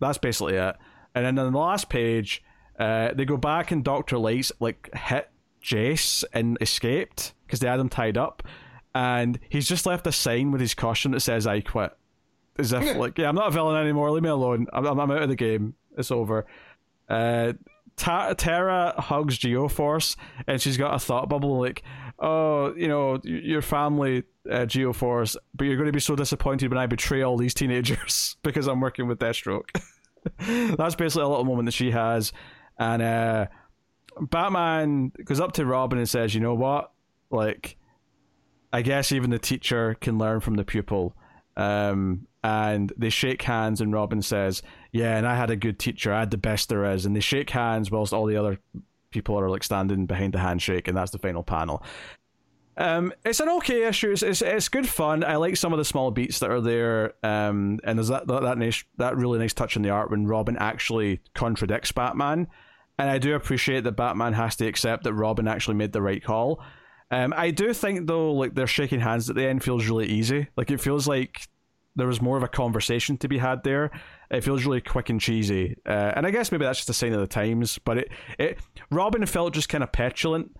That's 0.00 0.18
basically 0.18 0.54
it. 0.54 0.76
And 1.14 1.24
then 1.24 1.38
on 1.38 1.52
the 1.52 1.58
last 1.58 1.88
page, 1.88 2.42
uh, 2.78 3.12
they 3.14 3.24
go 3.24 3.36
back 3.36 3.70
and 3.70 3.84
Doctor 3.84 4.18
Light's 4.18 4.50
like 4.58 4.90
hit 4.94 5.30
Jace 5.62 6.24
and 6.32 6.58
escaped 6.60 7.34
because 7.52 7.60
they 7.60 7.68
had 7.68 7.78
him 7.78 7.90
tied 7.90 8.16
up, 8.16 8.42
and 8.94 9.38
he's 9.50 9.68
just 9.68 9.84
left 9.84 10.06
a 10.06 10.12
sign 10.12 10.52
with 10.52 10.60
his 10.62 10.72
caution 10.72 11.10
that 11.10 11.20
says 11.20 11.46
"I 11.46 11.60
quit." 11.60 11.92
As 12.58 12.72
if 12.72 12.96
like, 12.96 13.18
yeah, 13.18 13.28
I'm 13.28 13.34
not 13.34 13.48
a 13.48 13.50
villain 13.50 13.76
anymore. 13.76 14.10
Leave 14.10 14.22
me 14.22 14.30
alone. 14.30 14.68
I'm, 14.72 14.86
I'm 14.86 15.10
out 15.10 15.22
of 15.22 15.28
the 15.28 15.36
game. 15.36 15.74
It's 15.98 16.10
over. 16.10 16.46
Uh, 17.10 17.52
Ta- 17.96 18.32
Terra 18.32 18.94
hugs 18.96 19.38
Geoforce, 19.38 20.16
and 20.46 20.62
she's 20.62 20.78
got 20.78 20.94
a 20.94 20.98
thought 20.98 21.28
bubble 21.28 21.60
like, 21.60 21.82
"Oh, 22.18 22.74
you 22.74 22.88
know, 22.88 23.20
your 23.22 23.60
family, 23.60 24.22
uh, 24.50 24.60
Geoforce, 24.60 25.36
but 25.54 25.64
you're 25.64 25.76
going 25.76 25.88
to 25.88 25.92
be 25.92 26.00
so 26.00 26.16
disappointed 26.16 26.70
when 26.70 26.78
I 26.78 26.86
betray 26.86 27.20
all 27.20 27.36
these 27.36 27.52
teenagers 27.52 28.38
because 28.42 28.66
I'm 28.66 28.80
working 28.80 29.08
with 29.08 29.18
Deathstroke." 29.18 29.68
That's 30.78 30.94
basically 30.94 31.24
a 31.24 31.28
little 31.28 31.44
moment 31.44 31.66
that 31.66 31.72
she 31.72 31.90
has, 31.90 32.32
and 32.78 33.02
uh, 33.02 33.46
Batman 34.18 35.12
goes 35.24 35.38
up 35.38 35.52
to 35.52 35.66
Robin 35.66 35.98
and 35.98 36.08
says, 36.08 36.34
"You 36.34 36.40
know 36.40 36.54
what? 36.54 36.91
Like, 37.32 37.76
I 38.72 38.82
guess 38.82 39.10
even 39.12 39.30
the 39.30 39.38
teacher 39.38 39.96
can 40.00 40.18
learn 40.18 40.40
from 40.40 40.54
the 40.54 40.64
pupil." 40.64 41.16
Um, 41.56 42.26
and 42.44 42.92
they 42.96 43.10
shake 43.10 43.42
hands, 43.42 43.80
and 43.80 43.92
Robin 43.92 44.22
says, 44.22 44.62
"Yeah, 44.92 45.16
and 45.16 45.26
I 45.26 45.36
had 45.36 45.50
a 45.50 45.56
good 45.56 45.78
teacher. 45.78 46.12
I 46.12 46.20
had 46.20 46.30
the 46.30 46.38
best 46.38 46.68
there 46.68 46.84
is." 46.84 47.06
And 47.06 47.14
they 47.14 47.20
shake 47.20 47.50
hands 47.50 47.90
whilst 47.90 48.12
all 48.12 48.26
the 48.26 48.36
other 48.36 48.58
people 49.10 49.38
are 49.38 49.50
like 49.50 49.62
standing 49.62 50.06
behind 50.06 50.34
the 50.34 50.38
handshake, 50.38 50.88
and 50.88 50.96
that's 50.96 51.10
the 51.10 51.18
final 51.18 51.42
panel. 51.42 51.82
Um, 52.76 53.12
it's 53.24 53.40
an 53.40 53.50
okay 53.50 53.86
issue. 53.86 54.12
It's, 54.12 54.22
it's, 54.22 54.40
it's 54.40 54.68
good 54.68 54.88
fun. 54.88 55.24
I 55.24 55.36
like 55.36 55.56
some 55.56 55.72
of 55.74 55.78
the 55.78 55.84
small 55.84 56.10
beats 56.10 56.38
that 56.38 56.50
are 56.50 56.60
there. 56.60 57.12
Um, 57.22 57.78
and 57.84 57.98
there's 57.98 58.08
that 58.08 58.26
that 58.26 58.42
that, 58.42 58.58
nice, 58.58 58.82
that 58.96 59.16
really 59.16 59.38
nice 59.38 59.52
touch 59.52 59.76
in 59.76 59.82
the 59.82 59.90
art 59.90 60.10
when 60.10 60.26
Robin 60.26 60.56
actually 60.56 61.20
contradicts 61.34 61.92
Batman, 61.92 62.48
and 62.98 63.10
I 63.10 63.18
do 63.18 63.34
appreciate 63.34 63.84
that 63.84 63.92
Batman 63.92 64.32
has 64.32 64.56
to 64.56 64.66
accept 64.66 65.04
that 65.04 65.14
Robin 65.14 65.46
actually 65.46 65.76
made 65.76 65.92
the 65.92 66.02
right 66.02 66.22
call. 66.22 66.62
Um, 67.12 67.34
I 67.36 67.50
do 67.50 67.74
think 67.74 68.06
though, 68.06 68.32
like 68.32 68.54
they're 68.54 68.66
shaking 68.66 69.00
hands 69.00 69.28
at 69.28 69.36
the 69.36 69.46
end 69.46 69.62
feels 69.62 69.86
really 69.86 70.06
easy. 70.06 70.48
Like 70.56 70.70
it 70.70 70.80
feels 70.80 71.06
like 71.06 71.46
there 71.94 72.06
was 72.06 72.22
more 72.22 72.38
of 72.38 72.42
a 72.42 72.48
conversation 72.48 73.18
to 73.18 73.28
be 73.28 73.36
had 73.36 73.62
there. 73.64 73.90
It 74.30 74.42
feels 74.42 74.64
really 74.64 74.80
quick 74.80 75.10
and 75.10 75.20
cheesy, 75.20 75.76
uh, 75.86 76.12
and 76.16 76.26
I 76.26 76.30
guess 76.30 76.50
maybe 76.50 76.64
that's 76.64 76.78
just 76.78 76.88
a 76.88 76.94
sign 76.94 77.12
of 77.12 77.20
the 77.20 77.26
times. 77.26 77.78
But 77.84 77.98
it, 77.98 78.08
it 78.38 78.58
Robin 78.90 79.26
felt 79.26 79.52
just 79.52 79.68
kind 79.68 79.84
of 79.84 79.92
petulant, 79.92 80.56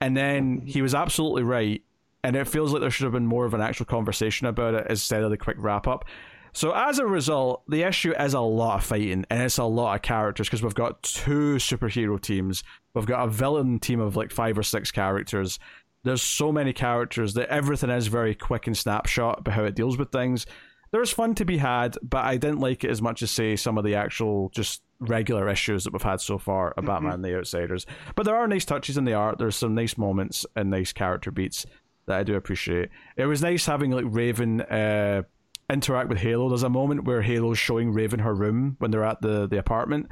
and 0.00 0.16
then 0.16 0.62
he 0.64 0.80
was 0.80 0.94
absolutely 0.94 1.42
right, 1.42 1.82
and 2.22 2.36
it 2.36 2.46
feels 2.46 2.72
like 2.72 2.82
there 2.82 2.90
should 2.90 3.04
have 3.04 3.12
been 3.12 3.26
more 3.26 3.44
of 3.44 3.52
an 3.52 3.60
actual 3.60 3.86
conversation 3.86 4.46
about 4.46 4.74
it 4.74 4.86
instead 4.88 5.24
of 5.24 5.30
the 5.30 5.36
quick 5.36 5.56
wrap 5.58 5.88
up. 5.88 6.04
So 6.52 6.72
as 6.72 6.98
a 6.98 7.04
result, 7.04 7.64
the 7.68 7.82
issue 7.82 8.14
is 8.18 8.32
a 8.32 8.40
lot 8.40 8.78
of 8.78 8.84
fighting 8.84 9.26
and 9.28 9.42
it's 9.42 9.58
a 9.58 9.64
lot 9.64 9.94
of 9.94 10.00
characters 10.00 10.48
because 10.48 10.62
we've 10.62 10.74
got 10.74 11.02
two 11.02 11.56
superhero 11.56 12.18
teams. 12.18 12.64
We've 12.94 13.04
got 13.04 13.28
a 13.28 13.30
villain 13.30 13.78
team 13.78 14.00
of 14.00 14.16
like 14.16 14.30
five 14.30 14.56
or 14.56 14.62
six 14.62 14.90
characters. 14.90 15.58
There's 16.06 16.22
so 16.22 16.50
many 16.50 16.72
characters 16.72 17.34
that 17.34 17.48
everything 17.50 17.90
is 17.90 18.06
very 18.06 18.34
quick 18.34 18.66
and 18.66 18.76
snapshot 18.76 19.40
about 19.40 19.54
how 19.54 19.64
it 19.64 19.74
deals 19.74 19.98
with 19.98 20.10
things 20.10 20.46
there's 20.90 21.10
fun 21.10 21.34
to 21.34 21.44
be 21.44 21.58
had, 21.58 21.96
but 22.02 22.24
I 22.24 22.36
didn't 22.36 22.60
like 22.60 22.84
it 22.84 22.90
as 22.90 23.02
much 23.02 23.22
as 23.22 23.30
say 23.30 23.56
some 23.56 23.78
of 23.78 23.84
the 23.84 23.96
actual 23.96 24.50
just 24.50 24.82
regular 24.98 25.48
issues 25.48 25.84
that 25.84 25.92
we've 25.92 26.02
had 26.02 26.20
so 26.20 26.38
far 26.38 26.72
about 26.76 27.00
mm-hmm. 27.00 27.06
Batman 27.06 27.12
and 27.14 27.24
the 27.24 27.36
Outsiders. 27.36 27.86
But 28.14 28.24
there 28.24 28.36
are 28.36 28.48
nice 28.48 28.64
touches 28.64 28.96
in 28.96 29.04
the 29.04 29.14
art. 29.14 29.38
There's 29.38 29.56
some 29.56 29.74
nice 29.74 29.98
moments 29.98 30.46
and 30.54 30.70
nice 30.70 30.92
character 30.92 31.30
beats 31.30 31.66
that 32.06 32.18
I 32.18 32.22
do 32.22 32.34
appreciate. 32.34 32.90
It 33.16 33.26
was 33.26 33.42
nice 33.42 33.66
having 33.66 33.90
like 33.90 34.04
Raven 34.06 34.60
uh, 34.62 35.22
interact 35.68 36.08
with 36.08 36.18
Halo. 36.18 36.48
There's 36.48 36.62
a 36.62 36.70
moment 36.70 37.04
where 37.04 37.20
Halo's 37.20 37.58
showing 37.58 37.92
Raven 37.92 38.20
her 38.20 38.34
room 38.34 38.76
when 38.78 38.90
they're 38.90 39.04
at 39.04 39.20
the 39.20 39.46
the 39.46 39.58
apartment. 39.58 40.08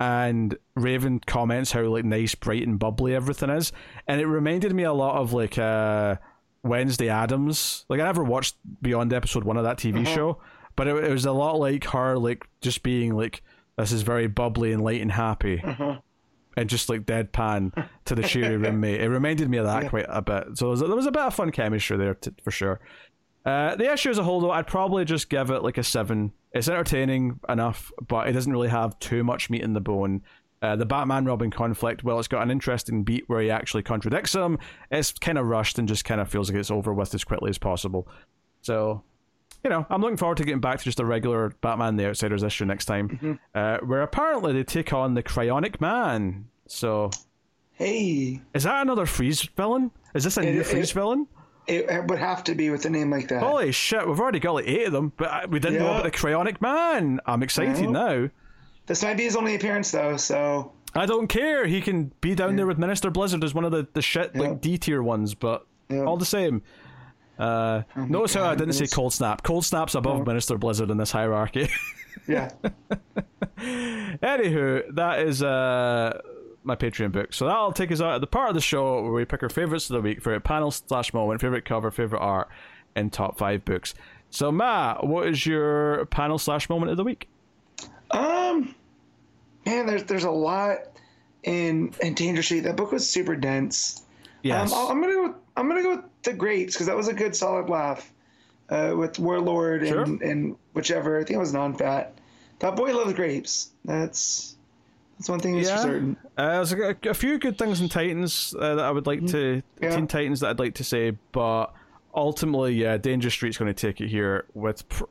And 0.00 0.56
Raven 0.74 1.20
comments 1.20 1.72
how 1.72 1.82
like 1.82 2.04
nice, 2.04 2.34
bright, 2.34 2.66
and 2.66 2.78
bubbly 2.78 3.14
everything 3.14 3.50
is, 3.50 3.72
and 4.08 4.20
it 4.20 4.26
reminded 4.26 4.74
me 4.74 4.82
a 4.82 4.92
lot 4.92 5.16
of 5.16 5.32
like 5.32 5.56
uh, 5.56 6.16
Wednesday 6.64 7.08
Addams. 7.08 7.84
Like 7.88 8.00
I 8.00 8.04
never 8.04 8.24
watched 8.24 8.56
beyond 8.82 9.12
episode 9.12 9.44
one 9.44 9.56
of 9.56 9.64
that 9.64 9.78
TV 9.78 10.02
uh-huh. 10.02 10.14
show, 10.14 10.42
but 10.74 10.88
it, 10.88 11.04
it, 11.04 11.10
was 11.10 11.26
a 11.26 11.32
lot 11.32 11.58
like 11.58 11.84
her, 11.86 12.18
like 12.18 12.44
just 12.60 12.82
being 12.82 13.14
like, 13.14 13.42
"This 13.78 13.92
is 13.92 14.02
very 14.02 14.26
bubbly 14.26 14.72
and 14.72 14.82
light 14.82 15.00
and 15.00 15.12
happy," 15.12 15.62
uh-huh. 15.62 15.98
and 16.56 16.68
just 16.68 16.88
like 16.88 17.02
deadpan 17.02 17.72
to 18.06 18.14
the 18.16 18.24
cheery 18.24 18.56
roommate. 18.56 19.00
It 19.00 19.08
reminded 19.08 19.48
me 19.48 19.58
of 19.58 19.66
that 19.66 19.84
yeah. 19.84 19.88
quite 19.90 20.06
a 20.08 20.22
bit. 20.22 20.58
So 20.58 20.64
there 20.64 20.70
was, 20.70 20.80
there 20.80 20.96
was, 20.96 21.06
a 21.06 21.12
bit 21.12 21.22
of 21.22 21.34
fun 21.34 21.52
chemistry 21.52 21.96
there 21.96 22.14
to, 22.14 22.34
for 22.42 22.50
sure. 22.50 22.80
Uh, 23.44 23.76
the 23.76 23.92
issue 23.92 24.10
as 24.10 24.18
a 24.18 24.22
whole, 24.22 24.40
though, 24.40 24.50
I'd 24.50 24.66
probably 24.66 25.04
just 25.04 25.28
give 25.28 25.50
it 25.50 25.62
like 25.62 25.76
a 25.78 25.82
seven. 25.82 26.32
It's 26.52 26.68
entertaining 26.68 27.40
enough, 27.48 27.92
but 28.06 28.28
it 28.28 28.32
doesn't 28.32 28.50
really 28.52 28.68
have 28.68 28.98
too 29.00 29.22
much 29.22 29.50
meat 29.50 29.62
in 29.62 29.74
the 29.74 29.80
bone. 29.80 30.22
Uh, 30.62 30.76
the 30.76 30.86
Batman 30.86 31.26
Robin 31.26 31.50
conflict, 31.50 32.04
well, 32.04 32.18
it's 32.18 32.28
got 32.28 32.42
an 32.42 32.50
interesting 32.50 33.04
beat 33.04 33.24
where 33.28 33.40
he 33.42 33.50
actually 33.50 33.82
contradicts 33.82 34.34
him. 34.34 34.58
It's 34.90 35.12
kind 35.12 35.36
of 35.36 35.46
rushed 35.46 35.78
and 35.78 35.86
just 35.86 36.06
kind 36.06 36.22
of 36.22 36.28
feels 36.30 36.48
like 36.48 36.58
it's 36.58 36.70
over 36.70 36.94
with 36.94 37.14
as 37.14 37.22
quickly 37.22 37.50
as 37.50 37.58
possible. 37.58 38.08
So, 38.62 39.02
you 39.62 39.68
know, 39.68 39.84
I'm 39.90 40.00
looking 40.00 40.16
forward 40.16 40.38
to 40.38 40.44
getting 40.44 40.60
back 40.62 40.78
to 40.78 40.84
just 40.84 41.00
a 41.00 41.04
regular 41.04 41.50
Batman 41.60 41.96
the 41.96 42.06
Outsiders 42.06 42.42
issue 42.42 42.64
next 42.64 42.86
time, 42.86 43.10
mm-hmm. 43.10 43.32
uh, 43.54 43.78
where 43.84 44.00
apparently 44.00 44.54
they 44.54 44.64
take 44.64 44.94
on 44.94 45.12
the 45.12 45.22
Cryonic 45.22 45.82
Man. 45.82 46.46
So, 46.66 47.10
Hey, 47.72 48.40
Is 48.54 48.62
that 48.62 48.82
another 48.82 49.04
freeze 49.04 49.42
villain? 49.42 49.90
Is 50.14 50.24
this 50.24 50.36
a 50.36 50.42
new 50.42 50.60
it- 50.60 50.66
freeze 50.66 50.92
villain? 50.92 51.26
It, 51.66 51.88
it 51.90 52.06
would 52.08 52.18
have 52.18 52.44
to 52.44 52.54
be 52.54 52.70
with 52.70 52.84
a 52.84 52.90
name 52.90 53.10
like 53.10 53.28
that. 53.28 53.42
Holy 53.42 53.72
shit, 53.72 54.06
we've 54.06 54.20
already 54.20 54.38
got 54.40 54.52
like 54.54 54.66
eight 54.68 54.86
of 54.86 54.92
them, 54.92 55.12
but 55.16 55.28
uh, 55.30 55.46
we 55.48 55.58
didn't 55.58 55.78
know 55.78 55.90
about 55.90 56.04
the 56.04 56.10
Cryonic 56.10 56.60
Man. 56.60 57.20
I'm 57.26 57.42
excited 57.42 57.78
Yeah. 57.84 57.90
now. 57.90 58.30
This 58.86 59.02
might 59.02 59.16
be 59.16 59.24
his 59.24 59.34
only 59.36 59.54
appearance 59.54 59.90
though, 59.90 60.16
so 60.16 60.72
I 60.94 61.06
don't 61.06 61.26
care. 61.28 61.66
He 61.66 61.80
can 61.80 62.12
be 62.20 62.34
down 62.34 62.56
there 62.56 62.66
with 62.66 62.78
Minister 62.78 63.10
Blizzard 63.10 63.42
as 63.42 63.54
one 63.54 63.64
of 63.64 63.72
the, 63.72 63.86
the 63.94 64.02
shit 64.02 64.32
Yeah. 64.34 64.40
like 64.42 64.60
D 64.60 64.76
tier 64.78 65.02
ones, 65.02 65.34
but 65.34 65.66
Yeah. 65.88 66.02
all 66.04 66.16
the 66.16 66.24
same. 66.26 66.62
Uh, 67.38 67.82
notice 67.96 68.34
how 68.34 68.44
I 68.44 68.54
didn't 68.54 68.74
say 68.74 68.86
Cold 68.86 69.12
Snap. 69.12 69.42
Cold 69.42 69.64
Snap's 69.64 69.94
above 69.96 70.24
Minister 70.26 70.56
Blizzard 70.56 70.90
in 70.90 70.98
this 70.98 71.10
hierarchy. 71.10 71.68
yeah. 72.28 72.50
Anywho, 73.58 74.94
that 74.94 75.20
is 75.20 75.42
uh, 75.42 76.20
my 76.64 76.76
Patreon 76.76 77.12
book. 77.12 77.32
So 77.32 77.46
that'll 77.46 77.72
take 77.72 77.92
us 77.92 78.00
out 78.00 78.14
at 78.14 78.20
the 78.20 78.26
part 78.26 78.48
of 78.48 78.54
the 78.54 78.60
show 78.60 79.02
where 79.02 79.12
we 79.12 79.24
pick 79.24 79.42
our 79.42 79.48
favorites 79.48 79.88
of 79.90 79.94
the 79.94 80.00
week, 80.00 80.18
favorite 80.18 80.42
panel 80.44 80.70
slash 80.70 81.12
moment, 81.12 81.40
favorite 81.40 81.64
cover, 81.64 81.90
favorite 81.90 82.20
art, 82.20 82.48
and 82.96 83.12
top 83.12 83.38
five 83.38 83.64
books. 83.64 83.94
So 84.30 84.50
Matt, 84.50 85.06
what 85.06 85.28
is 85.28 85.46
your 85.46 86.06
panel 86.06 86.38
slash 86.38 86.68
moment 86.68 86.90
of 86.90 86.96
the 86.96 87.04
week? 87.04 87.28
Um, 88.10 88.74
man, 89.66 89.86
there's 89.86 90.04
there's 90.04 90.24
a 90.24 90.30
lot 90.30 90.78
in 91.42 91.92
in 92.00 92.14
Danger 92.14 92.42
Street. 92.42 92.60
That 92.60 92.76
book 92.76 92.92
was 92.92 93.08
super 93.08 93.36
dense. 93.36 94.02
Yes. 94.42 94.72
Um, 94.72 94.88
I'm 94.90 95.00
gonna 95.00 95.12
go. 95.14 95.22
With, 95.28 95.36
I'm 95.56 95.68
gonna 95.68 95.82
go 95.82 95.96
with 95.96 96.04
the 96.22 96.32
Grapes 96.32 96.74
because 96.74 96.86
that 96.86 96.96
was 96.96 97.08
a 97.08 97.14
good 97.14 97.34
solid 97.36 97.68
laugh. 97.68 98.10
Uh, 98.70 98.94
with 98.96 99.18
Warlord 99.18 99.82
and, 99.82 99.88
Sure. 99.90 100.02
and 100.26 100.56
whichever. 100.72 101.18
I 101.18 101.24
think 101.24 101.36
it 101.36 101.38
was 101.38 101.52
non-fat. 101.52 102.18
That 102.60 102.76
boy 102.76 102.96
loves 102.96 103.12
grapes. 103.12 103.70
That's 103.84 104.53
that's 105.18 105.28
one 105.28 105.40
thing 105.40 105.56
that's 105.56 105.70
for 105.70 105.76
certain. 105.78 106.16
Uh, 106.36 106.62
there's 106.62 106.72
a, 106.72 106.96
a 107.08 107.14
few 107.14 107.38
good 107.38 107.56
things 107.58 107.80
in 107.80 107.88
Titans 107.88 108.54
uh, 108.58 108.74
that 108.76 108.84
I 108.84 108.90
would 108.90 109.06
like 109.06 109.20
to 109.28 109.62
Mm-hmm. 109.62 109.84
Yeah. 109.84 109.96
Teen 109.96 110.06
Titans 110.06 110.40
that 110.40 110.50
I'd 110.50 110.58
like 110.58 110.74
to 110.76 110.84
say, 110.84 111.12
but 111.32 111.72
ultimately, 112.14 112.74
yeah, 112.74 112.96
Danger 112.96 113.30
Street's 113.30 113.56
going 113.58 113.72
to 113.72 113.78
take 113.80 114.00
it 114.00 114.08
here 114.08 114.44
with 114.54 114.88
pr- 114.88 115.04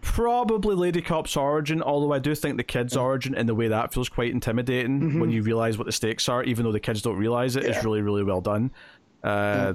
probably 0.00 0.74
Lady 0.74 1.00
Cop's 1.00 1.36
origin. 1.36 1.82
Although 1.82 2.12
I 2.12 2.18
do 2.18 2.34
think 2.34 2.56
the 2.56 2.62
kid's 2.64 2.96
origin, 2.96 3.34
in 3.34 3.46
the 3.46 3.54
way 3.54 3.68
that 3.68 3.92
feels 3.92 4.08
quite 4.08 4.30
intimidating 4.30 5.18
when 5.20 5.30
you 5.30 5.42
realize 5.42 5.78
what 5.78 5.86
the 5.86 5.92
stakes 5.92 6.28
are, 6.28 6.42
even 6.44 6.64
though 6.64 6.72
the 6.72 6.80
kids 6.80 7.02
don't 7.02 7.16
realize 7.16 7.56
it, 7.56 7.64
is 7.64 7.70
Mm-hmm. 7.70 7.78
Yeah. 7.78 7.84
really 7.84 8.02
really 8.02 8.24
well 8.24 8.40
done. 8.40 8.70
Uh, 9.22 9.74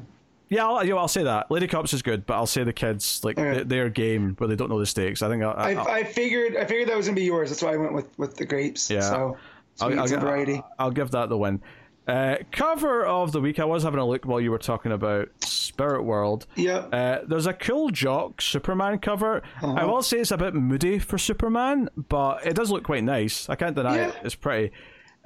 yeah, 0.49 0.65
I'll, 0.65 0.83
you 0.83 0.91
know, 0.91 0.97
I'll 0.97 1.07
say 1.07 1.23
that. 1.23 1.49
Lady 1.51 1.67
Cops 1.67 1.93
is 1.93 2.01
good, 2.01 2.25
but 2.25 2.33
I'll 2.35 2.45
say 2.47 2.63
the 2.63 2.73
kids 2.73 3.21
like 3.23 3.37
Okay. 3.39 3.53
th- 3.59 3.67
their 3.67 3.89
game 3.89 4.35
where 4.37 4.47
they 4.47 4.55
don't 4.55 4.69
know 4.69 4.79
the 4.79 4.85
stakes. 4.85 5.21
I 5.21 5.29
think 5.29 5.43
I, 5.43 5.51
I, 5.51 5.71
I, 5.73 5.93
I 5.99 6.03
figured 6.03 6.55
I 6.57 6.65
figured 6.65 6.89
that 6.89 6.97
was 6.97 7.05
gonna 7.07 7.15
be 7.15 7.23
yours. 7.23 7.49
That's 7.49 7.61
why 7.61 7.73
I 7.73 7.77
went 7.77 7.93
with 7.93 8.07
with 8.17 8.35
the 8.35 8.45
grapes. 8.45 8.89
Yeah. 8.89 9.01
So, 9.01 9.37
I'll, 9.81 9.89
I'll, 9.89 9.95
get 9.95 10.09
some 10.09 10.19
gi- 10.19 10.25
variety. 10.25 10.61
I'll 10.77 10.91
give 10.91 11.11
that 11.11 11.29
the 11.29 11.37
win. 11.37 11.61
Uh, 12.07 12.37
cover 12.51 13.05
of 13.05 13.31
the 13.31 13.39
week. 13.39 13.59
I 13.59 13.65
was 13.65 13.83
having 13.83 13.99
a 13.99 14.05
look 14.05 14.25
while 14.25 14.41
you 14.41 14.49
were 14.49 14.57
talking 14.57 14.91
about 14.91 15.29
Spirit 15.43 16.01
World. 16.01 16.47
Yeah. 16.55 16.77
Uh, 16.77 17.19
there's 17.27 17.45
a 17.45 17.53
cool 17.53 17.89
Jock 17.91 18.41
Superman 18.41 18.97
cover. 18.97 19.43
Uh-huh. 19.61 19.73
I 19.73 19.85
will 19.85 20.01
say 20.01 20.17
it's 20.17 20.31
a 20.31 20.37
bit 20.37 20.55
moody 20.55 20.97
for 20.97 21.19
Superman, 21.19 21.87
but 21.95 22.43
it 22.47 22.55
does 22.55 22.71
look 22.71 22.83
quite 22.83 23.03
nice. 23.03 23.47
I 23.47 23.55
can't 23.55 23.75
deny 23.75 23.97
Yeah. 23.97 24.07
it. 24.07 24.15
It's 24.23 24.33
pretty. 24.33 24.71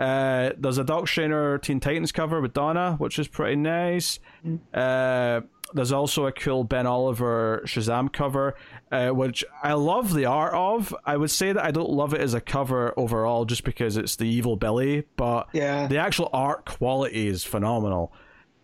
Uh, 0.03 0.51
there's 0.57 0.77
a 0.77 0.83
Doc 0.83 1.05
Shaner 1.05 1.61
Teen 1.61 1.79
Titans 1.79 2.11
cover 2.11 2.41
with 2.41 2.53
Donna, 2.53 2.95
which 2.97 3.17
is 3.19 3.27
pretty 3.27 3.55
nice. 3.55 4.19
Mm. 4.45 4.59
Uh, 4.73 5.45
there's 5.73 5.91
also 5.91 6.27
a 6.27 6.31
cool 6.31 6.63
Ben 6.63 6.85
Oliver 6.85 7.63
Shazam 7.65 8.11
cover, 8.11 8.55
uh, 8.91 9.09
which 9.09 9.43
I 9.63 9.73
love 9.73 10.13
the 10.13 10.25
art 10.25 10.53
of. 10.53 10.93
I 11.05 11.17
would 11.17 11.31
say 11.31 11.51
that 11.53 11.63
I 11.63 11.71
don't 11.71 11.89
love 11.89 12.13
it 12.13 12.21
as 12.21 12.33
a 12.33 12.41
cover 12.41 12.93
overall, 12.97 13.45
just 13.45 13.63
because 13.63 13.97
it's 13.97 14.15
the 14.17 14.27
evil 14.27 14.55
Billy, 14.55 15.05
but 15.15 15.47
Yeah. 15.53 15.87
the 15.87 15.97
actual 15.97 16.29
art 16.33 16.65
quality 16.65 17.27
is 17.27 17.43
phenomenal. 17.43 18.13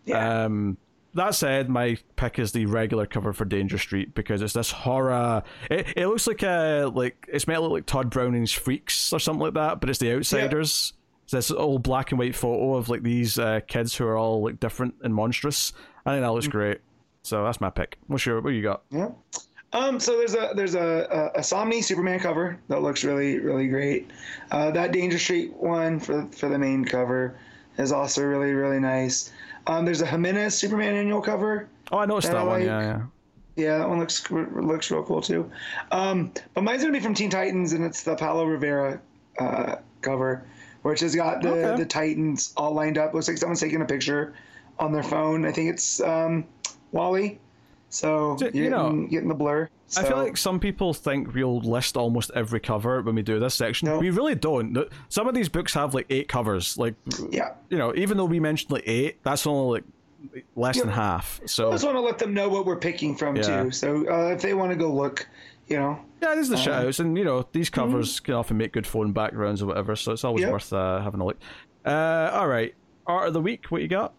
Yeah. 0.04 0.44
Um, 0.44 0.76
that 1.14 1.34
said, 1.34 1.68
my 1.68 1.96
pick 2.14 2.38
is 2.38 2.52
the 2.52 2.66
regular 2.66 3.06
cover 3.06 3.32
for 3.32 3.44
Danger 3.44 3.78
Street 3.78 4.14
because 4.14 4.42
it's 4.42 4.52
this 4.52 4.70
horror. 4.70 5.42
It, 5.68 5.86
it 5.96 6.06
looks 6.06 6.28
like 6.28 6.44
a 6.44 6.88
like 6.94 7.26
it's 7.32 7.48
meant 7.48 7.56
to 7.58 7.62
look 7.62 7.72
like 7.72 7.86
Tod 7.86 8.10
Browning's 8.10 8.52
Freaks 8.52 9.12
or 9.12 9.18
something 9.18 9.40
like 9.40 9.54
that, 9.54 9.80
but 9.80 9.90
it's 9.90 9.98
the 9.98 10.12
Outsiders. 10.14 10.68
It's 10.68 10.92
this 11.30 11.50
old 11.50 11.82
black 11.82 12.12
and 12.12 12.18
white 12.18 12.34
photo 12.34 12.74
of 12.74 12.88
like 12.88 13.02
these 13.02 13.38
uh, 13.38 13.60
kids 13.66 13.94
who 13.94 14.06
are 14.06 14.16
all 14.16 14.42
like 14.42 14.60
different 14.60 14.94
and 15.02 15.14
monstrous. 15.14 15.72
I 16.06 16.12
think 16.12 16.22
that 16.22 16.32
looks 16.32 16.48
great. 16.48 16.80
So 17.22 17.44
that's 17.44 17.60
my 17.60 17.70
pick. 17.70 17.98
What's 18.06 18.24
your 18.26 18.40
what 18.40 18.50
you 18.50 18.62
got? 18.62 18.82
Yeah. 18.90 19.10
Um, 19.72 20.00
so 20.00 20.16
there's 20.16 20.34
a 20.34 20.50
there's 20.56 20.74
a, 20.74 21.30
a, 21.34 21.38
a 21.38 21.40
Somni 21.40 21.82
Superman 21.84 22.18
cover 22.18 22.58
that 22.68 22.82
looks 22.82 23.04
really 23.04 23.38
really 23.38 23.68
great. 23.68 24.10
Uh, 24.50 24.70
that 24.72 24.92
Danger 24.92 25.18
Street 25.18 25.52
one 25.54 26.00
for 26.00 26.26
for 26.32 26.48
the 26.48 26.58
main 26.58 26.84
cover 26.84 27.38
is 27.78 27.92
also 27.92 28.22
really 28.24 28.52
really 28.52 28.80
nice. 28.80 29.30
Um, 29.66 29.84
there's 29.84 30.00
a 30.00 30.06
Jimenez 30.06 30.54
Superman 30.56 30.94
annual 30.96 31.20
cover. 31.22 31.68
Oh, 31.92 31.98
I 31.98 32.06
noticed 32.06 32.28
And 32.28 32.36
that 32.38 32.46
one. 32.46 32.60
like- 32.60 32.66
Yeah, 32.66 32.80
yeah. 32.80 33.02
Yeah, 33.56 33.78
that 33.78 33.88
one 33.88 33.98
looks 33.98 34.28
looks 34.30 34.90
real 34.90 35.02
cool 35.04 35.20
too. 35.20 35.50
Um, 35.92 36.32
but 36.54 36.64
mine's 36.64 36.80
gonna 36.82 36.92
be 36.94 37.00
from 37.00 37.14
Teen 37.14 37.28
Titans, 37.30 37.72
and 37.74 37.84
it's 37.84 38.02
the 38.04 38.16
Paolo 38.16 38.44
Rivera 38.46 39.00
uh, 39.38 39.76
cover, 40.00 40.46
which 40.82 41.00
has 41.00 41.14
got 41.14 41.42
the 41.42 41.50
Okay. 41.50 41.82
the 41.82 41.86
Titans 41.86 42.52
all 42.56 42.72
lined 42.72 42.98
up. 42.98 43.14
Looks 43.14 43.28
like 43.28 43.38
someone's 43.38 43.60
taking 43.60 43.82
a 43.82 43.86
picture 43.86 44.34
on 44.78 44.92
their 44.92 45.02
phone. 45.02 45.44
I 45.44 45.52
think 45.52 45.70
it's 45.70 46.00
um, 46.00 46.44
Wally. 46.92 47.40
So 47.90 48.36
you're 48.40 48.50
you 48.52 48.70
know, 48.70 48.84
getting, 48.84 49.08
getting 49.08 49.28
the 49.28 49.34
blur. 49.34 49.68
I 49.96 50.04
feel 50.04 50.18
like 50.18 50.36
some 50.36 50.60
people 50.60 50.94
think 50.94 51.34
we'll 51.34 51.58
list 51.60 51.96
almost 51.96 52.30
every 52.36 52.60
cover 52.60 53.02
when 53.02 53.16
we 53.16 53.22
do 53.22 53.40
this 53.40 53.56
section. 53.56 53.88
No. 53.88 53.98
We 53.98 54.10
really 54.10 54.36
don't. 54.36 54.78
Some 55.08 55.26
of 55.26 55.34
these 55.34 55.48
books 55.48 55.74
have 55.74 55.92
like 55.94 56.06
eight 56.10 56.28
covers. 56.28 56.78
Like, 56.78 56.94
yeah. 57.30 57.54
you 57.68 57.76
know, 57.76 57.92
even 57.96 58.16
though 58.16 58.26
we 58.26 58.38
mentioned 58.38 58.70
like 58.70 58.84
eight, 58.86 59.22
that's 59.24 59.44
only 59.48 59.82
like 60.32 60.46
less 60.54 60.78
than 60.78 60.88
half. 60.88 61.40
So 61.46 61.70
I 61.70 61.72
just 61.72 61.84
want 61.84 61.96
to 61.96 62.00
let 62.00 62.18
them 62.18 62.32
know 62.32 62.48
what 62.48 62.66
we're 62.66 62.76
picking 62.76 63.16
from 63.16 63.34
Yeah. 63.34 63.64
too. 63.64 63.70
So 63.72 64.08
uh, 64.08 64.28
if 64.28 64.40
they 64.40 64.54
want 64.54 64.70
to 64.70 64.76
go 64.76 64.92
look, 64.92 65.28
you 65.70 65.78
know, 65.78 65.98
yeah, 66.20 66.34
is 66.34 66.48
the 66.48 66.56
Uh-huh. 66.56 66.64
shout 66.64 66.86
outs, 66.86 66.98
and 66.98 67.16
you 67.16 67.24
know 67.24 67.48
these 67.52 67.70
covers 67.70 68.20
can 68.20 68.34
often 68.34 68.58
make 68.58 68.72
good 68.72 68.86
phone 68.86 69.12
backgrounds 69.12 69.62
or 69.62 69.66
whatever. 69.66 69.96
So 69.96 70.12
it's 70.12 70.24
always 70.24 70.42
Mm-hmm. 70.42 70.52
Worth 70.52 70.72
uh, 70.72 71.00
having 71.00 71.20
a 71.20 71.24
look. 71.24 71.38
Uh, 71.84 72.30
all 72.34 72.48
right, 72.48 72.74
art 73.06 73.28
of 73.28 73.32
the 73.34 73.40
week. 73.40 73.66
What 73.70 73.80
you 73.80 73.88
got? 73.88 74.14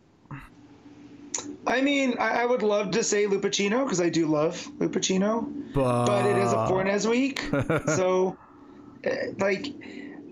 I 1.68 1.82
mean, 1.82 2.16
I, 2.20 2.42
I 2.42 2.46
would 2.46 2.64
love 2.64 2.92
to 2.92 3.04
say 3.04 3.26
Lupacchino 3.26 3.84
because 3.84 4.02
I 4.02 4.10
do 4.10 4.26
love 4.28 4.68
Lupacchino. 4.80 5.54
But, 5.74 6.06
but 6.06 6.26
it 6.26 6.38
is 6.38 6.52
a 6.54 6.58
Fornés 6.58 7.08
week, 7.10 7.40
so 7.96 8.36
eh, 9.04 9.28
like 9.38 9.68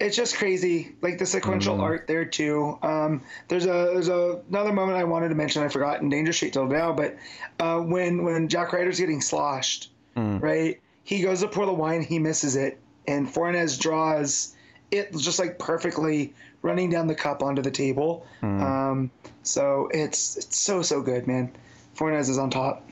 it's 0.01 0.15
just 0.15 0.35
crazy. 0.37 0.95
Like 1.01 1.17
the 1.17 1.25
sequential 1.25 1.77
Mm. 1.77 1.81
art 1.83 2.07
there 2.07 2.25
too. 2.25 2.77
Um, 2.81 3.21
there's 3.47 3.65
a 3.65 3.91
there's 3.93 4.09
a, 4.09 4.41
another 4.49 4.73
moment 4.73 4.97
I 4.97 5.03
wanted 5.03 5.29
to 5.29 5.35
mention. 5.35 5.61
I 5.63 5.67
forgot 5.69 6.01
in 6.01 6.09
Danger 6.09 6.33
Street 6.33 6.53
till 6.53 6.65
now, 6.65 6.91
but 6.93 7.15
uh, 7.59 7.79
when 7.79 8.23
when 8.23 8.47
Jack 8.49 8.73
Ryder's 8.73 8.99
getting 8.99 9.21
sloshed, 9.21 9.91
Mm. 10.17 10.41
right? 10.41 10.81
He 11.10 11.22
goes 11.23 11.40
to 11.40 11.48
pour 11.48 11.65
the 11.65 11.73
wine, 11.73 12.03
he 12.03 12.19
misses 12.19 12.56
it, 12.56 12.80
and 13.07 13.27
Fornés 13.27 13.80
draws 13.80 14.53
it 14.91 15.11
just 15.18 15.40
like 15.40 15.57
perfectly 15.57 16.36
running 16.61 16.91
down 16.91 17.07
the 17.07 17.15
cup 17.15 17.41
onto 17.41 17.64
the 17.64 17.72
table. 17.72 18.27
Mm. 18.44 18.61
Um, 18.61 19.11
so 19.41 19.90
it's 19.91 20.38
it's 20.38 20.60
so 20.60 20.84
so 20.84 21.02
good, 21.02 21.26
man. 21.26 21.52
Fornés 21.98 22.30
is 22.30 22.38
on 22.38 22.52
top. 22.52 22.88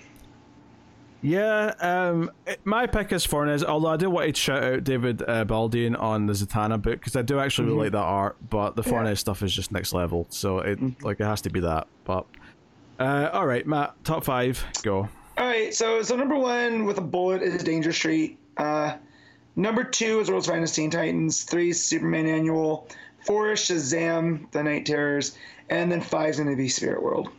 Yeah, 1.22 1.74
um, 1.80 2.32
it- 2.48 2.60
my 2.66 2.88
pick 2.88 3.12
is 3.12 3.26
Fornés. 3.28 3.64
Although 3.64 3.90
I 3.90 3.98
do 3.98 4.10
want 4.10 4.34
to 4.34 4.42
shout 4.42 4.64
out 4.64 4.84
David 4.84 5.22
uh, 5.22 5.46
Baldeón 5.46 6.00
on 6.02 6.26
the 6.26 6.34
Zatanna 6.34 6.82
book 6.82 6.94
because 7.00 7.16
I 7.16 7.22
do 7.22 7.38
actually 7.38 7.68
really 7.68 7.84
like 7.84 7.92
that 7.92 8.00
art. 8.00 8.38
But 8.50 8.76
the 8.76 8.82
Fornés 8.82 9.20
stuff 9.20 9.44
is 9.44 9.54
just 9.54 9.72
next 9.72 9.94
level, 9.94 10.26
so 10.30 10.58
it 10.58 10.80
like 11.04 11.20
it 11.20 11.26
has 11.26 11.42
to 11.42 11.52
be 11.52 11.60
that. 11.60 11.86
But 12.04 12.26
uh, 13.00 13.30
all 13.32 13.46
right, 13.46 13.68
Matt, 13.68 13.94
top 14.04 14.24
five, 14.24 14.66
go. 14.82 15.08
All 15.38 15.46
right, 15.46 15.72
so 15.74 16.02
so 16.02 16.16
number 16.16 16.36
one 16.36 16.86
with 16.86 16.98
a 16.98 17.02
bullet 17.02 17.44
is 17.44 17.64
Danger 17.64 17.94
Street. 17.94 18.40
Uh, 18.58 18.96
number 19.56 19.84
two 19.84 20.20
is 20.20 20.32
World's 20.32 20.48
Finest 20.48 20.74
Teen 20.74 20.90
Titans. 20.90 21.44
Three 21.44 21.74
Superman 21.74 22.26
Annual. 22.26 22.88
Four 23.24 23.52
is 23.52 23.60
Shazam: 23.60 24.50
The 24.52 24.64
Knight 24.64 24.88
Terrors, 24.88 25.38
and 25.70 25.92
then 25.92 26.02
five 26.02 26.32
is 26.32 26.38
going 26.38 26.50
to 26.50 26.56
be 26.56 26.68
Spirit 26.68 27.04
World. 27.04 27.30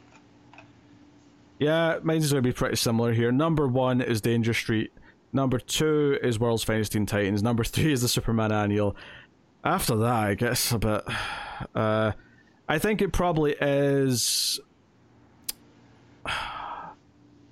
Yeah, 1.58 1.98
mine's 2.04 2.30
going 2.30 2.40
to 2.40 2.48
be 2.48 2.52
pretty 2.52 2.76
similar 2.76 3.12
here. 3.12 3.32
Number 3.32 3.66
one 3.66 4.00
is 4.00 4.20
Danger 4.20 4.54
Street. 4.54 4.92
Number 5.32 5.58
two 5.58 6.18
is 6.22 6.38
World's 6.38 6.62
Finest 6.62 6.92
Teen 6.92 7.04
Titans. 7.04 7.42
Number 7.42 7.64
three 7.64 7.92
is 7.92 8.02
the 8.02 8.08
Superman 8.08 8.52
Annual. 8.52 8.94
After 9.64 9.96
that, 9.96 10.12
I 10.12 10.34
guess 10.34 10.70
a 10.70 10.78
bit. 10.78 11.02
Uh, 11.74 12.12
I 12.68 12.78
think 12.78 13.02
it 13.02 13.12
probably 13.12 13.56
is. 13.60 14.60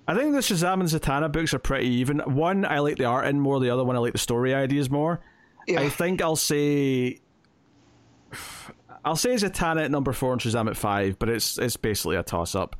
I 0.08 0.14
think 0.14 0.32
the 0.32 0.38
Shazam 0.38 0.74
and 0.74 0.88
Zatanna 0.88 1.32
books 1.32 1.52
are 1.52 1.58
pretty 1.58 1.88
even. 1.88 2.20
One, 2.20 2.64
I 2.64 2.78
like 2.78 2.96
the 2.96 3.06
art 3.06 3.26
in 3.26 3.40
more. 3.40 3.58
The 3.58 3.70
other 3.70 3.84
one, 3.84 3.96
I 3.96 3.98
like 3.98 4.12
the 4.12 4.18
story 4.18 4.54
ideas 4.54 4.88
more. 4.88 5.20
Yeah, 5.66 5.80
I 5.80 5.88
think 5.88 6.22
I'll 6.22 6.36
say. 6.36 7.20
I'll 9.04 9.16
say 9.16 9.34
Zatanna 9.34 9.84
at 9.84 9.90
number 9.90 10.12
four 10.12 10.32
and 10.32 10.40
Shazam 10.40 10.68
at 10.68 10.76
five, 10.76 11.18
but 11.18 11.28
it's 11.28 11.58
it's 11.58 11.76
basically 11.76 12.16
a 12.16 12.22
toss 12.22 12.54
up. 12.54 12.76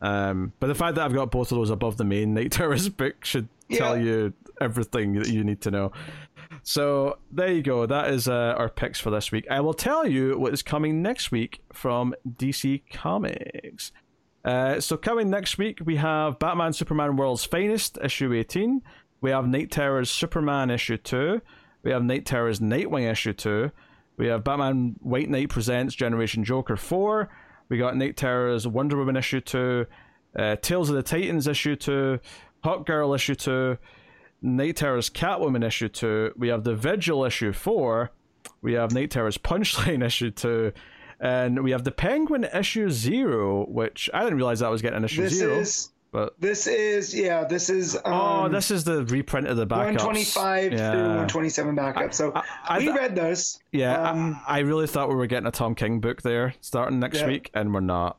Um, 0.00 0.52
but 0.60 0.68
the 0.68 0.74
fact 0.74 0.94
that 0.94 1.04
I've 1.04 1.14
got 1.14 1.30
both 1.30 1.50
of 1.50 1.58
those 1.58 1.70
above 1.70 1.96
the 1.96 2.04
main 2.04 2.34
Knight 2.34 2.52
Terrors 2.52 2.88
book 2.88 3.24
should 3.24 3.48
tell 3.72 4.00
you 4.00 4.32
everything 4.60 5.14
that 5.14 5.28
you 5.28 5.44
need 5.44 5.60
to 5.62 5.70
know. 5.70 5.92
So 6.62 7.18
there 7.30 7.52
you 7.52 7.62
go. 7.62 7.86
That 7.86 8.10
is 8.10 8.28
uh, 8.28 8.54
our 8.56 8.68
picks 8.68 9.00
for 9.00 9.10
this 9.10 9.32
week. 9.32 9.46
I 9.50 9.60
will 9.60 9.74
tell 9.74 10.06
you 10.06 10.38
what 10.38 10.52
is 10.52 10.62
coming 10.62 11.02
next 11.02 11.30
week 11.30 11.60
from 11.72 12.14
DC 12.28 12.82
Comics. 12.92 13.92
Uh, 14.44 14.80
so 14.80 14.96
coming 14.96 15.30
next 15.30 15.58
week, 15.58 15.80
we 15.84 15.96
have 15.96 16.38
Batman 16.38 16.72
Superman 16.72 17.16
World's 17.16 17.44
Finest 17.44 17.98
issue 18.02 18.32
18. 18.32 18.82
We 19.20 19.30
have 19.30 19.46
Knight 19.46 19.70
Terror's 19.70 20.10
Superman 20.10 20.70
issue 20.70 20.96
2. 20.96 21.40
We 21.82 21.90
have 21.90 22.04
Knight 22.04 22.24
Terror's 22.24 22.60
Nightwing 22.60 23.10
issue 23.10 23.32
2. 23.32 23.70
We 24.16 24.26
have 24.28 24.44
Batman 24.44 24.96
White 25.00 25.28
Knight 25.28 25.48
Presents 25.48 25.94
Generation 25.94 26.44
Joker 26.44 26.76
4. 26.76 27.28
We 27.68 27.78
got 27.78 27.96
Knight 27.96 28.16
Terror's 28.16 28.66
Wonder 28.66 28.96
Woman 28.96 29.16
issue 29.16 29.40
2. 29.40 29.86
Uh, 30.36 30.56
Tales 30.56 30.88
of 30.90 30.96
the 30.96 31.02
Titans 31.02 31.46
issue 31.46 31.76
2. 31.76 32.18
Hawkgirl 32.64 33.14
issue 33.14 33.34
2. 33.34 33.78
Knight 34.42 34.76
Terror's 34.76 35.10
Catwoman 35.10 35.64
issue 35.66 35.88
2. 35.88 36.34
We 36.36 36.48
have 36.48 36.64
The 36.64 36.74
Vigil 36.74 37.24
issue 37.24 37.52
4. 37.52 38.10
We 38.62 38.74
have 38.74 38.92
Knight 38.92 39.10
Terror's 39.10 39.38
Punchline 39.38 40.02
issue 40.06 40.30
2. 40.30 40.72
And 41.20 41.62
we 41.64 41.72
have 41.72 41.84
The 41.84 41.90
Penguin 41.92 42.44
issue 42.44 42.90
0, 42.90 43.66
which 43.68 44.08
I 44.14 44.22
didn't 44.22 44.36
realize 44.36 44.60
that 44.60 44.70
was 44.70 44.82
getting 44.82 44.98
an 44.98 45.04
issue 45.04 45.22
This 45.22 45.38
0. 45.38 45.58
is 45.58 45.90
but 46.10 46.40
this 46.40 46.66
is 46.66 47.14
yeah 47.14 47.44
this 47.44 47.68
is 47.68 47.94
um, 47.96 48.02
oh, 48.06 48.48
this 48.48 48.70
is 48.70 48.82
the 48.84 49.04
reprint 49.04 49.46
of 49.46 49.58
the 49.58 49.66
backups. 49.66 49.98
125 50.02 50.72
Yeah. 50.72 50.92
through 50.92 51.00
127 51.02 51.74
backup. 51.74 52.14
So 52.14 52.32
I- 52.34 52.42
I- 52.66 52.78
we 52.78 52.88
read 52.90 53.14
those. 53.14 53.58
Yeah, 53.72 54.00
I- 54.00 54.10
Um, 54.10 54.40
I, 54.48 54.60
really 54.60 54.86
thought 54.86 55.10
we 55.10 55.16
were 55.16 55.26
getting 55.26 55.46
a 55.46 55.50
Tom 55.50 55.74
King 55.74 56.00
book 56.00 56.22
there 56.22 56.54
starting 56.62 56.98
next 56.98 57.20
Yeah. 57.20 57.26
week, 57.26 57.50
and 57.52 57.74
we're 57.74 57.80
not. 57.80 58.16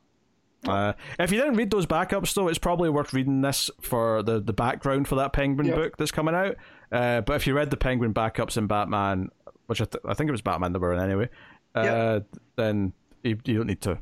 Uh, 0.67 0.93
if 1.17 1.31
you 1.31 1.39
didn't 1.39 1.55
read 1.55 1.71
those 1.71 1.87
backups, 1.87 2.33
though, 2.35 2.47
it's 2.47 2.59
probably 2.59 2.89
worth 2.89 3.11
reading 3.13 3.41
this 3.41 3.71
for 3.81 4.21
the, 4.21 4.39
the 4.39 4.53
background 4.53 5.07
for 5.07 5.15
that 5.15 5.33
Penguin 5.33 5.67
Yep. 5.67 5.75
book 5.75 5.97
that's 5.97 6.11
coming 6.11 6.35
out. 6.35 6.57
Uh, 6.91 7.21
but 7.21 7.37
if 7.37 7.47
you 7.47 7.55
read 7.55 7.71
the 7.71 7.77
Penguin 7.77 8.13
backups 8.13 8.55
in 8.57 8.67
Batman, 8.67 9.29
which 9.67 9.81
I, 9.81 9.85
th- 9.85 10.03
I 10.07 10.13
think 10.13 10.27
it 10.27 10.31
was 10.31 10.41
Batman 10.41 10.73
that 10.73 10.79
were 10.79 10.93
in 10.93 10.99
anyway, 10.99 11.29
Yep. 11.75 12.25
then 12.55 12.93
you, 13.23 13.37
you 13.45 13.57
don't 13.57 13.67
need 13.67 13.81
to. 13.81 13.99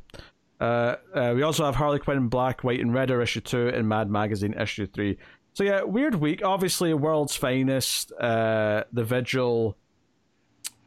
Uh, 0.59 0.95
uh, 1.13 1.33
we 1.35 1.43
also 1.43 1.65
have 1.65 1.75
Harley 1.75 1.99
Quinn 1.99 2.17
in 2.17 2.27
Black, 2.29 2.63
White, 2.63 2.79
and 2.79 2.93
Red 2.93 3.11
are 3.11 3.21
issue 3.21 3.41
2, 3.41 3.69
and 3.69 3.87
Mad 3.87 4.09
Magazine 4.09 4.53
issue 4.53 4.87
3. 4.87 5.17
So, 5.53 5.63
yeah, 5.63 5.83
weird 5.83 6.15
week. 6.15 6.43
Obviously, 6.43 6.93
World's 6.93 7.35
Finest, 7.35 8.11
uh, 8.13 8.83
The 8.93 9.03
Vigil, 9.03 9.75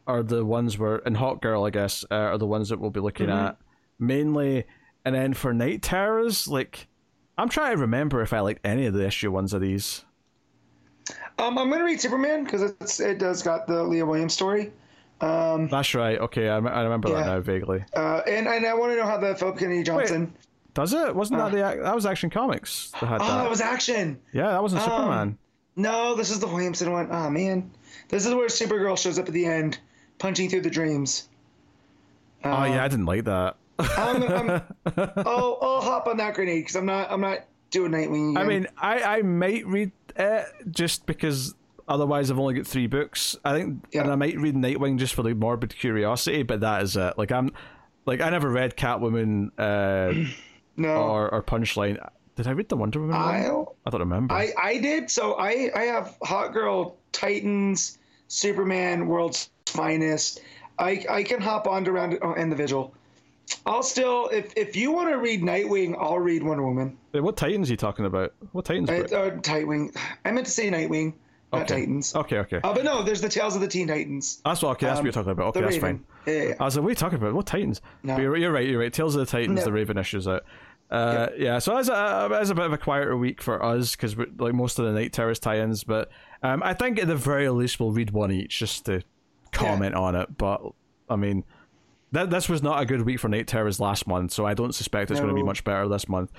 are 0.07 0.23
the 0.23 0.43
ones 0.43 0.77
where 0.77 0.97
and 1.05 1.15
Hawkgirl, 1.15 1.65
I 1.65 1.69
guess, 1.69 2.03
uh, 2.09 2.15
are 2.15 2.37
the 2.37 2.47
ones 2.47 2.69
that 2.69 2.79
we'll 2.79 2.89
be 2.89 2.99
looking 2.99 3.27
Mm-hmm. 3.27 3.45
at 3.47 3.57
mainly. 3.99 4.65
And 5.05 5.13
then 5.15 5.33
for 5.33 5.53
Knight 5.53 5.81
Terrors, 5.83 6.47
like 6.47 6.87
I'm 7.37 7.49
trying 7.49 7.75
to 7.75 7.81
remember 7.81 8.21
if 8.21 8.33
I 8.33 8.39
liked 8.39 8.65
any 8.65 8.87
of 8.87 8.93
the 8.93 9.05
issue 9.05 9.31
ones 9.31 9.53
of 9.53 9.61
these. 9.61 10.03
Um, 11.37 11.57
I'm 11.57 11.69
gonna 11.69 11.83
read 11.83 11.99
Superman 12.01 12.43
because 12.43 12.61
it's 12.63 12.99
it 12.99 13.19
does 13.19 13.41
got 13.43 13.67
the 13.67 13.83
Leah 13.83 14.05
Williams 14.05 14.33
story. 14.33 14.71
Um, 15.21 15.67
That's 15.67 15.93
right. 15.93 16.17
Okay, 16.19 16.49
I, 16.49 16.57
I 16.57 16.81
remember 16.83 17.09
that 17.09 17.25
now 17.27 17.39
vaguely. 17.41 17.83
uh, 17.95 18.21
and 18.27 18.47
and 18.47 18.65
I 18.65 18.73
want 18.73 18.91
to 18.93 18.95
know 18.97 19.05
how 19.05 19.17
the 19.17 19.35
Phillip 19.35 19.57
Kennedy 19.59 19.83
Johnson. 19.83 20.33
Does 20.73 20.93
it? 20.93 21.15
Wasn't 21.15 21.37
that 21.37 21.51
the 21.51 21.83
that 21.83 21.93
was 21.95 22.05
Action 22.05 22.29
Comics 22.29 22.91
that 22.99 23.07
had 23.07 23.21
Oh, 23.21 23.25
that? 23.27 23.43
that 23.43 23.49
was 23.49 23.61
action. 23.61 24.19
yeah, 24.33 24.47
that 24.51 24.61
wasn't 24.61 24.81
um, 24.83 24.89
Superman. 24.89 25.37
No, 25.75 26.15
this 26.15 26.31
is 26.31 26.39
the 26.39 26.47
Williamson 26.47 26.91
one. 26.91 27.07
Oh 27.11 27.29
man, 27.29 27.71
this 28.09 28.25
is 28.25 28.33
where 28.33 28.47
Supergirl 28.47 28.97
shows 28.97 29.19
up 29.19 29.27
at 29.27 29.33
the 29.33 29.45
end, 29.45 29.79
punching 30.17 30.49
through 30.49 30.61
the 30.61 30.69
dreams. 30.69 31.27
oh 32.43 32.63
yeah, 32.65 32.83
I 32.83 32.87
didn't 32.87 33.05
like 33.05 33.25
that. 33.25 33.57
I'm, 33.79 34.23
I'm, 34.23 34.49
I'll, 34.95 35.57
I'll 35.61 35.81
hop 35.81 36.07
on 36.07 36.17
that 36.17 36.33
grenade 36.35 36.61
because 36.61 36.75
I'm 36.75 36.85
not 36.85 37.11
I'm 37.11 37.21
not 37.21 37.39
doing 37.69 37.91
Nightwing. 37.91 38.37
I 38.37 38.43
mean, 38.43 38.67
I 38.77 39.01
I 39.17 39.21
might 39.23 39.65
read 39.67 39.91
it 40.15 40.45
just 40.71 41.05
because 41.05 41.53
otherwise 41.91 42.31
I've 42.31 42.39
only 42.39 42.55
got 42.55 42.65
three 42.65 42.87
books. 42.87 43.35
I 43.45 43.53
think, 43.57 43.85
Yeah. 43.91 44.01
and 44.01 44.11
I 44.11 44.15
might 44.15 44.37
read 44.37 44.55
Nightwing 44.55 44.97
just 44.97 45.13
for 45.13 45.23
the 45.23 45.35
morbid 45.35 45.75
curiosity. 45.77 46.43
But 46.43 46.61
that 46.61 46.81
is 46.83 46.95
it. 46.95 47.17
Like 47.17 47.31
I'm, 47.31 47.51
like 48.05 48.21
I 48.21 48.29
never 48.29 48.49
read 48.49 48.77
Catwoman 48.77 49.51
uh, 49.57 50.27
no, 50.77 50.89
or 50.89 51.31
or 51.33 51.43
Punchline. 51.43 51.97
Did 52.35 52.47
I 52.47 52.51
read 52.51 52.69
the 52.69 52.77
Wonder 52.77 53.01
Woman? 53.01 53.15
I 53.15 53.47
I 53.85 53.89
don't 53.89 53.99
remember. 53.99 54.33
I 54.33 54.51
I 54.57 54.77
did. 54.77 55.11
So 55.11 55.33
I 55.33 55.69
I 55.75 55.83
have 55.83 56.17
Hawkgirl, 56.23 56.95
Titans, 57.11 57.97
Superman, 58.29 59.07
World's 59.07 59.49
Finest. 59.67 60.41
I 60.79 61.05
I 61.09 61.23
can 61.23 61.41
hop 61.41 61.67
on 61.67 61.83
to 61.85 61.91
round 61.91 62.17
oh, 62.21 62.33
and 62.33 62.51
the 62.51 62.55
Vigil. 62.55 62.95
I'll 63.65 63.83
still 63.83 64.29
if 64.29 64.53
if 64.55 64.75
you 64.75 64.91
want 64.91 65.09
to 65.09 65.17
read 65.17 65.41
Nightwing, 65.41 65.95
I'll 65.99 66.19
read 66.19 66.41
Wonder 66.41 66.63
Woman. 66.63 66.97
Wait, 67.11 67.19
what 67.21 67.35
Titans 67.35 67.69
are 67.69 67.73
you 67.73 67.77
talking 67.77 68.05
about? 68.05 68.33
What 68.53 68.65
Titans? 68.65 68.89
Uh, 68.89 68.93
uh, 69.15 69.31
Nightwing. 69.41 69.95
I 70.23 70.31
meant 70.31 70.45
to 70.45 70.51
say 70.51 70.69
Nightwing, 70.71 71.13
not 71.51 71.63
okay. 71.63 71.81
Titans. 71.81 72.15
Okay, 72.15 72.37
okay. 72.39 72.59
Uh, 72.63 72.73
but 72.73 72.83
no, 72.83 73.03
there's 73.03 73.21
the 73.21 73.29
Tales 73.29 73.55
of 73.55 73.61
the 73.61 73.67
Teen 73.67 73.87
Titans. 73.87 74.41
that's 74.45 74.61
what. 74.61 74.71
Okay, 74.71 74.85
that's 74.85 74.97
what 74.97 75.03
you're 75.03 75.11
talking 75.13 75.31
about. 75.31 75.47
Okay, 75.47 75.61
that's 75.61 75.75
Raven. 75.75 75.97
fine. 75.97 76.05
Yeah, 76.25 76.33
yeah, 76.41 76.49
yeah. 76.49 76.55
I 76.59 76.65
was 76.65 76.75
like, 76.75 76.83
what 76.83 76.87
are 76.87 76.91
you 76.91 76.95
talking 76.95 77.17
about? 77.17 77.33
What 77.33 77.45
Titans? 77.45 77.81
No. 78.03 78.17
You're, 78.17 78.37
you're 78.37 78.51
right. 78.51 78.67
You're 78.67 78.79
right. 78.79 78.93
Tales 78.93 79.15
of 79.15 79.19
the 79.19 79.25
Titans, 79.25 79.59
No. 79.59 79.65
the 79.65 79.71
Raven 79.73 79.97
issues 79.97 80.27
out. 80.27 80.43
Uh, 80.89 81.27
yeah. 81.37 81.59
So 81.59 81.77
as 81.77 81.87
a 81.89 82.29
as 82.33 82.49
a 82.49 82.55
bit 82.55 82.65
of 82.65 82.73
a 82.73 82.77
quieter 82.77 83.15
week 83.15 83.41
for 83.41 83.63
us 83.63 83.95
because 83.95 84.17
like 84.17 84.53
most 84.53 84.77
of 84.77 84.85
the 84.85 84.91
Knight 84.91 85.13
Terrors 85.13 85.39
tie-ins, 85.39 85.83
but 85.83 86.09
um, 86.43 86.61
I 86.63 86.73
think 86.73 86.99
at 86.99 87.07
the 87.07 87.15
very 87.15 87.47
least 87.49 87.79
we'll 87.79 87.91
read 87.91 88.11
one 88.11 88.31
each 88.31 88.59
just 88.59 88.85
to 88.87 89.01
comment 89.53 89.95
on 89.95 90.15
it. 90.15 90.37
But 90.37 90.61
I 91.09 91.15
mean, 91.15 91.45
that 92.11 92.29
this 92.29 92.49
was 92.49 92.61
not 92.61 92.81
a 92.81 92.85
good 92.85 93.03
week 93.03 93.19
for 93.19 93.29
Knight 93.29 93.47
Terrors 93.47 93.79
last 93.79 94.05
month, 94.05 94.33
so 94.33 94.45
I 94.45 94.53
don't 94.53 94.75
suspect 94.75 95.11
it's 95.11 95.19
going 95.19 95.29
to 95.29 95.35
be 95.35 95.43
much 95.43 95.63
better 95.63 95.87
this 95.87 96.09
month. 96.09 96.31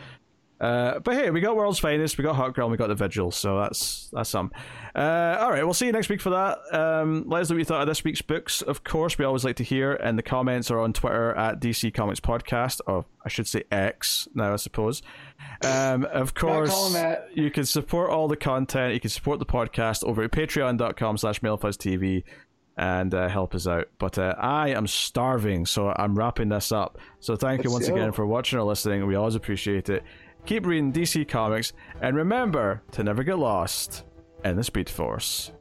Uh, 0.62 1.00
but 1.00 1.14
hey, 1.14 1.28
we 1.30 1.40
got 1.40 1.56
World's 1.56 1.80
Finest, 1.80 2.16
we 2.16 2.22
got 2.22 2.36
Hawkgirl, 2.36 2.62
and 2.62 2.70
we 2.70 2.76
got 2.76 2.86
the 2.86 2.94
Vigil, 2.94 3.32
so 3.32 3.58
that's 3.58 4.08
that's 4.12 4.30
some. 4.30 4.52
Uh, 4.94 5.36
all 5.40 5.50
right, 5.50 5.64
we'll 5.64 5.74
see 5.74 5.86
you 5.86 5.92
next 5.92 6.08
week 6.08 6.20
for 6.20 6.30
that. 6.30 6.58
Um, 6.72 7.24
let 7.26 7.42
us 7.42 7.50
know 7.50 7.56
what 7.56 7.58
you 7.58 7.64
thought 7.64 7.80
of 7.80 7.88
this 7.88 8.04
week's 8.04 8.22
books. 8.22 8.62
Of 8.62 8.84
course, 8.84 9.18
we 9.18 9.24
always 9.24 9.44
like 9.44 9.56
to 9.56 9.64
hear, 9.64 9.94
and 9.94 10.16
the 10.16 10.22
comments 10.22 10.70
are 10.70 10.78
on 10.78 10.92
Twitter 10.92 11.34
at 11.34 11.58
DC 11.58 11.92
Comics 11.92 12.20
Podcast, 12.20 12.80
or 12.86 13.06
I 13.24 13.28
should 13.28 13.48
say 13.48 13.64
X 13.72 14.28
now, 14.34 14.52
I 14.52 14.56
suppose. 14.56 15.02
Um, 15.64 16.04
of 16.04 16.34
course, 16.34 16.96
you 17.34 17.50
can 17.50 17.64
support 17.64 18.10
all 18.10 18.28
the 18.28 18.36
content. 18.36 18.94
You 18.94 19.00
can 19.00 19.10
support 19.10 19.40
the 19.40 19.46
podcast 19.46 20.04
over 20.04 20.22
at 20.22 20.30
patreon.com 20.30 21.18
slash 21.18 21.40
mildfuzztv 21.40 22.22
and 22.76 23.14
uh, 23.14 23.28
help 23.28 23.54
us 23.54 23.66
out. 23.66 23.88
But 23.98 24.16
uh, 24.16 24.34
I 24.38 24.68
am 24.68 24.86
starving, 24.86 25.66
so 25.66 25.92
I'm 25.96 26.16
wrapping 26.16 26.50
this 26.50 26.70
up. 26.70 26.98
So 27.20 27.34
thank 27.34 27.64
you 27.64 27.72
once 27.72 27.88
again 27.88 28.12
for 28.12 28.26
watching 28.26 28.60
or 28.60 28.62
listening. 28.62 29.04
We 29.06 29.16
always 29.16 29.34
appreciate 29.34 29.88
it 29.88 30.04
keep 30.46 30.66
reading 30.66 30.92
DC 30.92 31.28
Comics, 31.28 31.72
and 32.00 32.16
remember 32.16 32.82
to 32.92 33.02
never 33.02 33.22
get 33.22 33.38
lost 33.38 34.04
in 34.44 34.56
the 34.56 34.64
Speed 34.64 34.88
Force. 34.90 35.52